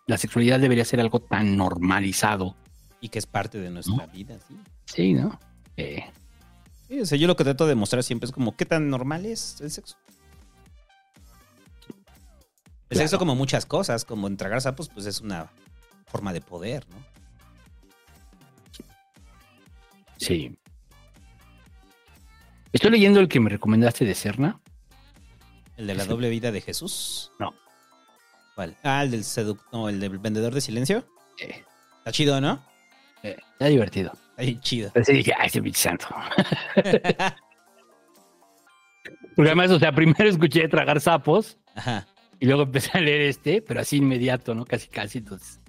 la 0.07 0.17
sexualidad 0.17 0.59
debería 0.59 0.85
ser 0.85 1.01
algo 1.01 1.19
tan 1.19 1.57
normalizado. 1.57 2.55
Y 3.01 3.09
que 3.09 3.19
es 3.19 3.25
parte 3.25 3.57
de 3.57 3.69
nuestra 3.69 4.05
vida, 4.07 4.37
sí. 4.47 4.55
Sí, 4.85 5.13
¿no? 5.13 5.39
Eh, 5.75 6.03
Sí, 6.89 6.99
o 6.99 7.05
sea, 7.05 7.19
yo 7.19 7.27
lo 7.27 7.35
que 7.35 7.43
trato 7.43 7.67
de 7.67 7.75
mostrar 7.75 8.03
siempre 8.03 8.25
es 8.25 8.31
como, 8.31 8.55
¿qué 8.55 8.65
tan 8.65 8.89
normal 8.89 9.25
es 9.27 9.61
el 9.61 9.69
sexo? 9.69 9.95
Claro. 12.89 13.01
sexo 13.03 13.19
como 13.19 13.35
muchas 13.35 13.65
cosas, 13.65 14.03
como 14.05 14.27
entregar 14.27 14.61
sapos, 14.61 14.89
pues 14.89 15.05
es 15.05 15.21
una 15.21 15.51
forma 16.07 16.33
de 16.33 16.41
poder, 16.41 16.85
¿no? 16.89 16.97
sí. 20.17 20.55
Estoy 22.73 22.91
leyendo 22.91 23.19
el 23.19 23.27
que 23.27 23.39
me 23.39 23.49
recomendaste 23.49 24.05
de 24.05 24.13
Cerna. 24.13 24.59
El 25.77 25.87
de 25.87 25.95
la 25.95 26.03
Sí. 26.03 26.09
doble 26.09 26.29
vida 26.29 26.51
de 26.51 26.61
Jesús. 26.61 27.31
No. 27.39 27.53
¿Cuál? 28.53 28.75
Ah, 28.83 29.01
el 29.03 29.09
del 29.11 29.23
seduc... 29.23 29.59
No, 29.71 29.89
el 29.89 29.99
del 29.99 30.17
vendedor 30.19 30.53
de 30.53 30.61
silencio. 30.61 31.03
Eh, 31.39 31.63
Está 31.99 32.11
chido, 32.11 32.39
¿no? 32.41 32.63
eh, 33.23 33.37
está 33.53 33.65
divertido. 33.67 34.11
Está 34.37 34.61
chido. 34.61 34.87
Entonces 34.87 35.15
dije, 35.15 35.33
ay, 35.37 35.47
ese 35.47 35.61
pinche 35.61 35.81
santo. 35.81 36.07
Porque 39.35 39.49
además, 39.49 39.71
o 39.71 39.79
sea, 39.79 39.91
primero 39.93 40.29
escuché 40.29 40.67
tragar 40.67 40.99
sapos 41.01 41.57
Ajá. 41.75 42.05
Y 42.39 42.45
luego 42.45 42.63
empecé 42.63 42.97
a 42.97 43.01
leer 43.01 43.21
este, 43.21 43.61
pero 43.61 43.81
así 43.81 43.97
inmediato, 43.97 44.55
¿no? 44.55 44.65
Casi, 44.65 44.87
casi, 44.87 45.17
entonces. 45.19 45.59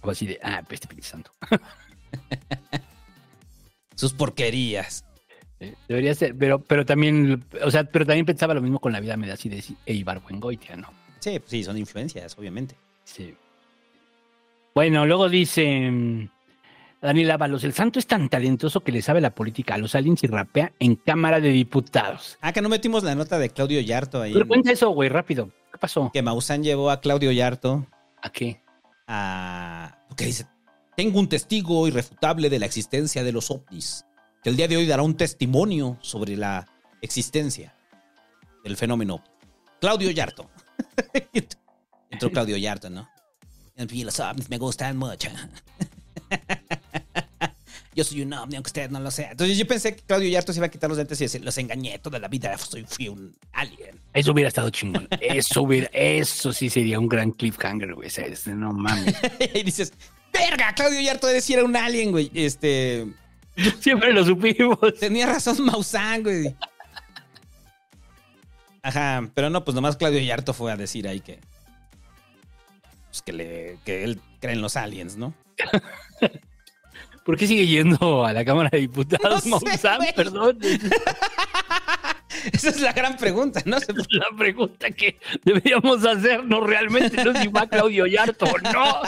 O 0.00 0.10
así 0.10 0.26
de, 0.26 0.38
ah, 0.42 0.62
pues, 0.66 0.80
Espíritu 0.80 1.06
Santo. 1.06 1.32
Sus 3.94 4.12
porquerías. 4.12 5.04
Eh, 5.60 5.74
Debería 5.88 6.14
ser, 6.14 6.36
pero, 6.36 6.58
pero 6.58 6.84
también, 6.84 7.44
o 7.62 7.70
sea, 7.70 7.84
pero 7.84 8.04
también 8.04 8.26
pensaba 8.26 8.54
lo 8.54 8.62
mismo 8.62 8.80
con 8.80 8.92
la 8.92 9.00
vida 9.00 9.16
me 9.16 9.28
da 9.28 9.34
así 9.34 9.48
de 9.48 9.62
Eibar 9.86 10.20
Buengoitia, 10.20 10.76
¿no? 10.76 10.88
Sí, 11.20 11.38
pues 11.38 11.50
sí, 11.50 11.64
son 11.64 11.78
influencias, 11.78 12.36
obviamente. 12.36 12.76
Sí. 13.04 13.34
Bueno, 14.74 15.06
luego 15.06 15.28
dice 15.28 16.28
Daniel 17.04 17.32
Ábalos, 17.32 17.64
el 17.64 17.74
santo 17.74 17.98
es 17.98 18.06
tan 18.06 18.30
talentoso 18.30 18.80
que 18.80 18.90
le 18.90 19.02
sabe 19.02 19.20
la 19.20 19.34
política 19.34 19.74
a 19.74 19.78
los 19.78 19.94
aliens 19.94 20.24
y 20.24 20.26
rapea 20.26 20.72
en 20.78 20.96
Cámara 20.96 21.38
de 21.38 21.50
Diputados. 21.50 22.38
Ah, 22.40 22.54
que 22.54 22.62
no 22.62 22.70
metimos 22.70 23.04
la 23.04 23.14
nota 23.14 23.38
de 23.38 23.50
Claudio 23.50 23.78
Yarto 23.82 24.22
ahí. 24.22 24.32
Pero 24.32 24.48
cuenta 24.48 24.72
eso, 24.72 24.88
güey, 24.88 25.10
rápido. 25.10 25.50
¿Qué 25.70 25.76
pasó? 25.78 26.10
Que 26.14 26.22
Maussan 26.22 26.62
llevó 26.62 26.90
a 26.90 27.02
Claudio 27.02 27.30
Yarto 27.30 27.86
¿A 28.22 28.32
qué? 28.32 28.62
a... 29.06 29.98
Porque 30.08 30.24
dice, 30.24 30.46
tengo 30.96 31.20
un 31.20 31.28
testigo 31.28 31.86
irrefutable 31.86 32.48
de 32.48 32.58
la 32.58 32.64
existencia 32.64 33.22
de 33.22 33.32
los 33.32 33.50
ovnis, 33.50 34.06
que 34.42 34.48
el 34.48 34.56
día 34.56 34.66
de 34.66 34.78
hoy 34.78 34.86
dará 34.86 35.02
un 35.02 35.14
testimonio 35.14 35.98
sobre 36.00 36.38
la 36.38 36.66
existencia 37.02 37.76
del 38.64 38.78
fenómeno. 38.78 39.22
Claudio 39.78 40.10
Yarto. 40.10 40.48
Entró 42.10 42.30
Claudio 42.30 42.56
Yarto, 42.56 42.88
¿no? 42.88 43.06
En 43.76 43.90
fin, 43.90 44.06
los 44.06 44.18
ovnis 44.20 44.48
me 44.48 44.56
gustan 44.56 44.96
mucho. 44.96 45.28
Yo 47.94 48.02
soy 48.02 48.22
un 48.22 48.32
ovni, 48.32 48.56
aunque 48.56 48.68
usted 48.68 48.90
no 48.90 48.98
lo 48.98 49.10
sea. 49.10 49.30
Entonces 49.30 49.56
yo 49.56 49.66
pensé 49.66 49.94
que 49.94 50.02
Claudio 50.02 50.28
Yarto 50.28 50.52
se 50.52 50.58
iba 50.58 50.66
a 50.66 50.70
quitar 50.70 50.88
los 50.88 50.96
dentes 50.96 51.20
y 51.20 51.24
decir, 51.24 51.44
los 51.44 51.56
engañé 51.58 51.98
toda 52.00 52.18
la 52.18 52.28
vida, 52.28 52.56
soy, 52.58 52.84
fui 52.84 53.08
un 53.08 53.36
alien. 53.52 54.00
Eso 54.12 54.32
hubiera 54.32 54.48
estado 54.48 54.70
chingón. 54.70 55.06
Eso 55.20 55.62
hubiera, 55.62 55.88
eso 55.92 56.52
sí 56.52 56.68
sería 56.70 56.98
un 56.98 57.08
gran 57.08 57.30
cliffhanger, 57.30 57.94
güey. 57.94 58.10
No 58.46 58.72
mames. 58.72 59.14
y 59.54 59.62
dices, 59.62 59.92
verga, 60.32 60.74
Claudio 60.74 61.00
Yarto 61.00 61.26
de 61.28 61.34
decir 61.34 61.58
era 61.58 61.64
un 61.64 61.76
alien, 61.76 62.10
güey. 62.10 62.30
Este... 62.34 63.06
Siempre 63.78 64.12
lo 64.12 64.24
supimos. 64.24 64.78
Tenía 64.98 65.26
razón 65.26 65.64
Maussan, 65.64 66.24
güey. 66.24 66.56
Ajá, 68.82 69.30
pero 69.34 69.48
no, 69.48 69.64
pues 69.64 69.74
nomás 69.74 69.96
Claudio 69.96 70.20
Yarto 70.20 70.52
fue 70.52 70.72
a 70.72 70.76
decir 70.76 71.06
ahí 71.06 71.20
que... 71.20 71.38
Pues 73.08 73.22
que, 73.22 73.32
le, 73.32 73.78
que 73.84 74.02
él 74.02 74.20
cree 74.40 74.54
en 74.54 74.60
los 74.60 74.76
aliens, 74.76 75.16
¿no? 75.16 75.32
¿Por 77.24 77.36
qué 77.38 77.46
sigue 77.46 77.66
yendo 77.66 78.24
a 78.24 78.32
la 78.32 78.44
Cámara 78.44 78.68
de 78.70 78.80
Diputados, 78.80 79.46
No 79.46 79.58
sé. 79.60 79.66
Perdón. 80.14 80.58
Esa 82.52 82.68
es 82.68 82.80
la 82.80 82.92
gran 82.92 83.16
pregunta, 83.16 83.62
¿no? 83.64 83.78
La 84.10 84.36
pregunta 84.36 84.90
que 84.90 85.18
deberíamos 85.44 86.04
hacernos 86.04 86.66
realmente 86.66 87.24
no 87.24 87.32
si 87.40 87.48
va 87.48 87.66
Claudio 87.66 88.06
Yarto 88.06 88.44
o 88.44 88.58
no. 88.58 89.00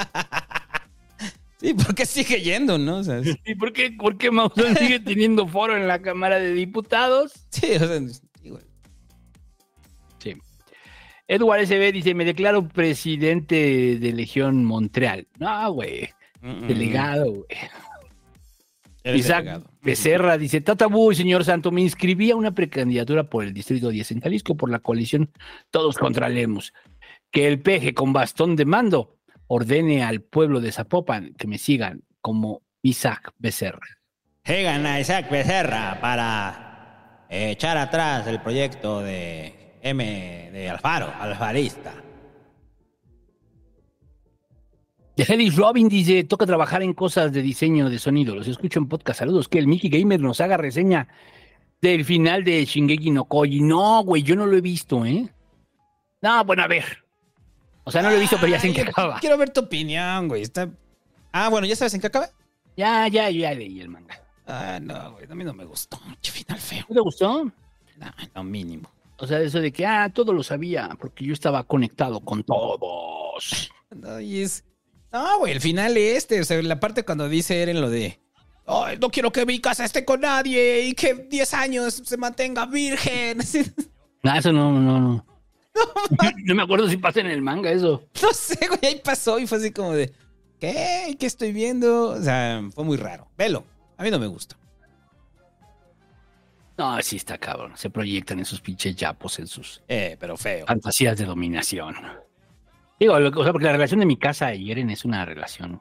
Sí, 1.61 1.75
¿por 1.75 1.95
qué 1.95 2.07
sigue 2.07 2.41
yendo, 2.41 2.79
no? 2.79 2.99
O 2.99 3.05
sea, 3.05 3.21
¿Y 3.45 3.55
por 3.55 3.73
qué, 3.73 3.91
por 3.91 4.17
qué 4.17 4.31
Maussan 4.31 4.77
sigue 4.77 5.01
teniendo 5.01 5.47
foro 5.49 5.77
en 5.77 5.89
la 5.89 6.01
Cámara 6.01 6.39
de 6.39 6.53
Diputados? 6.53 7.33
sí, 7.51 7.73
o 7.75 7.79
sea, 7.79 7.99
sí, 7.99 8.49
güey. 8.51 8.63
Sí. 10.19 10.35
Edward 11.29 11.67
SB 11.67 11.93
dice, 11.93 12.15
me 12.15 12.25
declaro 12.25 12.69
presidente 12.69 13.99
de 13.99 14.13
Legión 14.13 14.65
Montreal. 14.65 15.27
No, 15.39 15.73
güey. 15.73 16.09
Mm, 16.41 16.67
Delegado, 16.69 17.25
güey. 17.33 17.47
Eres 19.07 19.21
Isaac 19.21 19.45
delegado. 19.45 19.71
Becerra 19.83 20.37
dice, 20.37 20.61
Tata 20.61 20.89
Bull, 20.89 21.15
señor 21.15 21.45
Santo, 21.45 21.71
me 21.71 21.81
inscribí 21.81 22.33
a 22.33 22.37
una 22.37 22.53
precandidatura 22.53 23.31
por 23.31 23.45
el 23.45 23.55
Distrito 23.55 23.91
10 23.91 24.11
en 24.11 24.21
Jalisco 24.21 24.57
por 24.57 24.69
la 24.69 24.81
coalición 24.81 25.31
Todos 25.71 25.97
contra 25.97 26.29
Lemos. 26.29 26.73
Que 27.31 27.47
el 27.47 27.63
peje 27.63 27.95
con 27.95 28.13
bastón 28.13 28.57
de 28.57 28.65
mando 28.65 29.17
ordene 29.47 30.03
al 30.03 30.23
pueblo 30.23 30.61
de 30.61 30.73
Zapopan 30.73 31.35
que 31.35 31.47
me 31.47 31.59
sigan 31.59 32.03
como 32.21 32.63
Isaac 32.83 33.33
Becerra. 33.39 33.87
Llegan 34.45 34.85
a 34.87 34.99
Isaac 34.99 35.31
Becerra 35.31 36.01
para 36.01 37.27
eh, 37.31 37.53
echar 37.53 37.77
atrás 37.77 38.27
el 38.27 38.41
proyecto 38.41 39.03
de 39.03 39.79
M 39.83 40.51
de 40.53 40.69
Alfaro, 40.69 41.13
Alfarista. 41.21 41.95
Eddie 45.17 45.51
Robin 45.51 45.89
dice, 45.89 46.25
toca 46.25 46.45
trabajar 46.45 46.83
en 46.83 46.93
cosas 46.93 47.33
de 47.33 47.41
diseño 47.41 47.89
de 47.89 47.99
sonido. 47.99 48.35
Los 48.35 48.49
escucho 48.49 48.79
en 48.79 48.89
podcast. 48.89 49.21
Saludos. 49.21 49.49
Que 49.49 49.59
el 49.59 49.67
Mickey 49.67 49.89
Gamer 49.89 50.21
nos 50.21 50.41
haga 50.41 50.59
reseña 50.59 51.09
del 51.81 52.05
final 52.05 52.45
de 52.45 52.65
Shingeki 52.65 53.11
no 53.11 53.25
Koji. 53.25 53.61
No, 53.63 54.05
güey, 54.05 54.23
yo 54.23 54.37
no 54.37 54.47
lo 54.47 54.57
he 54.57 54.61
visto, 54.61 55.07
¿eh? 55.07 55.29
No, 56.21 56.45
bueno, 56.45 56.63
a 56.63 56.67
ver. 56.67 56.85
O 57.85 57.91
sea, 57.91 58.03
no 58.03 58.11
lo 58.11 58.17
he 58.17 58.21
visto, 58.21 58.37
pero 58.39 58.49
ya 58.49 58.61
sé 58.61 58.69
en 58.69 58.75
qué 58.75 58.83
acaba. 58.83 59.19
Quiero 59.21 59.39
ver 59.39 59.51
tu 59.51 59.61
opinión, 59.61 60.29
güey. 60.29 60.43
Está... 60.43 60.69
Ah, 61.33 61.49
bueno, 61.49 61.67
¿ya 61.67 61.77
sabes 61.77 61.95
en 61.95 62.01
qué 62.01 62.09
acaba? 62.09 62.29
Ya, 62.77 63.09
ya, 63.09 63.31
ya 63.31 63.55
leí 63.55 63.81
el 63.81 63.89
manga. 63.89 64.21
Ah, 64.47 64.79
no, 64.83 65.13
güey, 65.13 65.25
a 65.31 65.35
mí 65.35 65.45
no 65.45 65.55
me 65.55 65.65
gustó. 65.65 65.99
Qué 66.21 66.31
final 66.31 66.59
feo. 66.59 66.85
¿No 66.89 66.95
te 66.95 67.01
gustó? 67.01 67.45
No, 67.45 68.07
lo 68.35 68.45
mínimo. 68.45 68.91
O 69.19 69.27
sea, 69.27 69.41
eso 69.41 69.61
de 69.61 69.73
que, 69.73 69.87
ah, 69.87 70.11
todo 70.13 70.33
lo 70.35 70.43
sabía, 70.43 70.91
porque 71.01 71.25
yo 71.25 71.33
estaba 71.33 71.65
conectado 71.65 72.21
con 72.21 72.43
todos. 72.43 73.71
No, 73.95 74.21
y 74.21 74.43
es... 74.43 74.63
No, 75.13 75.39
güey, 75.39 75.53
el 75.53 75.61
final 75.61 75.97
este, 75.97 76.41
o 76.41 76.45
sea, 76.45 76.61
la 76.63 76.81
parte 76.81 77.05
cuando 77.05 77.29
dice 77.29 77.63
Eren 77.63 77.81
lo 77.81 77.89
de... 77.91 78.21
Ay, 78.67 78.99
no 79.01 79.11
quiero 79.11 79.31
que 79.31 79.47
mi 79.47 79.61
casa 79.61 79.85
esté 79.85 80.05
con 80.05 80.21
nadie 80.23 80.83
y 80.87 80.95
que 80.95 81.15
10 81.15 81.55
años 81.55 82.03
se 82.05 82.17
mantenga 82.17 82.67
virgen. 82.67 83.39
Ah, 84.29 84.39
eso 84.39 84.51
no, 84.51 84.73
no, 84.73 84.99
no. 85.01 85.27
No 86.47 86.55
me 86.57 86.63
acuerdo 86.65 86.89
si 86.89 86.97
pasa 86.97 87.21
en 87.21 87.27
el 87.29 87.43
manga 87.43 87.71
eso. 87.71 88.09
No 88.21 88.33
sé, 88.33 88.59
güey, 88.67 88.81
ahí 88.83 89.01
pasó 89.05 89.39
y 89.39 89.47
fue 89.47 89.59
así 89.59 89.71
como 89.71 89.93
de... 89.93 90.13
¿Qué? 90.59 91.17
¿Qué 91.21 91.27
estoy 91.27 91.53
viendo? 91.53 92.09
O 92.11 92.21
sea, 92.21 92.61
fue 92.75 92.83
muy 92.83 92.97
raro. 92.97 93.29
Velo, 93.39 93.65
a 93.97 94.03
mí 94.03 94.11
no 94.11 94.19
me 94.19 94.27
gusta. 94.27 94.57
No, 96.77 97.01
sí 97.03 97.17
está 97.17 97.39
cabrón. 97.39 97.73
Se 97.77 97.89
proyectan 97.89 98.41
en 98.41 98.45
sus 98.45 98.61
pinches 98.61 98.97
yapos, 98.97 99.39
en 99.39 99.47
sus 99.47 99.81
Eh, 99.87 100.17
pero 100.19 100.37
feo. 100.37 100.67
fantasías 100.67 101.17
de 101.17 101.25
dominación. 101.25 101.95
Digo, 102.99 103.19
lo- 103.19 103.29
o 103.41 103.43
sea, 103.43 103.53
porque 103.53 103.67
la 103.67 103.73
relación 103.73 104.01
de 104.01 104.07
mi 104.07 104.17
casa 104.17 104.55
y 104.55 104.71
Eren 104.71 104.91
es 104.91 105.05
una 105.05 105.25
relación 105.25 105.81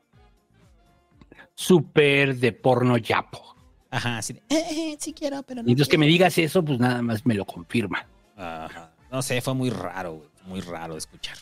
súper 1.53 2.35
de 2.37 2.51
porno 2.51 2.97
yapo. 2.97 3.55
Ajá, 3.89 4.17
así 4.17 4.33
de... 4.33 4.39
Eh, 4.49 4.65
eh, 4.71 4.97
sí 4.99 5.13
quiero, 5.13 5.41
pero 5.43 5.63
no 5.63 5.69
Y 5.69 5.71
entonces 5.71 5.87
que 5.87 5.91
quiero". 5.91 5.99
me 6.01 6.07
digas 6.07 6.37
eso, 6.37 6.63
pues 6.63 6.79
nada 6.79 7.01
más 7.01 7.25
me 7.25 7.33
lo 7.33 7.45
confirma. 7.45 8.05
Ajá. 8.35 8.91
No 9.11 9.21
sé, 9.21 9.39
fue 9.41 9.53
muy 9.53 9.69
raro, 9.69 10.15
güey. 10.15 10.29
Muy 10.47 10.61
raro 10.61 10.97
escuchar. 10.97 11.37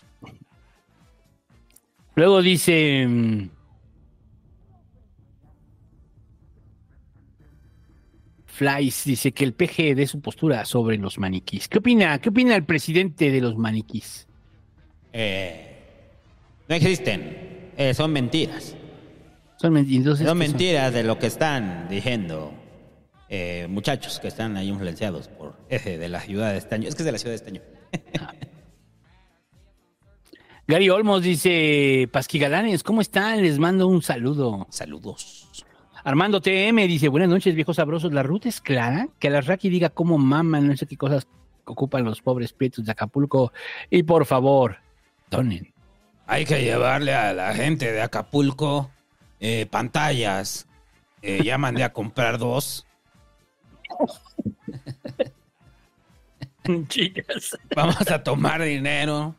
Luego 2.16 2.42
dice. 2.44 3.06
mm, 3.08 3.50
Flies 8.46 9.04
dice 9.06 9.32
que 9.32 9.44
el 9.44 9.54
PG 9.54 9.96
dé 9.96 10.06
su 10.06 10.22
postura 10.22 10.64
sobre 10.66 10.98
los 10.98 11.18
maniquís. 11.18 11.68
¿Qué 11.68 11.80
opina? 11.80 12.20
¿Qué 12.20 12.30
opina 12.30 12.56
el 12.56 12.64
presidente 12.66 13.32
de 13.32 13.42
los 13.42 13.58
maniquís? 13.58 14.28
Eh, 15.14 15.78
no 16.68 16.76
existen. 16.76 17.72
Eh, 17.78 17.94
son 17.94 18.12
mentiras. 18.12 18.76
Son, 19.58 19.72
men- 19.72 19.88
entonces, 19.90 20.28
Son 20.28 20.38
¿qué 20.40 20.48
mentiras 20.48 20.94
de 20.94 21.04
lo 21.04 21.18
que 21.20 21.28
están 21.28 21.88
diciendo 21.90 22.52
eh, 23.30 23.68
muchachos 23.70 24.20
que 24.20 24.28
están 24.28 24.58
ahí 24.58 24.68
influenciados 24.68 25.28
por 25.28 25.56
ese 25.70 25.98
de 25.98 26.10
la 26.10 26.20
ciudad 26.20 26.52
de 26.52 26.58
Estaño. 26.58 26.88
Es 26.90 26.96
que 26.96 27.04
es 27.04 27.06
de 27.06 27.12
la 27.12 27.18
ciudad 27.18 27.32
de 27.32 27.36
Estaño. 27.38 27.62
Gary 30.68 30.90
Olmos 30.90 31.22
dice: 31.24 32.08
Pasquigalanes, 32.12 32.84
¿cómo 32.84 33.02
están? 33.02 33.42
Les 33.42 33.60
mando 33.60 33.88
un 33.88 34.02
saludo. 34.02 34.68
Saludos. 34.70 35.50
Armando 36.04 36.42
TM 36.42 36.88
dice: 36.88 37.08
Buenas 37.10 37.30
noches, 37.30 37.56
viejos 37.56 37.76
sabrosos. 37.78 38.14
La 38.14 38.24
ruta 38.24 38.50
es 38.50 38.62
clara. 38.62 39.08
Que 39.20 39.30
la 39.30 39.42
Raki 39.42 39.70
diga 39.70 39.90
cómo 39.90 40.18
maman, 40.18 40.68
no 40.68 40.78
sé 40.78 40.86
qué 40.86 40.98
cosas 40.98 41.28
ocupan 41.66 42.04
los 42.04 42.22
pobres 42.22 42.54
prietos 42.54 42.86
de 42.86 42.92
Acapulco. 42.92 43.52
Y 43.90 44.04
por 44.04 44.26
favor, 44.26 44.78
donen. 45.38 45.74
Hay 46.26 46.46
que 46.46 46.62
llevarle 46.64 47.14
a 47.14 47.34
la 47.34 47.54
gente 47.54 47.92
de 47.92 48.02
Acapulco 48.02 48.90
eh, 49.40 49.66
pantallas. 49.66 50.68
Eh, 51.22 51.42
ya 51.44 51.58
mandé 51.58 51.84
a 51.84 51.94
comprar 51.94 52.38
dos. 52.38 52.86
Chicas. 56.88 57.58
Vamos 57.76 58.10
a 58.10 58.24
tomar 58.24 58.62
dinero 58.62 59.36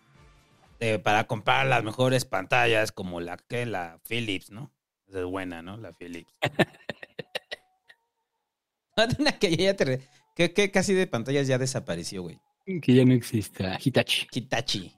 eh, 0.81 0.99
para 0.99 1.25
comprar 1.27 1.67
las 1.67 1.83
mejores 1.83 2.25
pantallas 2.27 2.93
como 2.93 3.21
la 3.21 3.37
que 3.39 3.65
la 3.67 3.99
Philips, 4.07 4.51
¿no? 4.51 4.71
Esa 5.09 5.21
es 5.21 5.25
buena, 5.25 5.63
¿no? 5.63 5.77
La 5.79 5.93
Philips. 5.93 6.33
Una 9.19 9.33
que 9.39 9.57
ya 9.57 9.75
te 9.75 9.85
re- 9.85 10.09
que, 10.37 10.53
que 10.53 10.71
casi 10.71 10.93
de 10.95 11.07
pantallas 11.07 11.47
ya 11.47 11.59
desapareció, 11.59 12.23
güey. 12.23 12.39
Que 12.83 12.95
ya 12.95 13.05
no 13.05 13.13
exista. 13.15 13.79
Hitachi. 13.83 14.27
Hitachi. 14.31 14.93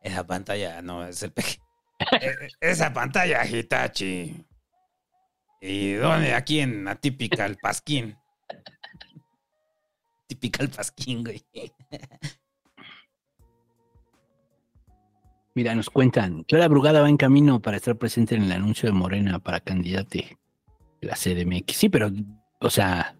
Esa 0.00 0.26
pantalla 0.26 0.80
no 0.82 1.06
es 1.06 1.22
el 1.22 1.32
peje. 1.32 1.58
E- 2.20 2.48
Esa 2.60 2.92
pantalla 2.92 3.44
Hitachi. 3.44 4.46
¿Y 5.60 5.92
dónde? 5.92 6.34
Aquí 6.34 6.60
en 6.60 6.88
Atípica, 6.88 7.44
el 7.46 7.56
Pasquín. 7.58 8.16
pica 10.40 10.62
el 10.62 10.70
pasquín, 10.70 11.22
güey. 11.22 11.44
Mira, 15.54 15.74
nos 15.74 15.90
cuentan, 15.90 16.44
Clara 16.44 16.68
Brugada 16.68 17.02
va 17.02 17.08
en 17.08 17.16
camino 17.16 17.60
para 17.60 17.76
estar 17.76 17.96
presente 17.96 18.36
en 18.36 18.44
el 18.44 18.52
anuncio 18.52 18.88
de 18.88 18.92
Morena 18.92 19.40
para 19.40 19.60
candidate 19.60 20.38
de 21.00 21.06
la 21.06 21.14
CDMX. 21.16 21.76
Sí, 21.76 21.88
pero, 21.88 22.10
o 22.60 22.70
sea, 22.70 23.16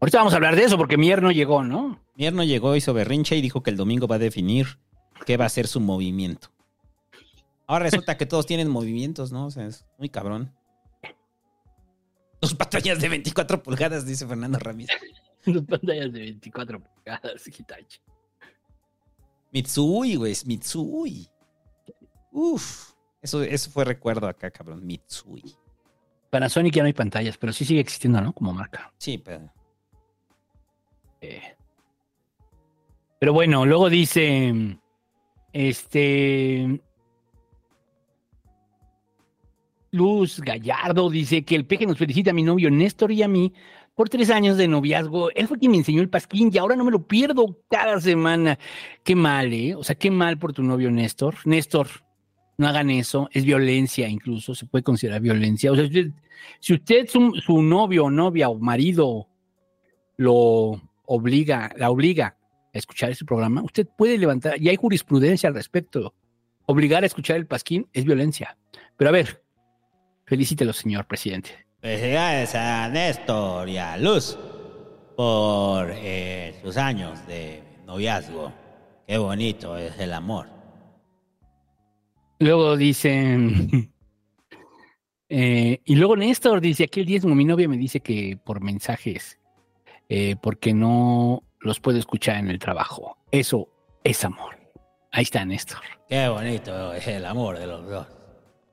ahorita 0.00 0.18
vamos 0.18 0.32
a 0.32 0.36
hablar 0.36 0.54
de 0.56 0.62
eso 0.64 0.78
porque 0.78 0.96
Mier 0.96 1.20
no 1.22 1.32
llegó, 1.32 1.64
¿no? 1.64 2.00
Mier 2.14 2.32
no 2.32 2.44
llegó, 2.44 2.76
hizo 2.76 2.94
berrinche 2.94 3.36
y 3.36 3.42
dijo 3.42 3.62
que 3.62 3.70
el 3.70 3.76
domingo 3.76 4.06
va 4.06 4.14
a 4.16 4.20
definir 4.20 4.78
qué 5.24 5.36
va 5.36 5.46
a 5.46 5.50
ser 5.50 5.66
su 5.66 5.80
movimiento. 5.80 6.48
Ahora 7.66 7.84
resulta 7.84 8.16
que 8.16 8.26
todos 8.26 8.46
tienen 8.46 8.68
movimientos, 8.68 9.32
¿no? 9.32 9.46
O 9.46 9.50
sea, 9.50 9.66
es 9.66 9.84
muy 9.98 10.08
cabrón. 10.08 10.52
Dos 12.40 12.54
pantallas 12.54 13.00
de 13.00 13.08
24 13.08 13.62
pulgadas, 13.62 14.06
dice 14.06 14.26
Fernando 14.26 14.58
Ramírez. 14.58 14.96
Dos 15.46 15.64
pantallas 15.64 16.12
de 16.12 16.20
24 16.20 16.80
pulgadas, 16.80 17.46
Hitachi. 17.46 17.98
Mitsui, 19.52 20.16
güey, 20.16 20.32
es 20.32 20.46
Mitsui. 20.46 21.28
Uf, 22.30 22.92
eso, 23.22 23.42
eso 23.42 23.70
fue 23.70 23.84
recuerdo 23.84 24.28
acá, 24.28 24.50
cabrón. 24.50 24.84
Mitsui. 24.86 25.56
Panasonic 26.30 26.74
ya 26.74 26.82
no 26.82 26.88
hay 26.88 26.92
pantallas, 26.92 27.38
pero 27.38 27.52
sí 27.52 27.64
sigue 27.64 27.80
existiendo, 27.80 28.20
¿no? 28.20 28.32
Como 28.32 28.52
marca. 28.52 28.92
Sí, 28.98 29.18
pero. 29.18 29.50
Eh, 31.20 31.56
Pero 33.18 33.32
bueno, 33.32 33.64
luego 33.64 33.88
dice, 33.88 34.78
este, 35.56 36.82
Luz 39.90 40.38
Gallardo 40.40 41.08
dice 41.08 41.46
que 41.46 41.56
el 41.56 41.64
peje 41.64 41.86
nos 41.86 41.96
felicita 41.96 42.30
a 42.30 42.34
mi 42.34 42.42
novio 42.42 42.70
Néstor 42.70 43.10
y 43.10 43.22
a 43.22 43.28
mí 43.28 43.54
por 43.94 44.10
tres 44.10 44.28
años 44.28 44.58
de 44.58 44.68
noviazgo. 44.68 45.30
Él 45.30 45.48
fue 45.48 45.58
quien 45.58 45.70
me 45.70 45.78
enseñó 45.78 46.02
el 46.02 46.10
pasquín 46.10 46.50
y 46.52 46.58
ahora 46.58 46.76
no 46.76 46.84
me 46.84 46.90
lo 46.90 47.06
pierdo 47.06 47.58
cada 47.70 47.98
semana. 48.02 48.58
Qué 49.02 49.16
mal, 49.16 49.50
¿eh? 49.54 49.74
O 49.74 49.82
sea, 49.82 49.96
qué 49.96 50.10
mal 50.10 50.38
por 50.38 50.52
tu 50.52 50.62
novio 50.62 50.90
Néstor. 50.90 51.36
Néstor, 51.46 51.88
no 52.58 52.68
hagan 52.68 52.90
eso. 52.90 53.30
Es 53.32 53.46
violencia 53.46 54.06
incluso, 54.10 54.54
se 54.54 54.66
puede 54.66 54.82
considerar 54.82 55.22
violencia. 55.22 55.72
O 55.72 55.76
sea, 55.76 55.88
si 56.60 56.74
usted, 56.74 57.08
su, 57.08 57.32
su 57.36 57.62
novio 57.62 58.04
o 58.04 58.10
novia 58.10 58.50
o 58.50 58.58
marido 58.58 59.26
lo 60.18 60.82
obliga, 61.06 61.72
la 61.78 61.88
obliga 61.88 62.36
a 62.76 62.78
escuchar 62.78 63.10
ese 63.10 63.24
programa, 63.24 63.62
usted 63.62 63.86
puede 63.98 64.16
levantar, 64.18 64.60
y 64.60 64.68
hay 64.68 64.76
jurisprudencia 64.76 65.48
al 65.48 65.54
respecto. 65.54 66.14
Obligar 66.66 67.02
a 67.02 67.06
escuchar 67.06 67.36
el 67.36 67.46
pasquín 67.46 67.88
es 67.92 68.04
violencia. 68.04 68.56
Pero 68.96 69.10
a 69.10 69.12
ver, 69.12 69.42
felicítelo, 70.24 70.72
señor 70.72 71.06
presidente. 71.06 71.66
Felicidades 71.80 72.54
a 72.54 72.88
Néstor 72.88 73.68
y 73.68 73.78
a 73.78 73.96
Luz 73.96 74.36
por 75.16 75.90
eh, 75.92 76.58
sus 76.62 76.76
años 76.76 77.24
de 77.26 77.62
noviazgo. 77.86 78.52
Qué 79.06 79.18
bonito 79.18 79.76
es 79.76 79.96
el 80.00 80.12
amor. 80.12 80.48
Luego 82.40 82.76
dicen. 82.76 83.92
eh, 85.28 85.80
y 85.84 85.94
luego 85.94 86.16
Néstor 86.16 86.60
dice: 86.60 86.84
aquel 86.84 87.06
diezmo, 87.06 87.34
mi 87.34 87.44
novia 87.44 87.68
me 87.68 87.78
dice 87.78 88.00
que 88.00 88.36
por 88.44 88.60
mensajes, 88.60 89.38
eh, 90.08 90.34
porque 90.42 90.74
no 90.74 91.44
los 91.60 91.80
puedo 91.80 91.98
escuchar 91.98 92.36
en 92.36 92.50
el 92.50 92.58
trabajo. 92.58 93.16
Eso 93.30 93.68
es 94.04 94.24
amor. 94.24 94.56
Ahí 95.12 95.22
está 95.22 95.44
Néstor. 95.44 95.80
Qué 96.08 96.28
bonito 96.28 96.92
es 96.92 97.06
el 97.08 97.24
amor 97.24 97.58
de 97.58 97.66
los 97.66 97.88
dos. 97.88 98.06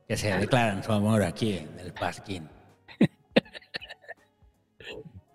Que 0.07 0.17
se 0.17 0.35
declaran 0.37 0.83
su 0.83 0.91
amor 0.91 1.23
aquí 1.23 1.53
en 1.57 1.79
el 1.79 1.93
Pasquín. 1.93 2.49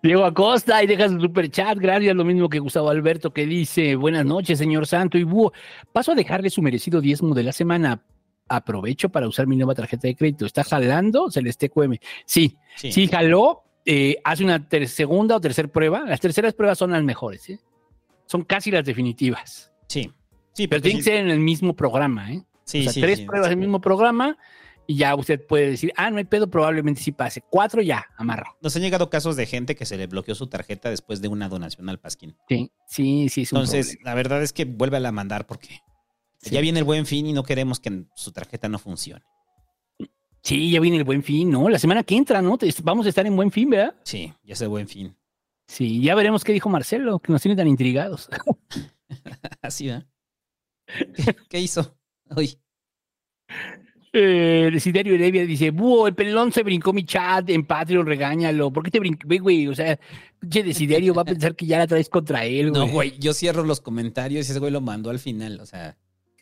Diego 0.01 0.23
Acosta 0.23 0.81
y 0.81 0.87
deja 0.87 1.09
su 1.09 1.19
super 1.19 1.49
chat, 1.49 1.77
gracias, 1.77 2.15
lo 2.15 2.23
mismo 2.23 2.47
que 2.47 2.59
Gustavo 2.59 2.89
Alberto 2.89 3.33
que 3.33 3.45
dice, 3.45 3.95
buenas 3.95 4.25
noches, 4.25 4.57
señor 4.57 4.87
Santo 4.87 5.17
y 5.17 5.23
Búho. 5.23 5.51
Paso 5.91 6.13
a 6.13 6.15
dejarle 6.15 6.49
su 6.49 6.61
merecido 6.61 7.01
diezmo 7.01 7.35
de 7.35 7.43
la 7.43 7.51
semana. 7.51 8.01
Aprovecho 8.47 9.09
para 9.09 9.27
usar 9.27 9.45
mi 9.45 9.57
nueva 9.57 9.75
tarjeta 9.75 10.07
de 10.07 10.15
crédito. 10.15 10.45
¿Está 10.45 10.63
jalando 10.63 11.29
Celeste 11.29 11.69
QM? 11.69 11.97
Sí, 12.25 12.57
sí, 12.77 12.91
Sí. 12.91 13.07
jaló. 13.07 13.63
Eh, 13.85 14.17
hace 14.23 14.43
una 14.43 14.67
ter- 14.67 14.87
segunda 14.87 15.35
o 15.35 15.41
tercera 15.41 15.67
prueba. 15.67 16.03
Las 16.05 16.19
terceras 16.19 16.53
pruebas 16.53 16.77
son 16.77 16.91
las 16.91 17.03
mejores, 17.03 17.49
¿eh? 17.49 17.59
Son 18.25 18.43
casi 18.43 18.69
las 18.71 18.85
definitivas. 18.85 19.71
Sí, 19.87 20.11
sí, 20.53 20.67
Pero 20.67 20.81
tiene 20.81 20.99
que 20.99 21.03
sí- 21.03 21.09
ser 21.09 21.19
en 21.21 21.29
el 21.29 21.39
mismo 21.39 21.75
programa, 21.75 22.31
¿eh? 22.31 22.43
Sí, 22.65 22.81
o 22.81 22.83
sea, 22.83 22.93
sí, 22.93 23.01
tres 23.01 23.21
pruebas 23.21 23.47
en 23.47 23.53
el 23.53 23.59
mismo 23.59 23.81
programa 23.81 24.37
y 24.85 24.95
ya 24.97 25.15
usted 25.15 25.43
puede 25.47 25.71
decir, 25.71 25.91
ah, 25.95 26.11
no 26.11 26.17
hay 26.17 26.23
pedo, 26.25 26.49
probablemente 26.49 27.01
sí 27.01 27.11
pase. 27.11 27.41
Cuatro 27.49 27.81
ya, 27.81 28.05
amarro. 28.17 28.55
Nos 28.61 28.75
han 28.75 28.81
llegado 28.83 29.09
casos 29.09 29.35
de 29.35 29.45
gente 29.47 29.75
que 29.75 29.85
se 29.85 29.97
le 29.97 30.05
bloqueó 30.07 30.35
su 30.35 30.47
tarjeta 30.47 30.89
después 30.91 31.21
de 31.21 31.27
una 31.27 31.49
donación 31.49 31.89
al 31.89 31.99
Pasquín. 31.99 32.35
Sí, 32.47 32.71
sí, 32.87 33.29
sí. 33.29 33.41
Es 33.43 33.51
un 33.53 33.59
Entonces, 33.59 33.87
problema. 33.87 34.09
la 34.11 34.15
verdad 34.15 34.43
es 34.43 34.53
que 34.53 34.65
vuelve 34.65 34.97
a 34.97 34.99
la 34.99 35.11
mandar 35.11 35.47
porque 35.47 35.79
ya 36.41 36.61
viene 36.61 36.79
el 36.79 36.85
buen 36.85 37.05
fin 37.07 37.25
y 37.25 37.33
no 37.33 37.43
queremos 37.43 37.79
que 37.79 38.03
su 38.15 38.31
tarjeta 38.31 38.69
no 38.69 38.77
funcione. 38.77 39.23
Sí, 40.41 40.71
ya 40.71 40.79
viene 40.79 40.97
el 40.97 41.03
buen 41.03 41.23
fin, 41.23 41.51
¿no? 41.51 41.69
La 41.69 41.79
semana 41.79 42.03
que 42.03 42.15
entra, 42.15 42.41
¿no? 42.41 42.57
Vamos 42.83 43.05
a 43.05 43.09
estar 43.09 43.25
en 43.25 43.35
buen 43.35 43.51
fin, 43.51 43.69
¿verdad? 43.69 43.95
Sí, 44.03 44.33
ya 44.43 44.53
es 44.53 44.61
el 44.61 44.69
buen 44.69 44.87
fin. 44.87 45.15
Sí, 45.67 46.01
ya 46.01 46.15
veremos 46.15 46.43
qué 46.43 46.53
dijo 46.53 46.69
Marcelo, 46.69 47.19
que 47.19 47.31
nos 47.31 47.41
tiene 47.41 47.55
tan 47.55 47.67
intrigados. 47.67 48.29
Así, 49.61 49.87
¿verdad? 49.87 50.07
¿Qué, 50.87 51.35
qué 51.49 51.59
hizo 51.59 51.95
hoy? 52.35 52.57
Eh, 54.11 54.69
Desiderio 54.73 55.13
Heredia 55.13 55.45
dice, 55.45 55.69
Búho, 55.69 56.07
el 56.07 56.15
pelón 56.15 56.51
se 56.51 56.63
brincó 56.63 56.93
mi 56.93 57.03
chat 57.05 57.47
en 57.49 57.65
Patreon, 57.65 58.07
regáñalo. 58.07 58.71
¿Por 58.71 58.83
qué 58.83 58.89
te 58.91 58.99
brincó, 58.99 59.27
güey? 59.39 59.67
O 59.67 59.75
sea, 59.75 59.99
pinche 60.39 60.63
Desiderio 60.63 61.13
va 61.13 61.21
a 61.21 61.25
pensar 61.25 61.55
que 61.55 61.67
ya 61.67 61.77
la 61.77 61.85
traes 61.85 62.09
contra 62.09 62.43
él, 62.45 62.71
güey. 62.71 62.87
No, 62.87 62.91
güey, 62.91 63.19
yo 63.19 63.33
cierro 63.33 63.63
los 63.63 63.81
comentarios 63.81 64.47
y 64.47 64.51
ese 64.51 64.59
güey 64.59 64.71
lo 64.71 64.81
mandó 64.81 65.11
al 65.11 65.19
final, 65.19 65.59
o 65.59 65.65
sea, 65.65 65.97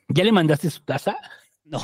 ¿Ya 0.08 0.24
le 0.24 0.32
mandaste 0.32 0.70
su 0.70 0.82
taza? 0.82 1.18
no. 1.66 1.82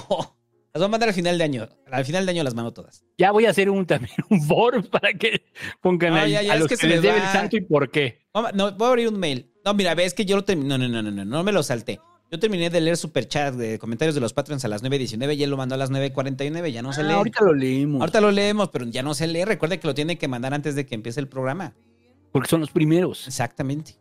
Las 0.74 0.82
voy 0.82 0.86
a 0.86 0.90
mandar 0.90 1.10
al 1.10 1.16
final 1.16 1.38
de 1.38 1.44
año. 1.44 1.70
Al 1.92 2.04
final 2.04 2.26
de 2.26 2.32
año 2.32 2.44
las 2.44 2.56
mando 2.56 2.74
todas. 2.74 3.06
Ya 3.20 3.32
voy 3.32 3.46
a 3.46 3.52
hacer 3.52 3.70
un 3.70 3.86
también 3.86 4.16
un 4.30 4.42
foro 4.42 4.82
para 4.92 5.14
que 5.14 5.44
pongan 5.82 6.14
No, 6.14 6.20
ahí 6.22 6.32
ya, 6.32 6.42
ya, 6.42 6.54
a 6.54 6.56
los 6.56 6.68
que 6.68 6.76
que, 6.76 6.82
se 6.82 6.88
les 6.88 7.02
debe 7.02 7.18
el 7.18 7.28
santo 7.28 7.58
y 7.58 7.62
por 7.62 7.92
qué. 7.92 8.26
No, 8.34 8.52
no, 8.54 8.72
voy 8.72 8.88
a 8.88 8.90
abrir 8.90 9.08
un 9.08 9.20
mail. 9.20 9.52
No, 9.64 9.76
mira, 9.76 9.94
ves 9.94 10.16
que 10.16 10.26
yo 10.26 10.36
lo 10.36 10.44
terminé. 10.44 10.70
No, 10.70 10.78
no, 10.80 10.88
no, 10.90 11.04
no, 11.04 11.12
no, 11.12 11.26
no 11.26 11.44
me 11.44 11.52
lo 11.52 11.62
salté. 11.62 12.00
Yo 12.32 12.40
terminé 12.40 12.72
de 12.72 12.82
leer 12.82 12.98
superchat 12.98 13.54
de 13.54 13.78
comentarios 13.78 14.16
de 14.16 14.22
los 14.22 14.34
patrons 14.34 14.66
a 14.66 14.68
las 14.68 14.84
9.19 14.84 15.38
y 15.38 15.44
él 15.44 15.52
lo 15.52 15.58
mandó 15.58 15.76
a 15.76 15.78
las 15.78 15.92
9.49. 15.92 16.72
Ya 16.72 16.82
no 16.82 16.92
se 16.92 17.02
Ah, 17.02 17.04
lee. 17.04 17.14
ahorita 17.14 17.44
lo 17.44 17.54
leemos. 17.54 18.02
Ahorita 18.02 18.22
lo 18.22 18.32
leemos, 18.32 18.70
pero 18.70 18.86
ya 18.86 19.04
no 19.04 19.14
se 19.14 19.28
lee. 19.28 19.46
Recuerde 19.46 19.80
que 19.80 19.86
lo 19.86 19.94
tiene 19.94 20.18
que 20.18 20.28
mandar 20.28 20.56
antes 20.56 20.74
de 20.74 20.88
que 20.88 20.96
empiece 20.96 21.20
el 21.20 21.28
programa. 21.28 21.76
Porque 22.32 22.50
son 22.50 22.62
los 22.62 22.72
primeros. 22.72 23.28
Exactamente. 23.28 23.96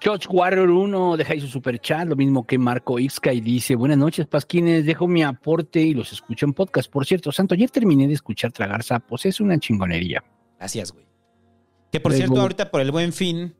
George 0.00 0.26
Warrior 0.30 0.70
1 0.70 1.16
deja 1.18 1.34
ahí 1.34 1.40
su 1.40 1.46
super 1.48 1.78
chat, 1.78 2.08
lo 2.08 2.16
mismo 2.16 2.46
que 2.46 2.56
Marco 2.58 2.98
Ixca 2.98 3.32
y 3.34 3.40
dice, 3.40 3.74
buenas 3.74 3.98
noches, 3.98 4.26
Pasquines, 4.26 4.86
dejo 4.86 5.06
mi 5.06 5.22
aporte 5.22 5.80
y 5.80 5.92
los 5.92 6.12
escucho 6.12 6.46
en 6.46 6.54
podcast. 6.54 6.90
Por 6.90 7.04
cierto, 7.04 7.30
Santo, 7.32 7.54
ayer 7.54 7.70
terminé 7.70 8.08
de 8.08 8.14
escuchar 8.14 8.50
Tragar 8.50 8.82
Sapos, 8.82 9.26
es 9.26 9.40
una 9.40 9.58
chingonería. 9.58 10.24
Gracias, 10.58 10.92
güey. 10.92 11.04
Que 11.92 12.00
por 12.00 12.12
Luego- 12.12 12.26
cierto, 12.26 12.40
ahorita 12.40 12.70
por 12.70 12.80
el 12.80 12.90
buen 12.92 13.12
fin, 13.12 13.54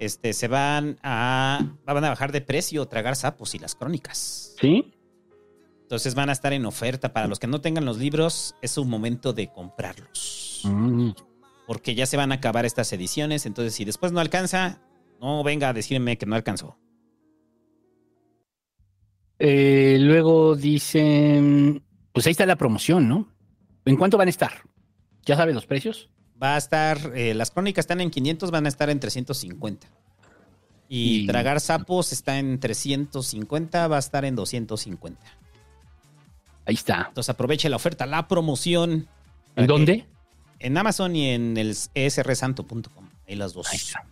este, 0.00 0.32
se 0.32 0.48
van 0.48 0.98
a, 1.02 1.76
van 1.84 2.04
a 2.04 2.08
bajar 2.10 2.32
de 2.32 2.40
precio 2.40 2.86
tragar 2.86 3.14
sapos 3.14 3.54
y 3.54 3.58
las 3.58 3.74
crónicas. 3.76 4.54
¿Sí? 4.60 4.92
Entonces 5.82 6.14
van 6.14 6.28
a 6.28 6.32
estar 6.32 6.52
en 6.52 6.66
oferta. 6.66 7.12
Para 7.12 7.28
los 7.28 7.38
que 7.38 7.46
no 7.46 7.60
tengan 7.60 7.84
los 7.84 7.98
libros, 7.98 8.54
es 8.62 8.76
un 8.78 8.90
momento 8.90 9.32
de 9.32 9.50
comprarlos. 9.52 10.62
Mm. 10.64 11.10
Porque 11.66 11.94
ya 11.94 12.06
se 12.06 12.16
van 12.16 12.32
a 12.32 12.36
acabar 12.36 12.66
estas 12.66 12.92
ediciones. 12.92 13.46
Entonces, 13.46 13.74
si 13.74 13.84
después 13.84 14.12
no 14.12 14.20
alcanza, 14.20 14.80
no 15.20 15.42
venga 15.42 15.68
a 15.68 15.72
decirme 15.72 16.16
que 16.18 16.26
no 16.26 16.34
alcanzó. 16.36 16.78
Eh, 19.38 19.98
luego 20.00 20.56
dicen, 20.56 21.82
pues 22.12 22.26
ahí 22.26 22.32
está 22.32 22.44
la 22.46 22.56
promoción, 22.56 23.08
¿no? 23.08 23.28
¿En 23.84 23.96
cuánto 23.96 24.18
van 24.18 24.28
a 24.28 24.30
estar? 24.30 24.62
¿Ya 25.24 25.36
sabes 25.36 25.54
los 25.54 25.66
precios? 25.66 26.10
Va 26.42 26.54
a 26.54 26.58
estar, 26.58 26.98
eh, 27.14 27.34
las 27.34 27.50
crónicas 27.50 27.84
están 27.84 28.00
en 28.00 28.10
500, 28.10 28.50
van 28.50 28.66
a 28.66 28.68
estar 28.68 28.90
en 28.90 28.98
350. 29.00 29.86
Y, 30.88 31.20
Y- 31.22 31.26
tragar 31.26 31.60
sapos 31.60 32.12
está 32.12 32.38
en 32.38 32.58
350, 32.58 33.88
va 33.88 33.96
a 33.96 33.98
estar 34.00 34.24
en 34.24 34.34
250. 34.34 35.20
Ahí 36.64 36.74
está. 36.74 37.06
Entonces 37.08 37.30
aproveche 37.30 37.68
la 37.68 37.76
oferta, 37.76 38.06
la 38.06 38.26
promoción. 38.28 39.06
¿En 39.56 39.64
que- 39.64 39.66
dónde? 39.66 40.06
En 40.58 40.76
Amazon 40.76 41.14
y 41.14 41.28
en 41.30 41.56
el 41.56 41.76
esrsanto.com. 41.94 43.08
Ahí 43.28 43.36
las 43.36 43.52
dos. 43.52 43.68
Ahí 43.70 43.76
está. 43.76 44.04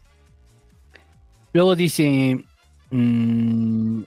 Luego 1.57 1.75
dice, 1.75 2.45
mm, 2.91 4.03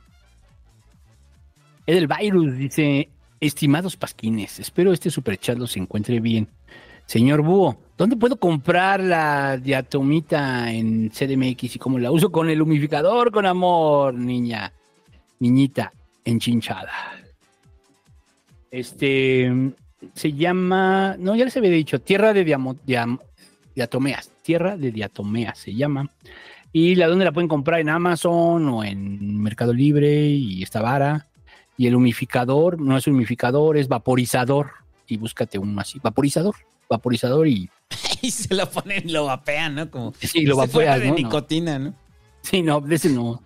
Edelvirus 1.88 2.56
dice, 2.56 3.10
estimados 3.40 3.98
pasquines, 3.98 4.60
espero 4.60 4.94
este 4.94 5.10
superchat 5.10 5.58
los 5.58 5.76
encuentre 5.76 6.20
bien. 6.20 6.48
Señor 7.08 7.42
Búho, 7.42 7.76
¿dónde 7.98 8.18
puedo 8.18 8.36
comprar 8.36 9.00
la 9.00 9.58
diatomita 9.58 10.72
en 10.72 11.10
CDMX 11.10 11.78
y 11.78 11.80
cómo 11.80 11.98
la 11.98 12.12
uso 12.12 12.32
con 12.32 12.52
el 12.52 12.62
humidificador 12.62 13.32
con 13.32 13.48
amor, 13.48 14.14
niña, 14.14 14.72
niñita 15.40 15.92
enchinchada? 16.24 16.92
Este 18.70 19.52
se 20.14 20.34
llama, 20.34 21.16
no, 21.18 21.36
ya 21.36 21.46
les 21.46 21.58
había 21.58 21.72
dicho, 21.72 22.00
Tierra 22.00 22.32
de 22.32 22.46
Diamo- 22.46 22.78
Diam- 22.86 23.20
Diatomeas, 23.74 24.30
Tierra 24.44 24.78
de 24.78 24.92
Diatomeas 24.92 25.58
se 25.58 25.74
llama. 25.74 26.08
Y 26.72 26.96
la 26.96 27.08
donde 27.08 27.26
la 27.26 27.32
pueden 27.32 27.48
comprar 27.48 27.80
en 27.80 27.90
Amazon 27.90 28.68
o 28.70 28.84
en 28.84 29.42
Mercado 29.42 29.74
Libre 29.74 30.28
y 30.28 30.62
está 30.62 30.82
vara. 30.82 31.28
Y 31.78 31.88
el 31.88 31.96
humificador, 31.96 32.80
no 32.80 32.98
es 32.98 33.08
humificador, 33.08 33.78
es 33.78 33.88
vaporizador. 33.88 34.72
Y 35.08 35.18
búscate 35.18 35.58
uno 35.58 35.82
así, 35.82 36.00
vaporizador, 36.04 36.56
vaporizador 36.88 37.48
y 37.48 37.70
Y 38.22 38.32
se 38.32 38.54
lo 38.54 38.70
ponen 38.70 39.08
y 39.08 39.12
lo 39.12 39.26
vapean, 39.26 39.76
¿no? 39.76 39.90
Como 39.90 40.14
Sí, 40.20 40.46
lo 40.46 40.58
vapeas, 40.58 41.00
de 41.00 41.12
nicotina, 41.12 41.80
¿no? 41.80 41.94
Sí, 42.42 42.62
no, 42.62 42.82
de 42.82 42.96
ese 42.96 43.10
no. 43.10 43.42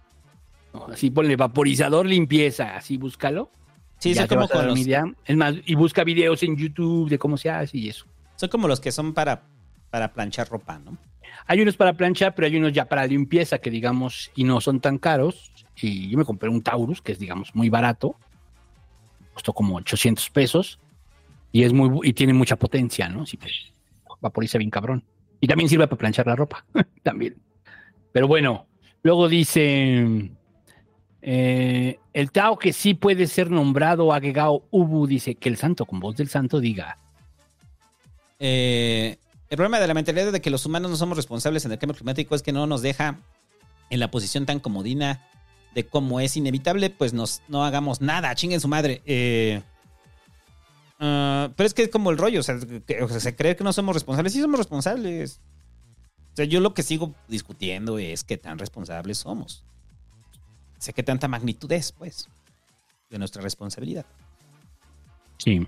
No, 0.73 0.87
así 0.91 1.11
ponle 1.11 1.35
vaporizador 1.35 2.05
limpieza, 2.05 2.75
así 2.75 2.97
búscalo. 2.97 3.51
Sí, 3.99 4.13
te 4.13 4.27
como 4.27 4.47
con 4.47 4.67
los-. 4.67 4.79
Es 5.25 5.37
más, 5.37 5.55
y 5.65 5.75
busca 5.75 6.03
videos 6.03 6.43
en 6.43 6.57
YouTube 6.57 7.09
de 7.09 7.17
cómo 7.17 7.37
se 7.37 7.49
hace 7.49 7.77
y 7.77 7.89
eso. 7.89 8.05
Son 8.35 8.49
como 8.49 8.67
los 8.67 8.79
que 8.79 8.91
son 8.91 9.13
para, 9.13 9.43
para 9.89 10.13
planchar 10.13 10.49
ropa, 10.49 10.79
¿no? 10.79 10.97
Hay 11.45 11.61
unos 11.61 11.75
para 11.77 11.93
planchar, 11.93 12.35
pero 12.35 12.47
hay 12.47 12.55
unos 12.57 12.73
ya 12.73 12.85
para 12.85 13.05
limpieza 13.05 13.57
que 13.57 13.69
digamos, 13.69 14.31
y 14.35 14.43
no 14.43 14.61
son 14.61 14.79
tan 14.79 14.97
caros. 14.97 15.51
Y 15.75 16.09
yo 16.09 16.17
me 16.17 16.25
compré 16.25 16.49
un 16.49 16.61
Taurus, 16.61 17.01
que 17.01 17.11
es 17.11 17.19
digamos 17.19 17.53
muy 17.55 17.69
barato. 17.69 18.15
Costó 19.33 19.53
como 19.53 19.75
800 19.75 20.29
pesos. 20.29 20.79
Y 21.51 21.63
es 21.63 21.73
muy 21.73 22.07
y 22.07 22.13
tiene 22.13 22.33
mucha 22.33 22.55
potencia, 22.55 23.09
¿no? 23.09 23.25
Sí, 23.25 23.37
pues, 23.37 23.73
vaporiza 24.21 24.57
bien 24.57 24.69
cabrón. 24.69 25.03
Y 25.39 25.47
también 25.47 25.69
sirve 25.69 25.87
para 25.87 25.97
planchar 25.97 26.27
la 26.27 26.35
ropa. 26.35 26.65
también. 27.03 27.35
Pero 28.11 28.27
bueno, 28.27 28.67
luego 29.01 29.27
dice. 29.27 30.31
eh, 31.21 31.99
el 32.13 32.31
Tao 32.31 32.57
que 32.57 32.73
sí 32.73 32.93
puede 32.93 33.27
ser 33.27 33.49
nombrado 33.49 34.13
Agegao 34.13 34.67
Ubu 34.71 35.07
dice 35.07 35.35
que 35.35 35.49
el 35.49 35.57
santo 35.57 35.85
con 35.85 35.99
voz 35.99 36.15
del 36.15 36.29
santo 36.29 36.59
diga. 36.59 36.97
Eh, 38.39 39.17
el 39.53 39.57
problema 39.57 39.79
de 39.79 39.85
la 39.85 39.93
mentalidad 39.93 40.31
de 40.31 40.41
que 40.41 40.49
los 40.49 40.65
humanos 40.65 40.89
no 40.89 40.97
somos 40.97 41.15
responsables 41.15 41.63
en 41.63 41.71
el 41.71 41.77
cambio 41.77 41.95
climático 41.95 42.33
es 42.33 42.41
que 42.41 42.51
no 42.51 42.65
nos 42.65 42.81
deja 42.81 43.19
en 43.91 43.99
la 43.99 44.09
posición 44.09 44.47
tan 44.47 44.59
comodina 44.59 45.21
de 45.75 45.85
cómo 45.85 46.19
es 46.19 46.35
inevitable, 46.35 46.89
pues 46.89 47.13
nos, 47.13 47.43
no 47.47 47.63
hagamos 47.63 48.01
nada, 48.01 48.33
chinguen 48.33 48.59
su 48.59 48.67
madre. 48.67 49.03
Eh, 49.05 49.61
ah, 50.99 51.51
pero 51.55 51.67
es 51.67 51.75
que 51.75 51.83
es 51.83 51.89
como 51.89 52.09
el 52.09 52.17
rollo, 52.17 52.39
o 52.39 52.43
sea, 52.43 52.57
que- 52.87 53.03
o 53.03 53.07
sea, 53.07 53.19
se 53.19 53.35
cree 53.35 53.55
que 53.55 53.63
no 53.63 53.73
somos 53.73 53.93
responsables, 53.93 54.33
sí 54.33 54.41
somos 54.41 54.57
responsables. 54.57 55.39
O 56.31 56.35
sea, 56.35 56.45
yo 56.45 56.59
lo 56.59 56.73
que 56.73 56.81
sigo 56.81 57.13
discutiendo 57.27 57.99
es 57.99 58.23
qué 58.23 58.37
tan 58.37 58.57
responsables 58.57 59.19
somos. 59.19 59.63
O 60.79 60.81
sea, 60.81 60.95
qué 60.95 61.03
tanta 61.03 61.27
magnitud 61.27 61.71
es, 61.71 61.91
pues, 61.91 62.27
de 63.11 63.19
nuestra 63.19 63.43
responsabilidad. 63.43 64.07
Sí. 65.37 65.67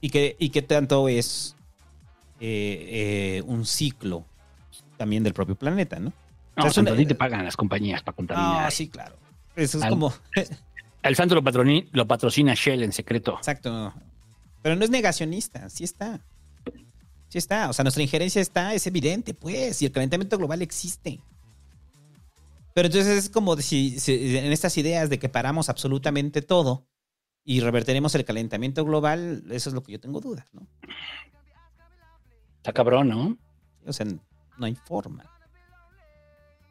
Y 0.00 0.10
qué, 0.10 0.34
y 0.40 0.50
qué 0.50 0.62
tanto 0.62 1.08
es 1.08 1.55
eh, 2.40 3.38
eh, 3.38 3.42
un 3.46 3.64
ciclo 3.64 4.24
también 4.96 5.22
del 5.22 5.32
propio 5.34 5.54
planeta, 5.54 5.98
¿no? 5.98 6.08
O 6.08 6.12
No, 6.56 6.62
sea, 6.62 6.68
es 6.68 6.74
santo, 6.74 6.92
una- 6.92 6.98
a 7.00 7.02
ti 7.02 7.06
te 7.06 7.14
pagan 7.14 7.44
las 7.44 7.56
compañías 7.56 8.02
para 8.02 8.16
contaminar. 8.16 8.66
Ah, 8.66 8.70
sí, 8.70 8.88
claro. 8.88 9.16
Eso 9.54 9.78
es 9.78 9.84
Al- 9.84 9.90
como. 9.90 10.12
El 11.02 11.14
santo 11.16 11.34
lo, 11.34 11.42
patroni- 11.42 11.88
lo 11.92 12.06
patrocina 12.06 12.54
Shell 12.54 12.82
en 12.82 12.92
secreto. 12.92 13.36
Exacto. 13.36 13.94
Pero 14.62 14.74
no 14.76 14.84
es 14.84 14.90
negacionista, 14.90 15.68
sí 15.68 15.84
está. 15.84 16.20
Sí 17.28 17.38
está. 17.38 17.68
O 17.70 17.72
sea, 17.72 17.82
nuestra 17.84 18.02
injerencia 18.02 18.40
está, 18.42 18.74
es 18.74 18.86
evidente, 18.86 19.32
pues. 19.34 19.80
Y 19.82 19.86
el 19.86 19.92
calentamiento 19.92 20.36
global 20.38 20.62
existe. 20.62 21.20
Pero 22.74 22.86
entonces 22.86 23.16
es 23.24 23.30
como 23.30 23.56
si, 23.58 23.98
si- 24.00 24.36
en 24.36 24.52
estas 24.52 24.76
ideas 24.78 25.08
de 25.08 25.18
que 25.18 25.28
paramos 25.28 25.68
absolutamente 25.68 26.42
todo 26.42 26.86
y 27.44 27.60
reverteremos 27.60 28.14
el 28.14 28.24
calentamiento 28.24 28.84
global, 28.84 29.44
eso 29.50 29.70
es 29.70 29.74
lo 29.74 29.82
que 29.82 29.92
yo 29.92 30.00
tengo 30.00 30.20
dudas, 30.20 30.46
¿no? 30.52 30.66
Está 32.66 32.72
cabrón, 32.72 33.06
¿no? 33.08 33.38
O 33.86 33.92
sea, 33.92 34.04
no 34.58 34.66
hay 34.66 34.74
forma. 34.74 35.22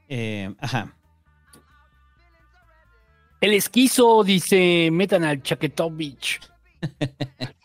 Eh, 0.09 0.53
ajá. 0.59 0.93
El 3.39 3.53
esquizo 3.53 4.21
dice, 4.25 4.89
metan 4.91 5.23
al 5.23 5.41
Chaquetovich. 5.41 6.41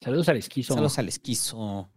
Saludos 0.00 0.28
al 0.28 0.36
esquizo. 0.36 0.74
Saludos 0.74 0.96
al 1.00 1.08
esquizo. 1.08 1.90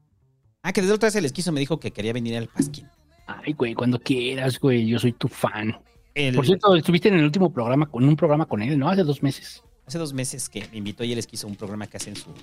Ah, 0.63 0.73
que 0.73 0.81
desde 0.81 0.95
otra 0.95 1.05
vez 1.05 1.15
el 1.17 1.25
esquizo 1.25 1.51
me 1.51 1.59
dijo 1.59 1.79
que 1.79 1.91
quería 1.91 2.13
venir 2.13 2.35
al 2.35 2.47
Pasquín. 2.47 2.89
Ay, 3.27 3.53
güey, 3.53 3.75
cuando 3.75 3.99
quieras, 3.99 4.57
güey, 4.59 4.87
yo 4.87 4.97
soy 4.97 5.11
tu 5.13 5.27
fan. 5.27 5.79
El- 6.15 6.33
Por 6.33 6.47
cierto, 6.47 6.75
estuviste 6.75 7.09
en 7.09 7.19
el 7.19 7.25
último 7.25 7.53
programa, 7.53 7.85
con 7.85 8.03
un 8.03 8.15
programa 8.15 8.47
con 8.47 8.63
él, 8.63 8.79
¿no? 8.79 8.89
Hace 8.89 9.03
dos 9.03 9.21
meses. 9.21 9.63
Hace 9.85 9.99
dos 9.99 10.13
meses 10.13 10.49
que 10.49 10.67
me 10.71 10.77
invitó 10.77 11.03
y 11.03 11.13
él 11.13 11.19
esquizo 11.19 11.45
un 11.45 11.55
programa 11.55 11.85
que 11.85 11.97
hace 11.97 12.09
en 12.09 12.15
su. 12.15 12.33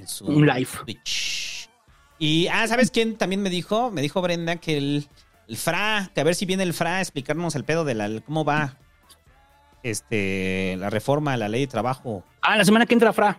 En 0.00 0.08
su. 0.08 0.24
Un 0.26 0.46
live. 0.46 0.68
Twitch. 0.84 1.68
Y, 2.18 2.48
ah, 2.48 2.66
¿sabes 2.66 2.90
quién 2.90 3.16
también 3.16 3.42
me 3.42 3.50
dijo? 3.50 3.90
Me 3.90 4.00
dijo 4.02 4.20
Brenda 4.22 4.56
que 4.56 4.76
el, 4.76 5.08
el 5.48 5.56
Fra, 5.56 6.10
que 6.14 6.20
a 6.20 6.24
ver 6.24 6.34
si 6.34 6.46
viene 6.46 6.62
el 6.62 6.72
Fra 6.74 6.96
a 6.96 7.00
explicarnos 7.00 7.54
el 7.54 7.64
pedo 7.64 7.84
de 7.84 7.94
la. 7.94 8.20
¿Cómo 8.22 8.44
va? 8.44 8.76
Este. 9.82 10.76
La 10.78 10.90
reforma 10.90 11.32
a 11.34 11.36
la 11.36 11.48
ley 11.48 11.62
de 11.62 11.66
trabajo. 11.66 12.24
Ah, 12.42 12.56
la 12.56 12.64
semana 12.64 12.86
que 12.86 12.94
entra 12.94 13.12
Fra. 13.12 13.38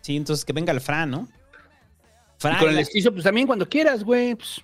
Sí, 0.00 0.16
entonces 0.16 0.44
que 0.44 0.52
venga 0.52 0.72
el 0.72 0.80
Fra, 0.80 1.06
¿no? 1.06 1.28
Y 1.30 2.40
Fra. 2.42 2.58
con 2.58 2.66
y 2.66 2.70
el 2.70 2.74
la- 2.76 2.80
esquizo, 2.82 3.12
pues 3.12 3.24
también 3.24 3.46
cuando 3.46 3.68
quieras, 3.68 4.02
güey. 4.04 4.34
Pues, 4.34 4.60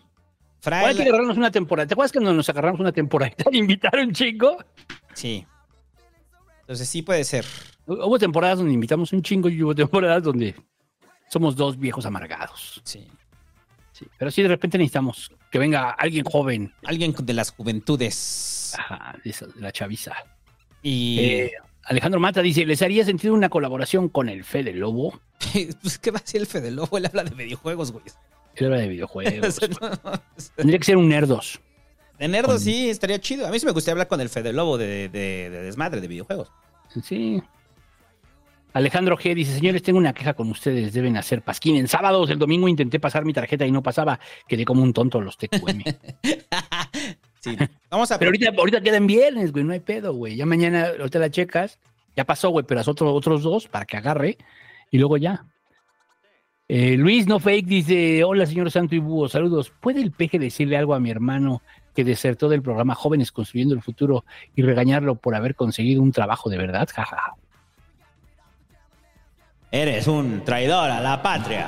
Fra 0.60 0.78
ahora 0.80 0.90
hay 0.90 0.96
que 0.96 1.02
agarrarnos 1.04 1.36
una 1.36 1.50
temporada. 1.52 1.86
¿Te 1.86 1.94
acuerdas 1.94 2.10
que 2.12 2.18
nos 2.20 2.48
agarramos 2.48 2.80
una 2.80 2.92
temporada 2.92 3.32
y 3.52 3.58
invitaron, 3.58 4.12
chingo? 4.12 4.56
Sí. 5.14 5.46
Entonces 6.60 6.88
sí 6.88 7.02
puede 7.02 7.24
ser. 7.24 7.44
Hubo 7.86 8.18
temporadas 8.18 8.58
donde 8.58 8.74
invitamos 8.74 9.12
un 9.12 9.22
chingo 9.22 9.48
y 9.48 9.62
hubo 9.62 9.74
temporadas 9.74 10.22
donde 10.22 10.54
somos 11.28 11.56
dos 11.56 11.78
viejos 11.78 12.06
amargados. 12.06 12.80
Sí. 12.84 13.06
Sí, 13.92 14.06
pero 14.16 14.30
sí 14.30 14.42
de 14.42 14.48
repente 14.48 14.78
necesitamos 14.78 15.32
que 15.50 15.58
venga 15.58 15.90
alguien 15.90 16.24
joven. 16.24 16.72
Alguien 16.84 17.14
de 17.18 17.32
las 17.34 17.50
juventudes. 17.50 18.74
Ajá, 18.78 19.16
de, 19.24 19.30
esa- 19.30 19.46
de 19.46 19.60
la 19.60 19.72
chaviza. 19.72 20.14
Y. 20.82 21.18
Eh, 21.20 21.52
Alejandro 21.84 22.20
Mata 22.20 22.42
dice, 22.42 22.66
¿les 22.66 22.82
haría 22.82 23.04
sentido 23.04 23.32
una 23.34 23.48
colaboración 23.48 24.08
con 24.10 24.28
el 24.28 24.44
Fede 24.44 24.74
Lobo? 24.74 25.18
pues, 25.82 25.98
¿qué 25.98 26.10
va 26.10 26.18
a 26.18 26.20
decir 26.20 26.40
el 26.40 26.46
Fede 26.46 26.70
Lobo? 26.70 26.98
Él 26.98 27.06
habla 27.06 27.24
de 27.24 27.34
videojuegos, 27.34 27.92
güey. 27.92 28.04
Él 28.56 28.66
habla 28.66 28.78
de 28.78 28.88
videojuegos. 28.88 29.58
No, 29.80 29.90
Tendría 30.56 30.78
que 30.78 30.84
ser 30.84 30.96
un 30.96 31.08
nerdos. 31.08 31.60
De 32.18 32.28
nerdo 32.28 32.58
sí, 32.58 32.90
estaría 32.90 33.18
chido. 33.20 33.46
A 33.46 33.50
mí 33.50 33.58
sí 33.58 33.64
me 33.66 33.72
gustaría 33.72 33.92
hablar 33.94 34.08
con 34.08 34.20
el 34.20 34.28
Fede 34.28 34.52
Lobo 34.52 34.76
de, 34.76 35.08
de- 35.08 35.48
de 35.50 35.62
desmadre, 35.62 36.00
de 36.00 36.08
videojuegos. 36.08 36.52
Sí. 37.02 37.42
Alejandro 38.78 39.16
G 39.18 39.34
dice, 39.34 39.54
señores, 39.54 39.82
tengo 39.82 39.98
una 39.98 40.12
queja 40.12 40.34
con 40.34 40.48
ustedes, 40.50 40.92
deben 40.92 41.16
hacer 41.16 41.42
pasquín. 41.42 41.76
En 41.76 41.88
sábados, 41.88 42.30
el 42.30 42.38
domingo 42.38 42.68
intenté 42.68 43.00
pasar 43.00 43.24
mi 43.24 43.32
tarjeta 43.32 43.66
y 43.66 43.72
no 43.72 43.82
pasaba, 43.82 44.20
quedé 44.46 44.64
como 44.64 44.82
un 44.82 44.92
tonto 44.92 45.20
los 45.20 45.36
TQM. 45.36 45.82
Sí. 47.40 47.56
Vamos 47.88 48.10
a... 48.10 48.18
pero 48.18 48.30
ahorita, 48.30 48.50
ahorita 48.58 48.80
queda 48.80 48.96
en 48.96 49.06
viernes, 49.06 49.52
güey, 49.52 49.64
no 49.64 49.72
hay 49.72 49.78
pedo, 49.78 50.12
güey. 50.12 50.34
Ya 50.34 50.44
mañana, 50.44 50.88
ahorita 50.98 51.20
la 51.20 51.30
checas, 51.30 51.78
ya 52.16 52.24
pasó, 52.24 52.50
güey, 52.50 52.66
pero 52.66 52.80
haz 52.80 52.88
otro- 52.88 53.14
otros 53.14 53.44
dos 53.44 53.68
para 53.68 53.84
que 53.84 53.96
agarre 53.96 54.38
y 54.90 54.98
luego 54.98 55.16
ya. 55.18 55.44
Eh, 56.66 56.96
Luis 56.96 57.28
No 57.28 57.38
Fake 57.38 57.66
dice, 57.66 58.24
hola 58.24 58.44
señor 58.44 58.70
Santo 58.72 58.96
y 58.96 58.98
Búho, 58.98 59.28
saludos. 59.28 59.70
¿Puede 59.80 60.02
el 60.02 60.10
peje 60.10 60.38
decirle 60.40 60.76
algo 60.76 60.94
a 60.94 61.00
mi 61.00 61.10
hermano 61.10 61.62
que 61.94 62.02
desertó 62.04 62.48
del 62.48 62.60
programa 62.60 62.96
Jóvenes 62.96 63.30
Construyendo 63.30 63.74
el 63.76 63.82
Futuro 63.82 64.24
y 64.56 64.62
regañarlo 64.62 65.14
por 65.14 65.36
haber 65.36 65.54
conseguido 65.54 66.02
un 66.02 66.10
trabajo 66.10 66.50
de 66.50 66.58
verdad? 66.58 66.88
Ja, 66.92 67.04
ja, 67.04 67.16
ja. 67.16 67.34
Eres 69.70 70.06
un 70.06 70.44
traidor 70.44 70.90
a 70.90 71.00
la 71.00 71.22
patria. 71.22 71.66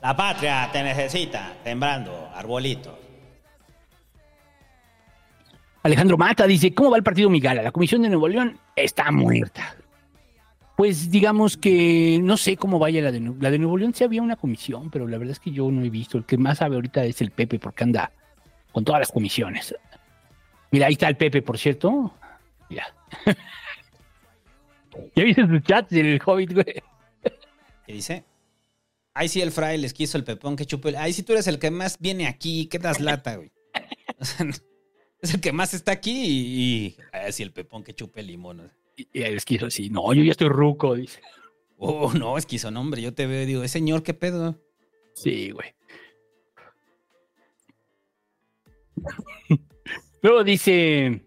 La 0.00 0.16
patria 0.16 0.68
te 0.72 0.82
necesita, 0.82 1.52
sembrando 1.62 2.28
arbolitos. 2.34 2.94
Alejandro 5.84 6.16
Mata 6.16 6.46
dice, 6.46 6.74
¿cómo 6.74 6.90
va 6.90 6.96
el 6.96 7.02
partido 7.02 7.30
Migala? 7.30 7.62
La 7.62 7.72
comisión 7.72 8.02
de 8.02 8.08
Nuevo 8.08 8.28
León 8.28 8.58
está 8.74 9.10
muerta. 9.12 9.76
Pues 10.76 11.10
digamos 11.10 11.56
que 11.56 12.18
no 12.22 12.36
sé 12.36 12.56
cómo 12.56 12.78
vaya 12.78 13.02
la 13.02 13.12
de, 13.12 13.20
la 13.40 13.50
de 13.50 13.58
Nuevo 13.58 13.76
León. 13.76 13.94
Sí 13.94 14.02
había 14.02 14.22
una 14.22 14.36
comisión, 14.36 14.90
pero 14.90 15.06
la 15.06 15.18
verdad 15.18 15.32
es 15.32 15.40
que 15.40 15.52
yo 15.52 15.70
no 15.70 15.84
he 15.84 15.90
visto. 15.90 16.18
El 16.18 16.24
que 16.24 16.36
más 16.36 16.58
sabe 16.58 16.76
ahorita 16.76 17.04
es 17.04 17.20
el 17.20 17.30
Pepe, 17.30 17.60
porque 17.60 17.84
anda 17.84 18.10
con 18.72 18.84
todas 18.84 19.00
las 19.00 19.12
comisiones. 19.12 19.74
Mira, 20.72 20.86
ahí 20.86 20.94
está 20.94 21.08
el 21.08 21.16
Pepe, 21.16 21.42
por 21.42 21.58
cierto. 21.58 22.12
Mira. 22.68 22.86
¿Ya 25.14 25.24
viste 25.24 25.46
sus 25.46 25.62
chats 25.62 25.90
del 25.90 26.20
Hobbit, 26.24 26.52
güey? 26.52 26.82
¿Qué 27.86 27.92
dice? 27.92 28.24
Ay, 29.14 29.28
sí, 29.28 29.40
el 29.40 29.52
Fray 29.52 29.78
les 29.78 29.92
quiso 29.92 30.16
el 30.18 30.24
pepón 30.24 30.56
que 30.56 30.64
chupe. 30.66 30.90
el- 30.90 30.96
Ay, 30.96 31.12
sí, 31.12 31.22
tú 31.22 31.32
eres 31.32 31.46
el 31.46 31.58
que 31.58 31.70
más 31.70 31.98
viene 31.98 32.26
aquí. 32.26 32.66
¿Qué 32.66 32.78
das 32.78 33.00
lata, 33.00 33.36
güey? 33.36 33.50
O 34.18 34.24
sea, 34.24 34.46
es 35.20 35.34
el 35.34 35.40
que 35.40 35.52
más 35.52 35.74
está 35.74 35.92
aquí 35.92 36.12
y. 36.12 36.62
y- 36.86 36.96
Ay, 37.12 37.32
sí, 37.32 37.42
el 37.42 37.52
pepón 37.52 37.82
que 37.84 37.94
chupe 37.94 38.20
el 38.20 38.28
limón. 38.28 38.70
Y 38.96 39.08
y 39.12 39.22
el 39.22 39.36
esquizo 39.36 39.66
así, 39.66 39.88
no, 39.90 40.12
yo 40.14 40.22
ya 40.22 40.30
estoy 40.32 40.48
ruco, 40.48 40.94
dice. 40.94 41.20
Oh, 41.78 42.12
no, 42.12 42.38
esquizo, 42.38 42.70
no, 42.70 42.80
hombre. 42.80 43.02
Yo 43.02 43.12
te 43.14 43.26
veo 43.26 43.42
y 43.42 43.46
digo, 43.46 43.64
"Eh, 43.64 43.68
señor, 43.68 44.02
¿qué 44.02 44.14
pedo? 44.14 44.60
Sí, 45.14 45.50
güey. 45.50 45.74
Luego 50.22 50.44
dice, 50.44 51.22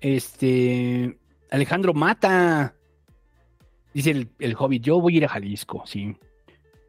este, 0.00 1.18
Alejandro 1.50 1.94
Mata, 1.94 2.74
dice 3.94 4.10
el, 4.10 4.28
el 4.38 4.56
Hobbit, 4.58 4.82
yo 4.82 5.00
voy 5.00 5.14
a 5.14 5.16
ir 5.18 5.24
a 5.24 5.28
Jalisco, 5.28 5.82
sí. 5.86 6.16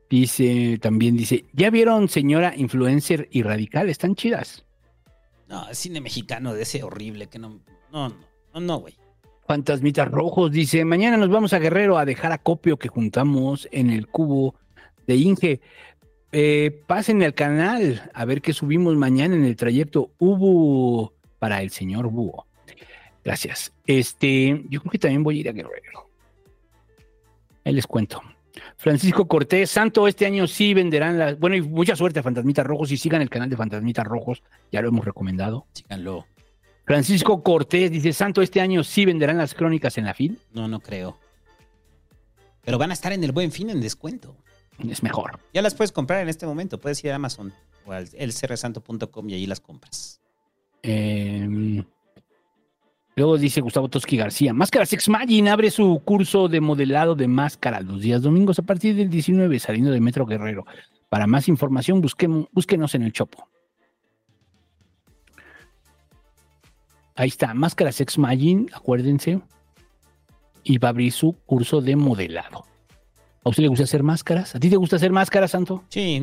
Dice, 0.09 0.79
también 0.81 1.15
dice, 1.15 1.45
¿ya 1.53 1.69
vieron 1.69 2.09
señora 2.09 2.55
influencer 2.55 3.27
y 3.31 3.43
radical? 3.43 3.89
Están 3.89 4.15
chidas. 4.15 4.65
No, 5.47 5.69
es 5.69 5.77
cine 5.77 6.01
mexicano 6.01 6.53
de 6.53 6.63
ese 6.63 6.83
horrible 6.83 7.27
que 7.27 7.37
no. 7.37 7.59
No, 7.91 8.09
no, 8.09 8.15
no, 8.53 8.59
no, 8.59 8.77
güey. 8.79 8.95
Fantasmitas 9.47 10.07
Rojos 10.07 10.51
dice, 10.51 10.85
mañana 10.85 11.17
nos 11.17 11.29
vamos 11.29 11.53
a 11.53 11.59
Guerrero 11.59 11.97
a 11.97 12.05
dejar 12.05 12.31
acopio 12.31 12.77
que 12.77 12.87
juntamos 12.87 13.67
en 13.71 13.89
el 13.89 14.07
cubo 14.07 14.55
de 15.07 15.15
Inge. 15.15 15.61
Eh, 16.31 16.83
pásenme 16.85 17.25
al 17.25 17.33
canal 17.33 18.11
a 18.13 18.25
ver 18.25 18.41
qué 18.41 18.53
subimos 18.53 18.95
mañana 18.95 19.35
en 19.35 19.45
el 19.45 19.55
trayecto 19.55 20.11
Hubo 20.19 21.13
para 21.39 21.63
el 21.63 21.71
señor 21.71 22.09
Búho. 22.09 22.45
Gracias. 23.23 23.73
Este, 23.87 24.63
yo 24.69 24.81
creo 24.81 24.91
que 24.91 24.99
también 24.99 25.23
voy 25.23 25.37
a 25.37 25.39
ir 25.39 25.49
a 25.49 25.53
Guerrero. 25.53 26.08
Ahí 27.65 27.73
les 27.73 27.87
cuento. 27.87 28.21
Francisco 28.77 29.27
Cortés, 29.27 29.69
Santo, 29.69 30.07
este 30.07 30.25
año 30.25 30.47
sí 30.47 30.73
venderán 30.73 31.17
las. 31.17 31.39
Bueno, 31.39 31.55
y 31.55 31.61
mucha 31.61 31.95
suerte 31.95 32.19
a 32.19 32.23
Fantasmitas 32.23 32.65
Rojos 32.65 32.91
y 32.91 32.97
sigan 32.97 33.21
el 33.21 33.29
canal 33.29 33.49
de 33.49 33.57
Fantasmitas 33.57 34.05
Rojos, 34.05 34.43
ya 34.71 34.81
lo 34.81 34.89
hemos 34.89 35.05
recomendado. 35.05 35.67
Síganlo. 35.73 36.25
Francisco 36.85 37.43
Cortés 37.43 37.91
dice: 37.91 38.13
Santo, 38.13 38.41
este 38.41 38.61
año 38.61 38.83
sí 38.83 39.05
venderán 39.05 39.37
las 39.37 39.53
crónicas 39.53 39.97
en 39.97 40.05
la 40.05 40.13
FIL. 40.13 40.39
No, 40.53 40.67
no 40.67 40.79
creo. 40.79 41.17
Pero 42.63 42.77
van 42.77 42.91
a 42.91 42.93
estar 42.93 43.11
en 43.13 43.23
el 43.23 43.31
buen 43.31 43.51
fin 43.51 43.69
en 43.69 43.81
descuento. 43.81 44.35
Es 44.87 45.03
mejor. 45.03 45.39
Ya 45.53 45.61
las 45.61 45.75
puedes 45.75 45.91
comprar 45.91 46.21
en 46.21 46.29
este 46.29 46.45
momento. 46.45 46.79
Puedes 46.79 47.03
ir 47.03 47.11
a 47.11 47.15
Amazon 47.15 47.53
o 47.85 47.91
al 47.91 48.07
elcerresanto.com 48.13 49.29
y 49.29 49.33
ahí 49.33 49.45
las 49.45 49.59
compras. 49.59 50.21
Eh, 50.83 51.83
luego 53.19 53.37
dice 53.37 53.61
Gustavo 53.61 53.87
Toski 53.89 54.17
García: 54.17 54.53
Máscaras 54.53 54.91
Ex 54.93 55.07
Magin 55.09 55.47
abre 55.47 55.69
su 55.69 56.01
curso 56.03 56.47
de 56.47 56.59
modelado 56.61 57.13
de 57.15 57.27
máscara 57.27 57.81
los 57.81 58.01
días 58.01 58.21
domingos 58.21 58.57
a 58.59 58.63
partir 58.63 58.95
del 58.95 59.09
19, 59.09 59.59
saliendo 59.59 59.91
de 59.91 59.99
Metro 60.01 60.25
Guerrero. 60.25 60.65
Para 61.09 61.27
más 61.27 61.47
información, 61.47 62.01
busquem- 62.01 62.47
búsquenos 62.51 62.95
en 62.95 63.03
el 63.03 63.13
Chopo. 63.13 63.47
Ahí 67.15 67.27
está, 67.27 67.53
Máscaras 67.53 67.99
Ex 67.99 68.17
Magin, 68.17 68.69
acuérdense. 68.73 69.41
Y 70.63 70.77
va 70.77 70.89
a 70.89 70.91
abrir 70.91 71.11
su 71.11 71.33
curso 71.45 71.81
de 71.81 71.95
modelado. 71.95 72.65
¿A 73.43 73.49
usted 73.49 73.63
le 73.63 73.69
gusta 73.69 73.83
hacer 73.85 74.03
máscaras? 74.03 74.55
¿A 74.55 74.59
ti 74.59 74.69
te 74.69 74.75
gusta 74.75 74.97
hacer 74.97 75.11
máscaras, 75.11 75.51
Santo? 75.51 75.83
Sí, 75.89 76.21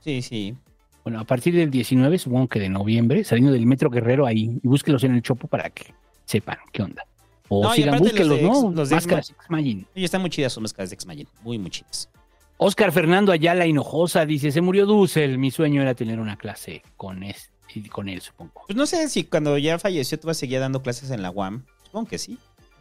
sí, 0.00 0.22
sí. 0.22 0.56
Bueno, 1.04 1.20
a 1.20 1.24
partir 1.24 1.54
del 1.54 1.70
19, 1.70 2.18
supongo 2.18 2.48
que 2.48 2.58
de 2.58 2.68
noviembre, 2.68 3.22
saliendo 3.22 3.52
del 3.52 3.66
Metro 3.66 3.90
Guerrero 3.90 4.26
ahí, 4.26 4.58
y 4.62 4.66
búsquelos 4.68 5.04
en 5.04 5.14
el 5.14 5.22
Chopo 5.22 5.46
para 5.46 5.70
que 5.70 5.94
sepan 6.26 6.58
qué 6.72 6.82
onda. 6.82 7.06
O 7.48 7.62
No, 7.62 7.72
sigan, 7.72 7.94
aparte 7.94 8.04
los 8.24 8.28
búsquelos, 8.28 8.38
de 8.38 8.46
Ex- 8.46 8.62
¿no? 8.64 8.70
los 8.72 8.88
de 8.90 8.94
Máscaras 8.96 9.30
Ex 9.30 9.50
Magin. 9.50 9.86
Y 9.94 10.04
están 10.04 10.20
muy 10.20 10.30
chidas 10.30 10.52
sus 10.52 10.60
máscaras 10.62 10.90
de 10.90 10.94
X-Magin. 10.94 11.28
Muy, 11.42 11.58
muy 11.58 11.70
chidas. 11.70 12.10
Oscar 12.58 12.90
Fernando 12.92 13.32
Ayala 13.32 13.66
Hinojosa 13.66 14.26
dice, 14.26 14.50
se 14.50 14.60
murió 14.60 14.84
Dussel, 14.86 15.38
mi 15.38 15.50
sueño 15.50 15.80
era 15.82 15.94
tener 15.94 16.18
una 16.20 16.36
clase 16.36 16.82
con, 16.96 17.22
es- 17.22 17.50
y 17.74 17.88
con 17.88 18.08
él, 18.08 18.20
supongo. 18.20 18.62
Pues 18.66 18.76
no 18.76 18.86
sé 18.86 19.08
si 19.08 19.24
cuando 19.24 19.56
ya 19.58 19.78
falleció 19.78 20.18
tú 20.18 20.26
vas 20.28 20.38
a 20.38 20.40
seguir 20.40 20.60
dando 20.60 20.82
clases 20.82 21.10
en 21.10 21.22
la 21.22 21.30
UAM. 21.30 21.64
Supongo 21.84 22.08
que 22.08 22.18
sí. 22.18 22.38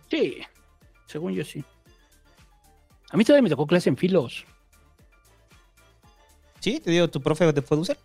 Sí, 0.09 0.38
según 1.07 1.33
yo 1.33 1.43
sí. 1.45 1.64
A 3.11 3.17
mí 3.17 3.24
todavía 3.24 3.43
me 3.43 3.49
tocó 3.49 3.67
clase 3.67 3.90
en 3.90 3.98
filos. 3.98 4.45
¿Sí? 6.59 6.80
¿Te 6.80 6.90
dio 6.91 7.09
tu 7.09 7.22
profe 7.22 7.51
de 7.51 7.61
fue 7.61 7.77
Dussel? 7.77 7.98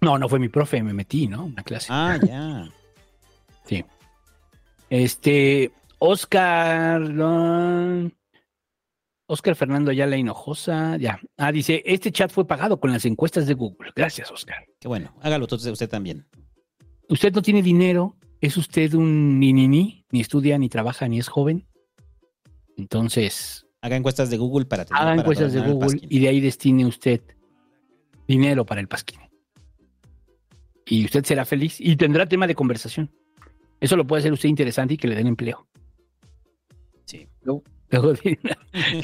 No, 0.00 0.18
no 0.18 0.28
fue 0.28 0.38
mi 0.38 0.48
profe, 0.48 0.82
me 0.82 0.92
metí, 0.94 1.26
¿no? 1.26 1.44
Una 1.44 1.62
clase. 1.62 1.88
Ah, 1.90 2.18
ya. 2.26 2.68
Sí. 3.66 3.84
Este, 4.94 5.72
Oscar. 5.98 7.00
no, 7.00 8.12
Oscar 9.26 9.56
Fernando 9.56 9.90
Ayala 9.90 10.16
Hinojosa, 10.16 10.96
ya. 10.98 11.18
Ah, 11.36 11.50
dice, 11.50 11.82
este 11.84 12.12
chat 12.12 12.30
fue 12.30 12.46
pagado 12.46 12.78
con 12.78 12.92
las 12.92 13.04
encuestas 13.04 13.48
de 13.48 13.54
Google. 13.54 13.90
Gracias, 13.96 14.30
Oscar. 14.30 14.64
Qué 14.78 14.86
bueno. 14.86 15.12
Hágalo 15.20 15.48
tú- 15.48 15.56
usted 15.56 15.88
también. 15.88 16.28
Usted 17.08 17.32
no 17.32 17.42
tiene 17.42 17.60
dinero, 17.60 18.16
es 18.40 18.56
usted 18.56 18.94
un 18.94 19.40
ni 19.40 19.52
ni 19.52 19.66
ni, 19.66 20.06
ni 20.12 20.20
estudia, 20.20 20.58
ni 20.58 20.68
trabaja, 20.68 21.08
ni 21.08 21.18
es 21.18 21.26
joven. 21.26 21.66
Entonces, 22.76 23.66
Haga 23.80 23.96
encuestas 23.96 24.30
de 24.30 24.36
Google 24.36 24.66
para 24.66 24.84
tener 24.84 25.02
haga 25.02 25.10
para 25.10 25.20
encuestas 25.22 25.52
de 25.52 25.60
Google 25.60 25.98
y 26.08 26.20
de 26.20 26.28
ahí 26.28 26.40
destine 26.40 26.86
usted 26.86 27.20
dinero 28.28 28.64
para 28.64 28.80
el 28.80 28.86
pasquín. 28.86 29.18
Y 30.86 31.04
usted 31.04 31.24
será 31.24 31.44
feliz 31.44 31.80
y 31.80 31.96
tendrá 31.96 32.26
tema 32.26 32.46
de 32.46 32.54
conversación. 32.54 33.10
Eso 33.84 33.96
lo 33.96 34.06
puede 34.06 34.20
hacer 34.20 34.32
usted 34.32 34.48
interesante 34.48 34.94
y 34.94 34.96
que 34.96 35.06
le 35.08 35.14
den 35.14 35.26
empleo. 35.26 35.66
Sí. 37.04 37.28
Luego- 37.42 37.62
luego 37.90 38.14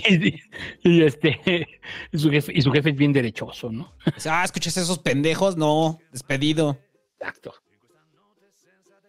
y, 0.09 0.35
y 0.83 1.03
este, 1.03 1.69
y 2.11 2.19
su 2.19 2.31
jefe, 2.31 2.53
y 2.55 2.63
su 2.63 2.73
jefe 2.73 2.91
es 2.91 2.97
bien 2.97 3.13
derechoso, 3.13 3.71
¿no? 3.71 3.93
Ah, 4.27 4.43
¿escuchas 4.45 4.77
esos 4.79 4.99
pendejos? 4.99 5.57
No, 5.59 5.99
despedido. 6.11 6.79
Exacto. 7.19 7.53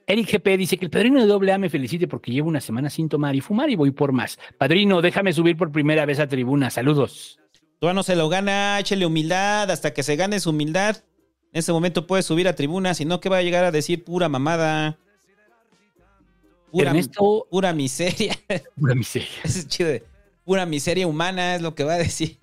Eric 0.08 0.30
GP 0.30 0.58
dice 0.58 0.77
que 0.77 0.83
el 0.85 0.91
padrino 0.91 1.22
de 1.22 1.25
doble 1.25 1.53
A 1.53 1.58
me 1.58 1.69
felicite 1.69 2.06
porque 2.08 2.32
llevo 2.33 2.50
una 2.50 2.59
semana 2.59 2.90
sin 2.90 3.08
tomar 3.08 3.33
y 3.33 3.40
fumar 3.40 3.69
y 3.69 3.75
voy 3.77 3.91
por 3.91 4.11
más. 4.11 4.38
Padrino, 4.58 5.01
déjame 5.01 5.32
subir 5.32 5.56
por 5.56 5.72
primera 5.72 6.06
vez 6.06 6.19
a 6.19 6.27
tribuna. 6.27 6.69
Saludos. 6.69 7.40
Todavía 7.80 7.95
no 7.95 8.03
se 8.03 8.17
lo 8.17 8.27
gana, 8.27 8.77
échele 8.80 9.06
humildad 9.06 9.72
hasta 9.72 9.93
que 9.93 10.03
se 10.03 10.17
gane 10.17 10.41
su 10.41 10.50
humildad. 10.50 10.98
En 11.53 11.59
ese 11.59 11.72
momento 11.72 12.08
puede 12.08 12.24
subir 12.24 12.48
a 12.50 12.56
tribuna, 12.56 12.93
si 12.93 13.06
no, 13.06 13.19
que 13.22 13.30
va 13.30 13.38
a 13.38 13.41
llegar 13.41 13.64
a 13.64 13.72
decir 13.72 14.03
pura 14.03 14.27
mamada. 14.27 15.00
Pura, 16.72 16.91
Ernesto- 16.91 17.48
pura 17.50 17.74
miseria. 17.74 18.33
Pura 18.80 18.95
miseria. 18.95 19.27
Es 19.43 19.67
chido. 19.67 19.90
Pura 20.45 20.66
miseria 20.66 21.06
humana 21.06 21.56
es 21.56 21.61
lo 21.61 21.75
que 21.75 21.83
va 21.83 21.93
a 21.93 21.98
decir. 21.98 22.38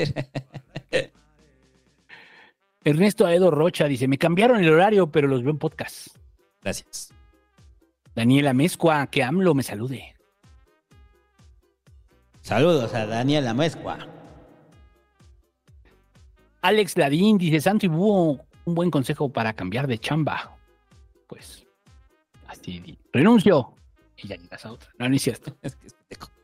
Ernesto 2.84 3.26
Aedo 3.26 3.50
Rocha 3.50 3.86
dice, 3.86 4.06
me 4.06 4.18
cambiaron 4.18 4.62
el 4.62 4.72
horario, 4.72 5.10
pero 5.10 5.28
los 5.28 5.42
veo 5.42 5.50
en 5.50 5.58
podcast. 5.58 6.08
Gracias. 6.62 7.12
Daniela 8.14 8.52
Mezcua, 8.52 9.06
que 9.08 9.22
AMLO 9.22 9.54
me 9.54 9.62
salude. 9.62 10.14
Saludos 12.42 12.94
a 12.94 13.06
Daniela 13.06 13.52
Mezcua. 13.54 13.98
Alex 16.62 16.96
Ladín 16.96 17.38
dice, 17.38 17.60
Santo 17.60 17.86
y 17.86 17.88
Búho, 17.88 18.44
un 18.64 18.74
buen 18.74 18.90
consejo 18.90 19.28
para 19.30 19.52
cambiar 19.52 19.86
de 19.86 19.98
chamba. 19.98 20.56
Pues, 21.26 21.66
así, 22.46 22.98
renuncio 23.12 23.74
y 24.22 24.28
ya 24.28 24.36
llegas 24.36 24.64
a 24.66 24.72
otra. 24.72 24.90
No, 24.98 25.08
no 25.08 25.16
es 25.16 25.22
cierto. 25.22 25.56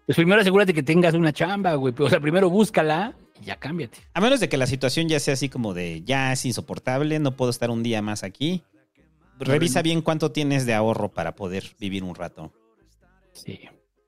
Pues 0.07 0.17
primero 0.17 0.39
asegúrate 0.39 0.75
que 0.75 0.83
tengas 0.83 1.15
una 1.15 1.33
chamba, 1.33 1.77
güey. 1.77 1.95
O 1.99 2.11
sea, 2.11 2.21
primero 2.21 2.51
búscala 2.51 3.17
y 3.41 3.47
ya 3.47 3.57
cámbiate. 3.57 4.01
A 4.13 4.21
menos 4.21 4.39
de 4.39 4.51
que 4.51 4.59
la 4.59 4.67
situación 4.67 5.09
ya 5.09 5.19
sea 5.19 5.33
así 5.33 5.49
como 5.49 5.73
de 5.73 6.03
ya 6.05 6.31
es 6.33 6.45
insoportable, 6.45 7.19
no 7.21 7.37
puedo 7.37 7.51
estar 7.51 7.71
un 7.71 7.83
día 7.83 8.03
más 8.03 8.23
aquí. 8.23 8.63
Revisa 9.39 9.81
bien 9.81 10.03
cuánto 10.03 10.31
tienes 10.31 10.67
de 10.67 10.75
ahorro 10.75 11.11
para 11.11 11.35
poder 11.35 11.75
vivir 11.81 12.05
un 12.05 12.15
rato. 12.15 12.53
Sí. 13.33 13.61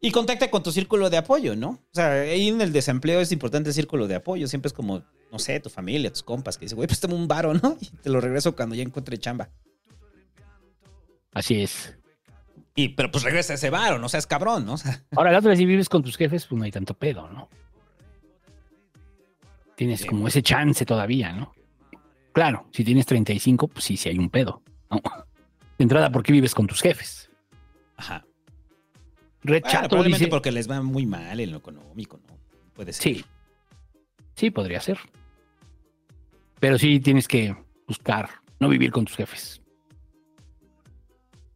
Y 0.02 0.10
contacta 0.10 0.50
con 0.50 0.62
tu 0.62 0.70
círculo 0.70 1.08
de 1.08 1.16
apoyo, 1.16 1.56
¿no? 1.56 1.70
O 1.70 1.94
sea, 1.94 2.12
ahí 2.12 2.48
en 2.48 2.60
el 2.60 2.72
desempleo 2.72 3.20
es 3.20 3.32
importante 3.32 3.70
el 3.70 3.74
círculo 3.74 4.06
de 4.06 4.16
apoyo. 4.16 4.46
Siempre 4.46 4.68
es 4.68 4.74
como, 4.74 5.02
no 5.32 5.38
sé, 5.38 5.58
tu 5.60 5.70
familia, 5.70 6.12
tus 6.12 6.22
compas, 6.22 6.58
que 6.58 6.66
dicen, 6.66 6.76
güey, 6.76 6.86
préstame 6.86 7.14
un 7.14 7.26
varo, 7.26 7.54
¿no? 7.54 7.78
Y 7.80 7.86
te 7.86 8.10
lo 8.10 8.20
regreso 8.20 8.54
cuando 8.54 8.74
ya 8.74 8.82
encuentre 8.82 9.16
chamba. 9.16 9.48
Así 11.32 11.62
es. 11.62 11.96
Y, 12.76 12.90
pero 12.90 13.10
pues 13.10 13.24
regresa 13.24 13.55
ese 13.55 13.70
varo, 13.70 13.98
no 13.98 14.08
seas 14.08 14.26
cabrón, 14.26 14.66
¿no? 14.66 14.74
O 14.74 14.76
sea, 14.76 15.02
Ahora, 15.16 15.32
la 15.32 15.38
otra 15.38 15.50
vez, 15.50 15.58
si 15.58 15.66
vives 15.66 15.88
con 15.88 16.02
tus 16.02 16.16
jefes, 16.16 16.46
pues 16.46 16.58
no 16.58 16.64
hay 16.64 16.70
tanto 16.70 16.94
pedo, 16.94 17.28
¿no? 17.30 17.48
Tienes 19.74 20.05
como 20.05 20.28
ese 20.28 20.42
chance 20.42 20.86
todavía, 20.86 21.32
¿no? 21.32 21.52
Claro, 22.32 22.68
si 22.70 22.84
tienes 22.84 23.06
35, 23.06 23.68
pues 23.68 23.84
sí, 23.84 23.96
sí 23.96 24.10
hay 24.10 24.18
un 24.18 24.30
pedo. 24.30 24.62
¿no? 24.90 25.00
De 25.78 25.82
entrada, 25.82 26.10
¿por 26.10 26.22
qué 26.22 26.32
vives 26.32 26.55
con 26.55 26.66
tus 26.66 26.80
jefes? 26.80 27.30
Ajá. 27.96 28.26
Red 29.42 29.62
Bueno, 29.62 29.88
probablemente 29.88 30.24
dice... 30.24 30.30
porque 30.30 30.52
les 30.52 30.70
va 30.70 30.82
muy 30.82 31.06
mal 31.06 31.40
en 31.40 31.50
lo 31.50 31.58
económico, 31.58 32.20
¿no? 32.28 32.38
Puede 32.74 32.92
ser. 32.92 33.02
Sí. 33.02 33.24
Sí, 34.34 34.50
podría 34.50 34.80
ser. 34.80 34.98
Pero 36.60 36.78
sí 36.78 37.00
tienes 37.00 37.28
que 37.28 37.56
buscar 37.86 38.28
no 38.60 38.68
vivir 38.68 38.90
con 38.90 39.05
tus 39.05 39.16
jefes. 39.16 39.62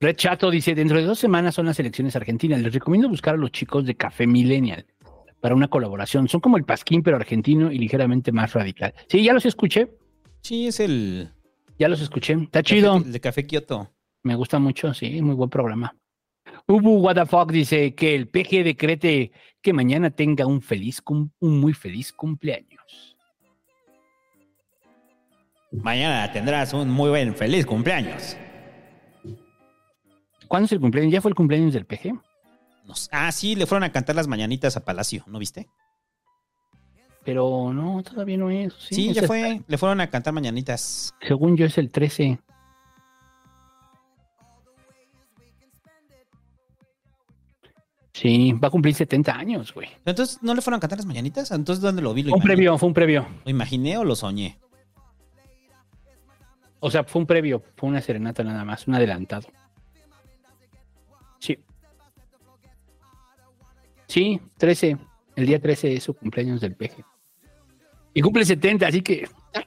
Red 0.03 0.17
Chato 0.17 0.51
dice, 0.51 0.75
dentro 0.75 0.97
de 0.97 1.05
dos 1.05 1.19
semanas 1.19 1.55
son 1.55 1.67
las 1.67 1.79
elecciones 1.79 2.17
argentinas. 2.17 2.63
Les 2.63 2.73
recomiendo 2.73 3.07
buscar 3.07 3.35
a 3.35 3.37
los 3.37 3.53
chicos 3.53 3.85
de 3.85 3.95
Café 3.97 4.27
Millennial 4.27 4.87
para 5.41 5.55
una 5.55 5.69
colaboración. 5.69 6.27
Son 6.27 6.41
como 6.41 6.57
el 6.57 6.65
Pasquín, 6.65 7.03
pero 7.03 7.19
argentino 7.19 7.71
y 7.71 7.77
ligeramente 7.77 8.33
más 8.33 8.55
radical. 8.55 8.95
Sí, 9.09 9.23
ya 9.23 9.35
los 9.35 9.45
escuché. 9.45 9.91
Sí, 10.41 10.69
es 10.69 10.81
el... 10.81 11.29
Ya 11.79 11.89
los 11.89 12.01
escuché. 12.01 12.33
Está 12.33 12.63
chido. 12.63 12.97
El 12.97 13.13
de 13.13 13.21
Café 13.21 13.47
Kioto. 13.47 13.91
Me 14.23 14.35
gusta 14.37 14.59
mucho, 14.59 14.95
sí, 14.95 15.21
muy 15.21 15.35
buen 15.35 15.51
programa. 15.51 15.95
Ubu 16.67 17.01
What 17.01 17.17
the 17.17 17.27
fuck 17.27 17.53
dice 17.53 17.95
que 17.95 18.15
el 18.15 18.27
PG 18.29 18.65
decrete 18.65 19.33
que 19.61 19.73
mañana 19.75 20.11
tenga 20.11 20.47
un 20.47 20.63
feliz, 20.63 21.03
un 21.07 21.61
muy 21.61 21.75
feliz 21.75 22.11
cumpleaños. 22.11 23.19
Mañana 25.73 26.33
tendrás 26.33 26.73
un 26.73 26.89
muy 26.89 27.11
buen 27.11 27.35
feliz 27.35 27.67
cumpleaños. 27.67 28.37
¿Cuándo 30.51 30.67
es 30.67 30.73
el 30.73 30.81
cumpleaños? 30.81 31.13
¿Ya 31.13 31.21
fue 31.21 31.29
el 31.29 31.37
cumpleaños 31.37 31.73
del 31.73 31.87
PG? 31.87 32.13
No. 32.13 32.95
Ah, 33.13 33.31
sí, 33.31 33.55
le 33.55 33.67
fueron 33.67 33.85
a 33.85 33.93
cantar 33.93 34.17
las 34.17 34.27
mañanitas 34.27 34.77
a 34.77 34.85
Palacio, 34.85 35.23
¿no 35.29 35.39
viste? 35.39 35.69
Pero 37.25 37.73
no, 37.73 38.03
todavía 38.03 38.37
no 38.37 38.51
es. 38.51 38.75
Sí, 38.75 39.13
ya 39.13 39.23
fue. 39.29 39.63
Le 39.69 39.79
fueron 39.79 40.01
a 40.01 40.11
cantar 40.11 40.35
mañanitas. 40.35 41.15
Según 41.23 41.57
yo 41.57 41.67
es 41.67 41.79
el 41.79 41.93
13. 41.93 42.41
Sí, 48.13 48.53
va 48.53 48.67
a 48.67 48.71
cumplir 48.73 48.93
70 48.97 49.33
años, 49.33 49.73
güey. 49.73 49.89
Entonces, 50.05 50.43
¿no 50.43 50.53
le 50.53 50.61
fueron 50.63 50.79
a 50.79 50.81
cantar 50.81 50.99
las 50.99 51.07
mañanitas? 51.07 51.53
Entonces, 51.53 51.81
¿dónde 51.81 52.03
lo 52.03 52.13
vi? 52.13 52.25
¿Lo 52.25 52.31
Fue 52.31 52.39
un 52.39 52.43
imaginé? 52.43 52.55
previo, 52.57 52.79
fue 52.79 52.89
un 52.89 52.95
previo. 52.95 53.29
¿Lo 53.45 53.51
imaginé 53.53 53.99
o 53.99 54.05
lo 54.05 54.17
soñé? 54.17 54.59
O 56.81 56.91
sea, 56.91 57.05
fue 57.05 57.21
un 57.21 57.27
previo, 57.27 57.63
fue 57.77 57.89
una 57.89 58.01
serenata 58.01 58.43
nada 58.43 58.65
más, 58.65 58.89
un 58.89 58.97
adelantado. 58.97 59.47
Sí, 64.11 64.41
13. 64.59 64.97
El 65.37 65.47
día 65.47 65.61
13 65.61 65.95
es 65.95 66.03
su 66.03 66.15
cumpleaños 66.15 66.61
del 66.61 66.75
peje. 66.75 67.05
Y 68.13 68.21
cumple 68.21 68.45
70, 68.45 68.89
así 68.89 69.03
que 69.03 69.29
ah, 69.55 69.63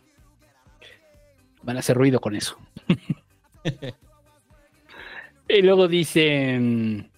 van 1.62 1.78
a 1.78 1.80
hacer 1.80 1.96
ruido 1.96 2.20
con 2.20 2.36
eso. 2.36 2.58
y 5.48 5.62
luego 5.62 5.88
dicen, 5.88 7.10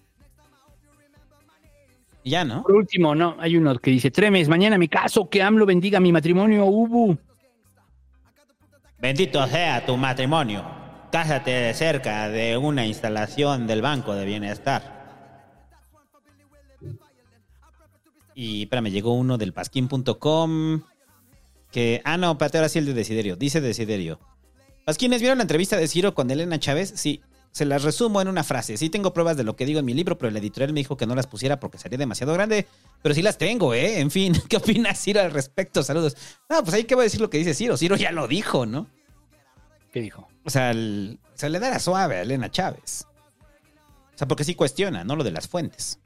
ya, 2.24 2.46
¿no? 2.46 2.62
por 2.62 2.76
último, 2.76 3.16
no, 3.16 3.38
hay 3.40 3.58
uno 3.58 3.76
que 3.80 3.90
dice, 3.90 4.12
Tremes, 4.12 4.48
mañana 4.48 4.78
mi 4.78 4.88
caso, 4.88 5.28
que 5.28 5.42
AMLO 5.42 5.66
bendiga 5.66 6.00
mi 6.00 6.12
matrimonio, 6.12 6.66
Ubu. 6.66 7.18
Bendito 9.00 9.48
sea 9.48 9.84
tu 9.84 9.98
matrimonio. 9.98 10.64
Cásate 11.12 11.74
cerca 11.74 12.30
de 12.30 12.56
una 12.56 12.86
instalación 12.86 13.66
del 13.66 13.82
Banco 13.82 14.14
de 14.14 14.26
Bienestar. 14.26 14.95
Y 18.36 18.64
espérame, 18.64 18.92
llegó 18.92 19.14
uno 19.14 19.38
del 19.38 19.54
pasquín.com 19.54 20.82
que... 21.72 22.02
Ah, 22.04 22.18
no, 22.18 22.34
espérate, 22.34 22.58
ahora 22.58 22.70
sí 22.70 22.80
el 22.80 22.86
de 22.86 22.94
Desiderio. 22.94 23.36
Dice 23.38 23.62
Desiderio. 23.62 24.20
Pasquines, 24.86 25.20
¿vieron 25.22 25.38
la 25.40 25.44
entrevista 25.44 25.78
de 25.78 25.88
Ciro 25.88 26.14
con 26.14 26.30
Elena 26.30 26.60
Chávez? 26.60 26.94
Sí, 26.96 27.22
se 27.52 27.66
las 27.66 27.84
resumo 27.84 28.22
en 28.22 28.28
una 28.28 28.44
frase. 28.44 28.78
Sí 28.78 28.90
tengo 28.90 29.14
pruebas 29.14 29.36
de 29.38 29.44
lo 29.44 29.56
que 29.56 29.66
digo 29.66 29.80
en 29.80 29.86
mi 29.86 29.94
libro, 29.94 30.18
pero 30.18 30.30
el 30.30 30.38
editorial 30.38 30.74
me 30.74 30.82
dijo 30.82 30.98
que 30.98 31.08
no 31.08 31.16
las 31.16 31.28
pusiera 31.28 31.60
porque 31.60 31.78
sería 31.78 31.98
demasiado 31.98 32.34
grande. 32.34 32.68
Pero 33.02 33.16
sí 33.16 33.22
las 33.22 33.38
tengo, 33.38 33.74
¿eh? 33.74 34.00
En 34.00 34.12
fin, 34.12 34.34
¿qué 34.50 34.58
opina 34.58 34.94
Ciro 34.94 35.22
al 35.22 35.32
respecto? 35.32 35.82
Saludos. 35.82 36.16
No, 36.50 36.62
pues 36.62 36.74
ahí 36.76 36.84
qué 36.84 36.96
voy 36.96 37.04
a 37.04 37.06
decir 37.06 37.22
lo 37.22 37.30
que 37.30 37.38
dice 37.38 37.54
Ciro. 37.54 37.78
Ciro 37.78 37.96
ya 37.96 38.12
lo 38.12 38.28
dijo, 38.28 38.66
¿no? 38.66 38.88
¿Qué 39.92 40.02
dijo? 40.02 40.28
O 40.44 40.50
sea, 40.50 40.72
el- 40.72 41.20
se 41.36 41.50
le 41.50 41.60
da 41.60 41.70
la 41.70 41.80
suave 41.80 42.18
a 42.18 42.22
Elena 42.22 42.52
Chávez. 42.52 43.06
O 44.14 44.18
sea, 44.18 44.28
porque 44.28 44.44
sí 44.44 44.56
cuestiona, 44.56 45.04
¿no? 45.04 45.16
Lo 45.16 45.24
de 45.24 45.32
las 45.32 45.48
fuentes. 45.48 46.00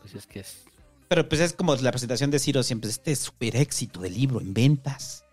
Pues 0.00 0.14
es 0.14 0.26
que 0.26 0.40
es... 0.40 0.64
Pero 1.12 1.28
pues 1.28 1.42
es 1.42 1.52
como 1.52 1.74
la 1.76 1.90
presentación 1.90 2.30
de 2.30 2.38
Ciro 2.38 2.62
siempre, 2.62 2.88
este 2.88 3.14
súper 3.16 3.54
éxito 3.56 4.00
del 4.00 4.14
libro 4.14 4.40
en 4.40 4.54
ventas 4.54 5.26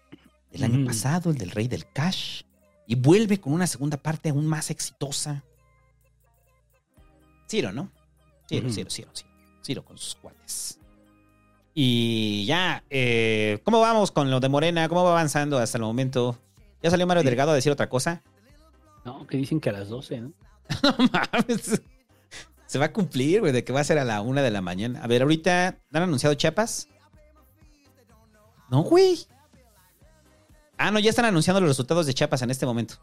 del 0.51 0.65
año 0.65 0.79
Mm. 0.79 0.85
pasado, 0.87 1.29
el 1.29 1.37
del 1.37 1.51
Rey 1.51 1.69
del 1.69 1.89
Cash. 1.93 2.41
Y 2.85 2.95
vuelve 2.95 3.39
con 3.39 3.53
una 3.53 3.65
segunda 3.65 3.95
parte 3.95 4.27
aún 4.27 4.45
más 4.45 4.71
exitosa. 4.71 5.41
Ciro, 7.49 7.71
¿no? 7.71 7.89
Ciro, 8.49 8.65
Ujú. 8.65 8.75
Ciro, 8.75 8.89
Ciro, 8.89 9.09
Ciro. 9.13 9.29
Ciro 9.63 9.85
con 9.85 9.97
sus 9.97 10.15
cuates. 10.15 10.79
Y 11.73 12.43
ya, 12.45 12.83
eh, 12.89 13.61
¿cómo 13.63 13.79
vamos 13.79 14.11
con 14.11 14.29
lo 14.29 14.41
de 14.41 14.49
Morena? 14.49 14.89
¿Cómo 14.89 15.05
va 15.05 15.11
avanzando 15.11 15.59
hasta 15.59 15.77
el 15.77 15.85
momento? 15.85 16.37
¿Ya 16.83 16.89
salió 16.89 17.07
Mario 17.07 17.23
Delgado 17.23 17.51
a 17.51 17.55
decir 17.55 17.71
otra 17.71 17.87
cosa? 17.87 18.21
No, 19.05 19.25
que 19.27 19.37
dicen 19.37 19.61
que 19.61 19.69
a 19.69 19.71
las 19.71 19.87
12, 19.87 20.19
¿no? 20.19 20.33
mames. 21.13 21.81
Se 22.69 22.77
va 22.77 22.85
a 22.85 22.93
cumplir, 22.93 23.39
güey, 23.39 23.51
de 23.51 23.63
que 23.63 23.73
va 23.73 23.79
a 23.79 23.83
ser 23.83 23.97
a 23.97 24.05
la 24.05 24.21
una 24.21 24.43
de 24.43 24.51
la 24.51 24.61
mañana. 24.61 25.01
A 25.03 25.07
ver, 25.07 25.23
ahorita, 25.23 25.79
¿han 25.91 26.03
anunciado 26.03 26.35
Chiapas? 26.35 26.87
No, 28.69 28.83
güey. 28.83 29.25
Ah, 30.77 30.91
no, 30.91 30.99
ya 30.99 31.09
están 31.09 31.25
anunciando 31.25 31.59
los 31.61 31.71
resultados 31.71 32.05
de 32.05 32.13
Chiapas 32.13 32.43
en 32.43 32.51
este 32.51 32.67
momento. 32.67 32.93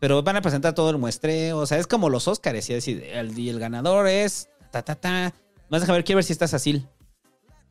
Pero 0.00 0.22
van 0.22 0.36
a 0.36 0.40
presentar 0.40 0.74
todo 0.74 0.88
el 0.88 0.96
muestreo. 0.96 1.58
O 1.58 1.66
sea, 1.66 1.76
es 1.76 1.86
como 1.86 2.08
los 2.08 2.26
Óscares. 2.26 2.70
Y 2.70 2.72
el, 2.72 3.38
y 3.38 3.50
el 3.50 3.60
ganador 3.60 4.06
es. 4.06 4.48
Ta, 4.70 4.80
ta, 4.80 4.94
ta. 4.94 5.34
Más 5.68 5.82
déjame 5.82 5.98
ver, 5.98 6.04
quiero 6.04 6.16
ver 6.16 6.24
si 6.24 6.32
estás 6.32 6.54
así. 6.54 6.86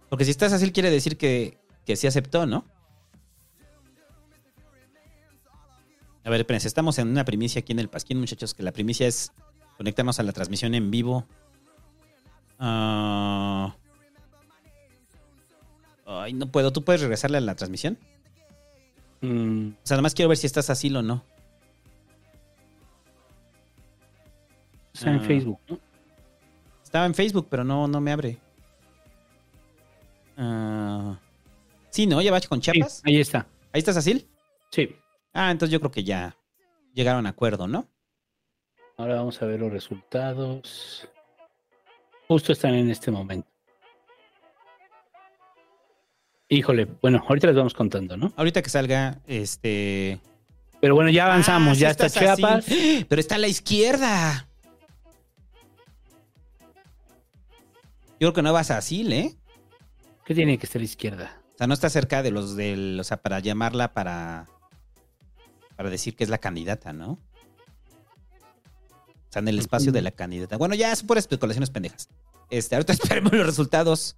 Porque 0.09 0.25
si 0.25 0.29
estás 0.29 0.53
así, 0.53 0.71
quiere 0.71 0.91
decir 0.91 1.17
que, 1.17 1.57
que 1.87 1.95
sí 1.95 2.05
aceptó, 2.05 2.45
¿no? 2.45 2.67
A 6.23 6.29
ver, 6.29 6.41
espérense, 6.41 6.67
estamos 6.67 6.99
en 6.99 7.07
una 7.07 7.25
primicia 7.25 7.61
aquí 7.61 7.71
en 7.71 7.79
el 7.79 7.89
Pasquín, 7.89 8.19
muchachos, 8.19 8.53
que 8.53 8.61
la 8.61 8.71
primicia 8.71 9.07
es 9.07 9.31
conectarnos 9.77 10.19
a 10.19 10.23
la 10.23 10.31
transmisión 10.31 10.73
en 10.75 10.91
vivo. 10.91 11.25
Ah. 12.59 13.75
Ay, 16.05 16.33
no 16.33 16.47
puedo. 16.47 16.71
¿Tú 16.71 16.83
puedes 16.83 17.01
regresarle 17.01 17.37
a 17.37 17.41
la 17.41 17.55
transmisión? 17.55 17.97
Mm, 19.21 19.69
O 19.69 19.85
sea, 19.85 19.95
nada 19.95 20.01
más 20.03 20.13
quiero 20.13 20.29
ver 20.29 20.37
si 20.37 20.47
estás 20.47 20.69
así 20.69 20.93
o 20.93 21.01
no. 21.01 21.23
está 24.93 25.09
en 25.09 25.17
Ah. 25.17 25.23
Facebook, 25.23 25.59
¿no? 25.67 25.79
Estaba 26.83 27.05
en 27.07 27.15
Facebook, 27.15 27.47
pero 27.49 27.63
no, 27.63 27.87
no 27.87 27.99
me 27.99 28.11
abre. 28.11 28.37
Ah. 30.37 31.17
sí, 31.89 32.05
¿no? 32.07 32.21
¿Ya 32.21 32.31
vas 32.31 32.47
con 32.47 32.59
Chiapas? 32.61 33.01
ahí 33.05 33.19
está. 33.19 33.47
¿Ahí 33.71 33.79
estás 33.79 33.97
así? 33.97 34.27
Sí. 34.71 34.95
Ah, 35.33 35.49
entonces 35.51 35.71
yo 35.71 35.79
creo 35.79 35.91
que 35.91 36.03
ya 36.03 36.35
llegaron 36.93 37.25
a 37.25 37.29
acuerdo, 37.29 37.67
¿no? 37.67 37.87
Ahora 38.97 39.15
vamos 39.15 39.41
a 39.41 39.45
ver 39.45 39.59
los 39.59 39.71
resultados. 39.71 41.07
Justo 42.27 42.51
están 42.51 42.73
en 42.75 42.89
este 42.89 43.11
momento. 43.11 43.47
Híjole, 46.49 46.85
bueno, 47.01 47.23
ahorita 47.27 47.47
les 47.47 47.55
vamos 47.55 47.73
contando, 47.73 48.15
¿no? 48.15 48.31
Ahorita 48.35 48.61
que 48.61 48.69
salga, 48.69 49.19
este. 49.25 50.19
Pero 50.79 50.95
bueno, 50.95 51.09
ya 51.09 51.25
avanzamos, 51.25 51.77
Ah, 51.77 51.81
ya 51.81 51.89
está 51.89 52.05
así. 52.05 52.19
Chiapas. 52.19 52.65
Pero 53.09 53.19
está 53.19 53.35
a 53.35 53.39
la 53.39 53.47
izquierda. 53.47 54.47
Yo 58.19 58.29
creo 58.29 58.33
que 58.33 58.41
no 58.43 58.53
vas 58.53 58.69
a 58.69 58.77
Asil, 58.77 59.11
¿eh? 59.11 59.35
¿Qué 60.25 60.35
tiene 60.35 60.57
que 60.57 60.65
estar 60.65 60.79
a 60.79 60.83
la 60.83 60.85
izquierda? 60.85 61.41
O 61.55 61.57
sea, 61.57 61.67
no 61.67 61.73
está 61.73 61.89
cerca 61.89 62.21
de 62.21 62.31
los 62.31 62.55
del. 62.55 62.99
O 62.99 63.03
sea, 63.03 63.17
para 63.17 63.39
llamarla 63.39 63.93
para. 63.93 64.47
Para 65.75 65.89
decir 65.89 66.15
que 66.15 66.23
es 66.23 66.29
la 66.29 66.37
candidata, 66.37 66.93
¿no? 66.93 67.17
Sea, 69.33 69.39
en 69.39 69.47
el 69.47 69.57
espacio 69.57 69.91
de 69.91 70.03
la 70.03 70.11
candidata. 70.11 70.57
Bueno, 70.57 70.75
ya 70.75 70.95
son 70.95 71.07
puras 71.07 71.23
especulaciones 71.23 71.71
pendejas. 71.71 72.07
Este, 72.51 72.75
ahorita 72.75 72.93
esperemos 73.01 73.33
los 73.33 73.47
resultados. 73.47 74.15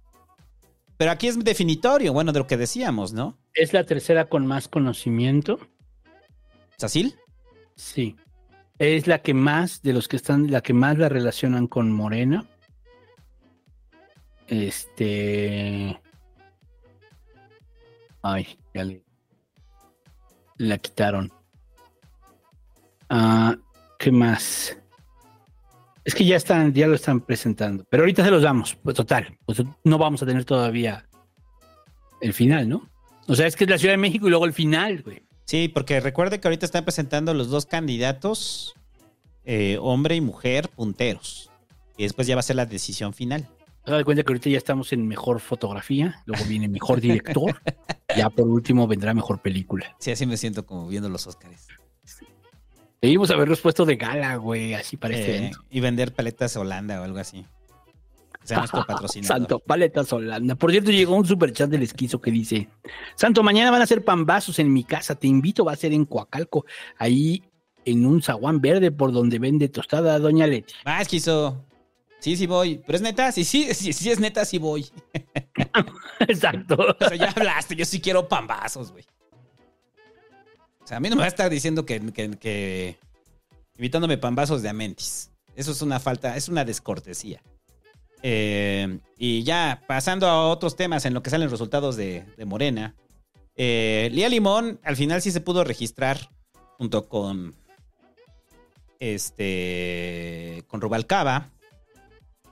Pero 0.98 1.10
aquí 1.10 1.26
es 1.26 1.38
definitorio, 1.38 2.12
bueno, 2.12 2.32
de 2.32 2.38
lo 2.40 2.46
que 2.46 2.58
decíamos, 2.58 3.14
¿no? 3.14 3.38
¿Es 3.54 3.72
la 3.72 3.84
tercera 3.84 4.28
con 4.28 4.46
más 4.46 4.68
conocimiento? 4.68 5.58
¿Sasil? 6.76 7.14
Sí. 7.76 8.16
Es 8.78 9.06
la 9.06 9.22
que 9.22 9.32
más, 9.32 9.80
de 9.80 9.94
los 9.94 10.06
que 10.06 10.16
están, 10.16 10.50
la 10.50 10.60
que 10.60 10.74
más 10.74 10.98
la 10.98 11.08
relacionan 11.08 11.66
con 11.66 11.90
Morena. 11.90 12.46
Este. 14.48 15.98
Ay, 18.20 18.58
ya 18.74 18.84
le. 18.84 19.02
La 20.58 20.76
quitaron. 20.76 21.32
Ah, 23.08 23.56
¿Qué 23.98 24.10
más? 24.10 24.76
Es 26.06 26.14
que 26.14 26.24
ya 26.24 26.36
están, 26.36 26.72
ya 26.72 26.86
lo 26.86 26.94
están 26.94 27.20
presentando. 27.20 27.84
Pero 27.90 28.04
ahorita 28.04 28.24
se 28.24 28.30
los 28.30 28.40
damos. 28.40 28.76
Pues 28.76 28.94
total. 28.94 29.36
Pues 29.44 29.60
no 29.82 29.98
vamos 29.98 30.22
a 30.22 30.26
tener 30.26 30.44
todavía 30.44 31.04
el 32.20 32.32
final, 32.32 32.68
¿no? 32.68 32.88
O 33.26 33.34
sea, 33.34 33.48
es 33.48 33.56
que 33.56 33.64
es 33.64 33.70
la 33.70 33.76
Ciudad 33.76 33.94
de 33.94 33.98
México 33.98 34.28
y 34.28 34.30
luego 34.30 34.44
el 34.44 34.52
final, 34.52 35.02
güey. 35.02 35.24
Sí, 35.46 35.66
porque 35.66 35.98
recuerde 35.98 36.38
que 36.38 36.46
ahorita 36.46 36.64
están 36.64 36.84
presentando 36.84 37.34
los 37.34 37.50
dos 37.50 37.66
candidatos, 37.66 38.76
eh, 39.44 39.78
hombre 39.80 40.14
y 40.14 40.20
mujer, 40.20 40.68
punteros. 40.68 41.50
Y 41.96 42.04
después 42.04 42.28
ya 42.28 42.36
va 42.36 42.40
a 42.40 42.44
ser 42.44 42.54
la 42.54 42.66
decisión 42.66 43.12
final. 43.12 43.48
Se 43.84 43.90
da 43.90 44.04
cuenta 44.04 44.22
que 44.22 44.30
ahorita 44.30 44.48
ya 44.48 44.58
estamos 44.58 44.92
en 44.92 45.08
mejor 45.08 45.40
fotografía, 45.40 46.22
luego 46.24 46.44
viene 46.44 46.68
mejor 46.68 47.00
director, 47.00 47.60
ya 48.16 48.30
por 48.30 48.46
último 48.46 48.86
vendrá 48.86 49.12
mejor 49.12 49.42
película. 49.42 49.96
Sí, 49.98 50.12
así 50.12 50.24
me 50.24 50.36
siento 50.36 50.64
como 50.66 50.86
viendo 50.86 51.08
los 51.08 51.26
Óscares. 51.26 51.66
Debimos 53.00 53.30
haberlos 53.30 53.60
puesto 53.60 53.84
de 53.84 53.96
gala, 53.96 54.36
güey, 54.36 54.74
así 54.74 54.96
para 54.96 55.14
este 55.14 55.46
Eh, 55.46 55.50
y 55.70 55.80
vender 55.80 56.12
paletas 56.14 56.56
Holanda 56.56 57.00
o 57.00 57.04
algo 57.04 57.18
así. 57.18 57.44
Que 58.40 58.48
sea 58.48 58.58
nuestro 58.58 58.84
patrocinador. 58.86 59.36
Santo, 59.36 59.58
paletas 59.58 60.12
Holanda. 60.12 60.54
Por 60.54 60.70
cierto, 60.70 60.90
llegó 60.90 61.14
un 61.14 61.26
superchat 61.26 61.68
del 61.68 61.82
esquizo 61.82 62.20
que 62.20 62.30
dice: 62.30 62.68
Santo, 63.14 63.42
mañana 63.42 63.70
van 63.70 63.80
a 63.80 63.84
hacer 63.84 64.04
pambazos 64.04 64.58
en 64.58 64.72
mi 64.72 64.84
casa. 64.84 65.14
Te 65.14 65.26
invito, 65.26 65.64
va 65.64 65.72
a 65.72 65.76
ser 65.76 65.92
en 65.92 66.04
Coacalco, 66.06 66.64
ahí 66.98 67.42
en 67.84 68.04
un 68.04 68.22
zaguán 68.22 68.60
verde 68.60 68.90
por 68.90 69.12
donde 69.12 69.38
vende 69.38 69.68
tostada 69.68 70.18
Doña 70.18 70.46
Leti. 70.46 70.74
Ah, 70.84 71.00
es 71.02 71.08
que 71.08 71.16
hizo. 71.16 71.64
Sí, 72.18 72.36
sí 72.36 72.46
voy. 72.46 72.80
Pero 72.84 72.96
es 72.96 73.02
neta, 73.02 73.30
sí, 73.30 73.44
sí, 73.44 73.68
sí, 73.74 73.92
sí 73.92 74.10
es 74.10 74.18
neta, 74.18 74.44
sí 74.44 74.58
voy. 74.58 74.86
Exacto. 76.20 76.76
O 76.98 77.08
sea, 77.08 77.16
ya 77.16 77.30
hablaste, 77.30 77.76
yo 77.76 77.84
sí 77.84 78.00
quiero 78.00 78.26
pambazos, 78.26 78.90
güey. 78.90 79.04
O 80.86 80.88
sea, 80.88 80.98
a 80.98 81.00
mí 81.00 81.10
no 81.10 81.16
me 81.16 81.22
va 81.22 81.24
a 81.24 81.28
estar 81.28 81.50
diciendo 81.50 81.84
que, 81.84 82.00
que, 82.12 82.30
que- 82.38 82.96
invitándome 83.76 84.18
pambazos 84.18 84.62
de 84.62 84.68
Amentis. 84.68 85.32
Eso 85.56 85.72
es 85.72 85.82
una 85.82 85.98
falta, 85.98 86.36
es 86.36 86.48
una 86.48 86.64
descortesía. 86.64 87.42
Eh, 88.22 89.00
y 89.18 89.42
ya 89.42 89.82
pasando 89.88 90.28
a 90.28 90.48
otros 90.48 90.76
temas 90.76 91.04
en 91.04 91.12
lo 91.12 91.24
que 91.24 91.30
salen 91.30 91.50
resultados 91.50 91.96
de, 91.96 92.24
Morena. 92.46 92.94
Eh, 93.56 94.10
Lía 94.12 94.28
Limón 94.28 94.78
al 94.84 94.94
final 94.94 95.20
sí 95.22 95.32
se 95.32 95.40
pudo 95.40 95.64
registrar 95.64 96.30
junto 96.78 97.08
con 97.08 97.56
este 99.00 100.62
con 100.68 100.80
Rubalcaba 100.80 101.50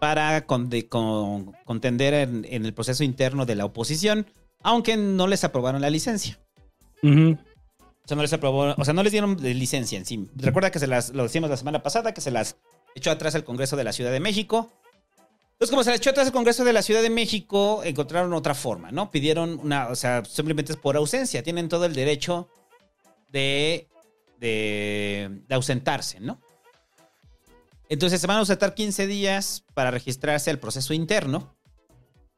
para 0.01 0.45
con- 0.47 0.69
con- 0.89 1.53
contender 1.65 2.15
en, 2.15 2.45
el 2.51 2.75
proceso 2.75 3.05
interno 3.05 3.47
de 3.47 3.55
la 3.55 3.65
oposición, 3.65 4.27
aunque 4.63 4.97
no 4.97 5.29
les 5.29 5.45
aprobaron 5.45 5.81
la 5.81 5.89
licencia. 5.91 6.39
Ujú. 7.03 7.39
O 8.05 8.09
sea, 8.09 8.17
no 8.17 8.23
les 8.23 8.33
aprobó, 8.33 8.75
o 8.77 8.85
sea, 8.85 8.93
no 8.93 9.03
les 9.03 9.13
dieron 9.13 9.37
licencia 9.41 9.97
en 9.97 10.05
sí. 10.05 10.29
Recuerda 10.37 10.71
que 10.71 10.79
se 10.79 10.87
las, 10.87 11.11
lo 11.11 11.23
decíamos 11.23 11.49
la 11.49 11.57
semana 11.57 11.83
pasada, 11.83 12.13
que 12.13 12.21
se 12.21 12.31
las 12.31 12.57
echó 12.95 13.11
atrás 13.11 13.35
el 13.35 13.45
Congreso 13.45 13.77
de 13.77 13.85
la 13.85 13.93
Ciudad 13.93 14.13
de 14.13 14.21
México. 14.21 14.71
Entonces, 15.53 15.71
como 15.71 15.85
se 15.85 15.91
las 15.91 16.01
echó 16.01 16.11
atrás 16.11 16.27
el 16.27 16.33
Congreso 16.33 16.65
de 16.65 16.73
la 16.73 16.83
Ciudad 16.83 17.01
de 17.01 17.11
México, 17.11 17.83
encontraron 17.85 18.33
otra 18.35 18.55
forma, 18.55 18.91
¿no? 18.91 19.11
Pidieron 19.11 19.59
una, 19.59 19.89
o 19.89 19.97
sea, 19.97 20.23
simplemente 20.25 20.73
es 20.73 20.79
por 20.79 20.97
ausencia. 20.97 21.43
Tienen 21.43 21.69
todo 21.69 21.87
el 21.87 21.95
derecho 21.95 22.49
de, 23.31 23.89
de, 24.39 25.41
de 25.49 25.55
ausentarse, 25.55 26.21
¿no? 26.21 26.41
Entonces 27.89 28.21
se 28.21 28.27
van 28.27 28.37
a 28.37 28.41
ausentar 28.41 28.75
15 28.75 29.07
días 29.07 29.65
para 29.75 29.91
registrarse 29.91 30.51
al 30.51 30.59
proceso 30.59 30.93
interno. 30.93 31.55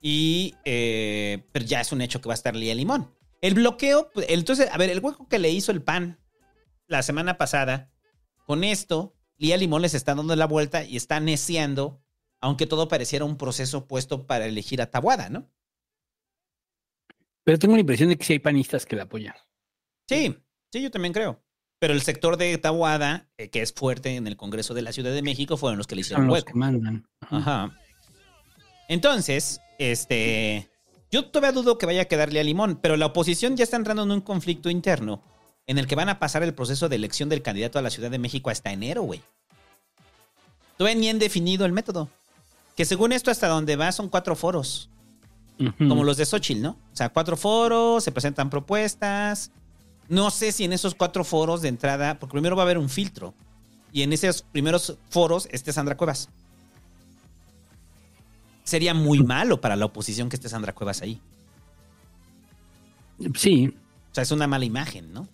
Y, 0.01 0.55
eh, 0.65 1.45
pero 1.53 1.65
ya 1.65 1.81
es 1.81 1.93
un 1.93 2.01
hecho 2.01 2.21
que 2.21 2.29
va 2.29 2.35
a 2.35 2.37
estar 2.37 2.55
Lía 2.55 2.75
Limón. 2.75 3.11
El 3.43 3.55
bloqueo, 3.55 4.11
entonces, 4.29 4.69
a 4.73 4.79
ver, 4.79 4.91
el 4.91 5.01
hueco 5.01 5.29
que 5.29 5.39
le 5.39 5.51
hizo 5.51 5.73
el 5.73 5.83
PAN 5.83 6.19
la 6.87 7.03
semana 7.03 7.37
pasada, 7.37 7.91
con 8.47 8.65
esto, 8.65 9.15
Lía 9.37 9.57
Limón 9.57 9.83
les 9.83 9.95
está 9.95 10.15
dando 10.15 10.35
la 10.37 10.47
vuelta 10.47 10.85
y 10.85 10.97
está 10.97 11.21
neciando, 11.21 12.03
aunque 12.41 12.67
todo 12.67 12.89
pareciera 12.89 13.25
un 13.25 13.37
proceso 13.37 13.87
puesto 13.87 14.27
para 14.27 14.47
elegir 14.47 14.81
a 14.81 14.91
Tabuada, 14.91 15.29
¿no? 15.29 15.51
Pero 17.45 17.59
tengo 17.59 17.75
la 17.75 17.81
impresión 17.81 18.09
de 18.09 18.17
que 18.17 18.25
sí 18.25 18.33
hay 18.35 18.39
panistas 18.39 18.87
que 18.87 18.97
la 18.97 19.05
apoyan. 19.05 19.35
Sí, 20.09 20.37
sí, 20.73 20.83
yo 20.83 20.91
también 20.91 21.13
creo. 21.13 21.43
Pero 21.79 21.93
el 21.93 22.01
sector 22.03 22.37
de 22.37 22.57
Tabuada, 22.59 23.29
eh, 23.37 23.51
que 23.51 23.61
es 23.63 23.73
fuerte 23.73 24.17
en 24.17 24.27
el 24.27 24.37
Congreso 24.37 24.73
de 24.75 24.83
la 24.83 24.93
Ciudad 24.93 25.13
de 25.13 25.23
México, 25.23 25.57
fueron 25.57 25.77
los 25.79 25.87
que 25.87 25.95
le 25.95 26.01
hicieron 26.01 26.23
Son 26.23 26.29
los 26.29 26.39
hueco. 26.39 26.53
que 26.53 26.59
mandan. 26.59 27.07
Ajá. 27.21 27.79
Entonces, 28.89 29.61
este. 29.79 30.71
Yo 31.17 31.25
todavía 31.25 31.59
dudo 31.59 31.79
que 31.79 31.87
vaya 31.87 32.03
a 32.03 32.05
quedarle 32.05 32.41
a 32.41 32.45
Limón, 32.45 32.79
pero 32.83 32.99
la 32.99 33.07
oposición 33.07 33.57
ya 33.57 33.65
está 33.65 33.79
entrando 33.79 34.03
en 34.03 34.11
un 34.11 34.21
conflicto 34.21 34.69
interno 34.69 35.23
en 35.67 35.79
el 35.79 35.87
que 35.87 35.95
van 35.95 36.11
a 36.11 36.19
pasar 36.19 36.43
el 36.43 36.53
proceso 36.53 36.91
de 36.91 36.97
elección 36.97 37.31
del 37.31 37.41
candidato 37.41 37.79
a 37.79 37.83
la 37.83 37.89
Ciudad 37.89 38.11
de 38.11 38.19
México 38.19 38.51
hasta 38.51 38.71
enero, 38.71 39.01
güey. 39.01 39.23
Todavía 40.77 41.01
ni 41.01 41.09
han 41.09 41.19
definido 41.19 41.65
el 41.65 41.73
método. 41.73 42.11
Que 42.77 42.85
según 42.85 43.13
esto, 43.13 43.31
hasta 43.31 43.49
donde 43.49 43.77
va 43.77 43.93
son 43.93 44.11
cuatro 44.11 44.37
foros. 44.37 44.91
Como 45.79 46.05
los 46.05 46.19
de 46.19 46.27
Xochitl, 46.27 46.61
¿no? 46.61 46.73
O 46.93 46.97
sea, 46.97 47.09
cuatro 47.09 47.39
foros, 47.39 48.05
se 48.05 48.13
presentan 48.13 48.51
propuestas. 48.51 49.53
No 50.11 50.31
sé 50.31 50.53
si 50.53 50.65
en 50.65 50.75
esos 50.75 50.95
cuatro 50.95 51.25
foros 51.25 51.63
de 51.63 51.69
entrada, 51.69 52.19
porque 52.19 52.33
primero 52.33 52.57
va 52.57 52.65
a 52.65 52.67
haber 52.67 52.77
un 52.77 52.91
filtro. 52.91 53.33
Y 53.91 54.03
en 54.03 54.13
esos 54.13 54.43
primeros 54.43 54.99
foros 55.09 55.49
esté 55.51 55.73
Sandra 55.73 55.97
Cuevas. 55.97 56.29
Sería 58.67 58.95
muy 58.95 59.23
malo 59.23 59.61
para 59.61 59.77
la 59.77 59.85
oposición 59.85 60.29
que 60.29 60.35
esté 60.35 60.49
Sandra 60.49 60.75
Cuevas 60.75 61.01
ahí. 61.01 61.21
Sí. 63.37 63.73
O 64.11 64.15
sea, 64.15 64.23
es 64.23 64.33
una 64.33 64.49
mala 64.49 64.65
imagen, 64.65 65.13
¿no? 65.13 65.29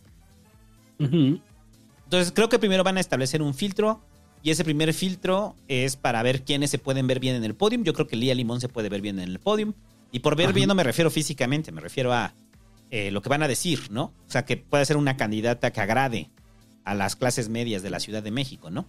Entonces 0.98 2.32
creo 2.34 2.50
que 2.50 2.58
primero 2.58 2.84
van 2.84 2.98
a 2.98 3.00
establecer 3.00 3.40
un 3.40 3.54
filtro 3.54 4.02
y 4.42 4.50
ese 4.50 4.64
primer 4.64 4.92
filtro 4.92 5.56
es 5.66 5.96
para 5.96 6.22
ver 6.22 6.42
quiénes 6.42 6.70
se 6.70 6.78
pueden 6.78 7.06
ver 7.06 7.20
bien 7.20 7.34
en 7.34 7.44
el 7.44 7.54
podium. 7.54 7.84
Yo 7.84 7.94
creo 7.94 8.06
que 8.06 8.16
Lía 8.16 8.34
Limón 8.34 8.60
se 8.60 8.68
puede 8.68 8.90
ver 8.90 9.00
bien 9.00 9.18
en 9.18 9.30
el 9.30 9.38
podium. 9.40 9.72
Y 10.10 10.18
por 10.18 10.36
ver 10.36 10.48
Ajá. 10.48 10.54
bien 10.54 10.68
no 10.68 10.74
me 10.74 10.84
refiero 10.84 11.10
físicamente, 11.10 11.72
me 11.72 11.80
refiero 11.80 12.12
a 12.12 12.34
eh, 12.90 13.10
lo 13.10 13.22
que 13.22 13.30
van 13.30 13.42
a 13.42 13.48
decir, 13.48 13.90
¿no? 13.90 14.12
O 14.28 14.30
sea, 14.30 14.44
que 14.44 14.58
puede 14.58 14.84
ser 14.84 14.98
una 14.98 15.16
candidata 15.16 15.72
que 15.72 15.80
agrade 15.80 16.30
a 16.84 16.94
las 16.94 17.16
clases 17.16 17.48
medias 17.48 17.82
de 17.82 17.88
la 17.88 17.98
Ciudad 17.98 18.22
de 18.22 18.30
México, 18.30 18.68
¿no? 18.68 18.86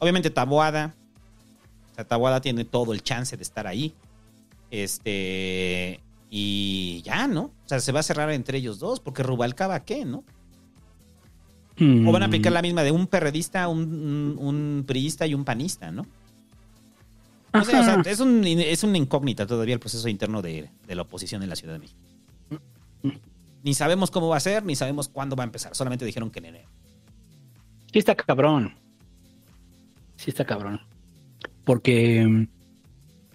Obviamente 0.00 0.30
Taboada. 0.30 0.96
Taboada 2.04 2.40
tiene 2.40 2.64
todo 2.64 2.92
el 2.92 3.02
chance 3.02 3.36
de 3.36 3.42
estar 3.42 3.66
ahí. 3.66 3.94
Este. 4.70 6.00
Y 6.30 7.02
ya, 7.02 7.26
¿no? 7.26 7.42
O 7.44 7.68
sea, 7.68 7.80
se 7.80 7.92
va 7.92 8.00
a 8.00 8.02
cerrar 8.02 8.30
entre 8.30 8.58
ellos 8.58 8.78
dos, 8.78 9.00
porque 9.00 9.22
Rubalcaba, 9.22 9.84
¿qué, 9.84 10.04
no? 10.04 10.24
O 11.80 12.12
van 12.12 12.24
a 12.24 12.26
aplicar 12.26 12.52
la 12.52 12.60
misma 12.60 12.82
de 12.82 12.90
un 12.90 13.06
perredista, 13.06 13.68
un, 13.68 13.78
un, 13.82 14.36
un 14.38 14.84
priista 14.86 15.26
y 15.26 15.34
un 15.34 15.44
panista, 15.44 15.92
¿no? 15.92 16.06
O 17.54 17.64
sea, 17.64 18.02
es, 18.04 18.20
un, 18.20 18.44
es 18.44 18.82
una 18.82 18.98
incógnita 18.98 19.46
todavía 19.46 19.74
el 19.74 19.80
proceso 19.80 20.08
interno 20.08 20.42
de, 20.42 20.68
de 20.86 20.94
la 20.94 21.02
oposición 21.02 21.42
en 21.42 21.48
la 21.48 21.56
Ciudad 21.56 21.74
de 21.74 21.78
México. 21.78 21.98
Ni 23.62 23.74
sabemos 23.74 24.10
cómo 24.10 24.28
va 24.28 24.36
a 24.36 24.40
ser, 24.40 24.64
ni 24.64 24.76
sabemos 24.76 25.08
cuándo 25.08 25.36
va 25.36 25.44
a 25.44 25.46
empezar. 25.46 25.74
Solamente 25.74 26.04
dijeron 26.04 26.30
que 26.30 26.40
en 26.40 26.46
enero. 26.46 26.68
Sí 27.92 28.00
está 28.00 28.14
cabrón. 28.14 28.74
Sí 30.16 30.30
está 30.30 30.44
cabrón. 30.44 30.80
Porque 31.68 32.26
mm, 32.26 32.48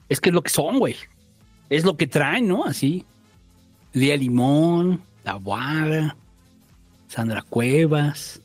es 0.10 0.20
que 0.20 0.30
es 0.30 0.34
lo 0.34 0.42
que 0.42 0.50
son, 0.50 0.80
güey. 0.80 0.96
Es 1.70 1.86
lo 1.86 1.96
que 1.96 2.08
traen, 2.08 2.48
¿no? 2.48 2.66
Así. 2.66 3.06
Lía 3.94 4.18
Limón, 4.18 5.04
La 5.24 5.34
Guada, 5.34 6.16
Sandra 7.08 7.44
Cuevas, 7.44 8.42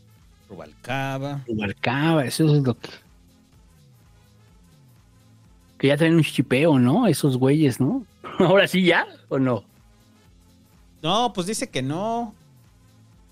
Rubalcaba. 0.50 1.42
Rubalcaba, 1.46 2.26
eso 2.26 2.54
es 2.54 2.62
lo 2.62 2.74
que... 2.74 2.90
Que 5.78 5.86
ya 5.86 5.96
traen 5.96 6.16
un 6.16 6.22
chipeo, 6.22 6.78
¿no? 6.78 7.06
Esos 7.06 7.38
güeyes, 7.38 7.80
¿no? 7.80 8.04
Ahora 8.38 8.68
sí 8.68 8.82
ya, 8.82 9.06
¿o 9.30 9.38
no? 9.38 9.64
No, 11.00 11.32
pues 11.32 11.46
dice 11.46 11.70
que 11.70 11.80
no. 11.80 12.34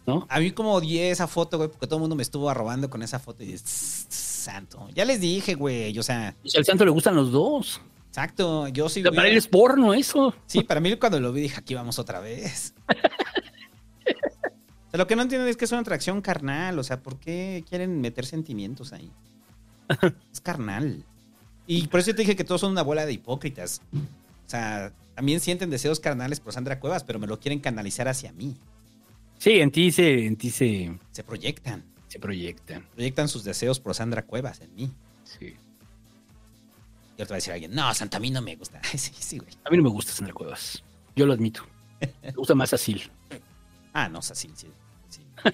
¿No? 0.07 0.27
A 0.31 0.41
mí 0.41 0.53
como 0.53 0.73
odié 0.73 1.11
esa 1.11 1.27
foto, 1.27 1.59
güey, 1.59 1.69
porque 1.69 1.87
todo 1.87 1.97
el 1.97 2.01
mundo 2.01 2.17
me 2.17 2.23
estuvo 2.23 2.49
arrobando 2.49 2.89
con 2.89 3.03
esa 3.03 3.19
foto 3.19 3.45
y 3.45 3.53
es 3.53 4.07
santo. 4.47 4.89
Ya 4.95 5.05
les 5.05 5.21
dije, 5.21 5.55
güey, 5.55 5.97
o 5.99 6.03
sea, 6.03 6.35
Pues 6.43 6.57
al 6.57 6.65
santo 6.65 6.85
le 6.85 6.91
gustan 6.91 7.15
los 7.15 7.31
dos. 7.31 7.81
exacto, 8.09 8.67
yo 8.69 8.89
sí. 8.89 9.01
O 9.01 9.03
sea, 9.05 9.13
para 9.13 9.29
él 9.29 9.37
es 9.37 9.47
porno 9.47 9.93
eso. 9.95 10.35
Sí, 10.47 10.63
para 10.65 10.81
mí 10.81 10.97
cuando 10.97 11.21
lo 11.21 11.33
vi 11.33 11.43
dije, 11.43 11.57
aquí 11.59 11.75
vamos 11.75 11.99
otra 11.99 12.21
vez. 12.21 12.75
O 14.87 14.91
sea, 14.91 14.99
lo 14.99 15.09
que 15.09 15.17
no 15.17 15.23
entiendo 15.23 15.49
es 15.49 15.57
que 15.57 15.65
es 15.65 15.73
una 15.73 15.81
atracción 15.81 16.21
carnal, 16.23 16.79
o 16.79 16.85
sea, 16.85 17.03
¿por 17.03 17.19
qué 17.19 17.65
quieren 17.69 18.01
meter 18.01 18.25
sentimientos 18.25 18.93
ahí? 18.93 19.11
Es 20.33 20.41
carnal. 20.41 21.05
Y 21.67 21.89
por 21.89 21.99
eso 21.99 22.13
te 22.13 22.19
dije 22.23 22.37
que 22.37 22.45
todos 22.45 22.61
son 22.61 22.71
una 22.71 22.83
bola 22.83 23.05
de 23.05 23.13
hipócritas. 23.13 23.83
O 23.93 24.49
sea, 24.49 24.93
también 25.17 25.41
sienten 25.41 25.71
deseos 25.71 25.99
carnales 25.99 26.39
por 26.39 26.53
Sandra 26.53 26.79
Cuevas, 26.79 27.03
pero 27.03 27.19
me 27.19 27.27
lo 27.27 27.41
quieren 27.41 27.59
canalizar 27.59 28.07
hacia 28.07 28.31
mí. 28.33 28.55
Sí, 29.39 29.59
en 29.59 29.73
ti 29.73 29.91
se, 29.91 30.25
en 30.27 30.37
ti 30.37 30.51
se, 30.51 30.97
Se 31.11 31.25
proyectan. 31.25 31.83
Se 32.17 32.21
proyectan. 32.21 32.87
Proyectan 32.95 33.29
sus 33.29 33.45
deseos 33.45 33.79
por 33.79 33.95
Sandra 33.95 34.23
Cuevas 34.23 34.61
en 34.61 34.75
mí. 34.75 34.91
Sí. 35.25 35.55
Y 37.17 37.23
ahora 37.23 37.31
va 37.31 37.35
a 37.35 37.37
decir 37.37 37.53
alguien, 37.53 37.75
no, 37.75 37.93
Santa, 37.95 38.17
a 38.17 38.21
mí 38.21 38.31
no 38.31 38.43
me 38.43 38.57
gusta. 38.57 38.81
Sí, 38.97 39.13
sí, 39.19 39.39
güey. 39.39 39.53
A 39.65 39.71
mí 39.71 39.77
no 39.77 39.83
me 39.83 39.91
gusta 39.91 40.13
Sandra 40.13 40.35
Cuevas. 40.35 40.83
Yo 41.15 41.27
lo 41.27 41.33
admito. 41.33 41.63
Me 42.23 42.33
gusta 42.33 42.55
más 42.55 42.73
Asil. 42.73 43.03
Ah, 43.99 44.11
no, 44.11 44.21
Sacil, 44.21 44.53
sí. 44.55 44.67
sí. 45.09 45.23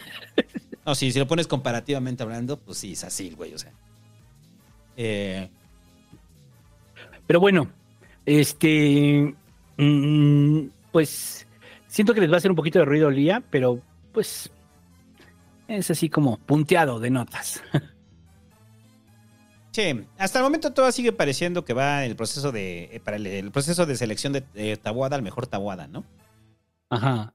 No, 0.84 0.96
sí, 0.96 1.12
si 1.12 1.20
lo 1.20 1.28
pones 1.28 1.46
comparativamente 1.46 2.24
hablando, 2.24 2.58
pues 2.58 2.78
sí, 2.78 2.96
Sacil, 2.96 3.36
güey, 3.36 3.54
o 3.54 3.58
sea. 3.58 3.70
Eh, 4.96 5.48
Pero 7.28 7.38
bueno, 7.38 7.70
este. 8.26 9.32
mm, 9.76 10.66
pues 10.90 11.46
siento 11.86 12.12
que 12.12 12.20
les 12.20 12.30
va 12.30 12.34
a 12.34 12.38
hacer 12.38 12.50
un 12.50 12.56
poquito 12.56 12.80
de 12.80 12.84
ruido 12.84 13.10
Lía, 13.12 13.44
pero 13.48 13.80
pues. 14.12 14.50
Es 15.72 15.90
así 15.90 16.10
como 16.10 16.36
punteado 16.36 17.00
de 17.00 17.08
notas. 17.08 17.62
sí, 19.72 20.04
hasta 20.18 20.38
el 20.38 20.44
momento 20.44 20.74
todo 20.74 20.92
sigue 20.92 21.12
pareciendo 21.12 21.64
que 21.64 21.72
va 21.72 22.04
el 22.04 22.14
proceso 22.14 22.52
de. 22.52 22.90
eh, 22.92 23.00
para 23.00 23.16
el, 23.16 23.26
el 23.26 23.50
proceso 23.50 23.86
de 23.86 23.96
selección 23.96 24.34
de, 24.34 24.42
de 24.52 24.76
Tabuada 24.76 25.16
al 25.16 25.22
mejor 25.22 25.46
Tabuada, 25.46 25.86
¿no? 25.86 26.04
Ajá. 26.90 27.34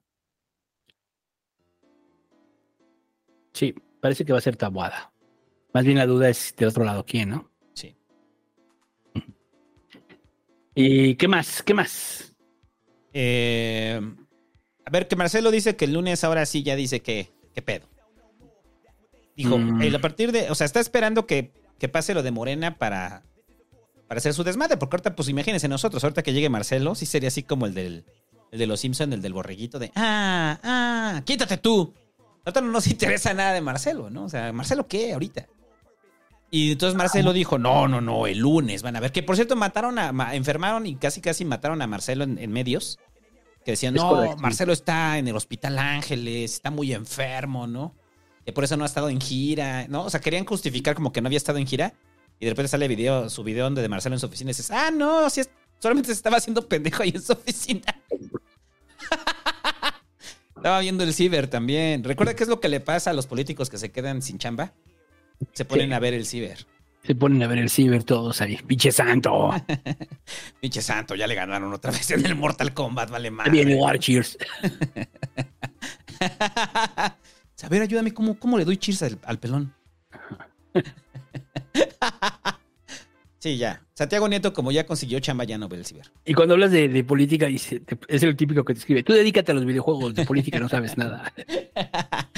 Sí, 3.54 3.74
parece 4.00 4.24
que 4.24 4.32
va 4.32 4.38
a 4.38 4.42
ser 4.42 4.56
tabuada. 4.56 5.12
Más 5.74 5.84
bien 5.84 5.98
la 5.98 6.06
duda 6.06 6.28
es 6.28 6.54
de 6.56 6.66
otro 6.66 6.84
lado 6.84 7.04
quién, 7.04 7.30
¿no? 7.30 7.50
Sí. 7.74 7.96
¿Y 10.76 11.16
qué 11.16 11.26
más? 11.26 11.60
¿Qué 11.64 11.74
más? 11.74 12.36
Eh, 13.12 14.00
a 14.84 14.90
ver, 14.90 15.08
que 15.08 15.16
Marcelo 15.16 15.50
dice 15.50 15.74
que 15.74 15.86
el 15.86 15.94
lunes 15.94 16.22
ahora 16.22 16.46
sí 16.46 16.62
ya 16.62 16.76
dice 16.76 17.00
que, 17.00 17.32
que 17.52 17.62
pedo. 17.62 17.88
Dijo, 19.38 19.56
Mm. 19.56 19.80
eh, 19.82 19.96
a 19.96 19.98
partir 20.00 20.32
de, 20.32 20.50
o 20.50 20.54
sea, 20.54 20.64
está 20.66 20.80
esperando 20.80 21.26
que, 21.26 21.52
que 21.78 21.88
pase 21.88 22.12
lo 22.12 22.22
de 22.22 22.30
Morena 22.32 22.76
para, 22.76 23.22
para 24.08 24.18
hacer 24.18 24.34
su 24.34 24.44
desmadre, 24.44 24.76
porque 24.76 24.96
ahorita, 24.96 25.14
pues 25.16 25.28
imagínense 25.28 25.68
nosotros, 25.68 26.02
ahorita 26.04 26.22
que 26.22 26.32
llegue 26.32 26.50
Marcelo, 26.50 26.94
sí 26.94 27.06
sería 27.06 27.28
así 27.28 27.42
como 27.44 27.64
el 27.66 27.72
del, 27.72 28.04
el 28.52 28.58
de 28.58 28.66
los 28.66 28.80
Simpson, 28.80 29.12
el 29.12 29.22
del 29.22 29.32
borreguito 29.32 29.78
de, 29.78 29.92
ah, 29.94 30.58
ah, 30.62 31.22
quítate 31.24 31.56
tú. 31.56 31.94
Ahorita 32.44 32.60
no 32.60 32.72
nos 32.72 32.86
interesa 32.88 33.32
nada 33.32 33.52
de 33.52 33.60
Marcelo, 33.60 34.10
¿no? 34.10 34.24
O 34.24 34.28
sea, 34.28 34.52
¿Marcelo 34.52 34.86
qué 34.88 35.12
ahorita? 35.12 35.46
Y 36.50 36.72
entonces 36.72 36.96
Marcelo 36.96 37.32
dijo, 37.34 37.58
no, 37.58 37.86
no, 37.88 38.00
no, 38.00 38.26
el 38.26 38.38
lunes 38.38 38.82
van 38.82 38.96
a 38.96 39.00
ver. 39.00 39.12
Que 39.12 39.22
por 39.22 39.36
cierto, 39.36 39.54
mataron 39.54 39.98
a, 39.98 40.12
ma- 40.12 40.34
enfermaron 40.34 40.86
y 40.86 40.96
casi 40.96 41.20
casi 41.20 41.44
mataron 41.44 41.82
a 41.82 41.86
Marcelo 41.86 42.24
en, 42.24 42.38
en 42.38 42.50
medios. 42.50 42.98
Que 43.66 43.72
decían, 43.72 43.94
Es 43.94 44.02
no. 44.02 44.34
Marcelo 44.38 44.72
está 44.72 45.18
en 45.18 45.28
el 45.28 45.36
Hospital 45.36 45.78
Ángeles, 45.78 46.54
está 46.54 46.70
muy 46.70 46.94
enfermo, 46.94 47.66
¿no? 47.66 47.94
Que 48.48 48.52
por 48.54 48.64
eso 48.64 48.78
no 48.78 48.84
ha 48.84 48.86
estado 48.86 49.10
en 49.10 49.20
gira, 49.20 49.86
¿no? 49.88 50.04
O 50.04 50.08
sea, 50.08 50.20
querían 50.20 50.46
justificar 50.46 50.94
como 50.94 51.12
que 51.12 51.20
no 51.20 51.26
había 51.28 51.36
estado 51.36 51.58
en 51.58 51.66
gira. 51.66 51.92
Y 52.40 52.46
de 52.46 52.52
repente 52.52 52.68
sale 52.68 52.88
video, 52.88 53.28
su 53.28 53.44
video 53.44 53.64
donde 53.64 53.82
de 53.82 53.90
Marcelo 53.90 54.16
en 54.16 54.20
su 54.20 54.24
oficina 54.24 54.48
y 54.48 54.52
dices, 54.54 54.70
ah, 54.70 54.90
no, 54.90 55.28
sí 55.28 55.40
es- 55.40 55.50
solamente 55.78 56.06
se 56.06 56.14
estaba 56.14 56.38
haciendo 56.38 56.66
pendejo 56.66 57.02
ahí 57.02 57.12
en 57.14 57.20
su 57.20 57.34
oficina. 57.34 57.82
estaba 60.56 60.80
viendo 60.80 61.04
el 61.04 61.12
ciber 61.12 61.48
también. 61.48 62.02
¿Recuerda 62.04 62.34
qué 62.34 62.44
es 62.44 62.48
lo 62.48 62.58
que 62.58 62.70
le 62.70 62.80
pasa 62.80 63.10
a 63.10 63.12
los 63.12 63.26
políticos 63.26 63.68
que 63.68 63.76
se 63.76 63.90
quedan 63.92 64.22
sin 64.22 64.38
chamba? 64.38 64.72
Se 65.52 65.66
ponen 65.66 65.88
Sí. 65.90 65.92
a 65.92 65.98
ver 65.98 66.14
el 66.14 66.24
ciber. 66.24 66.66
Se 67.04 67.14
ponen 67.14 67.42
a 67.42 67.48
ver 67.48 67.58
el 67.58 67.68
ciber 67.68 68.02
todos 68.02 68.40
ahí. 68.40 68.56
Pinche 68.66 68.90
santo. 68.92 69.50
Pinche 70.62 70.80
santo, 70.80 71.14
ya 71.14 71.26
le 71.26 71.34
ganaron 71.34 71.70
otra 71.74 71.90
vez 71.90 72.10
en 72.12 72.24
el 72.24 72.34
Mortal 72.34 72.72
Kombat, 72.72 73.10
vale 73.10 73.30
más. 73.30 73.50
Viene 73.50 73.74
War 73.74 73.98
Cheers. 73.98 74.38
A 77.62 77.68
ver, 77.68 77.82
ayúdame, 77.82 78.12
¿cómo, 78.14 78.38
cómo 78.38 78.56
le 78.58 78.64
doy 78.64 78.76
cheers 78.76 79.02
al, 79.02 79.18
al 79.24 79.38
pelón? 79.38 79.74
sí, 83.38 83.56
ya. 83.58 83.82
Santiago 83.94 84.28
Nieto, 84.28 84.52
como 84.52 84.70
ya 84.70 84.86
consiguió 84.86 85.18
chamba, 85.20 85.44
ya 85.44 85.58
no 85.58 85.68
ve 85.68 85.76
el 85.78 85.84
ciber. 85.84 86.10
Y 86.24 86.34
cuando 86.34 86.54
hablas 86.54 86.70
de, 86.70 86.88
de 86.88 87.04
política, 87.04 87.46
dice, 87.46 87.80
te- 87.80 87.98
es 88.08 88.22
el 88.22 88.36
típico 88.36 88.64
que 88.64 88.74
te 88.74 88.78
escribe, 88.80 89.02
tú 89.02 89.12
dedícate 89.12 89.50
a 89.52 89.54
los 89.56 89.64
videojuegos, 89.64 90.14
de 90.14 90.24
política 90.24 90.60
no 90.60 90.68
sabes 90.68 90.96
nada. 90.96 91.32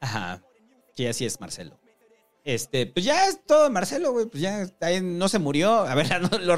Ajá. 0.00 0.42
Sí, 0.96 1.06
así 1.06 1.24
es, 1.26 1.40
Marcelo. 1.40 1.78
Este, 2.44 2.86
pues 2.86 3.04
ya 3.04 3.28
es 3.28 3.44
todo, 3.46 3.70
Marcelo, 3.70 4.12
güey. 4.12 4.26
Pues 4.26 4.42
ya 4.42 4.66
ahí 4.80 5.00
no 5.00 5.28
se 5.28 5.38
murió. 5.38 5.72
A 5.72 5.94
ver, 5.94 6.08
no, 6.22 6.38
lo 6.38 6.54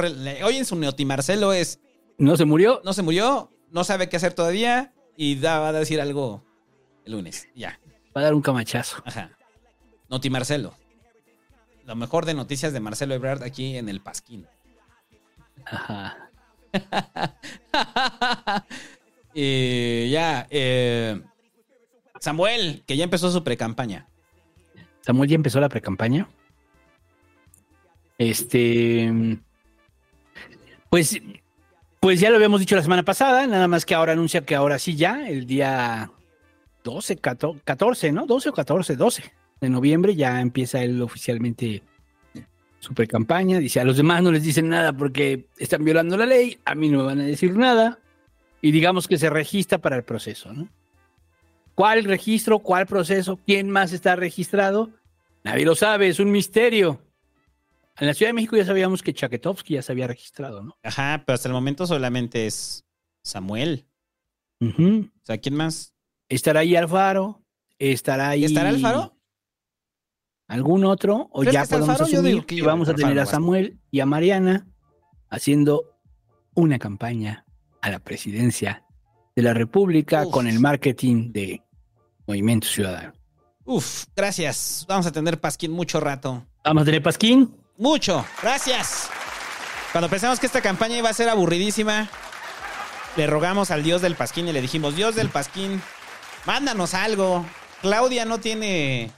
hoy 0.47 0.57
en 0.57 0.65
su 0.65 0.77
neoti 0.77 1.05
Marcelo 1.05 1.53
es. 1.53 1.81
¿No 2.19 2.37
se 2.37 2.45
murió? 2.45 2.81
No 2.85 2.93
se 2.93 3.03
murió, 3.03 3.51
no 3.71 3.83
sabe 3.83 4.09
qué 4.09 4.17
hacer 4.17 4.33
todavía 4.35 4.93
y 5.17 5.37
da- 5.37 5.59
va 5.61 5.69
a 5.69 5.73
decir 5.73 6.01
algo 6.01 6.43
el 7.05 7.13
lunes. 7.13 7.49
Ya. 7.55 7.79
Va 8.17 8.21
a 8.21 8.25
dar 8.25 8.35
un 8.35 8.43
camachazo. 8.43 9.03
Ajá. 9.05 9.31
Noti 10.09 10.31
Marcelo. 10.31 10.75
Lo 11.85 11.97
mejor 11.97 12.25
de 12.25 12.35
noticias 12.35 12.73
de 12.73 12.81
Marcelo 12.81 13.15
Ebrard 13.15 13.43
aquí 13.43 13.77
en 13.77 13.89
el 13.89 14.01
Pasquín. 14.01 14.47
Ajá. 15.65 16.31
y 19.35 20.11
ya, 20.11 20.47
eh, 20.51 21.21
Samuel, 22.21 22.83
que 22.87 22.97
ya 22.97 23.05
empezó 23.05 23.31
su 23.31 23.45
precampaña. 23.45 24.09
Samuel 25.03 25.29
ya 25.29 25.35
empezó 25.37 25.61
la 25.61 25.69
precampaña. 25.69 26.29
Este. 28.19 29.39
Pues, 30.89 31.21
pues 32.05 32.21
ya 32.21 32.29
lo 32.29 32.37
habíamos 32.37 32.61
dicho 32.61 32.77
la 32.77 32.83
semana 32.83 33.03
pasada, 33.03 33.47
nada 33.47 33.67
más 33.67 33.87
que 33.87 33.95
ahora 33.95 34.13
anuncia 34.13 34.43
que 34.43 34.55
ahora 34.55 34.79
sí 34.79 34.95
ya, 34.95 35.27
el 35.27 35.47
día 35.47 36.11
12, 36.83 37.17
14, 37.17 37.63
14, 37.65 38.13
¿no? 38.13 38.27
12 38.27 38.51
o 38.51 38.53
14, 38.53 38.97
12 38.97 39.33
de 39.63 39.71
noviembre 39.71 40.15
ya 40.15 40.39
empieza 40.43 40.83
él 40.83 41.01
oficialmente 41.01 41.83
su 42.79 42.93
precampaña. 42.93 43.59
Dice, 43.59 43.81
a 43.81 43.85
los 43.85 43.97
demás 43.97 44.23
no 44.23 44.33
les 44.33 44.43
dicen 44.43 44.69
nada 44.69 44.93
porque 44.93 45.47
están 45.57 45.83
violando 45.83 46.19
la 46.19 46.27
ley, 46.27 46.59
a 46.67 46.75
mí 46.75 46.91
no 46.91 46.99
me 46.99 47.05
van 47.05 47.21
a 47.21 47.25
decir 47.25 47.57
nada. 47.57 47.99
Y 48.61 48.71
digamos 48.71 49.09
que 49.09 49.17
se 49.17 49.31
registra 49.31 49.79
para 49.79 49.97
el 49.97 50.03
proceso, 50.05 50.53
¿no? 50.53 50.69
¿Cuál 51.75 52.05
registro? 52.05 52.59
¿Cuál 52.59 52.85
proceso? 52.85 53.41
¿Quién 53.47 53.71
más 53.71 53.95
está 53.95 54.15
registrado? 54.15 54.91
Nadie 55.43 55.65
lo 55.65 55.75
sabe, 55.75 56.09
es 56.09 56.21
un 56.21 56.31
misterio. 56.31 57.01
En 57.97 58.07
la 58.09 58.15
Ciudad 58.15 58.31
de 58.31 58.35
México 58.35 58.57
ya 58.57 58.65
sabíamos 58.65 59.03
que 59.03 59.15
Chaketovsky 59.15 59.75
ya 59.75 59.83
se 59.83 59.93
había 59.93 60.07
registrado, 60.07 60.63
¿no? 60.63 60.77
Ajá, 60.83 61.23
pero 61.25 61.35
hasta 61.35 61.49
el 61.49 61.55
momento 61.55 61.87
solamente 61.87 62.47
es 62.47 62.85
Samuel. 63.23 63.87
O 64.61 64.67
sea, 65.23 65.39
¿quién 65.39 65.55
más? 65.55 65.95
Estará 66.29 66.61
ahí 66.61 66.75
Alfaro, 66.75 67.45
estará 67.79 68.31
ahí. 68.31 68.45
¿Estará 68.45 68.71
Alfaro? 68.71 69.17
¿Algún 70.49 70.85
otro? 70.85 71.29
¿O 71.33 71.41
¿Crees 71.41 71.55
ya 71.55 71.65
podemos 71.67 71.89
Alfaro? 71.91 72.05
Asumir 72.05 72.47
que 72.47 72.57
que 72.57 72.63
vamos 72.63 72.89
a 72.89 72.93
Alfaro 72.93 73.09
tener 73.09 73.23
a. 73.23 73.27
Samuel 73.27 73.79
y 73.91 74.01
a 74.01 74.07
Mariana 74.07 74.67
haciendo 75.29 75.99
una 76.55 76.79
campaña 76.79 77.45
a 77.81 77.91
la 77.91 77.99
presidencia 77.99 78.85
de 79.37 79.43
la 79.43 79.53
República 79.55 80.25
Uf. 80.27 80.33
con 80.33 80.47
el 80.47 80.61
marketing 80.61 81.33
de 81.33 81.63
Movimiento 82.27 82.67
Ciudadano. 82.67 83.13
Uf, 83.65 84.05
gracias. 84.17 84.85
Vamos 84.89 85.07
a 85.07 85.13
tener 85.13 85.41
Pasquín 85.41 85.73
mucho 85.73 86.01
rato. 86.01 86.47
Vamos 86.65 86.83
a 86.83 86.85
tener 86.87 87.03
Pasquín. 87.03 87.55
Mucho, 87.77 88.25
gracias. 88.41 89.09
Cuando 89.93 90.09
pensamos 90.09 90.39
que 90.39 90.47
esta 90.47 90.61
campaña 90.61 90.97
iba 90.97 91.09
a 91.09 91.15
ser 91.15 91.29
aburridísima, 91.29 92.09
le 93.17 93.27
rogamos 93.27 93.71
al 93.71 93.83
Dios 93.83 94.03
del 94.03 94.17
Pasquín 94.17 94.49
y 94.49 94.53
le 94.53 94.61
dijimos, 94.61 94.97
Dios 94.97 95.15
del 95.15 95.29
Pasquín, 95.29 95.83
mándanos 96.47 96.95
algo. 96.95 97.45
Claudia 97.81 98.25
no 98.25 98.39
tiene 98.39 99.11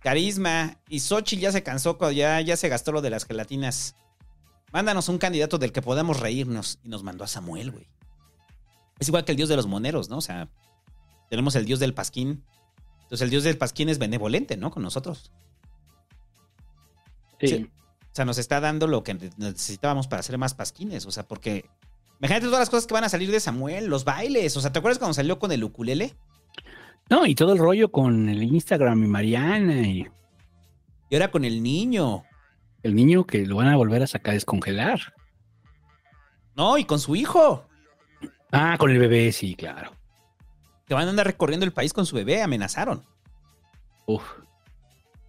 carisma 0.00 0.76
y 0.88 1.00
Xochitl 1.00 1.42
ya 1.42 1.52
se 1.52 1.62
cansó, 1.62 1.98
ya, 2.12 2.40
ya 2.40 2.56
se 2.56 2.68
gastó 2.68 2.92
lo 2.92 3.02
de 3.02 3.10
las 3.10 3.24
gelatinas. 3.24 3.96
Mándanos 4.72 5.08
un 5.08 5.18
candidato 5.18 5.58
del 5.58 5.72
que 5.72 5.82
podamos 5.82 6.20
reírnos. 6.20 6.78
Y 6.84 6.88
nos 6.88 7.02
mandó 7.02 7.24
a 7.24 7.28
Samuel, 7.28 7.70
güey. 7.70 7.86
Es 8.98 9.08
igual 9.08 9.24
que 9.24 9.32
el 9.32 9.36
Dios 9.36 9.48
de 9.48 9.56
los 9.56 9.66
moneros, 9.66 10.08
¿no? 10.08 10.18
O 10.18 10.22
sea, 10.22 10.48
tenemos 11.30 11.54
el 11.56 11.64
Dios 11.64 11.78
del 11.78 11.94
Pasquín. 11.94 12.44
Entonces 13.02 13.22
el 13.22 13.30
Dios 13.30 13.44
del 13.44 13.58
Pasquín 13.58 13.88
es 13.88 13.98
benevolente, 13.98 14.56
¿no? 14.56 14.70
Con 14.70 14.82
nosotros. 14.82 15.32
Sí. 17.40 17.70
O 18.16 18.22
sea, 18.24 18.24
nos 18.24 18.38
está 18.38 18.60
dando 18.60 18.86
lo 18.86 19.02
que 19.02 19.12
necesitábamos 19.36 20.08
para 20.08 20.20
hacer 20.20 20.38
más 20.38 20.54
pasquines. 20.54 21.04
O 21.04 21.10
sea, 21.10 21.28
porque. 21.28 21.68
Imagínate 22.18 22.46
todas 22.46 22.60
las 22.60 22.70
cosas 22.70 22.86
que 22.86 22.94
van 22.94 23.04
a 23.04 23.10
salir 23.10 23.30
de 23.30 23.40
Samuel, 23.40 23.88
los 23.88 24.06
bailes. 24.06 24.56
O 24.56 24.62
sea, 24.62 24.72
¿te 24.72 24.78
acuerdas 24.78 24.98
cuando 24.98 25.12
salió 25.12 25.38
con 25.38 25.52
el 25.52 25.62
ukulele? 25.62 26.16
No, 27.10 27.26
y 27.26 27.34
todo 27.34 27.52
el 27.52 27.58
rollo 27.58 27.92
con 27.92 28.30
el 28.30 28.42
Instagram 28.42 29.04
y 29.04 29.06
Mariana 29.06 29.82
y 29.86 30.06
Y 31.10 31.14
ahora 31.14 31.30
con 31.30 31.44
el 31.44 31.62
niño. 31.62 32.24
el 32.82 32.94
niño 32.94 33.26
que 33.26 33.44
lo 33.44 33.56
van 33.56 33.68
a 33.68 33.76
volver 33.76 34.02
a 34.02 34.06
sacar 34.06 34.30
a 34.30 34.36
descongelar. 34.36 35.12
No, 36.56 36.78
y 36.78 36.86
con 36.86 36.98
su 36.98 37.16
hijo. 37.16 37.68
Ah, 38.50 38.76
con 38.78 38.90
el 38.90 38.98
bebé, 38.98 39.30
sí, 39.30 39.54
claro. 39.56 39.92
Que 40.86 40.94
van 40.94 41.06
a 41.06 41.10
andar 41.10 41.26
recorriendo 41.26 41.66
el 41.66 41.72
país 41.74 41.92
con 41.92 42.06
su 42.06 42.16
bebé. 42.16 42.40
Amenazaron. 42.40 43.04
Uf. 44.06 44.24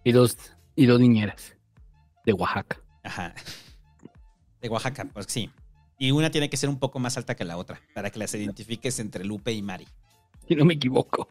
Y 0.04 0.12
dos, 0.12 0.38
y 0.74 0.86
dos 0.86 0.98
niñeras 0.98 1.57
de 2.28 2.34
Oaxaca. 2.34 2.78
Ajá. 3.04 3.34
De 4.60 4.68
Oaxaca, 4.68 5.06
pues 5.14 5.24
sí. 5.30 5.50
Y 5.98 6.10
una 6.10 6.30
tiene 6.30 6.50
que 6.50 6.58
ser 6.58 6.68
un 6.68 6.78
poco 6.78 6.98
más 6.98 7.16
alta 7.16 7.34
que 7.34 7.44
la 7.44 7.56
otra. 7.56 7.80
Para 7.94 8.10
que 8.10 8.18
las 8.18 8.34
identifiques 8.34 8.98
entre 8.98 9.24
Lupe 9.24 9.50
y 9.52 9.62
Mari. 9.62 9.88
Si 10.46 10.54
no 10.54 10.66
me 10.66 10.74
equivoco. 10.74 11.26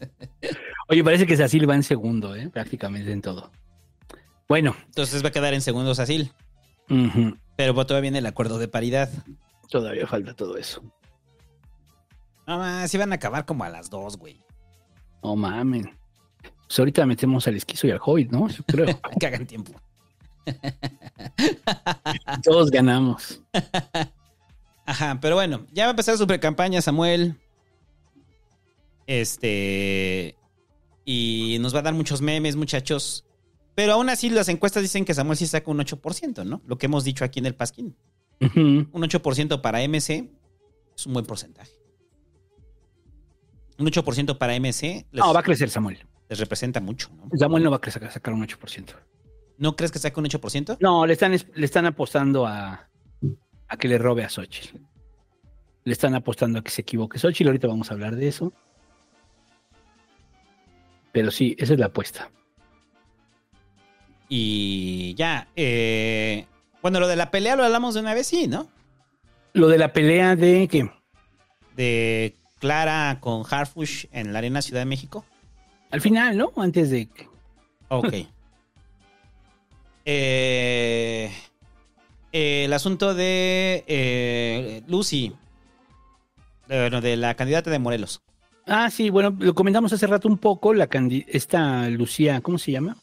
Oye, 0.88 1.04
parece 1.04 1.26
que 1.26 1.36
Cecil 1.36 1.68
va 1.68 1.74
en 1.74 1.82
segundo, 1.82 2.34
¿eh? 2.34 2.48
prácticamente 2.48 3.12
en 3.12 3.20
todo. 3.20 3.50
Bueno, 4.48 4.74
Entonces 4.86 5.22
va 5.22 5.28
a 5.28 5.32
quedar 5.32 5.52
en 5.52 5.60
segundos 5.60 5.98
Asil. 5.98 6.32
ujú, 6.88 7.36
Pero 7.56 7.74
todavía 7.86 8.00
viene 8.02 8.18
el 8.18 8.26
acuerdo 8.26 8.58
de 8.58 8.68
paridad. 8.68 9.10
todavía 9.68 10.06
falta 10.06 10.34
todo 10.34 10.56
eso. 10.56 10.82
No 12.46 12.58
más, 12.58 12.92
iban 12.94 13.12
a 13.12 13.16
acabar 13.16 13.44
como 13.44 13.64
a 13.64 13.68
las 13.68 13.90
dos, 13.90 14.16
güey. 14.16 14.38
No 15.22 15.36
mamen. 15.36 15.96
Pues 16.66 16.78
ahorita 16.78 17.04
metemos 17.06 17.46
al 17.46 17.56
esquizo 17.56 17.86
y 17.86 17.90
al 17.90 18.00
hobbit, 18.02 18.30
¿no? 18.30 18.48
Yo 18.48 18.62
creo. 18.66 18.86
que 19.20 19.26
hagan 19.26 19.46
tiempo. 19.46 19.72
Todos 22.42 22.70
ganamos. 22.70 23.40
Ajá, 24.86 25.18
pero 25.20 25.34
bueno, 25.36 25.66
ya 25.72 25.84
va 25.84 25.88
a 25.88 25.90
empezar 25.90 26.16
su 26.18 26.26
precampaña, 26.26 26.80
Samuel. 26.82 27.36
Este. 29.06 30.36
Y 31.04 31.58
nos 31.60 31.74
va 31.74 31.80
a 31.80 31.82
dar 31.82 31.94
muchos 31.94 32.20
memes, 32.22 32.56
muchachos. 32.56 33.24
Pero 33.74 33.92
aún 33.94 34.08
así, 34.08 34.30
las 34.30 34.48
encuestas 34.48 34.82
dicen 34.82 35.04
que 35.04 35.14
Samuel 35.14 35.36
sí 35.36 35.46
saca 35.46 35.70
un 35.70 35.78
8%, 35.78 36.44
¿no? 36.46 36.62
Lo 36.66 36.78
que 36.78 36.86
hemos 36.86 37.04
dicho 37.04 37.24
aquí 37.24 37.40
en 37.40 37.46
el 37.46 37.54
Pasquín. 37.54 37.96
Ujú. 38.40 38.60
Un 38.60 39.02
8% 39.02 39.60
para 39.60 39.80
MC 39.86 40.30
es 40.96 41.06
un 41.06 41.12
buen 41.12 41.26
porcentaje. 41.26 41.72
Un 43.78 43.86
8% 43.86 44.38
para 44.38 44.54
MC 44.58 45.06
les, 45.10 45.24
No, 45.24 45.34
va 45.34 45.40
a 45.40 45.42
crecer 45.42 45.68
Samuel. 45.70 45.98
les 46.28 46.38
representa 46.38 46.80
mucho, 46.80 47.10
¿no? 47.16 47.28
Samuel 47.36 47.64
no 47.64 47.70
va 47.70 47.76
a 47.78 47.80
crecer, 47.80 48.08
sacar 48.12 48.32
un 48.32 48.46
8%. 48.46 48.94
¿No 49.58 49.76
crees 49.76 49.92
que 49.92 49.98
saque 49.98 50.18
un 50.18 50.26
8%? 50.26 50.78
No, 50.80 51.06
le 51.06 51.12
están, 51.12 51.32
le 51.32 51.64
están 51.64 51.86
apostando 51.86 52.46
a, 52.46 52.88
a 53.68 53.76
que 53.76 53.88
le 53.88 53.98
robe 53.98 54.24
a 54.24 54.28
Xochitl. 54.28 54.78
Le 55.84 55.92
están 55.92 56.14
apostando 56.14 56.58
a 56.58 56.62
que 56.62 56.70
se 56.70 56.82
equivoque 56.82 57.18
Xochitl. 57.18 57.48
Ahorita 57.48 57.68
vamos 57.68 57.90
a 57.90 57.94
hablar 57.94 58.16
de 58.16 58.28
eso. 58.28 58.52
Pero 61.12 61.30
sí, 61.30 61.54
esa 61.58 61.74
es 61.74 61.78
la 61.78 61.86
apuesta. 61.86 62.30
Y 64.28 65.14
ya. 65.14 65.48
eh, 65.54 66.46
bueno, 66.82 67.00
lo 67.00 67.06
de 67.06 67.16
la 67.16 67.30
pelea 67.30 67.56
lo 67.56 67.64
hablamos 67.64 67.94
de 67.94 68.00
una 68.00 68.14
vez, 68.14 68.26
sí, 68.26 68.46
¿no? 68.48 68.68
Lo 69.52 69.68
de 69.68 69.78
la 69.78 69.92
pelea 69.92 70.34
de 70.34 70.66
que. 70.68 70.90
de 71.76 72.34
Clara 72.58 73.18
con 73.20 73.44
Harfush 73.48 74.06
en 74.10 74.32
la 74.32 74.40
Arena 74.40 74.62
Ciudad 74.62 74.80
de 74.80 74.86
México. 74.86 75.24
Al 75.90 76.00
final, 76.00 76.36
¿no? 76.36 76.50
Antes 76.56 76.90
de 76.90 77.06
que... 77.06 77.28
Ok. 77.88 78.14
Eh, 80.04 81.32
eh, 82.32 82.64
el 82.64 82.72
asunto 82.72 83.14
de 83.14 83.84
eh, 83.86 84.82
Lucy. 84.86 85.34
De, 86.68 86.80
bueno, 86.80 87.00
de 87.00 87.16
la 87.16 87.34
candidata 87.34 87.70
de 87.70 87.78
Morelos. 87.78 88.22
Ah, 88.66 88.90
sí, 88.90 89.10
bueno, 89.10 89.36
lo 89.38 89.54
comentamos 89.54 89.92
hace 89.92 90.06
rato 90.06 90.26
un 90.26 90.38
poco, 90.38 90.72
la 90.72 90.88
esta 91.28 91.88
Lucía, 91.90 92.40
¿cómo 92.40 92.56
se 92.56 92.72
llama? 92.72 92.96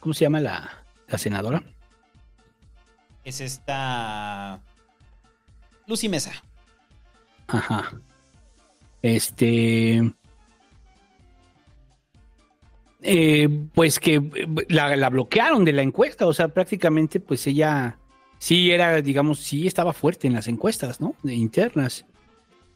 ¿Cómo 0.00 0.14
se 0.14 0.24
llama 0.24 0.40
la, 0.40 0.84
la 1.08 1.18
senadora? 1.18 1.62
Es 3.24 3.40
esta. 3.40 4.60
Lucy 5.86 6.08
Mesa. 6.08 6.32
Ajá. 7.48 7.92
Este. 9.02 10.12
Eh, 13.08 13.48
pues 13.72 14.00
que 14.00 14.16
eh, 14.16 14.48
la, 14.68 15.08
bloquearon 15.08 15.64
de 15.64 15.72
la 15.72 15.82
encuesta, 15.82 16.26
o 16.26 16.32
sea, 16.32 16.48
prácticamente, 16.48 17.20
pues 17.20 17.46
ella 17.46 18.00
sí 18.38 18.72
era, 18.72 19.00
digamos, 19.00 19.38
sí 19.38 19.68
estaba 19.68 19.92
fuerte 19.92 20.26
en 20.26 20.32
las 20.32 20.48
encuestas, 20.48 21.00
¿no? 21.00 21.14
De 21.22 21.32
internas. 21.32 22.04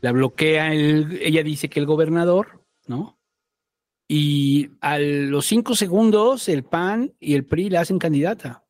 La 0.01 0.13
bloquea, 0.13 0.73
el, 0.73 1.19
ella 1.21 1.43
dice 1.43 1.69
que 1.69 1.81
el 1.81 1.87
gobernador, 1.87 2.65
¿no? 2.87 3.19
Y 4.07 4.71
a 4.81 5.01
los 5.01 5.47
cinco 5.47 5.75
segundos 5.75 6.49
el 6.49 6.63
PAN 6.63 7.13
y 7.19 7.35
el 7.35 7.45
PRI 7.45 7.69
la 7.71 7.81
hacen 7.81 7.99
candidata. 7.99 8.65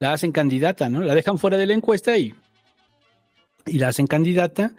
La 0.00 0.12
hacen 0.12 0.32
candidata, 0.32 0.88
¿no? 0.88 1.02
La 1.02 1.14
dejan 1.14 1.38
fuera 1.38 1.56
de 1.56 1.66
la 1.66 1.74
encuesta 1.74 2.18
y, 2.18 2.34
y 3.66 3.78
la 3.78 3.88
hacen 3.88 4.08
candidata. 4.08 4.72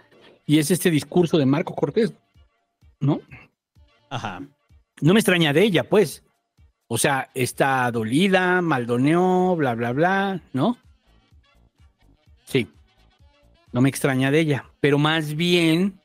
Y 0.45 0.59
es 0.59 0.71
este 0.71 0.91
discurso 0.91 1.37
de 1.37 1.45
Marco 1.45 1.73
Cortés, 1.73 2.13
¿no? 2.99 3.21
Ajá. 4.13 4.41
No 5.01 5.13
me 5.13 5.19
extraña 5.19 5.53
de 5.53 5.63
ella, 5.63 5.83
pues. 5.89 6.23
O 6.87 6.97
sea, 6.97 7.29
está 7.33 7.89
dolida, 7.91 8.61
maldoneó, 8.61 9.55
bla, 9.55 9.73
bla, 9.73 9.91
bla, 9.91 10.41
¿no? 10.53 10.77
Sí. 12.45 12.67
No 13.71 13.81
me 13.81 13.89
extraña 13.89 14.29
de 14.29 14.39
ella. 14.39 14.65
Pero 14.79 14.99
más 14.99 15.33
bien, 15.33 15.99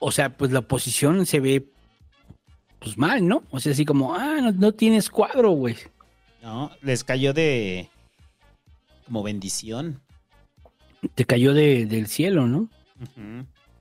o 0.00 0.10
sea, 0.10 0.36
pues 0.36 0.50
la 0.50 0.60
oposición 0.60 1.24
se 1.26 1.38
ve 1.40 1.68
pues 2.80 2.98
mal, 2.98 3.26
¿no? 3.28 3.44
O 3.50 3.60
sea, 3.60 3.70
así 3.72 3.84
como, 3.84 4.14
ah, 4.14 4.38
no, 4.42 4.50
no 4.50 4.72
tienes 4.72 5.08
cuadro, 5.08 5.50
güey. 5.50 5.76
No, 6.42 6.72
les 6.82 7.04
cayó 7.04 7.32
de. 7.32 7.88
Como 9.06 9.22
bendición. 9.22 10.00
Te 11.14 11.24
cayó 11.24 11.54
de- 11.54 11.86
del 11.86 12.08
cielo, 12.08 12.48
¿no? 12.48 12.68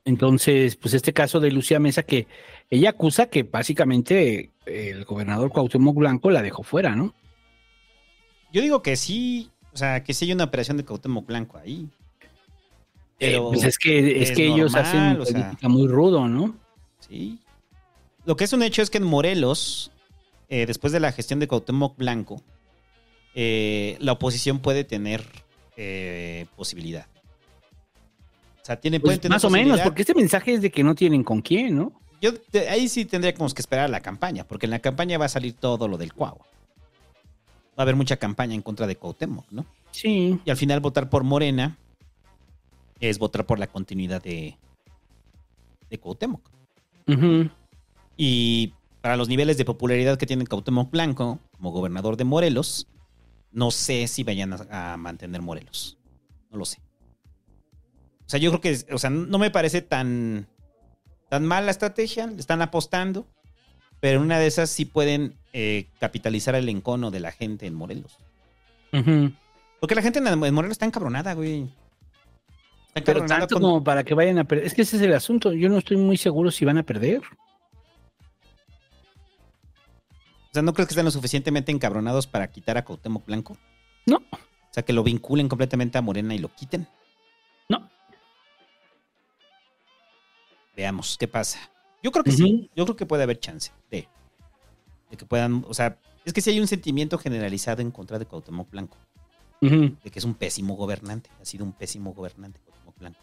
Entonces, 0.06 0.76
pues 0.76 0.94
este 0.94 1.14
caso 1.14 1.40
de 1.40 1.52
Lucía 1.52 1.80
Mesa 1.80 2.04
que 2.04 2.28
ella 2.72 2.92
acusa 2.92 3.26
que 3.28 3.44
básicamente 3.44 4.50
el 4.66 5.04
gobernador 5.04 5.52
Cuauhtémoc 5.52 5.96
Blanco 5.98 6.32
la 6.32 6.42
dejó 6.42 6.64
fuera, 6.64 6.96
¿no? 6.96 7.14
Yo 8.52 8.62
digo 8.62 8.82
que 8.82 8.96
sí. 8.96 9.52
O 9.74 9.78
sea, 9.78 10.04
que 10.04 10.14
sí 10.14 10.26
hay 10.26 10.34
una 10.34 10.46
operación 10.46 10.78
de 10.78 10.86
Cuauhtémoc 10.86 11.28
Blanco 11.28 11.58
ahí. 11.58 11.90
Pero 13.20 13.50
pues 13.50 13.64
es 13.66 13.78
que 13.78 14.24
es, 14.24 14.32
que 14.32 14.48
ellos 14.48 14.74
hacen 14.76 15.20
o 15.20 15.26
sea, 15.26 15.42
política 15.42 15.70
muy 15.70 15.88
rudo, 15.88 16.28
¿no? 16.28 16.56
Sí. 17.08 17.40
Lo 18.26 18.36
que 18.36 18.46
es 18.46 18.54
un 18.54 18.64
hecho 18.64 18.82
es 18.82 18.90
que 18.90 18.98
en 18.98 19.04
Morelos, 19.04 19.92
eh, 20.50 20.66
después 20.66 20.92
de 20.94 21.02
la 21.02 21.12
gestión 21.12 21.40
de 21.40 21.48
Cuauhtémoc 21.48 21.98
Blanco, 21.98 22.42
eh, 23.36 23.98
la 24.00 24.14
oposición 24.14 24.60
puede 24.60 24.86
tener 24.86 25.26
eh, 25.76 26.46
posibilidad. 26.56 27.08
O 28.62 28.66
sea, 28.66 28.80
tiene, 28.80 29.00
Pues 29.00 29.10
pueden 29.10 29.20
tener 29.22 29.36
más 29.36 29.44
o 29.44 29.50
menos, 29.50 29.82
porque 29.82 30.04
este 30.04 30.16
mensaje 30.16 30.54
es 30.54 30.62
de 30.62 30.72
que 30.72 30.84
no 30.84 30.96
tienen 30.96 31.24
con 31.24 31.42
quién, 31.42 31.76
¿no? 31.76 32.01
Yo 32.22 32.40
te- 32.40 32.70
ahí 32.70 32.88
sí 32.88 33.04
tendríamos 33.06 33.54
que 33.54 33.62
esperar 33.62 33.86
a 33.86 33.88
la 33.90 34.00
campaña, 34.02 34.44
porque 34.48 34.68
en 34.68 34.70
la 34.72 34.80
campaña 34.80 35.18
va 35.18 35.26
a 35.26 35.30
salir 35.30 35.54
todo 35.54 35.88
lo 35.88 35.98
del 35.98 36.14
Cuau. 36.14 36.38
Va 36.38 37.78
a 37.78 37.82
haber 37.82 37.96
mucha 37.96 38.18
campaña 38.18 38.54
en 38.54 38.62
contra 38.62 38.86
de 38.86 38.96
Cuauhtémoc, 38.96 39.46
¿no? 39.52 39.66
Sí. 39.92 40.40
Y 40.46 40.50
al 40.50 40.58
final 40.58 40.80
votar 40.82 41.10
por 41.10 41.24
Morena 41.24 41.78
es 43.00 43.18
votar 43.18 43.46
por 43.46 43.58
la 43.58 43.68
continuidad 43.68 44.22
de, 44.22 44.56
de 45.90 45.98
Cuauhtémoc. 46.00 46.42
Y 48.18 48.74
para 49.02 49.18
los 49.18 49.28
niveles 49.28 49.58
de 49.58 49.66
popularidad 49.66 50.18
que 50.18 50.26
tiene 50.28 50.46
Cuauhtémoc 50.46 50.92
Blanco 50.92 51.40
como 51.58 51.72
gobernador 51.72 52.18
de 52.18 52.24
Morelos, 52.24 52.88
no 53.52 53.72
sé 53.72 54.08
si 54.08 54.24
vayan 54.24 54.54
a, 54.54 54.94
a 54.94 54.98
mantener 54.98 55.42
Morelos. 55.42 55.98
No 56.52 56.58
lo 56.60 56.66
sé. 56.66 56.78
O 58.26 58.30
sea, 58.32 58.40
yo 58.40 58.52
creo 58.52 58.62
que, 58.62 58.94
o 58.94 58.98
sea, 59.00 59.10
no 59.10 59.38
me 59.40 59.50
parece 59.52 59.82
tan, 59.82 60.48
tan 61.32 61.46
mal 61.46 61.64
la 61.66 61.72
estrategia. 61.72 62.28
Le 62.28 62.42
están 62.42 62.62
apostando. 62.62 63.26
Pero 64.02 64.18
en 64.20 64.26
una 64.26 64.38
de 64.38 64.48
esas 64.48 64.70
sí 64.70 64.84
pueden 64.84 65.38
eh, 65.54 65.88
capitalizar 66.00 66.56
el 66.56 66.68
encono 66.68 67.10
de 67.10 67.22
la 67.22 67.32
gente 67.32 67.68
en 67.68 67.74
Morelos. 67.74 68.18
Porque 69.80 69.96
la 69.96 70.02
gente 70.02 70.20
en, 70.20 70.28
en 70.28 70.54
Morelos 70.54 70.74
está 70.74 70.86
encabronada, 70.86 71.34
güey. 71.34 71.70
Está 72.90 73.06
Pero 73.06 73.20
encabronada 73.20 73.40
tanto 73.42 73.56
con- 73.56 73.62
como 73.64 73.84
para 73.84 74.04
que 74.04 74.14
vayan 74.14 74.40
a 74.40 74.44
perder. 74.44 74.66
Es 74.66 74.74
que 74.74 74.82
ese 74.82 74.98
es 74.98 75.04
el 75.04 75.14
asunto. 75.14 75.54
Yo 75.54 75.70
no 75.70 75.78
estoy 75.78 75.96
muy 75.96 76.18
seguro 76.18 76.52
si 76.52 76.66
van 76.66 76.80
a 76.80 76.84
perder. 76.84 77.22
O 80.50 80.54
sea, 80.54 80.62
¿no 80.62 80.74
crees 80.74 80.88
que 80.90 80.94
están 80.94 81.06
lo 81.06 81.12
suficientemente 81.12 81.72
encabronados 81.72 82.28
para 82.28 82.52
quitar 82.52 82.78
a 82.78 82.84
Cuauhtémoc 82.84 83.26
Blanco? 83.26 83.56
No. 84.06 84.18
O 84.18 84.74
sea, 84.74 84.84
que 84.84 84.92
lo 84.94 85.04
vinculen 85.04 85.48
completamente 85.48 85.98
a 85.98 86.02
Morena 86.02 86.36
y 86.36 86.40
lo 86.40 86.50
quiten. 86.54 86.88
No. 87.70 87.90
Veamos 90.82 91.16
qué 91.20 91.28
pasa. 91.28 91.60
Yo 92.02 92.12
creo 92.12 92.24
que 92.24 92.32
sí. 92.32 92.72
Yo 92.76 92.86
creo 92.86 92.96
que 92.96 93.06
puede 93.06 93.22
haber 93.22 93.40
chance 93.40 93.72
de, 93.92 94.08
de 95.12 95.16
que 95.16 95.28
puedan. 95.28 95.64
O 95.68 95.76
sea, 95.76 96.00
es 96.26 96.34
que 96.34 96.42
sí 96.42 96.50
hay 96.50 96.60
un 96.60 96.66
sentimiento 96.66 97.20
generalizado 97.20 97.84
en 97.84 97.92
contra 97.92 98.18
de 98.18 98.26
Cuauhtémoc 98.26 98.72
Blanco. 98.72 98.98
De 99.60 100.10
que 100.12 100.18
es 100.18 100.26
un 100.26 100.34
pésimo 100.34 100.76
gobernante. 100.76 101.30
Ha 101.40 101.46
sido 101.46 101.66
un 101.66 101.72
pésimo 101.72 102.16
gobernante 102.16 102.60
Cuauhtémoc 102.66 102.98
Blanco. 102.98 103.20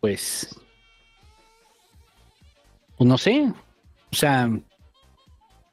Pues. 0.00 0.56
Pues 2.96 3.08
no 3.08 3.18
sé. 3.18 3.52
O 4.12 4.14
sea. 4.14 4.48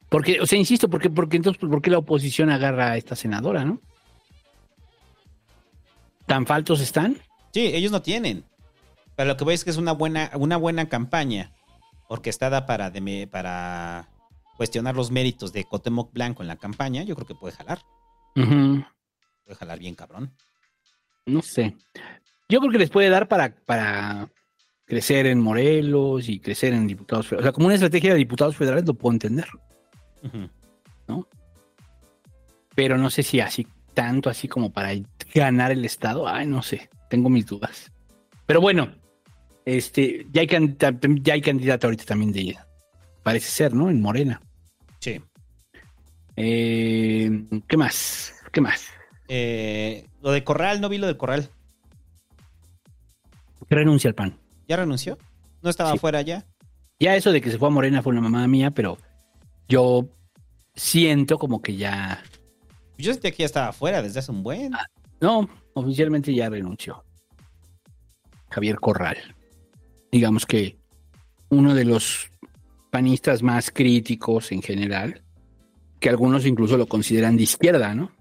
Porque, 0.10 0.42
o 0.42 0.48
sea, 0.48 0.58
insisto, 0.58 0.90
porque, 0.90 1.11
porque 1.11 1.38
entonces, 1.38 1.61
¿por 1.61 1.84
qué 1.84 1.92
la 1.92 2.00
oposición 2.00 2.50
agarra 2.50 2.93
a 2.93 2.98
esta 2.98 3.16
senadora, 3.16 3.64
no? 3.64 3.80
¿Tan 6.26 6.48
faltos 6.48 6.82
están? 6.82 7.19
Sí, 7.53 7.68
ellos 7.68 7.92
no 7.92 8.01
tienen. 8.01 8.43
Pero 9.22 9.33
lo 9.33 9.38
que 9.38 9.43
voy 9.43 9.53
es 9.53 9.64
que 9.64 9.69
es 9.69 9.77
una 9.77 9.91
buena, 9.91 10.32
una 10.33 10.58
buena 10.58 10.90
campaña 10.90 11.51
orquestada 12.08 12.66
para, 12.66 12.91
para 13.30 14.09
cuestionar 14.58 14.95
los 14.95 15.11
méritos 15.11 15.53
de 15.53 15.64
Cuauhtémoc 15.64 16.11
Blanco 16.11 16.41
en 16.41 16.48
la 16.48 16.56
campaña. 16.56 17.03
Yo 17.03 17.14
creo 17.14 17.27
que 17.27 17.35
puede 17.35 17.56
jalar. 17.56 17.83
Puede 18.33 19.56
jalar 19.59 19.77
bien, 19.77 19.93
cabrón. 19.93 20.33
No 21.27 21.43
sé. 21.43 21.77
Yo 22.50 22.59
creo 22.61 22.72
que 22.72 22.80
les 22.80 22.90
puede 22.90 23.09
dar 23.09 23.27
para, 23.27 23.53
para 23.64 24.27
crecer 24.85 25.27
en 25.27 25.40
Morelos 25.40 26.27
y 26.27 26.40
crecer 26.40 26.74
en 26.74 26.88
diputados 26.88 27.27
federales. 27.27 27.43
O 27.43 27.45
sea, 27.45 27.53
como 27.53 27.67
una 27.67 27.75
estrategia 27.75 28.14
de 28.14 28.17
diputados 28.17 28.58
federales 28.58 28.88
lo 28.88 28.95
puedo 28.95 29.14
entender. 29.14 29.48
Ujú. 30.24 31.27
Pero 32.74 32.98
no 32.98 33.11
sé 33.11 33.22
si 33.22 33.40
así, 33.40 33.67
tanto 33.93 34.32
así 34.32 34.48
como 34.48 34.74
para 34.74 34.93
ganar 35.35 35.72
el 35.72 35.85
Estado. 35.85 36.27
Ay, 36.27 36.48
no 36.48 36.64
sé. 36.64 36.90
Tengo 37.08 37.30
mis 37.30 37.45
dudas. 37.45 37.91
Pero 38.48 38.59
bueno, 38.59 39.00
este, 39.65 40.27
ya 40.31 40.41
hay, 40.41 40.48
candidata, 40.48 40.98
ya 41.22 41.33
hay 41.33 41.41
candidata 41.41 41.88
ahorita 41.88 42.06
también 42.06 42.31
de 42.31 42.41
ella. 42.41 42.67
Parece 43.23 43.49
ser, 43.49 43.73
¿no? 43.73 43.90
En 43.90 44.01
Morena. 44.01 44.41
Sí. 44.99 45.22
Eh, 46.35 47.43
¿Qué 47.67 47.77
más? 47.77 48.33
¿Qué 48.51 48.61
más? 48.61 48.85
Eh, 49.27 50.06
lo 50.22 50.31
de 50.31 50.43
Corral, 50.43 50.81
no 50.81 50.90
vi 50.90 50.98
lo 50.98 51.07
del 51.07 51.17
Corral. 51.17 51.49
Renuncia 53.69 54.09
al 54.09 54.15
PAN. 54.15 54.38
¿Ya 54.67 54.77
renunció? 54.77 55.17
¿No 55.61 55.69
estaba 55.69 55.91
Sí. 55.91 55.98
afuera 55.98 56.22
ya? 56.22 56.45
Ya 56.99 57.15
eso 57.15 57.31
de 57.31 57.41
que 57.41 57.49
se 57.51 57.57
fue 57.57 57.67
a 57.67 57.72
Morena 57.72 58.01
fue 58.01 58.11
una 58.11 58.22
mamada 58.22 58.48
mía, 58.48 58.72
pero 58.72 58.98
yo 59.67 60.09
siento 60.75 61.38
como 61.38 61.61
que 61.61 61.75
ya. 61.75 62.22
Yo 62.98 63.11
sentía 63.14 63.31
que 63.31 63.38
ya 63.40 63.45
estaba 63.45 63.69
afuera 63.69 64.01
desde 64.01 64.19
hace 64.19 64.31
un 64.31 64.43
buen. 64.43 64.72
No, 65.19 65.49
oficialmente 65.73 66.33
ya 66.33 66.49
renunció. 66.49 67.03
Javier 68.49 68.75
Corral. 68.80 69.17
Digamos 70.11 70.45
que 70.45 70.77
uno 71.49 71.73
de 71.73 71.85
los 71.85 72.30
panistas 72.91 73.41
más 73.43 73.72
críticos 73.72 74.51
en 74.51 74.61
general, 74.61 75.22
que 75.99 76.09
algunos 76.09 76.45
incluso 76.45 76.77
lo 76.77 76.88
consideran 76.88 77.38
de 77.38 77.43
izquierda, 77.43 77.93
¿no? 77.95 78.11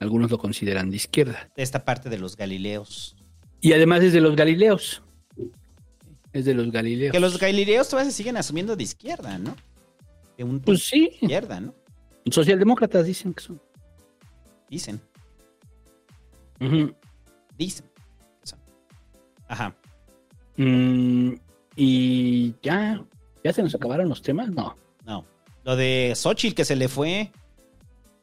Algunos 0.00 0.30
lo 0.30 0.38
consideran 0.38 0.90
de 0.90 0.96
izquierda. 0.96 1.48
De 1.56 1.62
esta 1.62 1.84
parte 1.84 2.08
de 2.10 2.18
los 2.18 2.36
Galileos. 2.36 3.16
Y 3.60 3.72
además 3.72 4.02
es 4.02 4.12
de 4.12 4.20
los 4.20 4.36
Galileos. 4.36 5.02
Es 6.32 6.44
de 6.44 6.54
los 6.54 6.70
Galileos. 6.70 7.12
Que 7.12 7.20
los 7.20 7.38
Galileos 7.38 7.88
todavía 7.88 8.10
se 8.10 8.16
siguen 8.16 8.36
asumiendo 8.36 8.76
de 8.76 8.82
izquierda, 8.82 9.38
¿no? 9.38 9.56
De 10.36 10.44
un 10.44 10.60
Pues 10.60 10.84
sí. 10.86 11.10
izquierda, 11.20 11.60
¿no? 11.60 11.74
Socialdemócratas 12.30 13.06
dicen 13.06 13.32
que 13.32 13.42
son. 13.42 13.60
Dicen, 14.68 15.00
Ujú. 16.60 16.94
dicen. 17.56 17.86
Ajá. 19.48 19.74
Mm, 20.58 21.34
y 21.76 22.54
ya, 22.62 23.02
ya 23.42 23.52
se 23.52 23.62
nos 23.62 23.74
acabaron 23.74 24.08
los 24.08 24.20
temas, 24.20 24.50
no. 24.50 24.76
No. 25.06 25.24
Lo 25.64 25.76
de 25.76 26.12
Xochitl 26.14 26.54
que 26.54 26.64
se 26.64 26.76
le 26.76 26.88
fue 26.88 27.32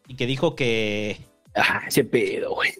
y 0.08 0.16
que 0.16 0.28
dijo 0.28 0.56
que. 0.56 1.18
Ah, 1.56 1.84
ese 1.88 2.04
pedo, 2.04 2.54
güey. 2.54 2.72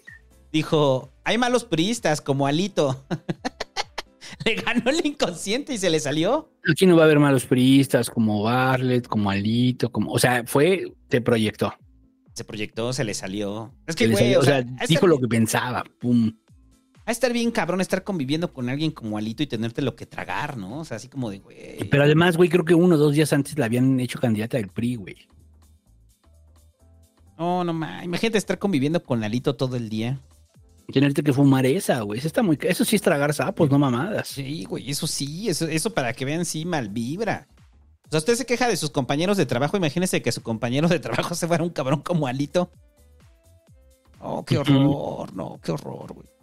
Dijo: 0.52 1.10
hay 1.24 1.38
malos 1.38 1.64
priistas 1.64 2.20
como 2.20 2.46
Alito. 2.46 3.04
le 4.44 4.54
ganó 4.54 4.90
el 4.90 5.04
inconsciente 5.04 5.74
y 5.74 5.78
se 5.78 5.90
le 5.90 5.98
salió. 5.98 6.52
Aquí 6.70 6.86
no 6.86 6.96
va 6.96 7.02
a 7.02 7.04
haber 7.06 7.18
malos 7.18 7.46
priistas 7.46 8.10
como 8.10 8.42
Bartlett, 8.42 9.08
como 9.08 9.30
Alito, 9.30 9.90
como, 9.90 10.12
o 10.12 10.18
sea, 10.18 10.44
fue, 10.46 10.92
se 11.10 11.20
proyectó. 11.20 11.74
Se 12.32 12.44
proyectó, 12.44 12.92
se 12.92 13.02
le 13.02 13.14
salió. 13.14 13.74
Es 13.86 13.96
que, 13.96 14.08
güey, 14.08 14.36
o 14.36 14.42
sea, 14.42 14.62
dijo 14.86 15.06
lo 15.06 15.18
que 15.18 15.26
pensaba, 15.26 15.84
pum. 15.98 16.32
A 17.06 17.12
estar 17.12 17.32
bien 17.32 17.52
cabrón 17.52 17.80
estar 17.80 18.02
conviviendo 18.02 18.52
con 18.52 18.68
alguien 18.68 18.90
como 18.90 19.16
Alito 19.16 19.42
y 19.42 19.46
tenerte 19.46 19.80
lo 19.80 19.94
que 19.94 20.06
tragar, 20.06 20.56
¿no? 20.56 20.80
O 20.80 20.84
sea, 20.84 20.96
así 20.96 21.08
como 21.08 21.30
de, 21.30 21.38
güey. 21.38 21.88
Pero 21.88 22.02
además, 22.02 22.36
güey, 22.36 22.48
creo 22.48 22.64
que 22.64 22.74
uno 22.74 22.96
o 22.96 22.98
dos 22.98 23.14
días 23.14 23.32
antes 23.32 23.56
la 23.58 23.66
habían 23.66 24.00
hecho 24.00 24.18
candidata 24.18 24.56
del 24.56 24.68
PRI, 24.68 24.96
güey. 24.96 25.16
No, 27.38 27.62
no 27.62 27.72
ma. 27.72 28.02
Imagínate 28.04 28.38
estar 28.38 28.58
conviviendo 28.58 29.02
con 29.02 29.22
Alito 29.22 29.54
todo 29.54 29.76
el 29.76 29.88
día. 29.88 30.20
Tenerte 30.92 31.22
que 31.22 31.32
fumar 31.32 31.64
esa, 31.64 32.00
güey. 32.00 32.18
Eso 32.18 32.26
está 32.26 32.42
muy, 32.42 32.58
eso 32.62 32.84
sí 32.84 32.96
es 32.96 33.02
tragar 33.02 33.32
sapos, 33.34 33.70
no 33.70 33.78
mamadas. 33.78 34.26
Sí, 34.28 34.64
güey, 34.64 34.90
eso 34.90 35.06
sí, 35.06 35.48
eso, 35.48 35.66
eso 35.68 35.90
para 35.90 36.12
que 36.12 36.24
vean, 36.24 36.44
sí, 36.44 36.64
mal 36.64 36.88
vibra. 36.88 37.46
O 38.06 38.10
sea, 38.10 38.18
usted 38.18 38.34
se 38.34 38.46
queja 38.46 38.68
de 38.68 38.76
sus 38.76 38.90
compañeros 38.90 39.36
de 39.36 39.46
trabajo, 39.46 39.76
imagínese 39.76 40.22
que 40.22 40.32
su 40.32 40.42
compañero 40.42 40.88
de 40.88 40.98
trabajo 41.00 41.34
se 41.36 41.46
fuera 41.46 41.62
un 41.62 41.70
cabrón 41.70 42.00
como 42.00 42.26
Alito. 42.26 42.70
Oh, 44.20 44.44
qué 44.44 44.58
horror, 44.58 45.34
no, 45.34 45.60
qué 45.62 45.72
horror, 45.72 46.14
güey. 46.14 46.35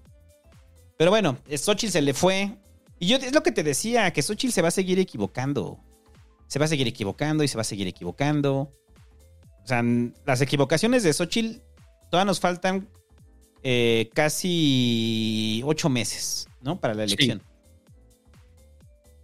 Pero 1.04 1.12
bueno, 1.12 1.38
Xochitl 1.54 1.92
se 1.92 2.02
le 2.02 2.14
fue. 2.14 2.56
Y 2.98 3.08
yo 3.08 3.18
es 3.18 3.34
lo 3.34 3.44
que 3.44 3.52
te 3.52 3.62
decía, 3.62 4.14
que 4.14 4.22
Xochitl 4.22 4.54
se 4.54 4.62
va 4.62 4.70
a 4.70 4.72
seguir 4.72 5.00
equivocando. 5.00 5.78
Se 6.48 6.60
va 6.60 6.64
a 6.64 6.68
seguir 6.70 6.88
equivocando 6.88 7.44
y 7.44 7.50
se 7.50 7.58
va 7.58 7.62
a 7.62 7.66
seguir 7.66 7.88
equivocando. 7.88 8.72
O 9.66 9.68
sea, 9.68 9.84
las 10.26 10.40
equivocaciones 10.40 11.04
de 11.04 11.12
Xochitl 11.12 11.60
todavía 12.10 12.24
nos 12.28 12.40
faltan 12.40 12.88
eh, 13.64 14.12
casi 14.14 15.62
ocho 15.66 15.90
meses, 15.90 16.48
¿no? 16.62 16.80
Para 16.80 16.94
la 16.94 17.06
Sí. 17.06 17.16
elección. 17.16 17.44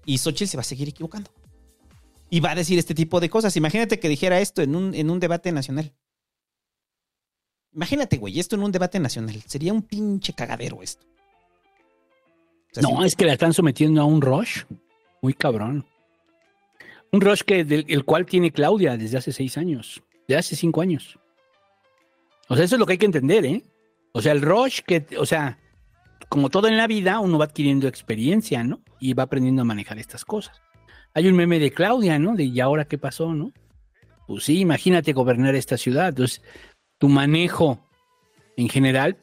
Y 0.03 0.17
Xochitl 0.17 0.49
se 0.49 0.57
va 0.57 0.61
a 0.61 0.65
seguir 0.65 0.89
equivocando. 0.89 1.31
Y 2.29 2.41
va 2.41 2.51
a 2.51 2.55
decir 2.55 2.77
este 2.77 2.93
tipo 2.93 3.21
de 3.21 3.29
cosas. 3.29 3.55
Imagínate 3.55 4.01
que 4.01 4.09
dijera 4.09 4.41
esto 4.41 4.61
en 4.61 4.75
un, 4.75 4.93
en 4.93 5.09
un 5.09 5.21
debate 5.21 5.53
nacional. 5.53 5.93
Imagínate, 7.71 8.17
güey, 8.17 8.37
esto 8.37 8.57
en 8.57 8.63
un 8.63 8.71
debate 8.73 8.99
nacional. 8.99 9.41
Sería 9.47 9.71
un 9.71 9.81
pinche 9.83 10.33
cagadero 10.33 10.81
esto. 10.83 11.07
Sea, 12.71 12.83
No, 12.83 13.01
sí. 13.01 13.07
es 13.07 13.15
que 13.15 13.25
la 13.25 13.33
están 13.33 13.53
sometiendo 13.53 14.01
a 14.01 14.05
un 14.05 14.21
rush 14.21 14.63
muy 15.21 15.33
cabrón. 15.33 15.85
Un 17.11 17.21
rush 17.21 17.41
que 17.41 17.63
del 17.63 17.85
el 17.87 18.05
cual 18.05 18.25
tiene 18.25 18.51
Claudia 18.51 18.97
desde 18.97 19.17
hace 19.17 19.31
seis 19.31 19.57
años, 19.57 20.01
de 20.27 20.37
hace 20.37 20.55
cinco 20.55 20.81
años. 20.81 21.17
O 22.47 22.55
sea, 22.55 22.65
eso 22.65 22.75
es 22.75 22.79
lo 22.79 22.85
que 22.85 22.93
hay 22.93 22.97
que 22.97 23.05
entender, 23.05 23.45
¿eh? 23.45 23.63
O 24.13 24.21
sea, 24.21 24.31
el 24.31 24.41
rush 24.41 24.81
que, 24.81 25.05
o 25.17 25.25
sea, 25.25 25.59
como 26.29 26.49
todo 26.49 26.67
en 26.67 26.77
la 26.77 26.87
vida, 26.87 27.19
uno 27.19 27.37
va 27.37 27.45
adquiriendo 27.45 27.87
experiencia, 27.87 28.63
¿no? 28.63 28.81
Y 28.99 29.13
va 29.13 29.23
aprendiendo 29.23 29.61
a 29.61 29.65
manejar 29.65 29.97
estas 29.99 30.25
cosas. 30.25 30.61
Hay 31.13 31.27
un 31.27 31.35
meme 31.35 31.59
de 31.59 31.71
Claudia, 31.71 32.19
¿no? 32.19 32.35
De 32.35 32.43
¿y 32.43 32.59
ahora 32.59 32.85
qué 32.85 32.97
pasó, 32.97 33.33
no? 33.33 33.51
Pues 34.27 34.43
sí, 34.43 34.59
imagínate 34.59 35.13
gobernar 35.13 35.55
esta 35.55 35.77
ciudad. 35.77 36.09
Entonces, 36.09 36.41
tu 36.99 37.07
manejo 37.09 37.87
en 38.57 38.69
general, 38.69 39.17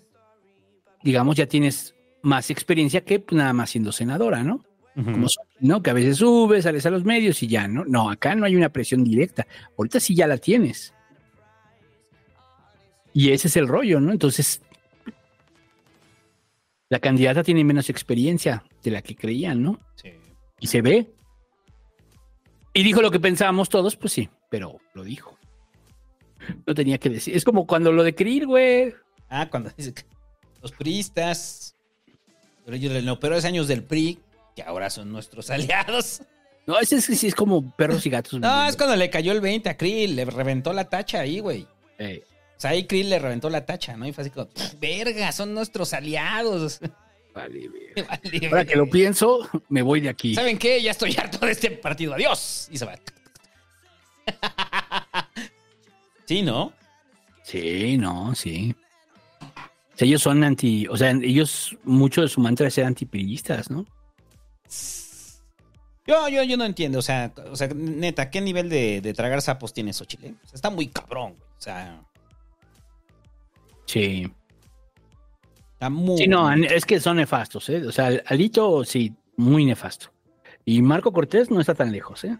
digamos, 1.03 1.37
ya 1.37 1.47
tienes 1.47 1.95
más 2.27 2.51
experiencia 2.51 3.03
que 3.03 3.21
pues, 3.21 3.37
nada 3.37 3.53
más 3.53 3.71
siendo 3.71 3.93
senadora, 3.93 4.43
¿no? 4.43 4.65
Como 4.95 5.27
¿no? 5.61 5.83
Que 5.83 5.91
a 5.91 5.93
veces 5.93 6.17
subes, 6.17 6.65
sales 6.65 6.87
a 6.87 6.91
los 6.91 7.05
medios 7.05 7.43
y 7.43 7.49
ya, 7.49 7.69
¿no? 7.69 7.85
No, 7.85 8.11
acá 8.11 8.35
no 8.35 8.47
hay 8.47 8.57
una 8.57 8.71
presión 8.71 9.05
directa. 9.05 9.47
Ahorita 9.77 10.01
sí 10.01 10.15
ya 10.15 10.27
la 10.27 10.39
tienes. 10.39 10.95
Y 13.13 13.31
ese 13.31 13.49
es 13.49 13.57
el 13.57 13.69
rollo, 13.69 14.01
¿no? 14.01 14.13
Entonces, 14.13 14.63
la 16.89 16.99
candidata 16.99 17.45
tiene 17.45 17.63
menos 17.63 17.91
experiencia 17.91 18.65
de 18.83 18.91
la 18.91 19.03
que 19.03 19.15
creían, 19.15 19.63
¿no? 19.63 19.79
Sí. 19.97 20.13
Y 20.61 20.67
se 20.67 20.81
ve. 20.81 21.13
Y 22.73 22.83
dijo 22.83 23.03
lo 23.03 23.11
que 23.11 23.21
pensábamos 23.21 23.69
todos, 23.69 23.97
pues 23.97 24.15
sí, 24.15 24.31
pero 24.51 24.81
lo 24.95 25.05
dijo. 25.05 25.39
No 26.67 26.75
tenía 26.75 26.99
que 26.99 27.11
decir. 27.11 27.37
Es 27.37 27.45
como 27.45 27.67
cuando 27.67 27.93
lo 27.93 28.03
de 28.03 28.15
Krill, 28.15 28.47
güey. 28.47 28.95
Ah, 29.29 29.49
cuando 29.51 29.71
dice 29.77 29.93
que 29.93 30.03
los 30.63 30.73
priistas, 30.73 31.76
pero 32.67 32.77
ellos 32.77 32.93
en 32.93 33.07
los 33.07 33.19
peores 33.19 33.45
años 33.45 33.69
del 33.69 33.85
PRI, 33.85 34.19
que 34.57 34.63
ahora 34.63 34.91
son 34.91 35.11
nuestros 35.11 35.49
aliados. 35.51 36.21
No, 36.67 36.81
ese 36.81 36.97
es, 36.97 37.05
sí 37.05 37.29
es 37.29 37.35
como 37.35 37.71
perros 37.77 38.05
y 38.05 38.11
gatos. 38.11 38.41
No, 38.41 38.67
es 38.67 38.77
cuando 38.77 38.97
le 38.97 39.09
cayó 39.09 39.31
el 39.31 39.41
20 39.41 39.71
a 39.71 39.77
Krill, 39.77 40.17
le 40.17 40.25
reventó 40.25 40.73
la 40.73 40.85
tacha 40.91 41.21
ahí, 41.21 41.39
güey. 41.39 41.63
O 42.01 42.61
sea, 42.61 42.71
ahí 42.71 42.87
Krill 42.87 43.09
le 43.09 43.21
reventó 43.21 43.49
la 43.49 43.65
tacha, 43.65 43.97
¿no? 43.97 44.07
Y 44.07 44.13
fue 44.13 44.23
así 44.23 44.31
como, 44.31 44.49
verga, 44.81 45.31
son 45.31 45.55
nuestros 45.55 45.93
aliados. 45.93 46.81
Vale, 47.35 47.69
Vale, 48.09 48.47
Ahora 48.49 48.65
que 48.65 48.77
lo 48.77 48.91
pienso, 48.91 49.49
me 49.69 49.83
voy 49.83 50.01
de 50.01 50.09
aquí. 50.09 50.35
¿Saben 50.35 50.59
qué? 50.59 50.83
Ya 50.83 50.91
estoy 50.91 51.15
harto 51.17 51.39
de 51.45 51.53
este 51.53 51.71
partido. 51.71 52.15
Adiós. 52.15 52.67
Y 52.71 52.79
se 52.79 52.85
va. 52.85 52.99
Sí, 56.25 56.43
¿no? 56.43 56.73
Sí, 57.45 57.97
no, 57.99 58.35
sí. 58.35 58.75
O 59.97 59.99
sea, 59.99 60.07
ellos 60.07 60.21
son 60.23 60.45
anti, 60.45 60.87
o 60.89 60.97
sea, 60.97 61.11
ellos, 61.11 61.75
mucho 61.83 62.21
de 62.21 62.29
su 62.29 62.39
mantra 62.41 62.69
es 62.69 62.75
ser 62.75 62.85
antipiristas, 62.85 63.71
¿no? 63.71 63.87
Yo, 66.07 66.29
yo, 66.29 66.43
yo 66.45 66.57
no 66.57 66.65
entiendo, 66.65 66.99
o 66.99 67.03
sea, 67.03 67.33
o 67.51 67.57
sea, 67.57 67.69
neta, 67.75 68.31
¿qué 68.31 68.41
nivel 68.41 68.69
de, 68.69 69.01
de 69.01 69.15
tragar 69.15 69.43
sapos 69.43 69.73
tiene 69.73 69.93
Xochitl? 69.93 70.27
eh? 70.27 70.35
O 70.45 70.47
sea, 70.47 70.55
está 70.55 70.71
muy 70.71 70.87
cabrón, 70.89 71.31
güey. 71.39 71.51
O 71.59 71.61
sea, 71.61 72.01
Sí. 73.87 74.31
está 75.73 75.89
muy... 75.91 76.19
Sí, 76.19 76.29
no, 76.29 76.53
es 76.53 76.85
que 76.85 77.01
son 77.01 77.17
nefastos, 77.17 77.69
¿eh? 77.71 77.85
O 77.87 77.93
sea, 77.93 78.11
Alito, 78.27 78.85
sí, 78.85 79.15
muy 79.37 79.65
nefasto. 79.65 80.13
Y 80.65 80.83
Marco 80.83 81.13
Cortés 81.13 81.51
no 81.51 81.61
está 81.61 81.75
tan 81.75 81.91
lejos, 81.91 82.23
¿eh? 82.25 82.37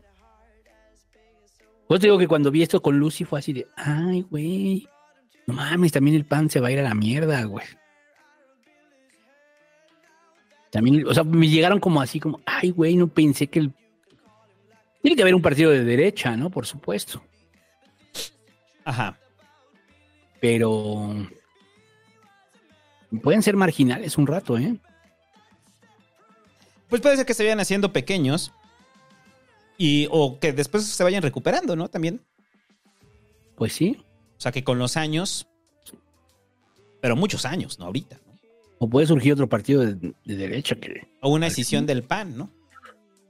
Pues 1.89 2.01
te 2.01 2.09
digo 2.09 2.19
que 2.19 2.29
cuando 2.29 2.51
vi 2.51 2.63
esto 2.63 2.83
con 2.83 2.99
Lucy 2.99 3.25
fue 3.25 3.39
así 3.39 3.53
de, 3.53 3.67
ay, 3.77 4.23
güey, 4.23 4.89
no 5.47 5.55
mames, 5.55 5.93
también 5.93 6.17
el 6.17 6.25
pan 6.25 6.51
se 6.51 6.61
va 6.61 6.69
a 6.69 6.73
ir 6.73 6.81
a 6.81 6.83
la 6.83 6.95
mierda, 6.95 7.45
güey. 7.45 7.67
También, 10.71 11.07
o 11.07 11.15
sea, 11.15 11.25
me 11.25 11.49
llegaron 11.49 11.81
como 11.81 12.01
así, 12.01 12.21
como, 12.21 12.41
ay, 12.45 12.71
güey, 12.71 12.97
no 12.97 13.09
pensé 13.09 13.47
que 13.47 13.61
el... 13.61 13.73
Tiene 15.01 15.17
que 15.17 15.23
haber 15.23 15.35
un 15.35 15.43
partido 15.43 15.71
de 15.71 15.85
derecha, 15.85 16.37
¿no? 16.37 16.51
Por 16.51 16.67
supuesto. 16.67 17.23
Ajá. 18.85 19.19
Pero 20.41 21.29
pueden 23.23 23.43
ser 23.43 23.57
marginales 23.57 24.19
un 24.19 24.27
rato, 24.27 24.59
¿eh? 24.59 24.77
Pues 26.89 27.01
puede 27.01 27.17
ser 27.17 27.27
que 27.27 27.35
se 27.35 27.45
vayan 27.45 27.61
haciendo 27.61 27.93
pequeños 27.93 28.53
y 29.79 30.09
o 30.11 30.39
que 30.39 30.53
después 30.53 30.85
se 30.87 31.05
vayan 31.05 31.23
recuperando, 31.23 31.77
¿no? 31.77 31.89
También. 31.89 32.21
Pues 33.57 33.73
sí. 33.73 34.03
O 34.37 34.41
sea, 34.41 34.53
que 34.53 34.65
con 34.65 34.79
los 34.79 34.97
años, 34.97 35.47
pero 37.01 37.17
muchos 37.17 37.45
años, 37.45 37.79
no 37.79 37.87
ahorita. 37.87 38.19
¿no? 38.27 38.33
O 38.79 38.89
puede 38.89 39.07
surgir 39.07 39.33
otro 39.33 39.49
partido 39.49 39.85
de, 39.85 39.95
de 39.95 40.37
derecha 40.37 40.75
que... 40.77 41.07
O 41.23 41.31
una 41.31 41.47
decisión 41.47 41.87
del 41.87 42.03
PAN, 42.03 42.37
¿no? 42.37 42.51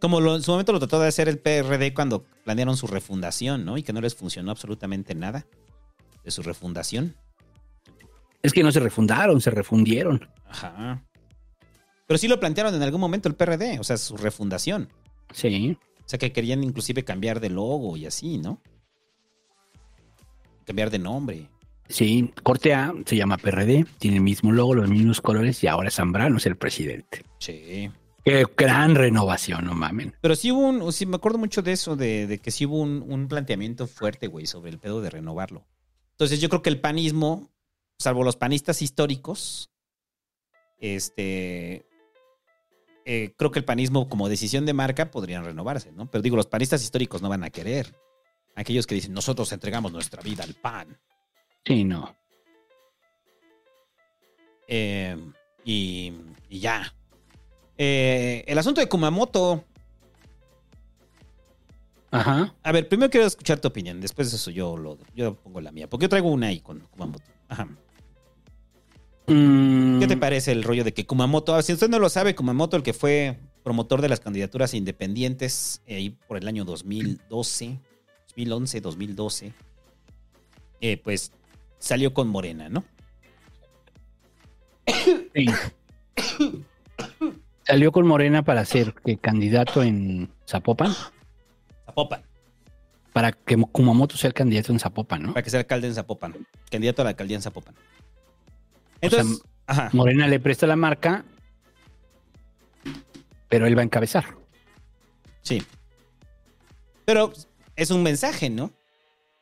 Como 0.00 0.20
lo- 0.20 0.36
en 0.36 0.42
su 0.42 0.50
momento 0.50 0.72
lo 0.72 0.78
trató 0.78 1.00
de 1.00 1.08
hacer 1.08 1.28
el 1.28 1.38
PRD 1.38 1.94
cuando 1.94 2.24
planearon 2.44 2.76
su 2.76 2.86
refundación, 2.86 3.64
¿no? 3.64 3.78
Y 3.78 3.82
que 3.82 3.92
no 3.92 4.00
les 4.00 4.14
funcionó 4.14 4.50
absolutamente 4.50 5.14
nada 5.14 5.46
de 6.24 6.30
su 6.30 6.42
refundación. 6.42 7.14
Es 8.42 8.52
que 8.52 8.62
no 8.62 8.72
se 8.72 8.80
refundaron, 8.80 9.40
se 9.40 9.50
refundieron. 9.50 10.28
Ajá. 10.46 11.02
Pero 12.06 12.18
sí 12.18 12.28
lo 12.28 12.38
plantearon 12.38 12.74
en 12.74 12.82
algún 12.82 13.00
momento 13.00 13.28
el 13.28 13.34
PRD, 13.34 13.78
o 13.80 13.84
sea, 13.84 13.96
su 13.96 14.16
refundación. 14.16 14.88
Sí. 15.32 15.76
O 16.04 16.08
sea, 16.08 16.18
que 16.18 16.32
querían 16.32 16.62
inclusive 16.62 17.04
cambiar 17.04 17.40
de 17.40 17.50
logo 17.50 17.96
y 17.96 18.06
así, 18.06 18.38
¿no? 18.38 18.60
Cambiar 20.66 20.90
de 20.90 20.98
nombre. 20.98 21.48
Sí, 21.88 22.32
Corte 22.42 22.74
A 22.74 22.92
se 23.06 23.16
llama 23.16 23.38
PRD, 23.38 23.86
tiene 23.98 24.16
el 24.16 24.22
mismo 24.22 24.52
logo, 24.52 24.74
los 24.74 24.90
mismos 24.90 25.20
colores 25.20 25.62
y 25.62 25.68
ahora 25.68 25.90
Zambrano 25.90 26.36
es 26.38 26.46
el 26.46 26.56
presidente. 26.56 27.22
Sí. 27.38 27.90
Qué 28.24 28.44
gran 28.56 28.96
renovación, 28.96 29.66
no 29.66 29.74
mamen. 29.74 30.14
Pero 30.20 30.34
sí 30.34 30.50
hubo 30.50 30.66
un, 30.68 30.92
sí 30.92 31.06
me 31.06 31.14
acuerdo 31.16 31.38
mucho 31.38 31.62
de 31.62 31.72
eso, 31.72 31.94
de, 31.94 32.26
de 32.26 32.38
que 32.38 32.50
sí 32.50 32.66
hubo 32.66 32.80
un, 32.80 33.04
un 33.06 33.28
planteamiento 33.28 33.86
fuerte, 33.86 34.26
güey, 34.26 34.46
sobre 34.46 34.70
el 34.70 34.78
pedo 34.78 35.00
de 35.00 35.10
renovarlo. 35.10 35.64
Entonces 36.10 36.40
yo 36.40 36.48
creo 36.48 36.62
que 36.62 36.70
el 36.70 36.80
panismo, 36.80 37.52
salvo 38.00 38.24
los 38.24 38.34
panistas 38.34 38.82
históricos, 38.82 39.70
este, 40.78 41.86
eh, 43.04 43.34
creo 43.36 43.52
que 43.52 43.60
el 43.60 43.64
panismo 43.64 44.08
como 44.08 44.28
decisión 44.28 44.66
de 44.66 44.72
marca 44.72 45.12
podrían 45.12 45.44
renovarse, 45.44 45.92
¿no? 45.92 46.10
Pero 46.10 46.22
digo, 46.22 46.34
los 46.36 46.46
panistas 46.46 46.82
históricos 46.82 47.22
no 47.22 47.28
van 47.28 47.44
a 47.44 47.50
querer. 47.50 47.94
Aquellos 48.56 48.86
que 48.86 48.94
dicen, 48.94 49.12
nosotros 49.12 49.52
entregamos 49.52 49.92
nuestra 49.92 50.22
vida 50.22 50.42
al 50.42 50.54
pan. 50.54 50.98
Sí, 51.64 51.84
no. 51.84 52.16
Eh, 54.66 55.16
y, 55.64 56.12
y 56.48 56.58
ya. 56.58 56.92
Eh, 57.78 58.44
el 58.46 58.58
asunto 58.58 58.80
de 58.80 58.88
Kumamoto. 58.88 59.64
Ajá. 62.10 62.54
A 62.62 62.72
ver, 62.72 62.88
primero 62.88 63.10
quiero 63.10 63.26
escuchar 63.26 63.60
tu 63.60 63.68
opinión. 63.68 64.00
Después 64.00 64.30
de 64.30 64.36
eso 64.36 64.50
yo, 64.50 64.76
lo, 64.76 64.98
yo 65.14 65.34
pongo 65.34 65.60
la 65.60 65.70
mía. 65.70 65.88
Porque 65.88 66.04
yo 66.04 66.08
traigo 66.08 66.30
una 66.30 66.48
ahí 66.48 66.60
con 66.60 66.80
Kumamoto. 66.80 67.30
Ajá. 67.48 67.68
Mm, 69.26 69.98
¿Qué 70.00 70.06
te 70.06 70.16
parece 70.16 70.52
el 70.52 70.62
rollo 70.62 70.84
de 70.84 70.94
que 70.94 71.04
Kumamoto, 71.04 71.54
ah, 71.54 71.62
si 71.62 71.72
usted 71.72 71.88
no 71.88 71.98
lo 71.98 72.08
sabe, 72.08 72.34
Kumamoto, 72.34 72.76
el 72.76 72.82
que 72.82 72.92
fue 72.92 73.38
promotor 73.64 74.00
de 74.00 74.08
las 74.08 74.20
candidaturas 74.20 74.74
independientes 74.74 75.82
eh, 75.86 76.14
por 76.28 76.36
el 76.36 76.46
año 76.46 76.64
2012, 76.64 77.80
2011, 78.36 78.80
2012, 78.82 79.52
eh, 80.82 80.96
pues 81.02 81.32
salió 81.78 82.12
con 82.12 82.28
Morena, 82.28 82.68
¿no? 82.68 82.84
sí. 85.34 85.46
Salió 87.64 87.90
con 87.92 88.06
Morena 88.06 88.42
para 88.44 88.64
ser 88.64 88.94
que 89.04 89.16
candidato 89.16 89.82
en 89.82 90.30
Zapopan. 90.48 90.92
Zapopan, 91.86 92.22
Para 93.12 93.32
que 93.32 93.56
Kumamoto 93.56 94.16
sea 94.16 94.28
el 94.28 94.34
candidato 94.34 94.70
en 94.70 94.78
Zapopan, 94.78 95.22
¿no? 95.22 95.28
para 95.32 95.42
que 95.42 95.50
sea 95.50 95.60
alcalde 95.60 95.88
en 95.88 95.94
Zapopan, 95.94 96.46
candidato 96.70 97.02
a 97.02 97.04
la 97.04 97.10
alcaldía 97.10 97.36
en 97.38 97.42
Zapopan. 97.42 97.74
O 97.74 97.78
sea, 97.78 99.20
Entonces, 99.20 99.42
ajá, 99.66 99.90
Morena 99.94 100.28
le 100.28 100.38
presta 100.40 100.66
la 100.66 100.76
marca, 100.76 101.24
pero 103.48 103.66
él 103.66 103.76
va 103.76 103.80
a 103.80 103.84
encabezar. 103.84 104.36
sí. 105.42 105.62
Pero 107.06 107.32
es 107.76 107.90
un 107.90 108.02
mensaje, 108.02 108.50
¿no? 108.50 108.72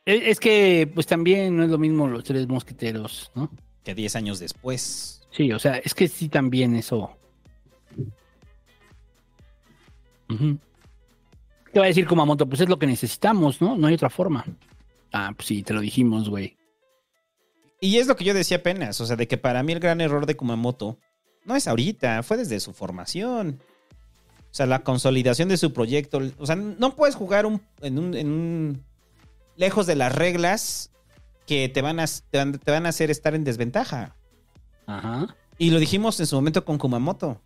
Es 0.05 0.39
que, 0.39 0.89
pues 0.93 1.07
también 1.07 1.57
no 1.57 1.63
es 1.63 1.69
lo 1.69 1.79
mismo 1.79 2.07
los 2.07 2.23
tres 2.23 2.47
mosqueteros, 2.47 3.31
¿no? 3.33 3.49
Que 3.83 3.95
10 3.95 4.15
años 4.17 4.39
después. 4.39 5.27
Sí, 5.31 5.51
o 5.51 5.57
sea, 5.57 5.77
es 5.77 5.95
que 5.95 6.07
sí 6.07 6.29
también 6.29 6.75
eso. 6.75 7.17
Ujú. 10.29 10.59
¿Qué 11.73 11.79
va 11.79 11.85
a 11.85 11.87
decir 11.87 12.07
Kumamoto? 12.07 12.47
Pues 12.47 12.61
es 12.61 12.69
lo 12.69 12.77
que 12.77 12.87
necesitamos, 12.87 13.61
¿no? 13.61 13.75
No 13.75 13.87
hay 13.87 13.95
otra 13.95 14.09
forma. 14.09 14.45
Ah, 15.11 15.33
pues 15.35 15.47
sí, 15.47 15.63
te 15.63 15.73
lo 15.73 15.81
dijimos, 15.81 16.29
güey. 16.29 16.55
Y 17.81 17.97
es 17.97 18.07
lo 18.07 18.15
que 18.15 18.25
yo 18.25 18.33
decía 18.33 18.57
apenas, 18.57 19.01
o 19.01 19.05
sea, 19.05 19.15
de 19.15 19.27
que 19.27 19.37
para 19.37 19.63
mí 19.63 19.73
el 19.73 19.79
gran 19.79 20.01
error 20.01 20.25
de 20.25 20.35
Kumamoto 20.35 20.99
no 21.45 21.55
es 21.55 21.67
ahorita, 21.67 22.23
fue 22.23 22.37
desde 22.37 22.59
su 22.59 22.73
formación. 22.73 23.61
O 24.55 24.57
sea, 24.57 24.65
la 24.67 24.83
consolidación 24.83 25.49
de 25.49 25.57
su 25.57 25.73
proyecto. 25.73 26.21
O 26.37 26.45
sea, 26.45 26.55
no 26.55 26.95
puedes 26.95 27.13
jugar 27.15 27.45
un- 27.45 27.61
en, 27.81 27.99
un, 27.99 28.13
en 28.15 28.27
un- 28.31 28.83
lejos 29.57 29.85
de 29.85 29.95
las 29.95 30.15
reglas 30.15 30.91
que 31.45 31.67
te 31.67 31.81
van, 31.81 31.99
a, 31.99 32.05
te, 32.07 32.37
van, 32.37 32.53
te 32.53 32.71
van 32.71 32.85
a 32.85 32.89
hacer 32.89 33.11
estar 33.11 33.35
en 33.35 33.43
desventaja. 33.43 34.15
Ajá. 34.87 35.35
Y 35.57 35.71
lo 35.71 35.79
dijimos 35.79 36.17
en 36.21 36.25
su 36.25 36.37
momento 36.37 36.63
con 36.63 36.77
Kumamoto, 36.77 37.41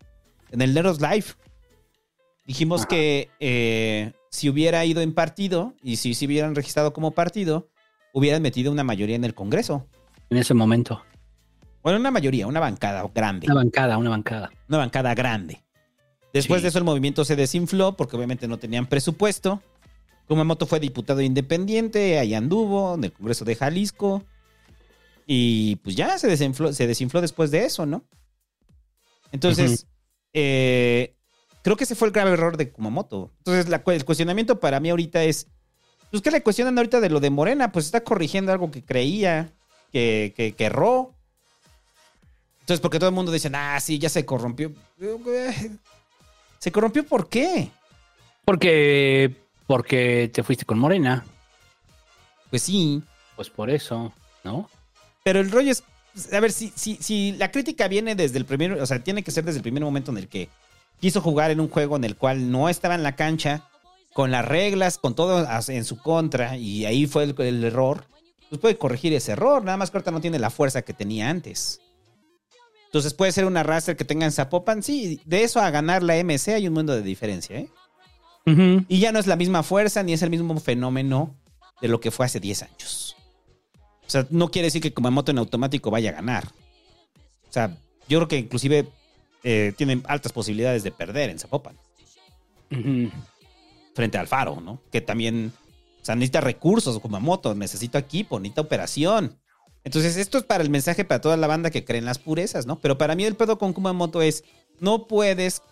en 0.52 0.62
el 0.62 0.72
Neros 0.72 1.00
Live. 1.00 1.24
Dijimos 2.46 2.82
Ajá. 2.82 2.88
que 2.90 3.28
eh, 3.40 4.12
si 4.30 4.48
hubiera 4.48 4.84
ido 4.84 5.00
en 5.00 5.12
partido 5.12 5.74
y 5.82 5.96
si 5.96 6.14
se 6.14 6.26
hubieran 6.26 6.54
registrado 6.54 6.92
como 6.92 7.10
partido, 7.10 7.70
hubieran 8.12 8.40
metido 8.40 8.70
una 8.70 8.84
mayoría 8.84 9.16
en 9.16 9.24
el 9.24 9.34
Congreso. 9.34 9.84
En 10.30 10.36
ese 10.38 10.54
momento. 10.54 11.02
Bueno, 11.82 11.98
una 11.98 12.12
mayoría, 12.12 12.46
una 12.46 12.60
bancada 12.60 13.04
grande. 13.12 13.46
Una 13.48 13.56
bancada, 13.56 13.98
una 13.98 14.10
bancada. 14.10 14.50
Una 14.68 14.78
bancada 14.78 15.12
grande. 15.16 15.64
Después 16.32 16.60
Sí. 16.60 16.62
de 16.62 16.68
eso 16.68 16.78
el 16.78 16.84
movimiento 16.84 17.24
se 17.24 17.36
desinfló 17.36 17.96
porque 17.96 18.16
obviamente 18.16 18.46
no 18.48 18.58
tenían 18.58 18.86
presupuesto. 18.86 19.62
Kumamoto 20.28 20.66
fue 20.66 20.78
diputado 20.78 21.20
independiente, 21.20 22.18
ahí 22.18 22.34
anduvo 22.34 22.94
en 22.94 23.04
el 23.04 23.12
Congreso 23.12 23.44
de 23.44 23.56
Jalisco. 23.56 24.22
Y 25.26 25.76
pues 25.76 25.96
ya 25.96 26.18
se 26.18 26.28
desinfló, 26.28 26.72
se 26.72 26.86
desinfló 26.86 27.20
después 27.20 27.50
de 27.50 27.64
eso, 27.64 27.84
¿no? 27.86 28.04
Entonces, 29.32 29.86
eh, 30.32 31.14
creo 31.62 31.76
que 31.76 31.84
ese 31.84 31.94
fue 31.94 32.08
el 32.08 32.12
grave 32.12 32.32
error 32.32 32.56
de 32.56 32.70
Kumamoto. 32.70 33.32
Entonces, 33.38 33.68
la 33.68 33.82
el 33.86 34.04
cuestionamiento 34.04 34.60
para 34.60 34.80
mí 34.80 34.90
ahorita 34.90 35.22
es, 35.24 35.46
pues, 36.10 36.22
¿qué 36.22 36.30
le 36.30 36.42
cuestionan 36.42 36.76
ahorita 36.78 37.00
de 37.00 37.10
lo 37.10 37.20
de 37.20 37.30
Morena? 37.30 37.70
Pues 37.72 37.86
está 37.86 38.02
corrigiendo 38.02 38.52
algo 38.52 38.70
que 38.70 38.84
creía, 38.84 39.52
que, 39.92 40.32
que, 40.36 40.52
que 40.52 40.64
erró. 40.64 41.14
Entonces, 42.60 42.80
porque 42.80 42.98
todo 42.98 43.08
el 43.08 43.14
mundo 43.14 43.32
dice, 43.32 43.50
ah, 43.52 43.78
sí, 43.80 43.98
ya 43.98 44.08
se 44.08 44.24
corrompió. 44.24 44.72
¿Se 46.60 46.70
corrompió 46.70 47.04
por 47.04 47.28
qué? 47.28 47.70
Porque, 48.44 49.34
porque 49.66 50.30
te 50.32 50.42
fuiste 50.42 50.66
con 50.66 50.78
Morena. 50.78 51.24
Pues 52.50 52.62
sí. 52.62 53.02
Pues 53.34 53.48
por 53.48 53.70
eso, 53.70 54.12
¿no? 54.44 54.68
Pero 55.24 55.40
el 55.40 55.50
rollo 55.50 55.72
es, 55.72 55.82
a 56.30 56.38
ver, 56.40 56.52
si, 56.52 56.70
si, 56.76 56.96
si 56.96 57.32
la 57.32 57.50
crítica 57.50 57.88
viene 57.88 58.14
desde 58.14 58.36
el 58.36 58.44
primer, 58.44 58.74
o 58.74 58.84
sea, 58.84 59.02
tiene 59.02 59.22
que 59.22 59.30
ser 59.30 59.44
desde 59.44 59.58
el 59.58 59.62
primer 59.62 59.82
momento 59.82 60.10
en 60.10 60.18
el 60.18 60.28
que 60.28 60.50
quiso 61.00 61.22
jugar 61.22 61.50
en 61.50 61.60
un 61.60 61.68
juego 61.70 61.96
en 61.96 62.04
el 62.04 62.16
cual 62.16 62.50
no 62.50 62.68
estaba 62.68 62.94
en 62.94 63.02
la 63.02 63.16
cancha, 63.16 63.66
con 64.12 64.30
las 64.30 64.44
reglas, 64.44 64.98
con 64.98 65.14
todo 65.14 65.46
en 65.68 65.84
su 65.86 65.98
contra, 65.98 66.58
y 66.58 66.84
ahí 66.84 67.06
fue 67.06 67.22
el, 67.22 67.34
el 67.38 67.64
error, 67.64 68.04
pues 68.50 68.60
puede 68.60 68.76
corregir 68.76 69.14
ese 69.14 69.32
error, 69.32 69.64
nada 69.64 69.78
más 69.78 69.90
que 69.90 69.96
ahorita 69.96 70.10
no 70.10 70.20
tiene 70.20 70.38
la 70.38 70.50
fuerza 70.50 70.82
que 70.82 70.92
tenía 70.92 71.30
antes. 71.30 71.80
Entonces 72.90 73.14
puede 73.14 73.30
ser 73.30 73.44
una 73.44 73.62
raster 73.62 73.96
que 73.96 74.04
tenga 74.04 74.26
en 74.26 74.32
Zapopan, 74.32 74.82
sí, 74.82 75.20
de 75.24 75.44
eso 75.44 75.60
a 75.60 75.70
ganar 75.70 76.02
la 76.02 76.16
MC 76.24 76.48
hay 76.48 76.66
un 76.66 76.74
mundo 76.74 76.92
de 76.92 77.02
diferencia, 77.02 77.56
¿eh? 77.56 77.68
Y 78.88 78.98
ya 78.98 79.12
no 79.12 79.20
es 79.20 79.28
la 79.28 79.36
misma 79.36 79.62
fuerza 79.62 80.02
ni 80.02 80.12
es 80.12 80.22
el 80.22 80.30
mismo 80.30 80.58
fenómeno 80.58 81.36
de 81.80 81.86
lo 81.86 82.00
que 82.00 82.10
fue 82.10 82.26
hace 82.26 82.40
10 82.40 82.62
años. 82.64 83.16
O 84.04 84.10
sea, 84.10 84.26
no 84.30 84.50
quiere 84.50 84.66
decir 84.66 84.82
que 84.82 84.92
Kumamoto 84.92 85.30
en 85.30 85.38
automático 85.38 85.92
vaya 85.92 86.10
a 86.10 86.14
ganar. 86.14 86.48
O 87.48 87.52
sea, 87.52 87.76
yo 88.08 88.18
creo 88.18 88.26
que 88.26 88.38
inclusive 88.38 88.88
eh, 89.44 89.72
tienen 89.76 90.02
altas 90.08 90.32
posibilidades 90.32 90.82
de 90.82 90.90
perder 90.90 91.30
en 91.30 91.38
Zapopan. 91.38 91.76
Frente 93.94 94.18
al 94.18 94.26
Faro, 94.26 94.60
¿no? 94.60 94.82
Que 94.90 95.00
también, 95.00 95.52
o 96.02 96.04
sea, 96.04 96.16
necesita 96.16 96.40
recursos 96.40 96.98
Kumamoto, 96.98 97.54
necesita 97.54 98.00
equipo, 98.00 98.40
necesita 98.40 98.62
operación. 98.62 99.38
Entonces, 99.84 100.16
esto 100.16 100.38
es 100.38 100.44
para 100.44 100.62
el 100.62 100.70
mensaje 100.70 101.04
para 101.04 101.20
toda 101.20 101.36
la 101.36 101.46
banda 101.46 101.70
que 101.70 101.84
cree 101.84 101.98
en 101.98 102.04
las 102.04 102.18
purezas, 102.18 102.66
¿no? 102.66 102.78
Pero 102.78 102.98
para 102.98 103.14
mí 103.14 103.24
el 103.24 103.34
pedo 103.36 103.58
con 103.58 103.72
Kumamoto 103.72 104.20
es, 104.22 104.44
no 104.78 105.06
puedes 105.06 105.62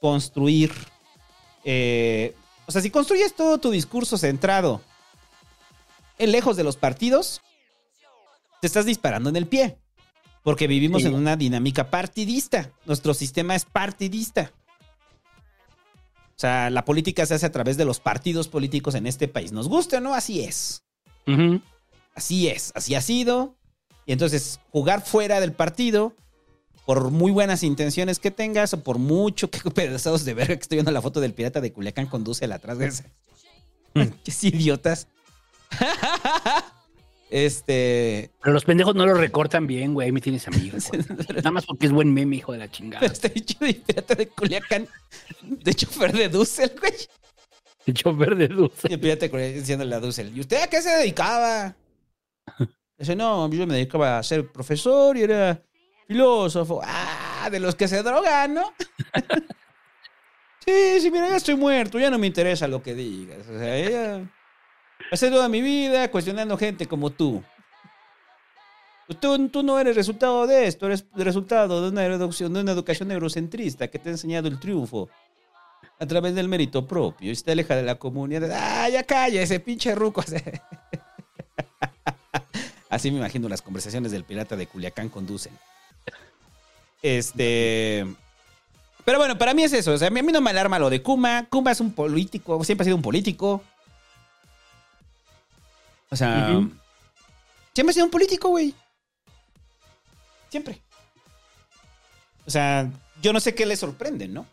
construir, 0.00 0.72
eh, 1.64 2.34
o 2.66 2.72
sea, 2.72 2.82
si 2.82 2.90
construyes 2.90 3.34
todo 3.34 3.58
tu 3.58 3.70
discurso 3.70 4.18
centrado 4.18 4.82
en 6.18 6.30
lejos 6.32 6.56
de 6.56 6.64
los 6.64 6.76
partidos, 6.76 7.40
te 8.60 8.66
estás 8.66 8.84
disparando 8.84 9.30
en 9.30 9.36
el 9.36 9.46
pie. 9.46 9.78
Porque 10.42 10.66
vivimos 10.66 11.02
Sí. 11.02 11.08
en 11.08 11.14
una 11.14 11.36
dinámica 11.36 11.88
partidista. 11.88 12.70
Nuestro 12.84 13.14
sistema 13.14 13.54
es 13.54 13.64
partidista. 13.64 14.50
O 16.36 16.38
sea, 16.42 16.68
la 16.70 16.84
política 16.84 17.24
se 17.26 17.34
hace 17.34 17.46
a 17.46 17.52
través 17.52 17.76
de 17.76 17.84
los 17.84 18.00
partidos 18.00 18.48
políticos 18.48 18.96
en 18.96 19.06
este 19.06 19.28
país. 19.28 19.52
Nos 19.52 19.68
guste 19.68 19.98
o 19.98 20.00
no, 20.00 20.14
así 20.14 20.42
es. 20.42 20.82
Así 22.14 22.48
es, 22.48 22.72
así 22.74 22.94
ha 22.94 23.00
sido. 23.00 23.56
Y 24.06 24.12
entonces, 24.12 24.60
jugar 24.70 25.04
fuera 25.04 25.40
del 25.40 25.52
partido, 25.52 26.14
por 26.84 27.10
muy 27.10 27.30
buenas 27.30 27.62
intenciones 27.62 28.18
que 28.18 28.30
tengas, 28.30 28.74
o 28.74 28.82
por 28.82 28.98
mucho 28.98 29.50
que 29.50 29.58
pedazados 29.70 30.24
de 30.24 30.34
verga 30.34 30.56
que 30.56 30.62
estoy 30.62 30.76
viendo 30.76 30.90
la 30.90 31.02
foto 31.02 31.20
del 31.20 31.34
pirata 31.34 31.60
de 31.60 31.72
Culiacán 31.72 32.06
conduce 32.06 32.46
la 32.46 32.56
atrás 32.56 32.78
de 32.78 32.86
ese. 32.86 33.04
Qué 33.94 34.32
idiotas. 34.48 35.08
este. 37.30 38.30
Pero 38.42 38.52
los 38.52 38.64
pendejos 38.64 38.94
no 38.94 39.06
lo 39.06 39.14
recortan 39.14 39.66
bien, 39.66 39.94
güey. 39.94 40.06
Ahí 40.06 40.12
me 40.12 40.20
tienes 40.20 40.46
amigo. 40.48 40.78
güey. 40.88 41.02
Nada 41.36 41.50
más 41.50 41.66
porque 41.66 41.86
es 41.86 41.92
buen 41.92 42.12
meme, 42.12 42.36
hijo 42.36 42.52
de 42.52 42.58
la 42.58 42.70
chingada. 42.70 43.06
Está 43.06 43.28
hecho 43.28 43.58
de 43.60 43.74
pirata 43.74 44.14
de 44.14 44.28
Culiacán. 44.28 44.88
De 45.42 45.74
chofer 45.74 46.12
de 46.12 46.28
Dussel, 46.28 46.72
güey. 46.80 46.94
El 47.86 47.94
chofer 47.94 48.36
de 48.36 48.48
Dussel. 48.48 48.90
Y 48.90 48.94
el 48.94 49.00
pirata 49.00 49.20
de 49.26 49.30
Culiacán 49.30 49.54
diciéndole 49.60 49.94
a 49.94 50.00
Dussel. 50.00 50.36
¿Y 50.36 50.40
usted 50.40 50.62
a 50.62 50.66
qué 50.66 50.82
se 50.82 50.90
dedicaba? 50.90 51.76
Dice, 52.98 53.16
no, 53.16 53.50
yo 53.50 53.66
me 53.66 53.74
dedicaba 53.74 54.18
a 54.18 54.22
ser 54.22 54.50
profesor 54.52 55.16
y 55.16 55.22
era 55.22 55.60
filósofo. 56.06 56.80
Ah, 56.84 57.48
de 57.50 57.58
los 57.58 57.74
que 57.74 57.88
se 57.88 58.02
drogan, 58.02 58.54
¿no? 58.54 58.72
sí, 60.64 61.00
sí, 61.00 61.10
mira, 61.10 61.28
ya 61.28 61.36
estoy 61.36 61.56
muerto, 61.56 61.98
ya 61.98 62.10
no 62.10 62.18
me 62.18 62.26
interesa 62.26 62.68
lo 62.68 62.82
que 62.82 62.94
digas. 62.94 63.48
O 63.48 63.58
sea, 63.58 63.90
ya 63.90 64.30
pasé 65.10 65.30
toda 65.30 65.48
mi 65.48 65.60
vida 65.60 66.10
cuestionando 66.10 66.56
gente 66.56 66.86
como 66.86 67.10
tú. 67.10 67.42
Tú, 69.20 69.48
tú 69.48 69.62
no 69.62 69.78
eres 69.78 69.96
resultado 69.96 70.46
de 70.46 70.66
esto, 70.66 70.86
eres 70.86 71.04
resultado 71.14 71.82
de 71.82 71.88
una, 71.90 72.02
de 72.02 72.46
una 72.46 72.72
educación 72.72 73.10
eurocentrista 73.10 73.88
que 73.88 73.98
te 73.98 74.08
ha 74.08 74.12
enseñado 74.12 74.48
el 74.48 74.58
triunfo 74.58 75.10
a 75.98 76.06
través 76.06 76.34
del 76.34 76.48
mérito 76.48 76.86
propio 76.86 77.30
y 77.30 77.36
te 77.36 77.52
aleja 77.52 77.76
de 77.76 77.82
la 77.82 77.96
comunidad. 77.96 78.50
Ah, 78.52 78.88
ya 78.88 79.02
calla 79.02 79.42
ese 79.42 79.60
pinche 79.60 79.94
ruco. 79.94 80.22
Así 82.92 83.10
me 83.10 83.16
imagino 83.16 83.48
las 83.48 83.62
conversaciones 83.62 84.12
del 84.12 84.22
pirata 84.22 84.54
de 84.54 84.66
Culiacán 84.66 85.08
conducen. 85.08 85.58
Este. 87.00 88.06
Pero 89.06 89.16
bueno, 89.16 89.38
para 89.38 89.54
mí 89.54 89.62
es 89.62 89.72
eso. 89.72 89.92
O 89.92 89.96
sea, 89.96 90.08
a 90.08 90.10
mí 90.10 90.20
a 90.20 90.22
mí 90.22 90.30
no 90.30 90.42
me 90.42 90.50
alarma 90.50 90.78
lo 90.78 90.90
de 90.90 91.02
Kuma. 91.02 91.46
Kuma 91.48 91.70
es 91.70 91.80
un 91.80 91.94
político, 91.94 92.62
siempre 92.64 92.82
ha 92.82 92.84
sido 92.84 92.96
un 92.96 93.02
político. 93.02 93.64
O 96.10 96.16
sea, 96.16 96.60
siempre 97.72 97.92
ha 97.92 97.94
sido 97.94 98.04
un 98.04 98.10
político, 98.10 98.50
güey. 98.50 98.74
Siempre. 100.50 100.82
O 102.46 102.50
sea, 102.50 102.90
yo 103.22 103.32
no 103.32 103.40
sé 103.40 103.54
qué 103.54 103.64
les 103.64 103.78
sorprende, 103.78 104.28
¿no? 104.28 104.44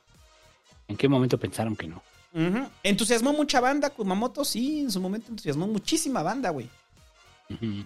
¿En 0.87 0.95
qué 0.95 1.09
momento 1.09 1.37
pensaron 1.37 1.75
que 1.75 1.89
no? 1.89 2.01
Entusiasmó 2.83 3.33
mucha 3.33 3.59
banda, 3.59 3.89
Kumamoto, 3.89 4.45
sí, 4.45 4.79
en 4.79 4.91
su 4.91 5.01
momento 5.01 5.27
entusiasmó 5.29 5.67
muchísima 5.67 6.23
banda, 6.23 6.51
güey. 6.51 6.69
Ujú. 7.49 7.83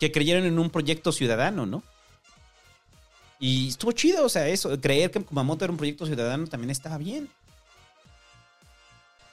Que 0.00 0.10
creyeron 0.10 0.44
en 0.44 0.58
un 0.58 0.70
proyecto 0.70 1.12
ciudadano, 1.12 1.66
¿no? 1.66 1.84
Y 3.38 3.68
estuvo 3.68 3.92
chido, 3.92 4.24
o 4.24 4.28
sea, 4.28 4.48
eso, 4.48 4.78
creer 4.80 5.10
que 5.10 5.22
Kumamoto 5.22 5.64
era 5.64 5.72
un 5.72 5.78
proyecto 5.78 6.06
ciudadano 6.06 6.46
también 6.46 6.70
estaba 6.70 6.98
bien. 6.98 7.28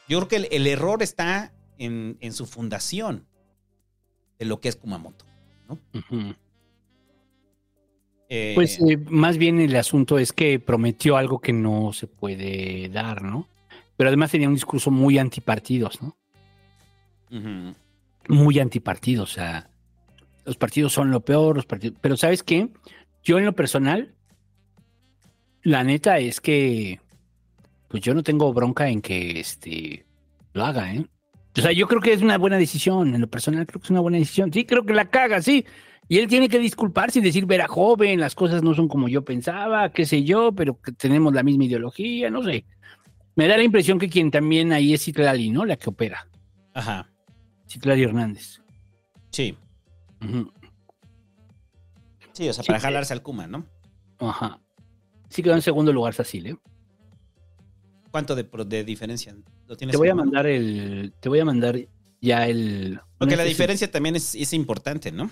Yo 0.07 0.19
creo 0.19 0.27
que 0.27 0.35
el, 0.35 0.47
el 0.51 0.67
error 0.67 1.01
está 1.03 1.51
en, 1.77 2.17
en 2.21 2.33
su 2.33 2.45
fundación 2.45 3.25
de 4.39 4.45
lo 4.45 4.61
que 4.61 4.69
es 4.69 4.75
Kumamoto. 4.75 5.25
Ujú. 5.69 6.35
Eh, 8.29 8.53
Pues 8.55 8.79
eh, 8.79 8.97
más 9.09 9.37
bien 9.37 9.59
el 9.59 9.75
asunto 9.75 10.17
es 10.19 10.31
que 10.31 10.59
prometió 10.59 11.17
algo 11.17 11.39
que 11.39 11.53
no 11.53 11.91
se 11.93 12.07
puede 12.07 12.89
dar, 12.89 13.21
¿no? 13.23 13.47
Pero 13.97 14.09
además 14.09 14.31
tenía 14.31 14.47
un 14.47 14.53
discurso 14.53 14.91
muy 14.91 15.17
antipartidos, 15.17 16.01
¿no? 16.01 16.17
Muy 18.29 18.59
antipartidos, 18.59 19.31
o 19.31 19.33
sea, 19.33 19.69
los 20.47 20.55
partidos 20.55 20.93
son 20.93 21.11
lo 21.11 21.19
peor, 21.19 21.57
los 21.57 21.65
partidos... 21.65 21.97
Pero 22.01 22.15
¿sabes 22.15 22.41
qué? 22.41 22.69
Yo 23.21 23.37
en 23.37 23.43
lo 23.43 23.53
personal, 23.53 24.15
la 25.61 25.83
neta 25.83 26.19
es 26.19 26.39
que, 26.39 27.01
pues 27.89 28.01
yo 28.01 28.13
no 28.13 28.23
tengo 28.23 28.53
bronca 28.53 28.87
en 28.87 29.01
que 29.01 29.41
este 29.41 30.05
lo 30.53 30.65
haga, 30.65 30.93
¿eh? 30.93 31.05
O 31.57 31.61
sea, 31.61 31.73
yo 31.73 31.87
creo 31.87 31.99
que 31.99 32.13
es 32.13 32.21
una 32.21 32.37
buena 32.37 32.57
decisión, 32.57 33.13
en 33.13 33.19
lo 33.19 33.27
personal 33.27 33.65
creo 33.65 33.81
que 33.81 33.87
es 33.87 33.91
una 33.91 33.99
buena 33.99 34.19
decisión. 34.19 34.53
Sí, 34.53 34.63
creo 34.63 34.85
que 34.85 34.93
la 34.93 35.09
caga, 35.09 35.41
sí. 35.41 35.65
Y 36.07 36.19
él 36.19 36.27
tiene 36.27 36.47
que 36.47 36.59
disculparse 36.59 37.19
y 37.19 37.21
decir, 37.21 37.45
vera 37.45 37.67
joven, 37.67 38.21
las 38.21 38.33
cosas 38.33 38.63
no 38.63 38.73
son 38.73 38.87
como 38.87 39.09
yo 39.09 39.25
pensaba, 39.25 39.91
qué 39.91 40.05
sé 40.05 40.23
yo, 40.23 40.53
pero 40.53 40.79
que 40.79 40.93
tenemos 40.93 41.33
la 41.33 41.43
misma 41.43 41.65
ideología, 41.65 42.29
no 42.29 42.41
sé. 42.41 42.63
Me 43.35 43.47
da 43.49 43.57
la 43.57 43.63
impresión 43.63 43.99
que 43.99 44.07
quien 44.07 44.31
también 44.31 44.71
ahí 44.71 44.93
es 44.93 45.03
Citlali, 45.03 45.49
¿no? 45.49 45.65
La 45.65 45.75
que 45.75 45.89
opera. 45.89 46.25
Ajá, 46.73 47.09
Citlali 47.67 48.03
Hernández. 48.03 48.61
sí. 49.31 49.57
Sí, 52.33 52.47
o 52.49 52.53
sea, 52.53 52.63
Sí, 52.63 52.67
para 52.67 52.79
que- 52.79 52.83
jalarse 52.83 53.13
al 53.13 53.21
Kuma, 53.23 53.47
¿no? 53.47 53.65
Ajá. 54.19 54.59
Sí 55.29 55.43
quedó 55.43 55.55
en 55.55 55.61
segundo 55.61 55.91
lugar 55.91 56.13
Sacil, 56.13 56.47
¿eh? 56.47 56.57
¿Cuánto 58.11 58.35
de, 58.35 58.83
diferencia? 58.83 59.35
¿Lo 59.67 59.75
tienes 59.75 59.93
Te 59.93 59.97
voy 59.97 60.09
a 60.09 60.15
mano? 60.15 60.25
mandar 60.25 60.47
el. 60.47 61.13
Te 61.19 61.29
voy 61.29 61.39
a 61.39 61.45
mandar 61.45 61.77
ya 62.21 62.47
el. 62.47 62.99
Porque 63.17 63.35
la 63.35 63.43
diferencia 63.43 63.91
también 63.91 64.15
es, 64.15 64.33
es 64.35 64.53
importante, 64.53 65.11
¿no? 65.11 65.29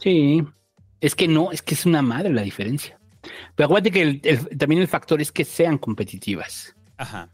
Sí. 0.00 0.42
Es 1.00 1.14
que 1.14 1.26
no, 1.28 1.50
es 1.52 1.62
que 1.62 1.74
es 1.74 1.84
una 1.84 2.00
madre 2.02 2.32
la 2.32 2.42
diferencia. 2.42 2.98
Pero 3.54 3.66
acuérdate 3.66 3.90
que 3.90 4.02
el- 4.02 4.20
el- 4.24 4.58
también 4.58 4.80
el 4.80 4.88
factor 4.88 5.20
es 5.20 5.32
que 5.32 5.44
sean 5.44 5.78
competitivas. 5.78 6.74
Ajá. 6.96 7.28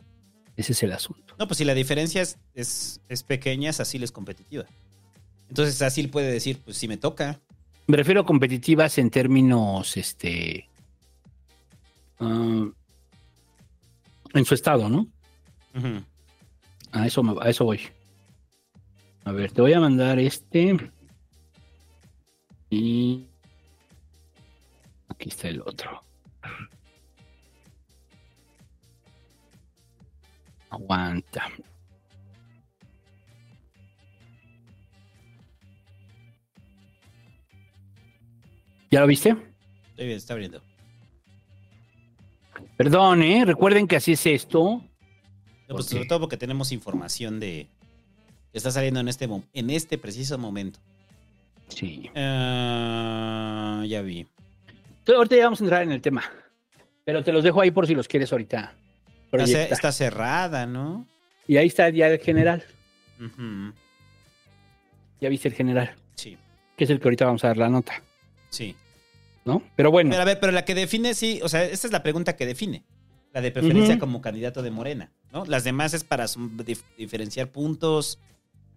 Ese 0.57 0.73
es 0.73 0.83
el 0.83 0.93
asunto. 0.93 1.35
No, 1.39 1.47
pues 1.47 1.59
si 1.59 1.65
la 1.65 1.75
diferencia 1.75 2.23
es, 2.23 2.39
es, 2.55 3.01
es 3.09 3.23
pequeña, 3.23 3.73
Sacil 3.73 4.03
es 4.03 4.13
competitiva. 4.13 4.65
Entonces 5.51 5.75
Sacil 5.77 6.09
puede 6.11 6.33
decir, 6.33 6.61
pues 6.65 6.77
si 6.79 6.89
me 6.89 6.97
toca. 6.97 7.41
Me 7.87 7.97
refiero 7.97 8.21
a 8.23 8.27
competitivas 8.27 8.97
en 8.99 9.11
términos, 9.11 9.97
este. 9.97 10.69
ah, 12.21 12.67
en 14.33 14.45
su 14.45 14.55
estado, 14.55 14.89
¿no? 14.89 15.07
Ujú. 15.75 16.03
A 16.93 17.07
eso, 17.07 17.23
me- 17.23 17.35
a 17.45 17.51
eso 17.51 17.65
voy. 17.65 17.81
A 19.25 19.33
ver, 19.33 19.51
te 19.53 19.61
voy 19.61 19.73
a 19.73 19.81
mandar 19.81 20.19
este. 20.21 20.91
Y. 22.71 23.27
Aquí 25.09 25.29
está 25.29 25.49
el 25.49 25.61
otro. 25.63 26.03
Aguanta. 30.71 31.49
¿Ya 38.91 39.01
lo 39.01 39.07
viste? 39.07 39.31
Está 39.31 40.03
bien, 40.03 40.17
está 40.17 40.33
abriendo. 40.35 40.63
Perdón, 42.77 43.23
¿eh? 43.23 43.45
Recuerden 43.45 43.87
que 43.87 43.97
así 43.97 44.13
es 44.13 44.27
esto. 44.27 44.83
No, 45.69 45.75
pues 45.77 45.87
sobre 45.87 46.07
todo 46.07 46.21
porque 46.21 46.37
tenemos 46.37 46.73
información 46.73 47.39
de 47.39 47.69
que 48.51 48.59
está 48.59 48.71
saliendo 48.71 48.99
en 49.01 49.09
este, 49.09 49.29
en 49.53 49.71
este 49.71 49.99
preciso 49.99 50.39
momento. 50.39 50.81
Sí. 51.69 52.11
Ah, 52.17 53.85
ya 53.87 54.03
vi. 54.03 54.27
Entonces, 54.99 55.15
ahorita 55.15 55.37
ya 55.37 55.45
vamos 55.45 55.61
a 55.61 55.65
entrar 55.65 55.83
en 55.83 55.93
el 55.93 56.01
tema. 56.01 56.25
Pero 57.05 57.23
te 57.23 57.33
los 57.33 57.45
dejo 57.45 57.61
ahí 57.61 57.71
por 57.71 57.87
si 57.87 57.95
los 57.95 58.09
quieres 58.09 58.33
ahorita. 58.33 58.75
Está, 59.33 59.93
cerrada, 59.93 60.67
¿no? 60.67 61.07
Y 61.47 61.57
ahí 61.57 61.69
está 61.69 61.89
ya 61.91 62.09
el 62.09 62.19
general. 62.19 62.65
Ujú. 63.21 63.73
Ya 65.21 65.29
viste 65.29 65.49
el 65.49 65.55
general. 65.55 65.95
Sí, 66.17 66.37
Que 66.77 66.85
es 66.85 66.91
el 66.91 66.99
que 66.99 67.07
ahorita 67.07 67.27
vamos 67.27 67.45
a 67.45 67.49
dar 67.49 67.57
la 67.57 67.69
nota. 67.69 68.03
Sí. 68.51 68.77
¿No? 69.45 69.63
Pero 69.75 69.91
bueno. 69.91 70.11
Pero 70.11 70.21
a 70.23 70.25
ver, 70.27 70.39
pero 70.39 70.53
la 70.53 70.65
que 70.67 70.75
define, 70.75 71.15
sí, 71.15 71.41
o 71.43 71.49
sea, 71.49 71.65
esta 71.65 71.87
es 71.87 71.93
la 71.93 72.03
pregunta 72.03 72.37
que 72.37 72.45
define. 72.45 72.85
La 73.33 73.41
de 73.41 73.51
preferencia 73.53 73.99
como 73.99 74.21
candidato 74.21 74.61
de 74.63 74.71
Morena, 74.71 75.13
¿no? 75.33 75.45
Las 75.47 75.65
demás 75.65 75.95
es 75.95 76.05
para 76.05 76.25
dif- 76.27 76.83
diferenciar 76.99 77.49
puntos, 77.49 78.19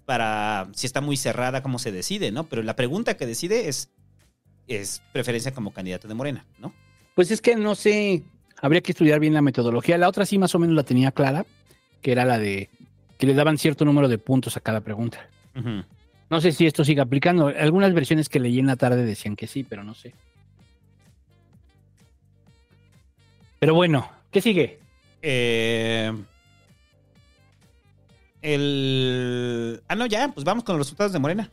para 0.06 0.70
si 0.74 0.86
está 0.86 1.02
muy 1.02 1.18
cerrada, 1.18 1.62
cómo 1.64 1.80
se 1.80 1.92
decide, 1.92 2.32
¿no? 2.32 2.46
Pero 2.46 2.62
la 2.64 2.76
pregunta 2.76 3.18
que 3.18 3.26
decide 3.26 3.68
es, 3.68 3.90
es 4.68 5.02
preferencia 5.12 5.54
como 5.54 5.74
candidato 5.74 6.08
de 6.08 6.14
Morena, 6.14 6.46
¿no? 6.60 6.74
Pues 7.16 7.32
es 7.32 7.42
que 7.42 7.56
no 7.56 7.76
sé, 7.76 8.24
habría 8.62 8.82
que 8.82 8.92
estudiar 8.92 9.20
bien 9.20 9.34
la 9.34 9.42
metodología. 9.42 9.98
La 9.98 10.08
otra 10.08 10.26
sí 10.26 10.38
más 10.38 10.54
o 10.56 10.60
menos 10.60 10.76
la 10.76 10.84
tenía 10.84 11.12
clara, 11.12 11.46
que 12.02 12.12
era 12.12 12.24
la 12.24 12.38
de 12.38 12.70
que 13.18 13.26
le 13.28 13.34
daban 13.34 13.58
cierto 13.58 13.86
número 13.86 14.08
de 14.08 14.18
puntos 14.18 14.56
a 14.56 14.60
cada 14.62 14.82
pregunta. 14.82 15.28
No 16.30 16.42
sé 16.42 16.52
si 16.52 16.66
esto 16.66 16.84
sigue 16.84 17.02
aplicando. 17.02 17.48
Algunas 17.48 17.94
versiones 17.94 18.30
que 18.30 18.40
leí 18.40 18.60
en 18.60 18.68
la 18.68 18.76
tarde 18.76 19.06
decían 19.06 19.36
que 19.36 19.48
sí, 19.48 19.64
pero 19.64 19.84
no 19.84 19.94
sé. 19.94 20.14
Pero 23.60 23.76
bueno, 23.76 24.10
¿qué 24.32 24.42
sigue? 24.42 24.80
Eh, 25.22 26.12
el... 28.42 29.82
Ah, 29.88 29.96
no, 29.96 30.06
ya, 30.06 30.30
pues 30.34 30.44
vamos 30.44 30.64
con 30.64 30.78
los 30.78 30.88
resultados 30.88 31.14
de 31.14 31.20
Morena. 31.20 31.50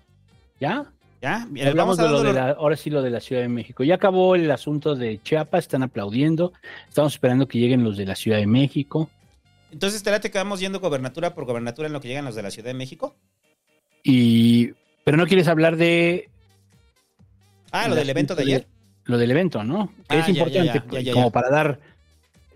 ¿Ya? 0.61 0.87
Ya, 1.23 1.47
mira, 1.51 1.69
Hablamos 1.69 1.99
vamos 1.99 2.01
a 2.01 2.03
de 2.05 2.09
lo 2.09 2.33
de 2.33 2.39
darlo- 2.41 2.55
la, 2.55 2.59
ahora 2.61 2.77
sí 2.77 2.89
lo 2.91 3.03
de 3.03 3.11
la 3.11 3.21
Ciudad 3.21 3.43
de 3.43 3.49
México. 3.49 3.85
Ya 3.85 3.97
acabó 3.97 4.35
el 4.35 4.51
asunto 4.51 4.95
de 4.97 5.21
Chiapas, 5.23 5.65
están 5.65 5.83
aplaudiendo. 5.83 6.53
Estamos 6.89 7.13
esperando 7.13 7.47
que 7.47 7.59
lleguen 7.59 7.85
los 7.85 7.97
de 7.99 8.07
la 8.07 8.17
Ciudad 8.17 8.39
de 8.39 8.47
México. 8.47 9.11
Entonces, 9.71 10.03
¿te 10.03 10.11
late 10.11 10.31
que 10.31 10.39
vamos 10.39 10.61
yendo 10.61 10.81
gobernatura 10.81 11.35
por 11.35 11.45
gobernatura 11.45 11.87
en 11.87 11.93
lo 11.93 12.01
que 12.01 12.09
llegan 12.09 12.25
los 12.25 12.35
de 12.35 12.43
la 12.43 12.51
Ciudad 12.51 12.69
de 12.71 12.75
México? 12.75 13.15
Y 14.03 14.73
pero 15.05 15.17
no 15.17 15.27
quieres 15.27 15.49
hablar 15.49 15.77
de 15.77 16.29
Ah, 17.73 17.87
lo 17.87 17.95
el 17.95 18.01
del 18.01 18.11
evento 18.11 18.35
de 18.35 18.43
ayer. 18.43 18.67
Lo 19.05 19.19
del 19.19 19.31
evento, 19.31 19.65
¿no? 19.65 19.93
Ah, 20.09 20.17
es 20.17 20.27
ya, 20.27 20.33
importante 20.33 20.67
ya, 20.67 20.85
ya, 20.91 21.01
ya, 21.01 21.13
como 21.13 21.31
para 21.31 21.51
dar 21.51 21.81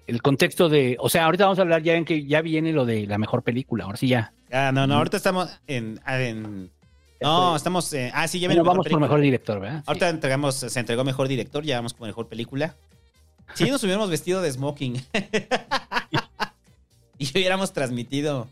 el 0.07 0.23
contexto 0.23 0.69
de, 0.69 0.97
o 1.01 1.09
sea, 1.09 1.25
ahorita 1.25 1.45
vamos 1.45 1.59
a 1.59 1.63
hablar 1.63 1.83
ya 1.83 1.95
en 1.95 2.05
que 2.05 2.27
ya 2.27 2.43
viene 2.43 2.73
lo 2.73 2.85
de 2.85 3.07
la 3.07 3.19
mejor 3.19 3.43
película, 3.43 3.85
ahora 3.85 3.97
sí 3.97 4.09
ya. 4.09 4.33
Ah, 4.53 4.71
no, 4.73 4.87
no, 4.87 4.97
ahorita 4.97 5.17
estamos 5.17 5.51
en... 5.67 6.01
ah, 6.05 6.21
en- 6.21 6.71
no, 7.21 7.57
estamos... 7.57 7.91
en- 7.95 8.11
ah, 8.15 8.29
sí, 8.29 8.39
ya 8.39 8.49
viene 8.49 8.61
Bueno, 8.61 8.71
vamos 8.73 8.77
por 8.79 8.85
película. 8.85 9.07
mejor 9.07 9.21
director, 9.21 9.61
¿verdad? 9.61 9.79
Sí. 9.79 9.85
Ahorita 9.87 10.09
entregamos, 10.11 10.55
se 10.57 10.79
entregó 10.81 11.05
mejor 11.05 11.27
director, 11.29 11.65
ya 11.65 11.77
vamos 11.77 11.95
con 11.95 12.07
mejor 12.07 12.29
película. 12.29 12.75
Si 13.55 13.69
nos 13.71 13.83
hubiéramos 13.83 14.11
vestido 14.11 14.43
de 14.43 14.53
smoking 14.53 15.03
y 17.19 17.31
hubiéramos 17.31 17.73
transmitido 17.73 18.49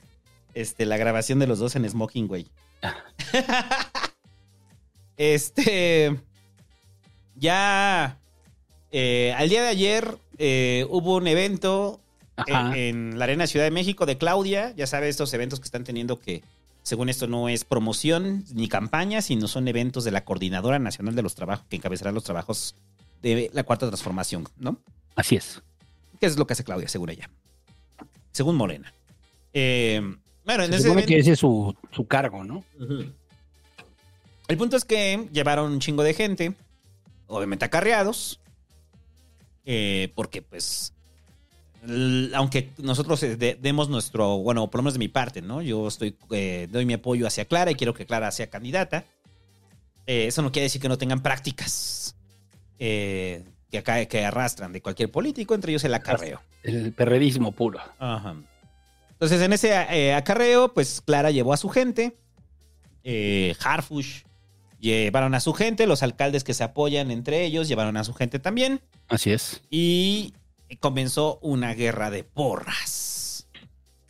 este, 0.55 0.87
la 0.87 0.97
grabación 0.97 1.39
de 1.39 1.47
los 1.47 1.59
dos 1.59 1.77
en 1.77 1.89
smoking, 1.89 2.29
güey. 2.29 2.47
este. 5.17 6.21
Ya. 7.37 8.19
eh, 8.91 9.35
al 9.37 9.49
día 9.49 9.63
de 9.63 9.69
ayer 9.69 10.19
eh, 10.39 10.87
hubo 10.91 11.17
un 11.17 11.27
evento 11.27 12.01
eh, 12.47 12.89
en 12.89 13.19
la 13.19 13.25
Arena 13.25 13.47
Ciudad 13.47 13.65
de 13.65 13.71
México 13.71 14.07
de 14.07 14.19
Claudia. 14.19 14.75
Ya 14.77 14.87
sabes, 14.87 15.11
estos 15.11 15.33
eventos 15.35 15.61
que 15.61 15.65
están 15.65 15.85
teniendo 15.85 16.19
que, 16.19 16.43
según 16.83 17.09
esto, 17.09 17.27
no 17.27 17.49
es 17.49 17.65
promoción 17.65 18.45
ni 18.53 18.69
campaña, 18.69 19.23
sino 19.23 19.49
son 19.49 19.69
eventos 19.69 20.05
de 20.05 20.11
la 20.11 20.25
Coordinadora 20.25 20.79
Nacional 20.79 21.15
de 21.15 21.23
los 21.23 21.35
Trabajos, 21.35 21.67
que 21.69 21.77
encabezará 21.77 22.13
los 22.13 22.25
trabajos 22.25 22.77
de 23.23 23.51
la 23.53 23.65
Cuarta 23.65 23.87
Transformación, 23.87 24.49
¿no? 24.57 24.79
Así 25.15 25.37
es. 25.37 25.63
¿Qué 26.21 26.27
es 26.27 26.37
lo 26.37 26.47
que 26.47 26.55
hace 26.55 26.65
Claudia, 26.65 26.89
según 26.89 27.11
ella? 27.11 27.31
Según 28.33 28.57
Morena. 28.57 28.93
Eh, 29.53 30.01
bueno, 30.45 30.65
en 30.65 30.71
Se 30.71 30.77
ese 30.77 30.89
supone 30.89 31.05
que 31.07 31.19
ese 31.19 31.33
es 31.33 31.39
su, 31.39 31.75
su 31.91 32.07
cargo, 32.07 32.45
¿no? 32.45 32.65
El 34.49 34.59
punto 34.59 34.77
es 34.77 34.85
que 34.85 35.29
llevaron 35.33 35.73
un 35.73 35.81
chingo 35.81 36.03
de 36.03 36.15
gente, 36.15 36.55
obviamente 37.27 37.65
acarreados, 37.65 38.41
eh, 39.65 40.13
porque 40.15 40.43
pues, 40.43 40.93
aunque 42.35 42.71
nosotros 42.79 43.23
eh, 43.23 43.37
de- 43.37 43.55
demos 43.61 43.89
nuestro, 43.89 44.39
bueno, 44.39 44.69
por 44.69 44.79
lo 44.81 44.83
menos 44.83 44.95
de 44.95 44.99
mi 44.99 45.09
parte, 45.09 45.41
¿no? 45.43 45.63
Yo 45.63 45.87
estoy, 45.89 46.17
eh, 46.31 46.69
doy 46.71 46.85
mi 46.85 46.95
apoyo 46.95 47.27
hacia 47.27 47.45
Clara 47.45 47.71
y 47.71 47.75
quiero 47.75 47.95
que 47.95 48.07
Clara 48.07 48.31
sea 48.33 48.49
candidata. 48.51 49.05
Eh, 50.07 50.27
eso 50.27 50.43
no 50.43 50.51
quiere 50.51 50.65
decir 50.65 50.81
que 50.83 50.89
no 50.89 50.99
tengan 50.99 51.23
prácticas 51.23 52.17
eh, 52.81 53.45
que, 53.71 53.79
acá, 53.79 54.05
que 54.07 54.25
arrastran 54.25 54.73
de 54.73 54.83
cualquier 54.83 55.11
político, 55.11 55.55
entre 55.55 55.71
ellos 55.73 55.85
el 55.85 55.95
acarreo. 55.95 56.43
El 56.65 56.93
perredismo 56.93 57.53
puro. 57.53 57.79
Ajá. 58.01 58.35
Entonces, 59.23 59.41
en 59.41 59.53
ese 59.53 59.69
eh, 59.71 60.15
acarreo, 60.15 60.75
pues 60.75 61.01
Clara 61.01 61.31
llevó 61.31 61.53
a 61.53 61.57
su 61.57 61.69
gente. 61.69 62.19
Eh, 63.05 63.55
Harfush 63.65 64.23
llevaron 64.81 65.37
a 65.37 65.39
su 65.41 65.53
gente. 65.53 65.87
Los 65.87 66.03
alcaldes 66.03 66.43
que 66.43 66.55
se 66.55 66.65
apoyan 66.65 67.13
entre 67.13 67.45
ellos 67.45 67.69
llevaron 67.69 67.97
a 67.97 68.03
su 68.03 68.15
gente 68.15 68.41
también. 68.41 68.81
Así 69.07 69.31
es. 69.31 69.63
Y 69.71 70.35
comenzó 70.81 71.39
una 71.41 71.73
guerra 71.75 72.11
de 72.11 72.25
porras. 72.25 73.47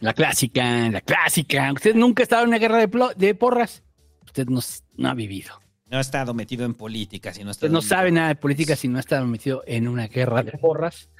La 0.01 0.15
clásica, 0.15 0.89
la 0.89 1.03
clásica. 1.03 1.71
Usted 1.75 1.95
nunca 1.95 2.23
ha 2.23 2.25
estado 2.25 2.45
en 2.45 2.49
una 2.49 2.59
guerra 2.59 2.79
de, 2.79 3.35
porras. 3.35 3.83
Usted 4.25 4.47
no, 4.47 4.61
no 4.97 5.09
ha 5.11 5.15
vivido. 5.15 5.61
No 5.91 5.99
ha 5.99 6.01
estado 6.01 6.33
metido 6.33 6.65
en 6.65 6.73
política, 6.73 7.35
sino 7.35 7.51
Usted 7.51 7.69
no 7.69 7.83
sabe 7.83 8.11
nada 8.13 8.29
de 8.29 8.37
política 8.37 8.77
si 8.77 8.89
no 8.89 8.97
ha 8.97 9.01
estado 9.01 9.27
metido 9.27 9.63
en 9.67 9.89
una 9.89 10.09
guerra 10.09 10.43
de 10.43 10.53
porras. 10.53 11.11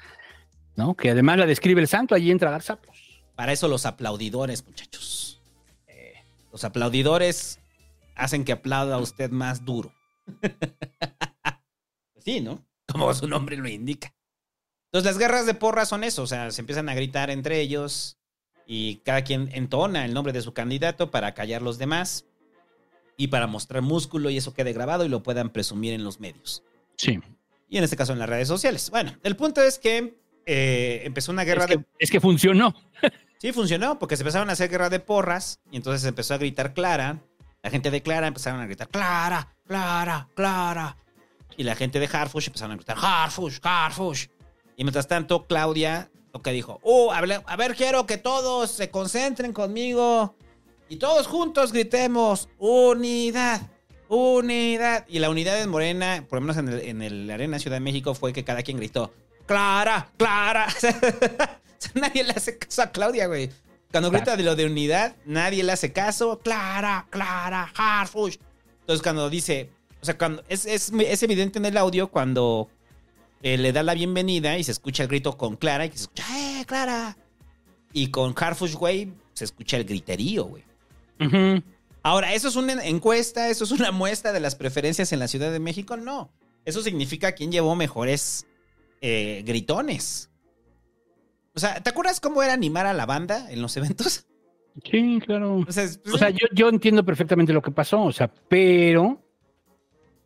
¿No? 0.75 0.95
Que 0.95 1.11
además 1.11 1.37
la 1.37 1.45
describe 1.45 1.79
el 1.79 1.87
santo, 1.87 2.15
allí 2.15 2.31
entra 2.31 2.49
Garzapos. 2.49 3.02
Para 3.35 3.51
eso 3.51 3.67
los 3.67 3.85
aplaudidores, 3.85 4.65
muchachos. 4.65 5.41
Eh, 5.87 6.13
los 6.51 6.63
aplaudidores 6.63 7.59
hacen 8.15 8.43
que 8.45 8.51
aplauda 8.51 8.95
a 8.95 8.99
usted 8.99 9.31
más 9.31 9.65
duro. 9.65 9.93
Sí, 12.23 12.39
¿no? 12.39 12.65
Como 12.87 13.13
su 13.13 13.27
nombre 13.27 13.57
lo 13.57 13.67
indica. 13.67 14.13
Entonces 14.85 15.11
las 15.11 15.17
guerras 15.17 15.45
de 15.45 15.55
porras 15.55 15.89
son 15.89 16.03
eso, 16.03 16.23
o 16.23 16.27
sea, 16.27 16.51
se 16.51 16.61
empiezan 16.61 16.87
a 16.87 16.95
gritar 16.95 17.29
entre 17.29 17.59
ellos 17.59 18.17
y 18.65 18.97
cada 18.97 19.23
quien 19.23 19.49
entona 19.53 20.05
el 20.05 20.13
nombre 20.13 20.31
de 20.33 20.41
su 20.41 20.53
candidato 20.53 21.11
para 21.11 21.33
callar 21.33 21.61
los 21.61 21.77
demás 21.77 22.25
y 23.17 23.27
para 23.27 23.47
mostrar 23.47 23.81
músculo 23.81 24.29
y 24.29 24.37
eso 24.37 24.53
quede 24.53 24.71
grabado 24.71 25.03
y 25.03 25.09
lo 25.09 25.23
puedan 25.23 25.49
presumir 25.49 25.93
en 25.93 26.03
los 26.03 26.19
medios. 26.19 26.63
Sí. 26.95 27.19
Y 27.69 27.77
en 27.77 27.83
este 27.83 27.97
caso 27.97 28.13
en 28.13 28.19
las 28.19 28.29
redes 28.29 28.47
sociales. 28.47 28.89
Bueno, 28.91 29.17
el 29.23 29.35
punto 29.35 29.61
es 29.61 29.79
que 29.79 30.15
eh, 30.45 31.01
empezó 31.03 31.31
una 31.31 31.43
guerra 31.43 31.63
Es 31.65 31.71
que, 31.71 31.77
de... 31.77 31.85
es 31.99 32.11
que 32.11 32.21
funcionó. 32.21 32.73
Sí, 33.43 33.51
funcionó, 33.51 33.99
porque 33.99 34.15
se 34.15 34.23
empezaron 34.23 34.49
a 34.49 34.53
hacer 34.53 34.69
guerra 34.69 34.89
de 34.89 35.01
porras 35.01 35.59
y 35.69 35.75
entonces 35.75 36.01
se 36.01 36.07
empezó 36.07 36.33
a 36.33 36.37
gritar 36.37 36.73
Clara. 36.73 37.19
La 37.61 37.69
gente 37.69 37.91
de 37.91 38.01
Clara 38.01 38.27
empezaron 38.27 38.61
a 38.61 38.65
gritar 38.65 38.87
Clara, 38.87 39.53
Clara, 39.67 40.29
Clara. 40.33 40.95
Y 41.57 41.63
la 41.63 41.75
gente 41.75 41.99
de 41.99 42.09
Harfush 42.09 42.47
empezaron 42.47 42.71
a 42.71 42.75
gritar 42.75 42.95
Harfush, 42.97 43.59
Harfush. 43.61 44.27
Y 44.77 44.85
mientras 44.85 45.09
tanto, 45.09 45.45
Claudia 45.45 46.09
lo 46.33 46.41
que 46.41 46.53
dijo, 46.53 46.79
oh, 46.83 47.11
a 47.11 47.19
ver, 47.57 47.75
quiero 47.75 48.05
que 48.05 48.17
todos 48.17 48.71
se 48.71 48.89
concentren 48.89 49.51
conmigo 49.51 50.37
y 50.87 50.95
todos 50.95 51.27
juntos 51.27 51.73
gritemos 51.73 52.47
unidad, 52.59 53.59
unidad. 54.07 55.05
Y 55.09 55.19
la 55.19 55.29
unidad 55.29 55.61
en 55.61 55.69
Morena, 55.69 56.25
por 56.29 56.37
lo 56.37 56.43
menos 56.43 56.55
en 56.55 56.69
el, 56.69 56.79
en 56.79 57.01
el 57.01 57.29
Arena 57.29 57.59
Ciudad 57.59 57.75
de 57.75 57.81
México, 57.81 58.15
fue 58.15 58.31
que 58.31 58.45
cada 58.45 58.63
quien 58.63 58.77
gritó 58.77 59.13
Clara, 59.45 60.13
Clara. 60.15 60.67
nadie 61.93 62.23
le 62.23 62.31
hace 62.31 62.57
caso 62.57 62.81
a 62.81 62.91
Claudia, 62.91 63.27
güey. 63.27 63.49
Cuando 63.91 64.09
grita 64.09 64.35
de 64.35 64.43
lo 64.43 64.55
de 64.55 64.65
unidad, 64.65 65.15
nadie 65.25 65.63
le 65.63 65.71
hace 65.71 65.93
caso. 65.93 66.39
Clara, 66.39 67.05
Clara, 67.11 67.71
Harfush. 67.75 68.37
Entonces 68.81 69.03
cuando 69.03 69.29
dice, 69.29 69.69
o 70.01 70.05
sea, 70.05 70.17
cuando 70.17 70.43
es, 70.49 70.65
es, 70.65 70.91
es 70.91 71.23
evidente 71.23 71.59
en 71.59 71.65
el 71.65 71.77
audio 71.77 72.09
cuando 72.09 72.69
eh, 73.43 73.57
le 73.57 73.71
da 73.71 73.83
la 73.83 73.93
bienvenida 73.93 74.57
y 74.57 74.63
se 74.63 74.71
escucha 74.71 75.03
el 75.03 75.09
grito 75.09 75.37
con 75.37 75.57
Clara 75.57 75.85
y 75.85 75.89
que 75.89 75.97
se 75.97 76.03
escucha, 76.03 76.23
¡eh, 76.31 76.65
Clara! 76.65 77.17
Y 77.93 78.07
con 78.07 78.33
Harfush, 78.35 78.73
güey, 78.73 79.13
se 79.33 79.45
escucha 79.45 79.77
el 79.77 79.85
griterío, 79.85 80.45
güey. 80.45 80.63
Ahora, 82.01 82.33
¿eso 82.33 82.49
es 82.49 82.55
una 82.55 82.83
encuesta? 82.83 83.49
¿Eso 83.49 83.63
es 83.63 83.71
una 83.71 83.91
muestra 83.91 84.33
de 84.33 84.39
las 84.39 84.55
preferencias 84.55 85.13
en 85.13 85.19
la 85.19 85.27
Ciudad 85.27 85.51
de 85.51 85.59
México? 85.59 85.95
No. 85.95 86.31
Eso 86.65 86.81
significa 86.81 87.33
quién 87.33 87.51
llevó 87.51 87.75
mejores 87.75 88.45
eh, 89.01 89.43
gritones. 89.45 90.29
O 91.55 91.59
sea, 91.59 91.81
¿te 91.81 91.89
acuerdas 91.89 92.19
cómo 92.19 92.41
era 92.43 92.53
animar 92.53 92.85
a 92.85 92.93
la 92.93 93.05
banda 93.05 93.51
en 93.51 93.61
los 93.61 93.75
eventos? 93.77 94.25
Sí, 94.89 95.19
claro. 95.23 95.57
O 95.67 95.71
sea, 95.71 95.83
es- 95.83 95.99
O 96.11 96.17
sea, 96.17 96.29
yo, 96.31 96.47
yo 96.53 96.67
entiendo 96.69 97.05
perfectamente 97.05 97.53
lo 97.53 97.61
que 97.61 97.69
pasó, 97.71 98.01
o 98.01 98.11
sea, 98.11 98.27
pero, 98.47 99.21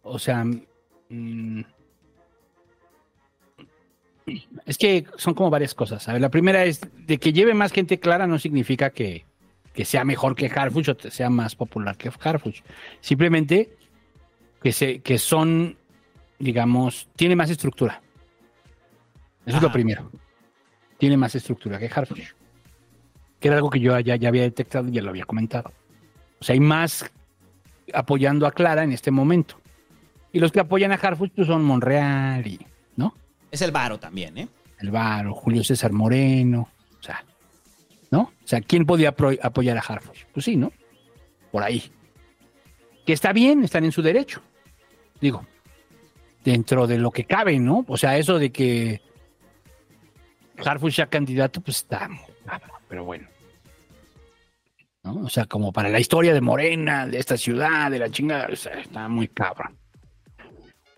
o 0.03 0.17
sea, 0.19 0.45
mm, 1.09 1.61
es 4.65 4.77
que 4.77 5.05
son 5.17 5.33
como 5.33 5.49
varias 5.49 5.73
cosas. 5.73 6.07
A 6.07 6.13
ver, 6.13 6.21
la 6.21 6.29
primera 6.29 6.65
es 6.65 6.81
de 7.05 7.17
que 7.17 7.31
lleve 7.31 7.53
más 7.53 7.71
gente 7.71 7.99
clara 7.99 8.27
no 8.27 8.39
significa 8.39 8.89
que, 8.89 9.25
que 9.73 9.85
sea 9.85 10.03
mejor 10.03 10.35
que 10.35 10.47
Harfush 10.47 10.89
o 10.89 10.97
que 10.97 11.11
sea 11.11 11.29
más 11.29 11.55
popular 11.55 11.97
que 11.97 12.11
Harfush. 12.19 12.61
Simplemente 12.99 13.69
que, 14.61 14.71
se, 14.73 14.99
que 14.99 15.17
son, 15.17 15.77
digamos, 16.39 17.07
tiene 17.15 17.35
más 17.37 17.49
estructura. 17.49 18.01
Eso 19.45 19.57
es 19.57 19.63
lo 19.63 19.71
primero. 19.71 20.11
Tiene 20.97 21.17
más 21.17 21.35
estructura 21.35 21.79
que 21.79 21.89
Harfush. 21.93 22.31
Que 23.39 23.47
era 23.47 23.57
algo 23.57 23.69
que 23.69 23.79
yo 23.79 23.99
ya, 23.99 24.15
ya 24.15 24.29
había 24.29 24.41
detectado 24.43 24.87
y 24.87 24.91
ya 24.91 25.01
lo 25.01 25.09
había 25.09 25.25
comentado. 25.25 25.71
O 26.39 26.43
sea, 26.43 26.53
hay 26.53 26.59
más 26.59 27.09
apoyando 27.93 28.47
a 28.47 28.51
Clara 28.51 28.83
en 28.83 28.91
este 28.91 29.11
momento. 29.11 29.59
Y 30.31 30.39
los 30.39 30.51
que 30.51 30.59
apoyan 30.59 30.91
a 30.91 30.95
Harfuch 30.95 31.31
pues, 31.35 31.47
son 31.47 31.63
Monreal 31.63 32.45
y, 32.45 32.59
¿no? 32.95 33.13
Es 33.51 33.61
el 33.61 33.71
varo 33.71 33.99
también, 33.99 34.37
¿eh? 34.37 34.47
El 34.79 34.91
Varo, 34.91 35.33
Julio 35.33 35.63
César 35.63 35.91
Moreno, 35.91 36.69
o 36.99 37.03
sea, 37.03 37.23
¿no? 38.11 38.21
O 38.21 38.47
sea, 38.47 38.61
¿quién 38.61 38.85
podía 38.85 39.15
apoyar 39.41 39.77
a 39.77 39.81
Harfuch? 39.81 40.25
Pues 40.31 40.45
sí, 40.45 40.55
¿no? 40.55 40.71
Por 41.51 41.63
ahí. 41.63 41.83
Que 43.05 43.13
está 43.13 43.33
bien, 43.33 43.63
están 43.63 43.85
en 43.85 43.91
su 43.91 44.03
derecho. 44.03 44.41
Digo, 45.19 45.43
dentro 46.43 46.85
de 46.85 46.99
lo 46.99 47.09
que 47.09 47.25
cabe, 47.25 47.57
¿no? 47.57 47.85
O 47.87 47.97
sea, 47.97 48.17
eso 48.17 48.37
de 48.37 48.51
que 48.51 49.01
Harfuch 50.65 50.93
sea 50.93 51.07
candidato, 51.07 51.61
pues 51.61 51.77
está 51.77 52.07
muy 52.07 52.19
cabrón, 52.45 52.71
pero 52.87 53.03
bueno. 53.05 53.27
¿No? 55.03 55.15
O 55.25 55.29
sea, 55.29 55.45
como 55.45 55.71
para 55.71 55.89
la 55.89 55.99
historia 55.99 56.33
de 56.33 56.41
Morena, 56.41 57.05
de 57.07 57.17
esta 57.19 57.37
ciudad, 57.37 57.89
de 57.91 57.99
la 57.99 58.09
chingada, 58.09 58.47
o 58.51 58.55
sea, 58.55 58.73
está 58.79 59.07
muy 59.07 59.27
cabrón. 59.27 59.77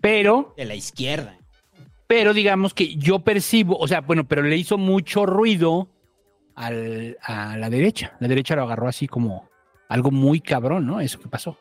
Pero 0.00 0.54
De 0.56 0.64
la 0.64 0.74
izquierda. 0.74 1.36
pero 2.06 2.32
digamos 2.32 2.74
que 2.74 2.96
yo 2.96 3.20
percibo, 3.20 3.76
o 3.76 3.86
sea, 3.86 4.00
bueno, 4.00 4.24
pero 4.26 4.42
le 4.42 4.56
hizo 4.56 4.78
mucho 4.78 5.26
ruido 5.26 5.88
al- 6.54 7.16
a 7.22 7.56
la 7.56 7.70
derecha. 7.70 8.16
La 8.20 8.26
derecha 8.28 8.56
lo 8.56 8.62
agarró 8.62 8.88
así 8.88 9.06
como 9.06 9.48
algo 9.88 10.10
muy 10.10 10.40
cabrón, 10.40 10.86
¿no? 10.86 11.00
Eso 11.00 11.20
que 11.20 11.28
pasó. 11.28 11.56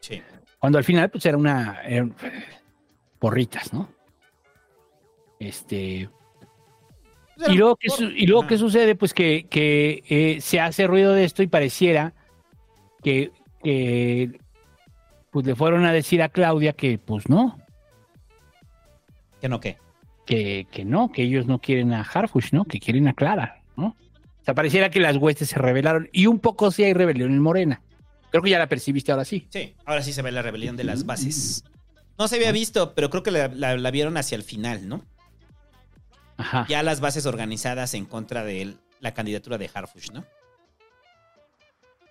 Sí. 0.00 0.22
Cuando 0.58 0.78
al 0.78 0.84
final, 0.84 1.10
pues 1.10 1.26
era 1.26 1.36
una. 1.36 1.82
eran 1.84 2.14
porritas, 3.18 3.72
¿no? 3.72 3.88
Este. 5.38 6.08
Y 7.48 7.54
luego, 7.54 7.76
¿qué, 7.76 7.90
su- 7.90 8.04
y 8.10 8.26
luego 8.26 8.46
¿qué 8.46 8.56
sucede? 8.58 8.94
Pues 8.94 9.12
que, 9.12 9.46
que, 9.50 10.02
eh, 10.08 10.40
se 10.40 10.58
hace 10.60 10.86
ruido 10.86 11.12
de 11.12 11.24
esto 11.24 11.42
y 11.42 11.46
pareciera 11.46 12.14
que, 13.02 13.30
que, 13.62 14.38
pues 15.30 15.44
le 15.46 15.54
fueron 15.54 15.84
a 15.84 15.92
decir 15.92 16.22
a 16.22 16.28
Claudia 16.30 16.72
que, 16.72 16.98
pues 16.98 17.28
no, 17.28 17.58
¿Que 19.40 19.48
no 19.48 19.60
qué? 19.60 19.76
que, 20.24 20.66
que 20.72 20.84
no, 20.84 21.12
que 21.12 21.22
ellos 21.22 21.46
no 21.46 21.60
quieren 21.60 21.92
a 21.92 22.00
Harfush, 22.00 22.52
¿no? 22.52 22.64
Que 22.64 22.80
quieren 22.80 23.06
a 23.06 23.12
Clara, 23.12 23.60
¿no? 23.76 23.88
O 23.88 24.44
sea, 24.44 24.54
pareciera 24.54 24.90
que 24.90 24.98
las 25.00 25.16
huestes 25.16 25.48
se 25.50 25.58
rebelaron 25.58 26.08
y 26.12 26.26
un 26.26 26.38
poco 26.40 26.70
sí 26.70 26.84
hay 26.84 26.94
rebelión 26.94 27.32
en 27.32 27.40
Morena. 27.40 27.82
Creo 28.30 28.42
que 28.42 28.50
ya 28.50 28.58
la 28.58 28.68
percibiste 28.68 29.12
ahora 29.12 29.24
sí. 29.24 29.46
Sí, 29.50 29.74
ahora 29.84 30.02
sí 30.02 30.12
se 30.12 30.22
ve 30.22 30.32
la 30.32 30.42
rebelión 30.42 30.76
de 30.76 30.84
las 30.84 31.04
bases. 31.06 31.64
No 32.18 32.28
se 32.28 32.36
había 32.36 32.50
visto, 32.50 32.94
pero 32.94 33.10
creo 33.10 33.22
que 33.22 33.30
la, 33.30 33.48
la- 33.48 33.76
la 33.76 33.90
vieron 33.90 34.16
hacia 34.16 34.36
el 34.36 34.42
final, 34.42 34.88
¿no? 34.88 35.02
Ajá. 36.38 36.66
Ya 36.68 36.82
las 36.82 37.00
bases 37.00 37.26
organizadas 37.26 37.94
en 37.94 38.04
contra 38.04 38.44
de 38.44 38.62
él, 38.62 38.76
la 39.00 39.14
candidatura 39.14 39.58
de 39.58 39.70
Harfush, 39.72 40.10
¿no? 40.12 40.24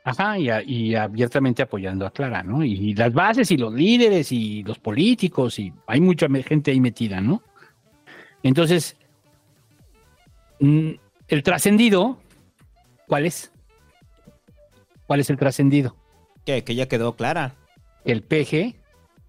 Ajá, 0.03 0.37
y, 0.37 0.49
a- 0.49 0.61
y 0.63 0.93
abiertamente 0.95 1.63
apoyando 1.63 2.05
a 2.05 2.11
Clara, 2.11 2.43
¿no? 2.43 2.63
Y 2.63 2.93
las 2.93 3.11
bases 3.13 3.49
y 3.51 3.57
los 3.57 3.73
líderes 3.73 4.31
y 4.31 4.61
los 4.63 4.77
políticos 4.77 5.57
y 5.57 5.73
hay 5.87 5.99
mucha 5.99 6.27
gente 6.43 6.71
ahí 6.71 6.79
metida, 6.79 7.21
¿no? 7.21 7.41
Entonces, 8.43 8.95
mm, 10.59 10.91
el 11.27 11.43
trascendido, 11.43 12.19
¿cuál 13.07 13.25
es? 13.25 13.51
¿Cuál 15.07 15.19
es 15.21 15.29
el 15.31 15.37
trascendido? 15.37 15.95
Que, 16.45 16.63
que 16.63 16.75
ya 16.75 16.87
quedó 16.87 17.15
clara. 17.15 17.55
El 18.03 18.21
PG 18.21 18.75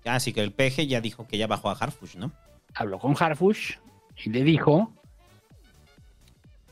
Ah, 0.08 0.20
sí, 0.20 0.32
que 0.32 0.40
el 0.40 0.52
peje 0.52 0.86
ya 0.86 1.00
dijo 1.00 1.26
que 1.26 1.36
ya 1.36 1.48
bajó 1.48 1.68
a 1.68 1.72
Harfush, 1.72 2.14
¿no? 2.16 2.30
habló 2.74 2.98
con 3.00 3.16
Harfush 3.18 3.76
y 4.24 4.30
le 4.30 4.42
dijo, 4.42 4.92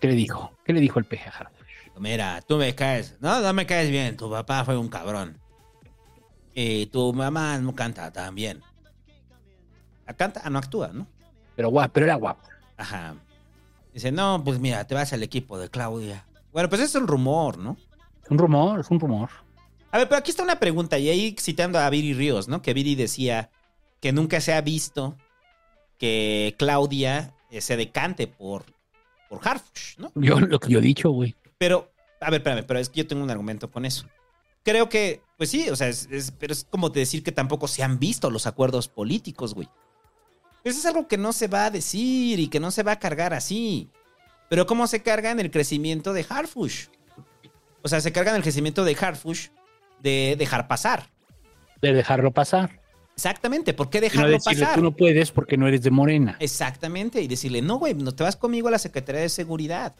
¿qué 0.00 0.08
le 0.08 0.14
dijo? 0.14 0.52
¿Qué 0.64 0.72
le 0.72 0.80
dijo 0.80 0.98
el 0.98 1.04
PG 1.04 1.26
a 1.26 1.30
Harfush? 1.30 1.64
Mira, 1.98 2.42
tú 2.42 2.56
me 2.56 2.74
caes. 2.74 3.16
No, 3.20 3.40
no 3.40 3.52
me 3.52 3.66
caes 3.66 3.90
bien. 3.90 4.16
Tu 4.16 4.28
papá 4.28 4.64
fue 4.64 4.76
un 4.76 4.88
cabrón. 4.88 5.38
Y 6.54 6.86
tu 6.86 7.12
mamá 7.12 7.58
no 7.58 7.74
canta 7.74 8.12
tan 8.12 8.34
bien. 8.34 8.62
Ah, 10.06 10.14
Canta, 10.14 10.42
ah, 10.44 10.50
no 10.50 10.58
actúa, 10.58 10.88
¿no? 10.92 11.06
Pero 11.56 11.70
guapo, 11.70 11.92
pero 11.92 12.06
era 12.06 12.16
guapo. 12.16 12.48
Ajá. 12.76 13.14
Dice, 13.92 14.10
no, 14.10 14.42
pues 14.44 14.58
mira, 14.58 14.84
te 14.86 14.94
vas 14.94 15.12
al 15.12 15.22
equipo 15.22 15.58
de 15.58 15.70
Claudia. 15.70 16.26
Bueno, 16.52 16.68
pues 16.68 16.80
es 16.80 16.94
un 16.94 17.06
rumor, 17.06 17.58
¿no? 17.58 17.76
Es 18.22 18.30
un 18.30 18.38
rumor, 18.38 18.80
es 18.80 18.90
un 18.90 18.98
rumor. 18.98 19.30
A 19.90 19.98
ver, 19.98 20.08
pero 20.08 20.18
aquí 20.18 20.30
está 20.30 20.42
una 20.42 20.58
pregunta, 20.58 20.98
y 20.98 21.08
ahí 21.08 21.36
citando 21.38 21.78
a 21.78 21.88
Viri 21.90 22.14
Ríos, 22.14 22.48
¿no? 22.48 22.60
Que 22.60 22.74
Viri 22.74 22.96
decía 22.96 23.50
que 24.00 24.12
nunca 24.12 24.40
se 24.40 24.52
ha 24.52 24.60
visto 24.60 25.16
que 26.04 26.54
Claudia 26.58 27.32
eh, 27.50 27.62
se 27.62 27.78
decante 27.78 28.26
por, 28.26 28.66
por 29.30 29.40
Harfush, 29.46 29.96
¿no? 29.96 30.12
Yo 30.14 30.38
lo 30.38 30.60
que 30.60 30.70
yo 30.70 30.80
he 30.80 30.82
dicho, 30.82 31.08
güey. 31.10 31.34
Pero, 31.56 31.90
a 32.20 32.30
ver, 32.30 32.40
espérame, 32.42 32.64
pero 32.66 32.78
es 32.78 32.90
que 32.90 32.98
yo 33.00 33.06
tengo 33.06 33.22
un 33.22 33.30
argumento 33.30 33.70
con 33.70 33.86
eso. 33.86 34.06
Creo 34.64 34.90
que, 34.90 35.22
pues 35.38 35.48
sí, 35.48 35.70
o 35.70 35.76
sea, 35.76 35.88
es, 35.88 36.06
es- 36.10 36.30
pero 36.32 36.52
es 36.52 36.64
como 36.68 36.90
decir 36.90 37.22
que 37.22 37.32
tampoco 37.32 37.68
se 37.68 37.82
han 37.82 37.98
visto 37.98 38.28
los 38.30 38.46
acuerdos 38.46 38.86
políticos, 38.88 39.54
güey. 39.54 39.66
Eso 40.62 40.78
es 40.78 40.84
algo 40.84 41.08
que 41.08 41.16
no 41.16 41.32
se 41.32 41.48
va 41.48 41.64
a 41.66 41.70
decir 41.70 42.38
y 42.38 42.48
que 42.48 42.60
no 42.60 42.70
se 42.70 42.82
va 42.82 42.92
a 42.92 42.98
cargar 42.98 43.32
así. 43.32 43.88
Pero 44.50 44.66
¿cómo 44.66 44.86
se 44.86 45.02
carga 45.02 45.30
en 45.30 45.40
el 45.40 45.50
crecimiento 45.50 46.12
de 46.12 46.26
Harfush? 46.28 46.88
O 47.82 47.88
sea, 47.88 48.02
se 48.02 48.12
carga 48.12 48.30
en 48.30 48.36
el 48.36 48.42
crecimiento 48.42 48.84
de 48.84 48.94
Harfush 49.00 49.48
de 50.00 50.36
dejar 50.38 50.68
pasar. 50.68 51.08
De 51.80 51.94
dejarlo 51.94 52.30
pasar. 52.30 52.80
Exactamente, 53.16 53.74
¿por 53.74 53.90
qué 53.90 53.98
Y 53.98 54.00
no 54.00 54.04
dejarlo 54.06 54.30
decirle, 54.32 54.60
pasar? 54.60 54.74
tú 54.76 54.82
no 54.82 54.92
puedes 54.92 55.30
porque 55.30 55.56
no 55.56 55.68
eres 55.68 55.82
de 55.82 55.90
Morena. 55.90 56.36
Exactamente, 56.40 57.22
y 57.22 57.28
decirle, 57.28 57.62
no, 57.62 57.76
güey, 57.78 57.94
no 57.94 58.12
te 58.12 58.24
vas 58.24 58.36
conmigo 58.36 58.68
a 58.68 58.70
la 58.72 58.78
Secretaría 58.78 59.20
de 59.22 59.28
Seguridad. 59.28 59.94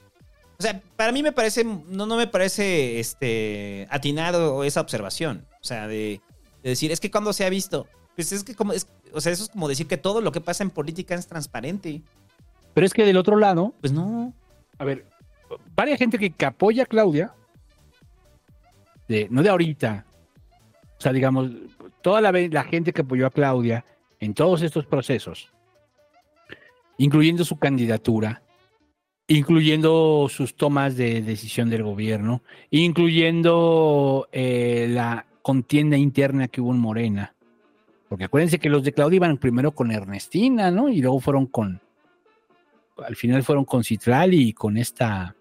O 0.59 0.63
sea, 0.63 0.81
para 0.97 1.13
mí 1.13 1.23
me 1.23 1.33
parece, 1.33 1.65
no, 1.65 2.07
no 2.07 2.17
me 2.17 2.27
parece 2.27 2.99
este 3.01 3.87
atinado 3.91 4.63
esa 4.65 4.81
observación. 4.81 5.47
O 5.61 5.65
sea, 5.65 5.87
de, 5.89 6.21
de 6.63 6.71
decir, 6.71 6.91
es 6.93 7.01
que 7.01 7.11
cuando 7.11 7.33
se 7.33 7.45
ha 7.45 7.51
visto, 7.51 7.87
pues 8.17 8.31
es 8.33 8.45
que 8.45 8.55
como, 8.55 8.73
es- 8.73 8.89
o 9.13 9.21
sea, 9.21 9.33
eso 9.33 9.45
es 9.45 9.49
como 9.51 9.69
decir 9.69 9.87
que 9.87 9.97
todo 9.97 10.21
lo 10.21 10.33
que 10.33 10.41
pasa 10.41 10.63
en 10.65 10.71
política 10.71 11.15
es 11.15 11.27
transparente. 11.27 12.03
Pero 12.75 12.87
es 12.87 12.93
que 12.93 13.05
del 13.05 13.17
otro 13.17 13.37
lado, 13.37 13.75
Pues 13.81 13.93
no. 13.93 14.33
a 14.79 14.85
ver, 14.85 15.07
varias 15.77 15.99
gente 15.99 16.19
que, 16.19 16.31
que 16.31 16.45
apoya 16.47 16.83
a 16.83 16.87
Claudia, 16.87 17.33
de, 19.09 19.29
no 19.31 19.43
de 19.43 19.49
ahorita, 19.51 20.05
o 20.99 21.01
sea, 21.01 21.13
digamos, 21.13 21.51
toda 22.05 22.21
la, 22.21 22.65
gente 22.65 22.93
que 22.93 23.01
apoyó 23.01 23.27
a 23.27 23.31
Claudia 23.31 23.87
en 24.21 24.35
todos 24.35 24.61
estos 24.61 24.85
procesos, 24.85 25.51
incluyendo 26.99 27.47
su 27.47 27.57
candidatura, 27.57 28.43
incluyendo 29.27 30.27
sus 30.29 30.55
tomas 30.55 30.99
de 30.99 31.23
decisión 31.23 31.71
del 31.71 31.83
gobierno, 31.83 32.43
incluyendo 32.71 34.29
eh, 34.33 34.87
la 34.91 35.25
contienda 35.41 35.97
interna 35.97 36.49
que 36.49 36.61
hubo 36.61 36.75
en 36.75 36.79
Morena. 36.79 37.35
Porque 38.11 38.25
acuérdense 38.25 38.59
que 38.59 38.69
los 38.69 38.85
de 38.85 38.93
Claudia 38.93 39.17
iban 39.17 39.39
primero 39.39 39.73
con 39.73 39.91
Ernestina, 39.91 40.71
¿no? 40.71 40.91
Y 40.91 41.01
luego 41.01 41.21
fueron 41.21 41.47
con, 41.47 41.81
al 42.99 43.17
final 43.17 43.43
fueron 43.45 43.65
con 43.65 43.83
Citlali 43.83 44.49
y 44.49 44.53
con 44.53 44.77
esta 44.77 45.35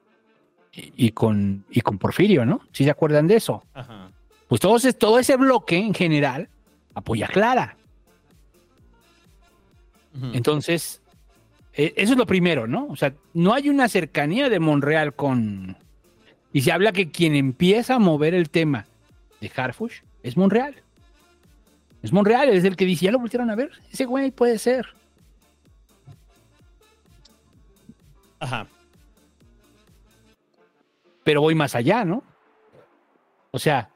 y, 0.72 1.08
y 1.08 1.12
con 1.12 1.66
y 1.70 1.82
con 1.82 1.98
Porfirio, 1.98 2.46
¿no? 2.46 2.62
¿Sí 2.72 2.86
se 2.86 2.90
acuerdan 2.90 3.28
de 3.28 3.36
eso? 3.36 3.66
Ajá. 3.74 4.14
Pues 4.48 4.62
todo 4.62 4.78
ese, 4.78 4.94
todo 4.94 5.20
ese 5.20 5.36
bloque 5.36 5.78
en 5.78 5.94
general 5.94 6.48
apoya 6.94 7.26
a 7.26 7.30
Clara. 7.30 7.78
Entonces, 10.34 11.02
eh, 11.74 11.94
eso 11.98 12.14
es 12.14 12.18
lo 12.18 12.28
primero, 12.28 12.68
¿no? 12.68 12.86
O 12.88 12.96
sea, 12.96 13.14
no 13.34 13.54
hay 13.54 13.70
una 13.70 13.88
cercanía 13.88 14.50
de 14.50 14.60
Monreal 14.60 15.16
con... 15.16 15.76
Y 16.52 16.62
se 16.62 16.72
habla 16.72 16.92
que 16.92 17.10
quien 17.10 17.36
empieza 17.36 17.96
a 17.96 18.00
mover 18.00 18.36
el 18.36 18.52
tema 18.52 18.86
de 19.42 19.52
Harfush 19.56 20.02
es 20.22 20.38
Monreal. 20.38 20.76
Es 22.04 22.14
Monreal, 22.14 22.50
es 22.50 22.64
el 22.64 22.76
que 22.76 22.86
dice, 22.86 23.06
ya 23.06 23.12
lo 23.12 23.20
volvieron 23.20 23.50
a 23.50 23.56
ver, 23.56 23.72
ese 23.92 24.06
güey 24.06 24.30
puede 24.30 24.60
ser. 24.60 24.86
Ajá. 28.40 28.68
pero 31.24 31.40
voy 31.42 31.56
más 31.56 31.76
allá, 31.76 32.04
¿no? 32.04 32.24
O 33.52 33.60
sea, 33.60 33.90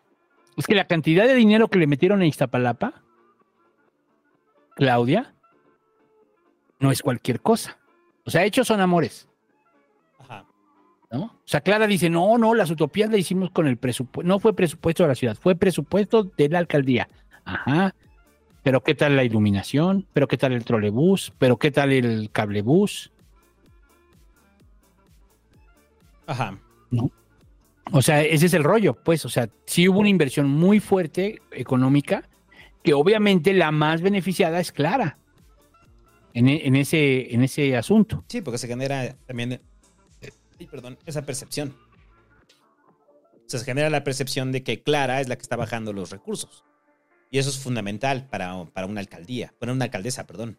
es 0.57 0.65
que 0.65 0.75
la 0.75 0.87
cantidad 0.87 1.25
de 1.25 1.35
dinero 1.35 1.67
que 1.67 1.77
le 1.77 1.87
metieron 1.87 2.21
a 2.21 2.25
Iztapalapa, 2.25 3.03
Claudia, 4.75 5.35
no 6.79 6.91
es 6.91 7.01
cualquier 7.01 7.41
cosa. 7.41 7.77
O 8.25 8.31
sea, 8.31 8.43
hechos 8.43 8.67
son 8.67 8.81
amores, 8.81 9.29
Ajá. 10.19 10.45
¿no? 11.11 11.23
O 11.23 11.41
sea, 11.45 11.61
Clara 11.61 11.87
dice, 11.87 12.09
no, 12.09 12.37
no, 12.37 12.53
las 12.53 12.69
utopías 12.71 13.09
la 13.09 13.17
hicimos 13.17 13.51
con 13.51 13.67
el 13.67 13.77
presupuesto, 13.77 14.27
no 14.27 14.39
fue 14.39 14.53
presupuesto 14.53 15.03
de 15.03 15.09
la 15.09 15.15
ciudad, 15.15 15.37
fue 15.39 15.55
presupuesto 15.55 16.23
de 16.23 16.49
la 16.49 16.59
alcaldía. 16.59 17.07
Ajá. 17.45 17.95
Pero 18.63 18.83
¿qué 18.83 18.95
tal 18.95 19.15
la 19.15 19.23
iluminación? 19.23 20.05
¿Pero 20.11 20.27
qué 20.27 20.37
tal 20.37 20.51
el 20.51 20.65
trolebús? 20.65 21.31
¿Pero 21.37 21.57
qué 21.57 21.71
tal 21.71 21.93
el 21.93 22.29
cablebús? 22.31 23.13
Ajá. 26.25 26.57
O 27.91 28.01
sea, 28.01 28.21
ese 28.23 28.45
es 28.47 28.53
el 28.53 28.63
rollo, 28.63 28.93
pues. 28.95 29.25
O 29.25 29.29
sea, 29.29 29.49
sí 29.65 29.87
hubo 29.87 29.99
una 29.99 30.09
inversión 30.09 30.47
muy 30.49 30.79
fuerte 30.79 31.41
económica, 31.51 32.29
que 32.83 32.93
obviamente 32.93 33.53
la 33.53 33.71
más 33.71 34.01
beneficiada 34.01 34.59
es 34.59 34.71
Clara 34.71 35.17
en, 36.33 36.47
e- 36.49 36.67
en 36.67 36.75
ese, 36.75 37.33
en 37.33 37.43
ese 37.43 37.75
asunto. 37.77 38.23
Sí, 38.27 38.41
porque 38.41 38.57
se 38.57 38.67
genera 38.67 39.15
también, 39.25 39.53
eh, 39.53 40.31
perdón, 40.69 40.97
esa 41.05 41.21
percepción. 41.25 41.75
O 43.33 43.49
sea, 43.49 43.59
se 43.59 43.65
genera 43.65 43.89
la 43.89 44.03
percepción 44.03 44.51
de 44.51 44.63
que 44.63 44.81
Clara 44.83 45.21
es 45.21 45.29
la 45.29 45.37
que 45.37 45.41
está 45.43 45.55
bajando 45.55 45.93
los 45.93 46.09
recursos. 46.11 46.65
Y 47.31 47.39
eso 47.39 47.49
es 47.49 47.59
fundamental 47.59 48.27
para, 48.29 48.65
para 48.65 48.87
una 48.87 48.99
alcaldía, 49.01 49.53
para 49.59 49.71
una 49.73 49.85
alcaldesa, 49.85 50.27
perdón. 50.27 50.57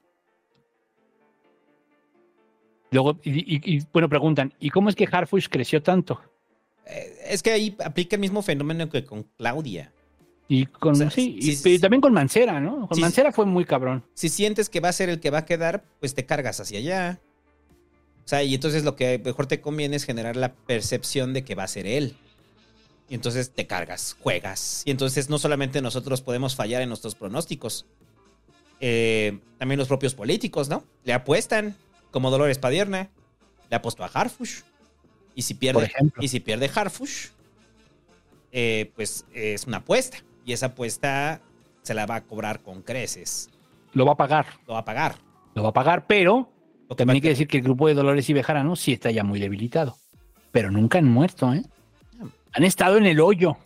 Luego, 2.90 3.18
y, 3.22 3.56
y- 3.56 3.76
y, 3.76 3.82
bueno, 3.92 4.08
preguntan, 4.08 4.54
¿y 4.58 4.70
cómo 4.70 4.88
es 4.88 4.94
que 4.96 5.06
Harfush 5.10 5.48
creció 5.50 5.82
tanto? 5.82 6.20
Eh, 6.88 7.18
Es 7.28 7.42
que 7.42 7.50
ahí 7.52 7.76
aplica 7.84 8.16
el 8.16 8.20
mismo 8.20 8.42
fenómeno 8.42 8.88
que 8.88 9.04
con 9.04 9.24
Claudia. 9.36 9.92
Y 10.48 10.64
con, 10.66 10.92
O 10.92 10.96
sea, 10.96 11.10
sí, 11.10 11.38
y- 11.40 11.78
también 11.78 12.00
con 12.00 12.12
Mancera, 12.14 12.58
¿no? 12.58 12.88
Con 12.88 12.98
Mancera 13.00 13.32
fue 13.32 13.44
muy 13.44 13.66
cabrón. 13.66 14.02
Si 14.14 14.30
sientes 14.30 14.70
que 14.70 14.80
va 14.80 14.88
a 14.88 14.92
ser 14.92 15.10
el 15.10 15.20
que 15.20 15.30
va 15.30 15.38
a 15.38 15.44
quedar, 15.44 15.84
pues 16.00 16.14
te 16.14 16.24
cargas 16.24 16.58
hacia 16.60 16.78
allá. 16.78 17.20
O 18.24 18.28
sea, 18.28 18.42
y 18.42 18.54
entonces 18.54 18.82
lo 18.84 18.96
que 18.96 19.20
mejor 19.22 19.46
te 19.46 19.60
conviene 19.60 19.96
es 19.96 20.04
generar 20.04 20.36
la 20.36 20.54
percepción 20.54 21.34
de 21.34 21.44
que 21.44 21.54
va 21.54 21.64
a 21.64 21.68
ser 21.68 21.86
él. 21.86 22.16
Y 23.10 23.14
entonces 23.14 23.50
te 23.52 23.66
cargas, 23.66 24.16
juegas. 24.20 24.82
Y 24.86 24.90
entonces 24.90 25.28
no 25.30 25.38
solamente 25.38 25.80
nosotros 25.82 26.22
podemos 26.22 26.54
fallar 26.56 26.80
en 26.82 26.88
nuestros 26.88 27.14
pronósticos, 27.14 27.86
eh, 28.80 29.38
también 29.58 29.78
los 29.78 29.88
propios 29.88 30.14
políticos, 30.14 30.68
¿no? 30.68 30.84
Le 31.04 31.12
apuestan, 31.12 31.74
como 32.10 32.30
Dolores 32.30 32.58
Padierna, 32.58 33.10
le 33.70 33.76
apostó 33.76 34.04
a 34.04 34.06
Harfush. 34.06 34.60
Y 35.38 35.42
si 35.42 35.54
Por 35.54 35.60
pierde, 35.60 35.84
ejemplo. 35.84 36.20
y 36.20 36.26
si 36.26 36.40
pierde 36.40 36.68
Harfush, 36.74 37.28
eh, 38.50 38.90
pues 38.96 39.24
es 39.32 39.68
una 39.68 39.76
apuesta. 39.76 40.18
Y 40.44 40.52
esa 40.52 40.66
apuesta 40.66 41.40
se 41.82 41.94
la 41.94 42.06
va 42.06 42.16
a 42.16 42.24
cobrar 42.24 42.60
con 42.60 42.82
creces. 42.82 43.48
Lo 43.92 44.04
va 44.04 44.14
a 44.14 44.16
pagar, 44.16 44.46
Lo 44.66 44.74
va 44.74 44.80
a 44.80 44.84
pagar. 44.84 45.14
lo 45.54 45.62
va 45.62 45.68
a 45.68 45.72
pagar, 45.72 46.08
pero 46.08 46.50
Lo 46.88 46.96
que 46.96 47.02
también 47.02 47.14
hay 47.14 47.20
que 47.20 47.28
decir 47.28 47.46
que 47.46 47.58
el 47.58 47.62
grupo 47.62 47.86
de 47.86 47.94
Dolores 47.94 48.28
y 48.28 48.32
Bejarano 48.32 48.74
sí 48.74 48.94
está 48.94 49.12
ya 49.12 49.22
muy 49.22 49.38
debilitado. 49.38 49.96
Pero 50.50 50.72
nunca 50.72 50.98
han 50.98 51.04
muerto, 51.04 51.54
¿eh? 51.54 51.62
Han 52.50 52.64
estado 52.64 52.96
en 52.96 53.06
el 53.06 53.20
hoyo 53.20 53.56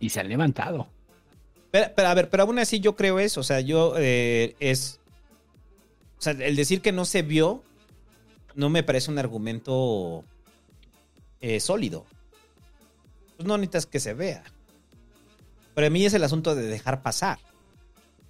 y 0.00 0.08
se 0.08 0.20
han 0.20 0.30
levantado. 0.30 0.88
Pero, 1.70 1.90
pero, 1.94 2.08
a 2.08 2.14
ver, 2.14 2.30
pero 2.30 2.44
aún 2.44 2.58
así 2.58 2.80
yo 2.80 2.96
creo 2.96 3.18
eso. 3.18 3.40
O 3.40 3.44
sea, 3.44 3.60
yo 3.60 3.92
eh, 3.98 4.56
es. 4.60 4.98
O 6.18 6.22
sea, 6.22 6.32
el 6.32 6.56
decir 6.56 6.80
que 6.80 6.92
no 6.92 7.04
se 7.04 7.20
vio 7.20 7.62
no 8.54 8.70
me 8.70 8.82
parece 8.82 9.10
un 9.10 9.18
argumento 9.18 10.24
eh, 11.40 11.60
sólido. 11.60 12.04
Pues 13.36 13.46
no 13.46 13.56
necesitas 13.56 13.86
que 13.86 14.00
se 14.00 14.14
vea. 14.14 14.42
Para 15.74 15.90
mí 15.90 16.04
es 16.04 16.14
el 16.14 16.24
asunto 16.24 16.54
de 16.54 16.62
dejar 16.66 17.02
pasar. 17.02 17.38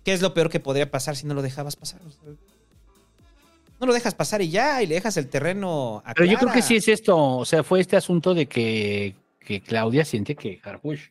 ¿Qué 0.04 0.12
es 0.12 0.22
lo 0.22 0.34
peor 0.34 0.50
que 0.50 0.60
podría 0.60 0.90
pasar 0.90 1.16
si 1.16 1.26
no 1.26 1.34
lo 1.34 1.42
dejabas 1.42 1.76
pasar? 1.76 2.00
O 2.06 2.10
sea, 2.10 2.22
no 3.80 3.86
lo 3.86 3.92
dejas 3.92 4.14
pasar 4.14 4.42
y 4.42 4.50
ya, 4.50 4.82
y 4.82 4.86
le 4.86 4.96
dejas 4.96 5.16
el 5.16 5.28
terreno 5.28 6.02
a 6.04 6.12
Pero 6.14 6.26
yo 6.26 6.36
creo 6.38 6.52
que 6.52 6.62
sí 6.62 6.76
es 6.76 6.88
esto, 6.88 7.16
o 7.16 7.44
sea, 7.44 7.62
fue 7.62 7.80
este 7.80 7.96
asunto 7.96 8.34
de 8.34 8.46
que, 8.46 9.14
que 9.38 9.60
Claudia 9.60 10.04
siente 10.04 10.34
que 10.34 10.60
Harfush 10.62 11.08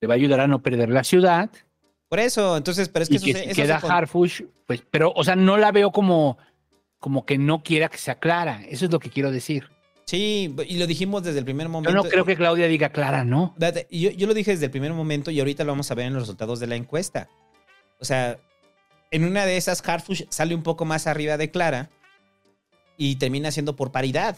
le 0.00 0.08
va 0.08 0.14
a 0.14 0.16
ayudar 0.16 0.40
a 0.40 0.46
no 0.46 0.62
perder 0.62 0.88
la 0.90 1.02
ciudad 1.04 1.50
Por 2.08 2.20
eso, 2.20 2.56
entonces, 2.56 2.88
pero 2.88 3.02
es 3.02 3.08
que 3.08 3.16
y 3.16 3.30
eso 3.30 3.38
se- 3.40 3.44
eso 3.50 3.54
queda 3.62 3.80
se 3.80 3.86
Harfush, 3.88 4.42
pues, 4.66 4.82
pero, 4.90 5.12
o 5.14 5.24
sea, 5.24 5.34
no 5.34 5.56
la 5.56 5.72
veo 5.72 5.90
como, 5.90 6.38
como 7.00 7.26
que 7.26 7.36
no 7.36 7.62
quiera 7.64 7.88
que 7.88 7.98
sea 7.98 8.18
Clara, 8.20 8.62
eso 8.68 8.84
es 8.84 8.92
lo 8.92 9.00
que 9.00 9.10
quiero 9.10 9.32
decir. 9.32 9.68
Sí, 10.10 10.52
y 10.66 10.76
lo 10.76 10.88
dijimos 10.88 11.22
desde 11.22 11.38
el 11.38 11.44
primer 11.44 11.68
Yo 11.68 11.70
momento. 11.70 12.02
no 12.02 12.02
creo 12.02 12.24
que 12.24 12.34
Claudia 12.34 12.66
diga 12.66 12.88
Clara, 12.88 13.22
no. 13.22 13.54
Yo, 13.92 14.10
yo 14.10 14.26
lo 14.26 14.34
dije 14.34 14.50
desde 14.50 14.64
el 14.64 14.72
primer 14.72 14.92
momento 14.92 15.30
y 15.30 15.38
ahorita 15.38 15.62
lo 15.62 15.70
vamos 15.70 15.88
a 15.88 15.94
ver 15.94 16.06
en 16.06 16.14
los 16.14 16.24
resultados 16.24 16.58
de 16.58 16.66
la 16.66 16.74
encuesta. 16.74 17.28
O 18.00 18.04
sea, 18.04 18.36
en 19.12 19.22
una 19.22 19.46
de 19.46 19.56
esas, 19.56 19.88
Harfush 19.88 20.24
sale 20.28 20.56
un 20.56 20.64
poco 20.64 20.84
más 20.84 21.06
arriba 21.06 21.36
de 21.36 21.52
Clara 21.52 21.90
y 22.96 23.16
termina 23.16 23.52
siendo 23.52 23.76
por 23.76 23.92
paridad. 23.92 24.36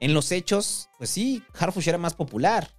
En 0.00 0.14
los 0.14 0.32
hechos, 0.32 0.88
pues 0.96 1.10
sí, 1.10 1.42
Harfush 1.52 1.86
era 1.86 1.98
más 1.98 2.14
popular. 2.14 2.70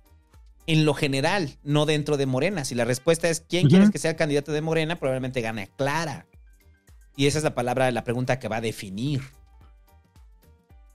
En 0.65 0.83
lo 0.83 0.95
general, 0.95 1.59
no 1.61 1.85
dentro 1.85 2.17
de 2.17 2.25
Morena. 2.25 2.65
Si 2.65 2.73
la 2.73 2.85
respuesta 2.85 3.29
es 3.29 3.41
¿quién 3.41 3.67
quieres 3.67 3.91
que 3.91 3.99
sea 3.99 4.09
el 4.09 4.17
candidato 4.17 4.51
de 4.51 4.61
Morena? 4.61 4.95
Probablemente 4.95 5.41
gane 5.41 5.69
Clara. 5.77 6.25
Y 7.15 7.27
esa 7.27 7.37
es 7.37 7.43
la 7.43 7.53
palabra, 7.53 7.91
la 7.91 8.03
pregunta 8.03 8.39
que 8.39 8.47
va 8.47 8.55
a 8.55 8.61
definir. 8.61 9.21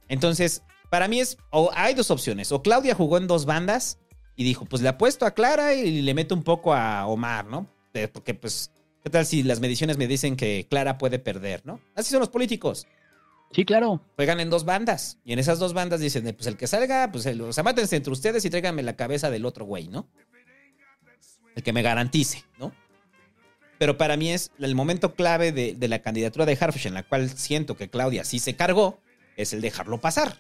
Entonces, 0.09 0.65
para 0.91 1.09
mí 1.09 1.20
es, 1.20 1.39
o 1.51 1.70
hay 1.75 1.94
dos 1.94 2.10
opciones. 2.10 2.52
O 2.52 2.62
Claudia 2.62 2.94
jugó 2.94 3.17
en 3.17 3.27
dos 3.27 3.47
bandas 3.47 3.99
y 4.36 4.44
dijo, 4.44 4.67
pues 4.67 4.83
le 4.83 4.89
apuesto 4.89 5.25
a 5.25 5.31
Clara 5.33 5.75
y 5.75 6.02
le 6.02 6.15
meto 6.15 6.35
un 6.35 6.43
poco 6.43 6.75
a 6.75 7.07
Omar, 7.07 7.47
¿no? 7.47 7.67
Eh, 7.94 8.09
Porque 8.09 8.35
pues 8.35 8.70
¿Qué 9.02 9.09
tal 9.09 9.25
si 9.25 9.43
las 9.43 9.60
mediciones 9.60 9.97
me 9.97 10.07
dicen 10.07 10.36
que 10.36 10.67
Clara 10.69 10.99
puede 10.99 11.19
perder, 11.19 11.62
no? 11.65 11.81
Así 11.94 12.10
son 12.10 12.20
los 12.20 12.28
políticos. 12.28 12.86
Sí, 13.52 13.65
claro. 13.65 14.01
Juegan 14.17 14.41
en 14.41 14.51
dos 14.51 14.65
bandas. 14.65 15.19
Y 15.25 15.33
en 15.33 15.39
esas 15.39 15.59
dos 15.59 15.73
bandas 15.73 16.01
dicen, 16.01 16.23
pues 16.36 16.47
el 16.47 16.57
que 16.57 16.67
salga, 16.67 17.10
pues 17.10 17.27
el, 17.27 17.41
o 17.41 17.52
sea, 17.52 17.65
mátense 17.65 17.97
entre 17.97 18.12
ustedes 18.12 18.44
y 18.44 18.51
tráiganme 18.51 18.83
la 18.83 18.97
cabeza 18.97 19.31
del 19.31 19.47
otro 19.47 19.65
güey, 19.65 19.89
¿no? 19.89 20.07
El 21.57 21.62
que 21.62 21.73
me 21.73 21.83
garantice, 21.83 22.44
¿no? 22.59 22.73
Pero 23.78 23.97
para 23.97 24.17
mí 24.19 24.31
es 24.31 24.52
el 24.59 24.75
momento 24.75 25.15
clave 25.15 25.52
de, 25.52 25.75
de 25.75 25.89
la 25.89 26.01
candidatura 26.01 26.44
de 26.44 26.57
Harfush, 26.60 26.86
en 26.86 26.94
la 26.94 27.02
cual 27.02 27.31
siento 27.31 27.77
que 27.77 27.89
Claudia 27.89 28.25
sí 28.25 28.39
se 28.39 28.55
cargó, 28.55 29.01
es 29.36 29.55
el 29.55 29.62
dejarlo 29.62 29.99
pasar. 30.01 30.39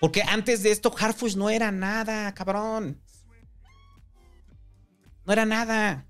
Porque 0.00 0.22
antes 0.22 0.62
de 0.62 0.70
esto, 0.70 0.94
Harfush 0.96 1.36
no 1.36 1.50
era 1.50 1.70
nada, 1.72 2.32
cabrón. 2.34 3.00
No 5.24 5.32
era 5.32 5.44
nada. 5.44 6.06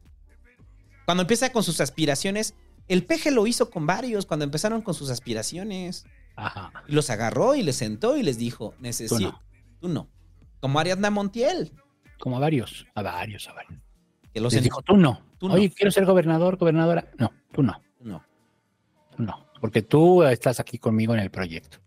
Cuando 1.04 1.22
empieza 1.22 1.50
con 1.52 1.62
sus 1.62 1.80
aspiraciones, 1.80 2.54
el 2.88 3.04
peje 3.04 3.30
lo 3.30 3.46
hizo 3.46 3.70
con 3.70 3.86
varios 3.86 4.26
cuando 4.26 4.44
empezaron 4.44 4.82
con 4.82 4.94
sus 4.94 5.10
aspiraciones. 5.10 6.04
Ajá. 6.36 6.72
Y 6.86 6.92
los 6.92 7.10
agarró 7.10 7.54
y 7.54 7.62
les 7.62 7.76
sentó 7.76 8.16
y 8.16 8.22
les 8.22 8.38
dijo, 8.38 8.74
necesito. 8.78 9.16
Tú 9.16 9.22
no. 9.22 9.42
Tú 9.80 9.88
no. 9.88 10.10
Como 10.60 10.78
Ariadna 10.78 11.10
Montiel. 11.10 11.72
Como 12.18 12.36
a 12.36 12.40
varios, 12.40 12.86
a 12.94 13.02
varios, 13.02 13.48
a 13.48 13.52
varios. 13.52 13.80
Que 14.32 14.40
los 14.40 14.52
Les 14.52 14.62
dijo, 14.62 14.82
tú 14.82 14.96
no. 14.96 15.22
Tú 15.38 15.48
no. 15.48 15.54
Oye, 15.54 15.70
quiero 15.70 15.90
ser 15.90 16.04
gobernador, 16.04 16.56
gobernadora. 16.56 17.10
No, 17.18 17.32
tú 17.52 17.62
no. 17.62 17.80
No. 18.00 18.24
Tú 19.16 19.22
no. 19.22 19.46
Porque 19.60 19.82
tú 19.82 20.22
estás 20.24 20.60
aquí 20.60 20.78
conmigo 20.78 21.14
en 21.14 21.20
el 21.20 21.30
proyecto. 21.30 21.78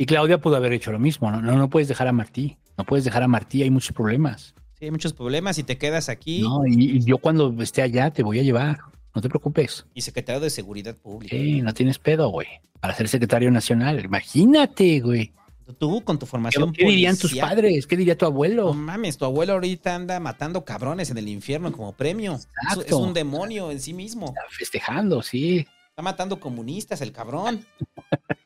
Y 0.00 0.06
Claudia 0.06 0.40
pudo 0.40 0.56
haber 0.56 0.72
hecho 0.72 0.92
lo 0.92 0.98
mismo. 0.98 1.30
No, 1.30 1.42
no, 1.42 1.58
no 1.58 1.68
puedes 1.68 1.86
dejar 1.86 2.08
a 2.08 2.12
Martí. 2.12 2.56
No 2.78 2.84
puedes 2.84 3.04
dejar 3.04 3.22
a 3.22 3.28
Martí. 3.28 3.62
Hay 3.62 3.70
muchos 3.70 3.94
problemas. 3.94 4.54
Sí, 4.78 4.86
hay 4.86 4.90
muchos 4.90 5.12
problemas 5.12 5.58
y 5.58 5.62
te 5.62 5.76
quedas 5.76 6.08
aquí. 6.08 6.40
No, 6.40 6.62
y, 6.66 6.96
y 6.96 7.04
yo 7.04 7.18
cuando 7.18 7.54
esté 7.60 7.82
allá 7.82 8.10
te 8.10 8.22
voy 8.22 8.38
a 8.38 8.42
llevar. 8.42 8.78
No 9.14 9.20
te 9.20 9.28
preocupes. 9.28 9.84
Y 9.92 10.00
secretario 10.00 10.40
de 10.40 10.48
Seguridad 10.48 10.96
Pública. 10.96 11.36
Sí, 11.36 11.60
no 11.60 11.74
tienes 11.74 11.98
pedo, 11.98 12.30
güey. 12.30 12.48
Para 12.80 12.94
ser 12.94 13.08
secretario 13.08 13.50
nacional. 13.50 14.02
Imagínate, 14.02 15.00
güey. 15.00 15.34
Tú 15.78 16.02
con 16.02 16.18
tu 16.18 16.24
formación 16.24 16.72
¿Qué, 16.72 16.82
qué 16.82 16.90
dirían 16.90 17.18
tus 17.18 17.34
padres? 17.34 17.86
¿Qué 17.86 17.94
diría 17.94 18.16
tu 18.16 18.24
abuelo? 18.24 18.68
No 18.68 18.72
mames, 18.72 19.18
tu 19.18 19.26
abuelo 19.26 19.52
ahorita 19.52 19.94
anda 19.94 20.18
matando 20.18 20.64
cabrones 20.64 21.10
en 21.10 21.18
el 21.18 21.28
infierno 21.28 21.72
como 21.72 21.92
premio. 21.92 22.36
Es, 22.36 22.48
Exacto. 22.62 22.84
es 22.86 22.92
un 22.92 23.12
demonio 23.12 23.70
en 23.70 23.78
sí 23.78 23.92
mismo. 23.92 24.28
Está 24.28 24.44
festejando, 24.48 25.20
sí. 25.20 25.66
Está 25.90 26.00
matando 26.00 26.40
comunistas, 26.40 27.02
el 27.02 27.12
cabrón. 27.12 27.66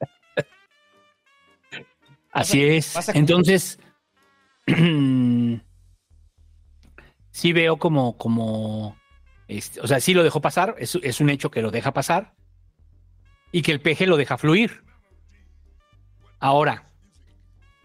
Así 2.34 2.62
es. 2.64 2.94
Entonces, 3.14 3.78
sí 7.30 7.52
veo 7.52 7.76
como, 7.78 8.16
como, 8.16 8.96
este, 9.48 9.80
o 9.80 9.86
sea, 9.86 10.00
sí 10.00 10.14
lo 10.14 10.22
dejó 10.22 10.40
pasar, 10.40 10.74
es, 10.78 10.96
es 11.02 11.20
un 11.20 11.30
hecho 11.30 11.50
que 11.50 11.62
lo 11.62 11.70
deja 11.70 11.92
pasar 11.92 12.34
y 13.52 13.62
que 13.62 13.72
el 13.72 13.80
peje 13.80 14.06
lo 14.06 14.16
deja 14.16 14.36
fluir. 14.36 14.82
Ahora, 16.40 16.90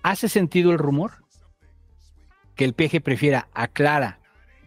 ¿hace 0.03 0.27
sentido 0.29 0.71
el 0.71 0.77
rumor? 0.79 1.23
Que 2.55 2.65
el 2.65 2.73
peje 2.73 2.99
prefiera 3.01 3.47
a 3.53 3.67
Clara 3.67 4.19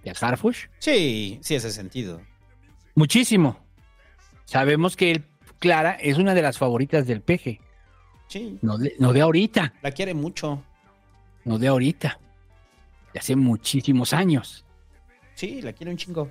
y 0.05 0.09
a 0.09 0.13
Harfush. 0.19 0.67
Sí, 0.79 1.39
sí, 1.43 1.55
ese 1.57 1.71
sentido. 1.71 2.23
Muchísimo. 2.95 3.59
Sabemos 4.45 4.97
que 4.97 5.11
el- 5.11 5.25
Clara 5.59 5.93
es 5.93 6.19
una 6.19 6.35
de 6.35 6.43
las 6.43 6.59
favoritas 6.59 7.07
del 7.07 7.21
peje. 7.21 7.61
Sí, 8.33 8.59
No 8.63 8.79
de, 8.79 8.95
no 8.99 9.13
de 9.13 9.21
ahorita. 9.21 9.75
la 9.83 9.91
quiere 9.91 10.15
mucho. 10.15 10.63
no 11.45 11.59
de 11.59 11.69
ahorita, 11.69 12.19
de 13.13 13.19
hace 13.19 13.37
muchísimos 13.37 14.13
años, 14.15 14.65
Sí, 15.35 15.61
la 15.61 15.73
quiere 15.75 15.91
un 15.91 15.99
chingo. 15.99 16.31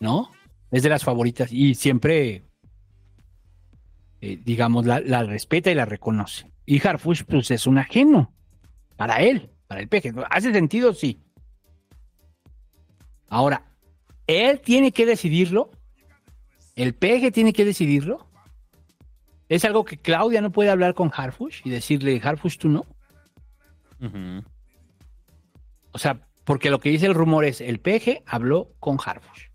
¿no? 0.00 0.30
Es 0.70 0.82
de 0.82 0.88
las 0.88 1.04
favoritas 1.04 1.50
y 1.52 1.74
siempre, 1.74 2.44
eh, 4.20 4.40
digamos, 4.44 4.86
la, 4.86 5.00
la 5.00 5.24
respeta 5.24 5.70
y 5.70 5.74
la 5.74 5.84
reconoce. 5.84 6.50
Y 6.64 6.86
Harfush, 6.86 7.24
pues 7.24 7.50
es 7.50 7.66
un 7.66 7.78
ajeno 7.78 8.32
para 8.96 9.20
él, 9.20 9.50
para 9.66 9.80
el 9.80 9.88
peje. 9.88 10.12
¿Hace 10.30 10.52
sentido? 10.52 10.92
Sí. 10.94 11.20
Ahora, 13.28 13.64
él 14.26 14.60
tiene 14.60 14.92
que 14.92 15.06
decidirlo. 15.06 15.70
El 16.76 16.94
peje 16.94 17.30
tiene 17.30 17.52
que 17.52 17.64
decidirlo. 17.64 18.25
Es 19.48 19.64
algo 19.64 19.84
que 19.84 19.98
Claudia 19.98 20.40
no 20.40 20.50
puede 20.50 20.70
hablar 20.70 20.94
con 20.94 21.12
Harfush 21.14 21.60
y 21.64 21.70
decirle, 21.70 22.20
Harfush, 22.22 22.58
tú 22.58 22.68
no. 22.68 22.86
O 25.92 25.98
sea, 25.98 26.20
porque 26.44 26.70
lo 26.70 26.80
que 26.80 26.90
dice 26.90 27.06
el 27.06 27.14
rumor 27.14 27.44
es, 27.44 27.60
el 27.60 27.80
PG 27.80 28.22
habló 28.26 28.72
con 28.78 28.98
Harfush 29.04 29.48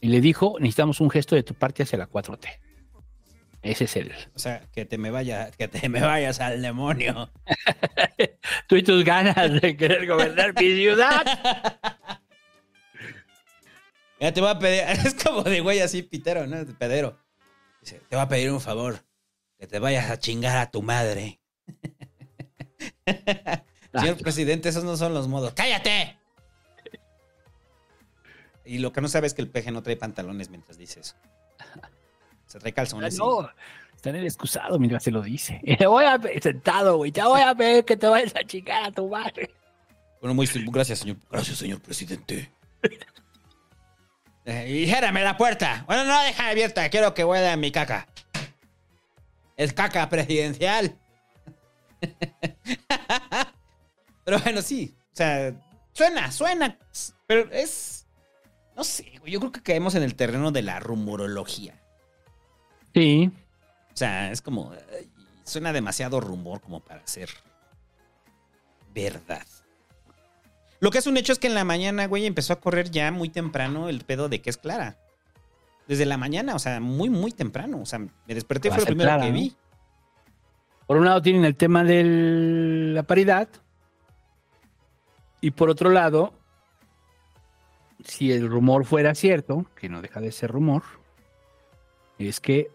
y 0.00 0.08
le 0.08 0.20
dijo, 0.20 0.56
necesitamos 0.58 1.00
un 1.00 1.10
gesto 1.10 1.34
de 1.34 1.42
tu 1.42 1.54
parte 1.54 1.82
hacia 1.82 1.98
la 1.98 2.08
4T. 2.08 2.46
Ese 3.62 3.84
es 3.84 3.96
el... 3.96 4.12
O 4.34 4.38
sea, 4.38 4.60
que 4.72 4.84
te 4.84 4.96
me 4.96 5.10
vaya, 5.10 5.50
que 5.50 5.66
te 5.66 5.88
me 5.88 6.00
vayas 6.00 6.38
al 6.40 6.62
demonio. 6.62 7.32
Tú 8.68 8.76
y 8.76 8.82
tus 8.82 9.04
ganas 9.04 9.60
de 9.60 9.76
querer 9.76 10.06
gobernar 10.06 10.54
mi 10.54 10.72
ciudad. 10.74 11.24
Ya 14.20 14.32
te 14.32 14.40
voy 14.40 14.50
a 14.50 14.58
pedir, 14.58 14.82
es 15.06 15.14
como 15.14 15.42
de 15.42 15.60
güey 15.60 15.80
así 15.80 16.02
pitero, 16.02 16.46
¿no? 16.46 16.64
De 16.64 16.72
pedero. 16.74 17.18
Dice, 17.80 18.00
te 18.08 18.16
voy 18.16 18.24
a 18.24 18.28
pedir 18.28 18.50
un 18.50 18.60
favor, 18.60 19.00
que 19.58 19.66
te 19.66 19.78
vayas 19.78 20.10
a 20.10 20.18
chingar 20.18 20.56
a 20.58 20.70
tu 20.70 20.82
madre. 20.82 21.40
Señor 23.92 24.18
presidente, 24.18 24.68
esos 24.68 24.84
no 24.84 24.96
son 24.96 25.14
los 25.14 25.28
modos. 25.28 25.54
¡Cállate! 25.54 26.18
Y 28.64 28.78
lo 28.78 28.92
que 28.92 29.00
no 29.00 29.08
sabe 29.08 29.26
es 29.26 29.34
que 29.34 29.42
el 29.42 29.48
peje 29.48 29.70
no 29.70 29.82
trae 29.82 29.96
pantalones 29.96 30.50
mientras 30.50 30.76
dice 30.76 31.00
eso. 31.00 31.14
Se 32.46 32.58
trae 32.58 32.72
calzones. 32.72 33.14
y- 33.14 33.18
No, 33.18 33.48
está 33.94 34.10
en 34.10 34.16
el 34.16 34.26
excusado 34.26 34.78
mientras 34.78 35.02
se 35.04 35.10
lo 35.10 35.22
dice. 35.22 35.60
Te 35.78 35.86
voy 35.86 36.04
a 36.04 36.18
sentado, 36.42 36.96
güey, 36.98 37.12
te 37.12 37.22
voy 37.22 37.40
a 37.40 37.54
pedir 37.54 37.84
que 37.84 37.96
te 37.96 38.06
vayas 38.06 38.34
a 38.36 38.44
chingar 38.44 38.84
a 38.84 38.90
tu 38.92 39.08
madre. 39.08 39.50
Bueno, 40.20 40.34
muy 40.34 40.46
gracias, 40.72 40.98
señor. 41.00 41.16
Gracias, 41.30 41.58
señor 41.58 41.80
presidente. 41.80 42.50
Eh, 44.48 44.68
y 44.70 44.86
la 45.24 45.36
puerta. 45.36 45.82
Bueno, 45.88 46.04
no, 46.04 46.22
deja 46.22 46.48
abierta. 46.50 46.88
Quiero 46.88 47.12
que 47.14 47.24
huela 47.24 47.56
mi 47.56 47.72
caca. 47.72 48.06
Es 49.56 49.72
caca 49.72 50.08
presidencial. 50.08 50.98
Pero 54.24 54.38
bueno, 54.40 54.62
sí. 54.62 54.94
O 55.12 55.16
sea, 55.16 55.54
suena, 55.92 56.30
suena. 56.30 56.78
Pero 57.26 57.50
es. 57.52 58.06
No 58.76 58.84
sé, 58.84 59.14
güey, 59.20 59.32
yo 59.32 59.40
creo 59.40 59.52
que 59.52 59.62
caemos 59.62 59.94
en 59.94 60.02
el 60.02 60.14
terreno 60.14 60.52
de 60.52 60.62
la 60.62 60.80
rumorología. 60.80 61.80
Sí. 62.94 63.30
O 63.92 63.96
sea, 63.96 64.30
es 64.30 64.42
como. 64.42 64.72
suena 65.44 65.72
demasiado 65.72 66.20
rumor 66.20 66.60
como 66.60 66.80
para 66.80 67.06
ser 67.06 67.30
verdad. 68.94 69.46
Lo 70.80 70.90
que 70.90 70.98
es 70.98 71.06
un 71.06 71.16
hecho 71.16 71.32
es 71.32 71.38
que 71.38 71.46
en 71.46 71.54
la 71.54 71.64
mañana, 71.64 72.06
güey, 72.06 72.26
empezó 72.26 72.52
a 72.52 72.60
correr 72.60 72.90
ya 72.90 73.10
muy 73.10 73.28
temprano 73.28 73.88
el 73.88 74.04
pedo 74.04 74.28
de 74.28 74.42
que 74.42 74.50
es 74.50 74.58
Clara. 74.58 74.98
Desde 75.86 76.04
la 76.06 76.16
mañana, 76.16 76.54
o 76.54 76.58
sea, 76.58 76.80
muy, 76.80 77.10
muy 77.10 77.30
temprano. 77.32 77.80
O 77.80 77.86
sea, 77.86 77.98
me 77.98 78.10
desperté, 78.26 78.70
fue 78.70 78.80
lo 78.80 78.86
primero 78.86 79.08
Clara, 79.08 79.22
que 79.22 79.28
¿no? 79.30 79.34
vi. 79.34 79.56
Por 80.86 80.96
un 80.96 81.04
lado 81.04 81.22
tienen 81.22 81.44
el 81.44 81.56
tema 81.56 81.84
de 81.84 82.02
la 82.94 83.02
paridad. 83.04 83.48
Y 85.40 85.52
por 85.52 85.70
otro 85.70 85.90
lado, 85.90 86.32
si 88.04 88.32
el 88.32 88.48
rumor 88.48 88.84
fuera 88.84 89.14
cierto, 89.14 89.66
que 89.76 89.88
no 89.88 90.02
deja 90.02 90.20
de 90.20 90.32
ser 90.32 90.50
rumor, 90.50 90.82
es 92.18 92.40
que 92.40 92.70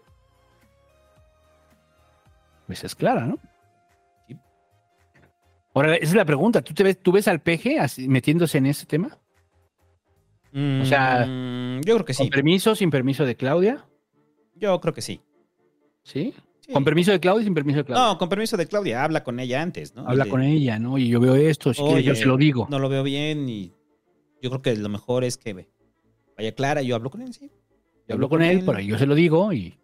pues 2.66 2.84
es 2.84 2.94
clara, 2.94 3.26
¿no? 3.26 3.38
Ahora, 5.74 5.96
esa 5.96 6.04
es 6.04 6.14
la 6.14 6.24
pregunta. 6.24 6.62
¿Tú, 6.62 6.74
te 6.74 6.82
ves, 6.82 7.02
¿Tú 7.02 7.12
ves 7.12 7.28
al 7.28 7.40
peje 7.40 7.78
así, 7.78 8.08
metiéndose 8.08 8.58
en 8.58 8.66
ese 8.66 8.86
tema? 8.86 9.18
O 10.54 10.84
sea, 10.84 11.24
Mm, 11.26 11.80
yo 11.84 11.94
creo 11.94 12.04
que 12.04 12.12
sí. 12.14 12.22
¿Con 12.24 12.28
permiso, 12.30 12.74
sin 12.74 12.90
permiso 12.90 13.24
de 13.24 13.36
Claudia? 13.36 13.86
Yo 14.54 14.80
creo 14.80 14.92
que 14.92 15.00
sí. 15.02 15.20
¿Sí? 16.02 16.34
¿Con 16.72 16.84
permiso 16.84 17.10
de 17.10 17.20
Claudia 17.20 17.44
sin 17.44 17.54
permiso 17.54 17.78
de 17.78 17.84
Claudia? 17.84 18.06
No, 18.06 18.18
con 18.18 18.28
permiso 18.28 18.56
de 18.56 18.66
Claudia, 18.66 19.02
habla 19.04 19.24
con 19.24 19.40
ella 19.40 19.62
antes, 19.62 19.94
¿no? 19.94 20.06
Habla 20.06 20.26
con 20.26 20.42
ella, 20.42 20.78
¿no? 20.78 20.98
Y 20.98 21.08
yo 21.08 21.20
veo 21.20 21.34
esto, 21.34 21.72
si 21.74 22.02
yo 22.02 22.14
se 22.14 22.26
lo 22.26 22.36
digo. 22.36 22.66
No 22.70 22.78
lo 22.78 22.88
veo 22.88 23.02
bien 23.02 23.48
y 23.48 23.72
yo 24.42 24.50
creo 24.50 24.62
que 24.62 24.76
lo 24.76 24.88
mejor 24.88 25.24
es 25.24 25.36
que 25.36 25.66
vaya 26.36 26.54
Clara 26.54 26.82
yo 26.82 26.94
hablo 26.96 27.10
con 27.10 27.22
él, 27.22 27.32
sí. 27.34 27.50
Yo 28.08 28.14
hablo 28.14 28.28
con 28.28 28.42
él, 28.42 28.62
pero 28.66 28.80
yo 28.80 28.98
se 28.98 29.06
lo 29.06 29.14
digo 29.14 29.52
y 29.52 29.78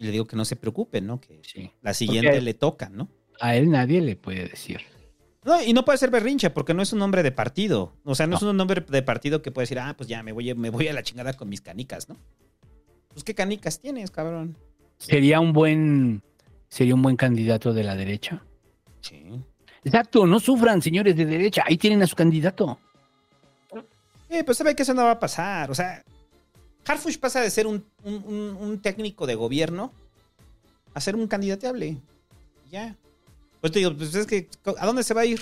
Y 0.00 0.04
le 0.04 0.10
digo 0.12 0.26
que 0.26 0.36
no 0.36 0.44
se 0.44 0.54
preocupe, 0.56 1.00
¿no? 1.00 1.20
Que 1.20 1.40
la 1.82 1.92
siguiente 1.94 2.28
Porque- 2.30 2.40
le 2.42 2.54
toca, 2.54 2.88
¿no? 2.88 3.08
a 3.40 3.54
él 3.56 3.70
nadie 3.70 4.00
le 4.00 4.16
puede 4.16 4.48
decir. 4.48 4.80
No, 5.48 5.62
y 5.62 5.72
no 5.72 5.82
puede 5.84 5.96
ser 5.96 6.10
berrinche 6.10 6.50
porque 6.50 6.74
no 6.74 6.82
es 6.82 6.92
un 6.92 6.98
nombre 6.98 7.22
de 7.22 7.32
partido. 7.32 7.94
O 8.04 8.14
sea, 8.14 8.26
no, 8.26 8.36
es 8.36 8.42
un 8.42 8.54
nombre 8.56 8.84
de 8.86 9.02
partido 9.02 9.40
que 9.40 9.50
puede 9.50 9.62
decir, 9.64 9.78
ah, 9.78 9.94
pues 9.96 10.06
ya 10.08 10.22
me 10.22 10.32
voy, 10.32 10.50
a- 10.50 10.54
me 10.54 10.68
voy 10.68 10.88
a 10.88 10.92
la 10.92 11.02
chingada 11.02 11.32
con 11.32 11.48
mis 11.48 11.62
canicas, 11.62 12.08
¿no? 12.08 12.16
Pues 13.12 13.24
qué 13.24 13.34
canicas 13.34 13.80
tienes, 13.80 14.10
cabrón. 14.10 14.56
Sería 14.98 15.40
un 15.40 15.52
buen 15.54 16.22
sería 16.68 16.94
un 16.94 17.00
buen 17.00 17.16
candidato 17.16 17.72
de 17.72 17.82
la 17.82 17.96
derecha. 17.96 18.42
Sí. 19.00 19.24
Exacto, 19.84 20.26
no 20.26 20.38
sufran, 20.38 20.82
señores 20.82 21.16
de 21.16 21.24
derecha, 21.24 21.62
ahí 21.66 21.78
tienen 21.78 22.02
a 22.02 22.06
su 22.06 22.14
candidato. 22.14 22.78
Eh, 24.28 24.44
pues 24.44 24.58
sabe 24.58 24.76
que 24.76 24.82
eso 24.82 24.92
no 24.92 25.04
va 25.04 25.12
a 25.12 25.18
pasar. 25.20 25.70
O 25.70 25.74
sea, 25.74 26.04
Harfush 26.86 27.16
pasa 27.18 27.40
de 27.40 27.50
ser 27.50 27.66
un, 27.66 27.82
un- 28.04 28.22
un- 28.26 28.56
un 28.60 28.82
técnico 28.82 29.26
de 29.26 29.34
gobierno 29.34 29.92
a 30.92 31.00
ser 31.00 31.16
un 31.16 31.26
candidateable. 31.26 31.96
Ya. 32.70 32.94
Pues 33.60 33.72
te 33.72 33.80
digo, 33.80 33.96
pues 33.96 34.14
es 34.14 34.26
que, 34.26 34.48
¿a 34.78 34.86
dónde 34.86 35.02
se 35.02 35.14
va 35.14 35.22
a 35.22 35.26
ir? 35.26 35.40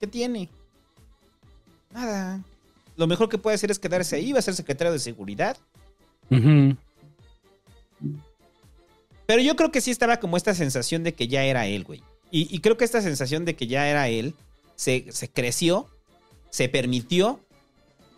¿Qué 0.00 0.06
tiene? 0.06 0.48
Nada. 1.92 2.42
Lo 2.96 3.06
mejor 3.06 3.28
que 3.28 3.38
puede 3.38 3.54
hacer 3.54 3.70
es 3.70 3.78
quedarse 3.78 4.16
ahí, 4.16 4.32
va 4.32 4.38
a 4.38 4.42
ser 4.42 4.54
secretario 4.54 4.92
de 4.92 4.98
seguridad. 4.98 5.56
Pero 9.26 9.42
yo 9.42 9.56
creo 9.56 9.70
que 9.70 9.80
sí 9.80 9.90
estaba 9.90 10.18
como 10.18 10.36
esta 10.36 10.54
sensación 10.54 11.02
de 11.02 11.14
que 11.14 11.28
ya 11.28 11.44
era 11.44 11.66
él, 11.66 11.84
güey. 11.84 12.02
Y, 12.30 12.54
y 12.54 12.60
creo 12.60 12.76
que 12.76 12.84
esta 12.84 13.02
sensación 13.02 13.44
de 13.44 13.54
que 13.54 13.66
ya 13.66 13.88
era 13.88 14.08
él 14.08 14.34
se, 14.74 15.06
se 15.10 15.30
creció, 15.30 15.88
se 16.50 16.68
permitió 16.68 17.40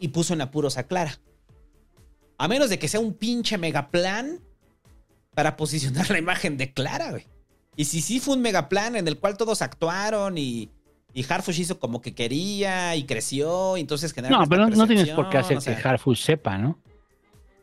y 0.00 0.08
puso 0.08 0.34
en 0.34 0.40
apuros 0.40 0.78
a 0.78 0.84
Clara. 0.84 1.18
A 2.38 2.48
menos 2.48 2.70
de 2.70 2.78
que 2.78 2.88
sea 2.88 3.00
un 3.00 3.14
pinche 3.14 3.58
megaplan 3.58 4.40
para 5.34 5.56
posicionar 5.56 6.10
la 6.10 6.18
imagen 6.18 6.56
de 6.56 6.72
Clara, 6.72 7.10
güey. 7.10 7.26
Y 7.76 7.84
si 7.84 8.00
sí 8.00 8.20
fue 8.20 8.34
un 8.36 8.42
megaplan 8.42 8.96
en 8.96 9.06
el 9.06 9.18
cual 9.18 9.36
todos 9.36 9.60
actuaron 9.62 10.38
y, 10.38 10.70
y 11.12 11.24
Harfush 11.30 11.60
hizo 11.60 11.78
como 11.78 12.00
que 12.00 12.14
quería 12.14 12.96
y 12.96 13.04
creció, 13.04 13.76
y 13.76 13.80
entonces 13.80 14.12
generaron 14.12 14.40
No, 14.42 14.48
pero 14.48 14.68
no, 14.68 14.86
tienes 14.86 15.10
por 15.10 15.28
qué 15.28 15.38
hacer 15.38 15.58
o 15.58 15.60
sea, 15.60 15.76
que 15.76 15.86
Harfush 15.88 16.22
sepa, 16.22 16.56
¿no? 16.58 16.78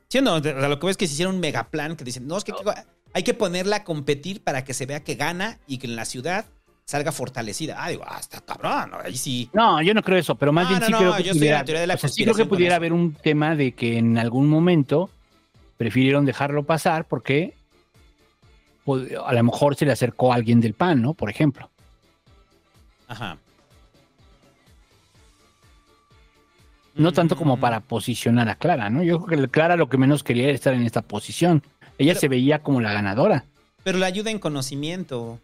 Sí, 0.09 0.22
no, 0.22 0.40
de- 0.40 0.53
lo 0.53 0.80
que 0.80 0.85
ves 0.85 0.93
es 0.93 0.98
que 0.98 1.08
se 1.08 1.14
hicieron 1.14 1.35
un 1.35 1.42
megaplan 1.42 1.95
que 1.95 2.03
dicen, 2.03 2.27
no, 2.27 2.38
es 2.38 2.43
que 2.43 2.53
hay 3.14 3.24
que 3.24 3.33
ponerla 3.33 3.77
a 3.77 3.83
competir 3.83 4.43
para 4.43 4.64
que 4.64 4.74
se 4.75 4.85
vea 4.85 5.03
que 5.03 5.16
gana 5.16 5.59
y 5.67 5.77
que 5.80 5.88
en 5.88 5.95
la 5.95 6.06
ciudad 6.06 6.45
salga 6.85 7.11
fortalecida. 7.11 7.83
Ah, 7.83 7.90
digo, 7.90 8.03
ah, 8.06 8.17
está 8.19 8.42
cabrón, 8.42 8.92
ahí 9.03 9.17
sí. 9.17 9.50
No, 9.53 9.82
yo 9.82 9.93
no 9.93 10.03
creo 10.03 10.19
eso, 10.19 10.35
pero 10.35 10.51
más 10.51 10.66
No, 10.66 10.69
bien 10.69 10.80
no, 10.82 10.85
sí 10.85 10.92
no, 10.92 10.98
creo 11.00 11.16
que 11.16 11.32
pudiera, 11.32 11.58
la 11.59 11.66
teoría 11.66 11.82
de 11.82 11.88
la 11.88 11.93
o 11.95 11.98
sea, 11.98 12.09
sí 12.09 12.24
creo 12.24 12.35
que 12.35 12.45
pudiera 12.45 12.75
haber 12.75 12.93
un 12.93 13.14
tema 13.14 13.56
de 13.56 13.72
que 13.72 13.98
en 13.98 14.17
algún 14.17 14.48
momento 14.50 15.09
prefirieron 15.77 16.25
dejarlo 16.25 16.64
pasar 16.64 17.08
porque 17.08 17.56
pues, 18.84 19.12
a 19.26 19.34
lo 19.34 19.44
mejor 19.44 19.76
se 19.76 19.86
le 19.86 19.92
acercó 19.92 20.32
a 20.32 20.36
alguien 20.36 20.60
del 20.62 20.74
PAN, 20.74 21.02
¿no? 21.02 21.14
Por 21.14 21.30
ejemplo. 21.30 21.70
Ajá. 23.08 23.38
No 26.95 27.12
tanto 27.12 27.36
Mm. 27.36 27.38
como 27.40 27.58
para 27.60 27.80
posicionar 27.80 28.50
a 28.50 28.56
Clara, 28.56 28.90
¿no? 28.90 29.03
Yo 29.03 29.22
creo 29.24 29.42
que 29.42 29.48
Clara 29.50 29.76
lo 29.76 29.90
que 29.90 29.98
menos 29.98 30.24
quería 30.24 30.45
era 30.45 30.53
estar 30.53 30.74
en 30.74 30.84
esta 30.84 31.02
posición. 31.02 31.64
Ella 31.98 32.16
se 32.16 32.28
veía 32.28 32.60
como 32.60 32.82
la 32.82 32.94
ganadora. 32.94 33.45
Pero 33.84 33.98
la 33.98 34.06
ayuda 34.06 34.30
en 34.32 34.40
conocimiento. 34.40 35.40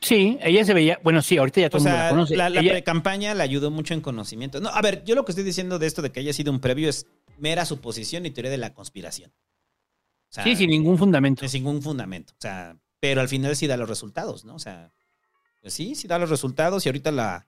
Sí, 0.00 0.38
ella 0.42 0.64
se 0.64 0.74
veía, 0.74 0.98
bueno, 1.04 1.22
sí, 1.22 1.38
ahorita 1.38 1.60
ya 1.60 1.70
todo 1.70 1.80
O 1.82 1.86
el 1.86 1.90
mundo 1.92 2.02
la 2.04 2.10
conoce. 2.10 2.36
la, 2.36 2.50
la 2.50 2.60
Ella- 2.60 2.72
precampaña 2.72 3.34
la 3.34 3.44
ayudó 3.44 3.70
mucho 3.70 3.94
en 3.94 4.00
conocimiento. 4.00 4.60
No, 4.60 4.68
a 4.70 4.82
ver, 4.82 5.04
yo 5.04 5.14
lo 5.14 5.24
que 5.24 5.30
estoy 5.30 5.44
diciendo 5.44 5.78
de 5.78 5.86
esto 5.86 6.02
de 6.02 6.10
que 6.10 6.18
haya 6.20 6.32
sido 6.32 6.50
un 6.50 6.58
previo 6.60 6.88
es 6.88 7.06
mera 7.38 7.64
suposición 7.64 8.26
y 8.26 8.30
teoría 8.32 8.50
de 8.50 8.58
la 8.58 8.74
conspiración. 8.74 9.30
O 10.32 10.34
sea, 10.34 10.44
sí, 10.44 10.56
sin 10.56 10.70
ningún 10.70 10.96
fundamento. 10.96 11.46
Sin 11.46 11.62
ningún 11.62 11.82
fundamento. 11.82 12.32
O 12.32 12.40
sea, 12.40 12.74
pero 13.00 13.20
al 13.20 13.28
final 13.28 13.54
sí 13.54 13.66
da 13.66 13.76
los 13.76 13.86
resultados, 13.86 14.46
¿no? 14.46 14.54
O 14.54 14.58
sea, 14.58 14.90
pues 15.60 15.74
sí, 15.74 15.94
sí 15.94 16.08
da 16.08 16.18
los 16.18 16.30
resultados 16.30 16.86
y 16.86 16.88
ahorita 16.88 17.10
la 17.10 17.46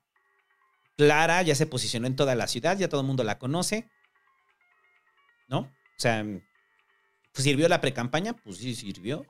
Clara 0.98 1.40
ya 1.40 1.54
se 1.54 1.66
posicionó 1.66 2.06
en 2.06 2.14
toda 2.14 2.34
la 2.34 2.46
ciudad, 2.46 2.76
ya 2.76 2.90
todo 2.90 3.00
el 3.00 3.06
mundo 3.06 3.24
la 3.24 3.38
conoce. 3.38 3.88
¿No? 5.48 5.60
O 5.60 5.70
sea, 5.96 6.22
pues, 7.32 7.42
¿sirvió 7.44 7.68
la 7.68 7.80
precampaña? 7.80 8.34
Pues 8.34 8.58
sí, 8.58 8.74
sirvió. 8.74 9.24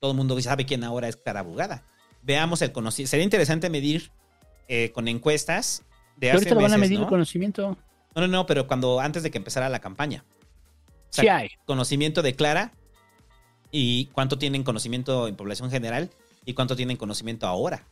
Todo 0.00 0.12
el 0.12 0.16
mundo 0.16 0.40
sabe 0.40 0.64
quién 0.64 0.84
ahora 0.84 1.08
es 1.08 1.16
Clara 1.16 1.42
Bugada. 1.42 1.84
Veamos 2.22 2.62
el 2.62 2.72
conocimiento. 2.72 3.10
Sería 3.10 3.24
interesante 3.24 3.68
medir 3.68 4.10
eh, 4.68 4.90
con 4.92 5.06
encuestas 5.06 5.84
de 6.16 6.30
hace 6.30 6.38
ahorita 6.38 6.54
lo 6.54 6.62
van 6.62 6.72
a 6.72 6.78
medir 6.78 6.98
¿no? 6.98 7.04
el 7.04 7.10
conocimiento. 7.10 7.76
No, 8.14 8.22
no, 8.22 8.26
no, 8.26 8.46
pero 8.46 8.66
cuando 8.66 9.00
antes 9.00 9.22
de 9.22 9.30
que 9.30 9.38
empezara 9.38 9.68
la 9.68 9.80
campaña. 9.80 10.24
O 11.12 11.14
sea, 11.14 11.22
Sí 11.22 11.28
hay. 11.28 11.50
Conocimiento 11.66 12.22
de 12.22 12.34
Clara 12.34 12.72
y 13.70 14.06
cuánto 14.06 14.38
tienen 14.38 14.64
conocimiento 14.64 15.28
en 15.28 15.36
población 15.36 15.70
general 15.70 16.10
y 16.46 16.54
cuánto 16.54 16.74
tienen 16.74 16.96
conocimiento 16.96 17.46
ahora, 17.46 17.86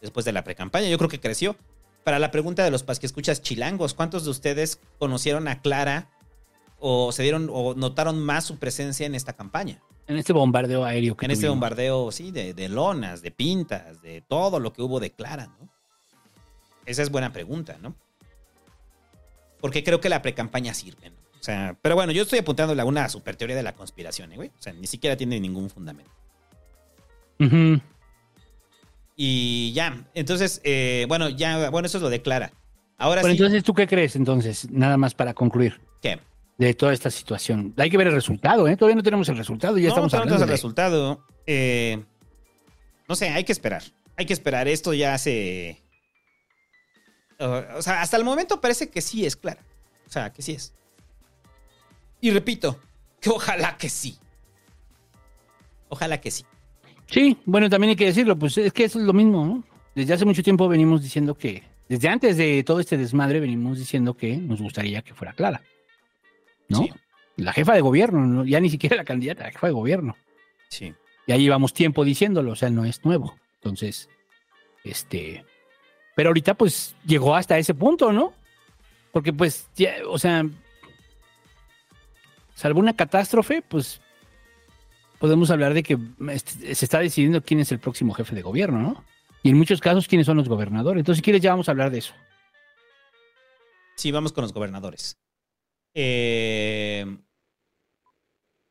después 0.00 0.26
de 0.26 0.32
la 0.32 0.44
precampaña. 0.44 0.88
Yo 0.88 0.98
creo 0.98 1.10
que 1.10 1.20
creció. 1.20 1.56
Para 2.04 2.18
la 2.18 2.30
pregunta 2.30 2.64
de 2.64 2.70
los 2.70 2.82
pas 2.82 2.98
que 2.98 3.06
escuchas 3.06 3.42
chilangos, 3.42 3.94
¿cuántos 3.94 4.24
de 4.24 4.30
ustedes 4.30 4.78
conocieron 4.98 5.48
a 5.48 5.60
Clara 5.60 6.10
o 6.78 7.12
se 7.12 7.22
dieron 7.22 7.48
o 7.52 7.74
notaron 7.74 8.20
más 8.20 8.44
su 8.44 8.58
presencia 8.58 9.06
en 9.06 9.14
esta 9.14 9.34
campaña? 9.34 9.82
En 10.06 10.16
este 10.16 10.32
bombardeo 10.32 10.84
aéreo 10.84 11.16
que 11.16 11.26
En 11.26 11.30
este 11.30 11.48
bombardeo, 11.48 12.10
sí, 12.10 12.30
de, 12.30 12.52
de 12.52 12.68
lonas, 12.68 13.22
de 13.22 13.30
pintas, 13.30 14.02
de 14.02 14.22
todo 14.22 14.58
lo 14.58 14.72
que 14.72 14.82
hubo 14.82 15.00
de 15.00 15.12
Clara, 15.12 15.46
¿no? 15.46 15.68
Esa 16.84 17.02
es 17.02 17.10
buena 17.10 17.32
pregunta, 17.32 17.78
¿no? 17.80 17.94
Porque 19.60 19.84
creo 19.84 20.00
que 20.00 20.08
la 20.08 20.22
precampaña 20.22 20.74
sirve, 20.74 21.10
¿no? 21.10 21.19
O 21.40 21.42
sea, 21.42 21.74
pero 21.80 21.94
bueno, 21.94 22.12
yo 22.12 22.22
estoy 22.22 22.38
apuntándole 22.40 22.82
a 22.82 22.84
una 22.84 23.08
super 23.08 23.34
teoría 23.36 23.56
de 23.56 23.62
la 23.62 23.72
conspiración, 23.72 24.32
¿eh, 24.32 24.36
güey? 24.36 24.48
O 24.58 24.62
sea, 24.62 24.72
ni 24.74 24.86
siquiera 24.86 25.16
tiene 25.16 25.40
ningún 25.40 25.70
fundamento. 25.70 26.10
Ujú. 27.38 27.80
Y 29.16 29.72
ya, 29.74 30.04
entonces, 30.14 30.60
eh, 30.64 31.06
bueno, 31.08 31.28
ya, 31.30 31.70
bueno, 31.70 31.86
eso 31.86 31.98
es 31.98 32.02
lo 32.02 32.10
de 32.10 32.22
Clara. 32.22 32.52
Ahora 32.98 33.22
Bueno, 33.22 33.34
sí, 33.34 33.38
entonces, 33.42 33.64
¿tú 33.64 33.72
qué 33.74 33.86
crees 33.86 34.16
entonces? 34.16 34.70
Nada 34.70 34.96
más 34.98 35.14
para 35.14 35.32
concluir. 35.34 35.80
¿qué? 36.02 36.18
De 36.58 36.74
toda 36.74 36.92
esta 36.92 37.10
situación. 37.10 37.72
Hay 37.78 37.88
que 37.88 37.96
ver 37.96 38.08
el 38.08 38.12
resultado, 38.12 38.68
¿eh? 38.68 38.76
Todavía 38.76 38.96
no 38.96 39.02
tenemos 39.02 39.26
el 39.30 39.38
resultado, 39.38 39.78
ya 39.78 39.84
no, 39.84 39.88
estamos 39.88 40.10
todavía 40.10 40.30
no 40.30 40.34
hablando. 40.36 40.36
tenemos 40.36 40.42
el 40.42 40.48
de- 40.48 40.52
resultado. 40.52 41.26
Eh, 41.46 42.04
no 43.08 43.14
sé, 43.16 43.30
hay 43.30 43.44
que 43.44 43.52
esperar. 43.52 43.82
Hay 44.16 44.26
que 44.26 44.34
esperar. 44.34 44.68
Esto 44.68 44.92
ya 44.92 45.16
se. 45.16 45.80
Uh, 47.38 47.78
o 47.78 47.82
sea, 47.82 48.02
hasta 48.02 48.18
el 48.18 48.24
momento 48.24 48.60
parece 48.60 48.90
que 48.90 49.00
sí 49.00 49.24
es 49.24 49.36
Clara. 49.36 49.62
O 50.06 50.10
sea, 50.10 50.30
que 50.32 50.42
sí 50.42 50.52
es. 50.52 50.74
Y 52.20 52.30
repito, 52.30 52.78
que 53.20 53.30
ojalá 53.30 53.76
que 53.76 53.88
sí. 53.88 54.18
Ojalá 55.88 56.20
que 56.20 56.30
sí. 56.30 56.44
Sí, 57.06 57.36
bueno, 57.44 57.68
también 57.68 57.90
hay 57.90 57.96
que 57.96 58.06
decirlo, 58.06 58.38
pues 58.38 58.56
es 58.58 58.72
que 58.72 58.84
eso 58.84 59.00
es 59.00 59.04
lo 59.04 59.12
mismo, 59.12 59.44
¿no? 59.44 59.64
Desde 59.94 60.14
hace 60.14 60.24
mucho 60.24 60.42
tiempo 60.42 60.68
venimos 60.68 61.02
diciendo 61.02 61.36
que, 61.36 61.64
desde 61.88 62.08
antes 62.08 62.36
de 62.36 62.62
todo 62.62 62.78
este 62.78 62.96
desmadre, 62.96 63.40
venimos 63.40 63.78
diciendo 63.78 64.14
que 64.14 64.36
nos 64.36 64.62
gustaría 64.62 65.02
que 65.02 65.14
fuera 65.14 65.32
Clara. 65.32 65.62
¿no? 66.68 66.86
La 67.36 67.52
jefa 67.52 67.74
de 67.74 67.80
gobierno, 67.80 68.24
¿no? 68.24 68.44
ya 68.44 68.60
ni 68.60 68.70
siquiera 68.70 68.96
la 68.96 69.04
candidata, 69.04 69.44
la 69.44 69.50
jefa 69.50 69.66
de 69.66 69.72
gobierno. 69.72 70.16
Sí. 70.68 70.94
Ya 71.26 71.36
llevamos 71.36 71.74
tiempo 71.74 72.04
diciéndolo, 72.04 72.52
o 72.52 72.56
sea, 72.56 72.70
no 72.70 72.84
es 72.84 73.04
nuevo. 73.04 73.36
Entonces, 73.56 74.08
este. 74.84 75.44
Pero 76.14 76.30
ahorita, 76.30 76.54
pues, 76.54 76.94
llegó 77.04 77.34
hasta 77.34 77.58
ese 77.58 77.74
punto, 77.74 78.12
¿no? 78.12 78.32
Porque, 79.12 79.32
pues, 79.32 79.68
ya, 79.74 79.94
o 80.08 80.18
sea, 80.18 80.44
salvo 82.60 82.80
una 82.80 82.94
catástrofe, 82.94 83.62
pues, 83.62 84.02
podemos 85.18 85.50
hablar 85.50 85.72
de 85.72 85.82
que 85.82 85.98
este, 86.30 86.74
se 86.74 86.84
está 86.84 86.98
decidiendo 86.98 87.42
quién 87.42 87.60
es 87.60 87.72
el 87.72 87.78
próximo 87.80 88.12
jefe 88.12 88.34
de 88.34 88.42
gobierno, 88.42 88.78
¿no? 88.78 89.04
Y 89.42 89.48
en 89.48 89.56
muchos 89.56 89.80
casos, 89.80 90.06
quiénes 90.06 90.26
son 90.26 90.36
los 90.36 90.48
gobernadores. 90.48 91.00
Entonces, 91.00 91.18
si 91.18 91.22
quieres, 91.22 91.40
ya 91.40 91.50
vamos 91.50 91.68
a 91.68 91.70
hablar 91.70 91.90
de 91.90 91.98
eso. 91.98 92.12
Sí, 93.96 94.12
vamos 94.12 94.34
con 94.34 94.42
los 94.42 94.52
gobernadores. 94.52 95.18
Eh, 95.94 97.06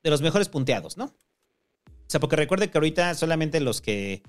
de 0.03 0.09
los 0.09 0.21
mejores 0.21 0.49
punteados, 0.49 0.95
¿no? 0.95 1.05
O 1.05 2.07
sea, 2.07 2.19
porque 2.19 2.35
recuerde 2.35 2.69
que 2.69 2.77
ahorita 2.77 3.15
solamente 3.15 3.59
los 3.59 3.81
que. 3.81 4.21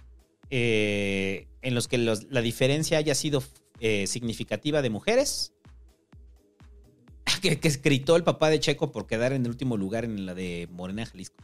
eh, 0.49 1.49
en 1.61 1.75
los 1.75 1.87
que 1.87 1.99
la 1.99 2.41
diferencia 2.41 2.97
haya 2.97 3.15
sido 3.15 3.43
eh, 3.81 4.07
significativa 4.07 4.81
de 4.81 4.89
mujeres. 4.89 5.53
Que, 7.43 7.59
que 7.59 7.69
gritó 7.71 8.17
el 8.17 8.25
papá 8.25 8.49
de 8.51 8.61
Checo 8.61 8.93
por 8.93 9.07
quedar 9.07 9.33
en 9.33 9.45
el 9.45 9.51
último 9.51 9.77
lugar 9.77 10.05
en 10.05 10.27
la 10.27 10.35
de 10.35 10.69
Morena, 10.71 11.07
Jalisco. 11.07 11.37